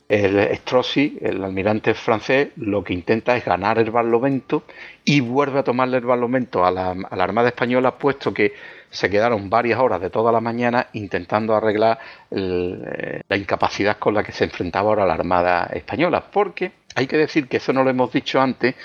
el 0.09 0.55
Strozzi, 0.57 1.17
el 1.21 1.43
almirante 1.43 1.93
francés, 1.93 2.49
lo 2.55 2.83
que 2.83 2.93
intenta 2.93 3.35
es 3.35 3.43
ganar 3.43 3.77
el 3.77 3.91
Barlovento 3.91 4.63
y 5.03 5.19
vuelve 5.19 5.59
a 5.59 5.63
tomarle 5.63 5.97
el 5.97 6.05
Barlovento 6.05 6.65
a 6.65 6.71
la, 6.71 6.95
Armada 7.11 7.49
Española, 7.49 7.97
puesto 7.97 8.33
que 8.33 8.53
se 8.89 9.09
quedaron 9.09 9.49
varias 9.49 9.79
horas 9.79 9.99
de 9.99 10.09
toda 10.09 10.31
la 10.31 10.39
mañana 10.39 10.87
intentando 10.93 11.53
arreglar 11.55 11.99
eh, 12.31 13.21
la 13.27 13.37
incapacidad 13.37 13.97
con 13.97 14.13
la 14.13 14.23
que 14.23 14.31
se 14.31 14.45
enfrentaba 14.45 14.89
ahora 14.89 15.05
la 15.05 15.15
Armada 15.15 15.69
Española. 15.73 16.23
Porque 16.31 16.71
hay 16.95 17.05
que 17.05 17.17
decir 17.17 17.49
que 17.49 17.57
eso 17.57 17.73
no 17.73 17.83
lo 17.83 17.89
hemos 17.89 18.11
dicho 18.13 18.39
antes, 18.39 18.75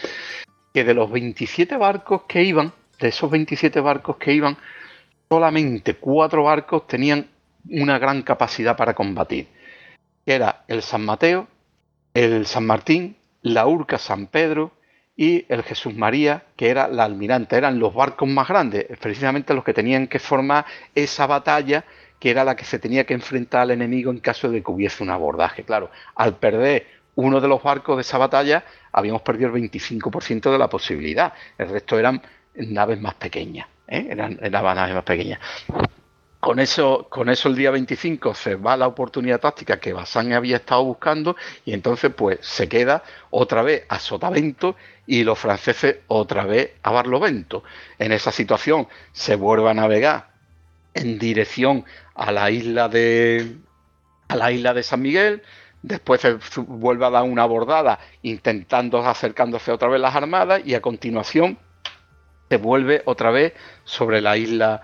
que 0.75 0.83
de 0.83 0.94
los 0.94 1.10
27 1.10 1.76
barcos 1.76 2.23
que 2.26 2.42
iban, 2.42 2.73
de 2.99 3.09
esos 3.09 3.31
27 3.31 3.81
barcos 3.81 4.17
que 4.17 4.33
iban, 4.33 4.57
solamente 5.28 5.94
cuatro 5.94 6.42
barcos 6.42 6.86
tenían 6.89 7.28
una 7.70 7.99
gran 8.01 8.23
capacidad 8.23 8.76
para 8.76 8.94
combatir 8.94 9.62
que 10.25 10.34
era 10.34 10.65
el 10.68 10.83
San 10.83 11.05
Mateo, 11.05 11.49
el 12.15 12.47
San 12.47 12.67
Martín, 12.67 13.17
la 13.42 13.67
Urca 13.67 13.99
San 13.99 14.26
Pedro 14.26 14.73
y 15.17 15.44
el 15.49 15.62
Jesús 15.62 15.94
María, 15.94 16.44
que 16.57 16.70
era 16.70 16.89
la 16.89 17.05
almirante. 17.05 17.57
Eran 17.57 17.78
los 17.78 17.94
barcos 17.94 18.28
más 18.28 18.49
grandes, 18.49 18.86
precisamente 19.01 19.55
los 19.55 19.65
que 19.65 19.75
tenían 19.75 20.07
que 20.07 20.18
formar 20.18 20.65
esa 20.94 21.26
batalla 21.26 21.84
que 22.18 22.31
era 22.31 22.44
la 22.44 22.55
que 22.55 22.65
se 22.65 22.78
tenía 22.78 23.05
que 23.05 23.15
enfrentar 23.15 23.62
al 23.62 23.73
enemigo 23.73 24.12
en 24.12 24.20
caso 24.20 24.49
de 24.49 24.62
que 24.62 24.70
hubiese 24.70 25.02
un 25.02 25.10
abordaje. 25.10 25.65
Claro, 25.65 25.91
al 26.15 26.36
perder 26.36 26.86
uno 27.17 27.41
de 27.41 27.49
los 27.49 27.62
barcos 27.62 27.97
de 27.97 28.02
esa 28.02 28.17
batalla, 28.17 28.65
habíamos 28.92 29.23
perdido 29.23 29.55
el 29.55 29.60
25% 29.70 30.52
de 30.52 30.59
la 30.59 30.68
posibilidad. 30.68 31.33
El 31.59 31.68
resto 31.68 31.99
eran 31.99 32.23
naves 32.55 33.01
más 33.01 33.15
pequeñas. 33.15 33.67
¿eh? 33.89 34.07
Eran, 34.09 34.39
eran 34.41 34.65
naves 34.65 34.94
más 34.94 35.05
pequeñas 35.05 35.41
con 36.43 36.59
eso, 36.59 37.07
con 37.09 37.29
eso 37.29 37.49
el 37.49 37.55
día 37.55 37.71
25 37.71 38.35
se 38.35 38.57
va 38.57 38.77
la 38.77 38.89
oportunidad 38.89 39.39
táctica 39.39 39.79
que 39.79 39.93
Bazán 39.93 40.33
había 40.33 40.57
estado 40.57 40.83
buscando 40.83 41.37
y 41.65 41.73
entonces 41.73 42.12
pues 42.12 42.41
se 42.43 42.69
queda 42.69 43.05
otra 43.31 43.62
vez 43.62 43.85
a 43.89 44.01
Sotavento 44.01 44.75
y 45.07 45.23
los 45.23 45.39
franceses 45.39 45.99
otra 46.09 46.45
vez 46.45 46.73
a 46.83 46.91
Barlovento. 46.91 47.62
En 47.97 48.11
esa 48.11 48.33
situación 48.33 48.89
se 49.12 49.37
vuelve 49.37 49.71
a 49.71 49.75
navegar 49.75 50.33
en 50.95 51.17
dirección 51.21 51.85
a 52.17 52.33
la 52.33 52.51
isla 52.51 52.89
de 52.89 53.59
a 54.27 54.35
la 54.35 54.51
isla 54.51 54.75
de 54.75 54.83
San 54.83 55.01
Miguel, 55.01 55.45
después 55.83 56.23
se 56.23 56.33
vuelve 56.62 57.07
a 57.07 57.11
dar 57.11 57.23
una 57.23 57.45
abordada 57.45 58.01
intentando 58.23 58.99
acercándose 59.07 59.71
otra 59.71 59.87
vez 59.87 60.01
las 60.01 60.17
armadas 60.17 60.62
y 60.65 60.75
a 60.75 60.83
continuación 60.83 61.57
se 62.51 62.57
vuelve 62.57 63.03
otra 63.05 63.31
vez 63.31 63.53
sobre 63.85 64.21
la 64.21 64.37
isla 64.37 64.83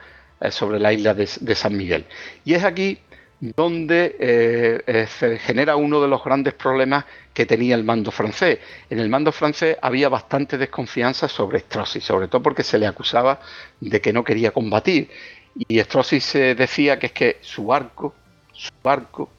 sobre 0.50 0.78
la 0.78 0.92
isla 0.92 1.14
de, 1.14 1.54
San 1.54 1.76
Miguel. 1.76 2.04
Y 2.44 2.54
es 2.54 2.64
aquí 2.64 2.98
donde 3.40 4.16
eh, 4.18 4.82
eh, 4.86 5.06
se 5.06 5.38
genera 5.38 5.76
uno 5.76 6.00
de 6.00 6.08
los 6.08 6.24
grandes 6.24 6.54
problemas 6.54 7.04
que 7.32 7.46
tenía 7.46 7.76
el 7.76 7.84
mando 7.84 8.10
francés. 8.10 8.58
En 8.90 8.98
el 8.98 9.08
mando 9.08 9.30
francés 9.30 9.76
había 9.80 10.08
bastante 10.08 10.58
desconfianza 10.58 11.28
sobre 11.28 11.60
Strozzi, 11.60 12.00
sobre 12.00 12.28
todo 12.28 12.42
porque 12.42 12.64
se 12.64 12.78
le 12.78 12.86
acusaba 12.86 13.40
de 13.80 14.00
que 14.00 14.12
no 14.12 14.24
quería 14.24 14.50
combatir. 14.50 15.08
Y 15.54 15.80
Strozzi 15.80 16.20
se 16.20 16.54
decía 16.54 16.98
que 16.98 17.06
es 17.06 17.12
que 17.12 17.38
su 17.40 17.66
barco, 17.66 18.14
su 18.52 18.72
barco, 18.82 19.30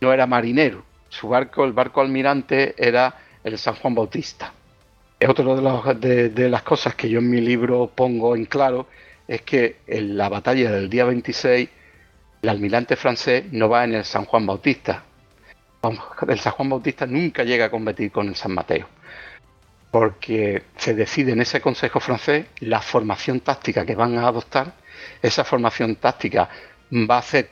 no 0.00 0.12
era 0.12 0.26
marinero. 0.26 0.84
Su 1.08 1.28
barco, 1.28 1.64
el 1.64 1.72
barco 1.72 2.00
almirante, 2.00 2.74
era 2.76 3.14
el 3.44 3.58
San 3.58 3.74
Juan 3.74 3.94
Bautista. 3.94 4.52
Es 5.18 5.28
otra 5.28 5.94
de, 5.94 6.30
de, 6.30 6.48
las 6.48 6.62
cosas 6.62 6.94
que 6.94 7.08
yo 7.08 7.18
en 7.18 7.28
mi 7.28 7.40
libro 7.40 7.90
pongo 7.94 8.34
en 8.34 8.46
claro, 8.46 8.86
es 9.30 9.42
que 9.42 9.76
en 9.86 10.16
la 10.16 10.28
batalla 10.28 10.72
del 10.72 10.90
día 10.90 11.04
26 11.04 11.68
el 12.42 12.48
almirante 12.48 12.96
francés 12.96 13.44
no 13.52 13.68
va 13.68 13.84
en 13.84 13.94
el 13.94 14.04
San 14.04 14.24
Juan 14.24 14.44
Bautista. 14.44 15.04
El 16.26 16.40
San 16.40 16.52
Juan 16.54 16.68
Bautista 16.68 17.06
nunca 17.06 17.44
llega 17.44 17.66
a 17.66 17.70
competir 17.70 18.10
con 18.10 18.26
el 18.26 18.34
San 18.34 18.52
Mateo. 18.52 18.88
Porque 19.92 20.64
se 20.76 20.94
decide 20.94 21.30
en 21.30 21.42
ese 21.42 21.60
Consejo 21.60 22.00
francés 22.00 22.46
la 22.58 22.80
formación 22.80 23.38
táctica 23.38 23.86
que 23.86 23.94
van 23.94 24.18
a 24.18 24.26
adoptar. 24.26 24.72
Esa 25.22 25.44
formación 25.44 25.94
táctica 25.94 26.48
va 26.92 27.18
a 27.18 27.22
ser 27.22 27.50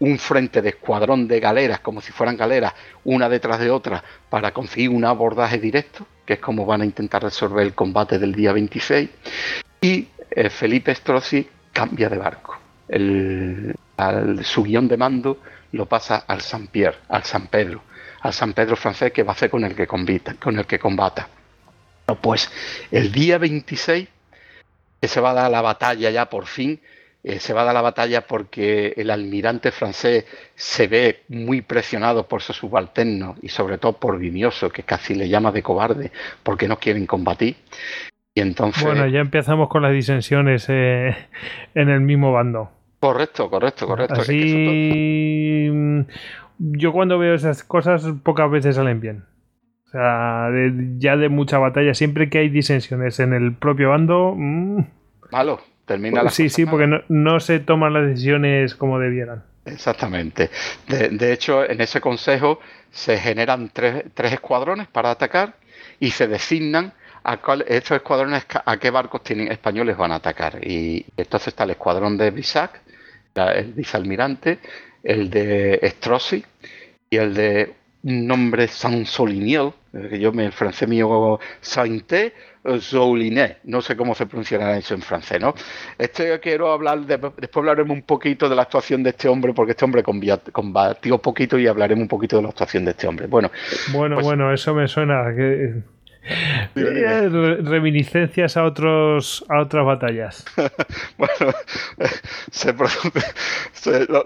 un 0.00 0.18
frente 0.18 0.62
de 0.62 0.70
escuadrón 0.70 1.28
de 1.28 1.38
galeras, 1.38 1.78
como 1.78 2.00
si 2.00 2.10
fueran 2.10 2.36
galeras, 2.36 2.74
una 3.04 3.28
detrás 3.28 3.60
de 3.60 3.70
otra, 3.70 4.02
para 4.28 4.52
conseguir 4.52 4.90
un 4.90 5.04
abordaje 5.04 5.58
directo, 5.58 6.04
que 6.26 6.32
es 6.34 6.40
como 6.40 6.66
van 6.66 6.80
a 6.80 6.84
intentar 6.84 7.22
resolver 7.22 7.64
el 7.64 7.72
combate 7.72 8.18
del 8.18 8.34
día 8.34 8.52
26. 8.52 9.08
Y 9.80 10.08
eh, 10.34 10.50
Felipe 10.50 10.94
Strozzi 10.94 11.48
cambia 11.72 12.08
de 12.08 12.18
barco. 12.18 12.58
El, 12.88 13.74
su 14.42 14.62
guion 14.64 14.88
de 14.88 14.96
mando 14.96 15.38
lo 15.72 15.86
pasa 15.86 16.24
al 16.26 16.40
San 16.40 16.66
Pierre, 16.66 16.98
al 17.08 17.24
San 17.24 17.46
Pedro, 17.46 17.82
al 18.20 18.32
San 18.32 18.52
Pedro 18.52 18.76
francés 18.76 19.12
que 19.12 19.22
va 19.22 19.32
a 19.32 19.36
ser 19.36 19.50
con 19.50 19.64
el 19.64 19.74
que. 19.74 19.86
Con 19.86 20.58
el 20.58 20.66
que 20.66 20.78
combata. 20.78 21.28
pues 22.20 22.50
el 22.90 23.12
día 23.12 23.38
26, 23.38 24.08
que 25.00 25.08
se 25.08 25.20
va 25.20 25.30
a 25.30 25.34
dar 25.34 25.50
la 25.50 25.62
batalla 25.62 26.10
ya 26.10 26.28
por 26.28 26.46
fin, 26.46 26.80
eh, 27.22 27.38
se 27.38 27.54
va 27.54 27.62
a 27.62 27.64
dar 27.64 27.74
la 27.74 27.80
batalla 27.80 28.26
porque 28.26 28.92
el 28.96 29.10
almirante 29.10 29.70
francés 29.72 30.26
se 30.54 30.86
ve 30.88 31.22
muy 31.28 31.62
presionado 31.62 32.28
por 32.28 32.42
su 32.42 32.52
subalterno 32.52 33.36
y 33.40 33.48
sobre 33.48 33.78
todo 33.78 33.94
por 33.94 34.18
Vimioso, 34.18 34.68
que 34.68 34.82
casi 34.82 35.14
le 35.14 35.28
llama 35.28 35.50
de 35.52 35.62
cobarde 35.62 36.12
porque 36.42 36.68
no 36.68 36.78
quieren 36.78 37.06
combatir. 37.06 37.56
Y 38.34 38.40
entonces... 38.40 38.82
Bueno, 38.82 39.06
ya 39.06 39.20
empezamos 39.20 39.68
con 39.68 39.82
las 39.82 39.92
disensiones 39.92 40.66
eh, 40.68 41.16
en 41.74 41.88
el 41.88 42.00
mismo 42.00 42.32
bando. 42.32 42.70
Correcto, 43.00 43.50
correcto, 43.50 43.86
correcto. 43.86 44.20
Así, 44.20 45.68
mm, 45.70 46.00
yo 46.58 46.92
cuando 46.92 47.18
veo 47.18 47.34
esas 47.34 47.62
cosas 47.62 48.04
pocas 48.22 48.50
veces 48.50 48.76
salen 48.76 49.00
bien. 49.00 49.24
O 49.86 49.90
sea, 49.90 50.48
ya 50.98 51.16
de 51.16 51.28
mucha 51.28 51.58
batalla, 51.58 51.94
siempre 51.94 52.28
que 52.28 52.38
hay 52.38 52.48
disensiones 52.48 53.20
en 53.20 53.32
el 53.32 53.54
propio 53.54 53.90
bando... 53.90 54.34
Mm, 54.36 54.86
Malo, 55.30 55.60
termina 55.84 56.22
la 56.22 56.30
Sí, 56.30 56.48
sí, 56.48 56.66
porque 56.66 56.88
no, 57.08 57.40
se 57.40 57.60
toman 57.60 57.92
las 57.92 58.06
decisiones 58.06 58.74
como 58.74 58.98
debieran. 58.98 59.44
Exactamente. 59.66 60.50
De, 60.88 61.32
hecho, 61.32 61.68
en 61.68 61.80
ese 61.80 62.00
consejo 62.00 62.58
se 62.90 63.18
generan 63.18 63.70
tres, 63.72 64.04
escuadrones 64.16 64.88
para 64.88 65.10
atacar 65.10 65.56
y 66.00 66.10
se 66.10 66.26
designan 66.26 66.92
a 67.24 67.38
cuál, 67.38 67.64
estos 67.66 67.96
escuadrones 67.96 68.46
a 68.64 68.76
qué 68.76 68.90
barcos 68.90 69.22
tienen, 69.22 69.50
españoles 69.50 69.96
van 69.96 70.12
a 70.12 70.16
atacar. 70.16 70.58
Y 70.62 71.04
entonces 71.16 71.48
está 71.48 71.64
el 71.64 71.70
escuadrón 71.70 72.16
de 72.16 72.30
Bisac, 72.30 72.80
el 73.34 73.72
vicealmirante, 73.72 74.58
el 75.02 75.30
de 75.30 75.80
Strozzi 75.96 76.44
y 77.10 77.16
el 77.16 77.34
de 77.34 77.74
un 78.04 78.26
nombre 78.26 78.68
Sansoliniel, 78.68 79.72
que 79.92 80.18
yo 80.18 80.32
me 80.32 80.44
el 80.44 80.52
francés 80.52 80.86
mío 80.88 81.40
Sainte 81.60 82.34
Zoulinet, 82.80 83.58
no 83.64 83.82
sé 83.82 83.96
cómo 83.96 84.14
se 84.14 84.26
pronunciará 84.26 84.76
eso 84.76 84.94
en 84.94 85.02
francés, 85.02 85.40
¿no? 85.40 85.54
Este 85.98 86.38
quiero 86.40 86.72
hablar, 86.72 87.00
después 87.00 87.34
hablaremos 87.54 87.94
un 87.94 88.02
poquito 88.02 88.48
de 88.48 88.56
la 88.56 88.62
actuación 88.62 89.02
de 89.02 89.10
este 89.10 89.28
hombre, 89.28 89.52
porque 89.52 89.72
este 89.72 89.84
hombre 89.84 90.02
combatió 90.02 91.18
poquito 91.18 91.58
y 91.58 91.66
hablaremos 91.66 92.02
un 92.02 92.08
poquito 92.08 92.36
de 92.36 92.42
la 92.42 92.48
actuación 92.48 92.84
de 92.84 92.92
este 92.92 93.06
hombre. 93.06 93.26
Bueno, 93.26 93.50
bueno, 93.92 94.16
pues 94.16 94.26
bueno, 94.26 94.52
eso 94.52 94.74
me 94.74 94.88
suena 94.88 95.34
que 95.36 95.82
Reminiscencias 96.74 98.56
a 98.56 98.64
otros 98.64 99.44
a 99.48 99.60
otras 99.60 99.84
batallas. 99.84 100.44
bueno, 101.18 101.54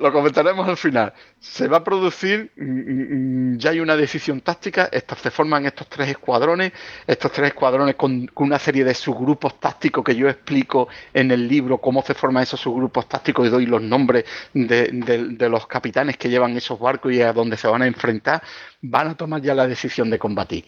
lo, 0.00 0.12
comentaremos 0.12 0.68
al 0.68 0.76
final. 0.76 1.12
Se 1.40 1.66
va 1.66 1.78
a 1.78 1.84
producir, 1.84 2.52
mm, 2.56 3.54
mm, 3.54 3.58
ya 3.58 3.70
hay 3.70 3.80
una 3.80 3.96
decisión 3.96 4.40
táctica, 4.40 4.88
estos, 4.92 5.18
se 5.18 5.30
forman 5.30 5.66
estos 5.66 5.88
tres 5.88 6.08
escuadrones, 6.08 6.72
estos 7.06 7.32
tres 7.32 7.48
escuadrones 7.48 7.96
con, 7.96 8.30
una 8.36 8.58
serie 8.58 8.84
de 8.84 8.94
subgrupos 8.94 9.58
tácticos 9.58 10.04
que 10.04 10.14
yo 10.14 10.28
explico 10.28 10.88
en 11.12 11.30
el 11.32 11.48
libro, 11.48 11.78
cómo 11.78 12.02
se 12.02 12.14
forman 12.14 12.44
esos 12.44 12.60
subgrupos 12.60 13.08
tácticos 13.08 13.46
y 13.46 13.50
doy 13.50 13.66
los 13.66 13.82
nombres 13.82 14.24
de 14.54 15.48
los 15.50 15.66
capitanes 15.66 16.16
que 16.16 16.28
llevan 16.28 16.56
esos 16.56 16.78
barcos 16.78 17.12
y 17.12 17.22
a 17.22 17.32
dónde 17.32 17.56
se 17.56 17.66
van 17.66 17.82
a 17.82 17.86
enfrentar, 17.86 18.42
van 18.82 19.08
a 19.08 19.16
tomar 19.16 19.42
ya 19.42 19.54
la 19.54 19.66
decisión 19.66 20.10
de 20.10 20.18
combatir. 20.18 20.64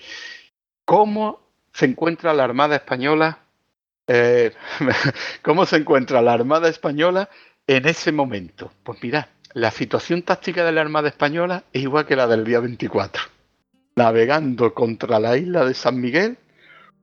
¿Cómo 0.90 1.38
se 1.72 1.86
encuentra 1.86 2.34
la 2.34 2.42
Armada 2.42 2.74
Española? 2.74 3.38
Eh, 4.08 4.52
¿Cómo 5.42 5.64
se 5.64 5.76
encuentra 5.76 6.20
la 6.20 6.32
Armada 6.32 6.68
Española 6.68 7.30
en 7.68 7.86
ese 7.86 8.10
momento? 8.10 8.72
Pues 8.82 8.98
mira, 9.00 9.28
la 9.52 9.70
situación 9.70 10.22
táctica 10.22 10.64
de 10.64 10.72
la 10.72 10.80
Armada 10.80 11.08
Española 11.08 11.62
es 11.72 11.82
igual 11.82 12.06
que 12.06 12.16
la 12.16 12.26
del 12.26 12.42
día 12.42 12.58
24. 12.58 13.22
Navegando 13.94 14.74
contra 14.74 15.20
la 15.20 15.36
isla 15.36 15.64
de 15.64 15.74
San 15.74 16.00
Miguel, 16.00 16.38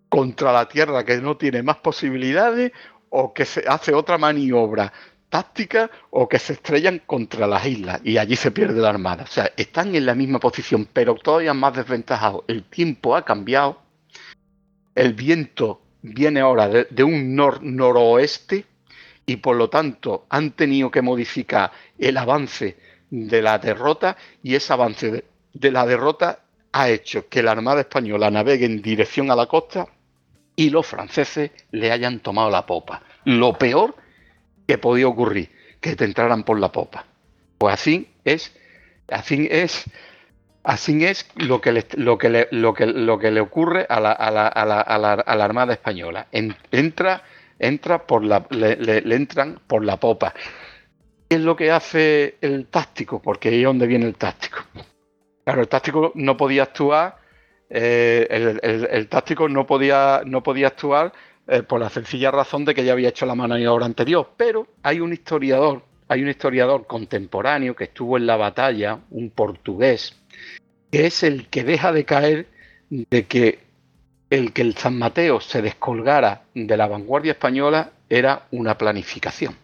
contra 0.10 0.52
la 0.52 0.68
tierra 0.68 1.06
que 1.06 1.22
no 1.22 1.38
tiene 1.38 1.64
más 1.64 1.78
posibilidades, 1.78 2.74
o 3.08 3.34
que 3.34 3.46
se 3.46 3.64
hace 3.70 3.94
otra 3.94 4.18
maniobra 4.18 4.92
táctica, 5.30 5.90
o 6.10 6.28
que 6.28 6.40
se 6.40 6.54
estrellan 6.54 7.02
contra 7.06 7.48
las 7.48 7.66
islas 7.66 8.00
y 8.04 8.18
allí 8.18 8.36
se 8.36 8.52
pierde 8.52 8.82
la 8.82 8.90
Armada. 8.90 9.24
O 9.24 9.28
sea, 9.28 9.52
están 9.58 9.96
en 9.96 10.06
la 10.06 10.16
misma 10.16 10.40
posición, 10.40 10.88
pero 10.92 11.16
todavía 11.16 11.54
más 11.54 11.76
desventajados. 11.76 12.44
El 12.48 12.64
tiempo 12.64 13.16
ha 13.16 13.26
cambiado 13.26 13.82
el 14.98 15.14
viento 15.14 15.82
viene 16.02 16.40
ahora 16.40 16.68
de, 16.68 17.04
un 17.04 17.36
noroeste 17.36 18.66
y 19.26 19.38
por 19.38 19.56
lo 19.56 19.70
tanto 19.70 20.26
han 20.30 20.52
tenido 20.52 20.90
que 20.90 21.02
modificar 21.02 21.72
el 21.98 22.18
avance 22.18 22.78
de 23.10 23.42
la 23.42 23.60
derrota 23.60 24.18
y 24.42 24.56
ese 24.56 24.74
avance 24.74 25.24
de, 25.54 25.72
la 25.72 25.86
derrota 25.86 26.40
ha 26.72 26.90
hecho 26.90 27.28
que 27.28 27.44
la 27.44 27.52
Armada 27.52 27.82
Española 27.82 28.32
navegue 28.32 28.66
en 28.66 28.82
dirección 28.82 29.30
a 29.32 29.36
la 29.36 29.46
costa 29.46 29.88
y 30.56 30.70
los 30.70 30.86
franceses 30.86 31.52
le 31.72 31.92
hayan 31.92 32.20
tomado 32.20 32.50
la 32.50 32.66
popa. 32.66 33.04
Lo 33.26 33.54
peor 33.54 33.96
que 34.68 34.78
podía 34.78 35.08
ocurrir, 35.08 35.50
que 35.82 35.96
te 35.96 36.06
entraran 36.06 36.44
por 36.44 36.60
la 36.60 36.72
popa. 36.72 37.06
Pues 37.58 37.74
así 37.74 38.10
es, 38.24 38.56
así 39.08 39.48
es 39.50 39.86
Así 40.68 41.06
es 41.06 41.26
lo 41.38 41.62
que 41.62 41.72
le, 41.72 41.86
lo 41.94 42.18
que 42.18 42.28
le, 42.28 42.50
lo 42.52 42.74
que, 42.74 42.86
lo 42.88 43.18
que 43.18 43.32
le 43.32 43.40
ocurre 43.40 43.86
a 43.88 44.02
la, 44.02 44.12
a 44.12 44.30
la, 44.30 44.48
a 44.48 44.66
la, 44.66 44.82
a 44.82 45.36
la, 45.38 45.46
Armada 45.46 45.72
Española. 45.72 46.28
entra, 46.34 47.24
entra 47.58 48.06
por 48.06 48.22
la, 48.26 48.46
le, 48.50 48.98
entran 49.16 49.62
por 49.66 49.86
la 49.86 49.96
popa. 49.96 50.34
¿Qué 51.30 51.38
es 51.38 51.42
lo 51.42 51.56
que 51.56 51.72
hace 51.72 52.36
el 52.42 52.68
táctico? 52.68 53.22
Porque 53.22 53.48
ahí 53.48 53.60
es 53.60 53.64
donde 53.64 53.88
viene 53.88 54.08
el 54.08 54.16
táctico. 54.16 54.58
Claro, 55.46 55.62
el 55.62 55.70
táctico 55.70 56.12
no 56.16 56.36
podía 56.36 56.64
actuar, 56.64 57.16
eh, 57.70 58.28
el, 58.92 59.08
táctico 59.08 59.48
no 59.48 59.66
podía, 59.66 60.22
no 60.26 60.44
podía 60.44 60.68
actuar 60.68 61.14
eh, 61.48 61.64
por 61.64 61.80
la 61.80 61.90
sencilla 61.90 62.32
razón 62.32 62.66
de 62.66 62.74
que 62.74 62.84
ya 62.84 62.94
había 62.94 63.10
hecho 63.10 63.26
la 63.26 63.36
maniobra 63.36 63.86
anterior. 63.86 64.32
Pero 64.36 64.68
hay 64.84 65.00
un 65.00 65.14
historiador, 65.14 65.84
hay 66.08 66.22
un 66.22 66.30
historiador 66.30 66.86
contemporáneo 66.88 67.76
que 67.76 67.86
estuvo 67.86 68.18
en 68.18 68.28
la 68.28 68.36
batalla, 68.36 69.00
un 69.12 69.30
portugués, 69.30 70.20
que 70.92 71.06
es 71.06 71.24
el 71.24 71.48
que 71.48 71.64
deja 71.64 71.92
de 71.92 72.06
caer 72.06 72.48
de 72.90 73.26
que 73.26 73.60
el 74.30 74.52
que 74.52 74.62
el 74.62 74.76
San 74.76 74.98
Mateo 74.98 75.40
se 75.40 75.62
descolgara 75.62 76.44
de 76.54 76.78
la 76.78 76.88
vanguardia 76.88 77.32
española 77.32 77.92
era 78.10 78.48
una 78.52 78.78
planificación. 78.78 79.56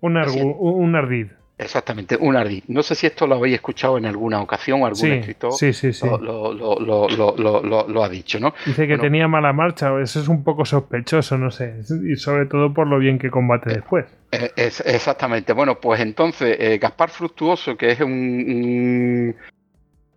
Un, 0.00 0.16
ardid. 0.16 1.26
Exactamente, 1.58 2.18
un 2.20 2.36
ardid. 2.36 2.64
No 2.68 2.82
sé 2.82 2.94
si 2.94 3.06
esto 3.06 3.26
lo 3.26 3.36
habéis 3.36 3.54
escuchado 3.54 3.96
en 3.96 4.04
alguna 4.04 4.42
ocasión 4.42 4.82
o 4.82 4.86
algún 4.86 5.12
escritor 5.12 5.54
sí, 5.54 5.72
sí, 5.72 5.90
sí. 5.94 6.06
Lo, 6.06 6.52
lo, 6.52 6.78
lo, 6.78 7.88
lo, 7.88 8.04
ha 8.04 8.08
dicho, 8.10 8.38
¿no? 8.38 8.52
Dice 8.66 8.86
que 8.86 8.98
tenía 8.98 9.26
mala 9.26 9.54
marcha, 9.54 9.98
eso 10.02 10.20
es 10.20 10.28
un 10.28 10.44
poco 10.44 10.66
sospechoso, 10.66 11.38
no 11.38 11.50
sé, 11.50 11.80
y 12.04 12.16
sobre 12.16 12.44
todo 12.44 12.74
por 12.74 12.86
lo 12.86 12.98
bien 12.98 13.18
que 13.18 13.30
combate 13.30 13.70
después. 13.70 14.04
Eh, 14.32 14.50
es, 14.54 14.80
exactamente, 14.80 15.54
bueno, 15.54 15.80
pues 15.80 16.00
entonces 16.00 16.58
eh, 16.60 16.76
Gaspar 16.76 17.08
Fructuoso, 17.08 17.74
que 17.74 17.92
es 17.92 18.00
un, 18.00 19.34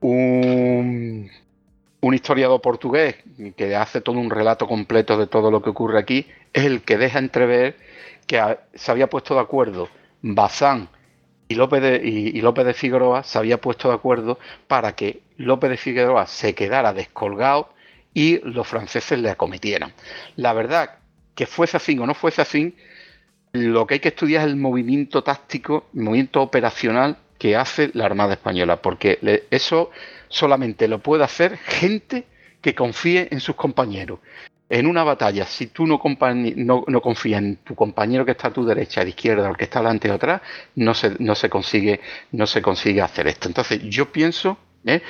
un, 0.02 1.30
un 2.02 2.14
historiador 2.14 2.60
portugués 2.60 3.16
que 3.56 3.78
hace 3.78 4.02
todo 4.02 4.20
un 4.20 4.30
relato 4.30 4.68
completo 4.68 5.18
de 5.18 5.28
todo 5.28 5.52
lo 5.52 5.62
que 5.62 5.70
ocurre 5.70 6.00
aquí, 6.00 6.28
es 6.52 6.66
el 6.66 6.82
que 6.82 6.98
deja 6.98 7.20
entrever 7.20 7.78
que 8.28 8.44
se 8.74 8.92
había 8.92 9.08
puesto 9.08 9.36
de 9.36 9.40
acuerdo 9.40 9.88
Bazán 10.22 10.90
y 11.50 11.56
López, 11.56 11.82
de, 11.82 12.74
Figueroa 12.76 13.24
se 13.24 13.40
había 13.40 13.60
puesto 13.60 13.90
de 13.90 13.96
acuerdo 13.96 14.38
para 14.68 14.96
que 14.96 15.22
López 15.38 15.72
de 15.72 15.78
Figueroa 15.78 16.28
se 16.28 16.54
quedara 16.54 16.94
descolgado 16.94 17.74
y 18.14 18.40
los 18.48 18.68
franceses 18.68 19.18
le 19.18 19.32
acometieran. 19.32 19.94
La 20.36 20.54
verdad, 20.54 21.00
que 21.34 21.48
fuese 21.48 21.78
así 21.78 21.98
o 21.98 22.06
no 22.06 22.14
fuese 22.14 22.44
así, 22.44 22.76
lo 23.52 23.88
que 23.88 23.96
hay 23.96 24.00
que 24.00 24.10
estudiar 24.10 24.44
es 24.44 24.48
el 24.48 24.58
movimiento 24.58 25.24
táctico, 25.24 25.88
el 25.96 26.04
movimiento 26.04 26.44
operacional 26.44 27.18
que 27.40 27.56
hace 27.56 27.90
la 27.94 28.06
Armada 28.06 28.34
Española, 28.34 28.80
porque 28.80 29.18
eso 29.50 29.90
solamente 30.28 30.88
lo 30.88 31.00
puede 31.00 31.24
hacer 31.24 31.58
gente 31.58 32.26
que 32.62 32.76
confíe 32.76 33.28
en 33.32 33.40
sus 33.40 33.56
compañeros 33.56 34.20
en 34.70 34.86
una 34.86 35.04
batalla, 35.04 35.46
si 35.46 35.68
tú 35.68 35.88
no, 35.88 36.00
confías 36.00 37.42
en 37.42 37.58
tu 37.58 37.74
compañero 37.74 38.24
que 38.24 38.32
está 38.32 38.50
a 38.50 38.54
tu 38.54 38.64
derecha, 38.64 39.02
a 39.02 39.04
la 39.04 39.10
izquierda, 39.10 39.48
o 39.48 39.52
el 39.52 39.58
que 39.58 39.64
está 39.64 39.80
delante 39.80 40.12
o 40.12 40.14
atrás, 40.14 40.42
no 40.76 40.94
se, 40.94 41.16
no 41.20 41.34
se, 41.34 41.50
consigue, 41.50 42.00
no 42.32 42.46
se 42.46 42.62
consigue 42.62 43.02
hacer 43.02 43.28
esto. 43.28 43.48
Entonces, 43.48 43.82
yo 43.84 44.12
pienso 44.12 44.58
¿eh? 44.86 45.02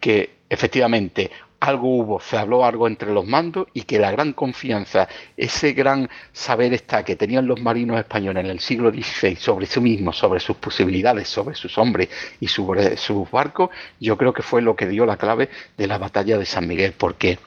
que 0.00 0.38
efectivamente 0.48 1.30
algo 1.60 1.96
hubo, 1.96 2.20
se 2.20 2.36
habló 2.36 2.64
algo 2.64 2.86
entre 2.86 3.12
los 3.12 3.24
mandos 3.24 3.68
y 3.72 3.82
que 3.82 3.98
la 3.98 4.10
gran 4.10 4.32
confianza, 4.32 5.08
ese 5.36 5.72
gran 5.72 6.10
saber 6.32 6.74
está 6.74 7.04
que 7.04 7.16
tenían 7.16 7.46
los 7.46 7.60
marinos 7.60 7.98
españoles 7.98 8.44
en 8.44 8.50
el 8.50 8.60
siglo 8.60 8.90
XVI 8.90 9.36
sobre 9.36 9.66
sí 9.66 9.80
mismos, 9.80 10.18
sobre 10.18 10.40
sus 10.40 10.56
posibilidades, 10.56 11.28
sobre 11.28 11.54
sus 11.54 11.78
hombres 11.78 12.10
y 12.40 12.48
sobre 12.48 12.96
sus 12.96 13.30
barcos, 13.30 13.70
yo 13.98 14.18
creo 14.18 14.34
que 14.34 14.42
fue 14.42 14.60
lo 14.60 14.76
que 14.76 14.86
dio 14.88 15.06
la 15.06 15.16
clave 15.16 15.48
de 15.78 15.86
la 15.86 15.98
batalla 15.98 16.36
de 16.36 16.44
San 16.44 16.68
Miguel, 16.68 16.92
porque 16.98 17.38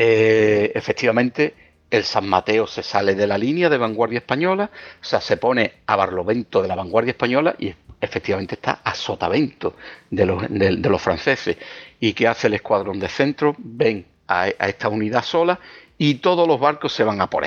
eh, 0.00 0.70
efectivamente 0.76 1.54
el 1.90 2.04
San 2.04 2.28
Mateo 2.28 2.68
se 2.68 2.84
sale 2.84 3.16
de 3.16 3.26
la 3.26 3.36
línea 3.36 3.68
de 3.68 3.78
vanguardia 3.78 4.18
española, 4.18 4.70
o 4.72 5.04
sea, 5.04 5.20
se 5.20 5.36
pone 5.38 5.72
a 5.86 5.96
Barlovento 5.96 6.62
de 6.62 6.68
la 6.68 6.76
vanguardia 6.76 7.10
española 7.10 7.56
y 7.58 7.74
efectivamente 8.00 8.54
está 8.54 8.80
a 8.84 8.94
Sotavento 8.94 9.74
de 10.08 10.24
los, 10.24 10.48
de, 10.48 10.70
los 10.76 11.02
franceses. 11.02 11.56
¿Y 11.98 12.12
qué 12.12 12.28
hace 12.28 12.46
el 12.46 12.54
escuadrón 12.54 13.00
de 13.00 13.08
centro? 13.08 13.56
Ven 13.58 14.06
a, 14.28 14.46
esta 14.46 14.88
unidad 14.88 15.24
sola 15.24 15.58
y 15.98 16.14
todos 16.16 16.46
los 16.46 16.60
barcos 16.60 16.92
se 16.92 17.02
van 17.02 17.20
a 17.20 17.28
por. 17.28 17.44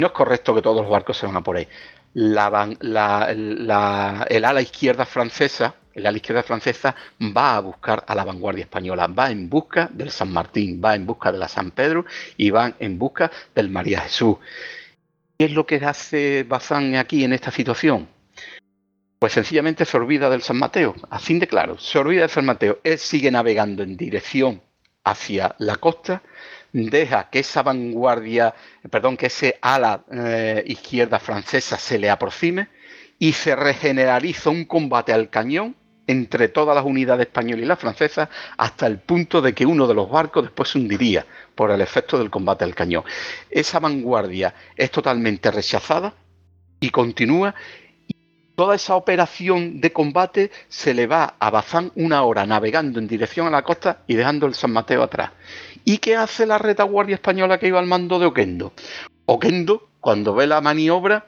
No 0.00 0.08
es 0.08 0.12
correcto 0.12 0.52
que 0.52 0.62
todos 0.62 0.82
los 0.82 0.90
barcos 0.90 1.18
se 1.18 1.26
van 1.26 1.36
a 1.36 1.42
por 1.42 1.56
él. 1.56 1.68
la, 2.14 3.28
el 4.28 4.44
ala 4.44 4.60
izquierda 4.60 5.06
francesa 5.06 5.76
la 6.00 6.12
izquierda 6.12 6.42
francesa 6.42 6.94
va 7.20 7.56
a 7.56 7.60
buscar 7.60 8.04
a 8.06 8.14
la 8.14 8.24
vanguardia 8.24 8.64
española, 8.64 9.06
va 9.06 9.30
en 9.30 9.48
busca 9.48 9.88
del 9.92 10.10
San 10.10 10.32
Martín, 10.32 10.80
va 10.84 10.94
en 10.94 11.06
busca 11.06 11.32
de 11.32 11.38
la 11.38 11.48
San 11.48 11.70
Pedro 11.70 12.04
y 12.36 12.50
va 12.50 12.74
en 12.78 12.98
busca 12.98 13.30
del 13.54 13.70
María 13.70 14.00
Jesús. 14.00 14.36
¿Qué 15.38 15.46
es 15.46 15.52
lo 15.52 15.66
que 15.66 15.76
hace 15.76 16.44
Bazán 16.44 16.96
aquí 16.96 17.24
en 17.24 17.32
esta 17.32 17.50
situación? 17.50 18.08
Pues 19.18 19.32
sencillamente 19.32 19.84
se 19.84 19.96
olvida 19.96 20.30
del 20.30 20.42
San 20.42 20.58
Mateo, 20.58 20.94
así 21.10 21.38
de 21.38 21.46
claro, 21.46 21.78
se 21.78 21.98
olvida 21.98 22.22
del 22.22 22.30
San 22.30 22.46
Mateo. 22.46 22.78
Él 22.84 22.98
sigue 22.98 23.30
navegando 23.30 23.82
en 23.82 23.96
dirección 23.96 24.62
hacia 25.04 25.54
la 25.58 25.76
costa, 25.76 26.22
deja 26.72 27.28
que 27.30 27.40
esa 27.40 27.62
vanguardia, 27.62 28.54
perdón, 28.90 29.16
que 29.16 29.26
ese 29.26 29.58
ala 29.60 30.04
eh, 30.12 30.62
izquierda 30.66 31.18
francesa 31.18 31.76
se 31.76 31.98
le 31.98 32.10
aproxime 32.10 32.68
y 33.18 33.32
se 33.32 33.56
regeneraliza 33.56 34.50
un 34.50 34.64
combate 34.64 35.12
al 35.12 35.30
cañón 35.30 35.76
entre 36.10 36.48
todas 36.48 36.74
las 36.74 36.84
unidades 36.84 37.28
españolas 37.28 37.64
y 37.64 37.68
las 37.68 37.78
francesas 37.78 38.28
hasta 38.56 38.86
el 38.88 38.98
punto 38.98 39.40
de 39.40 39.54
que 39.54 39.64
uno 39.64 39.86
de 39.86 39.94
los 39.94 40.10
barcos 40.10 40.42
después 40.42 40.68
se 40.68 40.78
hundiría 40.78 41.24
por 41.54 41.70
el 41.70 41.80
efecto 41.80 42.18
del 42.18 42.30
combate 42.30 42.64
al 42.64 42.74
cañón. 42.74 43.04
Esa 43.48 43.78
vanguardia 43.78 44.52
es 44.76 44.90
totalmente 44.90 45.52
rechazada 45.52 46.14
y 46.80 46.90
continúa. 46.90 47.54
Toda 48.56 48.74
esa 48.74 48.96
operación 48.96 49.80
de 49.80 49.92
combate 49.92 50.50
se 50.68 50.94
le 50.94 51.06
va 51.06 51.36
a 51.38 51.50
Bazán 51.50 51.92
una 51.94 52.24
hora 52.24 52.44
navegando 52.44 52.98
en 52.98 53.06
dirección 53.06 53.46
a 53.46 53.50
la 53.50 53.62
costa 53.62 54.02
y 54.08 54.16
dejando 54.16 54.46
el 54.46 54.54
San 54.54 54.72
Mateo 54.72 55.04
atrás. 55.04 55.30
¿Y 55.84 55.98
qué 55.98 56.16
hace 56.16 56.44
la 56.44 56.58
retaguardia 56.58 57.14
española 57.14 57.58
que 57.58 57.68
iba 57.68 57.78
al 57.78 57.86
mando 57.86 58.18
de 58.18 58.26
Oquendo? 58.26 58.72
Oquendo, 59.26 59.88
cuando 60.00 60.34
ve 60.34 60.48
la 60.48 60.60
maniobra, 60.60 61.26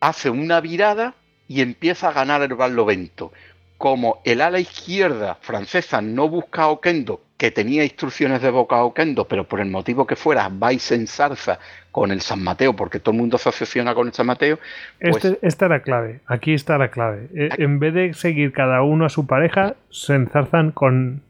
hace 0.00 0.28
una 0.28 0.60
virada 0.60 1.14
y 1.46 1.62
empieza 1.62 2.08
a 2.08 2.12
ganar 2.12 2.42
el 2.42 2.54
Barlovento 2.54 3.32
como 3.78 4.20
el 4.24 4.40
ala 4.40 4.58
izquierda 4.58 5.36
francesa 5.40 6.02
no 6.02 6.28
busca 6.28 6.62
a 6.62 6.68
Oquendo, 6.68 7.22
que 7.36 7.52
tenía 7.52 7.84
instrucciones 7.84 8.42
de 8.42 8.50
boca 8.50 8.76
a 8.76 8.84
Oquendo, 8.84 9.26
pero 9.28 9.44
por 9.44 9.60
el 9.60 9.70
motivo 9.70 10.04
que 10.04 10.16
fuera 10.16 10.50
vais 10.52 10.90
en 10.90 11.06
salsa 11.06 11.60
con 11.92 12.10
el 12.10 12.20
San 12.20 12.42
Mateo, 12.42 12.74
porque 12.74 12.98
todo 12.98 13.12
el 13.12 13.20
mundo 13.20 13.38
se 13.38 13.48
asociona 13.48 13.94
con 13.94 14.08
el 14.08 14.12
San 14.12 14.26
Mateo. 14.26 14.58
Pues 15.00 15.24
este, 15.24 15.46
esta 15.46 15.66
era 15.66 15.80
clave, 15.82 16.20
aquí 16.26 16.52
está 16.52 16.76
la 16.76 16.90
clave. 16.90 17.28
E, 17.32 17.50
en 17.58 17.78
vez 17.78 17.94
de 17.94 18.14
seguir 18.14 18.52
cada 18.52 18.82
uno 18.82 19.06
a 19.06 19.08
su 19.08 19.26
pareja, 19.26 19.76
se 19.90 20.14
enzarzan 20.14 20.72
con. 20.72 21.22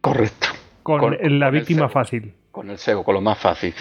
Correcto. 0.00 0.46
Con, 0.84 1.18
la 1.38 1.50
víctima 1.50 1.88
fácil. 1.88 2.32
Con 2.52 2.70
el 2.70 2.78
cebo, 2.78 3.04
con 3.04 3.14
lo 3.14 3.20
más 3.20 3.38
fácil. 3.38 3.74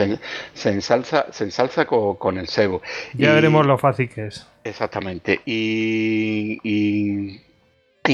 Se, 0.53 0.69
ensalza, 0.69 1.31
se 1.31 1.45
ensalza 1.45 1.85
con, 1.85 2.37
el 2.37 2.47
cebo. 2.47 2.81
Ya 3.13 3.31
veremos 3.33 3.65
lo 3.65 3.77
fácil 3.77 4.09
que 4.09 4.27
es. 4.27 4.45
Exactamente. 4.65 5.39
y 5.45 6.59
¿Y 6.63 7.46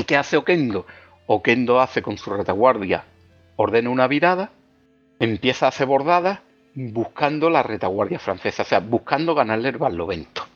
qué 0.01 0.17
hace 0.17 0.37
Oquendo? 0.37 0.87
Oquendo 1.27 1.79
hace 1.79 2.01
con 2.01 2.17
su 2.17 2.31
retaguardia, 2.31 3.03
ordena 3.55 3.91
una 3.91 4.07
virada, 4.07 4.49
empieza 5.19 5.67
a 5.67 5.69
hacer 5.69 5.85
bordadas 5.85 6.39
buscando 6.73 7.51
la 7.51 7.61
retaguardia 7.61 8.17
francesa, 8.17 8.63
o 8.63 8.65
sea, 8.65 8.79
buscando 8.79 9.35
ganarle 9.35 9.69
el 9.69 9.77
Barlovento. 9.77 10.47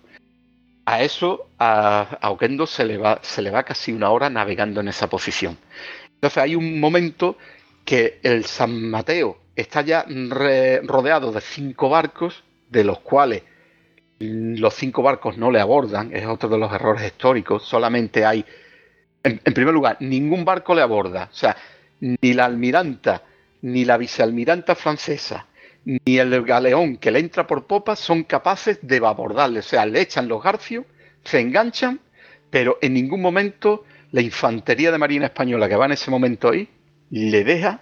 A 0.86 1.04
eso 1.04 1.50
a, 1.60 2.18
Oquendo 2.24 2.66
se 2.66 2.86
le, 2.86 2.98
va, 2.98 3.20
se 3.22 3.42
le 3.44 3.52
va 3.52 3.64
casi 3.64 3.92
una 3.92 4.10
hora 4.10 4.30
navegando 4.30 4.82
en 4.82 4.88
esa 4.88 5.08
posición. 5.08 5.58
Entonces 6.16 6.38
hay 6.42 6.56
un 6.56 6.80
momento 6.80 7.38
que 7.86 8.20
el 8.24 8.46
San 8.46 8.90
Mateo 8.90 9.38
está 9.56 9.82
ya 9.82 10.06
rodeado 10.84 11.32
de 11.32 11.42
cinco 11.42 11.90
barcos, 11.90 12.44
de 12.70 12.84
los 12.84 13.00
cuales 13.00 13.44
los 14.20 14.74
cinco 14.74 15.04
barcos 15.04 15.38
no 15.38 15.52
le 15.52 15.60
abordan, 15.60 16.16
es 16.16 16.26
otro 16.26 16.50
de 16.50 16.58
los 16.58 16.74
errores 16.74 17.06
históricos, 17.06 17.64
solamente 17.64 18.26
hay 18.26 18.44
en, 19.28 19.54
primer 19.54 19.74
lugar, 19.74 19.98
ningún 20.00 20.46
barco 20.46 20.74
le 20.74 20.82
aborda. 20.82 21.30
O 21.32 21.36
sea, 21.36 21.56
ni 22.00 22.34
la 22.34 22.46
almiranta, 22.46 23.24
ni 23.62 23.86
la 23.86 23.98
vicealmiranta 23.98 24.76
francesa, 24.76 25.48
ni 25.86 26.18
el 26.18 26.44
galeón 26.44 26.98
que 26.98 27.12
le 27.12 27.20
entra 27.20 27.48
por 27.48 27.68
popa 27.68 27.96
son 27.96 28.24
capaces 28.24 28.80
de 28.82 28.98
abordarle. 28.98 29.60
O 29.60 29.64
sea, 29.64 29.86
le 29.86 30.02
echan 30.02 30.28
los 30.28 30.44
garcios, 30.44 30.86
se 31.24 31.40
enganchan, 31.40 32.00
pero 32.50 32.78
en 32.82 32.94
ningún 32.94 33.22
momento 33.22 33.84
la 34.12 34.22
infantería 34.22 34.92
de 34.92 34.98
Marina 34.98 35.26
Española 35.26 35.68
que 35.68 35.76
va 35.76 35.86
en 35.86 35.92
ese 35.92 36.10
momento 36.10 36.50
ahí 36.50 36.70
le 37.10 37.44
deja 37.44 37.82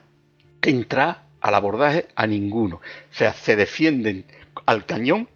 entrar 0.62 1.26
al 1.42 1.56
abordaje 1.56 2.08
a 2.16 2.26
ninguno. 2.28 2.78
O 2.78 3.14
sea, 3.14 3.34
se 3.34 3.56
defienden 3.56 4.26
al 4.66 4.86
cañón, 4.86 5.30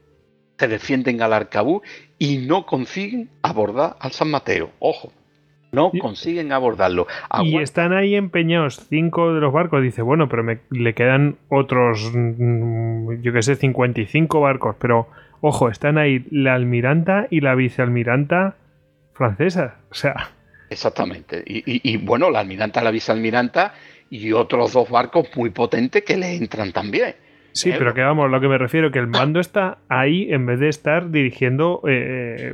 se 0.57 0.67
defienden 0.67 1.21
al 1.21 1.33
arcabú 1.33 1.81
y 2.17 2.39
no 2.39 2.65
consiguen 2.65 3.29
abordar 3.41 3.95
al 3.99 4.11
San 4.11 4.31
Mateo. 4.31 4.71
Ojo, 4.79 5.13
no 5.71 5.91
consiguen 5.99 6.51
abordarlo. 6.51 7.07
Y 7.43 7.57
están 7.57 7.93
ahí 7.93 8.15
empeñados 8.15 8.85
cinco 8.89 9.33
de 9.33 9.41
los 9.41 9.53
barcos. 9.53 9.83
Dice, 9.83 10.01
bueno, 10.01 10.27
pero 10.29 10.43
me, 10.43 10.59
le 10.71 10.93
quedan 10.93 11.37
otros, 11.49 12.11
mm, 12.13 13.21
yo 13.21 13.33
que 13.33 13.41
sé, 13.43 13.55
55 13.55 14.41
barcos. 14.41 14.75
Pero, 14.79 15.07
ojo, 15.41 15.69
están 15.69 15.97
ahí 15.97 16.25
la 16.31 16.55
almiranta 16.55 17.27
y 17.29 17.41
la 17.41 17.55
vicealmiranta 17.55 18.55
francesa. 19.13 19.75
O 19.91 19.93
sea. 19.93 20.31
Exactamente. 20.69 21.43
Y, 21.45 21.97
bueno, 21.97 22.29
la 22.29 22.39
almiranta, 22.39 22.81
la 22.81 22.91
vicealmiranta 22.91 23.73
y 24.09 24.31
otros 24.33 24.73
dos 24.73 24.89
barcos 24.89 25.27
muy 25.35 25.49
potentes 25.49 26.03
que 26.03 26.17
le 26.17 26.35
entran 26.35 26.71
también. 26.71 27.15
Sí, 27.51 27.71
pero 27.77 27.93
que 27.93 28.01
vamos, 28.01 28.29
lo 28.29 28.39
que 28.39 28.47
me 28.47 28.57
refiero 28.57 28.91
que 28.91 28.99
el 28.99 29.07
mando 29.07 29.39
está 29.39 29.79
ahí 29.89 30.31
en 30.31 30.45
vez 30.45 30.59
de 30.59 30.69
estar 30.69 31.11
dirigiendo, 31.11 31.81
eh, 31.87 32.53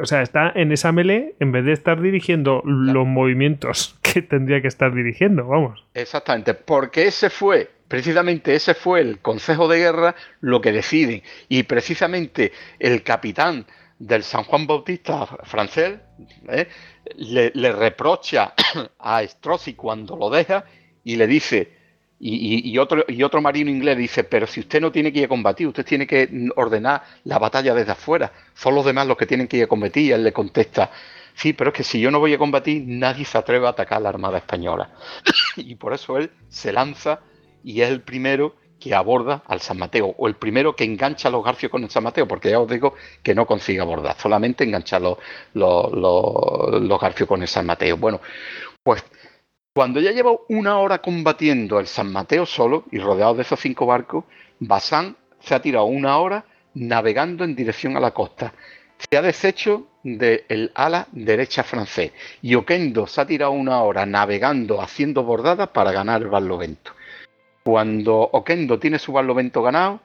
o 0.00 0.06
sea, 0.06 0.22
está 0.22 0.52
en 0.54 0.72
esa 0.72 0.92
melee 0.92 1.34
en 1.40 1.52
vez 1.52 1.64
de 1.64 1.72
estar 1.72 2.00
dirigiendo 2.00 2.62
los 2.64 3.06
movimientos 3.06 3.98
que 4.02 4.22
tendría 4.22 4.60
que 4.60 4.68
estar 4.68 4.94
dirigiendo, 4.94 5.46
vamos. 5.46 5.84
Exactamente, 5.94 6.54
porque 6.54 7.06
ese 7.06 7.30
fue, 7.30 7.70
precisamente 7.88 8.54
ese 8.54 8.74
fue 8.74 9.00
el 9.00 9.18
Consejo 9.18 9.68
de 9.68 9.78
Guerra 9.78 10.14
lo 10.40 10.60
que 10.60 10.72
deciden 10.72 11.22
y 11.48 11.62
precisamente 11.64 12.52
el 12.78 13.02
capitán 13.02 13.66
del 13.98 14.22
San 14.22 14.44
Juan 14.44 14.66
Bautista 14.66 15.26
francés, 15.44 15.98
¿eh? 16.48 16.68
le, 17.16 17.72
reprocha 17.72 18.54
a 18.98 19.22
Strozzi 19.26 19.74
cuando 19.74 20.16
lo 20.16 20.30
deja 20.30 20.64
y 21.04 21.16
le 21.16 21.26
dice, 21.26 21.73
y, 22.18 22.78
otro, 22.78 23.04
y 23.08 23.22
otro 23.22 23.42
marino 23.42 23.70
inglés 23.70 23.98
dice, 23.98 24.24
pero 24.24 24.46
si 24.46 24.60
usted 24.60 24.80
no 24.80 24.90
tiene 24.90 25.12
que 25.12 25.18
ir 25.18 25.24
a 25.26 25.28
combatir, 25.28 25.66
usted 25.66 25.84
tiene 25.84 26.06
que 26.06 26.48
ordenar 26.56 27.02
la 27.24 27.38
batalla 27.38 27.74
desde 27.74 27.92
afuera, 27.92 28.32
son 28.54 28.74
los 28.74 28.84
demás 28.84 29.06
los 29.06 29.16
que 29.16 29.26
tienen 29.26 29.46
que 29.46 29.58
ir 29.58 29.64
a 29.64 29.66
combatir, 29.66 30.04
y 30.04 30.12
él 30.12 30.24
le 30.24 30.32
contesta, 30.32 30.90
sí, 31.34 31.52
pero 31.52 31.70
es 31.70 31.76
que 31.76 31.82
si 31.82 32.00
yo 32.00 32.10
no 32.10 32.20
voy 32.20 32.32
a 32.32 32.38
combatir, 32.38 32.84
nadie 32.86 33.24
se 33.24 33.36
atreve 33.36 33.66
a 33.66 33.70
atacar 33.70 33.98
a 33.98 34.00
la 34.00 34.08
Armada 34.08 34.38
Española. 34.38 34.90
y 35.56 35.74
por 35.74 35.92
eso 35.92 36.16
él 36.16 36.30
se 36.48 36.72
lanza 36.72 37.20
y 37.62 37.80
es 37.82 37.90
el 37.90 38.00
primero 38.00 38.54
que 38.84 38.94
aborda 38.94 39.42
al 39.46 39.60
San 39.60 39.78
Mateo, 39.78 40.14
o 40.18 40.28
el 40.28 40.34
primero 40.34 40.76
que 40.76 40.84
engancha 40.84 41.28
a 41.28 41.30
los 41.30 41.42
garfios 41.42 41.72
con 41.72 41.82
el 41.82 41.90
San 41.90 42.04
Mateo, 42.04 42.28
porque 42.28 42.50
ya 42.50 42.60
os 42.60 42.68
digo 42.68 42.94
que 43.22 43.34
no 43.34 43.46
consigue 43.46 43.80
abordar, 43.80 44.16
solamente 44.18 44.64
engancha 44.64 44.98
los, 44.98 45.16
los, 45.54 47.00
garfios 47.00 47.26
con 47.26 47.40
el 47.40 47.48
San 47.48 47.64
Mateo. 47.64 47.96
Bueno, 47.96 48.20
pues 48.82 49.02
cuando 49.74 49.98
ya 49.98 50.12
lleva 50.12 50.30
una 50.48 50.78
hora 50.78 50.98
combatiendo 51.02 51.80
el 51.80 51.88
San 51.88 52.12
Mateo 52.12 52.46
solo 52.46 52.84
y 52.92 52.98
rodeado 52.98 53.34
de 53.34 53.42
esos 53.42 53.58
cinco 53.58 53.86
barcos, 53.86 54.24
Bazán 54.60 55.16
se 55.40 55.54
ha 55.54 55.60
tirado 55.60 55.86
una 55.86 56.16
hora 56.18 56.44
navegando 56.74 57.42
en 57.42 57.56
dirección 57.56 57.96
a 57.96 58.00
la 58.00 58.12
costa. 58.12 58.54
Se 58.96 59.16
ha 59.16 59.22
deshecho 59.22 59.88
del 60.04 60.70
ala 60.76 61.08
derecha 61.10 61.64
francés 61.64 62.12
y 62.40 62.54
Oquendo 62.54 63.08
se 63.08 63.20
ha 63.20 63.26
tirado 63.26 63.50
una 63.50 63.82
hora 63.82 64.06
navegando, 64.06 64.80
haciendo 64.80 65.24
bordadas 65.24 65.68
para 65.70 65.90
ganar 65.90 66.22
el 66.22 66.28
Barlovento. 66.28 66.92
Cuando 67.64 68.16
Oquendo 68.16 68.78
tiene 68.78 69.00
su 69.00 69.12
barlovento 69.12 69.60
ganado, 69.60 70.00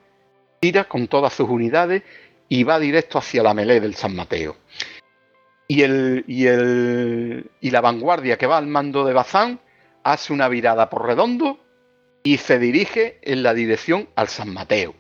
tira 0.60 0.86
con 0.86 1.08
todas 1.08 1.34
sus 1.34 1.48
unidades 1.48 2.02
y 2.48 2.64
va 2.64 2.80
directo 2.80 3.20
hacia 3.20 3.44
la 3.44 3.54
melé 3.54 3.80
del 3.80 3.94
San 3.94 4.16
Mateo. 4.16 4.56
Y, 5.70 5.84
el, 5.84 6.26
y, 6.28 6.48
el, 6.48 7.50
y 7.62 7.70
la 7.70 7.80
vanguardia 7.80 8.38
que 8.38 8.48
va 8.48 8.58
al 8.58 8.68
mando 8.68 9.06
de 9.06 9.14
Bazán 9.14 9.60
hace 10.04 10.34
una 10.34 10.50
virada 10.50 10.90
por 10.90 11.06
redondo 11.06 11.60
y 12.24 12.38
se 12.38 12.60
dirige 12.60 13.20
en 13.22 13.44
la 13.44 13.54
dirección 13.54 14.10
al 14.16 14.28
San 14.28 14.52
Mateo. 14.52 14.96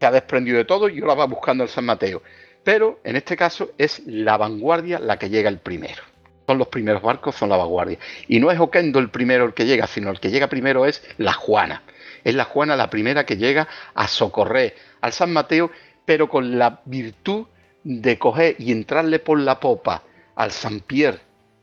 Se 0.00 0.06
ha 0.06 0.12
desprendido 0.12 0.56
de 0.56 0.64
todo 0.64 0.88
y 0.88 1.00
ahora 1.00 1.14
va 1.14 1.26
buscando 1.26 1.64
el 1.64 1.68
San 1.68 1.84
Mateo. 1.84 2.22
Pero 2.64 3.00
en 3.04 3.16
este 3.16 3.36
caso 3.36 3.72
es 3.76 4.00
la 4.06 4.36
vanguardia 4.36 4.98
la 4.98 5.18
que 5.18 5.28
llega 5.28 5.50
el 5.50 5.58
primero 5.58 6.02
son 6.48 6.56
los 6.56 6.68
primeros 6.68 7.02
barcos, 7.02 7.34
son 7.34 7.50
la 7.50 7.58
vanguardia. 7.58 7.98
Y 8.26 8.40
no 8.40 8.50
es 8.50 8.58
Oquendo 8.58 8.98
el 9.00 9.10
primero 9.10 9.44
el 9.44 9.52
que 9.52 9.66
llega, 9.66 9.86
sino 9.86 10.10
el 10.10 10.18
que 10.18 10.30
llega 10.30 10.46
primero 10.46 10.86
es 10.86 11.04
la 11.18 11.34
Juana. 11.34 11.82
Es 12.24 12.34
la 12.34 12.44
Juana 12.44 12.74
la 12.74 12.88
primera 12.88 13.26
que 13.26 13.36
llega 13.36 13.68
a 13.94 14.08
socorrer 14.08 14.74
al 15.02 15.12
San 15.12 15.30
Mateo, 15.30 15.70
pero 16.06 16.26
con 16.30 16.58
la 16.58 16.80
virtud 16.86 17.46
de 17.84 18.18
coger 18.18 18.56
y 18.58 18.72
entrarle 18.72 19.18
por 19.18 19.38
la 19.38 19.60
popa 19.60 20.02
al 20.36 20.50
San 20.50 20.80
Pierre 20.80 21.18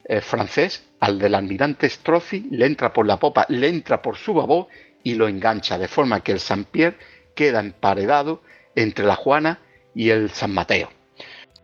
eh, 0.07 0.21
francés, 0.21 0.87
al 0.99 1.17
del 1.17 1.35
almirante 1.35 1.89
Strozzi, 1.89 2.47
le 2.51 2.65
entra 2.65 2.93
por 2.93 3.05
la 3.05 3.17
popa, 3.17 3.45
le 3.49 3.67
entra 3.69 4.01
por 4.01 4.17
su 4.17 4.33
babó 4.33 4.67
y 5.03 5.15
lo 5.15 5.27
engancha, 5.27 5.77
de 5.77 5.87
forma 5.87 6.21
que 6.21 6.31
el 6.31 6.39
San 6.39 6.65
Pierre 6.65 6.97
queda 7.35 7.59
emparedado 7.59 8.41
entre 8.75 9.05
la 9.05 9.15
Juana 9.15 9.59
y 9.93 10.09
el 10.09 10.29
San 10.29 10.53
Mateo. 10.53 10.89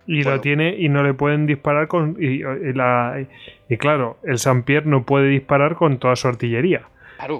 Y 0.07 0.23
lo 0.23 0.41
tiene 0.41 0.75
y 0.77 0.89
no 0.89 1.03
le 1.03 1.13
pueden 1.13 1.45
disparar 1.45 1.87
con. 1.87 2.17
Y, 2.19 2.41
y, 3.69 3.77
claro, 3.77 4.17
el 4.23 4.39
San 4.39 4.63
Pierre 4.63 4.87
no 4.87 5.05
puede 5.05 5.29
disparar 5.29 5.75
con 5.75 5.99
toda 5.99 6.15
su 6.15 6.27
artillería. 6.27 6.87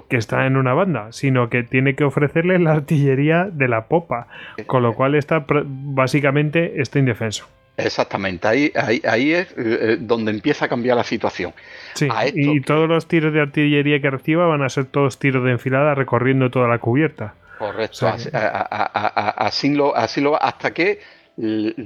Que 0.08 0.16
está 0.16 0.46
en 0.46 0.56
una 0.56 0.74
banda, 0.74 1.12
sino 1.12 1.48
que 1.50 1.62
tiene 1.62 1.94
que 1.94 2.04
ofrecerle 2.04 2.58
la 2.58 2.72
artillería 2.72 3.48
de 3.50 3.68
la 3.68 3.86
popa. 3.88 4.28
Con 4.66 4.82
lo 4.82 4.94
cual 4.94 5.14
está 5.14 5.44
básicamente 5.48 6.80
está 6.80 6.98
indefenso. 6.98 7.46
Exactamente, 7.76 8.46
ahí, 8.46 8.70
ahí, 9.04 9.32
es 9.32 9.54
eh, 9.56 9.96
donde 9.98 10.30
empieza 10.30 10.66
a 10.66 10.68
cambiar 10.68 10.94
la 10.96 11.04
situación. 11.04 11.54
Sí, 11.94 12.06
y 12.34 12.60
todos 12.60 12.86
los 12.86 13.08
tiros 13.08 13.32
de 13.32 13.40
artillería 13.40 14.00
que 14.00 14.10
reciba 14.10 14.46
van 14.46 14.62
a 14.62 14.68
ser 14.68 14.84
todos 14.84 15.18
tiros 15.18 15.42
de 15.44 15.52
enfilada 15.52 15.94
recorriendo 15.94 16.50
toda 16.50 16.68
la 16.68 16.78
cubierta. 16.78 17.34
Correcto, 17.58 18.08
así, 18.08 19.74
lo, 19.74 19.96
así 19.96 20.20
lo 20.20 20.42
hasta 20.42 20.74
que 20.74 21.00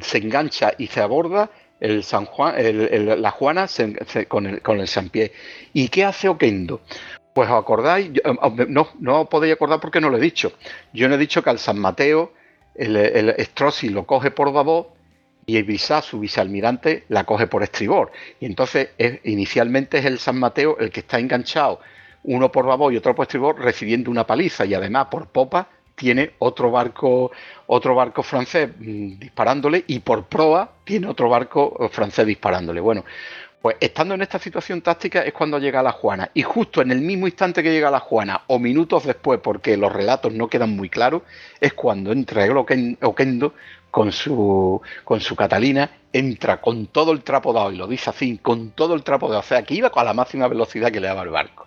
se 0.01 0.19
engancha 0.19 0.73
y 0.77 0.89
se 0.89 1.01
aborda 1.01 1.51
el 1.79 2.03
San 2.03 2.25
Juan, 2.25 2.55
la 3.21 3.31
Juana 3.31 3.67
con, 4.29 4.47
el, 4.47 4.63
con 4.63 4.81
el 4.81 4.89
San 4.89 5.11
Pie. 5.11 5.33
¿Y 5.73 5.89
qué 5.89 6.05
hace 6.05 6.29
Oquendo? 6.29 6.81
Pues 7.37 7.51
os 7.51 7.59
acordáis, 7.61 8.13
eh, 8.17 8.67
no, 8.67 8.89
no 8.99 9.21
os 9.21 9.29
podéis 9.29 9.53
acordar 9.53 9.79
porque 9.79 10.01
no 10.01 10.09
lo 10.09 10.17
he 10.17 10.21
dicho. 10.21 10.53
Yo 10.95 11.07
no 11.07 11.17
he 11.17 11.19
dicho 11.19 11.43
que 11.43 11.51
al 11.51 11.59
San 11.59 11.79
Mateo 11.79 12.33
el, 12.75 12.97
el 12.97 13.35
Strozzi 13.45 13.91
lo 13.91 14.07
coge 14.07 14.31
por 14.31 14.51
babó 14.55 14.95
y 15.45 15.59
el 15.59 15.79
su 15.79 16.19
vicealmirante, 16.19 17.05
la 17.11 17.25
coge 17.25 17.47
por 17.47 17.63
estribor. 17.63 18.11
Y 18.41 18.47
entonces 18.47 18.89
inicialmente 19.25 19.99
es 19.99 20.07
el 20.07 20.19
San 20.19 20.39
Mateo 20.39 20.79
el 20.79 20.91
que 20.91 21.01
está 21.01 21.19
enganchado, 21.19 21.81
uno 22.25 22.51
por 22.51 22.65
babó 22.65 22.91
y 22.91 22.97
otro 22.97 23.15
por 23.15 23.25
estribor, 23.25 23.61
recibiendo 23.61 24.11
una 24.11 24.27
paliza 24.27 24.65
y 24.65 24.73
además 24.73 25.09
por 25.11 25.27
popa 25.27 25.69
tiene 25.95 26.33
otro 26.39 26.71
barco, 26.71 27.33
otro 27.67 27.95
barco 27.95 28.23
francés 28.23 28.71
mm, 28.79 29.19
disparándole 29.19 29.85
y 29.89 29.99
por 29.99 30.25
proa 30.25 30.71
tiene 30.85 31.07
otro 31.09 31.29
barco 31.29 31.77
eh, 31.81 31.89
francés 31.91 32.27
disparándole. 32.27 32.81
Bueno, 32.81 33.05
pues 33.61 33.77
estando 33.81 34.15
en 34.15 34.23
esta 34.23 34.39
situación 34.39 34.81
táctica 34.83 35.23
es 35.23 35.33
cuando 35.33 35.59
llega 35.59 35.83
la 35.83 35.93
Juana. 35.93 36.31
Y 36.35 36.43
justo 36.43 36.83
en 36.83 36.91
el 36.91 37.01
mismo 37.01 37.27
instante 37.27 37.63
que 37.63 37.73
llega 37.73 37.91
la 37.91 38.01
Juana, 38.01 38.43
o 38.47 38.59
minutos 38.59 39.05
después, 39.05 39.41
porque 39.43 39.77
los 39.77 39.93
relatos 39.93 40.33
no 40.33 40.49
quedan 40.49 40.77
muy 40.77 40.89
claros, 40.89 41.23
es 41.61 41.73
cuando 41.73 42.13
entra 42.13 42.45
el 42.45 42.57
Oquendo 42.57 43.55
con 43.91 44.13
su, 44.13 44.81
con 45.05 45.21
su 45.21 45.35
Catalina, 45.35 45.91
entra 46.13 46.61
con 46.61 46.87
todo 46.89 47.13
el 47.13 47.23
trapo 47.23 47.53
dado, 47.53 47.73
y 47.73 47.77
lo 47.77 47.87
dice 47.87 48.11
así, 48.11 48.39
con 48.39 48.71
todo 48.71 48.95
el 48.95 49.03
trapo 49.03 49.29
dado, 49.29 49.41
o 49.41 49.43
sea, 49.43 49.63
que 49.63 49.75
iba 49.75 49.91
con 49.91 50.05
la 50.05 50.15
máxima 50.15 50.49
velocidad 50.49 50.93
que 50.93 51.01
le 51.01 51.09
daba 51.09 51.23
el 51.23 51.31
barco. 51.31 51.67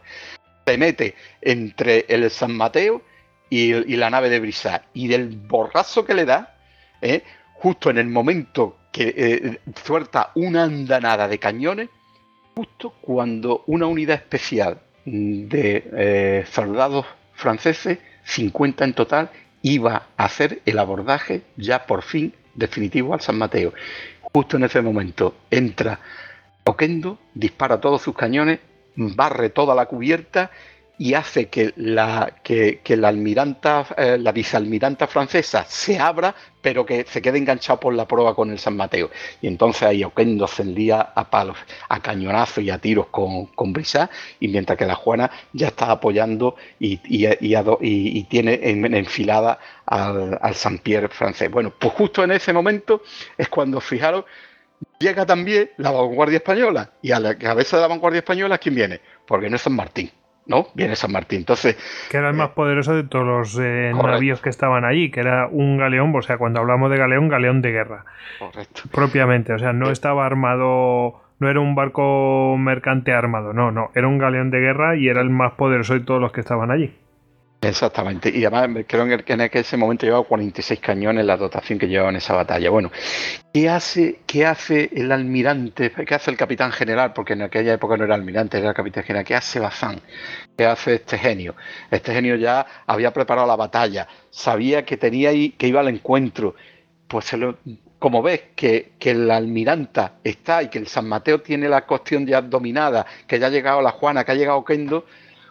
Se 0.65 0.77
mete 0.77 1.15
entre 1.41 2.05
el 2.07 2.29
San 2.29 2.55
Mateo 2.55 3.01
y, 3.49 3.73
la 3.95 4.09
nave 4.09 4.29
de 4.29 4.39
Brisa. 4.39 4.83
Y 4.93 5.07
del 5.07 5.29
borrazo 5.29 6.05
que 6.05 6.13
le 6.13 6.25
da, 6.25 6.55
¿eh? 7.01 7.23
justo 7.55 7.89
en 7.89 7.97
el 7.97 8.07
momento 8.07 8.78
que 8.91 9.13
eh, 9.15 9.59
suelta 9.83 10.31
una 10.35 10.63
andanada 10.63 11.27
de 11.27 11.39
cañones, 11.39 11.89
justo 12.55 12.93
cuando 13.01 13.63
una 13.67 13.85
unidad 13.85 14.17
especial 14.17 14.79
de 15.05 15.89
eh, 15.93 16.45
soldados 16.51 17.05
franceses, 17.33 17.99
50 18.23 18.83
en 18.83 18.93
total, 18.93 19.29
iba 19.61 20.07
a 20.17 20.25
hacer 20.25 20.61
el 20.65 20.79
abordaje 20.79 21.41
ya 21.57 21.85
por 21.85 22.03
fin 22.03 22.33
definitivo 22.55 23.13
al 23.13 23.21
San 23.21 23.37
Mateo. 23.37 23.73
Justo 24.21 24.57
en 24.57 24.63
ese 24.65 24.81
momento 24.81 25.35
entra 25.49 25.99
Oquendo, 26.65 27.17
dispara 27.33 27.79
todos 27.81 28.01
sus 28.01 28.15
cañones, 28.15 28.59
barre 28.95 29.49
toda 29.49 29.73
la 29.73 29.87
cubierta 29.87 30.51
y 30.99 31.13
hace 31.13 31.47
que 31.47 31.73
la, 31.77 32.33
que, 32.43 32.81
la 32.97 33.07
almiranta, 33.07 33.87
eh, 33.97 34.17
la 34.19 34.33
vicealmiranta 34.33 35.07
francesa 35.07 35.63
se 35.65 35.97
abra, 35.97 36.35
pero 36.61 36.85
que 36.85 37.05
se 37.05 37.21
quede 37.21 37.37
enganchado 37.37 37.79
por 37.79 37.93
la 37.93 38.05
prueba 38.05 38.35
con 38.35 38.51
el 38.51 38.59
San 38.59 38.75
Mateo. 38.75 39.09
Y 39.41 39.47
entonces 39.47 39.83
ahí 39.83 40.03
Oquendo 40.03 40.43
ascendía 40.43 40.99
a 41.15 41.29
palos, 41.29 41.57
a 41.87 42.01
cañonazos 42.01 42.65
y 42.65 42.69
a 42.69 42.79
tiros 42.79 43.07
con, 43.07 43.45
con 43.45 43.73
y 44.41 44.47
mientras 44.49 44.77
que 44.77 44.85
la 44.85 44.95
Juana 44.95 45.31
ya 45.53 45.67
está 45.67 45.89
apoyando 45.89 46.57
y, 46.79 46.99
y, 47.05 48.23
tiene 48.25 48.59
enfilada 48.61 49.57
al, 49.85 50.37
al 50.41 50.53
San 50.53 50.79
Pierre 50.79 51.07
francés. 51.07 51.49
Bueno, 51.49 51.73
pues 51.79 51.93
justo 51.93 52.25
en 52.25 52.31
ese 52.31 52.51
momento 52.51 53.03
es 53.37 53.47
cuando, 53.47 53.79
fijaros, 53.79 54.25
llega 54.99 55.25
también 55.25 55.71
la 55.77 55.91
vanguardia 55.91 56.39
española. 56.39 56.91
Y 57.01 57.11
a 57.13 57.21
la 57.21 57.37
cabeza 57.37 57.77
de 57.77 57.83
la 57.83 57.87
vanguardia 57.87 58.19
española, 58.19 58.57
¿quién 58.57 58.75
viene? 58.75 58.99
Porque 59.25 59.49
no 59.49 59.55
es 59.55 59.61
San 59.61 59.73
Martín 59.73 60.11
¿no? 60.49 60.67
Viene 60.73 60.95
San 60.97 61.11
Martín. 61.13 61.39
Entonces. 61.39 61.77
Que 62.09 62.17
era 62.17 62.29
el 62.29 62.35
más 62.35 62.49
eh, 62.49 62.53
poderoso 62.55 62.93
de 62.95 63.03
todos 63.03 63.25
los 63.25 63.57
eh, 63.61 63.93
navíos 63.95 64.41
que 64.41 64.49
estaban 64.49 64.83
allí, 64.83 65.11
que 65.11 65.21
era 65.21 65.47
un 65.47 65.77
galeón, 65.77 66.13
o 66.13 66.21
sea, 66.21 66.37
cuando 66.37 66.59
hablamos 66.59 66.91
de 66.91 66.97
galeón, 66.97 67.29
galeón 67.29 67.61
de 67.61 67.71
guerra. 67.71 68.05
Correcto. 68.39 68.81
Propiamente, 68.91 69.53
o 69.53 69.59
sea, 69.59 69.71
no 69.71 69.91
estaba 69.91 70.25
armado, 70.25 71.21
no 71.39 71.49
era 71.49 71.59
un 71.59 71.75
barco 71.75 72.57
mercante 72.57 73.13
armado, 73.13 73.53
no, 73.53 73.71
no, 73.71 73.91
era 73.93 74.07
un 74.07 74.17
galeón 74.17 74.49
de 74.49 74.59
guerra 74.59 74.95
y 74.97 75.07
era 75.07 75.21
el 75.21 75.29
más 75.29 75.53
poderoso 75.53 75.93
de 75.93 76.01
todos 76.01 76.19
los 76.19 76.31
que 76.31 76.41
estaban 76.41 76.71
allí. 76.71 76.93
Exactamente, 77.61 78.31
y 78.33 78.45
además 78.45 78.85
creo 78.87 79.05
que 79.25 79.33
en 79.33 79.41
ese 79.41 79.75
momento 79.75 80.05
llevaba 80.05 80.23
46 80.23 80.79
cañones 80.79 81.25
la 81.25 81.35
dotación 81.35 81.77
que 81.77 81.89
llevaba 81.89 82.09
en 82.09 82.15
esa 82.15 82.33
batalla. 82.33 82.69
Bueno, 82.69 82.89
¿qué 83.53 83.67
hace, 83.67 84.21
¿qué 84.25 84.45
hace 84.45 84.89
el 84.93 85.11
almirante, 85.11 85.91
qué 85.91 86.15
hace 86.15 86.31
el 86.31 86.37
capitán 86.37 86.71
general? 86.71 87.11
Porque 87.11 87.33
en 87.33 87.41
aquella 87.41 87.73
época 87.73 87.97
no 87.97 88.05
era 88.05 88.15
almirante, 88.15 88.59
era 88.59 88.69
el 88.69 88.75
capitán 88.75 89.03
general. 89.03 89.25
¿Qué 89.25 89.35
hace 89.35 89.59
Bazán? 89.59 90.01
¿Qué 90.57 90.65
hace 90.65 90.95
este 90.95 91.17
genio? 91.17 91.53
Este 91.91 92.13
genio 92.13 92.37
ya 92.37 92.65
había 92.87 93.11
preparado 93.11 93.45
la 93.45 93.57
batalla, 93.57 94.07
sabía 94.29 94.85
que 94.85 94.95
tenía 94.95 95.29
ahí, 95.29 95.49
que 95.51 95.67
iba 95.67 95.81
al 95.81 95.89
encuentro. 95.89 96.55
Pues 97.09 97.35
como 97.97 98.21
ves 98.21 98.41
que, 98.55 98.93
que 98.97 99.11
el 99.11 99.29
almiranta 99.29 100.19
está 100.23 100.63
y 100.63 100.69
que 100.69 100.77
el 100.79 100.87
San 100.87 101.09
Mateo 101.09 101.41
tiene 101.41 101.67
la 101.67 101.85
cuestión 101.85 102.25
ya 102.25 102.41
dominada, 102.41 103.05
que 103.27 103.37
ya 103.37 103.47
ha 103.47 103.49
llegado 103.49 103.81
la 103.81 103.91
Juana, 103.91 104.23
que 104.23 104.31
ha 104.31 104.35
llegado 104.35 104.63
Kendo 104.63 105.05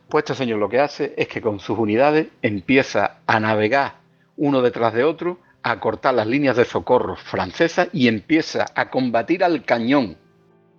pues 0.08 0.22
este 0.24 0.34
señor 0.34 0.58
lo 0.58 0.68
que 0.68 0.80
hace 0.80 1.14
es 1.16 1.28
que 1.28 1.40
con 1.40 1.60
sus 1.60 1.78
unidades 1.78 2.28
empieza 2.42 3.18
a 3.26 3.40
navegar 3.40 3.96
uno 4.36 4.62
detrás 4.62 4.94
de 4.94 5.04
otro 5.04 5.38
a 5.62 5.78
cortar 5.80 6.14
las 6.14 6.26
líneas 6.26 6.56
de 6.56 6.64
socorro 6.64 7.16
francesas 7.16 7.88
y 7.92 8.08
empieza 8.08 8.66
a 8.74 8.88
combatir 8.90 9.44
al 9.44 9.64
cañón, 9.64 10.16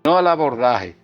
no 0.04 0.18
al 0.18 0.28
abordaje, 0.28 0.96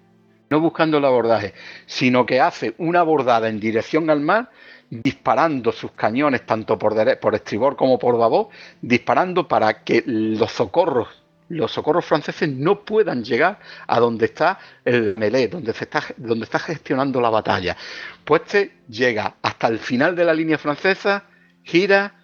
no 0.49 0.59
buscando 0.59 0.97
el 0.97 1.05
abordaje, 1.05 1.53
sino 1.85 2.25
que 2.25 2.39
hace 2.39 2.73
una 2.77 3.01
abordada 3.01 3.49
en 3.49 3.59
dirección 3.59 4.09
al 4.09 4.21
mar, 4.21 4.49
disparando 4.89 5.71
sus 5.71 5.91
cañones 5.91 6.45
tanto 6.45 6.79
por, 6.79 7.19
por 7.19 7.35
estribor 7.35 7.75
como 7.75 7.99
por 7.99 8.17
babor, 8.17 8.49
disparando 8.81 9.47
para 9.47 9.83
que 9.83 10.03
los 10.05 10.51
socorros 10.51 11.24
los 11.49 11.71
socorros 11.71 12.05
franceses 12.05 12.49
no 12.49 12.83
puedan 12.83 13.23
llegar 13.23 13.59
a 13.87 13.99
donde 13.99 14.25
está 14.25 14.59
el 14.83 15.15
Melé, 15.17 15.47
donde, 15.47 15.73
se 15.73 15.83
está, 15.85 16.03
donde 16.17 16.45
está 16.45 16.59
gestionando 16.59 17.21
la 17.21 17.29
batalla. 17.29 17.75
Pues 18.23 18.41
este 18.45 18.77
llega 18.89 19.35
hasta 19.41 19.67
el 19.67 19.79
final 19.79 20.15
de 20.15 20.25
la 20.25 20.33
línea 20.33 20.57
francesa, 20.57 21.25
gira, 21.63 22.15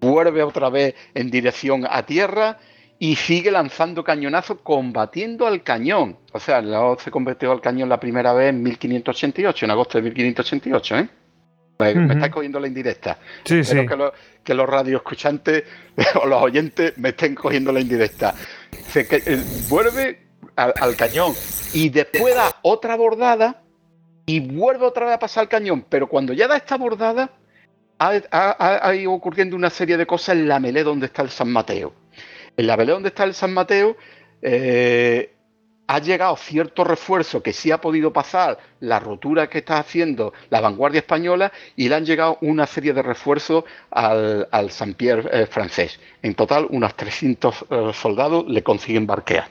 vuelve 0.00 0.42
otra 0.42 0.70
vez 0.70 0.94
en 1.14 1.30
dirección 1.30 1.86
a 1.88 2.04
tierra 2.04 2.58
y 2.98 3.16
sigue 3.16 3.50
lanzando 3.50 4.02
cañonazos 4.02 4.58
combatiendo 4.62 5.46
al 5.46 5.62
cañón. 5.62 6.18
O 6.32 6.40
sea, 6.40 6.62
se 6.98 7.10
convirtió 7.10 7.52
al 7.52 7.60
cañón 7.60 7.88
la 7.88 8.00
primera 8.00 8.32
vez 8.32 8.50
en 8.50 8.62
1588, 8.62 9.64
en 9.64 9.70
agosto 9.70 9.98
de 9.98 10.02
1588, 10.02 10.98
¿eh? 10.98 11.08
Me, 11.78 11.90
estáis 11.90 12.32
cogiendo 12.32 12.58
la 12.58 12.68
indirecta. 12.68 13.18
Sí, 13.44 13.62
sí. 13.62 13.76
Que, 13.86 14.10
que 14.42 14.54
los 14.54 14.66
radioescuchantes 14.66 15.64
o 16.22 16.26
los 16.26 16.42
oyentes 16.42 16.96
me 16.96 17.10
estén 17.10 17.34
cogiendo 17.34 17.70
la 17.70 17.80
indirecta. 17.80 18.34
Se, 18.90 19.06
eh, 19.10 19.42
vuelve 19.68 20.26
al, 20.56 20.96
cañón 20.96 21.34
y 21.72 21.88
después 21.90 22.34
da 22.34 22.56
otra 22.62 22.96
bordada 22.96 23.62
y 24.24 24.40
vuelve 24.40 24.86
otra 24.86 25.06
vez 25.06 25.14
a 25.14 25.18
pasar 25.18 25.42
al 25.42 25.48
cañón. 25.48 25.84
Pero 25.88 26.08
cuando 26.08 26.32
ya 26.32 26.48
da 26.48 26.56
esta 26.56 26.76
bordada, 26.76 27.30
ha, 27.98 28.94
ido 28.94 29.12
ocurriendo 29.12 29.56
una 29.56 29.70
serie 29.70 29.96
de 29.96 30.06
cosas 30.06 30.36
en 30.36 30.48
la 30.48 30.58
melé 30.58 30.82
donde 30.82 31.06
está 31.06 31.22
el 31.22 31.30
San 31.30 31.50
Mateo. 31.50 31.92
En 32.56 32.66
la 32.66 32.76
melé 32.76 32.92
donde 32.92 33.08
está 33.08 33.24
el 33.24 33.34
San 33.34 33.52
Mateo, 33.52 33.96
eh, 34.42 35.35
ha 35.86 35.98
llegado 36.00 36.36
cierto 36.36 36.84
refuerzo 36.84 37.42
que 37.42 37.52
sí 37.52 37.70
ha 37.70 37.80
podido 37.80 38.12
pasar 38.12 38.58
la 38.80 38.98
rotura 38.98 39.48
que 39.48 39.58
está 39.58 39.78
haciendo 39.78 40.32
la 40.50 40.60
vanguardia 40.60 41.00
española 41.00 41.52
y 41.76 41.88
le 41.88 41.94
han 41.94 42.04
llegado 42.04 42.38
una 42.40 42.66
serie 42.66 42.92
de 42.92 43.02
refuerzos 43.02 43.64
al, 43.90 44.48
al 44.50 44.70
Saint-Pierre 44.70 45.28
eh, 45.32 45.46
francés. 45.46 46.00
En 46.22 46.34
total, 46.34 46.66
unos 46.70 46.94
300 46.96 47.66
eh, 47.70 47.90
soldados 47.94 48.44
le 48.48 48.62
consiguen 48.62 49.06
barquear. 49.06 49.48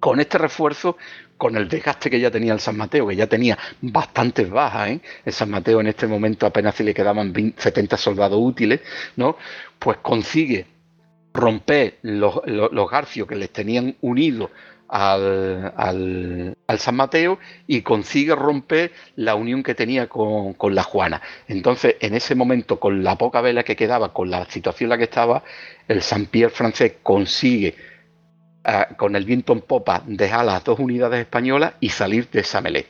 Con 0.00 0.20
este 0.20 0.38
refuerzo, 0.38 0.96
con 1.36 1.56
el 1.56 1.68
desgaste 1.68 2.08
que 2.08 2.20
ya 2.20 2.30
tenía 2.30 2.52
el 2.52 2.60
San 2.60 2.76
Mateo, 2.76 3.08
que 3.08 3.16
ya 3.16 3.26
tenía 3.26 3.58
bastantes 3.80 4.48
bajas, 4.48 4.90
¿eh? 4.90 5.00
el 5.24 5.32
San 5.32 5.50
Mateo 5.50 5.80
en 5.80 5.88
este 5.88 6.06
momento 6.06 6.46
apenas 6.46 6.76
se 6.76 6.84
le 6.84 6.94
quedaban 6.94 7.34
70 7.56 7.96
soldados 7.96 8.38
útiles, 8.40 8.80
¿no? 9.16 9.36
Pues 9.78 9.98
consigue 9.98 10.66
romper 11.34 11.98
los, 12.02 12.40
los 12.46 12.90
que 13.28 13.36
les 13.36 13.50
tenían 13.50 13.96
unidos 14.00 14.50
al, 14.88 16.56
San 16.78 16.96
Mateo 16.96 17.38
y 17.66 17.82
consigue 17.82 18.34
romper 18.34 18.92
la 19.16 19.34
unión 19.34 19.62
que 19.62 19.74
tenía 19.74 20.08
con, 20.08 20.56
la 20.74 20.82
Juana. 20.82 21.22
Entonces, 21.46 21.96
en 22.00 22.14
ese 22.14 22.34
momento, 22.34 22.80
con 22.80 23.02
la 23.04 23.16
poca 23.16 23.40
vela 23.40 23.62
que 23.62 23.76
quedaba, 23.76 24.12
con 24.12 24.30
la 24.30 24.44
situación 24.46 24.86
en 24.86 24.90
la 24.90 24.98
que 24.98 25.04
estaba, 25.04 25.42
el 25.86 26.02
Saint-Pierre 26.02 26.50
francés 26.50 26.94
consigue, 27.02 27.74
ah, 28.64 28.88
con 28.96 29.16
el 29.16 29.24
viento 29.24 29.52
en 29.52 29.60
popa, 29.60 30.02
dejar 30.06 30.44
las 30.44 30.64
dos 30.64 30.78
unidades 30.78 31.20
españolas 31.20 31.74
y 31.80 31.90
salir 31.90 32.28
de 32.30 32.42
Samelé. 32.42 32.86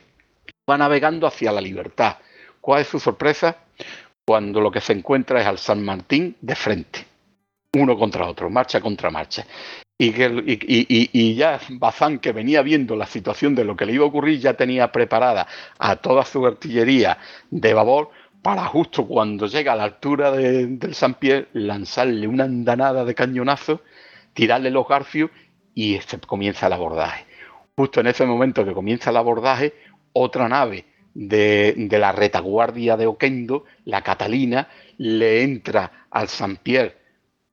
Va 0.69 0.77
navegando 0.77 1.27
hacia 1.27 1.51
la 1.51 1.61
libertad. 1.61 2.17
¿Cuál 2.61 2.81
es 2.81 2.87
su 2.87 2.99
sorpresa? 2.99 3.57
Cuando 4.25 4.61
lo 4.61 4.71
que 4.71 4.81
se 4.81 4.93
encuentra 4.93 5.41
es 5.41 5.47
al 5.47 5.57
San 5.57 5.83
Martín 5.83 6.35
de 6.41 6.55
frente 6.55 7.05
uno 7.73 7.97
contra 7.97 8.27
otro, 8.27 8.49
marcha 8.49 8.81
contra 8.81 9.11
marcha 9.11 9.45
y, 10.01 11.19
y, 11.19 11.35
ya 11.35 11.59
Bazán, 11.71 12.19
que 12.19 12.31
venía 12.31 12.61
viendo 12.61 12.95
la 12.95 13.05
situación 13.05 13.53
de 13.53 13.65
lo 13.65 13.75
que 13.75 13.85
le 13.85 13.93
iba 13.93 14.05
a 14.05 14.07
ocurrir, 14.07 14.39
ya 14.39 14.53
tenía 14.53 14.93
preparada 14.93 15.45
a 15.77 15.97
toda 15.97 16.23
su 16.23 16.45
artillería 16.45 17.17
de 17.51 17.73
babor 17.73 18.09
para 18.41 18.63
justo 18.63 19.05
cuando 19.05 19.47
llega 19.47 19.73
a 19.73 19.75
la 19.75 19.83
altura 19.83 20.31
del 20.31 20.95
San 20.95 21.15
Pierre 21.15 21.49
lanzarle 21.51 22.27
una 22.27 22.45
andanada 22.45 23.03
de 23.03 23.13
cañonazo, 23.13 23.81
tirarle 24.33 24.71
los 24.71 24.87
garfios 24.87 25.31
y 25.75 25.95
este 25.95 26.17
comienza 26.19 26.67
el 26.67 26.73
abordaje. 26.73 27.25
Justo 27.75 27.99
en 27.99 28.07
ese 28.07 28.25
momento 28.25 28.63
que 28.63 28.73
comienza 28.73 29.09
el 29.09 29.17
abordaje, 29.17 29.73
otra 30.13 30.47
nave 30.47 30.85
de, 31.13 31.73
de 31.75 31.99
la 31.99 32.13
retaguardia 32.13 32.95
de 32.95 33.05
Oquendo, 33.05 33.65
la 33.83 34.01
Catalina, 34.01 34.69
le 34.97 35.43
entra 35.43 36.07
al 36.09 36.29
San 36.29 36.55
Pierre 36.55 36.95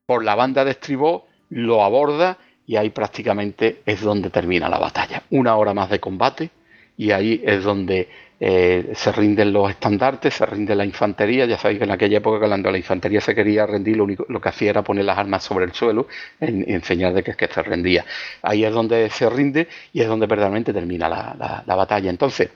por 0.07 0.25
la 0.25 0.37
banda 0.37 0.65
de 0.65 0.71
estribó 0.71 1.26
lo 1.51 1.83
aborda 1.83 2.39
y 2.67 2.77
ahí 2.77 2.91
prácticamente 2.91 3.83
es 3.87 4.01
donde 4.01 4.31
termina 4.31 4.69
la 4.69 4.79
batalla. 4.79 5.23
Una 5.31 5.57
hora 5.57 5.73
más 5.75 5.91
de 5.91 6.01
combate 6.01 6.51
y 6.97 7.11
ahí 7.11 7.43
es 7.45 7.63
donde 7.63 8.09
eh, 8.39 8.93
se 8.95 9.13
rinden 9.13 9.53
los 9.53 9.71
estandartes, 9.71 10.35
se 10.35 10.47
rinde 10.47 10.75
la 10.75 10.85
infantería. 10.85 11.47
Ya 11.47 11.59
sabéis 11.59 11.79
que 11.79 11.85
en 11.85 11.91
aquella 11.91 12.19
época 12.19 12.47
cuando 12.47 12.71
la 12.71 12.79
infantería 12.79 13.21
se 13.21 13.35
quería 13.35 13.67
rendir, 13.67 13.97
lo 13.97 14.05
único 14.05 14.27
lo 14.29 14.41
que 14.41 14.49
hacía 14.49 14.71
era 14.71 14.83
poner 14.83 15.05
las 15.05 15.19
armas 15.19 15.45
sobre 15.45 15.65
el 15.65 15.73
suelo 15.73 16.09
y 16.41 16.73
enseñar 16.73 17.15
de 17.15 17.23
que, 17.23 17.35
que 17.35 17.49
se 17.49 17.63
rendía. 17.63 18.05
Ahí 18.43 18.65
es 18.65 18.73
donde 18.73 19.09
se 19.11 19.29
rinde 19.31 19.69
y 19.93 20.01
es 20.01 20.09
donde 20.09 20.27
verdaderamente 20.27 20.73
termina 20.73 21.09
la, 21.09 21.63
la 21.67 21.75
batalla. 21.75 22.11
Entonces, 22.11 22.51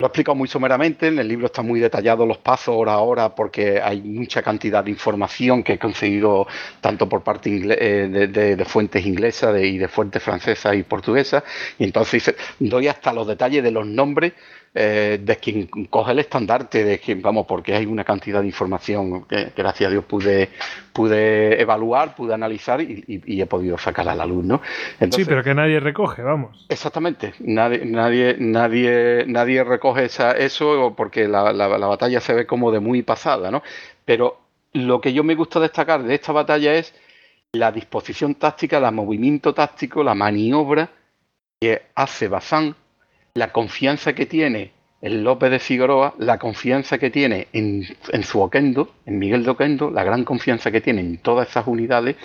lo 0.00 0.06
he 0.06 0.08
explicado 0.08 0.34
muy 0.34 0.48
someramente, 0.48 1.08
en 1.08 1.18
el 1.18 1.28
libro 1.28 1.44
están 1.44 1.66
muy 1.66 1.78
detallados 1.78 2.26
los 2.26 2.38
pasos 2.38 2.74
hora 2.74 2.94
a 2.94 3.00
hora 3.00 3.34
porque 3.34 3.82
hay 3.82 4.00
mucha 4.00 4.42
cantidad 4.42 4.82
de 4.82 4.90
información 4.90 5.62
que 5.62 5.74
he 5.74 5.78
conseguido 5.78 6.46
tanto 6.80 7.06
por 7.06 7.22
parte 7.22 7.50
eh, 7.52 8.08
de, 8.08 8.64
fuentes 8.64 9.04
inglesas 9.04 9.60
y 9.62 9.76
de 9.76 9.88
fuentes 9.88 10.22
francesas 10.22 10.74
y 10.74 10.84
portuguesas. 10.84 11.44
Y 11.78 11.84
entonces 11.84 12.34
doy 12.58 12.88
hasta 12.88 13.12
los 13.12 13.26
detalles 13.26 13.62
de 13.62 13.72
los 13.72 13.86
nombres 13.86 14.32
eh, 14.72 15.18
de 15.20 15.36
quien 15.36 15.66
coge 15.88 16.12
el 16.12 16.20
estandarte, 16.20 16.84
de 16.84 17.00
quien, 17.00 17.20
vamos, 17.20 17.44
porque 17.44 17.74
hay 17.74 17.86
una 17.86 18.04
cantidad 18.04 18.40
de 18.40 18.46
información 18.46 19.24
que, 19.24 19.52
gracias 19.56 19.88
a 19.88 19.90
Dios 19.90 20.04
pude, 20.04 20.50
pude 20.92 21.60
evaluar, 21.60 22.14
pude 22.14 22.34
analizar 22.34 22.80
y, 22.80 23.04
he 23.26 23.46
podido 23.46 23.76
sacarla 23.78 24.12
a 24.12 24.14
la 24.14 24.26
luz, 24.26 24.44
¿no? 24.44 24.60
sí, 25.10 25.24
pero 25.24 25.42
que 25.42 25.54
nadie 25.54 25.80
recoge, 25.80 26.22
vamos. 26.22 26.66
Exactamente, 26.68 27.34
nadie, 27.40 27.84
nadie, 27.84 28.36
nadie, 28.38 29.24
nadie 29.26 29.64
recoge 29.64 30.04
esa, 30.04 30.32
eso 30.32 30.94
porque 30.96 31.26
la, 31.26 31.52
la, 31.52 31.66
batalla 31.66 32.20
se 32.20 32.32
ve 32.32 32.46
como 32.46 32.70
de 32.70 32.78
muy 32.78 33.02
pasada, 33.02 33.50
¿no? 33.50 33.64
Pero 34.04 34.38
lo 34.72 35.00
que 35.00 35.12
yo 35.12 35.24
me 35.24 35.34
gusta 35.34 35.58
destacar 35.58 36.04
de 36.04 36.14
esta 36.14 36.30
batalla 36.30 36.74
es 36.74 36.94
la 37.52 37.72
disposición 37.72 38.36
táctica, 38.36 38.78
el 38.78 38.94
movimiento 38.94 39.52
táctico, 39.52 40.04
la 40.04 40.14
maniobra 40.14 40.90
que 41.60 41.82
hace 41.96 42.28
Bazán 42.28 42.76
la 43.34 43.52
confianza 43.52 44.14
que 44.14 44.26
tiene 44.26 44.72
en 45.02 45.24
López 45.24 45.50
de 45.50 45.58
Figueroa, 45.58 46.14
la 46.18 46.38
confianza 46.38 46.98
que 46.98 47.10
tiene 47.10 47.48
en, 47.52 47.84
su 48.22 48.40
Oquendo, 48.40 48.92
en 49.06 49.18
Miguel 49.18 49.44
de 49.44 49.50
Oquendo, 49.50 49.90
la 49.90 50.04
gran 50.04 50.24
confianza 50.24 50.70
que 50.70 50.80
tiene 50.80 51.00
en 51.00 51.18
todas 51.18 51.48
esas 51.48 51.66
unidades, 51.66 52.16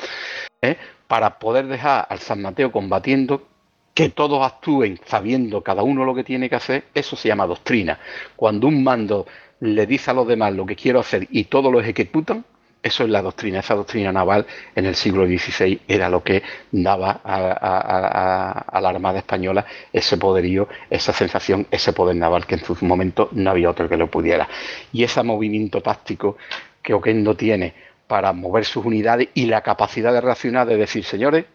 ¿eh? 0.61 0.77
para 1.07 1.39
poder 1.39 1.67
dejar 1.67 2.05
al 2.09 2.19
San 2.19 2.41
Mateo 2.41 2.71
combatiendo, 2.71 3.47
que 3.93 4.09
todos 4.09 4.45
actúen 4.45 4.99
sabiendo 5.05 5.61
cada 5.61 5.83
uno 5.83 6.03
lo 6.03 6.13
que 6.13 6.25
tiene 6.25 6.49
que 6.49 6.55
hacer, 6.55 6.83
eso 6.93 7.15
se 7.15 7.29
llama 7.29 7.47
doctrina. 7.47 7.97
Cuando 8.35 8.67
un 8.67 8.83
mando 8.83 9.25
le 9.61 9.85
dice 9.85 10.11
a 10.11 10.13
los 10.13 10.27
demás 10.27 10.53
lo 10.53 10.65
que 10.65 10.75
quiero 10.75 10.99
hacer 10.99 11.27
y 11.31 11.45
todos 11.45 11.71
lo 11.71 11.79
ejecutan, 11.79 12.43
eso 12.85 13.03
es 13.03 13.09
la 13.09 13.23
doctrina, 13.23 13.61
esa 13.61 13.73
doctrina 13.73 14.11
naval 14.11 14.45
en 14.75 14.85
el 14.85 14.93
siglo 14.93 15.25
XVI 15.25 15.81
era 15.87 16.07
lo 16.07 16.21
que 16.21 16.43
daba 16.71 17.19
a, 17.23 18.79
la 18.79 18.89
Armada 18.89 19.17
Española 19.17 19.65
ese 19.91 20.17
poderío, 20.17 20.69
esa 20.87 21.11
sensación, 21.11 21.65
ese 21.71 21.93
poder 21.93 22.15
naval 22.15 22.45
que 22.45 22.53
en 22.53 22.63
su 22.63 22.77
momento 22.85 23.29
no 23.31 23.49
había 23.49 23.71
otro 23.71 23.89
que 23.89 23.97
lo 23.97 24.05
pudiera. 24.11 24.47
Y 24.93 25.03
ese 25.03 25.23
movimiento 25.23 25.81
táctico 25.81 26.37
que 26.83 26.93
Oquendo 26.93 27.35
tiene 27.35 27.73
para 28.05 28.31
mover 28.33 28.65
sus 28.65 28.85
unidades 28.85 29.29
y 29.33 29.47
la 29.47 29.61
capacidad 29.61 30.13
de 30.13 30.21
reaccionar 30.21 30.67
de 30.67 30.77
decir, 30.77 31.03
señores, 31.03 31.45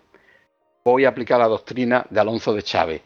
voy 0.85 1.05
a 1.05 1.11
aplicar 1.11 1.39
la 1.39 1.47
doctrina 1.47 2.05
de 2.11 2.19
Alonso 2.19 2.53
de 2.53 2.65
Chávez 2.65 3.03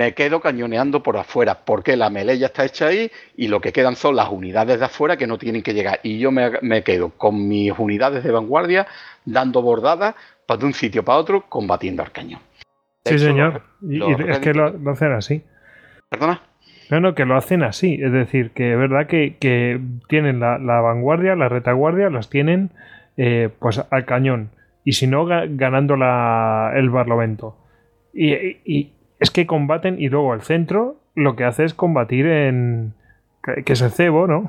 me 0.00 0.14
quedo 0.14 0.40
cañoneando 0.40 1.02
por 1.02 1.18
afuera, 1.18 1.58
porque 1.66 1.94
la 1.94 2.08
melee 2.08 2.38
ya 2.38 2.46
está 2.46 2.64
hecha 2.64 2.86
ahí 2.86 3.10
y 3.36 3.48
lo 3.48 3.60
que 3.60 3.70
quedan 3.70 3.96
son 3.96 4.16
las 4.16 4.30
unidades 4.30 4.78
de 4.78 4.86
afuera 4.86 5.18
que 5.18 5.26
no 5.26 5.36
tienen 5.36 5.62
que 5.62 5.74
llegar. 5.74 6.00
Y 6.02 6.18
yo 6.18 6.32
me, 6.32 6.82
quedo 6.82 7.10
con 7.10 7.46
mis 7.46 7.78
unidades 7.78 8.24
de 8.24 8.30
vanguardia 8.30 8.86
dando 9.26 9.60
bordadas 9.60 10.14
para 10.46 10.60
de 10.60 10.64
un 10.64 10.72
sitio 10.72 11.04
para 11.04 11.18
otro 11.18 11.44
combatiendo 11.50 12.02
al 12.02 12.12
cañón. 12.12 12.40
sí, 13.04 13.18
señor. 13.18 13.62
y, 13.82 14.00
es 14.26 14.38
que 14.38 14.54
lo, 14.54 14.72
hacen 14.90 15.12
así. 15.12 15.44
¿Perdona? 16.08 16.40
No, 16.90 17.00
no, 17.00 17.14
que 17.14 17.26
lo 17.26 17.36
hacen 17.36 17.62
así. 17.62 18.00
Es 18.02 18.10
decir, 18.10 18.52
que 18.52 18.72
es 18.72 18.78
verdad 18.78 19.06
que, 19.06 19.78
tienen 20.08 20.40
la, 20.40 20.56
vanguardia, 20.80 21.36
la 21.36 21.50
retaguardia, 21.50 22.08
las 22.08 22.30
tienen 22.30 22.70
eh, 23.18 23.50
pues 23.58 23.84
al 23.90 24.06
cañón. 24.06 24.48
Y 24.82 24.92
si 24.92 25.06
no, 25.06 25.26
ganando 25.26 25.96
la, 25.96 26.72
el 26.74 26.88
barlovento. 26.88 27.58
y, 28.14 28.94
es 29.20 29.30
que 29.30 29.46
combaten 29.46 30.00
y 30.00 30.08
luego 30.08 30.34
el 30.34 30.40
centro 30.42 30.96
lo 31.14 31.36
que 31.36 31.44
hace 31.44 31.64
es 31.64 31.74
combatir 31.74 32.26
en. 32.26 32.94
que 33.64 33.72
es 33.72 33.80
el 33.82 33.90
cebo, 33.90 34.26
¿no? 34.26 34.48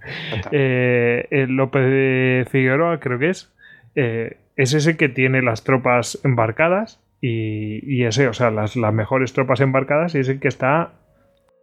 eh, 0.52 1.26
el 1.30 1.56
López 1.56 1.82
de 1.82 2.46
Figueroa, 2.50 3.00
creo 3.00 3.18
que 3.18 3.30
es. 3.30 3.52
eh, 3.94 4.36
es 4.56 4.74
ese 4.74 4.96
que 4.96 5.08
tiene 5.08 5.42
las 5.42 5.64
tropas 5.64 6.20
embarcadas 6.24 7.00
y, 7.20 8.02
ese, 8.02 8.26
o 8.26 8.32
sea, 8.32 8.50
las, 8.50 8.74
las, 8.74 8.92
mejores 8.92 9.32
tropas 9.32 9.60
embarcadas 9.60 10.14
y 10.14 10.18
es 10.18 10.28
el 10.28 10.40
que 10.40 10.48
está, 10.48 10.92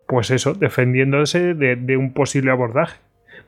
pues 0.08 0.32
eso, 0.32 0.54
defendiéndose 0.54 1.54
de, 1.54 1.98
un 1.98 2.14
posible 2.14 2.52
abordaje. 2.52 2.98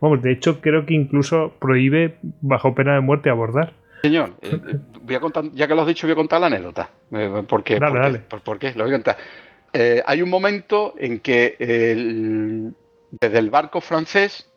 Vamos, 0.02 0.22
de 0.22 0.32
hecho 0.32 0.62
creo 0.62 0.86
que 0.86 0.94
incluso 0.94 1.54
prohíbe 1.60 2.16
bajo 2.42 2.76
pena 2.76 2.96
de 2.96 3.02
muerte 3.02 3.30
abordar. 3.30 3.74
Señor, 4.02 4.36
eh, 4.42 4.50
eh, 4.52 4.78
voy 5.02 5.16
a 5.16 5.20
contar, 5.20 5.52
ya 5.54 5.68
que 5.68 5.76
lo 5.76 5.82
has 5.82 5.88
dicho, 5.88 6.08
voy 6.08 6.14
a 6.14 6.16
contar 6.16 6.42
la 6.42 6.48
anécdota. 6.48 6.90
porque, 7.48 7.80
dale, 7.80 8.00
dale. 8.00 8.20
¿por, 8.20 8.58
qué? 8.58 8.74
Lo 8.74 8.84
voy 8.84 8.94
a 8.94 8.96
contar. 8.96 9.18
hay 10.06 10.22
un 10.22 10.30
momento 10.30 10.96
en 10.98 11.20
que 11.20 11.56
desde 13.20 13.40
el 13.40 13.50
barco 13.50 13.82
francés 13.82 14.50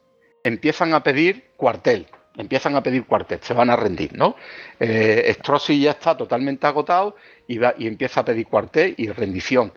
empiezan 0.42 0.94
a 0.94 1.02
pedir 1.02 1.44
cuartel, 1.56 2.06
empiezan 2.36 2.76
a 2.76 2.82
pedir 2.82 3.04
cuartel, 3.04 3.40
se 3.42 3.54
van 3.54 3.70
a 3.70 3.76
rendir, 3.76 4.16
¿no? 4.16 4.36
Eh, 4.78 5.36
ya 5.80 5.90
está 5.90 6.16
totalmente 6.16 6.66
agotado 6.66 7.16
y, 7.46 7.58
va, 7.58 7.74
y 7.78 7.86
empieza 7.86 8.20
a 8.20 8.24
pedir 8.24 8.46
cuartel 8.46 8.94
y 8.96 9.08
rendición. 9.08 9.72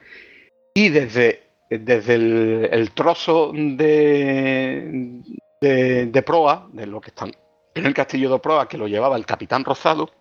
Y 0.73 0.89
desde, 0.89 1.43
desde 1.69 2.15
el, 2.73 2.91
trozo 2.91 3.51
de, 3.53 5.21
de, 5.61 6.23
proa, 6.23 6.67
de 6.71 6.85
lo 6.85 7.01
que 7.01 7.09
están 7.09 7.31
en 7.80 7.85
el 7.85 7.93
castillo 7.93 8.30
de 8.30 8.39
proa, 8.39 8.67
que 8.67 8.77
lo 8.77 8.88
llevaba 8.88 9.17
el 9.17 9.25
capitán 9.25 9.64
Rosado, 9.64 10.11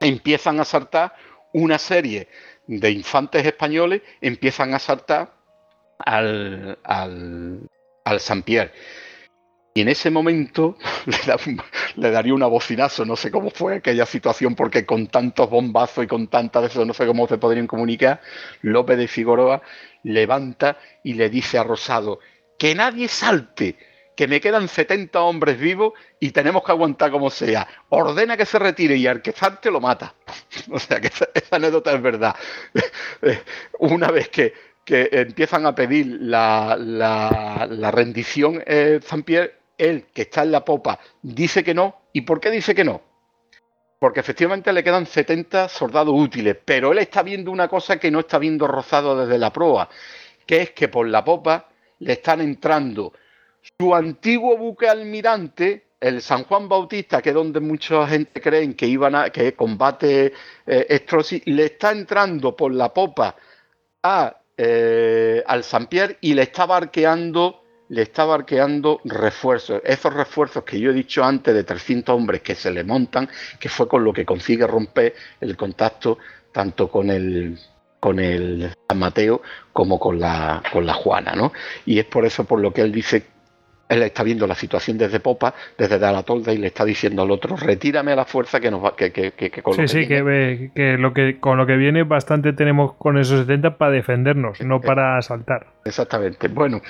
empiezan 0.00 0.60
a 0.60 0.64
saltar 0.64 1.14
una 1.52 1.78
serie 1.78 2.28
de 2.66 2.90
infantes 2.90 3.44
españoles, 3.44 4.02
empiezan 4.20 4.74
a 4.74 4.78
saltar 4.78 5.32
al, 5.98 6.78
al, 6.84 7.60
al 8.04 8.20
Saint-Pierre. 8.20 8.72
Y 9.72 9.82
en 9.82 9.88
ese 9.88 10.10
momento 10.10 10.76
le, 11.96 12.10
daría 12.10 12.34
una 12.34 12.46
bocinazo, 12.46 13.04
no 13.04 13.16
sé 13.16 13.30
cómo 13.30 13.50
fue 13.50 13.76
aquella 13.76 14.04
situación, 14.04 14.54
porque 14.54 14.84
con 14.84 15.06
tantos 15.06 15.48
bombazos 15.48 16.04
y 16.04 16.06
con 16.08 16.26
tantas 16.26 16.62
veces 16.64 16.86
no 16.86 16.92
sé 16.92 17.06
cómo 17.06 17.28
se 17.28 17.38
podrían 17.38 17.66
comunicar, 17.66 18.20
López 18.62 18.98
de 18.98 19.06
Figueroa 19.06 19.62
levanta 20.02 20.78
y 21.04 21.14
le 21.14 21.30
dice 21.30 21.58
a 21.58 21.64
Rosado, 21.64 22.18
que 22.58 22.74
nadie 22.74 23.06
salte, 23.08 23.76
que 24.20 24.28
me 24.28 24.38
quedan 24.38 24.68
70 24.68 25.18
hombres 25.22 25.58
vivos 25.58 25.94
y 26.20 26.32
tenemos 26.32 26.62
que 26.62 26.72
aguantar 26.72 27.10
como 27.10 27.30
sea. 27.30 27.66
Ordena 27.88 28.36
que 28.36 28.44
se 28.44 28.58
retire 28.58 28.94
y 28.94 29.06
al 29.06 29.22
que 29.22 29.32
salte 29.32 29.70
lo 29.70 29.80
mata. 29.80 30.14
o 30.70 30.78
sea 30.78 31.00
que 31.00 31.06
esa, 31.06 31.26
anécdota 31.50 31.94
es 31.94 32.02
verdad. 32.02 32.36
una 33.78 34.10
vez 34.10 34.28
que, 34.28 34.52
empiezan 34.84 35.64
a 35.64 35.74
pedir 35.74 36.18
la, 36.20 36.76
rendición 37.92 38.62
eh, 38.66 39.00
Zampier, 39.02 39.58
él, 39.78 40.08
que 40.12 40.20
está 40.20 40.42
en 40.42 40.52
la 40.52 40.66
popa, 40.66 41.00
dice 41.22 41.64
que 41.64 41.72
no. 41.72 42.02
¿Y 42.12 42.20
por 42.20 42.40
qué 42.40 42.50
dice 42.50 42.74
que 42.74 42.84
no? 42.84 43.00
Porque 43.98 44.20
efectivamente 44.20 44.70
le 44.74 44.84
quedan 44.84 45.06
70 45.06 45.70
soldados 45.70 46.12
útiles, 46.14 46.58
pero 46.62 46.92
él 46.92 46.98
está 46.98 47.22
viendo 47.22 47.50
una 47.50 47.68
cosa 47.68 47.98
que 47.98 48.10
no 48.10 48.20
está 48.20 48.38
viendo 48.38 48.66
Rozado 48.66 49.16
desde 49.24 49.38
la 49.38 49.50
proa, 49.50 49.88
que 50.44 50.60
es 50.60 50.70
que 50.72 50.88
por 50.88 51.08
la 51.08 51.24
popa 51.24 51.70
le 52.00 52.12
están 52.12 52.42
entrando 52.42 53.14
su 53.80 53.94
antiguo 53.94 54.58
buque 54.58 54.90
almirante, 54.90 55.86
el 55.98 56.20
San 56.20 56.44
Juan 56.44 56.68
Bautista, 56.68 57.22
que 57.22 57.30
es 57.30 57.34
donde 57.34 57.60
mucha 57.60 58.06
gente 58.06 58.38
creen 58.38 58.74
que 58.74 58.86
iban 58.86 59.14
a 59.14 59.30
que 59.30 59.54
combate 59.54 60.34
eh, 60.66 61.42
le 61.46 61.64
está 61.64 61.90
entrando 61.90 62.54
por 62.54 62.74
la 62.74 62.92
popa 62.92 63.34
a, 64.02 64.36
eh, 64.54 65.42
al 65.46 65.64
San 65.64 65.86
Pierre 65.86 66.18
y 66.20 66.34
le 66.34 66.42
está 66.42 66.66
barqueando 66.66 67.62
le 67.88 68.02
estaba 68.02 68.34
arqueando 68.34 69.00
refuerzos. 69.04 69.80
Esos 69.82 70.12
refuerzos 70.12 70.62
que 70.62 70.78
yo 70.78 70.90
he 70.90 70.94
dicho 70.94 71.24
antes 71.24 71.52
de 71.52 71.64
300 71.64 72.14
hombres 72.14 72.42
que 72.42 72.54
se 72.54 72.70
le 72.70 72.84
montan, 72.84 73.28
que 73.58 73.68
fue 73.70 73.88
con 73.88 74.04
lo 74.04 74.12
que 74.12 74.26
consigue 74.26 74.66
romper 74.66 75.14
el 75.40 75.56
contacto 75.56 76.18
tanto 76.52 76.88
con 76.88 77.10
el 77.10 77.58
con 77.98 78.18
el 78.18 78.72
San 78.88 78.98
Mateo 78.98 79.42
como 79.72 79.98
con 79.98 80.20
la, 80.20 80.62
con 80.72 80.86
la 80.86 80.94
Juana, 80.94 81.34
¿no? 81.34 81.52
Y 81.84 81.98
es 81.98 82.04
por 82.06 82.24
eso 82.24 82.44
por 82.44 82.60
lo 82.60 82.72
que 82.72 82.82
él 82.82 82.92
dice 82.92 83.26
él 83.90 84.02
está 84.04 84.22
viendo 84.22 84.46
la 84.46 84.54
situación 84.54 84.96
desde 84.96 85.20
popa, 85.20 85.52
desde 85.76 85.98
la 85.98 86.22
tolda 86.22 86.52
y 86.52 86.58
le 86.58 86.68
está 86.68 86.84
diciendo 86.84 87.22
al 87.22 87.30
otro, 87.30 87.56
retírame 87.56 88.12
a 88.12 88.16
la 88.16 88.24
fuerza 88.24 88.60
que 88.60 88.70
nos 88.70 88.82
va, 88.82 88.94
que, 88.94 89.10
que, 89.10 89.32
que, 89.32 89.50
con 89.62 89.74
sí, 89.74 89.88
sí, 89.88 90.06
que, 90.06 90.70
que, 90.74 90.96
lo 90.96 91.12
que 91.12 91.40
con 91.40 91.58
lo 91.58 91.66
que 91.66 91.76
viene 91.76 92.04
bastante 92.04 92.52
tenemos 92.52 92.94
con 92.94 93.18
esos 93.18 93.40
70 93.40 93.78
para 93.78 93.90
defendernos, 93.90 94.60
no 94.60 94.76
eh, 94.76 94.80
para 94.84 95.18
asaltar. 95.18 95.66
Exactamente. 95.84 96.46
Bueno, 96.48 96.80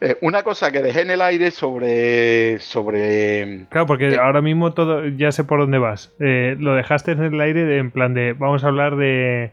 eh, 0.00 0.16
una 0.20 0.42
cosa 0.42 0.72
que 0.72 0.82
dejé 0.82 1.02
en 1.02 1.10
el 1.10 1.22
aire 1.22 1.50
sobre... 1.52 2.58
sobre 2.58 3.66
claro, 3.68 3.86
porque 3.86 4.08
eh, 4.08 4.18
ahora 4.20 4.42
mismo 4.42 4.72
todo, 4.72 5.06
ya 5.06 5.30
sé 5.30 5.44
por 5.44 5.60
dónde 5.60 5.78
vas. 5.78 6.12
lo 6.18 6.74
dejaste 6.74 7.12
en 7.12 7.22
el 7.22 7.40
aire 7.40 7.78
en 7.78 7.92
plan 7.92 8.14
de, 8.14 8.32
vamos 8.32 8.64
a 8.64 8.68
hablar 8.68 8.96
de 8.96 9.52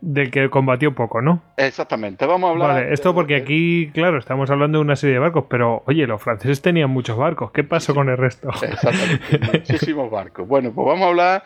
del 0.00 0.30
que 0.30 0.48
combatió 0.50 0.94
poco, 0.94 1.20
¿no? 1.20 1.42
Exactamente, 1.56 2.26
vamos 2.26 2.48
a 2.48 2.52
hablar. 2.52 2.68
Vale, 2.70 2.92
esto 2.92 3.14
porque 3.14 3.36
aquí, 3.36 3.90
claro, 3.92 4.18
estamos 4.18 4.50
hablando 4.50 4.78
de 4.78 4.84
una 4.84 4.96
serie 4.96 5.14
de 5.14 5.20
barcos, 5.20 5.44
pero 5.48 5.82
oye, 5.86 6.06
los 6.06 6.22
franceses 6.22 6.62
tenían 6.62 6.90
muchos 6.90 7.16
barcos, 7.16 7.50
¿qué 7.52 7.64
pasó 7.64 7.94
con 7.94 8.08
el 8.08 8.16
resto? 8.16 8.50
Exactamente, 8.50 9.38
muchísimos 9.52 10.10
barcos. 10.10 10.46
Bueno, 10.46 10.72
pues 10.72 10.86
vamos 10.86 11.04
a 11.04 11.08
hablar 11.08 11.44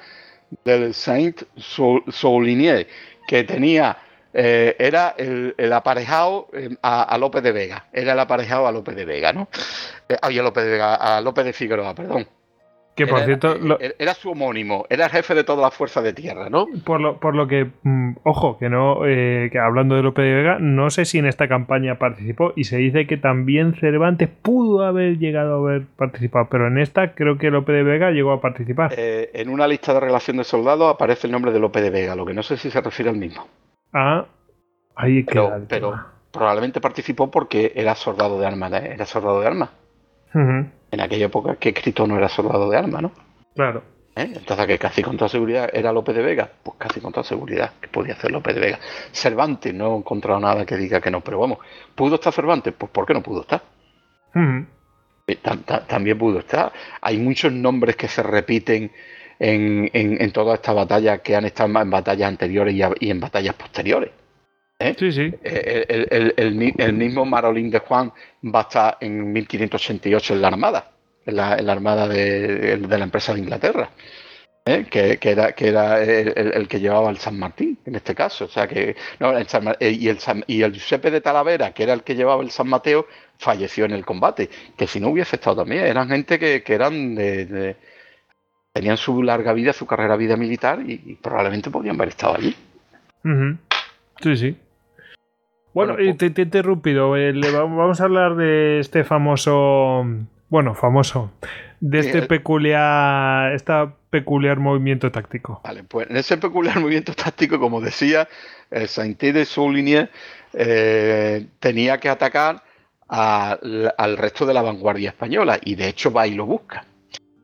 del 0.65 0.95
Saint 0.95 1.43
Soulinier, 1.57 2.87
que 3.27 3.45
tenía, 3.45 3.97
eh, 4.35 4.77
era 4.79 5.15
el, 5.17 5.73
aparejado 5.73 6.49
eh, 6.53 6.77
a, 6.83 7.17
López 7.19 7.43
de 7.43 7.53
Vega, 7.53 7.87
era 7.93 8.13
el 8.13 8.21
aparejado 8.21 8.67
a 8.67 8.73
López 8.73 8.95
de 8.97 9.05
Vega, 9.05 9.33
¿no? 9.33 9.49
Eh, 10.09 10.17
a 10.21 10.31
López 10.31 10.65
de 10.65 10.71
Vega, 10.71 10.95
a 10.95 11.21
López 11.21 11.45
de 11.45 11.53
Figueroa, 11.53 11.95
perdón. 11.95 12.27
Que 12.95 13.07
por 13.07 13.21
cierto. 13.21 13.57
Era 13.99 14.13
su 14.13 14.31
homónimo, 14.31 14.85
era 14.91 15.09
jefe 15.09 15.35
de 15.35 15.45
toda 15.45 15.63
la 15.63 15.71
fuerza 15.71 16.03
de 16.03 16.13
tierra, 16.13 16.51
¿no? 16.51 16.67
Por 16.85 17.01
lo, 17.01 17.19
por 17.21 17.35
lo 17.35 17.49
que, 17.49 17.71
mm, 17.83 18.17
ojo, 18.23 18.59
que 18.59 18.69
no, 18.69 19.07
eh, 19.07 19.49
que 19.51 19.59
hablando 19.59 19.97
de 19.97 20.03
Lope 20.03 20.21
de 20.21 20.35
Vega, 20.35 20.59
no 20.61 20.91
sé 20.91 21.07
si 21.07 21.19
en 21.19 21.27
esta 21.27 21.49
campaña 21.49 21.99
participó 21.99 22.53
y 22.55 22.65
se 22.65 22.77
dice 22.77 23.07
que 23.07 23.17
también 23.17 23.75
Cervantes 23.75 24.29
pudo 24.29 24.85
haber 24.85 25.19
llegado 25.19 25.55
a 25.55 25.59
haber 25.59 25.87
participado, 25.97 26.49
pero 26.51 26.67
en 26.67 26.79
esta 26.79 27.15
creo 27.15 27.39
que 27.39 27.51
Lope 27.51 27.73
de 27.73 27.83
Vega 27.83 28.11
llegó 28.11 28.33
a 28.33 28.43
participar. 28.43 28.93
Eh, 28.97 29.31
en 29.33 29.49
una 29.49 29.67
lista 29.67 29.95
de 29.95 30.01
relación 30.01 30.37
de 30.37 30.45
soldados 30.45 30.93
aparece 30.93 31.27
el 31.27 31.33
nombre 31.33 31.53
de 31.53 31.61
Lope 31.61 31.81
de 31.81 31.91
Vega, 31.91 32.15
lo 32.15 32.27
que 32.27 32.35
no 32.35 32.43
sé 32.43 32.59
si 32.59 32.71
se 32.71 32.81
refiere 32.83 33.11
al 33.11 33.17
mismo. 33.17 33.47
Ah, 33.95 34.27
ahí 34.97 35.25
queda. 35.25 35.63
Pero, 35.67 35.99
probablemente 36.31 36.81
participó 36.81 37.31
porque 37.31 37.73
era 37.75 37.95
soldado 37.95 38.39
de 38.39 38.47
armas, 38.47 38.73
¿eh? 38.75 38.91
era 38.93 39.07
soldado 39.07 39.41
de 39.41 39.47
armas 39.47 39.71
en 40.93 41.01
aquella 41.01 41.27
época 41.27 41.57
que 41.57 41.75
Cristo 41.75 42.07
no 42.07 42.17
era 42.17 42.29
soldado 42.29 42.71
de 42.71 42.77
armas, 42.77 43.03
¿no? 43.03 43.13
Claro. 43.57 43.83
¿Eh? 44.15 44.31
Entonces, 44.37 44.67
que 44.67 44.79
casi 44.79 45.03
con 45.03 45.17
toda 45.17 45.31
seguridad 45.31 45.71
era 45.73 45.91
López 45.91 46.15
de 46.15 46.23
Vega, 46.23 46.51
pues 46.63 46.77
casi 46.79 47.01
con 47.01 47.13
toda 47.13 47.25
seguridad 47.25 47.73
que 47.81 47.89
podía 47.89 48.15
ser 48.15 48.31
López 48.31 48.55
de 48.55 48.61
Vega. 48.61 48.79
Cervantes, 49.11 49.73
no 49.73 49.95
he 49.95 49.99
encontrado 49.99 50.39
nada 50.39 50.67
que 50.67 50.77
diga 50.77 51.01
que 51.01 51.11
no, 51.11 51.23
pero 51.23 51.39
vamos, 51.41 51.59
¿pudo 51.95 52.17
estar 52.17 52.33
Cervantes? 52.33 52.75
Pues 52.77 52.93
¿por 52.93 53.07
qué 53.07 53.15
no 53.15 53.23
pudo 53.23 53.41
estar? 53.41 53.63
Eh, 55.27 55.39
también 55.89 56.19
pudo 56.19 56.41
estar. 56.41 56.73
Hay 57.01 57.17
muchos 57.19 57.53
nombres 57.53 57.97
que 57.97 58.07
se 58.07 58.23
repiten 58.23 58.93
en, 59.39 59.91
en, 59.93 60.31
todas 60.33 60.57
estas 60.57 60.75
batallas 60.75 61.21
que 61.21 61.35
han 61.35 61.45
estado 61.47 61.81
en 61.81 61.91
batallas 61.91 62.29
anteriores 62.29 62.75
y, 63.01 63.11
en 63.11 63.19
batallas 63.19 63.55
posteriores. 63.55 64.11
¿Eh? 64.83 64.97
Sí, 64.99 65.13
sí. 65.13 65.35
El, 65.45 66.95
mismo 66.95 67.25
Marolín 67.25 67.71
de 67.71 67.79
Juan 67.79 68.13
va 68.45 68.61
a 68.61 68.63
estar 68.63 68.99
en 69.01 69.33
1588 69.33 70.35
en 70.35 70.43
la 70.43 70.49
Armada, 70.49 70.91
en 71.25 71.37
la, 71.37 71.53
Armada 71.53 72.09
de, 72.09 72.77
la 72.77 73.05
empresa 73.05 73.33
de 73.33 73.41
Inglaterra. 73.41 73.91
¿eh? 74.65 74.87
Que, 74.91 75.19
era, 75.23 75.53
que 75.53 75.69
era 75.69 76.03
el, 76.03 76.67
que 76.69 76.81
llevaba 76.81 77.11
el 77.11 77.19
San 77.19 77.39
Martín, 77.39 77.79
en 77.85 77.95
este 77.95 78.15
caso. 78.15 78.47
O 78.47 78.49
sea 78.49 78.67
que. 78.67 78.97
Eh, 79.21 79.91
y, 79.91 80.09
el 80.09 80.19
y 80.47 80.63
el 80.63 80.73
Giuseppe 80.73 81.11
de 81.11 81.21
Talavera, 81.21 81.73
que 81.73 81.85
era 81.85 81.93
el 81.93 82.03
que 82.03 82.15
llevaba 82.15 82.43
el 82.43 82.51
San 82.51 82.69
Mateo, 82.69 83.07
falleció 83.39 83.85
en 83.85 83.93
el 83.93 84.05
combate. 84.05 84.51
Que 84.77 84.87
si 84.87 85.01
no 85.01 85.09
hubiese 85.09 85.37
estado 85.37 85.57
también, 85.57 85.85
eran 85.85 86.09
gente 86.09 86.39
que, 86.39 86.63
eran 86.67 87.15
de, 87.15 87.77
tenían 88.73 88.97
su 88.97 89.23
larga 89.23 89.53
vida, 89.53 89.73
su 89.73 89.87
carrera 89.87 90.17
vida 90.17 90.37
militar 90.37 90.81
y, 90.87 91.17
probablemente 91.23 91.71
podían 91.71 91.97
haber 91.97 92.09
estado 92.09 92.35
allí. 92.35 92.57
Sí, 94.21 94.37
sí. 94.37 94.57
Bueno, 95.75 95.97
te, 95.97 96.31
te, 96.31 96.43
he 96.43 96.45
interrumpido. 96.45 97.17
Eh, 97.17 97.33
vamos 97.53 98.01
a 98.01 98.05
hablar 98.05 98.37
de 98.37 98.81
este 98.81 99.05
famoso. 99.05 100.05
Bueno, 100.49 100.75
famoso. 100.75 101.33
De 101.81 102.01
este 102.01 102.23
peculiar. 102.23 103.53
Esta 103.53 103.95
peculiar 104.11 104.59
movimiento 104.59 105.11
táctico. 105.11 105.61
Vale, 105.65 105.85
pues 105.85 106.11
en 106.11 106.17
ese 106.17 106.37
peculiar 106.37 106.79
movimiento 106.81 107.15
táctico, 107.15 107.59
como 107.59 107.81
decía, 107.81 108.29
el 108.71 108.89
Sainté 108.89 109.33
de 109.33 109.47
Souligny 109.47 110.07
eh, 110.53 111.47
tenía 111.59 111.99
que 111.99 112.09
atacar 112.11 112.63
al 113.09 114.17
resto 114.17 114.47
de 114.47 114.55
la 114.55 114.63
vanguardia 114.63 115.11
española 115.11 115.59
y 115.63 115.75
de 115.75 115.89
hecho 115.89 116.13
va 116.13 116.27
y 116.27 116.35
lo 116.35 116.47
busca. 116.47 116.87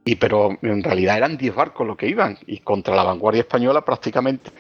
Y 0.05 0.17
pero 0.17 0.57
en 0.63 0.83
realidad 0.83 1.19
eran 1.19 1.37
10 1.37 1.55
barcos 1.55 1.87
los 1.87 1.97
que 1.99 2.09
iban 2.09 2.39
y 2.47 2.61
contra 2.61 2.97
la 2.97 3.03
vanguardia 3.03 3.41
española 3.41 3.85
prácticamente 3.85 4.51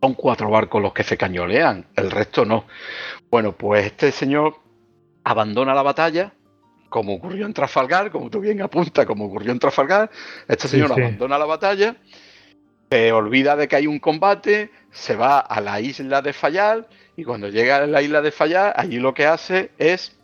son 0.00 0.14
cuatro 0.14 0.50
barcos 0.50 0.80
los 0.82 0.92
que 0.92 1.02
se 1.02 1.16
cañolean, 1.16 1.86
el 1.96 2.10
resto 2.10 2.44
no. 2.44 2.64
Bueno, 3.30 3.52
pues 3.52 3.86
este 3.86 4.12
señor 4.12 4.56
abandona 5.24 5.74
la 5.74 5.82
batalla 5.82 6.32
como 6.90 7.14
ocurrió 7.14 7.46
en 7.46 7.54
Trafalgar, 7.54 8.10
como 8.10 8.28
tú 8.28 8.40
bien 8.40 8.60
apuntas, 8.60 9.06
como 9.06 9.26
ocurrió 9.26 9.52
en 9.52 9.58
Trafalgar, 9.58 10.10
este 10.48 10.68
señor 10.68 10.92
abandona 10.92 11.38
la 11.38 11.46
batalla, 11.46 11.96
se 12.90 13.12
olvida 13.12 13.56
de 13.56 13.68
que 13.68 13.76
hay 13.76 13.86
un 13.86 14.00
combate, 14.00 14.70
se 14.90 15.16
va 15.16 15.38
a 15.38 15.60
la 15.60 15.80
isla 15.80 16.20
de 16.20 16.32
Fayal 16.32 16.88
y 17.16 17.24
cuando 17.24 17.48
llega 17.48 17.76
a 17.76 17.86
la 17.86 18.02
isla 18.02 18.20
de 18.20 18.32
Fayal, 18.32 18.72
allí 18.76 18.98
lo 18.98 19.14
que 19.14 19.24
hace 19.24 19.70
es 19.78 20.18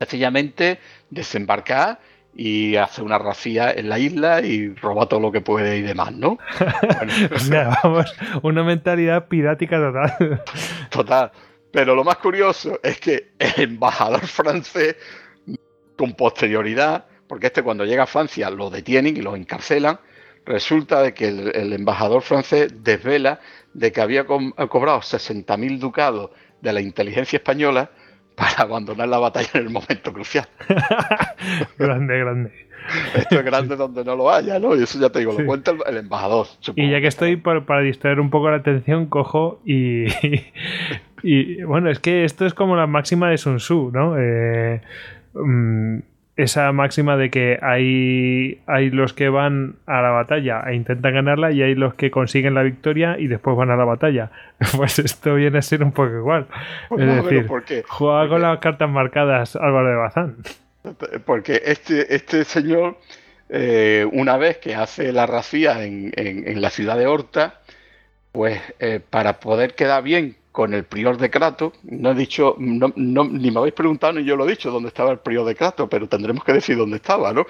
sencillamente 0.00 0.80
desembarcar 1.10 2.00
y 2.34 2.76
hace 2.76 3.02
una 3.02 3.18
racía 3.18 3.72
en 3.72 3.88
la 3.88 3.98
isla 3.98 4.40
y 4.40 4.74
roba 4.74 5.06
todo 5.06 5.20
lo 5.20 5.32
que 5.32 5.40
puede 5.40 5.78
y 5.78 5.82
demás, 5.82 6.12
¿no? 6.12 6.38
vamos, 7.82 8.14
una 8.42 8.62
mentalidad 8.62 9.28
pirática 9.28 9.78
total. 9.78 10.42
Total. 10.90 11.32
Pero 11.72 11.94
lo 11.94 12.04
más 12.04 12.16
curioso 12.16 12.80
es 12.82 12.98
que 13.00 13.32
el 13.38 13.62
embajador 13.62 14.26
francés, 14.26 14.96
con 15.96 16.14
posterioridad, 16.14 17.06
porque 17.26 17.48
este 17.48 17.62
cuando 17.62 17.84
llega 17.84 18.04
a 18.04 18.06
Francia 18.06 18.50
lo 18.50 18.70
detienen 18.70 19.16
y 19.16 19.20
lo 19.20 19.36
encarcelan, 19.36 20.00
resulta 20.44 21.02
de 21.02 21.14
que 21.14 21.28
el, 21.28 21.72
embajador 21.72 22.22
francés 22.22 22.72
desvela 22.82 23.40
de 23.74 23.92
que 23.92 24.00
había 24.00 24.24
cobrado 24.26 25.00
60.000 25.00 25.78
ducados 25.78 26.30
de 26.60 26.72
la 26.72 26.80
inteligencia 26.80 27.36
española 27.36 27.90
para 28.40 28.62
abandonar 28.62 29.06
la 29.06 29.18
batalla 29.18 29.50
en 29.54 29.66
el 29.66 29.70
momento 29.70 30.12
crucial. 30.14 30.48
grande, 31.78 32.18
grande. 32.18 32.52
Esto 33.14 33.38
es 33.38 33.44
grande 33.44 33.76
donde 33.76 34.02
no 34.02 34.16
lo 34.16 34.30
haya, 34.30 34.58
¿no? 34.58 34.74
Y 34.74 34.82
eso 34.82 34.98
ya 34.98 35.10
te 35.10 35.18
digo, 35.18 35.34
lo 35.38 35.44
cuenta 35.44 35.72
el, 35.86 35.98
embajador. 35.98 36.46
Y 36.74 36.90
ya 36.90 37.02
que 37.02 37.06
estoy 37.06 37.36
para 37.36 37.80
distraer 37.82 38.18
un 38.18 38.30
poco 38.30 38.50
la 38.50 38.56
atención, 38.56 39.06
cojo 39.06 39.60
y, 39.64 40.06
y 41.22 41.62
bueno, 41.64 41.90
es 41.90 42.00
que 42.00 42.24
esto 42.24 42.46
es 42.46 42.54
como 42.54 42.76
la 42.76 42.86
máxima 42.86 43.28
de 43.28 43.36
Sun 43.36 43.58
Tzu, 43.58 43.90
¿no? 43.92 44.16
Eh, 44.18 44.80
mm, 45.34 45.98
esa 46.36 46.72
máxima 46.72 47.16
de 47.16 47.30
que 47.30 47.58
hay, 47.60 48.60
hay 48.66 48.90
los 48.90 49.12
que 49.12 49.28
van 49.28 49.76
a 49.86 50.00
la 50.00 50.10
batalla 50.10 50.62
e 50.66 50.74
intentan 50.74 51.12
ganarla 51.12 51.52
y 51.52 51.62
hay 51.62 51.74
los 51.74 51.94
que 51.94 52.10
consiguen 52.10 52.54
la 52.54 52.62
victoria 52.62 53.16
y 53.18 53.26
después 53.26 53.56
van 53.56 53.70
a 53.70 53.76
la 53.76 53.84
batalla. 53.84 54.30
Pues 54.76 54.98
esto 54.98 55.34
viene 55.34 55.58
a 55.58 55.62
ser 55.62 55.82
un 55.82 55.92
poco 55.92 56.16
igual. 56.16 56.46
Pues 56.88 57.02
es 57.02 57.24
decir, 57.24 57.84
juega 57.88 58.28
con 58.28 58.42
las 58.42 58.58
cartas 58.58 58.90
marcadas 58.90 59.56
Álvaro 59.56 59.88
de 59.88 59.96
Bazán. 59.96 60.36
Porque 61.24 61.62
este, 61.64 62.14
este 62.14 62.44
señor, 62.44 62.98
eh, 63.48 64.06
una 64.12 64.36
vez 64.36 64.58
que 64.58 64.74
hace 64.74 65.12
la 65.12 65.26
racía 65.26 65.84
en, 65.84 66.12
en, 66.16 66.60
la 66.60 66.70
ciudad 66.70 66.96
de 66.96 67.06
Horta, 67.06 67.60
pues 68.32 68.60
eh, 68.78 69.00
para 69.08 69.40
poder 69.40 69.74
quedar 69.74 70.02
bien 70.02 70.36
con 70.52 70.74
el 70.74 70.84
prior 70.84 71.16
de 71.16 71.30
Crato. 71.30 71.72
No 71.84 72.10
he 72.10 72.14
dicho, 72.14 72.56
no, 72.58 72.92
ni 72.96 73.50
me 73.50 73.58
habéis 73.58 73.74
preguntado 73.74 74.14
ni 74.14 74.24
yo 74.24 74.36
lo 74.36 74.46
he 74.46 74.50
dicho 74.50 74.70
dónde 74.70 74.88
estaba 74.88 75.12
el 75.12 75.18
prior 75.18 75.46
de 75.46 75.54
Crato, 75.54 75.88
pero 75.88 76.08
tendremos 76.08 76.44
que 76.44 76.52
decir 76.52 76.76
dónde 76.76 76.96
estaba, 76.96 77.32
¿no? 77.32 77.46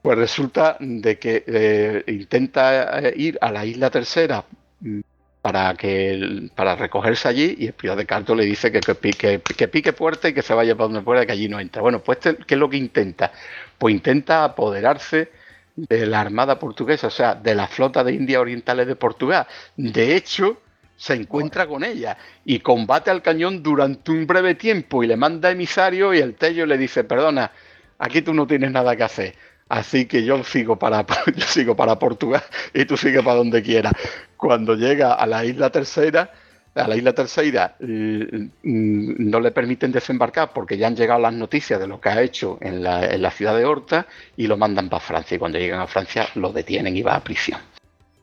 Pues 0.00 0.18
resulta 0.18 0.76
de 0.80 1.18
que 1.18 1.44
eh, 1.46 2.04
intenta 2.08 3.00
eh, 3.00 3.14
ir 3.16 3.38
a 3.40 3.52
la 3.52 3.64
isla 3.64 3.90
tercera 3.90 4.44
mm, 4.80 5.00
para 5.40 5.74
que 5.74 6.50
para 6.54 6.76
recogerse 6.76 7.28
allí 7.28 7.56
y 7.58 7.66
el 7.66 7.72
prior 7.74 7.96
de 7.96 8.06
Crato 8.06 8.34
le 8.34 8.44
dice 8.44 8.72
que, 8.72 8.80
que, 8.80 9.40
que, 9.40 9.68
pique 9.68 9.92
puerta 9.92 10.28
y 10.28 10.34
que 10.34 10.42
se 10.42 10.54
vaya 10.54 10.74
para 10.74 10.88
donde 10.88 11.02
pueda 11.02 11.26
que 11.26 11.32
allí 11.32 11.48
no 11.48 11.60
entra. 11.60 11.82
Bueno, 11.82 12.00
pues 12.00 12.18
este, 12.18 12.36
¿qué 12.44 12.54
es 12.54 12.60
lo 12.60 12.68
que 12.70 12.76
intenta? 12.76 13.32
Pues 13.78 13.94
intenta 13.94 14.44
apoderarse 14.44 15.30
de 15.76 16.06
la 16.06 16.20
armada 16.20 16.58
portuguesa, 16.58 17.06
o 17.06 17.10
sea, 17.10 17.34
de 17.34 17.54
la 17.54 17.66
flota 17.66 18.04
de 18.04 18.12
Indias 18.12 18.40
Orientales 18.40 18.86
de 18.86 18.96
Portugal. 18.96 19.46
De 19.76 20.16
hecho, 20.16 20.58
se 21.02 21.14
encuentra 21.14 21.66
con 21.66 21.82
ella 21.82 22.16
y 22.44 22.60
combate 22.60 23.10
al 23.10 23.22
cañón 23.22 23.60
durante 23.60 24.12
un 24.12 24.24
breve 24.24 24.54
tiempo 24.54 25.02
y 25.02 25.08
le 25.08 25.16
manda 25.16 25.50
emisario 25.50 26.14
y 26.14 26.20
el 26.20 26.36
Tello 26.36 26.64
le 26.64 26.78
dice, 26.78 27.02
perdona, 27.02 27.50
aquí 27.98 28.22
tú 28.22 28.32
no 28.32 28.46
tienes 28.46 28.70
nada 28.70 28.94
que 28.94 29.02
hacer. 29.02 29.34
Así 29.68 30.06
que 30.06 30.24
yo 30.24 30.44
sigo 30.44 30.78
para, 30.78 31.04
yo 31.34 31.44
sigo 31.44 31.74
para 31.74 31.98
Portugal 31.98 32.44
y 32.72 32.84
tú 32.84 32.96
sigues 32.96 33.24
para 33.24 33.34
donde 33.34 33.64
quieras. 33.64 33.94
Cuando 34.36 34.76
llega 34.76 35.14
a 35.14 35.26
la 35.26 35.44
isla 35.44 35.70
tercera, 35.70 36.30
a 36.72 36.86
la 36.86 36.94
isla 36.94 37.12
tercera 37.12 37.74
mm, 37.80 38.46
no 38.62 39.40
le 39.40 39.50
permiten 39.50 39.90
desembarcar 39.90 40.52
porque 40.52 40.78
ya 40.78 40.86
han 40.86 40.94
llegado 40.94 41.18
las 41.18 41.34
noticias 41.34 41.80
de 41.80 41.88
lo 41.88 42.00
que 42.00 42.10
ha 42.10 42.22
hecho 42.22 42.58
en 42.60 42.80
la, 42.80 43.12
en 43.12 43.22
la 43.22 43.32
ciudad 43.32 43.56
de 43.56 43.64
Horta 43.64 44.06
y 44.36 44.46
lo 44.46 44.56
mandan 44.56 44.88
para 44.88 45.00
Francia. 45.00 45.34
Y 45.34 45.38
cuando 45.40 45.58
llegan 45.58 45.80
a 45.80 45.88
Francia 45.88 46.28
lo 46.36 46.52
detienen 46.52 46.96
y 46.96 47.02
va 47.02 47.16
a 47.16 47.24
prisión. 47.24 47.71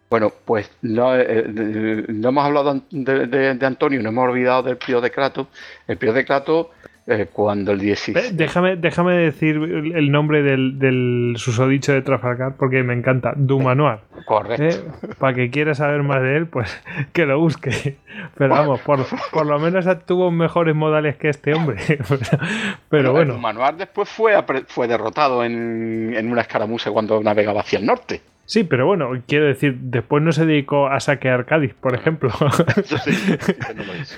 Bueno, 0.10 0.32
pues 0.46 0.72
no, 0.82 1.16
eh, 1.16 1.26
eh, 1.28 2.06
no 2.08 2.30
hemos 2.30 2.44
hablado 2.44 2.82
de, 2.90 3.60
Antonio, 3.62 4.02
no 4.02 4.10
hemos 4.10 4.28
olvidado 4.28 4.64
del 4.64 4.78
Pío 4.78 5.02
de 5.02 5.12
Crato. 5.12 5.48
El 5.88 5.98
Pío 5.98 6.14
de 6.14 6.26
Crato, 6.26 6.72
eh, 7.06 7.28
cuando 7.32 7.74
el 7.74 7.80
16. 7.80 8.36
Déjame, 8.36 8.76
déjame 8.76 9.16
decir 9.18 9.58
el 9.58 10.12
nombre 10.12 10.42
del, 10.42 11.36
susodicho 11.38 11.94
de 11.94 12.02
Trafalgar 12.02 12.56
porque 12.58 12.82
me 12.82 12.96
encanta. 12.96 13.34
Dumanoir. 13.36 14.00
Correcto. 14.26 14.84
Para 15.20 15.36
que 15.36 15.52
quiera 15.52 15.76
saber 15.76 16.02
más 16.02 16.24
de 16.24 16.38
él, 16.38 16.48
pues 16.48 16.76
que 17.14 17.28
lo 17.28 17.40
busque. 17.40 17.98
Pero 18.36 18.50
vamos, 18.50 18.80
por, 18.82 19.06
por 19.32 19.46
lo 19.46 19.60
menos 19.60 19.86
tuvo 20.08 20.32
mejores 20.32 20.74
modales 20.74 21.18
que 21.18 21.30
este 21.30 21.54
hombre. 21.54 21.78
Pero 22.90 23.12
bueno. 23.12 23.36
Dumanoir 23.36 23.76
después 23.76 24.10
fue, 24.10 24.34
fue 24.66 24.88
derrotado 24.88 25.44
en, 25.44 26.16
en 26.16 26.32
una 26.32 26.42
escaramuza 26.42 26.90
cuando 26.90 27.22
navegaba 27.22 27.62
hacia 27.62 27.78
el 27.78 27.86
norte. 27.86 28.22
Sí, 28.50 28.64
pero 28.64 28.88
bueno, 28.88 29.12
quiero 29.28 29.46
decir, 29.46 29.76
después 29.80 30.24
no 30.24 30.32
se 30.32 30.44
dedicó 30.44 30.88
a 30.88 31.00
saquear 31.00 31.46
Cádiz, 31.46 31.76
por 31.76 31.94
ejemplo. 31.94 32.32
Eso 32.78 32.98
sí, 32.98 33.38
que 33.38 33.74
no 33.76 33.84
lo 33.84 33.96
hizo. 33.96 34.16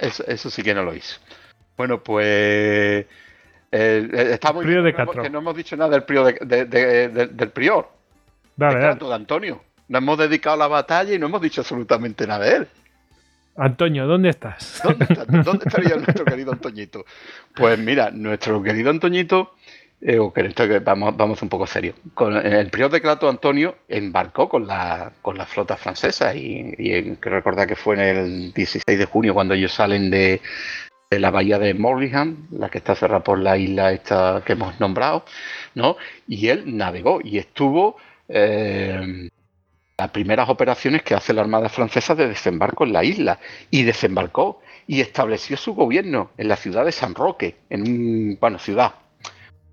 Eso, 0.26 0.50
sí 0.50 0.64
que 0.64 0.74
no 0.74 0.82
lo 0.82 0.92
hizo. 0.92 1.20
Bueno, 1.76 2.02
pues. 2.02 2.26
Eh, 2.26 3.06
eh 3.70 4.28
está 4.32 4.52
muy 4.52 4.64
de 4.64 4.92
que 4.92 5.30
no 5.30 5.38
hemos 5.38 5.54
dicho 5.54 5.76
nada 5.76 5.90
del 5.90 6.02
prior 6.02 6.36
de, 6.40 6.64
del 7.28 7.50
prior. 7.50 7.88
Dale, 8.56 8.80
de, 8.80 9.14
Antonio. 9.14 9.62
Nos 9.86 10.02
hemos 10.02 10.18
dedicado 10.18 10.54
a 10.54 10.58
la 10.58 10.66
batalla 10.66 11.14
y 11.14 11.20
no 11.20 11.26
hemos 11.26 11.42
dicho 11.42 11.60
absolutamente 11.60 12.26
nada 12.26 12.46
de 12.46 12.56
él. 12.56 12.68
Antonio, 13.56 14.08
¿dónde 14.08 14.30
estás? 14.30 14.82
¿Dónde, 14.82 15.06
¿Dónde 15.44 15.64
estaría 15.66 15.94
nuestro 15.94 16.24
querido 16.24 16.50
Antoñito? 16.50 17.04
Pues 17.54 17.78
mira, 17.78 18.10
nuestro 18.10 18.60
querido 18.60 18.90
Antoñito 18.90 19.55
eh, 20.00 20.18
vamos, 20.84 21.42
un 21.42 21.48
poco 21.48 21.66
serio. 21.66 21.94
El 22.44 22.70
prior 22.70 22.90
de 22.90 23.00
Crato 23.00 23.28
Antonio 23.28 23.76
embarcó 23.88 24.48
con 24.48 24.66
la, 24.66 25.12
con 25.22 25.38
la 25.38 25.46
flota 25.46 25.76
francesa 25.76 26.34
y, 26.34 26.74
y 26.78 27.14
recordar 27.14 27.66
que 27.66 27.76
fue 27.76 27.94
en 27.94 28.00
el 28.00 28.52
16 28.52 28.98
de 28.98 29.04
junio 29.06 29.34
cuando 29.34 29.54
ellos 29.54 29.72
salen 29.72 30.10
de, 30.10 30.40
la 31.10 31.30
bahía 31.30 31.58
de 31.58 31.72
Morlingham, 31.74 32.48
la 32.50 32.68
que 32.68 32.78
está 32.78 32.94
cerrada 32.94 33.22
por 33.22 33.38
la 33.38 33.56
isla 33.56 33.92
esta 33.92 34.42
que 34.44 34.52
hemos 34.52 34.78
nombrado, 34.80 35.24
¿no? 35.74 35.96
Y 36.26 36.48
él 36.48 36.76
navegó 36.76 37.20
y 37.22 37.38
estuvo 37.38 37.96
eh, 38.28 39.30
las 39.96 40.10
primeras 40.10 40.48
operaciones 40.48 41.02
que 41.02 41.14
hace 41.14 41.32
la 41.32 41.42
Armada 41.42 41.68
Francesa 41.68 42.14
de 42.14 42.28
desembarco 42.28 42.84
en 42.84 42.92
la 42.92 43.04
isla 43.04 43.38
y 43.70 43.84
desembarcó 43.84 44.60
y 44.86 45.00
estableció 45.00 45.56
su 45.56 45.74
gobierno 45.74 46.30
en 46.36 46.48
la 46.48 46.56
ciudad 46.56 46.84
de 46.84 46.92
San 46.92 47.14
Roque, 47.14 47.56
en 47.70 47.82
un, 47.82 48.38
bueno, 48.40 48.58
ciudad, 48.58 48.94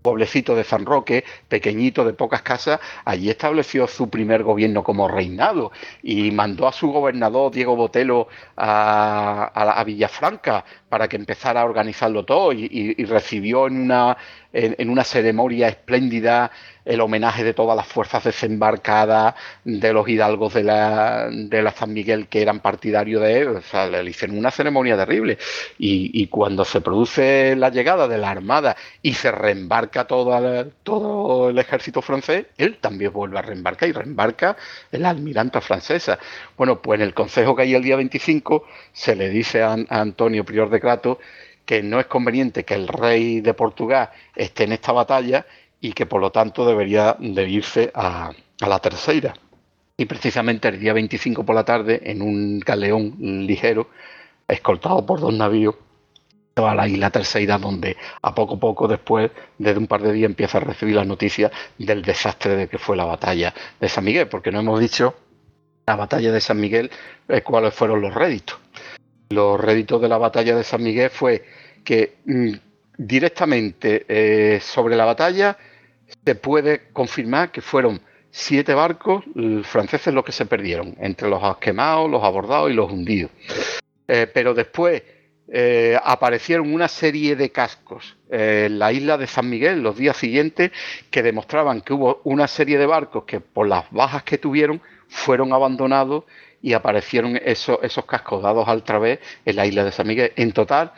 pueblecito 0.03 0.55
de 0.55 0.63
San 0.63 0.85
Roque, 0.85 1.23
pequeñito 1.47 2.05
de 2.05 2.13
pocas 2.13 2.43
casas, 2.43 2.79
allí 3.05 3.31
estableció 3.31 3.87
su 3.87 4.09
primer 4.09 4.43
gobierno 4.43 4.83
como 4.83 5.07
reinado 5.07 5.71
y 6.03 6.29
mandó 6.29 6.67
a 6.67 6.73
su 6.73 6.91
gobernador 6.91 7.51
Diego 7.51 7.75
Botelo 7.75 8.27
a, 8.55 9.45
a 9.79 9.83
Villafranca 9.83 10.65
para 10.93 11.07
que 11.07 11.15
empezara 11.15 11.61
a 11.61 11.65
organizarlo 11.65 12.23
todo 12.23 12.53
y, 12.53 12.93
recibió 13.05 13.65
en 13.65 13.81
una, 13.81 14.15
en, 14.53 14.91
una 14.91 15.03
ceremonia 15.03 15.67
espléndida 15.67 16.51
el 16.85 17.01
homenaje 17.01 17.43
de 17.43 17.53
todas 17.53 17.75
las 17.75 17.87
fuerzas 17.87 18.23
desembarcadas, 18.25 19.35
de 19.63 19.93
los 19.93 20.07
hidalgos 20.07 20.53
de 20.53 20.63
la, 20.63 21.29
de 21.31 21.61
la 21.61 21.71
San 21.71 21.93
Miguel 21.93 22.27
que 22.27 22.41
eran 22.41 22.59
partidarios 22.59 23.21
de 23.21 23.39
él, 23.39 23.47
o 23.47 23.61
sea, 23.61 23.87
le 23.87 24.03
hicieron 24.09 24.37
una 24.37 24.51
ceremonia 24.51 24.97
terrible. 24.97 25.37
Y, 25.77 26.27
cuando 26.27 26.65
se 26.65 26.81
produce 26.81 27.55
la 27.55 27.69
llegada 27.69 28.07
de 28.07 28.17
la 28.17 28.31
Armada 28.31 28.75
y 29.01 29.13
se 29.13 29.31
reembarca 29.31 30.05
todo, 30.05 31.49
el 31.49 31.59
ejército 31.59 32.01
francés, 32.01 32.47
él 32.57 32.77
también 32.79 33.13
vuelve 33.13 33.39
a 33.39 33.41
reembarcar 33.41 33.89
y 33.89 33.91
reembarca 33.91 34.57
la 34.91 35.09
almiranta 35.09 35.61
francesa. 35.61 36.19
Bueno, 36.57 36.81
pues 36.81 36.99
en 36.99 37.07
el 37.07 37.13
consejo 37.13 37.55
que 37.55 37.63
hay 37.63 37.75
el 37.75 37.83
día 37.83 37.95
25 37.95 38.65
se 38.91 39.15
le 39.15 39.29
dice 39.29 39.61
a 39.61 39.75
Antonio 39.89 40.43
Prior 40.43 40.69
de 40.69 40.79
que 41.65 41.81
no 41.81 41.99
es 41.99 42.07
conveniente 42.07 42.65
que 42.65 42.73
el 42.73 42.87
rey 42.87 43.41
de 43.41 43.53
Portugal 43.53 44.09
esté 44.35 44.65
en 44.65 44.73
esta 44.73 44.91
batalla 44.91 45.45
y 45.79 45.93
que 45.93 46.05
por 46.05 46.21
lo 46.21 46.31
tanto 46.31 46.65
debería 46.65 47.15
de 47.19 47.49
irse 47.49 47.91
a, 47.93 48.31
la 48.59 48.79
tercera. 48.79 49.33
Y 49.97 50.05
precisamente 50.05 50.69
el 50.69 50.79
día 50.79 50.93
25 50.93 51.45
por 51.45 51.55
la 51.55 51.65
tarde, 51.65 52.01
en 52.05 52.21
un 52.21 52.59
galeón 52.59 53.15
ligero, 53.19 53.89
escoltado 54.47 55.05
por 55.05 55.19
dos 55.19 55.33
navíos, 55.33 55.75
va 56.59 56.71
a 56.71 56.75
la 56.75 56.87
isla 56.87 57.09
tercera, 57.09 57.57
donde 57.57 57.97
a 58.21 58.33
poco 58.33 58.55
a 58.55 58.59
poco 58.59 58.87
después, 58.87 59.31
desde 59.57 59.79
un 59.79 59.87
par 59.87 60.01
de 60.01 60.13
días, 60.13 60.29
empieza 60.29 60.59
a 60.59 60.61
recibir 60.61 60.95
las 60.95 61.07
noticias 61.07 61.51
del 61.77 62.01
desastre 62.01 62.55
de 62.55 62.67
que 62.67 62.77
fue 62.77 62.95
la 62.95 63.05
batalla 63.05 63.53
de 63.79 63.89
San 63.89 64.03
Miguel, 64.05 64.27
porque 64.27 64.51
no 64.51 64.59
hemos 64.59 64.79
dicho 64.79 65.15
la 65.85 65.95
batalla 65.95 66.31
de 66.31 66.39
San 66.39 66.59
Miguel, 66.59 66.91
eh, 67.27 67.41
cuáles 67.41 67.73
fueron 67.73 68.01
los 68.01 68.13
réditos 68.13 68.57
los 69.33 69.59
réditos 69.59 70.01
de 70.01 70.09
la 70.09 70.17
batalla 70.17 70.55
de 70.55 70.63
San 70.63 70.83
Miguel 70.83 71.09
fue 71.09 71.43
que 71.83 72.17
mm, 72.25 72.53
directamente 72.97 74.05
eh, 74.07 74.59
sobre 74.61 74.95
la 74.95 75.05
batalla 75.05 75.57
se 76.25 76.35
puede 76.35 76.91
confirmar 76.93 77.51
que 77.51 77.61
fueron 77.61 77.99
siete 78.29 78.73
barcos 78.73 79.23
franceses 79.63 80.13
los 80.13 80.23
que 80.23 80.31
se 80.31 80.45
perdieron, 80.45 80.95
entre 80.99 81.29
los 81.29 81.57
quemados, 81.57 82.09
los 82.09 82.23
abordados 82.23 82.71
y 82.71 82.73
los 82.73 82.91
hundidos. 82.91 83.31
Eh, 84.07 84.27
pero 84.33 84.53
después 84.53 85.03
eh, 85.47 85.97
aparecieron 86.03 86.73
una 86.73 86.87
serie 86.87 87.35
de 87.35 87.51
cascos 87.51 88.17
en 88.29 88.79
la 88.79 88.91
isla 88.91 89.17
de 89.17 89.27
San 89.27 89.49
Miguel 89.49 89.83
los 89.83 89.97
días 89.97 90.17
siguientes 90.17 90.71
que 91.11 91.21
demostraban 91.21 91.81
que 91.81 91.93
hubo 91.93 92.21
una 92.23 92.47
serie 92.47 92.77
de 92.77 92.85
barcos 92.85 93.25
que 93.25 93.39
por 93.39 93.67
las 93.67 93.89
bajas 93.91 94.23
que 94.23 94.37
tuvieron 94.37 94.81
fueron 95.07 95.53
abandonados 95.53 96.23
y 96.63 96.73
aparecieron 96.73 97.37
esos, 97.43 97.77
esos 97.83 98.05
cascos 98.05 98.41
dados 98.41 98.67
al 98.67 98.83
través 98.83 99.19
en 99.45 99.55
la 99.57 99.67
isla 99.67 99.83
de 99.83 99.91
San 99.91 100.07
Miguel. 100.07 100.31
En 100.37 100.53
total, 100.53 100.93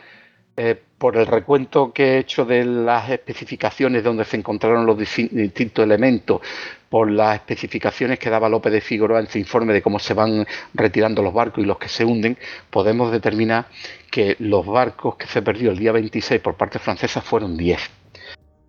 eh, 0.56 0.80
por 0.96 1.16
el 1.16 1.26
recuento 1.26 1.92
que 1.92 2.14
he 2.14 2.18
hecho 2.18 2.46
de 2.46 2.64
las 2.64 3.10
especificaciones 3.10 4.02
donde 4.04 4.24
se 4.24 4.36
encontraron 4.36 4.86
los 4.86 4.96
distintos 4.96 5.84
elementos, 5.84 6.40
por 6.88 7.10
las 7.10 7.34
especificaciones 7.34 8.18
que 8.20 8.30
daba 8.30 8.48
López 8.48 8.72
de 8.72 8.80
Figueroa 8.80 9.18
en 9.18 9.26
su 9.26 9.38
informe 9.38 9.74
de 9.74 9.82
cómo 9.82 9.98
se 9.98 10.14
van 10.14 10.46
retirando 10.72 11.20
los 11.20 11.34
barcos 11.34 11.64
y 11.64 11.66
los 11.66 11.78
que 11.78 11.88
se 11.88 12.04
hunden, 12.04 12.38
podemos 12.70 13.10
determinar 13.10 13.66
que 14.08 14.36
los 14.38 14.64
barcos 14.64 15.16
que 15.16 15.26
se 15.26 15.42
perdió 15.42 15.72
el 15.72 15.78
día 15.78 15.90
26 15.90 16.40
por 16.40 16.54
parte 16.56 16.78
francesa 16.78 17.20
fueron 17.20 17.56
10, 17.56 17.80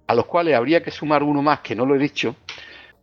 a 0.08 0.16
los 0.16 0.26
cuales 0.26 0.56
habría 0.56 0.82
que 0.82 0.90
sumar 0.90 1.22
uno 1.22 1.43
más 1.43 1.59
que 1.59 1.76
no 1.76 1.85
lo 1.85 1.95
he 1.95 2.00
dicho, 2.00 2.35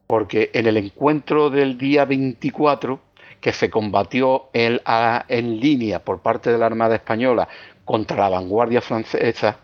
porque 0.07 0.51
en 0.53 0.67
el 0.67 0.77
encuentro 0.77 1.49
del 1.49 1.79
día 1.79 2.05
24 2.05 3.01
que 3.45 3.53
se 3.53 3.69
combatió 3.69 4.49
en, 4.55 4.81
en 5.29 5.61
línea 5.61 6.03
por 6.03 6.23
parte 6.23 6.51
de 6.51 6.57
la 6.57 6.65
Armada 6.65 6.95
Española 6.95 7.47
contra 7.85 8.17
la 8.17 8.31
vanguardia 8.31 8.81
francesa, 8.81 9.59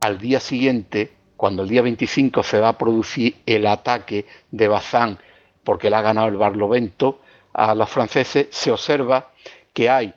al 0.00 0.16
día 0.16 0.40
siguiente, 0.40 1.12
cuando 1.36 1.62
el 1.62 1.68
día 1.68 1.82
25 1.82 2.42
se 2.42 2.58
va 2.60 2.68
a 2.70 2.78
producir 2.78 3.36
el 3.44 3.66
ataque 3.66 4.24
de 4.50 4.68
Bazán, 4.68 5.18
porque 5.62 5.90
le 5.90 5.96
ha 5.96 6.00
ganado 6.00 6.28
el 6.28 6.38
Barlovento 6.38 7.20
a 7.52 7.74
los 7.74 7.90
franceses, 7.90 8.48
se 8.52 8.70
observa 8.70 9.32
que 9.74 9.90
hay 9.90 10.14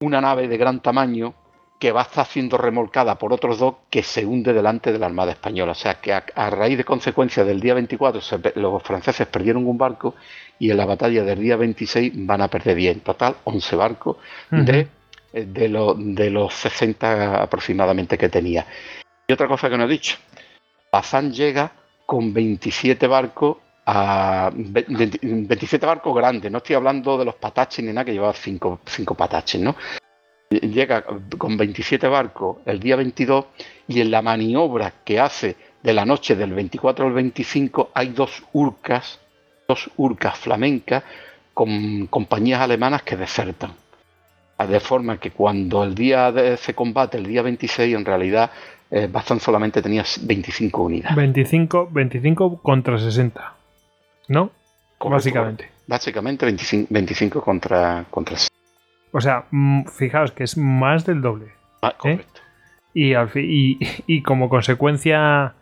una 0.00 0.22
nave 0.22 0.48
de 0.48 0.56
gran 0.56 0.80
tamaño 0.80 1.34
que 1.80 1.92
va 1.92 2.02
a 2.02 2.04
estar 2.04 2.26
siendo 2.26 2.58
remolcada 2.58 3.16
por 3.16 3.32
otros 3.32 3.58
dos 3.58 3.74
que 3.88 4.02
se 4.02 4.26
hunde 4.26 4.52
delante 4.52 4.92
de 4.92 4.98
la 4.98 5.06
Armada 5.06 5.32
Española. 5.32 5.72
O 5.72 5.74
sea 5.74 5.94
que 5.94 6.12
a, 6.12 6.50
raíz 6.50 6.76
de 6.76 6.84
consecuencia 6.84 7.42
del 7.42 7.58
día 7.58 7.74
24 7.74 8.20
los 8.56 8.82
franceses 8.82 9.26
perdieron 9.26 9.66
un 9.66 9.78
barco 9.78 10.14
y 10.58 10.70
en 10.70 10.76
la 10.76 10.84
batalla 10.84 11.24
del 11.24 11.40
día 11.40 11.56
26 11.56 12.12
van 12.26 12.42
a 12.42 12.48
perder 12.48 12.76
10. 12.76 12.96
En 12.96 13.00
total, 13.00 13.36
11 13.44 13.76
barcos 13.76 14.16
de 14.50 14.88
eh, 15.32 15.46
de, 15.46 15.68
de 15.96 16.30
los 16.30 16.52
60 16.54 17.42
aproximadamente 17.42 18.18
que 18.18 18.28
tenía. 18.28 18.66
Y 19.26 19.32
otra 19.32 19.48
cosa 19.48 19.70
que 19.70 19.78
no 19.78 19.84
he 19.84 19.88
dicho, 19.88 20.18
Bazán 20.92 21.32
llega 21.32 21.72
con 22.04 22.34
27 22.34 23.06
barcos 23.06 23.58
a 23.86 24.50
27 24.52 25.86
barcos 25.86 26.14
grandes, 26.14 26.50
no 26.50 26.58
estoy 26.58 26.76
hablando 26.76 27.16
de 27.16 27.24
los 27.24 27.36
pataches 27.36 27.84
ni 27.84 27.92
nada 27.92 28.04
que 28.04 28.12
llevaba 28.12 28.34
5 28.34 28.80
pataches, 29.16 29.60
¿no? 29.60 29.76
Llega 30.50 31.04
con 31.38 31.56
27 31.56 32.08
barcos 32.08 32.58
el 32.66 32.80
día 32.80 32.96
22 32.96 33.46
y 33.88 34.00
en 34.00 34.10
la 34.10 34.20
maniobra 34.20 34.92
que 35.04 35.20
hace 35.20 35.56
de 35.82 35.92
la 35.92 36.04
noche 36.04 36.34
del 36.34 36.52
24 36.52 37.06
al 37.06 37.12
25 37.12 37.90
hay 37.94 38.08
dos 38.08 38.42
urcas, 38.52 39.20
dos 39.68 39.88
urcas 39.96 40.36
flamencas 40.38 41.04
con 41.54 42.06
compañías 42.08 42.60
alemanas 42.60 43.02
que 43.02 43.16
desertan 43.16 43.72
de 44.66 44.80
forma 44.80 45.18
que 45.18 45.30
cuando 45.30 45.84
el 45.84 45.94
día 45.94 46.32
de 46.32 46.54
ese 46.54 46.74
combate, 46.74 47.18
el 47.18 47.26
día 47.26 47.42
26, 47.42 47.96
en 47.96 48.04
realidad 48.04 48.50
eh, 48.90 49.08
solamente 49.38 49.80
tenía 49.82 50.04
25 50.22 50.82
unidades. 50.82 51.16
25, 51.16 51.88
25 51.90 52.62
contra 52.62 52.98
60, 52.98 53.54
¿no? 54.28 54.50
básicamente. 54.98 55.70
Básicamente 55.86 56.44
25, 56.44 56.86
25 56.90 57.40
contra, 57.40 58.04
contra 58.10 58.36
60. 58.36 58.59
O 59.12 59.20
sea, 59.20 59.44
mm, 59.50 59.84
fijaos 59.86 60.32
que 60.32 60.44
es 60.44 60.56
más 60.56 61.04
del 61.06 61.20
doble. 61.20 61.52
Ah, 61.82 61.90
¿eh? 61.90 61.96
correcto. 61.98 62.40
Y, 62.92 63.14
al 63.14 63.30
y, 63.34 63.78
y 64.06 64.22
como 64.22 64.48
consecuencia 64.48 65.54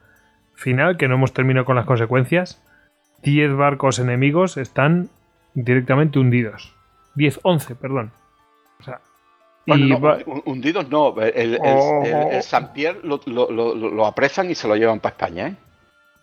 final, 0.55 0.97
que 0.97 1.09
no 1.09 1.15
hemos 1.15 1.33
terminado 1.33 1.65
con 1.65 1.77
las 1.77 1.87
consecuencias, 1.87 2.63
10 3.23 3.55
barcos 3.55 3.99
enemigos 3.99 4.57
están 4.57 5.11
directamente 5.55 6.19
hundidos. 6.19 6.75
10, 7.15 7.41
11, 7.43 7.75
perdón. 7.75 8.13
O 8.81 8.83
sea, 8.83 9.01
hundidos 10.47 10.89
no, 10.89 11.15
el, 11.21 11.59
oh. 11.61 12.03
San 12.43 12.73
Pierre 12.73 13.01
lo, 13.03 14.07
apresan 14.07 14.51
y 14.51 14.55
se 14.55 14.69
lo 14.69 14.77
llevan 14.77 15.01
para 15.01 15.15
España, 15.15 15.49
¿eh? 15.49 15.57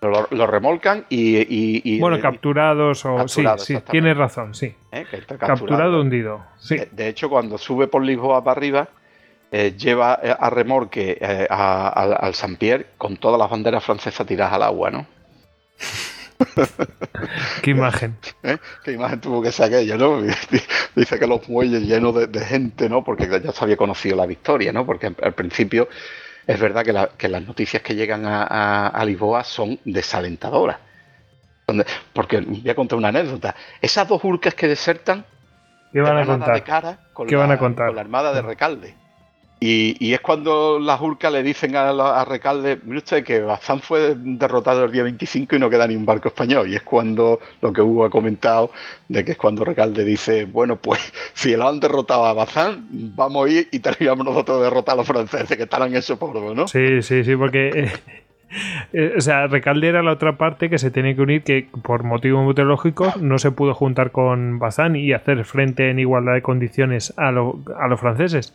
Lo, 0.10 0.48
remolcan 0.48 1.06
y, 1.10 2.00
Bueno, 2.00 2.20
capturados 2.20 3.06
o... 3.06 3.28
sí, 3.28 3.44
sí, 3.58 3.78
tienes 3.90 4.18
razón, 4.18 4.54
sí. 4.54 4.76
¿Eh? 4.92 5.06
capturado. 5.40 6.02
hundido, 6.02 6.44
sí. 6.58 6.78
De, 6.92 7.08
hecho, 7.08 7.30
cuando 7.30 7.58
sube 7.58 7.88
por 7.88 8.04
Lisboa 8.04 8.44
para 8.44 8.58
arriba, 8.58 8.90
eh, 9.52 9.74
lleva 9.78 10.14
a 10.14 10.50
remolque 10.50 11.48
al, 11.50 12.18
al 12.20 12.34
San 12.34 12.56
Pierre 12.58 12.88
con 12.98 13.18
todas 13.18 13.40
las 13.40 13.50
banderas 13.50 13.84
francesas 13.84 14.26
tiradas 14.26 14.54
al 14.54 14.64
agua, 14.64 14.92
¿no? 14.92 15.08
Qué 17.62 17.72
imagen. 17.72 18.18
¿Eh? 18.44 18.58
Qué 18.84 18.94
imagen 18.94 19.22
tuvo 19.22 19.42
que 19.42 19.52
ser 19.52 19.68
aquella, 19.68 19.98
¿no? 19.98 20.22
Dice 20.96 21.20
que 21.20 21.28
los 21.28 21.48
muelles 21.50 21.84
llenos 21.84 22.32
de, 22.32 22.40
gente, 22.42 22.90
¿no? 22.90 23.04
Porque 23.04 23.28
ya 23.44 23.52
se 23.52 23.64
había 23.64 23.78
conocido 23.78 24.16
la 24.16 24.26
victoria, 24.26 24.72
¿no? 24.72 24.86
Porque 24.86 25.14
al 25.22 25.34
principio 25.34 25.88
es 26.48 26.60
verdad 26.60 26.84
que, 27.18 27.28
las 27.28 27.48
noticias 27.48 27.82
que 27.82 27.96
llegan 27.96 28.24
a, 28.26 29.04
Lisboa 29.06 29.44
son 29.44 29.80
desalentadoras. 29.86 30.78
Porque 32.14 32.42
voy 32.42 32.70
a 32.70 32.76
contar 32.76 32.98
una 32.98 33.08
anécdota. 33.08 33.56
Esas 33.82 34.08
dos 34.08 34.24
urcas 34.24 34.54
que 34.54 34.68
desertan, 34.68 35.26
¿qué 35.92 36.02
van 36.02 36.18
a 36.18 36.26
contar? 36.26 36.54
De 36.54 36.62
cara 36.62 37.00
con, 37.14 37.28
¿Qué 37.28 37.36
van 37.36 37.52
a 37.52 37.58
contar? 37.58 37.88
con 37.88 37.96
la 37.96 38.02
armada 38.02 38.34
de 38.34 38.42
Recalde. 38.44 38.96
Y, 39.60 40.14
es 40.14 40.20
cuando 40.20 40.80
las 40.80 41.00
Urcas 41.00 41.32
le 41.32 41.42
dicen 41.42 41.76
a, 41.76 42.26
Recalde, 42.26 42.78
mire 42.84 42.98
usted 42.98 43.24
que 43.24 43.40
Bazán 43.40 43.80
fue 43.80 44.14
derrotado 44.16 44.86
el 44.86 44.92
día 44.92 45.04
25 45.04 45.56
y 45.56 45.60
no 45.60 45.70
queda 45.70 45.88
ni 45.88 45.96
un 45.96 46.06
barco 46.06 46.28
español. 46.28 46.70
Y 46.70 46.76
es 46.76 46.84
cuando 46.84 47.40
lo 47.62 47.72
que 47.72 47.82
Hugo 47.82 48.06
ha 48.06 48.10
comentado, 48.10 48.72
de 49.08 49.24
que 49.24 49.32
es 49.32 49.38
cuando 49.38 49.64
Recalde 49.64 50.04
dice, 50.04 50.46
bueno, 50.46 50.76
pues 50.76 51.00
si 51.34 51.56
lo 51.56 51.68
han 51.68 51.80
derrotado 51.80 52.26
a 52.26 52.34
Bazán, 52.34 52.88
vamos 52.90 53.48
a 53.48 53.50
ir 53.50 53.68
y 53.72 53.80
terminamos 53.80 54.26
nosotros 54.26 54.60
de 54.60 54.66
derrotar 54.66 54.94
a 54.94 54.98
los 54.98 55.08
franceses 55.08 55.56
que 55.56 55.64
estarán 55.64 55.96
ese 55.96 56.18
polvo, 56.18 56.54
¿no? 56.54 56.68
Sí, 56.68 57.02
sí, 57.02 57.24
sí, 57.24 57.36
porque... 57.36 57.92
Eh, 58.94 59.16
o 59.18 59.22
sea, 59.22 59.48
Recalde 59.48 59.90
era 59.90 60.02
la 60.02 60.14
otra 60.14 60.38
parte 60.38 60.70
que 60.70 60.78
se 60.78 60.90
tiene 60.90 61.16
que 61.16 61.22
unir, 61.22 61.44
que 61.44 61.68
por 61.84 62.04
motivos 62.04 62.48
meteorológicos 62.48 63.18
no 63.18 63.38
se 63.38 63.52
pudo 63.52 63.74
juntar 63.74 64.12
con 64.12 64.60
Bazán 64.60 64.96
y 64.96 65.12
hacer 65.12 65.44
frente 65.44 65.90
en 65.90 66.00
igualdad 66.00 66.36
de 66.36 66.42
condiciones 66.42 67.14
a, 67.18 67.30
a 67.30 67.88
los 67.88 68.00
franceses 68.00 68.54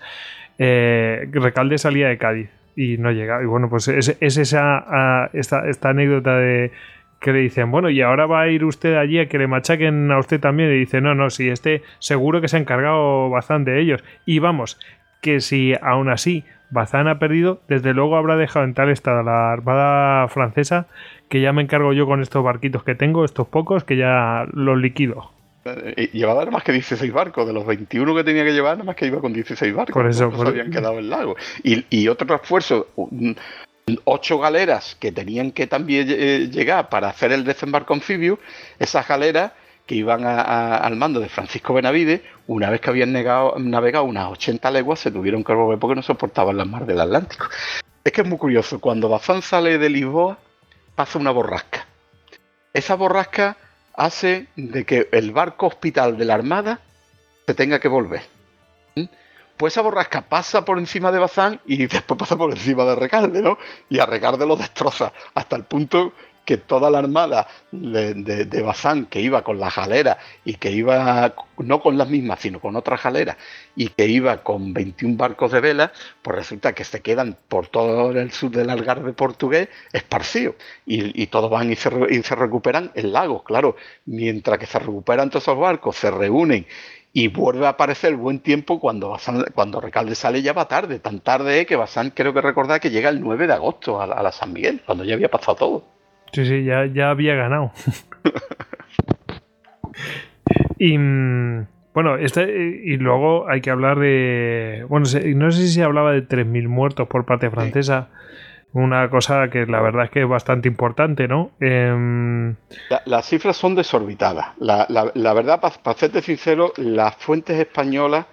eh, 0.61 1.27
Recalde 1.33 1.79
salía 1.79 2.09
de 2.09 2.19
Cádiz 2.19 2.51
y 2.77 2.99
no 2.99 3.11
llega. 3.11 3.43
Y 3.43 3.47
bueno, 3.47 3.71
pues 3.71 3.89
es, 3.89 4.09
esa 4.21 5.31
esta, 5.33 5.89
anécdota 5.89 6.37
de 6.37 6.71
que 7.19 7.33
le 7.33 7.41
dicen, 7.41 7.71
bueno, 7.71 7.89
y 7.89 8.03
ahora 8.03 8.27
va 8.27 8.43
a 8.43 8.49
ir 8.49 8.65
usted 8.65 8.97
allí 8.97 9.19
a 9.19 9.29
que 9.29 9.39
le 9.39 9.47
machaquen 9.47 10.11
a 10.13 10.19
usted 10.19 10.39
también. 10.39 10.71
Y 10.71 10.79
dice, 10.79 11.01
no, 11.01 11.15
no, 11.15 11.31
si 11.31 11.49
este 11.49 11.83
seguro 11.99 12.41
que 12.41 12.49
se 12.49 12.59
ha 12.59 12.61
encargado 12.61 13.31
bastante 13.31 13.71
de 13.71 13.81
ellos. 13.81 14.05
Y 14.27 14.39
vamos, 14.39 14.79
que 15.23 15.41
si 15.41 15.75
aún 15.81 16.11
así 16.11 16.45
Bazán 16.71 17.09
ha 17.09 17.19
perdido, 17.19 17.63
desde 17.67 17.95
luego 17.95 18.17
habrá 18.17 18.37
dejado 18.37 18.65
en 18.67 18.75
tal 18.75 18.91
estado 18.91 19.23
la 19.23 19.53
armada 19.53 20.29
francesa 20.29 20.87
que 21.31 21.41
ya 21.41 21.53
me 21.53 21.63
encargo 21.63 21.93
yo 21.95 22.07
con 22.07 22.21
estos 22.21 22.45
barquitos 22.45 22.83
que 22.83 22.95
tengo, 22.95 23.25
estos 23.25 23.49
pocos, 23.49 23.85
que 23.85 23.97
ya 23.97 24.47
los 24.53 24.77
liquido. 24.77 25.33
Eh, 25.65 26.11
llevaba 26.13 26.41
nada 26.41 26.53
más 26.53 26.65
que 26.65 26.73
16 26.73 27.13
barcos. 27.13 27.47
De 27.47 27.53
los 27.53 27.67
21 27.67 28.15
que 28.15 28.25
tenía 28.25 28.45
que 28.45 28.53
llevar, 28.53 28.75
nada 28.77 28.85
más 28.85 28.97
que 28.97 29.07
iba 29.07 29.21
con 29.21 29.33
16 29.33 29.75
barcos. 29.75 29.95
Por 29.95 30.09
eso. 30.09 30.31
Se 30.31 30.49
habían 30.49 30.71
quedado 30.71 30.95
en 30.95 31.01
el 31.01 31.11
lago. 31.11 31.37
Y, 31.63 32.09
otro 32.09 32.27
refuerzo, 32.27 32.89
ocho 34.05 34.39
galeras 34.39 34.97
que 34.99 35.13
tenían 35.13 35.53
que 35.53 35.67
también 35.67 36.07
eh, 36.11 36.49
llegar 36.51 36.89
para 36.89 37.09
hacer 37.09 37.33
el 37.33 37.45
desembarco 37.45 37.95
anfibio. 37.95 38.39
Esas 38.79 39.07
galeras 39.07 39.53
que 39.87 39.97
iban 39.97 40.25
al 40.25 40.95
mando 40.95 41.19
de 41.19 41.29
Francisco 41.29 41.75
Benavide, 41.75 42.23
una 42.47 42.71
vez 42.71 42.81
que 42.81 42.91
habían 42.91 43.13
navegado 43.13 44.05
unas 44.05 44.31
80 44.31 44.71
leguas, 44.71 45.01
se 45.01 45.11
tuvieron 45.11 45.43
que 45.43 45.53
volver 45.53 45.81
porque 45.81 45.97
no 45.97 46.03
soportaban 46.03 46.57
las 46.57 46.69
mar 46.69 46.87
del 46.87 47.01
Atlántico. 47.01 47.47
Es 48.05 48.13
que 48.13 48.21
es 48.21 48.29
muy 48.29 48.39
curioso. 48.39 48.81
Cuando 48.81 49.09
Bazán 49.09 49.43
sale 49.43 49.79
de 49.79 49.91
Lisboa, 49.91 50.39
pasa 50.95 51.19
una 51.19 51.33
borrasca. 51.33 51.87
Esa 52.73 52.95
borrasca 52.95 53.57
hace 54.01 54.47
de 54.57 54.87
que 54.87 55.09
el 55.13 55.31
barco 55.31 55.67
hospital 55.67 56.17
de 56.17 56.25
la 56.25 56.33
Armada 56.35 56.81
se 57.47 57.53
tenga 57.53 57.79
que 57.79 57.89
volver. 57.89 58.23
¿Mm? 58.95 59.05
Pues 59.59 59.75
esa 59.75 59.83
borrasca 59.83 60.23
pasa 60.23 60.65
por 60.65 60.79
encima 60.79 61.13
de 61.13 61.19
Bazán 61.19 61.61
y 61.67 61.87
después 61.87 62.19
pasa 62.19 62.37
por 62.37 62.51
encima 62.51 62.85
de 62.87 62.95
Recalde, 62.95 63.43
¿no? 63.43 63.59
Y 63.91 63.99
a 63.99 64.07
Recalde 64.07 64.47
lo 64.47 64.57
destroza 64.57 65.13
hasta 65.35 65.55
el 65.57 65.65
punto 65.65 66.15
que 66.51 66.57
toda 66.57 66.91
la 66.91 66.99
armada 66.99 67.47
de, 67.71 68.63
Bazán 68.63 69.07
que 69.07 69.21
iba 69.21 69.45
con 69.45 69.61
las 69.61 69.77
galeras 69.77 70.17
y 70.45 70.55
que 70.55 70.73
iba 70.73 71.33
no 71.59 71.81
con 71.81 71.97
las 71.97 72.09
mismas, 72.09 72.41
sino 72.41 72.59
con 72.59 72.75
otras 72.75 73.01
galeras 73.05 73.37
y 73.77 73.87
que 73.87 74.09
iba 74.09 74.43
con 74.43 74.75
21 74.75 75.17
barcos 75.17 75.53
de 75.53 75.61
vela, 75.61 75.93
pues 76.23 76.39
resulta 76.39 76.73
que 76.73 76.83
se 76.83 77.03
quedan 77.03 77.37
por 77.47 77.69
todo 77.69 78.11
el 78.11 78.33
sur 78.33 78.51
del 78.51 78.69
Algarve 78.69 79.13
portugués 79.13 79.69
esparcidos 79.93 80.57
y, 80.87 81.25
todos 81.29 81.53
van 81.53 81.71
y 81.71 81.77
se, 81.77 81.89
recuperan 82.35 82.91
en 82.97 83.13
lagos, 83.13 83.45
claro, 83.45 83.77
mientras 84.07 84.59
que 84.59 84.67
se 84.67 84.81
recuperan 84.81 85.31
todos 85.31 85.45
esos 85.45 85.57
barcos, 85.57 85.95
se 85.95 86.11
reúnen 86.11 86.67
y 87.13 87.29
vuelve 87.29 87.67
a 87.67 87.71
aparecer 87.71 88.17
buen 88.17 88.41
tiempo 88.41 88.81
cuando, 88.81 89.17
cuando 89.55 89.81
Recalde 89.81 90.17
sale 90.17 90.43
ya 90.43 90.53
va 90.53 90.67
tarde, 90.67 90.99
tan 90.99 91.21
tarde 91.21 91.65
que 91.65 91.77
Bazán 91.77 92.11
creo 92.11 92.35
que 92.35 92.41
recordar 92.41 92.81
que 92.81 92.91
llega 92.91 93.09
el 93.09 93.21
9 93.21 93.47
de 93.47 93.53
agosto 93.53 94.01
a, 94.01 94.07
la 94.21 94.33
San 94.33 94.53
Miguel, 94.53 94.83
cuando 94.85 95.05
ya 95.05 95.15
había 95.15 95.31
pasado 95.31 95.57
todo. 95.57 96.00
Sí, 96.33 96.47
sí, 96.47 96.65
ya, 96.65 96.87
ya 96.87 97.11
había 97.11 97.35
ganado. 97.35 97.73
y 100.79 100.97
mm, 100.97 101.67
bueno, 101.93 102.17
este, 102.17 102.43
y 102.85 102.97
luego 102.99 103.49
hay 103.49 103.61
que 103.61 103.71
hablar 103.71 103.99
de... 103.99 104.87
Bueno, 104.89 105.07
no 105.35 105.51
sé 105.51 105.63
si 105.63 105.69
se 105.69 105.83
hablaba 105.83 106.13
de 106.13 106.27
3.000 106.27 106.69
muertos 106.69 107.09
por 107.09 107.25
parte 107.25 107.51
francesa. 107.51 108.09
Una 108.73 109.11
cosa 109.11 109.51
que 109.51 109.67
la 109.67 109.81
verdad 109.81 110.05
es 110.05 110.11
que 110.11 110.23
es 110.23 110.29
bastante 110.29 110.69
importante, 110.69 111.27
¿no? 111.27 111.51
Em, 111.59 112.55
las 113.05 113.27
cifras 113.27 113.57
son 113.57 113.75
desorbitadas. 113.75 114.51
La, 114.59 115.35
verdad, 115.35 115.61
para, 115.61 115.97
serte 115.97 116.23
sincero, 116.23 116.73
las 116.77 117.17
fuentes 117.17 117.59
españolas 117.59 118.27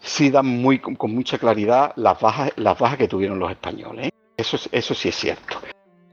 sí 0.00 0.30
dan 0.30 0.46
muy, 0.46 0.78
con 0.78 1.14
mucha 1.14 1.36
claridad 1.36 1.92
las 1.96 2.18
bajas, 2.18 2.52
las 2.56 2.78
bajas 2.78 2.96
que 2.96 3.08
tuvieron 3.08 3.38
los 3.38 3.50
españoles. 3.50 4.06
¿eh? 4.06 4.10
Eso, 4.38 4.56
eso 4.72 4.94
sí 4.94 5.10
es 5.10 5.14
cierto. 5.14 5.58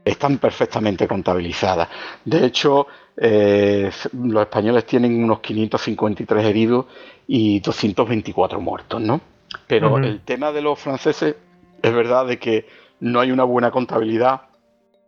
Están 0.04 0.38
perfectamente 0.38 1.08
contabilizadas. 1.08 1.88
De 2.24 2.44
hecho, 2.44 2.86
eh, 3.16 3.90
los 4.12 4.42
españoles 4.42 4.84
tienen 4.84 5.22
unos 5.22 5.40
553 5.40 6.44
heridos 6.44 6.86
y 7.26 7.60
224 7.60 8.60
muertos, 8.60 9.00
¿no? 9.00 9.20
Pero 9.66 9.98
el 9.98 10.20
tema 10.20 10.52
de 10.52 10.62
los 10.62 10.78
franceses 10.78 11.36
es 11.80 11.94
verdad 11.94 12.26
de 12.26 12.38
que 12.38 12.66
no 13.00 13.20
hay 13.20 13.30
una 13.30 13.44
buena 13.44 13.70
contabilidad 13.70 14.42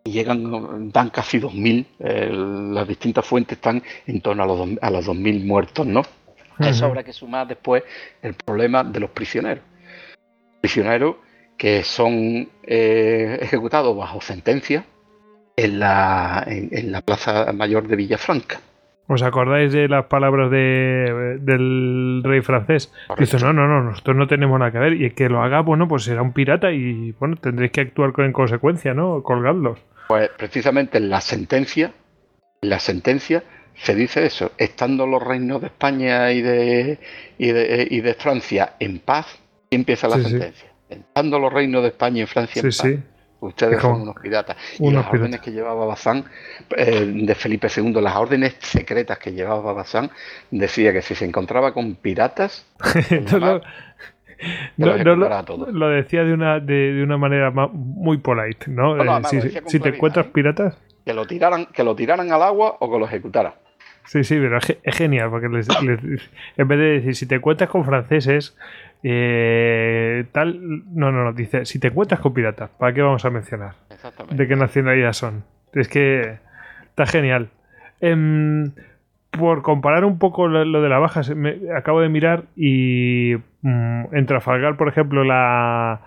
y 0.04 0.12
llegan, 0.12 0.92
dan 0.92 1.10
casi 1.10 1.40
2.000, 1.40 1.86
eh, 1.98 2.30
las 2.72 2.86
distintas 2.86 3.26
fuentes 3.26 3.58
están 3.58 3.82
en 4.06 4.20
torno 4.20 4.44
a 4.44 4.46
los, 4.46 4.68
a 4.80 4.90
los 4.90 5.06
2.000 5.06 5.44
muertos, 5.44 5.86
¿no? 5.86 6.02
A 6.58 6.68
eso 6.68 6.86
habrá 6.86 7.02
que 7.02 7.12
sumar 7.12 7.46
después 7.46 7.82
el 8.22 8.34
problema 8.34 8.82
de 8.84 9.00
los 9.00 9.10
prisioneros. 9.10 9.64
Prisioneros 10.60 11.16
que 11.56 11.82
son 11.82 12.48
eh, 12.64 13.38
ejecutados 13.40 13.96
bajo 13.96 14.20
sentencia 14.20 14.84
en 15.56 15.78
la, 15.78 16.44
en 16.46 16.92
la 16.92 17.00
Plaza 17.00 17.52
Mayor 17.52 17.88
de 17.88 17.96
Villafranca. 17.96 18.60
¿Os 19.08 19.22
acordáis 19.22 19.72
de 19.72 19.88
las 19.88 20.06
palabras 20.06 20.50
de, 20.50 21.38
del 21.40 22.22
rey 22.24 22.40
francés? 22.40 22.92
Dice, 23.16 23.38
no, 23.38 23.52
no, 23.52 23.68
no, 23.68 23.84
nosotros 23.84 24.16
no 24.16 24.26
tenemos 24.26 24.58
nada 24.58 24.72
que 24.72 24.78
ver. 24.78 24.94
Y 24.94 25.04
el 25.04 25.14
que 25.14 25.28
lo 25.28 25.42
haga, 25.42 25.60
bueno, 25.60 25.86
pues 25.86 26.02
será 26.02 26.22
un 26.22 26.32
pirata 26.32 26.72
y, 26.72 27.12
bueno, 27.12 27.36
tendréis 27.36 27.70
que 27.70 27.82
actuar 27.82 28.12
en 28.18 28.32
consecuencia, 28.32 28.94
¿no? 28.94 29.22
Colgadlos. 29.22 29.78
Pues 30.08 30.28
precisamente 30.36 30.98
en 30.98 31.08
la 31.08 31.20
sentencia, 31.20 31.92
en 32.60 32.68
la 32.68 32.80
sentencia 32.80 33.44
se 33.74 33.94
dice 33.94 34.26
eso. 34.26 34.50
Estando 34.58 35.06
los 35.06 35.22
reinos 35.22 35.60
de 35.60 35.68
España 35.68 36.32
y 36.32 36.42
de, 36.42 36.98
y 37.38 37.52
de, 37.52 37.86
y 37.88 38.00
de 38.00 38.14
Francia 38.14 38.74
en 38.80 38.98
paz, 38.98 39.38
empieza 39.70 40.08
la 40.08 40.16
sentencia. 40.16 40.68
Estando 40.88 41.38
los 41.38 41.52
reinos 41.52 41.82
de 41.82 41.88
España 41.88 42.22
y 42.22 42.26
Francia 42.26 42.62
en 42.62 42.68
paz. 42.68 43.16
Ustedes 43.40 43.80
son 43.80 44.02
unos 44.02 44.16
piratas. 44.16 44.56
y 44.78 44.90
las 44.90 45.06
órdenes 45.12 45.40
que 45.40 45.52
llevaba 45.52 45.84
Bazán 45.84 46.24
eh, 46.76 47.04
de 47.04 47.34
Felipe 47.34 47.68
II, 47.74 47.92
las 48.00 48.16
órdenes 48.16 48.56
secretas 48.60 49.18
que 49.18 49.32
llevaba 49.32 49.72
Bazán, 49.72 50.10
decía 50.50 50.92
que 50.92 51.02
si 51.02 51.14
se 51.14 51.26
encontraba 51.26 51.74
con 51.74 51.96
piratas, 51.96 52.66
lo, 54.76 55.88
decía 55.90 56.24
de 56.24 56.32
una, 56.32 56.60
de, 56.60 57.02
una 57.02 57.18
manera 57.18 57.50
muy 57.50 58.18
polite, 58.18 58.70
¿no? 58.70 58.96
Eh, 58.96 59.22
si, 59.66 59.80
te 59.80 59.90
encuentras 59.90 60.26
¿eh? 60.26 60.30
piratas. 60.32 60.78
Que 61.04 61.12
lo, 61.12 61.26
tiraran, 61.26 61.66
que 61.66 61.84
lo 61.84 61.94
tiraran 61.94 62.32
al 62.32 62.42
agua 62.42 62.76
o 62.80 62.90
que 62.90 62.98
lo 62.98 63.04
ejecutaran. 63.06 63.52
Sí, 64.06 64.24
sí, 64.24 64.36
pero 64.36 64.58
es, 64.58 64.96
genial, 64.96 65.30
porque 65.30 65.46
en 65.46 65.52
vez 66.68 66.78
de 66.78 66.84
decir, 66.84 67.16
si 67.16 67.26
te 67.26 67.34
encuentras 67.36 67.68
con 67.68 67.84
franceses, 67.84 68.56
eh, 69.02 70.24
tal, 70.32 70.84
no, 70.94 71.12
no, 71.12 71.24
no, 71.24 71.32
dice, 71.32 71.64
si 71.64 71.78
te 71.78 71.88
encuentras 71.88 72.20
con 72.20 72.34
piratas, 72.34 72.70
¿para 72.70 72.92
qué 72.92 73.02
vamos 73.02 73.24
a 73.24 73.30
mencionar? 73.30 73.74
¿De 74.30 74.48
qué 74.48 74.56
nacionalidad 74.56 75.12
son? 75.12 75.44
Es 75.72 75.88
que 75.88 76.38
está 76.88 77.06
genial. 77.06 77.50
Em, 78.00 78.72
por 79.30 79.62
comparar 79.62 80.04
un 80.04 80.18
poco 80.18 80.48
lo, 80.48 80.80
de 80.80 80.88
la 80.88 80.98
baja, 80.98 81.22
me, 81.34 81.58
acabo 81.76 82.00
de 82.00 82.08
mirar 82.08 82.44
y 82.56 83.36
mm, 83.62 84.14
en 84.14 84.26
Trafalgar, 84.26 84.76
por 84.76 84.88
ejemplo, 84.88 85.24
la, 85.24 86.00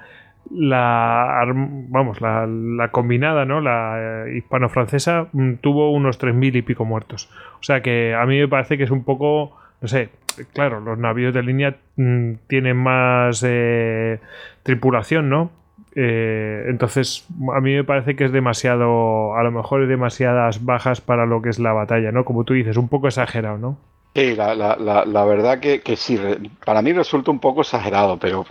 la 0.51 1.45
vamos, 1.89 2.21
la, 2.21 2.89
combinada, 2.91 3.45
¿no? 3.45 3.61
La 3.61 4.25
eh, 4.25 4.37
hispano-francesa 4.37 5.27
mm, 5.31 5.55
tuvo 5.55 5.91
unos 5.91 6.19
3.000 6.19 6.57
y 6.57 6.61
pico 6.63 6.85
muertos. 6.85 7.29
O 7.59 7.63
sea 7.63 7.81
que 7.81 8.15
a 8.15 8.25
mí 8.25 8.39
me 8.39 8.47
parece 8.47 8.77
que 8.77 8.83
es 8.83 8.91
un 8.91 9.03
poco, 9.03 9.57
no 9.81 9.87
sé, 9.87 10.09
claro, 10.53 10.79
los 10.79 10.97
navíos 10.97 11.33
de 11.33 11.43
línea 11.43 11.77
mm, 11.95 12.33
tienen 12.47 12.77
más 12.77 13.43
eh, 13.47 14.19
tripulación, 14.63 15.29
¿no? 15.29 15.51
Eh, 15.95 16.65
entonces, 16.67 17.25
a 17.55 17.59
mí 17.61 17.73
me 17.73 17.83
parece 17.83 18.15
que 18.15 18.25
es 18.25 18.31
demasiado, 18.31 19.35
a 19.35 19.43
lo 19.43 19.51
mejor 19.51 19.83
es 19.83 19.89
demasiadas 19.89 20.63
bajas 20.63 21.01
para 21.01 21.25
lo 21.25 21.41
que 21.41 21.49
es 21.49 21.59
la 21.59 21.73
batalla, 21.73 22.11
¿no? 22.11 22.25
Como 22.25 22.43
tú 22.43 22.53
dices, 22.53 22.77
un 22.77 22.87
poco 22.87 23.07
exagerado, 23.07 23.57
¿no? 23.57 23.77
Sí, 24.15 24.35
la, 24.35 24.55
la, 24.55 24.75
la, 25.05 25.25
verdad 25.25 25.59
que, 25.59 25.81
que, 25.81 25.95
sí, 25.95 26.19
para 26.65 26.81
mí 26.81 26.93
resulta 26.93 27.31
un 27.31 27.39
poco 27.39 27.61
exagerado, 27.61 28.17
pero 28.17 28.45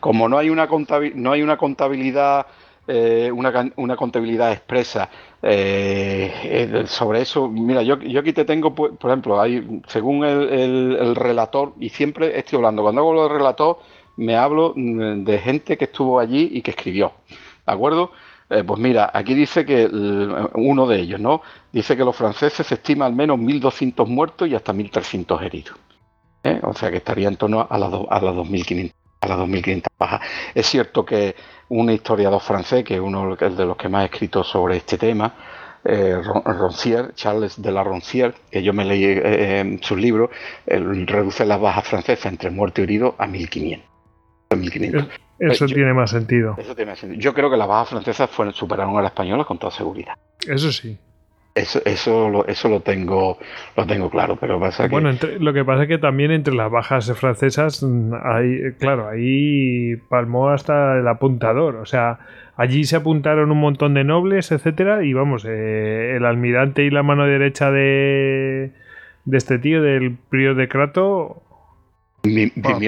como 0.00 0.28
no 0.28 0.38
hay 0.38 0.48
una, 0.48 0.68
no 1.14 1.32
hay 1.32 1.42
una 1.42 1.56
contabilidad 1.58 2.46
eh, 2.88 3.30
una, 3.32 3.96
contabilidad 3.96 4.52
expresa 4.52 5.08
eh, 5.40 6.84
sobre 6.86 7.22
eso. 7.22 7.48
Mira, 7.48 7.82
yo, 7.82 7.98
yo 8.00 8.20
aquí 8.20 8.32
te 8.32 8.44
tengo, 8.44 8.74
por, 8.74 8.98
ejemplo, 9.04 9.40
hay, 9.40 9.82
según 9.86 10.24
el, 10.24 11.14
relator, 11.14 11.74
y 11.78 11.90
siempre 11.90 12.38
estoy 12.38 12.56
hablando, 12.56 12.82
cuando 12.82 13.02
hago 13.02 13.14
lo 13.14 13.22
de 13.24 13.34
relator, 13.34 13.78
me 14.16 14.36
hablo 14.36 14.72
mm, 14.74 15.24
de 15.24 15.38
gente 15.38 15.78
que 15.78 15.84
estuvo 15.84 16.18
allí 16.18 16.50
y 16.52 16.62
que 16.62 16.72
escribió. 16.72 17.12
¿De 17.66 17.72
acuerdo? 17.72 18.10
Eh, 18.50 18.64
pues 18.64 18.80
mira, 18.80 19.10
aquí 19.14 19.34
dice 19.34 19.64
que 19.64 19.86
uno 19.86 20.86
de 20.86 21.00
ellos, 21.00 21.20
¿no? 21.20 21.42
Dice 21.70 21.96
que 21.96 22.04
los 22.04 22.16
franceses 22.16 22.66
se 22.66 22.74
estima 22.74 23.06
al 23.06 23.14
menos 23.14 23.38
1.200 23.38 24.06
muertos 24.08 24.48
y 24.48 24.54
hasta 24.54 24.72
1.300 24.72 25.42
heridos. 25.42 25.78
O 26.62 26.74
sea 26.74 26.90
que 26.90 26.96
estaría 26.96 27.28
en 27.28 27.36
torno 27.36 27.66
a 27.70 27.78
las, 27.78 27.92
a 27.92 28.20
las 28.20 28.34
2.500 28.34 28.92
a 29.22 29.28
las 29.28 29.38
2.500 29.38 29.82
bajas. 29.98 30.20
Es 30.54 30.66
cierto 30.66 31.04
que 31.04 31.34
un 31.68 31.90
historiador 31.90 32.40
francés, 32.40 32.84
que 32.84 32.94
es 32.94 33.00
uno 33.00 33.36
de 33.36 33.64
los 33.64 33.76
que 33.76 33.88
más 33.88 34.02
ha 34.02 34.04
escrito 34.06 34.44
sobre 34.44 34.76
este 34.76 34.98
tema, 34.98 35.34
eh, 35.84 36.20
Roncier, 36.44 37.14
Charles 37.14 37.60
de 37.60 37.72
la 37.72 37.82
Roncier, 37.82 38.34
que 38.50 38.62
yo 38.62 38.72
me 38.72 38.84
leí 38.84 39.04
eh, 39.04 39.60
en 39.60 39.82
sus 39.82 39.98
libros, 39.98 40.30
reduce 40.66 41.44
las 41.46 41.60
bajas 41.60 41.86
francesas 41.86 42.26
entre 42.26 42.50
muerto 42.50 42.80
y 42.80 42.84
herido 42.84 43.14
a 43.18 43.26
1.500. 43.26 43.80
1500. 44.56 45.08
Eso 45.38 45.64
pues 45.64 45.74
tiene 45.74 45.92
más 45.92 46.10
sentido. 46.10 46.54
Eso 46.58 46.74
tiene 46.74 46.92
más 46.92 46.98
sentido. 46.98 47.20
Yo 47.20 47.34
creo 47.34 47.50
que 47.50 47.56
las 47.56 47.66
bajas 47.66 47.88
francesas 47.88 48.30
fueron, 48.30 48.54
superaron 48.54 48.96
a 48.96 49.02
las 49.02 49.12
españolas 49.12 49.46
con 49.46 49.58
toda 49.58 49.72
seguridad. 49.72 50.14
Eso 50.46 50.70
sí. 50.70 50.96
Eso, 51.54 51.82
eso, 51.84 52.30
lo, 52.30 52.46
eso 52.46 52.70
lo 52.70 52.80
tengo 52.80 53.38
lo 53.76 53.86
tengo 53.86 54.08
claro, 54.08 54.36
pero 54.36 54.58
pasa 54.58 54.84
que... 54.84 54.90
Bueno, 54.90 55.10
lo 55.38 55.52
que 55.52 55.64
pasa 55.66 55.82
es 55.82 55.88
que 55.88 55.98
también 55.98 56.30
entre 56.30 56.54
las 56.54 56.70
bajas 56.70 57.12
francesas, 57.12 57.82
mm, 57.82 58.14
hay, 58.22 58.72
claro, 58.78 59.08
ahí 59.08 59.96
palmó 60.08 60.48
hasta 60.48 60.98
el 60.98 61.06
apuntador. 61.06 61.76
O 61.76 61.84
sea, 61.84 62.20
allí 62.56 62.84
se 62.84 62.96
apuntaron 62.96 63.50
un 63.50 63.60
montón 63.60 63.92
de 63.92 64.02
nobles, 64.02 64.50
etcétera, 64.50 65.04
y 65.04 65.12
vamos, 65.12 65.44
eh, 65.46 66.14
el 66.16 66.24
almirante 66.24 66.84
y 66.84 66.90
la 66.90 67.02
mano 67.02 67.26
derecha 67.26 67.70
de, 67.70 68.72
de 69.26 69.38
este 69.38 69.58
tío, 69.58 69.82
del 69.82 70.16
prior 70.30 70.56
de 70.56 70.68
Crato, 70.68 71.42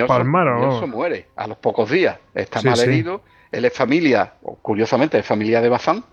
palmaron. 0.07 0.91
muere 0.91 1.26
a 1.36 1.47
los 1.47 1.59
pocos 1.59 1.91
días. 1.91 2.18
Está 2.34 2.62
mal 2.62 2.81
herido. 2.81 3.23
Él 3.52 3.65
es 3.65 3.73
familia, 3.73 4.34
curiosamente, 4.62 5.18
es 5.18 5.26
familia 5.26 5.60
de 5.60 5.68
Bazán. 5.68 6.05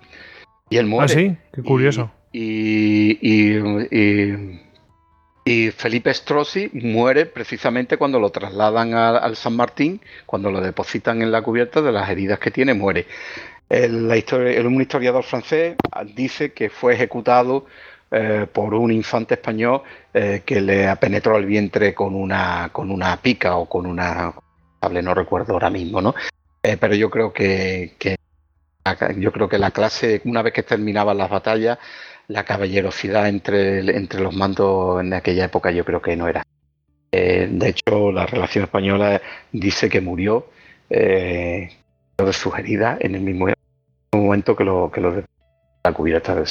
Y 0.70 0.78
él 0.78 0.86
muere. 0.86 1.06
Ah, 1.06 1.16
sí, 1.16 1.38
qué 1.54 1.64
curioso. 1.64 2.12
Y, 2.18 2.21
y, 2.32 3.60
Felipe 5.76 6.14
Strozzi 6.14 6.70
muere 6.74 7.26
precisamente 7.26 7.98
cuando 7.98 8.20
lo 8.20 8.30
trasladan 8.30 8.94
al 8.94 9.36
San 9.36 9.56
Martín, 9.56 10.00
cuando 10.26 10.52
lo 10.52 10.62
depositan 10.62 11.22
en 11.22 11.32
la 11.32 11.42
cubierta 11.42 11.82
de 11.82 11.92
las 11.92 12.10
heridas 12.10 12.40
que 12.40 12.52
tiene, 12.52 12.74
muere. 12.74 13.06
El, 13.68 14.08
la 14.08 14.18
historia, 14.18 14.62
un 14.62 14.82
historiador 14.82 15.24
francés 15.24 15.76
dice 16.16 16.54
que 16.54 16.70
fue 16.70 16.94
ejecutado 16.94 17.66
eh, 18.14 18.46
por 18.52 18.74
un 18.74 18.92
infante 18.92 19.36
español 19.36 19.84
eh, 20.14 20.42
que 20.46 20.60
le 20.60 20.94
penetró 20.98 21.38
el 21.38 21.46
vientre 21.46 21.94
con 21.94 22.14
una, 22.14 22.70
con 22.74 22.92
una 22.92 23.16
pica 23.16 23.56
o 23.56 23.70
con 23.70 23.86
una 23.86 24.34
no 24.90 25.14
recuerdo 25.14 25.54
ahora 25.54 25.70
mismo, 25.70 26.02
¿no? 26.02 26.14
Eh, 26.62 26.76
pero 26.76 26.94
yo 26.96 27.10
creo 27.10 27.32
que, 27.32 27.96
yo 29.18 29.32
creo 29.32 29.48
que 29.48 29.58
la 29.58 29.72
clase, 29.72 30.22
una 30.26 30.42
vez 30.42 30.52
que 30.54 30.64
terminaban 30.64 31.18
las 31.18 31.30
batallas, 31.30 31.78
la 32.32 32.44
caballerosidad 32.44 33.28
entre, 33.28 33.80
entre 33.96 34.22
los 34.22 34.36
mandos 34.36 35.02
en 35.02 35.14
aquella 35.14 35.46
época 35.46 35.72
yo 35.72 35.84
creo 35.84 36.02
que 36.02 36.16
no 36.16 36.28
era. 36.28 36.44
Eh, 37.12 37.50
de 37.52 37.70
hecho, 37.70 38.12
la 38.12 38.26
relación 38.26 38.64
española 38.64 39.22
dice 39.52 39.90
que 39.90 40.00
murió 40.00 40.48
eh, 40.90 41.70
de 42.18 42.34
sus 42.34 42.54
en 42.58 43.16
el 43.16 43.22
mismo 43.22 43.48
momento 44.14 44.56
que 44.56 44.64
lo, 44.64 44.90
que 44.92 45.02
lo 45.02 45.12
de 45.12 45.26
la 45.84 45.94
cubierta 45.94 46.44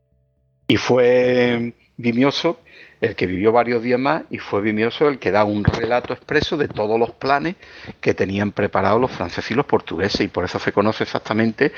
Y 0.69 0.77
fue 0.77 1.75
Vimioso 1.97 2.61
el 3.01 3.17
que 3.17 3.27
vivió 3.27 3.53
varios 3.53 3.83
días 3.83 3.99
más 3.99 4.25
y 4.31 4.39
fue 4.39 4.61
Vimioso 4.61 5.09
el 5.09 5.19
que 5.19 5.31
da 5.31 5.45
un 5.45 5.65
relato 5.65 6.13
expreso 6.13 6.59
de 6.59 6.69
todos 6.69 6.99
los 6.99 7.13
planes 7.13 7.57
que 8.01 8.13
tenían 8.13 8.53
preparados 8.53 9.01
los 9.01 9.11
franceses 9.11 9.51
y 9.51 9.55
los 9.55 9.65
portugueses 9.65 10.21
y 10.21 10.29
por 10.29 10.45
eso 10.45 10.59
se 10.59 10.73
conoce 10.73 11.05
exactamente 11.05 11.73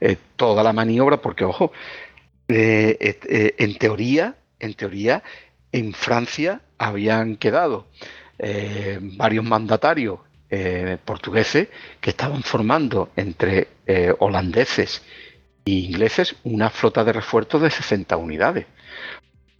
eh, 0.00 0.16
toda 0.36 0.62
la 0.62 0.72
maniobra 0.72 1.18
porque 1.18 1.44
ojo 1.44 1.72
eh, 2.52 3.18
eh, 3.28 3.54
en 3.58 3.78
teoría 3.78 4.36
en 4.58 4.74
teoría 4.74 5.22
en 5.72 5.92
Francia 5.92 6.60
habían 6.78 7.36
quedado 7.36 7.86
varios 9.16 9.44
mandatarios 9.44 10.18
portugueses 11.04 11.68
que 12.00 12.10
estaban 12.10 12.42
formando 12.42 13.10
entre 13.14 13.68
holandeses 14.18 15.02
e 15.64 15.70
ingleses 15.70 16.34
una 16.42 16.68
flota 16.68 17.04
de 17.04 17.12
refuerzos 17.12 17.62
de 17.62 17.70
60 17.70 18.16
unidades 18.16 18.66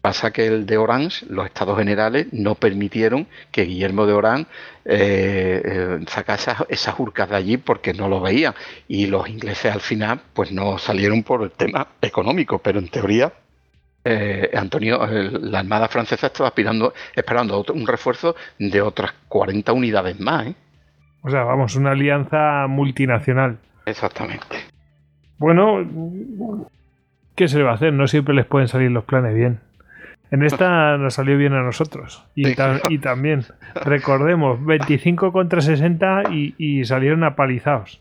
Pasa 0.02 0.32
que 0.32 0.46
el 0.46 0.66
de 0.66 0.78
Orange, 0.78 1.24
los 1.28 1.46
estados 1.46 1.78
generales, 1.78 2.26
no 2.32 2.56
permitieron 2.56 3.28
que 3.52 3.62
Guillermo 3.62 4.04
de 4.04 4.12
Orange 4.12 4.50
eh, 4.84 5.62
eh, 5.64 5.98
sacase 6.08 6.52
esas, 6.68 6.98
urcas 6.98 7.30
de 7.30 7.36
allí 7.36 7.56
porque 7.56 7.94
no 7.94 8.08
lo 8.08 8.20
veían. 8.20 8.52
Y 8.88 9.06
los 9.06 9.28
ingleses 9.28 9.72
al 9.72 9.80
final, 9.80 10.20
pues 10.34 10.50
no 10.50 10.76
salieron 10.78 11.22
por 11.22 11.44
el 11.44 11.52
tema 11.52 11.86
económico, 12.00 12.58
pero 12.58 12.80
en 12.80 12.88
teoría 12.88 13.32
eh, 14.04 14.50
Antonio, 14.54 15.06
la 15.06 15.60
Armada 15.60 15.86
Francesa 15.86 16.26
estaba 16.26 16.48
aspirando, 16.48 16.92
esperando 17.14 17.64
un 17.72 17.86
refuerzo 17.86 18.34
de 18.58 18.82
otras 18.82 19.12
40 19.28 19.72
unidades 19.72 20.18
más. 20.18 20.48
O 21.22 21.30
sea, 21.30 21.44
vamos, 21.44 21.76
una 21.76 21.92
alianza 21.92 22.66
multinacional. 22.68 23.58
Exactamente. 23.86 24.56
Bueno, 25.38 26.66
¿qué 27.36 27.46
se 27.46 27.58
le 27.58 27.64
va 27.64 27.70
a 27.70 27.74
hacer? 27.74 27.92
No 27.92 28.08
siempre 28.08 28.34
les 28.34 28.46
pueden 28.46 28.66
salir 28.66 28.90
los 28.90 29.04
planes 29.04 29.34
bien. 29.34 29.60
En 30.32 30.42
esta 30.42 30.96
nos 30.96 31.12
salió 31.12 31.36
bien 31.36 31.52
a 31.52 31.62
nosotros. 31.62 32.24
Y, 32.34 32.54
también, 32.98 33.44
recordemos, 33.74 34.64
25 34.64 35.30
contra 35.30 35.60
60 35.60 36.30
y, 36.30 36.84
salieron 36.86 37.22
apalizados. 37.22 38.00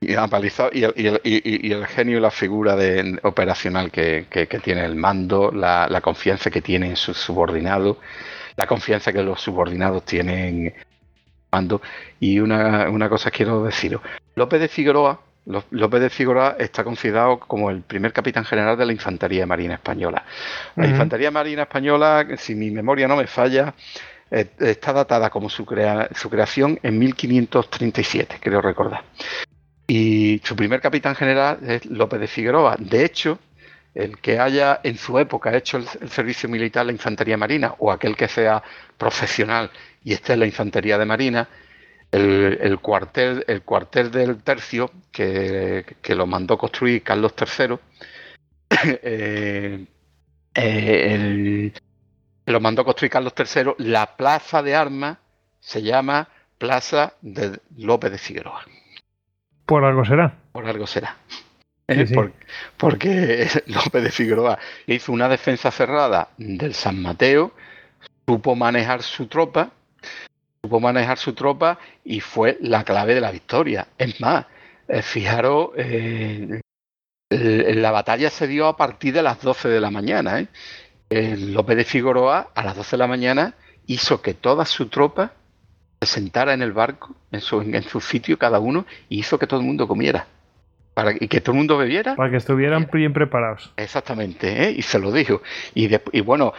Y 0.00 0.14
apalizados 0.14 0.72
y, 0.74 0.84
el, 0.84 1.86
genio 1.86 2.16
y 2.16 2.20
la 2.20 2.30
figura 2.30 2.76
de, 2.76 3.18
operacional 3.24 3.90
que, 3.90 4.26
tiene 4.64 4.86
el 4.86 4.96
mando, 4.96 5.52
la, 5.52 6.00
confianza 6.00 6.50
que 6.50 6.62
tiene 6.62 6.88
en 6.88 6.96
sus 6.96 7.18
subordinados, 7.18 7.98
la 8.56 8.66
confianza 8.66 9.12
que 9.12 9.22
los 9.22 9.42
subordinados 9.42 10.06
tienen 10.06 10.38
en 10.38 10.66
el 10.68 10.74
mando. 11.52 11.82
Y 12.20 12.40
una, 12.40 12.88
una 12.88 13.10
cosa 13.10 13.30
quiero 13.30 13.62
deciros. 13.62 14.00
López 14.34 14.62
de 14.62 14.68
Figueroa 14.68 15.20
López 15.46 16.00
de 16.00 16.10
Figueroa 16.10 16.56
está 16.58 16.84
considerado 16.84 17.40
como 17.40 17.70
el 17.70 17.82
primer 17.82 18.12
capitán 18.12 18.44
general 18.44 18.76
de 18.76 18.86
la 18.86 18.92
Infantería 18.92 19.46
Marina 19.46 19.74
Española. 19.74 20.24
La 20.76 20.86
Infantería 20.86 21.30
Marina 21.30 21.62
Española, 21.62 22.26
si 22.36 22.54
mi 22.54 22.70
memoria 22.70 23.08
no 23.08 23.16
me 23.16 23.26
falla, 23.26 23.74
eh, 24.30 24.46
está 24.60 24.92
datada 24.92 25.30
como 25.30 25.48
su, 25.48 25.64
su 26.14 26.30
creación 26.30 26.78
en 26.82 26.98
1537, 26.98 28.36
creo 28.40 28.60
recordar. 28.60 29.02
Y 29.86 30.40
su 30.44 30.54
primer 30.54 30.80
capitán 30.80 31.16
general 31.16 31.58
es 31.66 31.84
López 31.86 32.20
de 32.20 32.28
Figueroa. 32.28 32.76
De 32.78 33.04
hecho, 33.04 33.38
el 33.94 34.18
que 34.18 34.38
haya 34.38 34.80
en 34.84 34.96
su 34.96 35.18
época 35.18 35.56
hecho 35.56 35.78
el, 35.78 35.86
servicio 36.08 36.48
militar 36.48 36.82
en 36.82 36.88
la 36.88 36.92
Infantería 36.92 37.36
Marina 37.36 37.74
o 37.78 37.90
aquel 37.90 38.16
que 38.16 38.28
sea 38.28 38.62
profesional 38.96 39.70
y 40.04 40.12
esté 40.12 40.34
en 40.34 40.40
la 40.40 40.46
Infantería 40.46 40.96
de 40.96 41.06
Marina, 41.06 41.48
el, 42.12 42.78
cuartel, 42.80 43.44
el 43.46 43.62
cuartel 43.62 44.10
del 44.10 44.42
tercio 44.42 44.90
que, 45.12 45.84
lo 46.08 46.26
mandó 46.26 46.58
construir 46.58 47.02
Carlos 47.02 47.34
III, 47.38 47.78
eh, 49.02 49.86
eh, 50.54 51.72
lo 52.46 52.60
mandó 52.60 52.84
construir 52.84 53.10
Carlos 53.10 53.32
III, 53.36 53.74
la 53.78 54.16
plaza 54.16 54.62
de 54.62 54.74
armas 54.74 55.18
se 55.60 55.82
llama 55.82 56.28
Plaza 56.58 57.14
de 57.20 57.60
López 57.76 58.10
de 58.12 58.18
Figueroa. 58.18 58.64
Por 59.66 59.84
algo 59.84 60.04
será. 60.04 60.34
Por 60.52 60.66
algo 60.66 60.86
será. 60.86 61.16
Eh, 61.86 62.06
porque 62.76 63.48
López 63.66 64.02
de 64.02 64.10
Figueroa 64.10 64.58
hizo 64.86 65.12
una 65.12 65.28
defensa 65.28 65.70
cerrada 65.70 66.28
del 66.36 66.74
San 66.74 67.00
Mateo, 67.00 67.52
supo 68.26 68.54
manejar 68.54 69.02
su 69.02 69.26
tropa 69.26 69.70
supo 70.62 70.80
manejar 70.80 71.18
su 71.18 71.32
tropa 71.32 71.78
y 72.04 72.20
fue 72.20 72.58
la 72.60 72.84
clave 72.84 73.14
de 73.14 73.20
la 73.20 73.30
victoria. 73.30 73.88
Es 73.96 74.20
más, 74.20 74.46
eh, 74.88 75.02
fijaros, 75.02 75.70
eh, 75.76 76.60
la 77.30 77.90
batalla 77.90 78.28
se 78.30 78.46
dio 78.46 78.66
a 78.66 78.76
partir 78.76 79.14
de 79.14 79.22
las 79.22 79.40
12 79.40 79.68
de 79.68 79.80
la 79.80 79.90
mañana. 79.90 80.40
¿eh? 80.40 81.36
López 81.36 81.76
de 81.76 81.84
Figueroa 81.84 82.50
a 82.54 82.64
las 82.64 82.76
12 82.76 82.92
de 82.92 82.98
la 82.98 83.06
mañana 83.06 83.54
hizo 83.86 84.20
que 84.20 84.34
toda 84.34 84.64
su 84.64 84.88
tropa 84.88 85.32
se 86.00 86.06
sentara 86.06 86.54
en 86.54 86.62
el 86.62 86.72
barco, 86.72 87.14
en 87.32 87.40
su, 87.40 87.60
en 87.60 87.82
su 87.82 88.00
sitio 88.00 88.38
cada 88.38 88.58
uno, 88.58 88.86
y 89.08 89.20
hizo 89.20 89.38
que 89.38 89.46
todo 89.46 89.60
el 89.60 89.66
mundo 89.66 89.88
comiera. 89.88 90.26
Para 90.94 91.12
y 91.12 91.28
que 91.28 91.40
todo 91.40 91.52
el 91.52 91.58
mundo 91.58 91.78
bebiera. 91.78 92.16
Para 92.16 92.30
que 92.30 92.36
estuvieran 92.36 92.88
bien 92.92 93.12
preparados. 93.12 93.72
Exactamente, 93.76 94.64
¿eh? 94.64 94.72
y 94.72 94.82
se 94.82 94.98
lo 94.98 95.12
dijo. 95.12 95.40
Y, 95.74 95.88
y 96.12 96.20
bueno, 96.20 96.52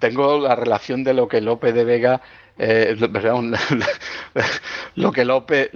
tengo 0.00 0.40
la 0.40 0.56
relación 0.56 1.04
de 1.04 1.14
lo 1.14 1.28
que 1.28 1.40
López 1.40 1.72
de 1.72 1.84
Vega 1.84 2.20
eh, 2.56 2.96
lo 4.94 5.12
que 5.12 5.24
López 5.24 5.70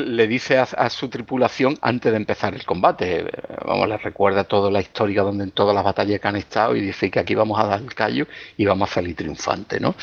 le 0.00 0.26
dice 0.26 0.58
a, 0.58 0.90
su 0.90 1.08
tripulación 1.08 1.78
antes 1.80 2.12
de 2.12 2.16
empezar 2.16 2.54
el 2.54 2.64
combate. 2.64 3.26
Vamos 3.64 3.88
le 3.88 3.96
recuerda 3.96 4.44
toda 4.44 4.70
la 4.70 4.80
historia 4.80 5.22
donde 5.22 5.44
en 5.44 5.50
todas 5.52 5.74
las 5.74 5.84
batallas 5.84 6.20
que 6.20 6.28
han 6.28 6.36
estado 6.36 6.76
y 6.76 6.82
dice 6.82 7.10
que 7.10 7.20
aquí 7.20 7.34
vamos 7.34 7.58
a 7.58 7.66
dar 7.66 7.80
el 7.80 7.94
callo 7.94 8.26
y 8.56 8.66
vamos 8.66 8.90
a 8.90 8.94
salir 8.94 9.16
triunfante 9.16 9.80
no 9.80 9.94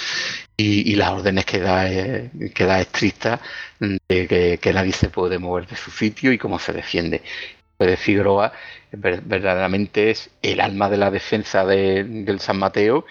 y, 0.57 0.95
las 0.95 1.11
órdenes 1.11 1.45
que 1.45 1.59
da 1.59 1.87
eh, 1.89 2.31
que 2.53 2.65
da 2.65 2.81
estrictas 2.81 3.39
de 3.79 4.59
que, 4.59 4.73
nadie 4.73 4.93
se 4.93 5.09
puede 5.09 5.37
mover 5.37 5.67
de 5.67 5.75
su 5.75 5.91
sitio 5.91 6.31
y 6.31 6.37
cómo 6.37 6.57
se 6.59 6.73
defiende. 6.73 7.21
De 7.77 7.95
Figueroa 7.95 8.53
verdaderamente 8.91 10.09
es 10.09 10.31
el 10.41 10.61
alma 10.61 10.89
de 10.89 10.97
la 10.97 11.11
defensa 11.11 11.63
del 11.63 12.39
San 12.39 12.57
Mateo 12.57 13.05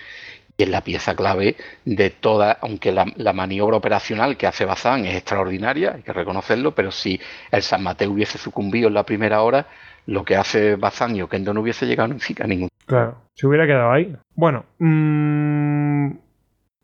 y 0.56 0.62
es 0.62 0.68
la 0.68 0.80
pieza 0.80 1.14
clave 1.14 1.56
de 1.84 2.10
toda, 2.10 2.58
aunque 2.60 2.92
la, 2.92 3.32
maniobra 3.32 3.76
operacional 3.76 4.36
que 4.36 4.46
hace 4.46 4.64
Bazán 4.64 5.04
es 5.04 5.14
extraordinaria, 5.14 5.94
hay 5.94 6.02
que 6.02 6.12
reconocerlo, 6.12 6.74
pero 6.74 6.90
si 6.90 7.20
el 7.50 7.62
San 7.62 7.82
Mateo 7.82 8.10
hubiese 8.10 8.38
sucumbido 8.38 8.88
en 8.88 8.94
la 8.94 9.04
primera 9.04 9.42
hora, 9.42 9.66
lo 10.06 10.24
que 10.24 10.36
hace 10.36 10.76
Bazán 10.76 11.16
y 11.16 11.22
Oquendo 11.22 11.52
no 11.52 11.60
hubiese 11.60 11.86
llegado 11.86 12.14
a 12.14 12.46
ningún. 12.46 12.68
Claro, 12.86 13.16
se 13.34 13.46
hubiera 13.46 13.66
quedado 13.66 13.90
ahí. 13.90 14.16
Bueno, 14.34 14.64
mmm, 14.78 16.12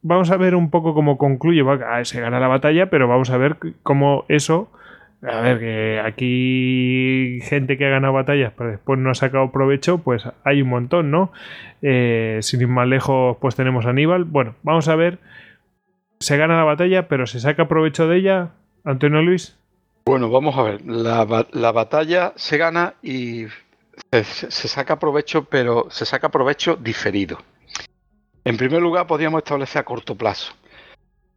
vamos 0.03 0.31
a 0.31 0.37
ver 0.37 0.55
un 0.55 0.71
poco 0.71 0.93
cómo 0.95 1.17
concluye. 1.17 1.63
Se 2.05 2.21
gana 2.21 2.41
la 2.41 2.49
batalla, 2.49 2.91
pero 2.91 3.09
vamos 3.09 3.31
a 3.31 3.37
ver 3.37 3.57
cómo 3.83 4.25
eso 4.29 4.71
a 5.23 5.41
ver, 5.41 5.61
que 5.61 6.01
aquí 6.05 7.39
gente 7.43 7.79
que 7.79 7.87
ha 7.87 7.91
ganado 7.91 8.13
batallas 8.13 8.53
pero 8.57 8.71
después 8.71 8.99
no 8.99 9.11
ha 9.11 9.15
sacado 9.15 9.53
provecho, 9.53 9.99
pues 9.99 10.25
hay 10.43 10.63
un 10.63 10.69
montón, 10.69 11.11
¿no? 11.11 11.33
Eh, 11.81 12.41
sin 12.43 12.61
ir 12.61 12.69
más 12.69 12.89
lejos, 12.89 13.37
pues 13.41 13.55
tenemos 13.55 13.87
a 13.87 13.91
Aníbal. 13.91 14.25
Bueno, 14.25 14.57
vamos 14.63 14.89
a 14.89 14.97
ver. 14.97 15.19
Se 16.19 16.37
gana 16.37 16.57
la 16.57 16.65
batalla, 16.65 17.09
pero 17.09 17.27
¿se 17.27 17.41
saca 17.41 17.69
provecho 17.69 18.09
de 18.09 18.19
ella, 18.19 18.51
Antonio 18.85 19.23
Luis? 19.23 19.57
Bueno, 20.05 20.31
vamos 20.31 20.57
a 20.57 20.63
ver. 20.63 20.83
La, 20.85 21.25
batalla 21.73 22.33
se 22.37 22.59
gana 22.59 22.95
y 23.03 23.47
se, 24.11 24.51
saca 24.51 24.99
provecho, 24.99 25.45
pero 25.45 25.87
se 25.91 26.05
saca 26.05 26.31
provecho 26.31 26.77
diferido. 26.77 27.39
En 28.45 28.57
primer 28.57 28.83
lugar, 28.83 29.07
podríamos 29.07 29.39
establecer 29.39 29.81
a 29.81 29.85
corto 29.85 30.17
plazo. 30.17 30.53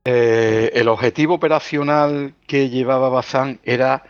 Eh, 0.07 0.71
el 0.75 0.87
objetivo 0.87 1.33
operacional 1.33 2.35
que 2.45 2.69
llevaba 2.69 3.09
Bazán 3.09 3.59
era 3.63 4.03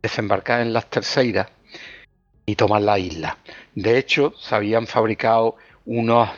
desembarcar 0.00 0.60
en 0.60 0.72
las 0.72 0.88
terceiras 0.88 1.48
y 2.46 2.54
tomar 2.54 2.82
la 2.82 3.00
isla. 3.00 3.38
De 3.74 3.98
hecho, 3.98 4.32
se 4.38 4.54
habían 4.54 4.86
fabricado 4.86 5.56
unas 5.86 6.30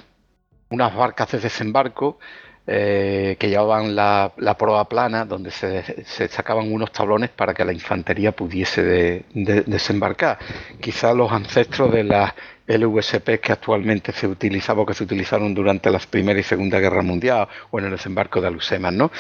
barcas 0.71 1.33
de 1.33 1.41
desembarco 1.41 2.19
eh, 2.67 3.37
que 3.39 3.51
llevaban 3.51 3.95
la, 3.95 4.33
proa 4.59 4.89
plana, 4.89 5.27
donde 5.27 5.51
se, 5.51 6.29
sacaban 6.29 6.73
unos 6.73 6.91
tablones 6.91 7.29
para 7.29 7.53
que 7.53 7.67
la 7.67 7.75
infantería 7.75 8.33
pudiese 8.33 9.27
desembarcar. 9.35 10.39
Quizás 10.81 11.15
los 11.15 11.31
ancestros 11.31 11.93
de 11.93 12.05
las 12.05 12.33
LVSP 12.67 13.41
que 13.41 13.53
actualmente 13.53 14.13
se 14.13 14.27
utilizaba 14.27 14.83
o 14.83 14.87
que 14.87 14.95
se 14.95 15.05
utilizaron 15.05 15.55
durante 15.55 15.91
la 15.91 15.99
Primera 15.99 16.39
y 16.39 16.43
Segunda 16.43 16.81
Guerra 16.81 17.03
Mundial 17.03 17.49
o 17.71 17.79
en 17.79 17.87
el 17.87 17.91
desembarco 17.93 18.41
de 18.41 18.49
Alucemas, 18.49 18.93
¿no? 18.93 19.11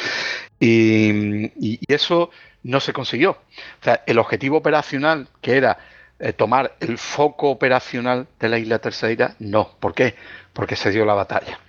Y, 0.58 1.80
eso 1.86 2.30
no 2.64 2.80
se 2.80 2.92
consiguió. 2.92 3.30
O 3.30 3.84
sea, 3.84 4.02
el 4.06 4.18
objetivo 4.18 4.58
operacional 4.58 5.28
que 5.40 5.56
era 5.56 5.78
eh, 6.18 6.32
tomar 6.32 6.76
el 6.80 6.98
foco 6.98 7.50
operacional 7.50 8.26
de 8.40 8.48
la 8.48 8.58
isla 8.58 8.78
Terceira, 8.78 9.36
no. 9.38 9.70
¿Por 9.78 9.94
qué? 9.94 10.14
Porque 10.52 10.74
se 10.74 10.90
dio 10.90 11.04
la 11.04 11.14
batalla. 11.14 11.60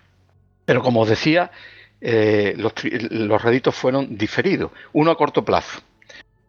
Pero 0.65 0.81
como 0.81 1.01
os 1.01 1.09
decía, 1.09 1.51
eh, 2.01 2.53
los, 2.57 2.73
los, 3.11 3.41
réditos 3.41 3.75
fueron 3.75 4.17
diferidos. 4.17 4.71
Uno 4.93 5.11
a 5.11 5.17
corto 5.17 5.45
plazo, 5.45 5.79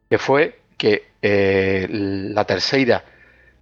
que 0.08 0.18
fue 0.18 0.60
que 0.76 1.08
eh, 1.20 1.86
la 1.90 2.44
Terceira 2.44 3.04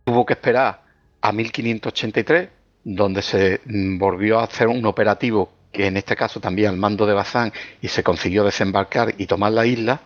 tuvo 0.05 0.25
que 0.25 0.35
esperar 0.35 0.86
a 1.21 1.33
1583, 1.33 2.49
donde 2.85 3.23
se 3.23 3.61
mm, 3.65 3.99
volvió 3.99 4.39
a 4.39 4.45
hacer 4.45 4.69
un 4.69 4.85
operativo 4.87 5.51
que 5.73 5.87
en 5.87 5.97
este 5.99 6.17
caso 6.17 6.41
también 6.41 6.71
al 6.71 6.77
mando 6.77 7.05
de 7.05 7.13
Bazán 7.13 7.53
y 7.83 7.89
se 7.89 8.03
consiguió 8.03 8.45
desembarcar 8.45 9.15
y 9.19 9.27
tomar 9.27 9.53
la 9.53 9.67
isla. 9.67 10.01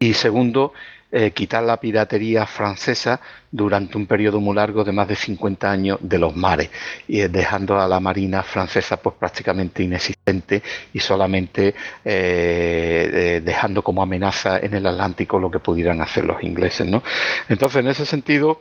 Y 0.00 0.14
segundo, 0.14 0.72
eh, 1.12 1.30
quitar 1.30 1.62
la 1.62 1.76
piratería 1.78 2.44
francesa 2.46 3.20
durante 3.52 3.96
un 3.96 4.06
periodo 4.06 4.40
muy 4.40 4.56
largo 4.56 4.82
de 4.82 4.90
más 4.90 5.06
de 5.06 5.14
50 5.14 5.70
años 5.70 5.98
de 6.02 6.18
los 6.18 6.34
mares, 6.34 6.68
y 7.06 7.20
eh, 7.20 7.28
dejando 7.28 7.80
a 7.80 7.86
la 7.86 8.00
marina 8.00 8.42
francesa 8.42 8.96
pues 8.96 9.14
prácticamente 9.14 9.84
inexistente 9.84 10.62
y 10.92 10.98
solamente 10.98 11.72
eh, 12.04 13.40
dejando 13.44 13.82
como 13.82 14.02
amenaza 14.02 14.58
en 14.58 14.74
el 14.74 14.86
Atlántico 14.86 15.38
lo 15.38 15.48
que 15.48 15.60
pudieran 15.60 16.00
hacer 16.00 16.24
los 16.24 16.42
ingleses. 16.42 16.86
¿no? 16.88 17.04
Entonces, 17.48 17.80
en 17.80 17.88
ese 17.88 18.04
sentido, 18.04 18.60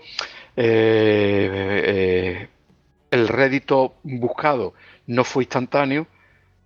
el 0.56 2.48
rédito 3.27 3.95
buscado 4.03 4.74
no 5.08 5.24
fue 5.24 5.43
instantáneo, 5.43 6.08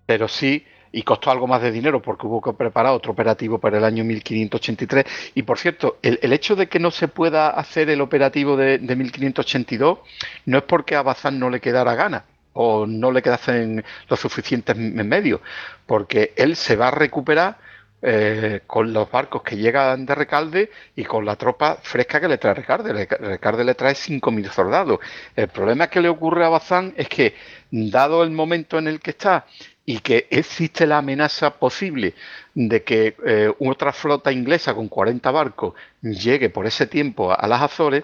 pero 0.06 0.28
sí 0.28 0.66
y 0.92 1.04
costó 1.04 1.32
algo 1.32 1.48
más 1.48 1.62
de 1.62 1.72
dinero 1.72 2.02
porque 2.02 2.28
hubo 2.28 2.42
que 2.42 2.54
preparar 2.54 2.94
otro 2.94 3.12
operativo 3.12 3.60
para 3.60 3.78
el 3.78 3.84
año 3.84 4.04
1583. 4.04 5.06
Y 5.36 5.44
por 5.44 5.58
cierto, 5.58 5.98
el, 6.02 6.34
hecho 6.34 6.56
de 6.56 6.68
que 6.68 6.80
no 6.80 6.92
se 6.92 7.08
pueda 7.08 7.50
hacer 7.50 7.90
el 7.90 8.02
operativo 8.02 8.58
de, 8.58 8.80
1582 8.80 10.00
no 10.46 10.58
es 10.58 10.64
porque 10.64 10.96
a 10.96 11.02
Bazán 11.02 11.40
no 11.40 11.50
le 11.50 11.60
quedara 11.60 11.96
gana 11.96 12.26
o 12.54 12.86
no 12.88 13.12
le 13.12 13.22
quedasen 13.22 13.84
los 14.10 14.20
suficientes 14.20 14.76
medios, 14.76 15.40
porque 15.86 16.34
él 16.36 16.56
se 16.56 16.76
va 16.76 16.88
a 16.88 16.92
recuperar 16.92 17.58
eh, 18.02 18.62
con 18.66 18.94
los 18.94 19.12
barcos 19.12 19.44
que 19.44 19.58
llegan 19.58 20.06
de 20.06 20.16
Recalde 20.16 20.72
y 20.96 21.04
con 21.04 21.26
la 21.26 21.36
tropa 21.36 21.80
fresca 21.82 22.22
que 22.22 22.28
le 22.28 22.38
trae 22.38 22.54
Recalde. 22.54 23.06
Recalde 23.06 23.64
le 23.64 23.76
trae 23.76 23.94
5.000 23.94 24.50
soldados. 24.52 25.00
El 25.36 25.50
problema 25.50 25.88
que 25.88 26.00
le 26.02 26.10
ocurre 26.10 26.46
a 26.46 26.50
Bazán 26.50 26.94
es 26.96 27.10
que, 27.10 27.36
dado 27.72 28.24
el 28.24 28.32
momento 28.32 28.78
en 28.78 28.88
el 28.88 29.00
que 29.00 29.12
está 29.12 29.46
y 29.86 30.00
que 30.00 30.28
existe 30.30 30.86
la 30.88 31.00
amenaza 31.00 31.52
posible 31.58 32.14
de 32.54 32.84
que 32.84 33.16
eh, 33.26 33.52
otra 33.60 33.92
flota 33.92 34.32
inglesa 34.32 34.74
con 34.74 34.88
40 34.88 35.32
barcos 35.32 35.74
llegue 36.02 36.50
por 36.50 36.68
ese 36.68 36.88
tiempo 36.88 37.32
a 37.32 37.48
las 37.48 37.62
Azores, 37.62 38.04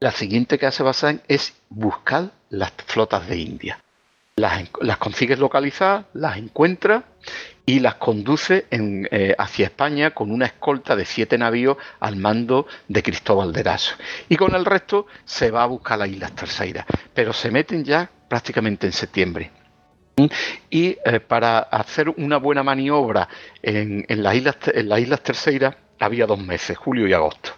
la 0.00 0.10
siguiente 0.10 0.58
que 0.58 0.66
hace 0.66 0.82
Bazán 0.82 1.22
es 1.28 1.54
buscar 1.70 2.32
las 2.50 2.72
flotas 2.72 3.26
de 3.28 3.38
India. 3.38 3.78
Las, 4.36 4.64
las 4.80 4.96
consigue 4.98 5.36
localizar, 5.36 6.06
las 6.12 6.36
encuentra 6.36 7.04
y 7.66 7.80
las 7.80 7.94
conduce 7.94 8.66
eh, 8.70 9.34
hacia 9.38 9.66
España 9.66 10.10
con 10.10 10.32
una 10.32 10.46
escolta 10.46 10.96
de 10.96 11.04
siete 11.04 11.38
navíos 11.38 11.76
al 12.00 12.16
mando 12.16 12.66
de 12.88 13.02
Cristóbal 13.02 13.52
de 13.52 13.60
Eraso. 13.60 13.94
Y 14.28 14.36
con 14.36 14.54
el 14.54 14.64
resto 14.64 15.06
se 15.24 15.50
va 15.50 15.62
a 15.62 15.66
buscar 15.66 15.98
las 15.98 16.08
Islas 16.08 16.34
Terceiras, 16.34 16.84
pero 17.14 17.32
se 17.32 17.50
meten 17.50 17.84
ya 17.84 18.10
prácticamente 18.28 18.86
en 18.86 18.92
septiembre. 18.92 19.50
Y 20.68 20.96
eh, 21.04 21.20
para 21.20 21.60
hacer 21.60 22.08
una 22.08 22.36
buena 22.38 22.62
maniobra 22.62 23.28
en, 23.62 24.04
las 24.08 24.34
islas, 24.34 24.56
en 24.66 24.88
las 24.88 25.00
Islas 25.00 25.22
Terceiras 25.22 25.76
había 26.00 26.26
dos 26.26 26.38
meses, 26.38 26.76
julio 26.76 27.06
y 27.06 27.12
agosto. 27.12 27.52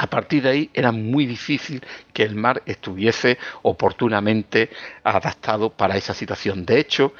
A 0.00 0.06
partir 0.06 0.44
de 0.44 0.50
ahí 0.50 0.70
era 0.74 0.92
muy 0.92 1.26
difícil 1.26 1.84
que 2.12 2.22
el 2.22 2.36
mar 2.36 2.62
estuviese 2.66 3.36
oportunamente 3.62 4.70
adaptado 5.02 5.70
para 5.70 5.96
esa 5.96 6.14
situación. 6.14 6.64
De 6.64 6.78
hecho, 6.78 7.14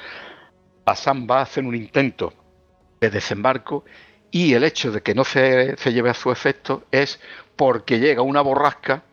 Hassan 0.85 1.27
va 1.29 1.39
a 1.39 1.41
hacer 1.41 1.65
un 1.65 1.75
intento 1.75 2.33
de 3.01 3.09
desembarco 3.09 3.83
y 4.31 4.53
el 4.53 4.63
hecho 4.63 4.93
de 4.93 5.01
que 5.01 5.13
no 5.13 5.25
se, 5.25 5.75
se 5.75 5.91
lleve 5.91 6.09
a 6.09 6.13
su 6.13 6.31
efecto 6.31 6.85
es 6.89 7.19
porque 7.57 7.99
llega 7.99 8.21
una 8.21 8.39
borrasca 8.39 9.03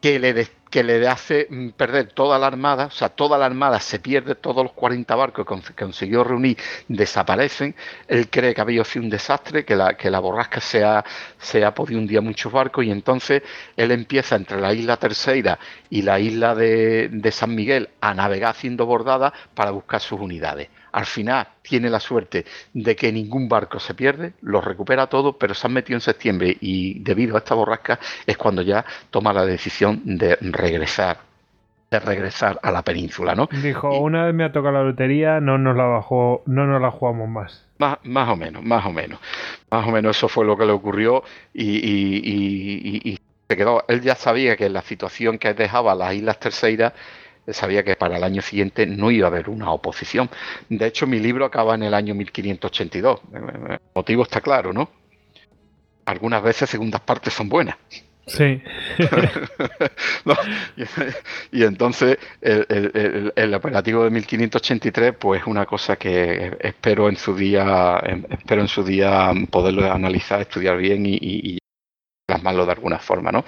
que 0.00 0.20
le, 0.20 0.46
que 0.70 0.84
le 0.84 1.06
hace 1.08 1.48
mm, 1.50 1.70
perder 1.70 2.12
toda 2.12 2.38
la 2.38 2.46
armada, 2.46 2.86
o 2.86 2.90
sea, 2.90 3.08
toda 3.10 3.36
la 3.36 3.46
armada 3.46 3.80
se 3.80 3.98
pierde, 3.98 4.36
todos 4.36 4.62
los 4.64 4.72
40 4.72 5.14
barcos 5.16 5.44
que 5.44 5.74
consiguió 5.74 6.24
reunir 6.24 6.56
desaparecen. 6.88 7.74
Él 8.08 8.30
cree 8.30 8.54
que 8.54 8.60
había 8.60 8.84
sido 8.84 9.04
un 9.04 9.10
desastre, 9.10 9.64
que 9.64 9.76
la, 9.76 9.94
que 9.94 10.10
la 10.10 10.20
borrasca 10.20 10.60
se 10.60 10.84
ha, 10.84 11.04
se 11.38 11.64
ha 11.64 11.74
podido 11.74 12.00
hundir 12.00 12.22
muchos 12.22 12.52
barcos 12.52 12.84
y 12.84 12.90
entonces 12.90 13.42
él 13.76 13.90
empieza 13.90 14.36
entre 14.36 14.60
la 14.60 14.72
isla 14.72 14.96
Terceira 14.96 15.58
y 15.90 16.02
la 16.02 16.20
isla 16.20 16.54
de, 16.54 17.08
de 17.10 17.32
San 17.32 17.54
Miguel 17.54 17.90
a 18.00 18.14
navegar 18.14 18.50
haciendo 18.50 18.86
bordadas 18.86 19.32
para 19.54 19.72
buscar 19.72 20.00
sus 20.00 20.20
unidades. 20.20 20.68
Al 20.92 21.06
final 21.06 21.46
tiene 21.62 21.90
la 21.90 22.00
suerte 22.00 22.44
de 22.72 22.96
que 22.96 23.12
ningún 23.12 23.48
barco 23.48 23.78
se 23.78 23.94
pierde, 23.94 24.32
lo 24.42 24.60
recupera 24.60 25.06
todo, 25.06 25.38
pero 25.38 25.54
se 25.54 25.66
han 25.66 25.72
metido 25.72 25.96
en 25.96 26.00
septiembre 26.00 26.56
y 26.60 26.98
debido 27.00 27.36
a 27.36 27.38
esta 27.38 27.54
borrasca 27.54 27.98
es 28.26 28.36
cuando 28.36 28.62
ya 28.62 28.84
toma 29.10 29.32
la 29.32 29.44
decisión 29.44 30.02
de 30.04 30.36
regresar 30.40 31.30
de 31.90 31.98
regresar 31.98 32.58
a 32.62 32.70
la 32.70 32.82
península, 32.82 33.34
¿no? 33.34 33.48
Dijo, 33.50 33.98
una 33.98 34.26
vez 34.26 34.34
me 34.34 34.44
ha 34.44 34.52
tocado 34.52 34.74
la 34.74 34.84
lotería, 34.84 35.40
no 35.40 35.58
nos 35.58 35.76
la 35.76 35.84
bajó, 35.84 36.42
no 36.46 36.66
nos 36.66 36.80
la 36.80 36.90
jugamos 36.90 37.28
más. 37.28 37.66
Más, 37.78 37.98
más 38.04 38.28
o 38.28 38.36
menos, 38.36 38.62
más 38.62 38.86
o 38.86 38.92
menos. 38.92 39.18
Más 39.70 39.86
o 39.86 39.90
menos 39.90 40.16
eso 40.16 40.28
fue 40.28 40.44
lo 40.44 40.56
que 40.56 40.66
le 40.66 40.72
ocurrió 40.72 41.24
y, 41.52 43.18
se 43.48 43.56
quedó. 43.56 43.84
Él 43.88 44.02
ya 44.02 44.14
sabía 44.14 44.56
que 44.56 44.68
la 44.68 44.82
situación 44.82 45.38
que 45.38 45.52
dejaba 45.52 45.96
las 45.96 46.14
Islas 46.14 46.38
Terceiras 46.38 46.92
sabía 47.52 47.82
que 47.82 47.96
para 47.96 48.16
el 48.16 48.24
año 48.24 48.42
siguiente 48.42 48.86
no 48.86 49.10
iba 49.10 49.26
a 49.26 49.30
haber 49.30 49.48
una 49.48 49.70
oposición. 49.70 50.30
De 50.68 50.86
hecho, 50.86 51.06
mi 51.06 51.18
libro 51.18 51.44
acaba 51.44 51.74
en 51.74 51.82
el 51.82 51.94
año 51.94 52.14
1582. 52.14 53.20
El 53.32 53.78
motivo 53.94 54.22
está 54.22 54.40
claro, 54.40 54.72
¿no? 54.72 54.90
Algunas 56.06 56.42
veces 56.42 56.70
segundas 56.70 57.00
partes 57.02 57.32
son 57.32 57.48
buenas. 57.48 57.76
Sí. 58.26 58.62
y, 61.52 61.64
entonces 61.64 62.18
el, 62.40 63.54
operativo 63.54 64.04
de 64.04 64.10
1583, 64.10 65.14
pues 65.18 65.40
es 65.40 65.46
una 65.46 65.66
cosa 65.66 65.96
que 65.96 66.56
espero 66.60 67.08
en 67.08 67.16
su 67.16 67.34
día, 67.34 68.00
espero 68.30 68.62
en 68.62 68.68
su 68.68 68.84
día 68.84 69.32
poderlo 69.50 69.90
analizar, 69.90 70.40
estudiar 70.40 70.76
bien 70.76 71.06
y, 71.06 71.18
y 71.20 71.58
plasmarlo 72.26 72.66
de 72.66 72.72
alguna 72.72 73.00
forma, 73.00 73.32
¿no? 73.32 73.44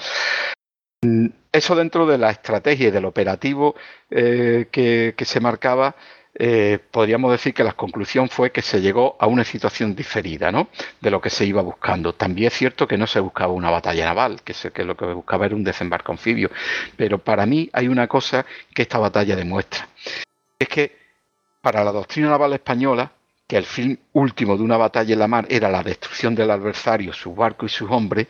Eso 1.53 1.77
dentro 1.77 2.07
de 2.07 2.17
la 2.17 2.31
estrategia 2.31 2.89
y 2.89 2.91
del 2.91 3.05
operativo 3.05 3.75
eh, 4.11 4.69
que, 4.73 5.25
se 5.27 5.39
marcaba, 5.39 5.95
eh, 6.35 6.79
podríamos 6.91 7.31
decir 7.31 7.53
que 7.53 7.63
la 7.63 7.75
conclusión 7.75 8.31
fue 8.31 8.51
que 8.51 8.63
se 8.63 8.81
llegó 8.81 9.17
a 9.21 9.27
una 9.27 9.45
situación 9.45 9.95
diferida 9.95 10.51
¿no? 10.51 10.69
de 11.03 11.11
lo 11.11 11.21
que 11.21 11.29
se 11.29 11.45
iba 11.45 11.61
buscando. 11.61 12.15
También 12.15 12.47
es 12.47 12.55
cierto 12.55 12.89
que 12.89 12.97
no 12.97 13.07
se 13.07 13.21
buscaba 13.21 13.53
una 13.53 13.71
batalla 13.71 14.07
naval, 14.07 14.41
que, 14.43 14.55
que 14.73 14.83
lo 14.83 14.97
que 14.97 15.05
buscaba 15.05 15.45
era 15.45 15.55
un 15.55 15.63
desembarco 15.63 16.13
anfibio, 16.13 16.51
pero 16.97 17.19
para 17.19 17.45
mí 17.45 17.69
hay 17.75 17.87
una 17.87 18.09
cosa 18.09 18.47
que 18.75 18.81
esta 18.81 18.99
batalla 18.99 19.37
demuestra. 19.37 19.87
Es 20.59 20.69
que 20.69 20.97
para 21.61 21.85
la 21.85 21.93
doctrina 21.93 22.31
naval 22.31 22.55
española, 22.55 23.13
que 23.47 23.59
el 23.59 23.67
fin 23.67 24.01
último 24.15 24.57
de 24.57 24.63
una 24.63 24.79
batalla 24.79 25.13
en 25.13 25.19
la 25.19 25.29
mar 25.29 25.47
era 25.51 25.69
la 25.69 25.83
destrucción 25.83 26.35
del 26.35 26.51
adversario, 26.51 27.13
sus 27.13 27.37
barcos 27.37 27.71
y 27.71 27.77
sus 27.77 27.91
hombres, 27.91 28.27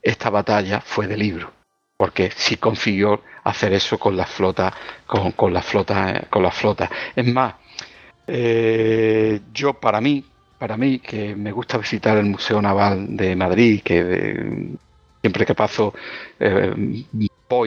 esta 0.00 0.30
batalla 0.30 0.80
fue 0.80 1.06
de 1.06 1.18
libro 1.18 1.61
porque 2.02 2.32
sí 2.34 2.56
consiguió 2.56 3.22
hacer 3.44 3.72
eso 3.74 3.96
con 3.96 4.16
la 4.16 4.26
flota, 4.26 4.74
con, 5.06 5.54
la 5.54 5.62
flota, 5.62 6.26
con 6.28 6.42
la 6.42 6.50
flota. 6.50 6.90
Es 7.14 7.24
más, 7.32 7.54
eh, 8.26 9.38
yo 9.54 9.74
para 9.74 10.00
mí, 10.00 10.24
para 10.58 10.76
mí 10.76 10.98
que 10.98 11.36
me 11.36 11.52
gusta 11.52 11.78
visitar 11.78 12.18
el 12.18 12.24
Museo 12.24 12.60
Naval 12.60 13.16
de 13.16 13.36
Madrid, 13.36 13.82
que 13.84 14.74
siempre 15.20 15.46
que 15.46 15.54
paso 15.54 15.94
eh, 16.40 16.74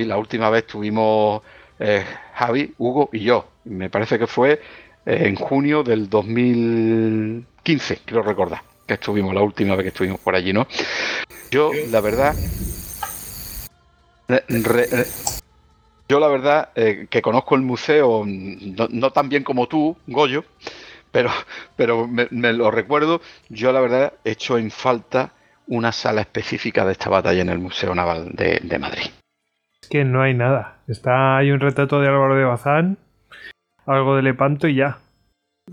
la 0.05 0.17
última 0.17 0.49
vez 0.49 0.67
tuvimos 0.67 1.41
eh, 1.80 2.03
Javi, 2.33 2.73
Hugo 2.77 3.09
y 3.14 3.22
yo. 3.22 3.47
Me 3.64 3.89
parece 3.89 4.19
que 4.19 4.27
fue 4.27 4.61
en 5.05 5.35
junio 5.38 5.81
del 5.81 6.09
2015, 6.09 7.99
quiero 8.03 8.22
recordar, 8.22 8.64
que 8.85 8.95
estuvimos 8.95 9.33
la 9.33 9.43
última 9.43 9.77
vez 9.77 9.83
que 9.83 9.89
estuvimos 9.91 10.19
por 10.19 10.35
allí, 10.35 10.51
¿no? 10.51 10.67
Yo, 11.51 11.72
la 11.89 12.01
verdad, 12.01 12.35
yo 16.07 16.19
la 16.19 16.27
verdad 16.27 16.69
eh, 16.75 17.07
que 17.09 17.21
conozco 17.21 17.55
el 17.55 17.61
museo 17.61 18.23
no, 18.25 19.11
tan 19.11 19.29
bien 19.29 19.43
como 19.43 19.67
tú, 19.67 19.97
Goyo, 20.07 20.43
pero, 21.11 21.29
pero 21.75 22.07
me, 22.07 22.53
lo 22.53 22.71
recuerdo, 22.71 23.21
yo 23.49 23.71
la 23.71 23.81
verdad 23.81 24.13
he 24.23 24.31
hecho 24.31 24.57
en 24.57 24.71
falta 24.71 25.31
una 25.67 25.91
sala 25.91 26.21
específica 26.21 26.85
de 26.85 26.91
esta 26.91 27.09
batalla 27.09 27.41
en 27.41 27.49
el 27.49 27.59
Museo 27.59 27.95
Naval 27.95 28.31
de, 28.33 28.79
Madrid. 28.79 29.09
Es 29.81 29.89
que 29.89 30.03
no 30.03 30.21
hay 30.21 30.33
nada. 30.35 30.77
Está, 30.87 31.37
hay 31.37 31.51
un 31.51 31.59
retrato 31.59 31.99
de 31.99 32.07
Álvaro 32.07 32.35
de 32.35 32.43
Bazán, 32.43 32.97
algo 33.85 34.15
de 34.15 34.21
Lepanto 34.21 34.67
y 34.67 34.75
ya. 34.75 34.99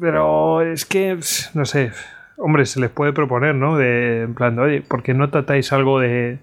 Pero 0.00 0.62
es 0.62 0.86
que, 0.86 1.18
no 1.52 1.66
sé, 1.66 1.92
hombre, 2.38 2.64
se 2.64 2.80
les 2.80 2.90
puede 2.90 3.12
proponer, 3.12 3.54
¿no? 3.54 3.76
De, 3.76 4.22
en 4.22 4.34
plan, 4.34 4.58
oye, 4.58 4.80
¿por 4.80 5.02
qué 5.02 5.12
no 5.12 5.28
tratáis 5.28 5.72
algo 5.74 6.00
de, 6.00 6.38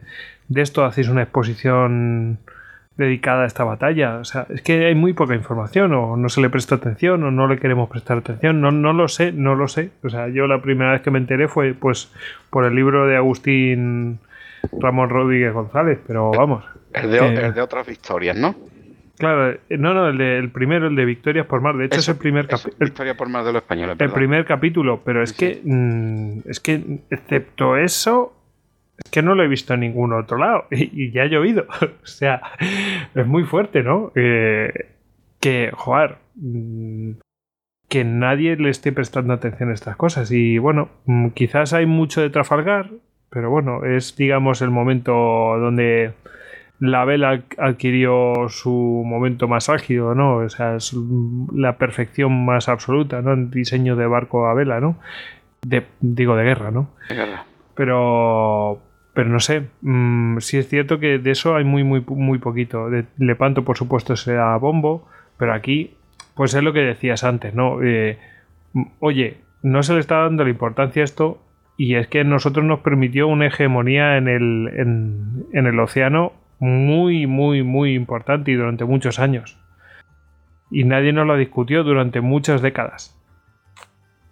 de 0.49 0.61
esto 0.61 0.83
hacéis 0.83 1.07
una 1.07 1.23
exposición 1.23 2.39
dedicada 2.97 3.43
a 3.43 3.47
esta 3.47 3.63
batalla. 3.63 4.17
O 4.17 4.25
sea, 4.25 4.45
es 4.49 4.61
que 4.61 4.85
hay 4.85 4.95
muy 4.95 5.13
poca 5.13 5.33
información, 5.33 5.93
o 5.93 6.17
no 6.17 6.29
se 6.29 6.41
le 6.41 6.49
presta 6.49 6.75
atención, 6.75 7.23
o 7.23 7.31
no 7.31 7.47
le 7.47 7.57
queremos 7.57 7.89
prestar 7.89 8.17
atención. 8.17 8.59
No, 8.59 8.71
no 8.71 8.91
lo 8.91 9.07
sé, 9.07 9.31
no 9.31 9.55
lo 9.55 9.67
sé. 9.67 9.91
O 10.03 10.09
sea, 10.09 10.27
yo 10.27 10.47
la 10.47 10.61
primera 10.61 10.91
vez 10.91 11.01
que 11.01 11.11
me 11.11 11.19
enteré 11.19 11.47
fue 11.47 11.73
pues 11.73 12.11
por 12.49 12.65
el 12.65 12.75
libro 12.75 13.07
de 13.07 13.15
Agustín 13.15 14.19
Ramón 14.77 15.09
Rodríguez 15.09 15.53
González, 15.53 15.99
pero 16.05 16.31
vamos. 16.31 16.65
El 16.93 17.11
de, 17.11 17.51
de 17.51 17.61
otras 17.61 17.87
historias, 17.87 18.35
¿no? 18.35 18.55
Claro, 19.19 19.51
eh, 19.51 19.77
no, 19.77 19.93
no, 19.93 20.07
el, 20.07 20.17
de, 20.17 20.37
el 20.37 20.49
primero, 20.49 20.87
el 20.87 20.95
de 20.95 21.03
Victorias 21.03 21.45
por 21.45 21.61
Mar. 21.61 21.75
De 21.75 21.85
hecho, 21.85 21.99
es 21.99 22.07
el 22.07 22.15
primer 22.15 22.47
capítulo. 22.47 22.75
Victoria 22.79 23.15
por 23.15 23.27
Mar 23.27 23.43
de 23.43 23.51
los 23.51 23.61
españoles. 23.61 23.97
El 23.99 24.11
primer 24.11 24.45
capítulo, 24.45 25.01
pero 25.03 25.21
es 25.21 25.33
que. 25.33 25.61
Mm, 25.63 26.49
es 26.49 26.59
que, 26.61 27.01
excepto 27.09 27.75
eso, 27.75 28.33
es 29.03 29.11
que 29.11 29.21
no 29.21 29.35
lo 29.35 29.43
he 29.43 29.47
visto 29.47 29.73
en 29.73 29.81
ningún 29.81 30.13
otro 30.13 30.37
lado. 30.37 30.65
Y, 30.71 31.11
ya 31.11 31.23
ha 31.23 31.27
llovido. 31.27 31.65
o 31.81 32.05
sea, 32.05 32.41
es 33.15 33.27
muy 33.27 33.43
fuerte, 33.43 33.83
¿no? 33.83 34.11
Eh, 34.15 34.71
que, 35.39 35.71
joder. 35.73 36.17
Mm, 36.35 37.13
que 37.89 38.03
nadie 38.03 38.55
le 38.55 38.69
esté 38.69 38.91
prestando 38.91 39.33
atención 39.33 39.71
a 39.71 39.73
estas 39.73 39.95
cosas. 39.95 40.31
Y 40.31 40.59
bueno, 40.59 40.89
mm, 41.05 41.29
quizás 41.29 41.73
hay 41.73 41.85
mucho 41.85 42.21
de 42.21 42.29
Trafalgar, 42.29 42.91
pero 43.29 43.49
bueno, 43.49 43.83
es, 43.83 44.15
digamos, 44.15 44.61
el 44.61 44.69
momento 44.69 45.11
donde 45.11 46.13
la 46.79 47.03
vela 47.03 47.43
adquirió 47.57 48.47
su 48.47 49.03
momento 49.05 49.47
más 49.47 49.69
álgido, 49.69 50.15
¿no? 50.15 50.37
O 50.37 50.49
sea, 50.49 50.75
es 50.75 50.93
la 51.53 51.77
perfección 51.77 52.45
más 52.45 52.69
absoluta, 52.69 53.21
¿no? 53.21 53.33
En 53.33 53.51
diseño 53.51 53.95
de 53.95 54.07
barco 54.07 54.47
a 54.47 54.53
vela, 54.53 54.79
¿no? 54.79 54.97
De, 55.65 55.85
digo, 55.99 56.35
de 56.35 56.43
guerra, 56.43 56.71
¿no? 56.71 56.89
Pero, 57.75 58.81
pero 59.19 59.31
no 59.31 59.41
sé, 59.41 59.63
mm, 59.81 60.37
sí 60.37 60.57
es 60.59 60.69
cierto 60.69 60.97
que 60.97 61.19
de 61.19 61.31
eso 61.31 61.57
hay 61.57 61.65
muy, 61.65 61.83
muy, 61.83 62.01
muy 62.07 62.37
poquito. 62.37 62.89
Lepanto, 63.17 63.65
por 63.65 63.75
supuesto, 63.75 64.15
sea 64.15 64.55
bombo, 64.55 65.09
pero 65.35 65.53
aquí, 65.53 65.97
pues 66.35 66.53
es 66.53 66.63
lo 66.63 66.71
que 66.71 66.79
decías 66.79 67.25
antes, 67.25 67.53
¿no? 67.53 67.83
Eh, 67.83 68.17
oye, 69.01 69.35
no 69.61 69.83
se 69.83 69.93
le 69.93 69.99
está 69.99 70.19
dando 70.19 70.45
la 70.45 70.51
importancia 70.51 71.01
a 71.01 71.03
esto 71.03 71.37
y 71.75 71.95
es 71.95 72.07
que 72.07 72.23
nosotros 72.23 72.63
nos 72.63 72.79
permitió 72.79 73.27
una 73.27 73.47
hegemonía 73.47 74.15
en 74.15 74.29
el, 74.29 74.69
en 75.51 75.67
el 75.67 75.77
océano 75.81 76.31
muy, 76.59 77.27
muy, 77.27 77.61
muy 77.61 77.95
importante 77.95 78.51
y 78.51 78.55
durante 78.55 78.85
muchos 78.85 79.19
años. 79.19 79.59
Y 80.71 80.85
nadie 80.85 81.11
nos 81.11 81.27
lo 81.27 81.35
discutió 81.35 81.83
durante 81.83 82.21
muchas 82.21 82.61
décadas. 82.61 83.18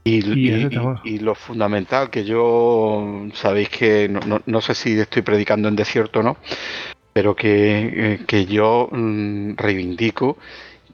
Y, 0.07 1.19
lo 1.19 1.35
fundamental 1.35 2.09
que 2.09 2.23
yo, 2.23 3.27
sabéis 3.33 3.69
que 3.69 4.09
no, 4.09 4.61
sé 4.61 4.73
si 4.73 4.99
estoy 4.99 5.21
predicando 5.21 5.67
en 5.67 5.75
desierto 5.75 6.19
o 6.19 6.23
no, 6.23 6.37
pero 7.13 7.35
que, 7.35 8.19
eh, 8.27 8.45
yo 8.45 8.89
mm, 8.91 9.55
reivindico 9.55 10.37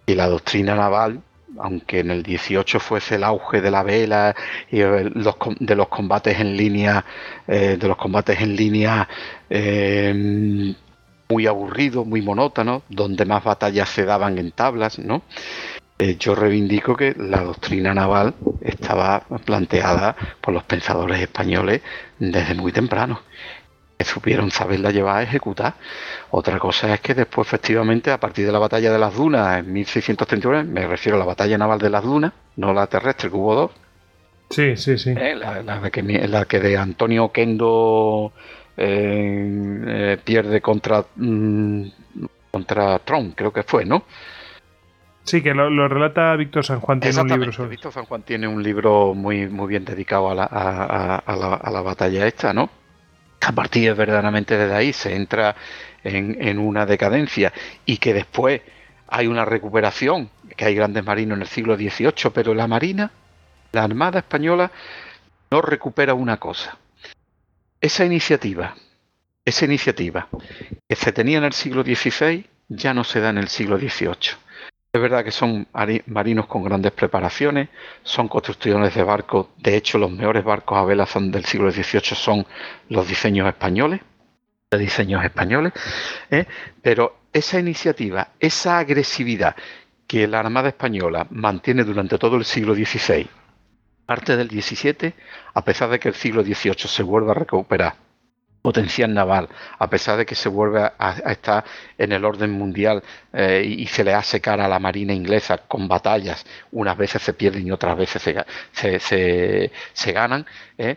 que 0.06 0.16
la 0.16 0.28
doctrina 0.28 0.76
naval, 0.76 1.22
aunque 1.60 2.00
en 2.00 2.12
el 2.12 2.24
18 2.24 2.80
fuese 2.80 3.16
el 3.16 3.24
auge 3.24 3.62
de 3.62 3.72
la 3.72 3.84
vela 3.84 4.36
y 4.72 4.82
eh, 4.82 5.12
los, 5.14 5.36
de 5.60 5.76
los 5.76 5.88
combates 5.90 6.40
en 6.40 6.58
línea, 6.58 7.06
eh, 7.48 7.78
de 7.80 7.88
los 7.88 7.98
combates 7.98 8.42
en 8.42 8.56
línea 8.56 9.08
muy 11.30 11.48
aburrido, 11.48 12.06
muy 12.06 12.22
monótono, 12.22 12.84
donde 12.90 13.26
más 13.26 13.44
batallas 13.44 13.90
se 13.90 14.06
daban 14.06 14.38
en 14.38 14.52
tablas, 14.52 15.00
¿no? 15.00 15.24
Eh, 16.04 16.18
yo 16.20 16.36
reivindico 16.36 16.98
que 16.98 17.16
la 17.18 17.42
doctrina 17.44 17.94
naval 17.94 18.34
estaba 18.60 19.22
planteada 19.46 20.14
por 20.42 20.54
los 20.54 20.64
pensadores 20.64 21.22
españoles 21.22 21.82
desde 22.20 22.56
muy 22.56 22.74
temprano, 22.74 23.22
que 23.98 24.04
supieron 24.04 24.52
saberla 24.52 24.92
llevar 24.92 25.20
a 25.20 25.24
ejecutar. 25.24 25.76
Otra 26.32 26.60
cosa 26.60 26.94
es 26.94 27.00
que 27.00 27.14
después, 27.14 27.48
efectivamente, 27.48 28.12
a 28.12 28.20
partir 28.20 28.46
de 28.46 28.52
la 28.52 28.60
batalla 28.60 28.92
de 28.92 29.00
las 29.00 29.16
dunas 29.16 29.60
en 29.60 29.72
1639, 29.72 30.66
me 30.66 30.86
refiero 30.86 31.16
a 31.16 31.20
la 31.20 31.26
batalla 31.26 31.58
naval 31.58 31.80
de 31.80 31.90
las 31.90 32.04
dunas, 32.04 32.34
no 32.58 32.74
la 32.74 32.88
terrestre, 32.88 33.30
que 33.30 33.38
hubo 33.38 33.56
dos. 33.56 33.72
Sí, 34.50 34.76
sí, 34.76 34.98
sí. 34.98 35.12
Eh, 35.12 35.36
la, 35.36 35.90
que, 35.90 36.04
la 36.04 36.44
que 36.44 36.60
de 36.60 36.76
Antonio 36.76 37.32
Kendo 37.32 38.34
eh, 38.76 40.18
pierde 40.22 40.60
contra, 40.60 41.06
mm, 41.16 41.84
contra 42.52 43.00
Trump, 43.00 43.36
creo 43.38 43.54
que 43.54 43.64
fue, 43.64 43.86
¿no? 43.86 44.04
Sí, 45.24 45.42
que 45.42 45.54
lo, 45.54 45.88
relata 45.88 46.36
Víctor 46.36 46.66
San 46.66 46.80
Juan. 46.82 47.00
Tiene 47.00 47.22
un 47.22 47.28
libro 47.28 47.52
sobre... 47.52 47.70
Víctor 47.70 47.94
San 47.94 48.06
Juan 48.06 48.24
tiene 48.24 48.48
un 48.48 48.62
libro 48.62 49.14
muy, 49.14 49.48
muy 49.48 49.68
bien 49.68 49.86
dedicado 49.86 50.30
a 50.30 50.36
la, 50.36 50.44
a, 50.46 51.72
la, 51.72 51.82
batalla 51.82 52.28
esta, 52.28 52.54
¿no? 52.54 52.70
A 53.42 53.52
partir 53.52 53.94
verdaderamente 53.96 54.58
desde 54.58 54.76
ahí 54.76 54.94
se 54.94 55.16
entra 55.16 55.56
en, 56.04 56.38
en, 56.42 56.60
una 56.60 56.86
decadencia 56.86 57.54
y 57.86 57.98
que 57.98 58.14
después 58.14 58.62
hay 59.08 59.28
una 59.28 59.46
recuperación, 59.46 60.30
que 60.56 60.66
hay 60.66 60.76
grandes 60.76 61.06
marinos 61.06 61.38
en 61.38 61.42
el 61.42 61.48
siglo 61.48 61.76
XVIII, 61.76 62.32
pero 62.34 62.54
la 62.54 62.68
Marina, 62.68 63.12
la 63.72 63.84
Armada 63.84 64.20
Española, 64.20 64.72
no 65.52 65.62
recupera 65.62 66.14
una 66.14 66.38
cosa, 66.38 66.78
esa 67.80 68.06
iniciativa, 68.06 68.76
esa 69.46 69.66
iniciativa 69.66 70.28
que 70.88 70.96
se 70.96 71.12
tenía 71.12 71.38
en 71.38 71.44
el 71.44 71.54
siglo 71.54 71.84
XVI 71.84 72.46
ya 72.70 72.94
no 72.94 73.04
se 73.04 73.20
da 73.20 73.30
en 73.30 73.38
el 73.38 73.50
siglo 73.50 73.78
XVIII. 73.78 74.43
Es 74.96 75.02
verdad 75.02 75.24
que 75.24 75.32
son 75.32 75.68
marinos 76.06 76.46
con 76.46 76.64
grandes 76.64 76.92
preparaciones, 76.92 77.70
son 78.04 78.28
construcciones 78.28 78.94
de 78.94 79.02
barcos, 79.02 79.48
de 79.58 79.76
hecho 79.76 79.98
los 79.98 80.12
mejores 80.12 80.44
barcos 80.44 80.78
a 80.78 80.84
vela 80.84 81.08
son 81.08 81.32
del 81.32 81.46
siglo 81.46 81.72
XVIII 81.72 82.16
son 82.16 82.46
los 82.90 83.08
diseños 83.08 83.48
españoles, 83.48 84.02
diseños 84.70 85.26
españoles, 85.26 85.74
¿eh? 86.30 86.46
pero 86.80 87.22
esa 87.34 87.60
iniciativa, 87.60 88.34
esa 88.40 88.78
agresividad 88.78 89.56
que 90.06 90.28
la 90.28 90.42
Armada 90.42 90.70
Española 90.70 91.26
mantiene 91.32 91.84
durante 91.84 92.20
todo 92.20 92.36
el 92.36 92.46
siglo 92.46 92.76
XVI 92.76 93.28
parte 94.06 94.38
del 94.38 94.48
17, 94.48 95.14
a 95.54 95.64
pesar 95.64 95.90
de 95.90 96.00
que 96.00 96.10
el 96.10 96.16
siglo 96.16 96.44
XVIII 96.44 96.88
se 96.88 97.04
vuelva 97.04 97.32
a 97.32 97.36
recuperar 97.36 97.96
potencial 98.64 99.14
naval, 99.14 99.50
a 99.78 99.90
pesar 99.90 100.18
de 100.18 100.26
que 100.26 100.36
se 100.36 100.50
vuelve 100.50 100.80
a, 100.80 101.32
estar 101.32 101.64
en 101.98 102.14
el 102.14 102.24
orden 102.26 102.50
mundial 102.50 103.04
eh, 103.34 103.64
y, 103.64 103.86
se 103.88 104.04
le 104.04 104.14
hace 104.14 104.40
cara 104.42 104.66
a 104.66 104.68
la 104.70 104.80
marina 104.80 105.14
inglesa 105.14 105.60
con 105.60 105.88
batallas, 105.88 106.46
unas 106.72 106.98
veces 106.98 107.22
se 107.22 107.34
pierden 107.34 107.68
y 107.68 107.72
otras 107.72 107.98
veces 107.98 108.24
se, 108.72 109.70
se, 109.94 110.12
ganan, 110.12 110.46
eh, 110.78 110.96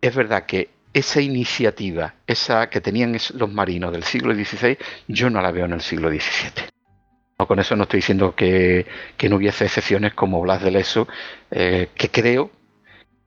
es 0.00 0.14
verdad 0.14 0.46
que 0.46 0.70
esa 0.94 1.20
iniciativa, 1.20 2.14
esa 2.26 2.70
que 2.70 2.80
tenían 2.80 3.18
los 3.34 3.52
marinos 3.52 3.92
del 3.92 4.04
siglo 4.04 4.32
XVI, 4.32 4.78
yo 5.08 5.28
no 5.28 5.42
la 5.42 5.50
veo 5.50 5.64
en 5.64 5.72
el 5.72 5.80
siglo 5.80 6.08
XVII 6.08 6.72
con 7.46 7.58
eso 7.58 7.76
no 7.76 7.84
estoy 7.84 7.98
diciendo 7.98 8.34
que, 8.34 8.86
no 9.28 9.36
hubiese 9.36 9.64
excepciones 9.64 10.14
como 10.14 10.40
Blas 10.40 10.62
de 10.62 10.70
Leso, 10.70 11.08
eh, 11.50 11.88
que 11.94 12.08
creo, 12.08 12.50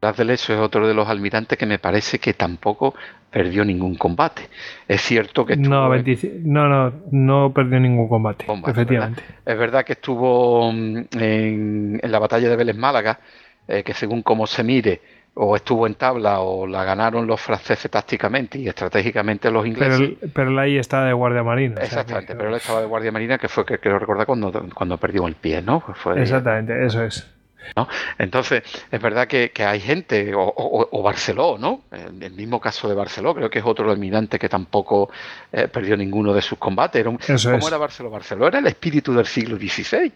Blas 0.02 0.18
de 0.18 0.26
Leso 0.26 0.54
es 0.54 0.60
otro 0.60 0.88
de 0.88 0.94
los 0.94 1.08
almirantes 1.08 1.58
que 1.58 1.66
me 1.66 1.80
parece 1.80 2.20
que 2.20 2.34
tampoco 2.34 2.94
perdió 3.32 3.66
ningún 3.66 3.96
combate. 3.96 4.50
Es 4.88 5.02
cierto 5.02 5.46
que 5.46 5.58
no, 5.58 5.90
no, 5.90 6.94
no, 7.12 7.54
perdió 7.54 7.80
ningún 7.80 8.08
combate, 8.08 8.46
efectivamente. 8.68 9.24
Es 9.46 9.58
verdad 9.58 9.84
que 9.84 9.94
estuvo 9.94 10.72
mm, 10.72 10.98
en, 11.20 12.00
la 12.04 12.20
batalla 12.20 12.50
de 12.50 12.56
Vélez 12.56 12.78
Málaga, 12.78 13.20
eh, 13.68 13.84
que 13.84 13.94
según 13.94 14.22
cómo 14.22 14.48
se 14.48 14.64
mire, 14.64 15.02
o 15.34 15.56
estuvo 15.56 15.86
en 15.86 15.96
tabla 15.96 16.40
o 16.40 16.66
la 16.66 16.84
ganaron 16.86 17.28
los 17.28 17.42
franceses 17.42 17.92
tácticamente 17.92 18.58
y 18.58 18.68
estratégicamente 18.68 19.52
los 19.52 19.66
ingleses. 19.68 20.14
Pero, 20.20 20.32
pero 20.34 20.60
ahí 20.60 20.78
estaba 20.78 21.06
de 21.08 21.14
guardia 21.14 21.44
marina. 21.44 21.82
Exactamente, 21.82 22.36
pero 22.36 22.50
él 22.50 22.56
estaba 22.56 22.80
de 22.80 22.88
guardia 22.88 23.12
marina 23.12 23.38
que 23.38 23.50
fue 23.50 23.66
que 23.66 23.80
creo 23.80 24.00
recordar 24.00 24.26
cuando, 24.26 24.52
cuando 24.74 24.98
perdió 24.98 25.28
el 25.28 25.36
pie, 25.36 25.62
¿no? 25.62 25.82
Fue, 25.82 26.22
Exactamente, 26.22 26.86
eso 26.86 27.04
es. 27.04 27.35
¿No? 27.76 27.88
Entonces, 28.18 28.64
es 28.92 29.02
verdad 29.02 29.28
que, 29.28 29.52
hay 29.58 29.80
gente, 29.80 30.34
o, 30.36 31.02
Barceló, 31.04 31.58
¿no? 31.58 31.84
En 31.92 32.22
el 32.22 32.34
mismo 32.34 32.60
caso 32.60 32.88
de 32.88 32.96
Barceló, 32.96 33.34
creo 33.36 33.50
que 33.50 33.60
es 33.60 33.66
otro 33.66 33.92
almirante 33.92 34.40
que 34.40 34.50
tampoco 34.50 35.10
eh, 35.52 35.68
perdió 35.68 35.98
ninguno 35.98 36.34
de 36.34 36.42
sus 36.42 36.58
combates. 36.58 37.02
Era 37.02 37.12
¿Cómo 37.12 37.68
era 37.68 37.78
Barceló? 37.78 38.10
Barceló 38.10 38.48
era 38.48 38.60
el 38.60 38.68
espíritu 38.68 39.14
del 39.14 39.26
siglo 39.26 39.58
XVI. 39.58 40.12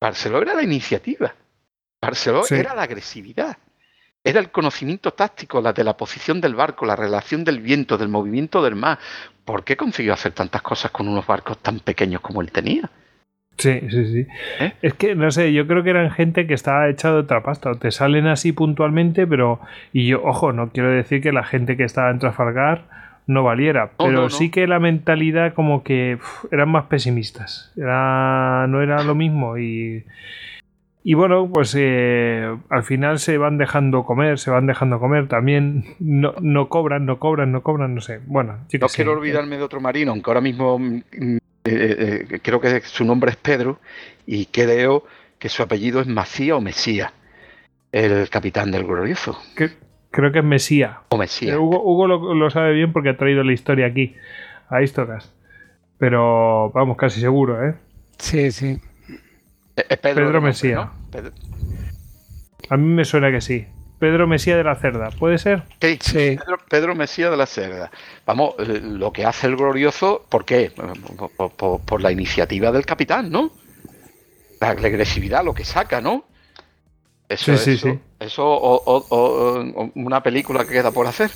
Barceló 0.00 0.42
era 0.42 0.54
la 0.54 0.62
iniciativa. 0.62 1.34
Barceló 2.00 2.44
era 2.50 2.74
la 2.74 2.82
agresividad. 2.82 3.56
Era 4.22 4.40
el 4.40 4.50
conocimiento 4.50 5.12
táctico, 5.12 5.60
la 5.60 5.74
de 5.74 5.84
la 5.84 5.96
posición 5.96 6.40
del 6.40 6.54
barco, 6.54 6.86
la 6.86 6.96
relación 6.96 7.44
del 7.44 7.60
viento, 7.60 7.98
del 7.98 8.08
movimiento 8.08 8.62
del 8.62 8.74
mar. 8.74 8.98
¿Por 9.44 9.64
qué 9.64 9.76
consiguió 9.76 10.14
hacer 10.14 10.32
tantas 10.32 10.62
cosas 10.62 10.90
con 10.90 11.08
unos 11.08 11.26
barcos 11.26 11.58
tan 11.58 11.80
pequeños 11.80 12.22
como 12.22 12.40
él 12.40 12.50
tenía? 12.50 12.90
Sí, 13.64 13.80
sí, 13.90 14.12
sí. 14.12 14.26
¿Eh? 14.60 14.72
Es 14.82 14.94
que, 14.94 15.14
no 15.14 15.30
sé, 15.30 15.52
yo 15.52 15.66
creo 15.66 15.82
que 15.82 15.90
eran 15.90 16.10
gente 16.10 16.46
que 16.46 16.54
estaba 16.54 16.88
hecha 16.88 17.10
de 17.12 17.18
otra 17.18 17.42
pasta. 17.42 17.74
Te 17.74 17.90
salen 17.90 18.26
así 18.26 18.52
puntualmente, 18.52 19.26
pero. 19.26 19.60
Y 19.92 20.06
yo, 20.06 20.22
ojo, 20.22 20.52
no 20.52 20.70
quiero 20.70 20.90
decir 20.90 21.20
que 21.22 21.32
la 21.32 21.44
gente 21.44 21.76
que 21.76 21.84
estaba 21.84 22.10
en 22.10 22.18
Trafalgar 22.18 22.82
no 23.26 23.42
valiera, 23.42 23.92
pero 23.96 24.28
sí 24.28 24.50
que 24.50 24.66
la 24.66 24.78
mentalidad 24.78 25.54
como 25.54 25.82
que 25.82 26.18
eran 26.52 26.68
más 26.68 26.84
pesimistas. 26.86 27.72
Era, 27.76 28.66
no 28.68 28.82
era 28.82 29.02
lo 29.02 29.14
mismo 29.14 29.56
y 29.56 30.04
Y 31.06 31.14
bueno, 31.14 31.50
pues 31.52 31.74
eh, 31.78 32.54
al 32.70 32.82
final 32.82 33.18
se 33.18 33.36
van 33.38 33.58
dejando 33.58 34.04
comer, 34.04 34.38
se 34.38 34.50
van 34.50 34.66
dejando 34.66 34.98
comer. 35.00 35.28
También 35.28 35.84
no, 36.00 36.34
no 36.40 36.68
cobran, 36.68 37.04
no 37.06 37.18
cobran, 37.18 37.52
no 37.52 37.62
cobran, 37.62 37.94
no 37.94 38.00
sé. 38.00 38.20
Bueno, 38.26 38.58
yo 38.70 38.78
No 38.78 38.88
sé. 38.88 38.96
quiero 38.96 39.12
olvidarme 39.12 39.56
de 39.58 39.62
otro 39.62 39.80
marino, 39.80 40.12
aunque 40.12 40.30
ahora 40.30 40.40
mismo 40.40 40.78
mm, 40.78 41.36
eh, 41.64 42.26
eh, 42.30 42.40
creo 42.42 42.60
que 42.60 42.80
su 42.82 43.04
nombre 43.04 43.30
es 43.30 43.36
Pedro 43.36 43.80
y 44.26 44.46
creo 44.46 45.04
que 45.38 45.48
su 45.48 45.62
apellido 45.62 46.00
es 46.00 46.06
Macía 46.06 46.56
o 46.56 46.60
Mesía, 46.60 47.12
el 47.92 48.28
capitán 48.30 48.70
del 48.70 48.84
glorioso. 48.84 49.38
Creo 50.10 50.30
que 50.32 50.38
es 50.40 50.44
Mesía. 50.44 51.00
O 51.08 51.16
Mesía. 51.18 51.54
Eh, 51.54 51.56
Hugo, 51.58 51.82
Hugo 51.82 52.06
lo, 52.06 52.34
lo 52.34 52.50
sabe 52.50 52.72
bien 52.72 52.92
porque 52.92 53.10
ha 53.10 53.16
traído 53.16 53.42
la 53.42 53.52
historia 53.52 53.86
aquí, 53.86 54.14
a 54.68 54.82
Istocas. 54.82 55.32
Pero 55.98 56.70
vamos, 56.70 56.96
casi 56.96 57.20
seguro, 57.20 57.66
¿eh? 57.66 57.74
Sí, 58.18 58.50
sí. 58.52 58.78
Pedro 60.02 60.24
nombre, 60.24 60.40
Mesía. 60.40 60.74
¿no? 60.76 60.92
Pedro- 61.10 61.32
A 62.70 62.76
mí 62.76 62.86
me 62.94 63.04
suena 63.04 63.30
que 63.30 63.40
sí. 63.40 63.66
Pedro 63.98 64.26
Mesía 64.26 64.56
de 64.56 64.64
la 64.64 64.74
Cerda, 64.76 65.08
¿puede 65.10 65.38
ser? 65.38 65.62
Sí, 65.80 65.98
Sí. 66.00 66.36
Pedro, 66.38 66.58
Pedro 66.68 66.94
Mesía 66.94 67.30
de 67.30 67.36
la 67.36 67.46
Cerda. 67.46 67.90
Vamos, 68.26 68.54
eh, 68.58 68.80
lo 68.82 69.12
que 69.12 69.24
hace 69.24 69.46
el 69.46 69.56
glorioso, 69.56 70.26
¿por 70.28 70.44
qué? 70.44 70.70
Por, 70.74 71.30
por- 71.30 71.52
por- 71.52 71.80
por 71.80 72.02
la 72.02 72.12
iniciativa 72.12 72.70
del 72.72 72.84
capitán, 72.84 73.30
¿no? 73.30 73.50
La, 74.60 74.68
agresividad, 74.70 75.44
lo 75.44 75.54
que 75.54 75.64
saca, 75.64 76.00
¿no? 76.00 76.24
Eso, 77.28 77.56
Sí, 77.56 77.64
sí, 77.64 77.70
eso, 77.72 77.88
sí. 77.92 77.98
eso 78.20 78.46
o, 78.46 78.82
o- 78.84 79.06
o- 79.08 79.60
o 79.84 79.90
una 79.94 80.22
película 80.22 80.64
que 80.64 80.72
queda 80.72 80.90
por 80.90 81.06
hacer. 81.06 81.30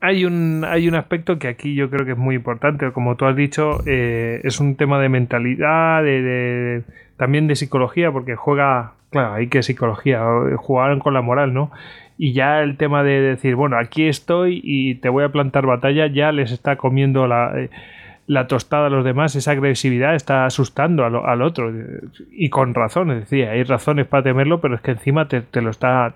Hay 0.00 0.24
un, 0.24 0.64
hay 0.64 0.86
un 0.88 0.94
aspecto 0.94 1.38
que 1.38 1.48
aquí 1.48 1.74
yo 1.74 1.90
creo 1.90 2.06
que 2.06 2.12
es 2.12 2.18
muy 2.18 2.36
importante. 2.36 2.92
Como 2.92 3.16
tú 3.16 3.24
has 3.26 3.34
dicho, 3.34 3.80
eh, 3.86 4.40
es 4.44 4.60
un 4.60 4.76
tema 4.76 5.00
de 5.00 5.08
mentalidad, 5.08 6.02
de, 6.04 6.22
de- 6.22 6.82
también 7.16 7.48
de 7.48 7.56
psicología, 7.56 8.12
porque 8.12 8.36
juega, 8.36 8.92
claro, 9.10 9.34
hay 9.34 9.48
que 9.48 9.62
psicología, 9.62 10.22
jugaron 10.56 11.00
con 11.00 11.14
la 11.14 11.22
moral, 11.22 11.54
¿no? 11.54 11.70
Y 12.16 12.32
ya 12.32 12.62
el 12.62 12.76
tema 12.76 13.02
de 13.02 13.20
decir, 13.20 13.54
bueno, 13.54 13.78
aquí 13.78 14.08
estoy 14.08 14.60
y 14.64 14.96
te 14.96 15.08
voy 15.08 15.24
a 15.24 15.28
plantar 15.30 15.66
batalla, 15.66 16.06
ya 16.08 16.32
les 16.32 16.50
está 16.50 16.76
comiendo 16.76 17.26
la, 17.26 17.52
eh, 17.56 17.70
la 18.26 18.46
tostada 18.46 18.88
a 18.88 18.90
los 18.90 19.04
demás, 19.04 19.36
esa 19.36 19.52
agresividad 19.52 20.14
está 20.14 20.44
asustando 20.44 21.04
al, 21.04 21.14
al 21.16 21.42
otro. 21.42 21.72
Y 22.30 22.50
con 22.50 22.74
razón, 22.74 23.08
decir, 23.08 23.46
hay 23.46 23.62
razones 23.62 24.06
para 24.06 24.24
temerlo, 24.24 24.60
pero 24.60 24.74
es 24.74 24.80
que 24.80 24.90
encima 24.92 25.28
te, 25.28 25.42
te 25.42 25.62
lo 25.62 25.70
está 25.70 26.14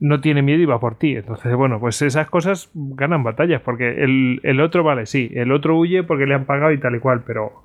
no 0.00 0.20
tiene 0.20 0.42
miedo 0.42 0.60
y 0.60 0.66
va 0.66 0.80
por 0.80 0.96
ti. 0.96 1.16
Entonces, 1.16 1.54
bueno, 1.54 1.80
pues 1.80 2.00
esas 2.02 2.28
cosas 2.28 2.70
ganan 2.74 3.22
batallas, 3.22 3.62
porque 3.62 3.88
el, 4.04 4.40
el 4.42 4.60
otro, 4.60 4.84
vale, 4.84 5.06
sí, 5.06 5.30
el 5.34 5.50
otro 5.50 5.78
huye 5.78 6.02
porque 6.02 6.26
le 6.26 6.34
han 6.34 6.44
pagado 6.44 6.72
y 6.72 6.78
tal 6.78 6.96
y 6.96 7.00
cual, 7.00 7.22
pero, 7.26 7.62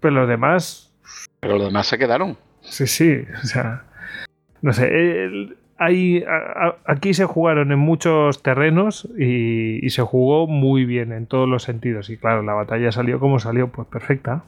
pero 0.00 0.14
los 0.14 0.28
demás, 0.28 0.94
Pero 1.40 1.58
los 1.58 1.66
demás 1.66 1.86
se 1.86 1.98
quedaron. 1.98 2.36
Sí, 2.72 2.86
sí, 2.86 3.24
o 3.42 3.46
sea, 3.46 3.84
no 4.62 4.72
sé, 4.72 4.86
el- 5.24 5.56
hay, 5.78 6.22
a- 6.22 6.66
a- 6.68 6.76
aquí 6.86 7.12
se 7.12 7.24
jugaron 7.24 7.72
en 7.72 7.78
muchos 7.78 8.42
terrenos 8.42 9.08
y, 9.18 9.84
y 9.84 9.90
se 9.90 10.02
jugó 10.02 10.46
muy 10.46 10.84
bien 10.84 11.10
en 11.12 11.26
todos 11.26 11.48
los 11.48 11.64
sentidos. 11.64 12.08
Y 12.10 12.16
claro, 12.18 12.42
la 12.42 12.52
batalla 12.54 12.92
salió 12.92 13.18
como 13.18 13.40
salió, 13.40 13.68
pues 13.68 13.88
perfecta, 13.88 14.44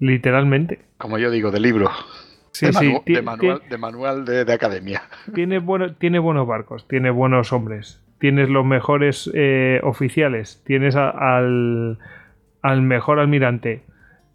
literalmente. 0.00 0.80
Como 0.98 1.18
yo 1.18 1.30
digo, 1.30 1.50
de 1.50 1.60
libro. 1.60 1.90
Sí, 2.52 2.66
de, 2.66 2.72
manu- 2.72 3.22
manual, 3.22 3.62
de, 3.68 3.78
manual 3.78 4.24
de, 4.24 4.44
de 4.44 4.52
academia. 4.52 5.02
tiene, 5.34 5.58
bueno, 5.58 5.94
tiene 5.94 6.18
buenos 6.18 6.46
barcos, 6.46 6.88
tiene 6.88 7.10
buenos 7.10 7.52
hombres, 7.52 8.02
tienes 8.18 8.48
los 8.48 8.64
mejores 8.64 9.30
eh, 9.34 9.80
oficiales, 9.84 10.62
tienes 10.66 10.96
a- 10.96 11.10
al, 11.10 11.98
al 12.62 12.82
mejor 12.82 13.20
almirante 13.20 13.82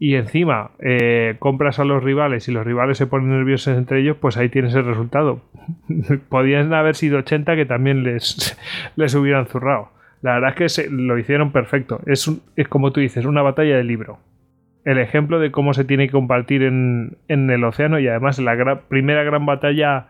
y 0.04 0.16
encima 0.16 0.72
eh, 0.80 1.36
compras 1.38 1.78
a 1.78 1.84
los 1.84 2.02
rivales 2.02 2.48
y 2.48 2.52
los 2.52 2.66
rivales 2.66 2.98
se 2.98 3.06
ponen 3.06 3.30
nerviosos 3.30 3.78
entre 3.78 4.00
ellos, 4.00 4.16
pues 4.20 4.36
ahí 4.36 4.48
tienes 4.48 4.74
el 4.74 4.84
resultado. 4.84 5.42
Podían 6.28 6.74
haber 6.74 6.96
sido 6.96 7.18
80 7.18 7.54
que 7.54 7.66
también 7.66 8.02
les, 8.02 8.58
les 8.96 9.14
hubieran 9.14 9.46
zurrado. 9.46 9.90
La 10.20 10.34
verdad 10.34 10.50
es 10.50 10.56
que 10.56 10.68
se- 10.68 10.90
lo 10.90 11.16
hicieron 11.18 11.52
perfecto. 11.52 12.00
Es, 12.06 12.28
es 12.56 12.66
como 12.66 12.90
tú 12.90 12.98
dices, 12.98 13.26
una 13.26 13.42
batalla 13.42 13.76
de 13.76 13.84
libro. 13.84 14.18
El 14.84 14.98
ejemplo 14.98 15.38
de 15.38 15.52
cómo 15.52 15.72
se 15.72 15.84
tiene 15.84 16.06
que 16.08 16.12
compartir 16.12 16.64
en, 16.64 17.18
en 17.28 17.48
el 17.50 17.62
océano 17.62 18.00
y 18.00 18.08
además 18.08 18.40
la 18.40 18.80
primera 18.88 19.22
gran 19.22 19.46
batalla 19.46 20.08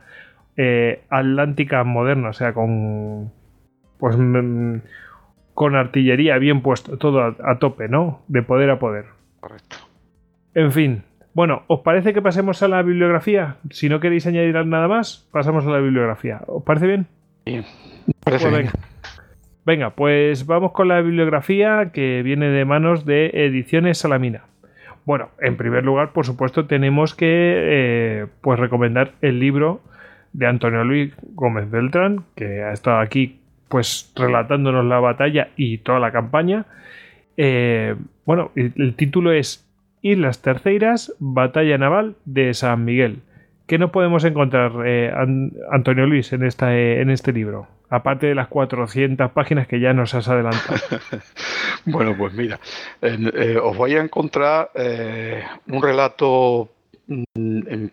eh, 0.57 1.03
atlántica 1.11 1.85
moderna, 1.85 2.31
o 2.31 2.33
sea, 2.33 2.55
con 2.55 3.31
pues 3.99 4.17
mm, 4.17 4.77
con 5.53 5.75
artillería 5.77 6.39
bien 6.39 6.63
puesto, 6.63 6.97
todo 6.97 7.21
a, 7.23 7.37
a 7.45 7.59
tope, 7.59 7.89
¿no? 7.89 8.23
De 8.29 8.43
poder 8.43 8.71
a 8.71 8.79
poder. 8.79 9.05
Correcto. 9.43 9.77
En 10.55 10.71
fin. 10.71 11.03
Bueno, 11.35 11.65
¿os 11.67 11.81
parece 11.81 12.15
que 12.15 12.23
pasemos 12.23 12.63
a 12.63 12.69
la 12.69 12.81
bibliografía? 12.83 13.57
Si 13.71 13.89
no 13.89 13.99
queréis 13.99 14.27
añadir 14.27 14.55
nada 14.67 14.87
más, 14.87 15.29
pasamos 15.33 15.67
a 15.67 15.71
la 15.71 15.79
bibliografía. 15.79 16.43
¿Os 16.47 16.63
parece 16.63 16.87
bien? 16.87 17.07
Bien. 17.45 17.65
Parece 18.23 18.49
Pues 18.49 18.55
bien. 18.55 18.71
venga. 18.73 18.73
Venga, 19.65 19.91
pues 19.91 20.47
vamos 20.47 20.71
con 20.73 20.87
la 20.89 21.01
bibliografía 21.01 21.91
que 21.93 22.23
viene 22.23 22.51
de 22.51 22.65
manos 22.65 23.05
de 23.05 23.31
Ediciones 23.33 23.99
Salamina. 23.99 24.45
Bueno, 25.05 25.31
en 25.41 25.57
primer 25.57 25.85
lugar, 25.85 26.13
por 26.13 26.25
supuesto, 26.25 26.67
tenemos 26.67 27.17
que 27.17 27.27
eh, 27.29 28.27
pues 28.43 28.61
recomendar 28.61 29.13
el 29.23 29.41
libro 29.41 29.81
de 30.33 30.47
Antonio 30.47 30.85
Luis 30.85 31.15
Gómez 31.35 31.69
Beltrán, 31.69 32.25
que 32.37 32.63
ha 32.63 32.73
estado 32.73 33.01
aquí 33.01 33.41
pues 33.69 34.13
relatándonos 34.15 34.85
la 34.85 35.01
batalla 35.01 35.49
y 35.57 35.79
toda 35.79 35.99
la 35.99 36.13
campaña. 36.13 36.67
Eh, 37.37 37.95
bueno, 38.25 38.51
el, 38.55 38.95
título 38.95 39.33
es 39.33 39.67
Islas 40.03 40.43
Terceiras, 40.43 41.15
Batalla 41.19 41.79
Naval 41.79 42.17
de 42.25 42.55
San 42.55 42.85
Miguel. 42.85 43.21
¿Qué 43.67 43.79
no 43.79 43.93
podemos 43.93 44.25
encontrar, 44.25 44.73
eh, 44.87 45.13
An- 45.15 45.53
Antonio 45.71 46.07
Luis, 46.07 46.33
en, 46.33 46.45
esta, 46.45 46.75
eh, 46.77 47.01
en 47.01 47.11
este 47.11 47.33
libro? 47.33 47.69
Aparte 47.89 48.27
de 48.27 48.35
las 48.35 48.49
400 48.49 49.31
páginas 49.33 49.67
que 49.67 49.81
ya 49.81 49.93
nos 49.93 50.15
has 50.15 50.29
adelantado. 50.29 50.79
Bueno, 51.85 52.15
pues 52.17 52.33
mira, 52.33 52.61
eh, 53.01 53.59
os 53.61 53.77
voy 53.77 53.97
a 53.97 54.01
encontrar 54.03 54.71
un 55.67 55.83
relato 55.83 56.69
mm, 57.09 57.87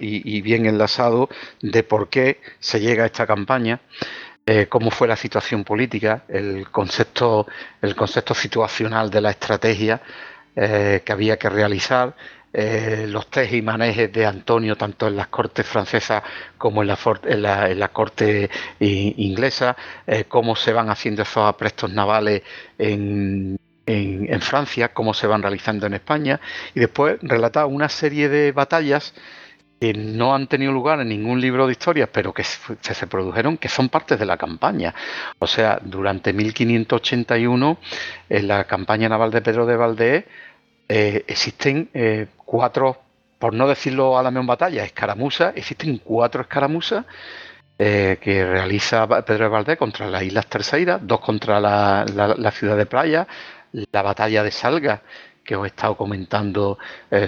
y, 0.00 0.36
y 0.36 0.42
bien 0.42 0.66
enlazado 0.66 1.28
de 1.60 1.82
por 1.82 2.08
qué 2.08 2.38
se 2.60 2.80
llega 2.80 3.02
a 3.02 3.06
esta 3.06 3.26
campaña, 3.26 3.80
eh, 4.46 4.66
cómo 4.68 4.90
fue 4.90 5.08
la 5.08 5.16
situación 5.16 5.64
política, 5.64 6.24
el 6.28 6.68
concepto, 6.70 7.46
el 7.80 7.94
concepto 7.96 8.34
situacional 8.34 9.10
de 9.10 9.20
la 9.20 9.30
estrategia 9.30 10.00
eh, 10.56 11.02
que 11.04 11.12
había 11.12 11.38
que 11.38 11.48
realizar, 11.48 12.14
eh, 12.52 13.06
los 13.08 13.28
tres 13.30 13.52
y 13.52 13.62
manejes 13.62 14.12
de 14.12 14.26
Antonio, 14.26 14.76
tanto 14.76 15.08
en 15.08 15.16
las 15.16 15.26
cortes 15.28 15.66
francesas 15.66 16.22
como 16.56 16.82
en 16.82 16.88
la, 16.88 16.98
en 17.68 17.78
la, 17.80 17.88
corte 17.88 18.48
inglesa, 18.78 19.76
cómo 20.28 20.54
se 20.54 20.72
van 20.72 20.88
haciendo 20.88 21.22
esos 21.22 21.48
aprestos 21.48 21.90
navales 21.90 22.42
en, 22.78 23.58
en- 23.86 24.32
en 24.32 24.40
Francia, 24.40 24.92
cómo 24.94 25.14
se 25.14 25.26
van 25.26 25.42
realizando 25.42 25.86
en 25.86 25.94
España, 25.94 26.40
y 26.74 26.80
después 26.80 27.18
relata 27.22 27.66
una 27.66 27.88
serie 27.88 28.28
de 28.28 28.52
batallas 28.52 29.14
que 29.80 29.92
no 29.92 30.34
han 30.34 30.46
tenido 30.46 30.72
lugar 30.72 31.00
en 31.00 31.08
ningún 31.08 31.40
libro 31.40 31.66
de 31.66 31.72
historias, 31.72 32.08
pero 32.12 32.32
que 32.32 32.44
se, 32.44 33.06
produjeron, 33.06 33.58
que 33.58 33.68
son 33.68 33.88
partes 33.88 34.18
de 34.18 34.26
la 34.26 34.36
campaña. 34.36 34.94
O 35.38 35.46
sea, 35.46 35.78
durante 35.82 36.32
1581, 36.32 37.78
en 38.28 38.48
la 38.48 38.64
campaña 38.64 39.08
naval 39.08 39.30
de 39.30 39.42
Pedro 39.42 39.66
de 39.66 39.76
Valdés, 39.76 40.24
eh, 40.88 41.24
existen 41.26 41.90
eh, 41.94 42.28
cuatro, 42.36 42.98
por 43.38 43.52
no 43.54 43.68
decirlo 43.68 44.18
a 44.18 44.22
la 44.22 44.30
misma 44.30 44.54
batalla, 44.54 44.84
escaramuzas, 44.84 45.54
existen 45.56 45.98
cuatro 45.98 46.42
escaramuzas 46.42 47.04
eh, 47.78 48.18
que 48.20 48.44
realiza 48.44 49.06
Pedro 49.24 49.44
de 49.44 49.50
Valdés 49.50 49.78
contra 49.78 50.08
las 50.08 50.22
Islas 50.22 50.46
Terceiras, 50.46 51.00
dos 51.02 51.20
contra 51.20 51.60
la, 51.60 52.50
ciudad 52.52 52.76
de 52.76 52.86
Playa, 52.86 53.26
la 53.72 54.02
batalla 54.02 54.42
de 54.42 54.50
Salga, 54.50 55.02
que 55.44 55.56
os 55.56 55.64
he 55.64 55.68
estado 55.68 55.96
comentando 55.96 56.78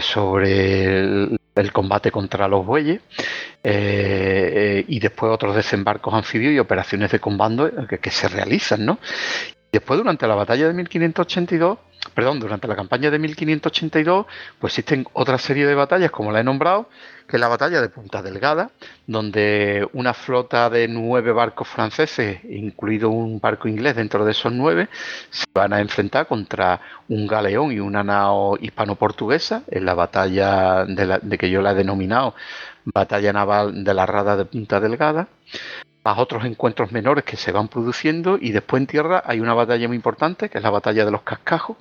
sobre 0.00 1.36
el 1.56 1.72
combate 1.72 2.10
contra 2.10 2.46
los 2.48 2.64
bueyes, 2.64 3.00
eh, 3.62 4.52
eh, 4.54 4.84
y 4.86 5.00
después 5.00 5.32
otros 5.32 5.56
desembarcos 5.56 6.14
anfibios 6.14 6.52
y 6.52 6.58
operaciones 6.58 7.10
de 7.10 7.18
combate 7.18 7.72
que, 7.88 7.98
que 7.98 8.10
se 8.10 8.28
realizan, 8.28 8.84
¿no? 8.84 8.98
Después, 9.76 9.98
durante 9.98 10.26
la 10.26 10.34
batalla 10.34 10.68
de 10.68 10.72
1582, 10.72 11.76
perdón, 12.14 12.40
durante 12.40 12.66
la 12.66 12.74
campaña 12.74 13.10
de 13.10 13.18
1582, 13.18 14.24
pues 14.58 14.72
existen 14.72 15.06
otra 15.12 15.36
serie 15.36 15.66
de 15.66 15.74
batallas, 15.74 16.10
como 16.10 16.32
la 16.32 16.40
he 16.40 16.44
nombrado, 16.44 16.88
que 17.28 17.36
es 17.36 17.40
la 17.40 17.48
batalla 17.48 17.82
de 17.82 17.90
Punta 17.90 18.22
Delgada, 18.22 18.70
donde 19.06 19.86
una 19.92 20.14
flota 20.14 20.70
de 20.70 20.88
nueve 20.88 21.30
barcos 21.32 21.68
franceses, 21.68 22.42
incluido 22.44 23.10
un 23.10 23.38
barco 23.38 23.68
inglés 23.68 23.96
dentro 23.96 24.24
de 24.24 24.30
esos 24.30 24.50
nueve, 24.50 24.88
se 25.28 25.44
van 25.52 25.74
a 25.74 25.80
enfrentar 25.82 26.26
contra 26.26 26.80
un 27.10 27.26
galeón 27.26 27.70
y 27.70 27.78
una 27.78 28.02
nao 28.02 28.56
hispano-portuguesa 28.58 29.64
en 29.70 29.84
la 29.84 29.92
batalla 29.92 30.86
de, 30.86 31.18
de 31.20 31.36
que 31.36 31.50
yo 31.50 31.60
la 31.60 31.72
he 31.72 31.74
denominado 31.74 32.34
Batalla 32.86 33.32
Naval 33.32 33.84
de 33.84 33.94
la 33.94 34.06
Rada 34.06 34.36
de 34.36 34.44
Punta 34.46 34.80
Delgada 34.80 35.28
más 36.04 36.18
otros 36.18 36.44
encuentros 36.44 36.92
menores 36.92 37.24
que 37.24 37.36
se 37.36 37.50
van 37.50 37.66
produciendo 37.66 38.38
y 38.40 38.52
después 38.52 38.80
en 38.80 38.86
tierra 38.86 39.24
hay 39.26 39.40
una 39.40 39.54
batalla 39.54 39.88
muy 39.88 39.96
importante 39.96 40.48
que 40.48 40.58
es 40.58 40.64
la 40.64 40.70
batalla 40.70 41.04
de 41.04 41.10
los 41.10 41.22
cascajos 41.22 41.76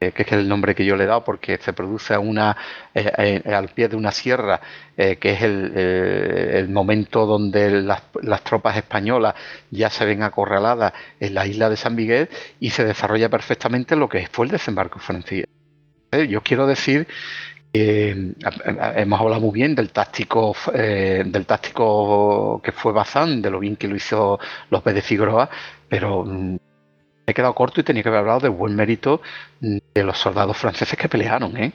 que 0.00 0.22
es 0.22 0.32
el 0.32 0.48
nombre 0.48 0.74
que 0.74 0.84
yo 0.84 0.96
le 0.96 1.04
he 1.04 1.06
dado, 1.06 1.22
porque 1.22 1.58
se 1.58 1.74
produce 1.74 2.16
una, 2.16 2.56
eh, 2.94 3.42
al 3.46 3.68
pie 3.68 3.88
de 3.88 3.96
una 3.96 4.10
sierra, 4.10 4.58
que 4.96 5.18
es 5.22 5.42
el, 5.42 6.68
momento 6.70 7.26
donde 7.26 7.82
las, 7.82 8.02
las, 8.22 8.42
tropas 8.42 8.78
españolas 8.78 9.34
ya 9.70 9.90
se 9.90 10.06
ven 10.06 10.22
acorraladas 10.22 10.94
en 11.18 11.34
la 11.34 11.46
isla 11.46 11.68
de 11.68 11.76
San 11.76 11.94
Miguel 11.94 12.30
y 12.60 12.70
se 12.70 12.84
desarrolla 12.84 13.28
perfectamente 13.28 13.94
lo 13.94 14.08
que 14.08 14.26
fue 14.32 14.46
el 14.46 14.52
desembarco 14.52 14.98
francés. 14.98 15.44
Yo 16.28 16.42
quiero 16.42 16.66
decir 16.66 17.06
que 17.72 18.34
hemos 18.96 19.20
hablado 19.20 19.40
muy 19.40 19.52
bien 19.52 19.74
del 19.74 19.90
táctico 19.90 20.54
del 20.74 21.46
táctico 21.46 22.60
que 22.62 22.72
fue 22.72 22.92
Bazán, 22.92 23.42
de 23.42 23.50
lo 23.50 23.60
bien 23.60 23.76
que 23.76 23.88
lo 23.88 23.96
hizo 23.96 24.38
López 24.70 24.94
de 24.94 25.02
Figueroa, 25.02 25.48
pero 25.88 26.24
mm, 26.24 26.56
he 27.26 27.34
quedado 27.34 27.54
corto 27.54 27.80
y 27.80 27.84
tenía 27.84 28.02
que 28.02 28.08
haber 28.08 28.20
hablado 28.20 28.40
del 28.40 28.50
buen 28.50 28.74
mérito 28.74 29.22
de 29.60 30.04
los 30.04 30.18
soldados 30.18 30.56
franceses 30.56 30.98
que 30.98 31.08
pelearon. 31.08 31.56
¿eh? 31.56 31.72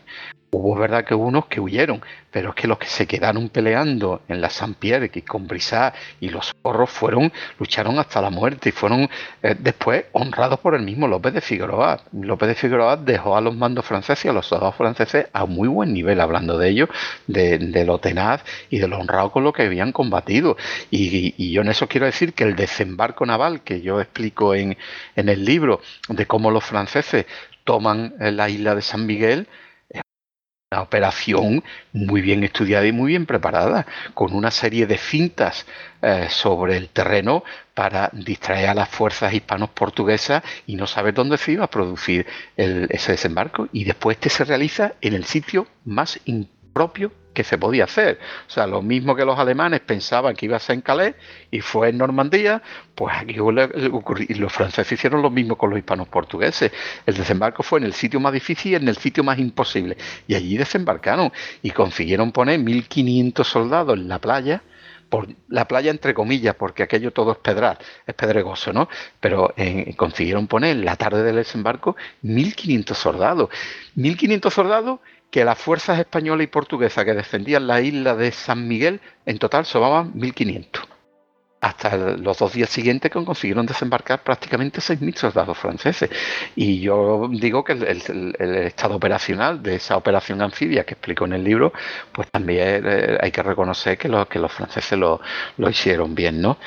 Hubo 0.52 0.74
verdad 0.76 1.04
que 1.04 1.14
unos 1.14 1.48
que 1.48 1.60
huyeron, 1.60 2.02
pero 2.32 2.50
es 2.50 2.56
que 2.56 2.68
los 2.68 2.78
que 2.78 2.88
se 2.88 3.06
quedaron 3.06 3.50
peleando 3.50 4.22
en 4.30 4.40
la 4.40 4.50
Saint-Pierre, 4.50 5.10
que 5.10 5.22
con 5.22 5.48
Brisat 5.48 5.94
y 6.22 6.30
los 6.30 6.54
zorros 6.64 6.90
fueron, 6.90 7.32
lucharon 7.60 8.00
hasta 8.00 8.22
la 8.22 8.30
muerte 8.30 8.70
y 8.70 8.72
fueron 8.72 9.10
eh, 9.44 9.56
después 9.60 10.06
honrados 10.14 10.60
por 10.60 10.74
el 10.74 10.84
mismo 10.84 11.10
López 11.10 11.34
de 11.34 11.42
Figueroa. 11.42 12.02
López 12.14 12.48
de 12.48 12.56
Figueroa 12.56 12.96
dejó 12.96 13.36
a 13.36 13.42
los 13.42 13.54
mandos 13.54 13.86
franceses 13.86 14.26
y 14.26 14.28
a 14.30 14.34
los 14.34 14.46
soldados 14.46 14.76
franceses 14.76 15.28
a 15.34 15.46
muy 15.46 15.68
buen 15.68 15.94
nivel, 15.94 16.22
hablando 16.22 16.58
de 16.58 16.70
ellos, 16.70 16.90
de, 17.28 17.84
lo 17.86 18.00
tenaz 18.00 18.42
y 18.70 18.80
de 18.80 18.88
lo 18.88 18.98
honrado 18.98 19.32
con 19.32 19.44
lo 19.44 19.52
que 19.52 19.64
habían 19.64 19.92
combatido. 19.92 20.56
Y, 20.90 21.52
yo 21.52 21.62
en 21.62 21.68
eso 21.68 21.88
quiero 21.88 22.06
decir 22.06 22.34
que 22.34 22.46
el 22.46 22.56
desembarco 22.56 23.26
naval 23.26 23.62
que 23.62 23.82
yo 23.82 24.00
explico 24.00 24.56
en, 24.56 24.78
en 25.18 25.30
el 25.30 25.44
libro 25.44 25.82
de 26.08 26.26
cómo 26.26 26.50
los 26.50 26.64
franceses 26.64 27.26
toman 27.66 28.16
la 28.20 28.48
isla 28.50 28.76
de 28.76 28.82
San 28.82 29.06
Miguel, 29.06 29.50
una 30.72 30.82
operación 30.82 31.64
muy 31.94 32.22
bien 32.22 32.44
estudiada 32.44 32.86
y 32.86 32.92
muy 32.92 33.10
bien 33.10 33.26
preparada, 33.26 33.86
con 34.14 34.34
una 34.34 34.52
serie 34.52 34.88
de 34.88 34.98
fintas 34.98 35.66
eh, 36.02 36.28
sobre 36.30 36.78
el 36.78 36.90
terreno 36.90 37.44
para 37.74 38.10
distraer 38.14 38.70
a 38.70 38.74
las 38.74 38.90
fuerzas 38.90 39.34
hispanos 39.34 39.70
portuguesas 39.70 40.44
y 40.66 40.76
no 40.76 40.88
saber 40.88 41.14
dónde 41.14 41.38
se 41.38 41.52
iba 41.54 41.66
a 41.66 41.70
producir 41.70 42.26
ese 42.56 43.12
desembarco. 43.12 43.68
Y 43.74 43.84
después 43.84 44.18
este 44.18 44.30
se 44.30 44.46
realiza 44.46 44.94
en 45.02 45.14
el 45.14 45.26
sitio 45.26 45.68
más 45.84 46.20
impropio 46.26 47.12
que 47.36 47.44
se 47.44 47.60
podía 47.60 47.84
hacer. 47.84 48.18
O 48.48 48.50
sea, 48.50 48.66
lo 48.66 48.82
mismo 48.82 49.16
que 49.16 49.24
los 49.24 49.38
alemanes 49.38 49.82
pensaban 49.82 50.36
que 50.36 50.48
iba 50.48 50.58
a 50.58 50.60
ser 50.60 50.76
en 50.76 50.82
Calais 50.82 51.14
y 51.52 51.62
fue 51.62 51.90
en 51.90 52.00
Normandía, 52.00 52.64
pues 52.96 53.16
aquí 53.16 53.40
ocurrió, 53.40 54.26
y 54.28 54.34
los 54.36 54.52
franceses 54.52 54.94
hicieron 54.94 55.22
lo 55.22 55.30
mismo 55.30 55.56
con 55.56 55.70
los 55.70 55.78
hispanos 55.78 56.08
portugueses. 56.08 56.72
El 57.06 57.14
desembarco 57.16 57.62
fue 57.62 57.78
en 57.80 57.86
el 57.86 57.94
sitio 57.94 58.20
más 58.20 58.34
difícil 58.34 58.72
y 58.72 58.76
en 58.76 58.88
el 58.88 58.98
sitio 58.98 59.24
más 59.24 59.38
imposible. 59.38 59.98
Y 60.28 60.34
allí 60.34 60.58
desembarcaron 60.58 61.32
y 61.62 61.70
consiguieron 61.70 62.32
poner 62.32 62.60
1.500 62.60 63.44
soldados 63.44 63.96
en 63.96 64.08
la 64.08 64.20
playa 64.20 64.64
por 65.10 65.28
la 65.50 65.68
playa 65.68 65.92
entre 65.92 66.14
comillas, 66.14 66.56
porque 66.56 66.84
aquello 66.84 67.12
todo 67.12 67.34
es 67.34 67.38
pedral, 67.38 67.78
es 68.06 68.16
pedregoso, 68.16 68.74
¿no? 68.74 68.90
Pero 69.20 69.54
eh, 69.56 69.94
consiguieron 69.96 70.48
poner 70.48 70.72
en 70.78 70.86
la 70.86 70.96
tarde 70.96 71.24
del 71.24 71.36
desembarco 71.36 71.96
1.500 72.24 72.94
soldados. 72.96 73.50
1.500 73.96 74.50
soldados 74.50 75.00
que 75.36 75.44
las 75.44 75.58
fuerzas 75.58 76.00
españolas 76.00 76.46
y 76.46 76.48
portuguesas 76.48 77.04
que 77.04 77.14
defendían 77.14 77.68
la 77.68 77.82
isla 77.82 78.16
de 78.16 78.32
San 78.32 78.66
Miguel 78.70 79.02
en 79.26 79.38
total 79.38 79.66
somaban 79.66 80.14
1.500. 80.14 80.88
Hasta 81.60 81.98
los 81.98 82.38
dos 82.38 82.54
días 82.54 82.70
siguientes 82.70 83.12
que 83.12 83.26
consiguieron 83.26 83.66
desembarcar 83.66 84.24
prácticamente 84.24 84.80
6.000 84.80 85.16
soldados 85.18 85.58
franceses. 85.58 86.10
Y 86.56 86.80
yo 86.80 87.28
digo 87.30 87.66
que 87.66 87.74
el, 87.74 88.36
estado 88.66 88.96
operacional 88.96 89.62
de 89.62 89.76
esa 89.76 89.98
operación 89.98 90.42
anfibia 90.42 90.86
que 90.86 90.94
explico 90.94 91.26
en 91.26 91.34
el 91.34 91.44
libro, 91.44 91.74
pues 92.14 92.32
también 92.32 92.86
eh, 92.88 93.18
hay 93.20 93.32
que 93.32 93.44
reconocer 93.44 93.98
que, 93.98 94.08
que 94.30 94.40
los 94.40 94.54
franceses 94.54 94.98
lo, 94.98 95.20
hicieron 95.70 96.16
bien. 96.16 96.42
¿no? 96.42 96.58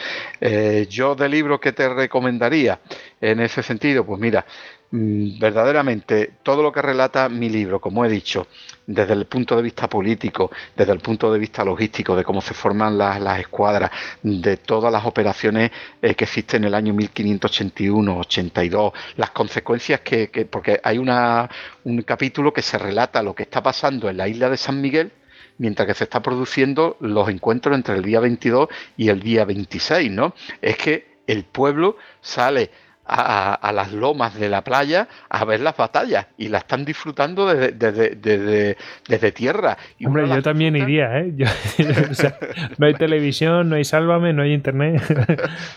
Eh, 0.42 0.86
yo 0.90 1.14
del 1.14 1.30
libro 1.30 1.58
que 1.58 1.72
te 1.72 1.88
recomendaría 1.88 2.80
en 3.18 3.40
ese 3.40 3.62
sentido, 3.62 4.04
pues 4.04 4.20
mira, 4.20 4.44
verdaderamente 4.90 6.34
todo 6.42 6.62
lo 6.62 6.72
que 6.72 6.80
relata 6.80 7.28
mi 7.28 7.50
libro, 7.50 7.80
como 7.80 8.04
he 8.04 8.08
dicho, 8.08 8.46
desde 8.86 9.12
el 9.12 9.26
punto 9.26 9.54
de 9.54 9.62
vista 9.62 9.86
político, 9.88 10.50
desde 10.74 10.92
el 10.92 11.00
punto 11.00 11.30
de 11.30 11.38
vista 11.38 11.62
logístico, 11.62 12.16
de 12.16 12.24
cómo 12.24 12.40
se 12.40 12.54
forman 12.54 12.96
las, 12.96 13.38
escuadras, 13.38 13.90
de 14.22 14.56
todas 14.56 14.90
las 14.90 15.04
operaciones 15.04 15.70
eh, 16.00 16.14
que 16.14 16.24
existen 16.24 16.62
en 16.62 16.68
el 16.68 16.74
año 16.74 16.94
1581-82, 16.94 18.92
las 19.16 19.30
consecuencias 19.30 20.00
que, 20.00 20.48
porque 20.50 20.80
hay 20.82 20.96
una, 20.96 21.50
un 21.84 22.00
capítulo 22.02 22.52
que 22.52 22.62
se 22.62 22.78
relata 22.78 23.22
lo 23.22 23.34
que 23.34 23.42
está 23.42 23.62
pasando 23.62 24.08
en 24.08 24.16
la 24.16 24.26
isla 24.26 24.48
de 24.48 24.56
San 24.56 24.80
Miguel, 24.80 25.12
mientras 25.58 25.86
que 25.86 25.94
se 25.94 26.04
está 26.04 26.22
produciendo 26.22 26.96
los 27.00 27.28
encuentros 27.28 27.76
entre 27.76 27.96
el 27.96 28.02
día 28.02 28.20
22 28.20 28.68
y 28.96 29.10
el 29.10 29.20
día 29.20 29.44
26, 29.44 30.10
¿no? 30.10 30.34
Es 30.62 30.78
que 30.78 31.18
el 31.26 31.44
pueblo 31.44 31.96
sale 32.22 32.70
a, 33.08 33.72
las 33.72 33.92
lomas 33.92 34.34
de 34.34 34.48
la 34.48 34.62
playa 34.62 35.08
a 35.28 35.44
ver 35.44 35.60
las 35.60 35.76
batallas 35.76 36.26
y 36.36 36.48
la 36.48 36.58
están 36.58 36.84
disfrutando 36.84 37.46
desde, 37.46 38.76
desde, 39.06 39.32
tierra. 39.32 39.78
Y 39.98 40.06
Hombre, 40.06 40.28
yo 40.28 40.42
también 40.42 40.76
iría, 40.76 41.18
¿eh? 41.18 41.32
no 42.78 42.86
hay 42.86 42.94
televisión, 42.94 43.68
no 43.70 43.76
hay 43.76 43.84
sálvame, 43.84 44.32
no 44.32 44.42
hay 44.42 44.52
internet. 44.52 45.02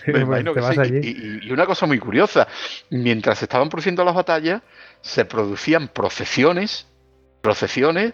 y, 0.08 1.52
una 1.52 1.66
cosa 1.66 1.86
muy 1.86 2.00
curiosa, 2.00 2.48
mientras 2.90 3.42
estaban 3.42 3.70
produciendo 3.70 4.04
las 4.04 4.16
batallas, 4.16 4.62
se 5.02 5.26
producían 5.26 5.88
procesiones, 5.88 6.88
procesiones 7.42 8.14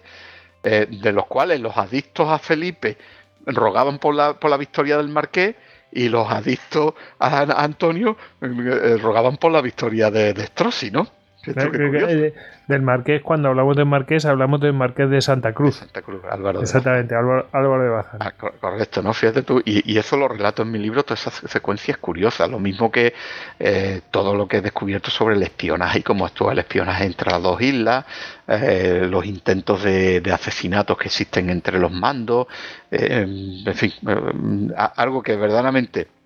eh, 0.64 0.88
de 0.90 1.12
los 1.12 1.26
cuales 1.26 1.60
los 1.60 1.76
adictos 1.78 2.30
a 2.30 2.40
Felipe 2.40 2.98
rogaban 3.46 3.98
por 3.98 4.14
la, 4.14 4.34
por 4.34 4.52
la 4.52 4.58
victoria 4.58 4.98
del 4.98 5.10
marqués 5.10 5.56
y 5.92 6.10
los 6.10 6.30
adictos 6.30 6.94
a 7.20 7.64
Antonio 7.64 8.18
eh, 8.42 8.98
rogaban 8.98 9.38
por 9.38 9.52
la 9.52 9.62
victoria 9.62 10.12
de, 10.12 10.34
de 10.34 10.44
¿no? 10.92 11.08
Del 11.56 12.82
Marqués, 12.82 13.22
cuando 13.22 13.50
hablamos 13.50 13.76
del 13.78 13.86
Marqués, 13.86 14.26
hablamos 14.26 14.60
del 14.60 14.74
Marqués 14.74 15.10
de 15.10 15.22
Santa 15.22 15.54
Cruz. 15.54 15.76
Santa 15.76 16.02
Cruz, 16.02 16.22
Álvaro. 16.30 16.62
Exactamente, 16.62 17.16
Álvaro, 17.16 17.84
de 17.84 17.90
Bazán. 17.90 18.20
Ah, 18.22 18.32
correcto, 18.32 19.02
¿no? 19.02 19.14
Fíjate 19.14 19.44
tú, 19.44 19.62
y, 19.64 19.98
eso 19.98 20.18
lo 20.18 20.28
relato 20.28 20.64
en 20.64 20.72
mi 20.72 20.80
libro, 20.80 21.04
todas 21.04 21.28
esas 21.28 21.50
secuencias 21.52 21.98
curiosas, 21.98 22.50
lo 22.50 22.60
mismo 22.60 22.92
que 22.92 23.14
eh, 23.60 24.02
todo 24.12 24.36
lo 24.36 24.48
que 24.48 24.58
he 24.58 24.62
descubierto 24.62 25.10
sobre 25.10 25.36
el 25.36 25.44
espionaje 25.44 26.00
y 26.00 26.04
cómo 26.04 26.26
actúa 26.26 26.54
el 26.54 26.60
espionaje 26.60 27.06
entre 27.06 27.32
las 27.32 27.42
dos 27.42 27.62
islas, 27.62 28.06
eh, 28.48 29.08
los 29.10 29.26
intentos 29.26 29.84
de, 29.84 30.22
asesinatos 30.34 30.98
que 30.98 31.08
existen 31.08 31.50
entre 31.50 31.80
los 31.80 31.92
mandos, 31.92 32.48
eh, 32.92 33.26
en 33.66 33.76
fin, 33.76 33.92
algo 34.96 35.24
que 35.24 35.36
verdaderamente 35.36 36.17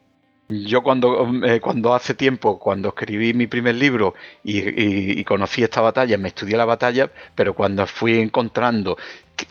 yo 0.51 0.83
cuando, 0.83 1.30
eh, 1.45 1.59
cuando 1.59 1.93
hace 1.93 2.13
tiempo, 2.13 2.59
cuando 2.59 2.89
escribí 2.89 3.33
mi 3.33 3.47
primer 3.47 3.75
libro 3.75 4.13
y, 4.43 5.23
conocí 5.23 5.63
esta 5.63 5.81
batalla, 5.81 6.17
me 6.17 6.30
estudié 6.30 6.57
la 6.57 6.65
batalla, 6.65 7.09
pero 7.35 7.53
cuando 7.53 7.88
fui 7.88 8.19
encontrando 8.19 8.97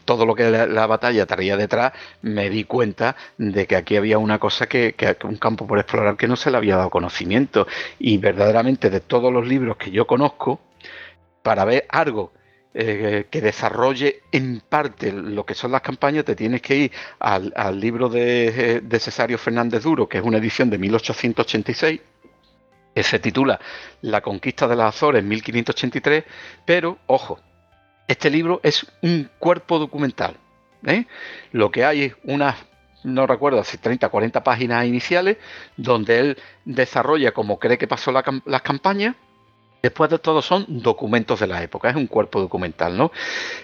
todo 0.05 0.25
lo 0.27 0.35
que 0.35 0.51
la, 0.51 0.87
batalla 0.87 1.27
traía 1.27 1.57
detrás, 1.57 1.93
me 2.23 2.51
di 2.51 2.65
cuenta 2.65 3.17
de 3.39 3.67
que 3.67 3.77
aquí 3.77 3.97
había 3.97 4.19
una 4.19 4.39
cosa 4.39 4.67
que, 4.67 4.95
que, 4.95 5.17
un 5.25 5.37
campo 5.37 5.67
por 5.67 5.79
explorar 5.79 6.17
que 6.17 6.29
no 6.29 6.37
se 6.37 6.51
le 6.51 6.59
había 6.59 6.77
dado 6.77 6.91
conocimiento. 6.91 7.67
Y 7.99 8.19
verdaderamente 8.19 8.91
de 8.91 9.01
todos 9.01 9.33
los 9.33 9.47
libros 9.47 9.77
que 9.79 9.91
yo 9.91 10.07
conozco, 10.07 10.61
para 11.43 11.65
ver 11.65 11.87
algo 11.89 12.33
eh, 12.73 13.27
que 13.29 13.41
desarrolle 13.41 14.23
en 14.31 14.61
parte 14.61 15.11
lo 15.11 15.45
que 15.45 15.55
son 15.55 15.73
las 15.73 15.81
campañas, 15.81 16.25
te 16.25 16.37
tienes 16.37 16.63
que 16.63 16.77
ir 16.77 16.93
al, 17.19 17.81
libro 17.81 18.09
de, 18.09 18.81
Cesario 19.01 19.39
Fernández 19.39 19.83
Duro, 19.83 20.09
que 20.09 20.19
es 20.19 20.25
una 20.25 20.39
edición 20.39 20.71
de 20.71 20.79
1886, 20.79 22.01
que 22.95 23.03
se 23.03 23.19
titula 23.19 23.59
La 24.03 24.21
conquista 24.21 24.69
de 24.69 24.77
las 24.77 24.95
Azores 24.95 25.21
en 25.21 25.29
1583, 25.29 26.25
pero 26.65 26.99
ojo, 27.07 27.41
este 28.07 28.31
libro 28.31 28.61
es 28.63 28.87
un 29.03 29.29
cuerpo 29.41 29.81
documental. 29.81 30.37
¿eh? 30.87 31.07
Lo 31.51 31.73
que 31.73 31.85
hay 31.85 32.03
es 32.05 32.15
unas 32.23 32.55
no 33.03 33.27
recuerdo 33.27 33.65
si 33.65 33.79
30 33.79 34.09
40 34.11 34.45
páginas 34.45 34.87
iniciales, 34.87 35.39
donde 35.77 36.21
él 36.21 36.39
desarrolla 36.65 37.33
como 37.33 37.59
cree 37.59 37.79
que 37.79 37.89
pasó 37.89 38.13
las 38.13 38.63
campañas, 38.63 39.17
Después 39.83 40.11
de 40.11 40.19
todo 40.19 40.43
son 40.43 40.67
documentos 40.69 41.41
de 41.41 41.47
la 41.47 41.63
época, 41.63 41.89
es 41.89 41.97
un 41.97 42.07
cuerpo 42.07 42.41
documental, 42.41 42.97
¿no? 42.97 43.13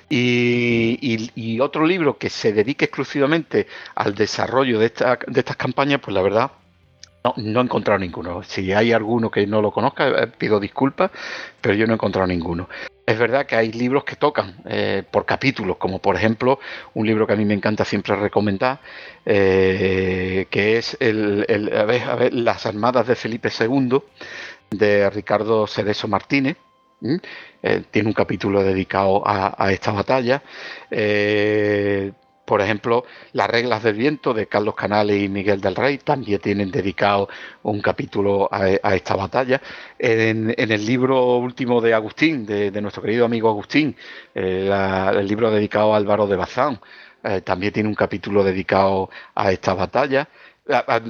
Y, 0.09 1.61
otro 1.61 1.87
libro 1.87 2.19
que 2.19 2.31
se 2.31 2.53
dedique 2.53 2.85
exclusivamente 2.85 3.67
al 3.95 4.15
desarrollo 4.15 4.79
de, 4.79 4.87
estas 4.87 5.57
campañas, 5.57 6.01
pues 6.01 6.15
la 6.15 6.23
verdad, 6.23 6.51
no, 7.37 7.61
he 7.61 7.65
encontrado 7.65 7.99
ninguno. 7.99 8.43
Si 8.43 8.73
hay 8.73 8.93
alguno 8.93 9.31
que 9.31 9.47
no 9.47 9.61
lo 9.61 9.73
conozca, 9.73 10.09
eh, 10.09 10.27
pido 10.27 10.61
disculpas, 10.61 11.11
pero 11.61 11.75
yo 11.75 11.87
no 11.87 11.93
he 11.93 11.97
encontrado 11.97 12.27
ninguno. 12.27 12.69
Es 13.07 13.19
verdad 13.19 13.47
que 13.47 13.57
hay 13.57 13.73
libros 13.73 14.05
que 14.05 14.17
tocan 14.17 14.57
eh, 14.65 15.03
por 15.09 15.25
capítulos, 15.25 15.77
como 15.77 16.01
por 16.01 16.17
ejemplo 16.17 16.59
un 16.95 17.07
libro 17.07 17.27
que 17.27 17.35
a 17.35 17.37
mí 17.37 17.45
me 17.45 17.55
encanta 17.55 17.85
siempre 17.85 18.17
recomendar, 18.17 18.81
eh, 19.25 20.47
que 20.51 20.79
es 20.79 20.97
el, 21.01 21.47
Las 22.33 22.67
Armadas 22.67 23.07
de 23.07 23.15
Felipe 23.15 23.49
II, 23.49 24.01
de 24.71 25.11
Ricardo 25.11 25.67
Cerezo 25.67 26.09
Martínez, 26.09 26.57
Eh, 27.63 27.83
tiene 27.91 28.09
un 28.09 28.15
capítulo 28.15 28.63
dedicado 28.63 29.23
a, 29.27 29.73
esta 29.73 29.93
batalla. 29.93 30.43
Eh, 30.91 32.13
por 32.45 32.61
ejemplo, 32.61 33.05
Las 33.33 33.49
reglas 33.51 33.83
del 33.83 33.95
viento 33.97 34.33
de 34.33 34.47
Carlos 34.47 34.75
Canales 34.77 35.21
y 35.21 35.29
Miguel 35.29 35.61
del 35.61 35.75
Rey 35.75 35.99
también 35.99 36.41
tienen 36.41 36.71
dedicado 36.71 37.29
un 37.65 37.81
capítulo 37.81 38.49
a, 38.53 38.95
esta 38.95 39.17
batalla. 39.17 39.61
En, 39.99 40.55
el 40.57 40.87
libro 40.87 41.37
último 41.39 41.81
de 41.81 41.95
Agustín, 41.95 42.47
de, 42.47 42.71
nuestro 42.81 43.03
querido 43.03 43.25
amigo 43.27 43.49
Agustín, 43.49 43.97
eh, 44.35 44.71
el 45.15 45.27
libro 45.27 45.51
dedicado 45.51 45.93
a 45.95 45.97
Álvaro 45.97 46.27
de 46.27 46.37
Bazán, 46.37 46.81
también 47.45 47.73
tiene 47.73 47.89
un 47.89 47.97
capítulo 47.97 48.45
dedicado 48.45 49.11
a 49.35 49.51
esta 49.51 49.75
batalla 49.75 50.29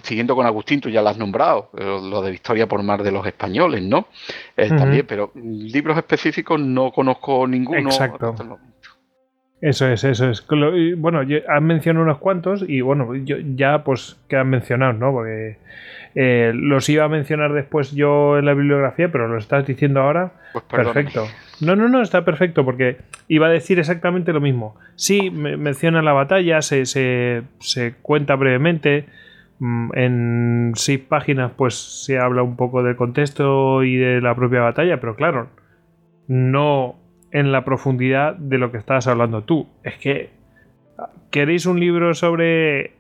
siguiendo 0.02 0.34
con 0.34 0.46
Agustín, 0.46 0.80
tú 0.80 0.88
ya 0.88 1.02
lo 1.02 1.08
has 1.08 1.18
nombrado, 1.18 1.70
lo 1.72 2.22
de 2.22 2.30
Victoria 2.30 2.66
por 2.66 2.82
Mar 2.82 3.02
de 3.02 3.10
los 3.10 3.26
Españoles, 3.26 3.82
¿no? 3.82 4.08
Eh, 4.56 4.68
también, 4.68 5.06
pero 5.06 5.32
libros 5.34 5.96
específicos 5.96 6.60
no 6.60 6.90
conozco 6.90 7.46
ninguno. 7.46 7.88
Exacto. 7.88 8.34
Eso 9.60 9.88
es, 9.88 10.04
eso 10.04 10.30
es. 10.30 10.46
Bueno, 10.96 11.20
han 11.48 11.64
mencionado 11.64 12.04
unos 12.04 12.18
cuantos 12.18 12.64
y 12.66 12.82
bueno, 12.82 13.14
yo, 13.14 13.36
ya 13.38 13.82
pues 13.84 14.16
que 14.28 14.36
han 14.36 14.50
mencionado, 14.50 14.92
¿no? 14.92 15.12
Porque 15.12 15.56
eh, 16.14 16.52
los 16.54 16.88
iba 16.88 17.04
a 17.04 17.08
mencionar 17.08 17.52
después 17.52 17.92
yo 17.92 18.38
en 18.38 18.44
la 18.44 18.52
bibliografía, 18.52 19.10
pero 19.10 19.28
lo 19.28 19.38
estás 19.38 19.66
diciendo 19.66 20.00
ahora. 20.00 20.32
Pues 20.52 20.64
perfecto. 20.64 21.26
No, 21.60 21.74
no, 21.74 21.88
no, 21.88 22.02
está 22.02 22.24
perfecto 22.24 22.64
porque 22.66 22.98
iba 23.28 23.46
a 23.46 23.50
decir 23.50 23.78
exactamente 23.78 24.32
lo 24.32 24.40
mismo. 24.42 24.76
Sí, 24.94 25.30
menciona 25.30 26.02
la 26.02 26.12
batalla, 26.12 26.60
se, 26.60 26.84
se, 26.84 27.42
se 27.58 27.94
cuenta 28.02 28.36
brevemente, 28.36 29.06
en 29.60 30.72
seis 30.74 31.00
páginas 31.00 31.52
pues 31.56 32.04
se 32.04 32.18
habla 32.18 32.42
un 32.42 32.56
poco 32.56 32.82
del 32.82 32.96
contexto 32.96 33.82
y 33.84 33.96
de 33.96 34.20
la 34.20 34.34
propia 34.34 34.60
batalla, 34.60 35.00
pero 35.00 35.16
claro, 35.16 35.48
no 36.28 36.96
en 37.30 37.52
la 37.52 37.64
profundidad 37.64 38.34
de 38.34 38.58
lo 38.58 38.70
que 38.70 38.78
estabas 38.78 39.06
hablando 39.06 39.44
tú. 39.44 39.68
Es 39.82 39.94
que 39.96 40.30
¿queréis 41.30 41.66
un 41.66 41.80
libro 41.80 42.14
sobre 42.14 42.92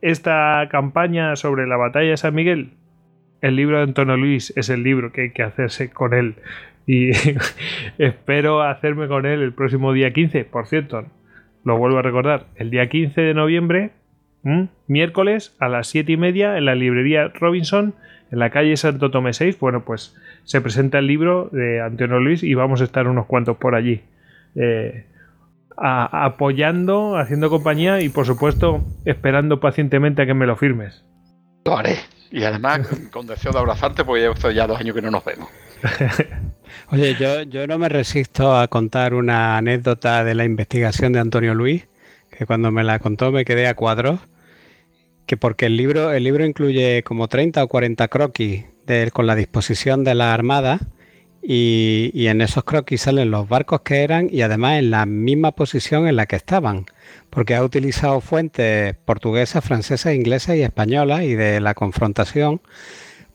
esta 0.00 0.68
campaña, 0.70 1.36
sobre 1.36 1.66
la 1.66 1.76
batalla 1.76 2.10
de 2.10 2.16
San 2.16 2.34
Miguel? 2.34 2.72
El 3.40 3.56
libro 3.56 3.78
de 3.78 3.84
Antonio 3.84 4.16
Luis 4.16 4.52
es 4.56 4.68
el 4.68 4.82
libro 4.82 5.12
que 5.12 5.22
hay 5.22 5.30
que 5.30 5.42
hacerse 5.42 5.90
con 5.90 6.12
él. 6.12 6.34
Y 6.86 7.10
espero 7.98 8.62
hacerme 8.62 9.08
con 9.08 9.26
él 9.26 9.40
el 9.40 9.52
próximo 9.52 9.92
día 9.92 10.12
15. 10.12 10.44
Por 10.44 10.66
cierto, 10.66 11.06
lo 11.64 11.78
vuelvo 11.78 11.98
a 11.98 12.02
recordar, 12.02 12.46
el 12.56 12.70
día 12.70 12.88
15 12.88 13.20
de 13.20 13.34
noviembre 13.34 13.90
¿Mm? 14.42 14.64
Miércoles 14.86 15.54
a 15.58 15.68
las 15.68 15.88
7 15.88 16.12
y 16.12 16.16
media 16.16 16.56
en 16.56 16.64
la 16.64 16.74
librería 16.74 17.28
Robinson, 17.28 17.94
en 18.30 18.38
la 18.38 18.50
calle 18.50 18.76
Santo 18.76 19.10
Tomé 19.10 19.32
6. 19.32 19.58
Bueno, 19.58 19.84
pues 19.84 20.16
se 20.44 20.60
presenta 20.60 20.98
el 20.98 21.06
libro 21.06 21.48
de 21.52 21.80
Antonio 21.80 22.20
Luis 22.20 22.42
y 22.42 22.54
vamos 22.54 22.80
a 22.80 22.84
estar 22.84 23.06
unos 23.06 23.26
cuantos 23.26 23.56
por 23.56 23.74
allí. 23.74 24.02
Eh, 24.54 25.04
apoyando, 25.76 27.16
haciendo 27.16 27.48
compañía 27.48 28.02
y 28.02 28.10
por 28.10 28.26
supuesto 28.26 28.84
esperando 29.06 29.60
pacientemente 29.60 30.22
a 30.22 30.26
que 30.26 30.34
me 30.34 30.46
lo 30.46 30.56
firmes. 30.56 31.04
Lo 31.64 31.78
haré. 31.78 31.96
Y 32.30 32.44
además 32.44 32.86
con 33.10 33.26
deseo 33.26 33.52
de 33.52 33.58
abrazarte 33.58 34.04
porque 34.04 34.22
ya 34.22 34.50
ya 34.52 34.66
dos 34.66 34.78
años 34.78 34.94
que 34.94 35.02
no 35.02 35.10
nos 35.10 35.24
vemos. 35.24 35.48
Oye, 36.92 37.16
yo, 37.18 37.42
yo 37.42 37.66
no 37.66 37.78
me 37.78 37.88
resisto 37.88 38.56
a 38.56 38.68
contar 38.68 39.14
una 39.14 39.56
anécdota 39.56 40.22
de 40.22 40.34
la 40.34 40.44
investigación 40.44 41.12
de 41.12 41.20
Antonio 41.20 41.54
Luis, 41.54 41.88
que 42.30 42.46
cuando 42.46 42.70
me 42.70 42.84
la 42.84 42.98
contó 42.98 43.32
me 43.32 43.44
quedé 43.44 43.66
a 43.66 43.74
cuadros 43.74 44.20
que 45.30 45.36
porque 45.36 45.66
el 45.66 45.76
libro, 45.76 46.10
el 46.10 46.24
libro 46.24 46.44
incluye 46.44 47.04
como 47.04 47.28
30 47.28 47.62
o 47.62 47.68
40 47.68 48.08
croquis 48.08 48.64
con 49.12 49.28
la 49.28 49.36
disposición 49.36 50.02
de 50.02 50.16
la 50.16 50.34
armada 50.34 50.80
y, 51.40 52.26
en 52.26 52.40
esos 52.40 52.64
croquis 52.64 53.02
salen 53.02 53.30
los 53.30 53.48
barcos 53.48 53.82
que 53.82 54.02
eran 54.02 54.26
y 54.28 54.42
además 54.42 54.80
en 54.80 54.90
la 54.90 55.06
misma 55.06 55.52
posición 55.52 56.08
en 56.08 56.16
la 56.16 56.26
que 56.26 56.34
estaban, 56.34 56.86
porque 57.30 57.54
ha 57.54 57.62
utilizado 57.62 58.20
fuentes 58.20 58.96
portuguesas, 59.04 59.64
francesas, 59.64 60.16
inglesas 60.16 60.56
y 60.56 60.62
españolas 60.62 61.22
y 61.22 61.36
de 61.36 61.60
la 61.60 61.74
confrontación, 61.74 62.60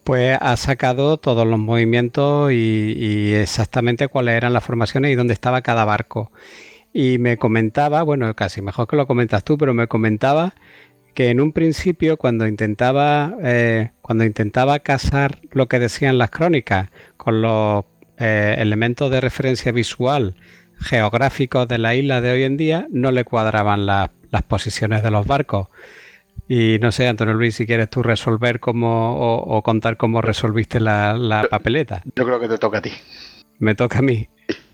pues 0.03 0.37
ha 0.41 0.57
sacado 0.57 1.15
todos 1.15 1.47
los 1.47 1.59
movimientos 1.59 2.51
y, 2.51 2.93
y 2.97 3.33
exactamente 3.35 4.09
cuáles 4.09 4.35
eran 4.35 4.51
las 4.51 4.65
formaciones 4.65 5.11
y 5.11 5.15
dónde 5.15 5.33
estaba 5.33 5.61
cada 5.61 5.85
barco. 5.85 6.29
Y 6.91 7.19
me 7.19 7.37
comentaba, 7.37 8.03
bueno, 8.03 8.35
casi 8.35 8.61
mejor 8.61 8.85
que 8.85 8.97
lo 8.97 9.07
comentas 9.07 9.45
tú, 9.45 9.57
pero 9.57 9.73
me 9.73 9.87
comentaba 9.87 10.55
que 11.15 11.29
en 11.29 11.39
un 11.39 11.53
principio 11.53 12.17
cuando 12.17 12.45
intentaba, 12.45 13.33
eh, 13.41 13.91
cuando 14.01 14.25
intentaba 14.25 14.79
casar 14.79 15.39
lo 15.51 15.67
que 15.67 15.79
decían 15.79 16.19
las 16.19 16.29
crónicas 16.29 16.89
con 17.17 17.41
los 17.41 17.85
eh, 18.17 18.55
elementos 18.59 19.09
de 19.09 19.21
referencia 19.21 19.71
visual 19.71 20.35
geográficos 20.79 21.67
de 21.69 21.77
la 21.77 21.95
isla 21.95 22.19
de 22.19 22.31
hoy 22.31 22.43
en 22.43 22.57
día, 22.57 22.85
no 22.91 23.11
le 23.11 23.23
cuadraban 23.23 23.85
las 23.85 24.09
posiciones 24.47 25.01
de 25.03 25.09
los 25.09 25.25
barcos. 25.25 25.69
Y 26.49 26.77
no 26.81 26.91
sé, 26.91 27.07
Antonio 27.07 27.33
Luis, 27.33 27.55
si 27.55 27.65
quieres 27.65 27.89
tú 27.89 28.03
resolver 28.03 28.59
cómo 28.59 29.39
o, 29.39 29.63
contar 29.63 29.95
cómo 29.95 30.21
resolviste 30.21 30.81
la, 30.81 31.13
la 31.13 31.47
papeleta. 31.49 32.03
Yo 32.13 32.25
creo 32.25 32.39
que 32.41 32.49
te 32.49 32.57
toca 32.57 32.79
a 32.79 32.81
ti. 32.81 32.91
Me 33.57 33.73
toca 33.73 33.99
a 33.99 34.01
mí. 34.01 34.27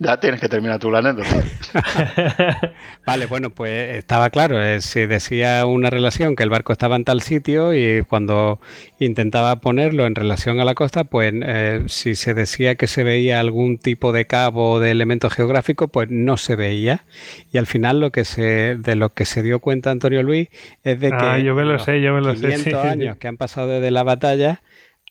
Ya 0.03 0.19
tienes 0.19 0.41
que 0.41 0.49
terminar 0.49 0.79
tu 0.79 0.89
la 0.89 0.97
anécdota. 0.97 1.43
vale, 3.05 3.27
bueno, 3.27 3.51
pues 3.51 3.97
estaba 3.97 4.31
claro. 4.31 4.59
Eh, 4.59 4.81
si 4.81 5.05
decía 5.05 5.63
una 5.67 5.91
relación 5.91 6.35
que 6.35 6.41
el 6.41 6.49
barco 6.49 6.73
estaba 6.73 6.95
en 6.95 7.03
tal 7.03 7.21
sitio 7.21 7.75
y 7.75 8.03
cuando 8.05 8.59
intentaba 8.97 9.57
ponerlo 9.57 10.07
en 10.07 10.15
relación 10.15 10.59
a 10.59 10.65
la 10.65 10.73
costa, 10.73 11.03
pues 11.03 11.35
eh, 11.35 11.83
si 11.85 12.15
se 12.15 12.33
decía 12.33 12.73
que 12.73 12.87
se 12.87 13.03
veía 13.03 13.39
algún 13.39 13.77
tipo 13.77 14.11
de 14.11 14.25
cabo 14.25 14.71
o 14.71 14.79
de 14.79 14.89
elemento 14.89 15.29
geográfico, 15.29 15.87
pues 15.87 16.09
no 16.09 16.35
se 16.37 16.55
veía. 16.55 17.05
Y 17.51 17.59
al 17.59 17.67
final 17.67 17.99
lo 17.99 18.11
que 18.11 18.25
se, 18.25 18.77
de 18.77 18.95
lo 18.95 19.13
que 19.13 19.25
se 19.25 19.43
dio 19.43 19.59
cuenta 19.59 19.91
Antonio 19.91 20.23
Luis 20.23 20.47
es 20.83 20.99
de 20.99 21.09
que 21.09 21.15
ah, 21.15 21.37
yo 21.37 21.53
me 21.53 21.63
lo 21.63 21.77
sé, 21.77 22.01
yo 22.01 22.15
me 22.15 22.21
lo 22.21 22.33
500 22.33 22.73
años 22.85 23.17
que 23.17 23.27
han 23.27 23.37
pasado 23.37 23.67
desde 23.67 23.91
la 23.91 24.01
batalla 24.01 24.63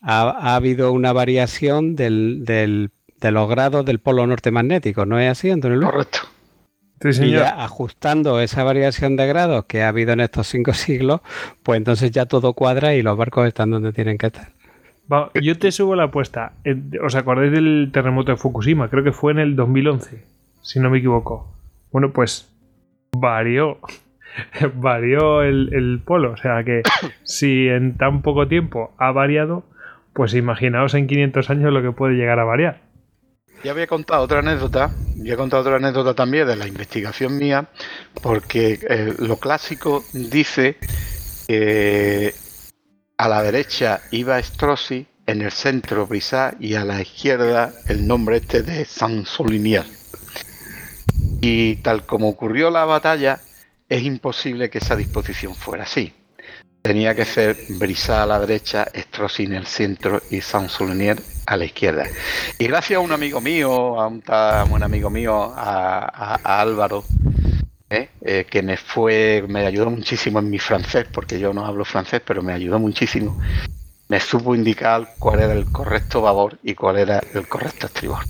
ha, 0.02 0.30
ha 0.30 0.56
habido 0.56 0.92
una 0.92 1.12
variación 1.12 1.94
del, 1.94 2.44
del 2.44 2.90
de 3.20 3.30
los 3.30 3.48
grados 3.48 3.84
del 3.84 3.98
polo 3.98 4.26
norte 4.26 4.50
magnético, 4.50 5.06
¿no 5.06 5.18
es 5.18 5.30
así, 5.30 5.50
Antonio 5.50 5.78
Luis? 5.78 5.90
Correcto. 5.90 6.20
Y 7.02 7.34
ajustando 7.34 8.40
esa 8.40 8.62
variación 8.62 9.16
de 9.16 9.26
grados 9.26 9.64
que 9.64 9.82
ha 9.82 9.88
habido 9.88 10.12
en 10.12 10.20
estos 10.20 10.46
cinco 10.48 10.72
siglos, 10.74 11.20
pues 11.62 11.78
entonces 11.78 12.10
ya 12.10 12.26
todo 12.26 12.52
cuadra 12.52 12.94
y 12.94 13.02
los 13.02 13.16
barcos 13.16 13.48
están 13.48 13.70
donde 13.70 13.92
tienen 13.92 14.18
que 14.18 14.26
estar. 14.26 14.48
yo 15.40 15.58
te 15.58 15.72
subo 15.72 15.96
la 15.96 16.04
apuesta. 16.04 16.52
¿Os 17.02 17.14
acordáis 17.14 17.52
del 17.52 17.90
terremoto 17.92 18.32
de 18.32 18.36
Fukushima? 18.36 18.90
Creo 18.90 19.02
que 19.02 19.12
fue 19.12 19.32
en 19.32 19.38
el 19.38 19.56
2011, 19.56 20.24
si 20.60 20.78
no 20.78 20.90
me 20.90 20.98
equivoco. 20.98 21.50
Bueno, 21.90 22.12
pues 22.12 22.52
varió. 23.12 23.78
varió 24.74 25.42
el, 25.42 25.72
el 25.72 26.00
polo. 26.04 26.32
O 26.32 26.36
sea 26.36 26.62
que 26.64 26.82
si 27.22 27.68
en 27.68 27.96
tan 27.96 28.20
poco 28.20 28.46
tiempo 28.46 28.92
ha 28.98 29.10
variado, 29.10 29.64
pues 30.12 30.34
imaginaos 30.34 30.92
en 30.92 31.06
500 31.06 31.48
años 31.48 31.72
lo 31.72 31.80
que 31.80 31.92
puede 31.92 32.14
llegar 32.14 32.38
a 32.40 32.44
variar. 32.44 32.89
Ya 33.62 33.72
había 33.72 33.86
contado 33.86 34.22
otra 34.22 34.38
anécdota, 34.38 34.90
ya 35.16 35.34
he 35.34 35.36
contado 35.36 35.62
otra 35.62 35.76
anécdota 35.76 36.14
también 36.14 36.46
de 36.46 36.56
la 36.56 36.66
investigación 36.66 37.36
mía, 37.36 37.68
porque 38.22 38.80
eh, 38.88 39.14
lo 39.18 39.36
clásico 39.36 40.02
dice 40.12 40.78
que 41.46 42.34
a 43.18 43.28
la 43.28 43.42
derecha 43.42 44.00
iba 44.12 44.42
Strozzi, 44.42 45.06
en 45.30 45.42
el 45.42 45.52
centro 45.52 46.06
Brisat 46.06 46.60
y 46.60 46.74
a 46.74 46.84
la 46.84 47.00
izquierda 47.00 47.72
el 47.86 48.06
nombre 48.06 48.38
este 48.38 48.62
de 48.62 48.84
San 48.84 49.26
Solinier. 49.26 49.84
Y 51.40 51.76
tal 51.76 52.04
como 52.04 52.28
ocurrió 52.28 52.70
la 52.70 52.84
batalla, 52.84 53.40
es 53.88 54.02
imposible 54.02 54.70
que 54.70 54.78
esa 54.78 54.96
disposición 54.96 55.54
fuera 55.54 55.84
así. 55.84 56.12
Tenía 56.82 57.14
que 57.14 57.24
ser 57.24 57.56
Brisat 57.68 58.22
a 58.22 58.26
la 58.26 58.40
derecha, 58.40 58.86
Strozzi 58.94 59.44
en 59.44 59.54
el 59.54 59.66
centro 59.66 60.22
y 60.30 60.40
San 60.40 60.68
Solinier 60.68 61.20
a 61.46 61.56
la 61.56 61.66
izquierda. 61.66 62.04
Y 62.58 62.66
gracias 62.66 62.96
a 62.96 63.00
un 63.00 63.12
amigo 63.12 63.40
mío, 63.40 64.00
a 64.00 64.06
un, 64.06 64.22
buen 64.70 64.82
amigo 64.82 65.10
mío, 65.10 65.52
a, 65.54 66.36
Álvaro, 66.42 67.04
¿eh? 67.90 68.08
Eh, 68.22 68.46
que 68.48 68.62
me 68.62 68.78
fue, 68.78 69.44
me 69.46 69.66
ayudó 69.66 69.90
muchísimo 69.90 70.38
en 70.38 70.48
mi 70.48 70.58
francés, 70.58 71.06
porque 71.12 71.38
yo 71.38 71.52
no 71.52 71.66
hablo 71.66 71.84
francés, 71.84 72.22
pero 72.24 72.42
me 72.42 72.54
ayudó 72.54 72.78
muchísimo. 72.78 73.38
Me 74.08 74.18
supo 74.18 74.54
indicar 74.54 75.14
cuál 75.18 75.40
era 75.40 75.52
el 75.52 75.66
correcto 75.70 76.22
babor 76.22 76.58
y 76.62 76.74
cuál 76.74 76.98
era 76.98 77.20
el 77.34 77.46
correcto 77.46 77.86
estribor. 77.86 78.24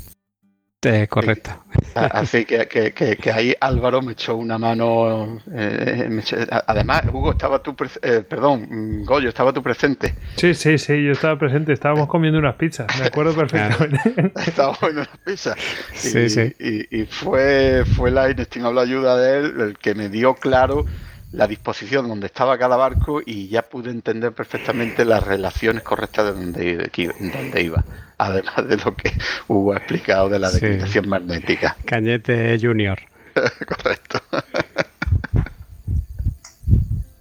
Eh, 0.82 1.08
correcto. 1.08 1.50
Así 1.94 2.46
que, 2.46 2.66
que, 2.66 3.32
ahí 3.32 3.54
Álvaro 3.60 4.00
me 4.00 4.12
echó 4.12 4.36
una 4.36 4.56
mano. 4.56 5.38
Eh, 5.52 6.22
además, 6.66 7.02
Hugo, 7.12 7.32
estaba 7.32 7.62
tú, 7.62 7.76
eh, 8.00 8.24
perdón, 8.26 9.04
Goyo, 9.04 9.28
estaba 9.28 9.52
tú 9.52 9.62
presente. 9.62 10.14
Sí, 10.36 10.54
sí, 10.54 10.78
sí, 10.78 11.04
yo 11.04 11.12
estaba 11.12 11.38
presente. 11.38 11.74
Estábamos 11.74 12.08
comiendo 12.08 12.38
unas 12.38 12.54
pizzas, 12.54 12.86
me 12.98 13.06
acuerdo 13.06 13.34
perfectamente. 13.34 14.32
Estábamos 14.46 14.78
comiendo 14.78 15.02
unas 15.02 15.18
pizzas. 15.18 15.58
Sí, 15.92 16.18
y, 16.18 16.30
sí. 16.30 16.54
Y, 16.90 17.04
fue, 17.04 17.84
fue 17.84 18.10
la 18.10 18.30
inestimable 18.30 18.80
ayuda 18.80 19.18
de 19.18 19.38
él 19.38 19.60
el 19.60 19.78
que 19.78 19.94
me 19.94 20.08
dio 20.08 20.34
claro 20.34 20.86
la 21.32 21.46
disposición 21.46 22.08
donde 22.08 22.26
estaba 22.26 22.58
cada 22.58 22.76
barco 22.76 23.20
y 23.24 23.48
ya 23.48 23.62
pude 23.62 23.90
entender 23.90 24.32
perfectamente 24.32 25.04
las 25.04 25.22
relaciones 25.22 25.82
correctas 25.82 26.26
de 26.26 26.32
donde, 26.32 26.90
donde 27.32 27.62
iba, 27.62 27.84
además 28.20 28.68
de 28.68 28.76
lo 28.76 28.94
que 28.94 29.12
hubo 29.48 29.74
explicado 29.74 30.28
de 30.28 30.38
la 30.38 30.50
declinación 30.50 31.08
magnética. 31.08 31.76
Cañete 31.84 32.58
Junior. 32.60 32.98
Correcto. 33.66 34.20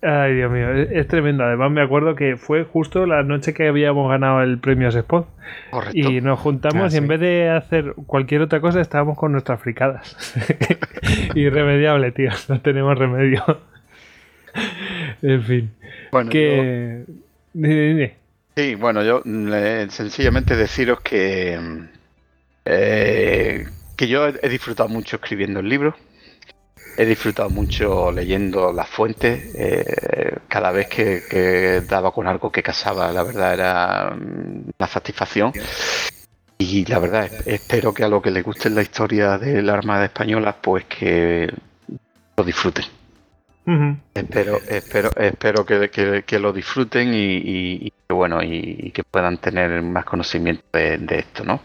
Ay, 0.01 0.35
Dios 0.35 0.51
mío, 0.51 0.71
es, 0.71 1.07
tremendo. 1.07 1.43
Además, 1.43 1.71
me 1.71 1.81
acuerdo 1.81 2.15
que 2.15 2.37
fue 2.37 2.63
justo 2.63 3.05
la 3.05 3.21
noche 3.23 3.53
que 3.53 3.67
habíamos 3.67 4.09
ganado 4.09 4.41
el 4.41 4.57
premio 4.57 4.87
Spot. 4.87 5.27
Correcto. 5.71 5.97
Y 5.97 6.21
nos 6.21 6.39
juntamos 6.39 6.93
ah, 6.93 6.95
y 6.95 6.97
en 6.97 7.07
vez 7.07 7.19
de 7.19 7.49
hacer 7.49 7.93
cualquier 8.05 8.41
otra 8.41 8.61
cosa, 8.61 8.79
estábamos 8.79 9.17
con 9.17 9.33
nuestras 9.33 9.61
fricadas. 9.61 10.35
Irremediable, 11.35 12.11
tío. 12.13 12.31
No 12.47 12.61
tenemos 12.61 12.97
remedio. 12.97 13.43
en 15.21 15.43
fin. 15.43 15.71
Bueno, 16.11 16.29
que. 16.29 17.03
Sí, 18.59 18.75
bueno, 18.75 19.01
yo 19.03 19.21
sencillamente 19.89 20.57
deciros 20.57 20.99
que. 20.99 21.87
Eh, 22.65 23.65
que 23.95 24.07
yo 24.09 24.27
he 24.27 24.49
disfrutado 24.49 24.89
mucho 24.89 25.15
escribiendo 25.15 25.61
el 25.61 25.69
libro 25.69 25.95
he 26.97 27.05
disfrutado 27.05 27.49
mucho 27.49 28.11
leyendo 28.11 28.73
las 28.73 28.89
fuentes. 28.89 29.55
Eh, 29.55 30.39
cada 30.49 30.71
vez 30.71 30.87
que, 30.89 31.81
daba 31.87 32.11
con 32.11 32.27
algo 32.27 32.51
que 32.51 32.61
casaba, 32.61 33.13
la 33.13 33.23
verdad 33.23 33.53
era 33.53 34.09
mm, 34.13 34.71
una 34.77 34.87
satisfacción. 34.89 35.53
Y 36.57 36.83
la 36.83 36.99
verdad, 36.99 37.29
espero 37.45 37.93
que 37.93 38.03
a 38.03 38.09
lo 38.09 38.21
que 38.21 38.31
les 38.31 38.43
guste 38.43 38.69
la 38.69 38.81
historia 38.81 39.37
de 39.37 39.61
la 39.61 39.75
Armada 39.75 40.03
Española, 40.03 40.57
pues 40.61 40.83
que 40.83 41.49
lo 42.35 42.43
disfruten. 42.43 42.98
Espero, 44.13 44.57
espero, 44.67 45.09
espero 45.15 45.65
que, 45.65 46.39
lo 46.39 46.53
disfruten 46.53 47.11
y, 47.13 47.91
bueno 48.09 48.41
y, 48.41 48.91
que 48.91 49.03
puedan 49.03 49.37
tener 49.37 49.81
más 49.81 50.05
conocimiento 50.05 50.63
de, 50.73 50.97
de, 50.97 51.19
esto, 51.19 51.43
¿no? 51.43 51.61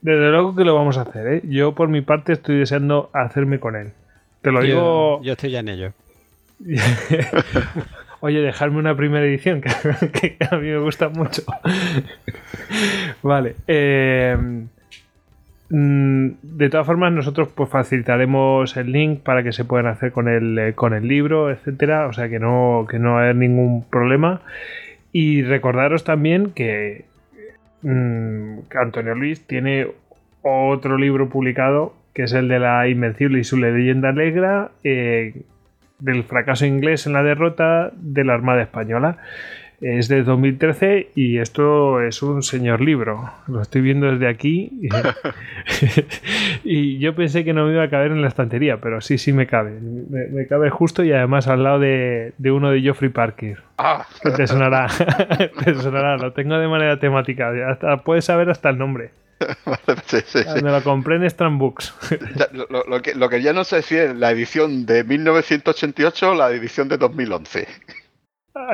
Desde 0.00 0.30
luego 0.30 0.54
que 0.54 0.64
lo 0.64 0.74
vamos 0.74 0.98
a 0.98 1.02
hacer, 1.02 1.26
¿eh? 1.26 1.42
Yo 1.44 1.74
por 1.74 1.88
mi 1.88 2.00
parte 2.00 2.32
estoy 2.32 2.58
deseando 2.58 3.10
hacerme 3.12 3.60
con 3.60 3.76
él. 3.76 3.92
Te 4.42 4.50
lo 4.50 4.60
digo. 4.60 5.22
Yo 5.22 5.32
estoy 5.32 5.50
ya 5.50 5.60
en 5.60 5.68
ello. 5.68 5.92
Oye, 8.20 8.40
dejarme 8.40 8.78
una 8.78 8.96
primera 8.96 9.24
edición, 9.24 9.60
que, 9.60 9.68
a 10.50 10.56
mí 10.56 10.68
me 10.68 10.78
gusta 10.78 11.08
mucho. 11.08 11.42
vale. 13.22 13.56
Eh, 13.66 14.36
de 15.74 16.68
todas 16.68 16.86
formas, 16.86 17.12
nosotros 17.12 17.48
pues 17.54 17.70
facilitaremos 17.70 18.76
el 18.76 18.92
link 18.92 19.20
para 19.20 19.42
que 19.42 19.52
se 19.52 19.64
puedan 19.64 19.86
hacer 19.86 20.12
con 20.12 20.28
el, 20.28 20.58
eh, 20.58 20.74
con 20.74 20.92
el 20.92 21.08
libro, 21.08 21.50
etcétera. 21.50 22.06
O 22.08 22.12
sea 22.12 22.28
que 22.28 22.38
no, 22.38 22.86
que 22.90 22.98
no 22.98 23.12
va 23.12 23.20
a 23.20 23.22
haber 23.22 23.36
ningún 23.36 23.84
problema. 23.88 24.42
Y 25.12 25.42
recordaros 25.42 26.04
también 26.04 26.50
que, 26.50 27.06
mm, 27.82 28.58
Antonio 28.78 29.14
Luis 29.14 29.46
tiene 29.46 29.88
otro 30.42 30.98
libro 30.98 31.28
publicado 31.28 31.94
que 32.14 32.24
es 32.24 32.32
el 32.32 32.48
de 32.48 32.58
la 32.58 32.88
Invencible 32.88 33.38
y 33.40 33.44
su 33.44 33.56
leyenda 33.56 34.12
negra, 34.12 34.70
eh, 34.84 35.42
del 35.98 36.24
fracaso 36.24 36.66
inglés 36.66 37.06
en 37.06 37.14
la 37.14 37.22
derrota 37.22 37.90
de 37.94 38.24
la 38.24 38.34
Armada 38.34 38.62
Española. 38.62 39.18
Es 39.82 40.06
de 40.06 40.22
2013 40.22 41.10
y 41.16 41.38
esto 41.38 42.00
es 42.00 42.22
un 42.22 42.44
señor 42.44 42.80
libro. 42.80 43.32
Lo 43.48 43.60
estoy 43.60 43.80
viendo 43.80 44.10
desde 44.12 44.28
aquí. 44.28 44.70
y 46.64 46.98
yo 47.00 47.16
pensé 47.16 47.44
que 47.44 47.52
no 47.52 47.66
me 47.66 47.72
iba 47.72 47.82
a 47.82 47.90
caber 47.90 48.12
en 48.12 48.22
la 48.22 48.28
estantería, 48.28 48.80
pero 48.80 49.00
sí, 49.00 49.18
sí 49.18 49.32
me 49.32 49.48
cabe. 49.48 49.72
Me, 49.80 50.46
cabe 50.46 50.70
justo 50.70 51.02
y 51.02 51.10
además 51.10 51.48
al 51.48 51.64
lado 51.64 51.80
de, 51.80 52.32
uno 52.44 52.70
de 52.70 52.80
Geoffrey 52.80 53.10
Parker. 53.10 53.58
Ah. 53.76 54.06
Que 54.22 54.30
te 54.30 54.46
sonará. 54.46 54.86
te 55.64 55.74
sonará. 55.74 56.16
Lo 56.16 56.32
tengo 56.32 56.56
de 56.58 56.68
manera 56.68 57.00
temática. 57.00 57.50
Hasta, 57.68 57.96
puedes 58.04 58.24
saber 58.24 58.50
hasta 58.50 58.70
el 58.70 58.78
nombre. 58.78 59.10
Me 60.62 60.70
lo 60.70 60.84
compré 60.84 61.16
en 61.16 61.24
Strand 61.24 61.58
Books. 61.58 61.92
lo, 62.52 63.02
que, 63.02 63.42
ya 63.42 63.52
no 63.52 63.64
sé 63.64 63.82
si 63.82 63.96
es 63.96 64.14
la 64.14 64.30
edición 64.30 64.86
de 64.86 65.02
1988 65.02 66.30
o 66.30 66.34
la 66.36 66.52
edición 66.52 66.86
de 66.86 66.98
2011. 66.98 67.66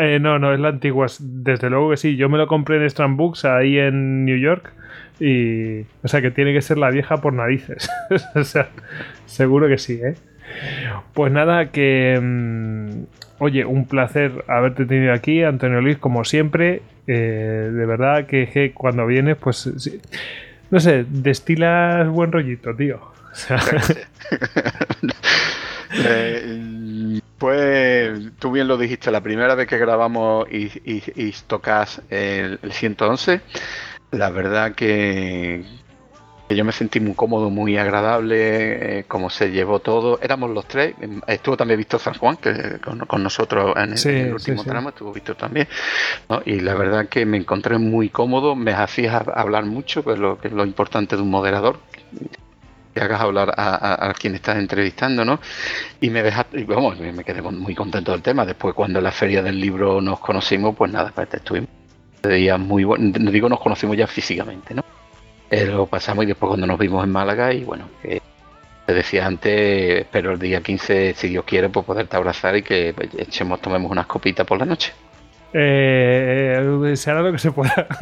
Eh, 0.00 0.18
no, 0.20 0.39
no, 0.39 0.52
es 0.52 0.60
la 0.60 0.68
antigua. 0.68 1.07
Desde 1.20 1.70
luego 1.70 1.90
que 1.90 1.97
sí. 1.97 2.16
Yo 2.16 2.28
me 2.28 2.39
lo 2.39 2.47
compré 2.47 2.76
en 2.76 2.84
Strand 2.84 3.16
Books 3.16 3.44
ahí 3.44 3.78
en 3.78 4.24
New 4.24 4.39
York. 4.39 4.73
Y. 5.20 5.81
O 6.02 6.08
sea 6.08 6.23
que 6.23 6.31
tiene 6.31 6.52
que 6.52 6.62
ser 6.62 6.78
la 6.78 6.90
vieja 6.90 7.18
por 7.18 7.32
narices. 7.32 7.89
o 8.34 8.44
sea, 8.44 8.68
seguro 9.26 9.68
que 9.68 9.78
sí, 9.78 10.00
¿eh? 10.02 10.15
Pues 11.15 11.32
nada, 11.32 11.70
que. 11.70 12.18
Mm, 12.20 13.05
oye, 13.39 13.65
un 13.65 13.86
placer 13.86 14.44
haberte 14.48 14.86
tenido 14.86 15.12
aquí, 15.12 15.42
Antonio 15.42 15.81
Luis, 15.81 15.98
como 15.98 16.24
siempre. 16.24 16.82
Eh, 17.07 17.70
de 17.73 17.86
verdad 17.86 18.26
que, 18.26 18.73
cuando 18.74 19.07
vienes, 19.07 19.36
pues. 19.36 19.70
No 20.70 20.81
sé, 20.81 21.05
destilas 21.08 22.08
buen 22.08 22.32
rollito, 22.32 22.74
tío. 22.74 23.00
Eh, 25.92 27.20
pues 27.39 28.20
tú 28.39 28.50
bien 28.50 28.68
lo 28.68 28.76
dijiste, 28.76 29.10
la 29.10 29.23
primera 29.23 29.55
vez 29.55 29.68
que 29.68 29.78
grabamos 29.78 30.47
y, 30.50 30.70
y, 30.84 31.33
tocas 31.47 32.02
el, 32.10 32.58
111, 32.70 33.41
la 34.10 34.31
verdad 34.31 34.75
que, 34.75 35.65
yo 36.50 36.65
me 36.65 36.73
sentí 36.73 36.99
muy 36.99 37.15
cómodo, 37.15 37.50
muy 37.50 37.76
agradable, 37.76 38.99
eh, 38.99 39.05
como 39.07 39.31
se 39.31 39.50
llevó 39.50 39.81
todo. 39.81 40.18
Éramos 40.23 40.50
los 40.50 40.67
tres. 40.67 40.94
Estuvo 41.26 41.57
también 41.57 41.78
Víctor 41.78 42.00
San 42.00 42.15
Juan, 42.15 42.39
que 42.39 42.78
con, 42.81 43.23
nosotros 43.23 43.76
en 43.76 43.92
el, 43.92 44.33
último 44.33 44.65
tramo, 44.65 44.89
estuvo 44.89 45.12
Víctor 45.12 45.36
también. 45.36 45.68
Y 46.47 46.60
la 46.60 46.75
verdad 46.75 47.08
que 47.08 47.26
me 47.26 47.36
encontré 47.36 47.78
muy 47.78 48.08
cómodo, 48.08 48.57
me 48.57 48.73
hacías 48.73 49.28
hablar 49.28 49.67
mucho, 49.67 50.02
pues 50.02 50.18
lo 50.18 50.39
que 50.39 50.49
es 50.49 50.55
lo 50.55 50.65
importante 50.65 51.17
de 51.17 51.23
un 51.23 51.31
moderador. 51.31 51.81
Que 52.94 53.00
hagas 53.00 53.20
hablar 53.20 53.55
a, 53.57 54.12
quien 54.18 54.34
estás 54.34 54.57
entrevistando, 54.57 55.25
¿no? 55.25 55.41
Y 56.00 56.10
me 56.10 56.23
dejaste, 56.23 56.65
vamos, 56.65 56.99
me 56.99 57.25
quedé 57.25 57.42
muy 57.42 57.75
contento 57.75 58.12
del 58.12 58.23
tema. 58.23 58.44
Después, 58.44 58.75
cuando 58.75 58.99
en 58.99 59.05
la 59.05 59.12
feria 59.12 59.42
del 59.42 59.60
libro 59.60 60.00
nos 60.00 60.20
conocimos, 60.20 60.75
pues 60.76 60.91
nada, 60.91 61.12
pues 61.15 61.28
estuvimos 61.33 61.68
días 62.23 62.58
muy 62.58 62.84
bueno. 62.84 63.12
Digo, 63.31 63.49
nos 63.49 63.60
conocimos 63.60 63.97
ya 63.97 64.07
físicamente, 64.07 64.75
¿no? 64.75 64.84
Eh, 65.50 65.65
lo 65.65 65.86
pasamos 65.86 66.25
y 66.25 66.28
después 66.28 66.49
cuando 66.49 66.67
nos 66.67 66.78
vimos 66.78 67.02
en 67.05 67.10
Málaga 67.10 67.52
y 67.52 67.65
bueno, 67.65 67.89
que 68.02 68.20
te 68.84 68.94
decía 68.94 69.26
antes, 69.26 70.00
espero 70.00 70.33
el 70.33 70.39
día 70.39 70.60
15, 70.60 71.15
si 71.15 71.28
Dios 71.28 71.44
quiere, 71.44 71.68
pues 71.68 71.86
poderte 71.86 72.17
abrazar 72.17 72.57
y 72.57 72.62
que 72.62 72.94
echemos, 73.17 73.60
tomemos 73.60 73.91
unas 73.91 74.07
copitas 74.07 74.47
por 74.47 74.58
la 74.58 74.67
noche. 74.67 74.92
Eh, 75.52 76.92
se 76.96 77.10
hará 77.10 77.22
lo 77.22 77.32
que 77.32 77.38
se 77.38 77.52
pueda. 77.52 77.86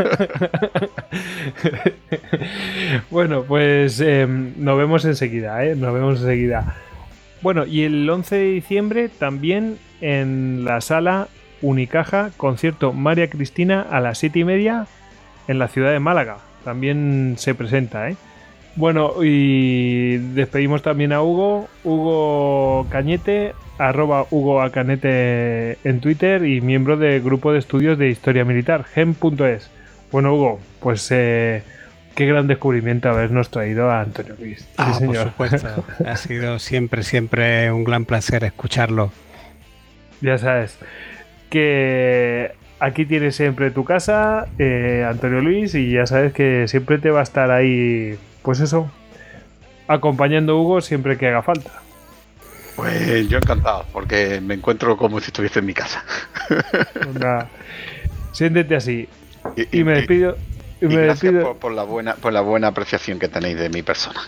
bueno, 3.11 3.45
pues 3.45 4.01
em, 4.01 4.53
nos 4.57 4.77
vemos 4.77 5.05
enseguida, 5.05 5.65
¿eh? 5.65 5.77
Nos 5.77 5.95
vemos 5.95 6.21
enseguida. 6.21 6.75
Bueno, 7.43 7.67
y 7.67 7.85
el 7.85 8.09
11 8.09 8.37
de 8.37 8.51
diciembre 8.51 9.09
también 9.09 9.79
en 10.01 10.65
la 10.65 10.81
sala 10.81 11.29
Unicaja, 11.63 12.31
concierto 12.37 12.93
María 12.93 13.31
Cristina 13.31 13.83
a 13.83 14.01
las 14.01 14.19
7 14.19 14.41
y 14.41 14.45
media 14.45 14.87
en 15.49 15.59
la 15.59 15.69
ciudad 15.69 15.93
de 15.93 16.01
Málaga 16.01 16.39
también 16.67 17.37
se 17.39 17.55
presenta, 17.55 18.11
¿eh? 18.11 18.17
Bueno, 18.77 19.25
y 19.25 20.19
despedimos 20.35 20.83
también 20.83 21.13
a 21.13 21.23
Hugo, 21.23 21.69
Hugo 21.83 22.87
Cañete, 22.91 23.55
arroba 23.79 24.27
Hugo 24.31 24.63
Acanete 24.63 25.79
en 25.83 26.01
Twitter 26.01 26.45
y 26.45 26.61
miembro 26.61 26.97
del 26.97 27.23
grupo 27.23 27.53
de 27.53 27.59
estudios 27.59 27.99
de 27.99 28.11
historia 28.11 28.45
militar, 28.45 28.85
gem.es. 28.85 29.71
Bueno, 30.13 30.35
Hugo, 30.35 30.61
pues 30.81 31.09
eh, 31.11 31.63
qué 32.15 32.27
gran 32.27 32.47
descubrimiento 32.47 33.09
habernos 33.09 33.51
traído 33.51 33.91
a 33.91 34.01
Antonio 34.01 34.35
Luis. 34.39 34.69
Ah, 34.77 34.99
por 35.05 35.17
supuesto. 35.17 35.85
ha 36.07 36.17
sido 36.17 36.59
siempre, 36.59 37.03
siempre 37.03 37.73
un 37.73 37.85
gran 37.85 38.05
placer 38.05 38.45
escucharlo. 38.45 39.11
Ya 40.21 40.39
sabes 40.39 40.79
que 41.51 42.53
aquí 42.81 43.05
tienes 43.07 43.37
siempre 43.37 43.71
tu 43.71 43.85
casa, 43.85 44.47
eh, 44.59 45.07
Antonio 45.09 45.41
Luis, 45.41 45.75
y 45.75 45.93
ya 45.93 46.07
sabes 46.07 46.33
que 46.33 46.69
siempre 46.69 46.99
te 46.99 47.11
va 47.11 47.21
a 47.21 47.23
estar 47.23 47.51
ahí, 47.51 48.17
pues 48.47 48.61
eso, 48.61 48.89
acompañando 49.89 50.53
a 50.53 50.55
Hugo 50.55 50.81
siempre 50.81 51.19
que 51.19 51.27
haga 51.27 51.43
falta. 51.43 51.83
Pues 52.77 53.29
yo 53.29 53.39
encantado, 53.39 53.85
porque 53.93 54.41
me 54.41 54.55
encuentro 54.55 54.97
como 54.97 55.19
si 55.19 55.27
estuviese 55.27 55.59
en 55.59 55.67
mi 55.67 55.75
casa. 55.75 56.05
siéntete 58.33 58.77
así. 58.77 59.09
Y, 59.73 59.83
me 59.83 59.95
despido. 59.95 60.37
Y, 60.81 60.87
me 60.87 60.99
despido. 60.99 61.55
Por, 61.55 61.73
la 61.73 61.83
buena, 61.83 62.15
por 62.15 62.33
la 62.33 62.41
buena 62.41 62.69
apreciación 62.69 63.19
que 63.19 63.27
tenéis 63.27 63.59
de 63.59 63.69
mi 63.69 63.83
persona. 63.83 64.21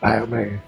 Ay, 0.00 0.22
hombre. 0.22 0.58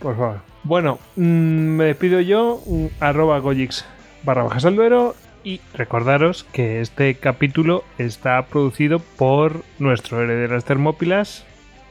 Por 0.00 0.16
favor. 0.16 0.40
Bueno, 0.64 0.98
mm, 1.14 1.22
me 1.22 1.84
despido 1.84 2.20
yo, 2.20 2.60
mm, 2.66 2.86
arroba 2.98 3.38
Gojix 3.38 3.84
barra 4.24 4.42
bajas 4.42 4.64
al 4.64 4.74
duero 4.74 5.14
y 5.44 5.60
recordaros 5.72 6.42
que 6.52 6.80
este 6.80 7.14
capítulo 7.14 7.84
está 7.96 8.44
producido 8.46 8.98
por 8.98 9.62
nuestro 9.78 10.20
heredero 10.20 10.60
Termópilas 10.62 11.44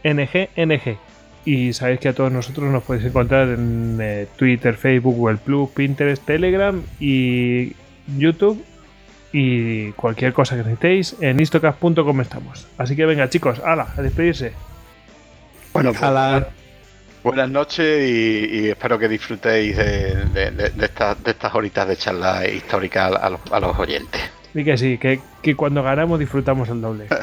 NGNG. 0.03 0.97
Y 1.45 1.73
sabéis 1.73 1.99
que 1.99 2.09
a 2.09 2.13
todos 2.13 2.31
nosotros 2.31 2.71
nos 2.71 2.83
podéis 2.83 3.05
encontrar 3.05 3.49
en 3.49 3.97
eh, 4.01 4.27
Twitter, 4.37 4.75
Facebook, 4.75 5.15
Google 5.15 5.37
Plus, 5.37 5.69
Pinterest, 5.71 6.23
Telegram 6.25 6.81
y 6.99 7.73
YouTube. 8.17 8.63
Y 9.33 9.91
cualquier 9.93 10.31
cosa 10.31 10.55
que 10.55 10.61
necesitéis, 10.63 11.15
en 11.19 11.39
istocast.com 11.39 12.21
estamos. 12.21 12.67
Así 12.77 12.95
que 12.95 13.05
venga, 13.05 13.27
chicos, 13.29 13.59
ala, 13.59 13.87
a 13.97 14.01
despedirse. 14.01 14.53
Bueno, 15.73 15.91
pues, 15.91 16.43
buenas 17.23 17.49
noches 17.49 18.07
y, 18.09 18.45
y 18.59 18.67
espero 18.69 18.99
que 18.99 19.07
disfrutéis 19.09 19.75
de, 19.75 20.25
de- 20.27 20.51
de- 20.51 20.69
de 20.69 20.85
estas, 20.85 21.21
de 21.23 21.31
estas 21.31 21.55
horitas 21.55 21.87
de 21.87 21.97
charla 21.97 22.47
histórica 22.47 23.07
a, 23.07 23.29
los- 23.31 23.51
a 23.51 23.59
los 23.59 23.77
oyentes. 23.79 24.21
Y 24.53 24.63
que 24.63 24.77
sí, 24.77 24.99
que, 24.99 25.19
que 25.41 25.55
cuando 25.55 25.81
ganamos 25.81 26.19
disfrutamos 26.19 26.69
el 26.69 26.79
doble. 26.79 27.07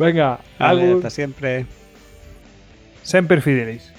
venga, 0.00 0.40
Vale, 0.58 0.94
hasta 0.94 1.10
siempre. 1.10 1.66
sempre 3.02 3.40
fidelis. 3.40 3.92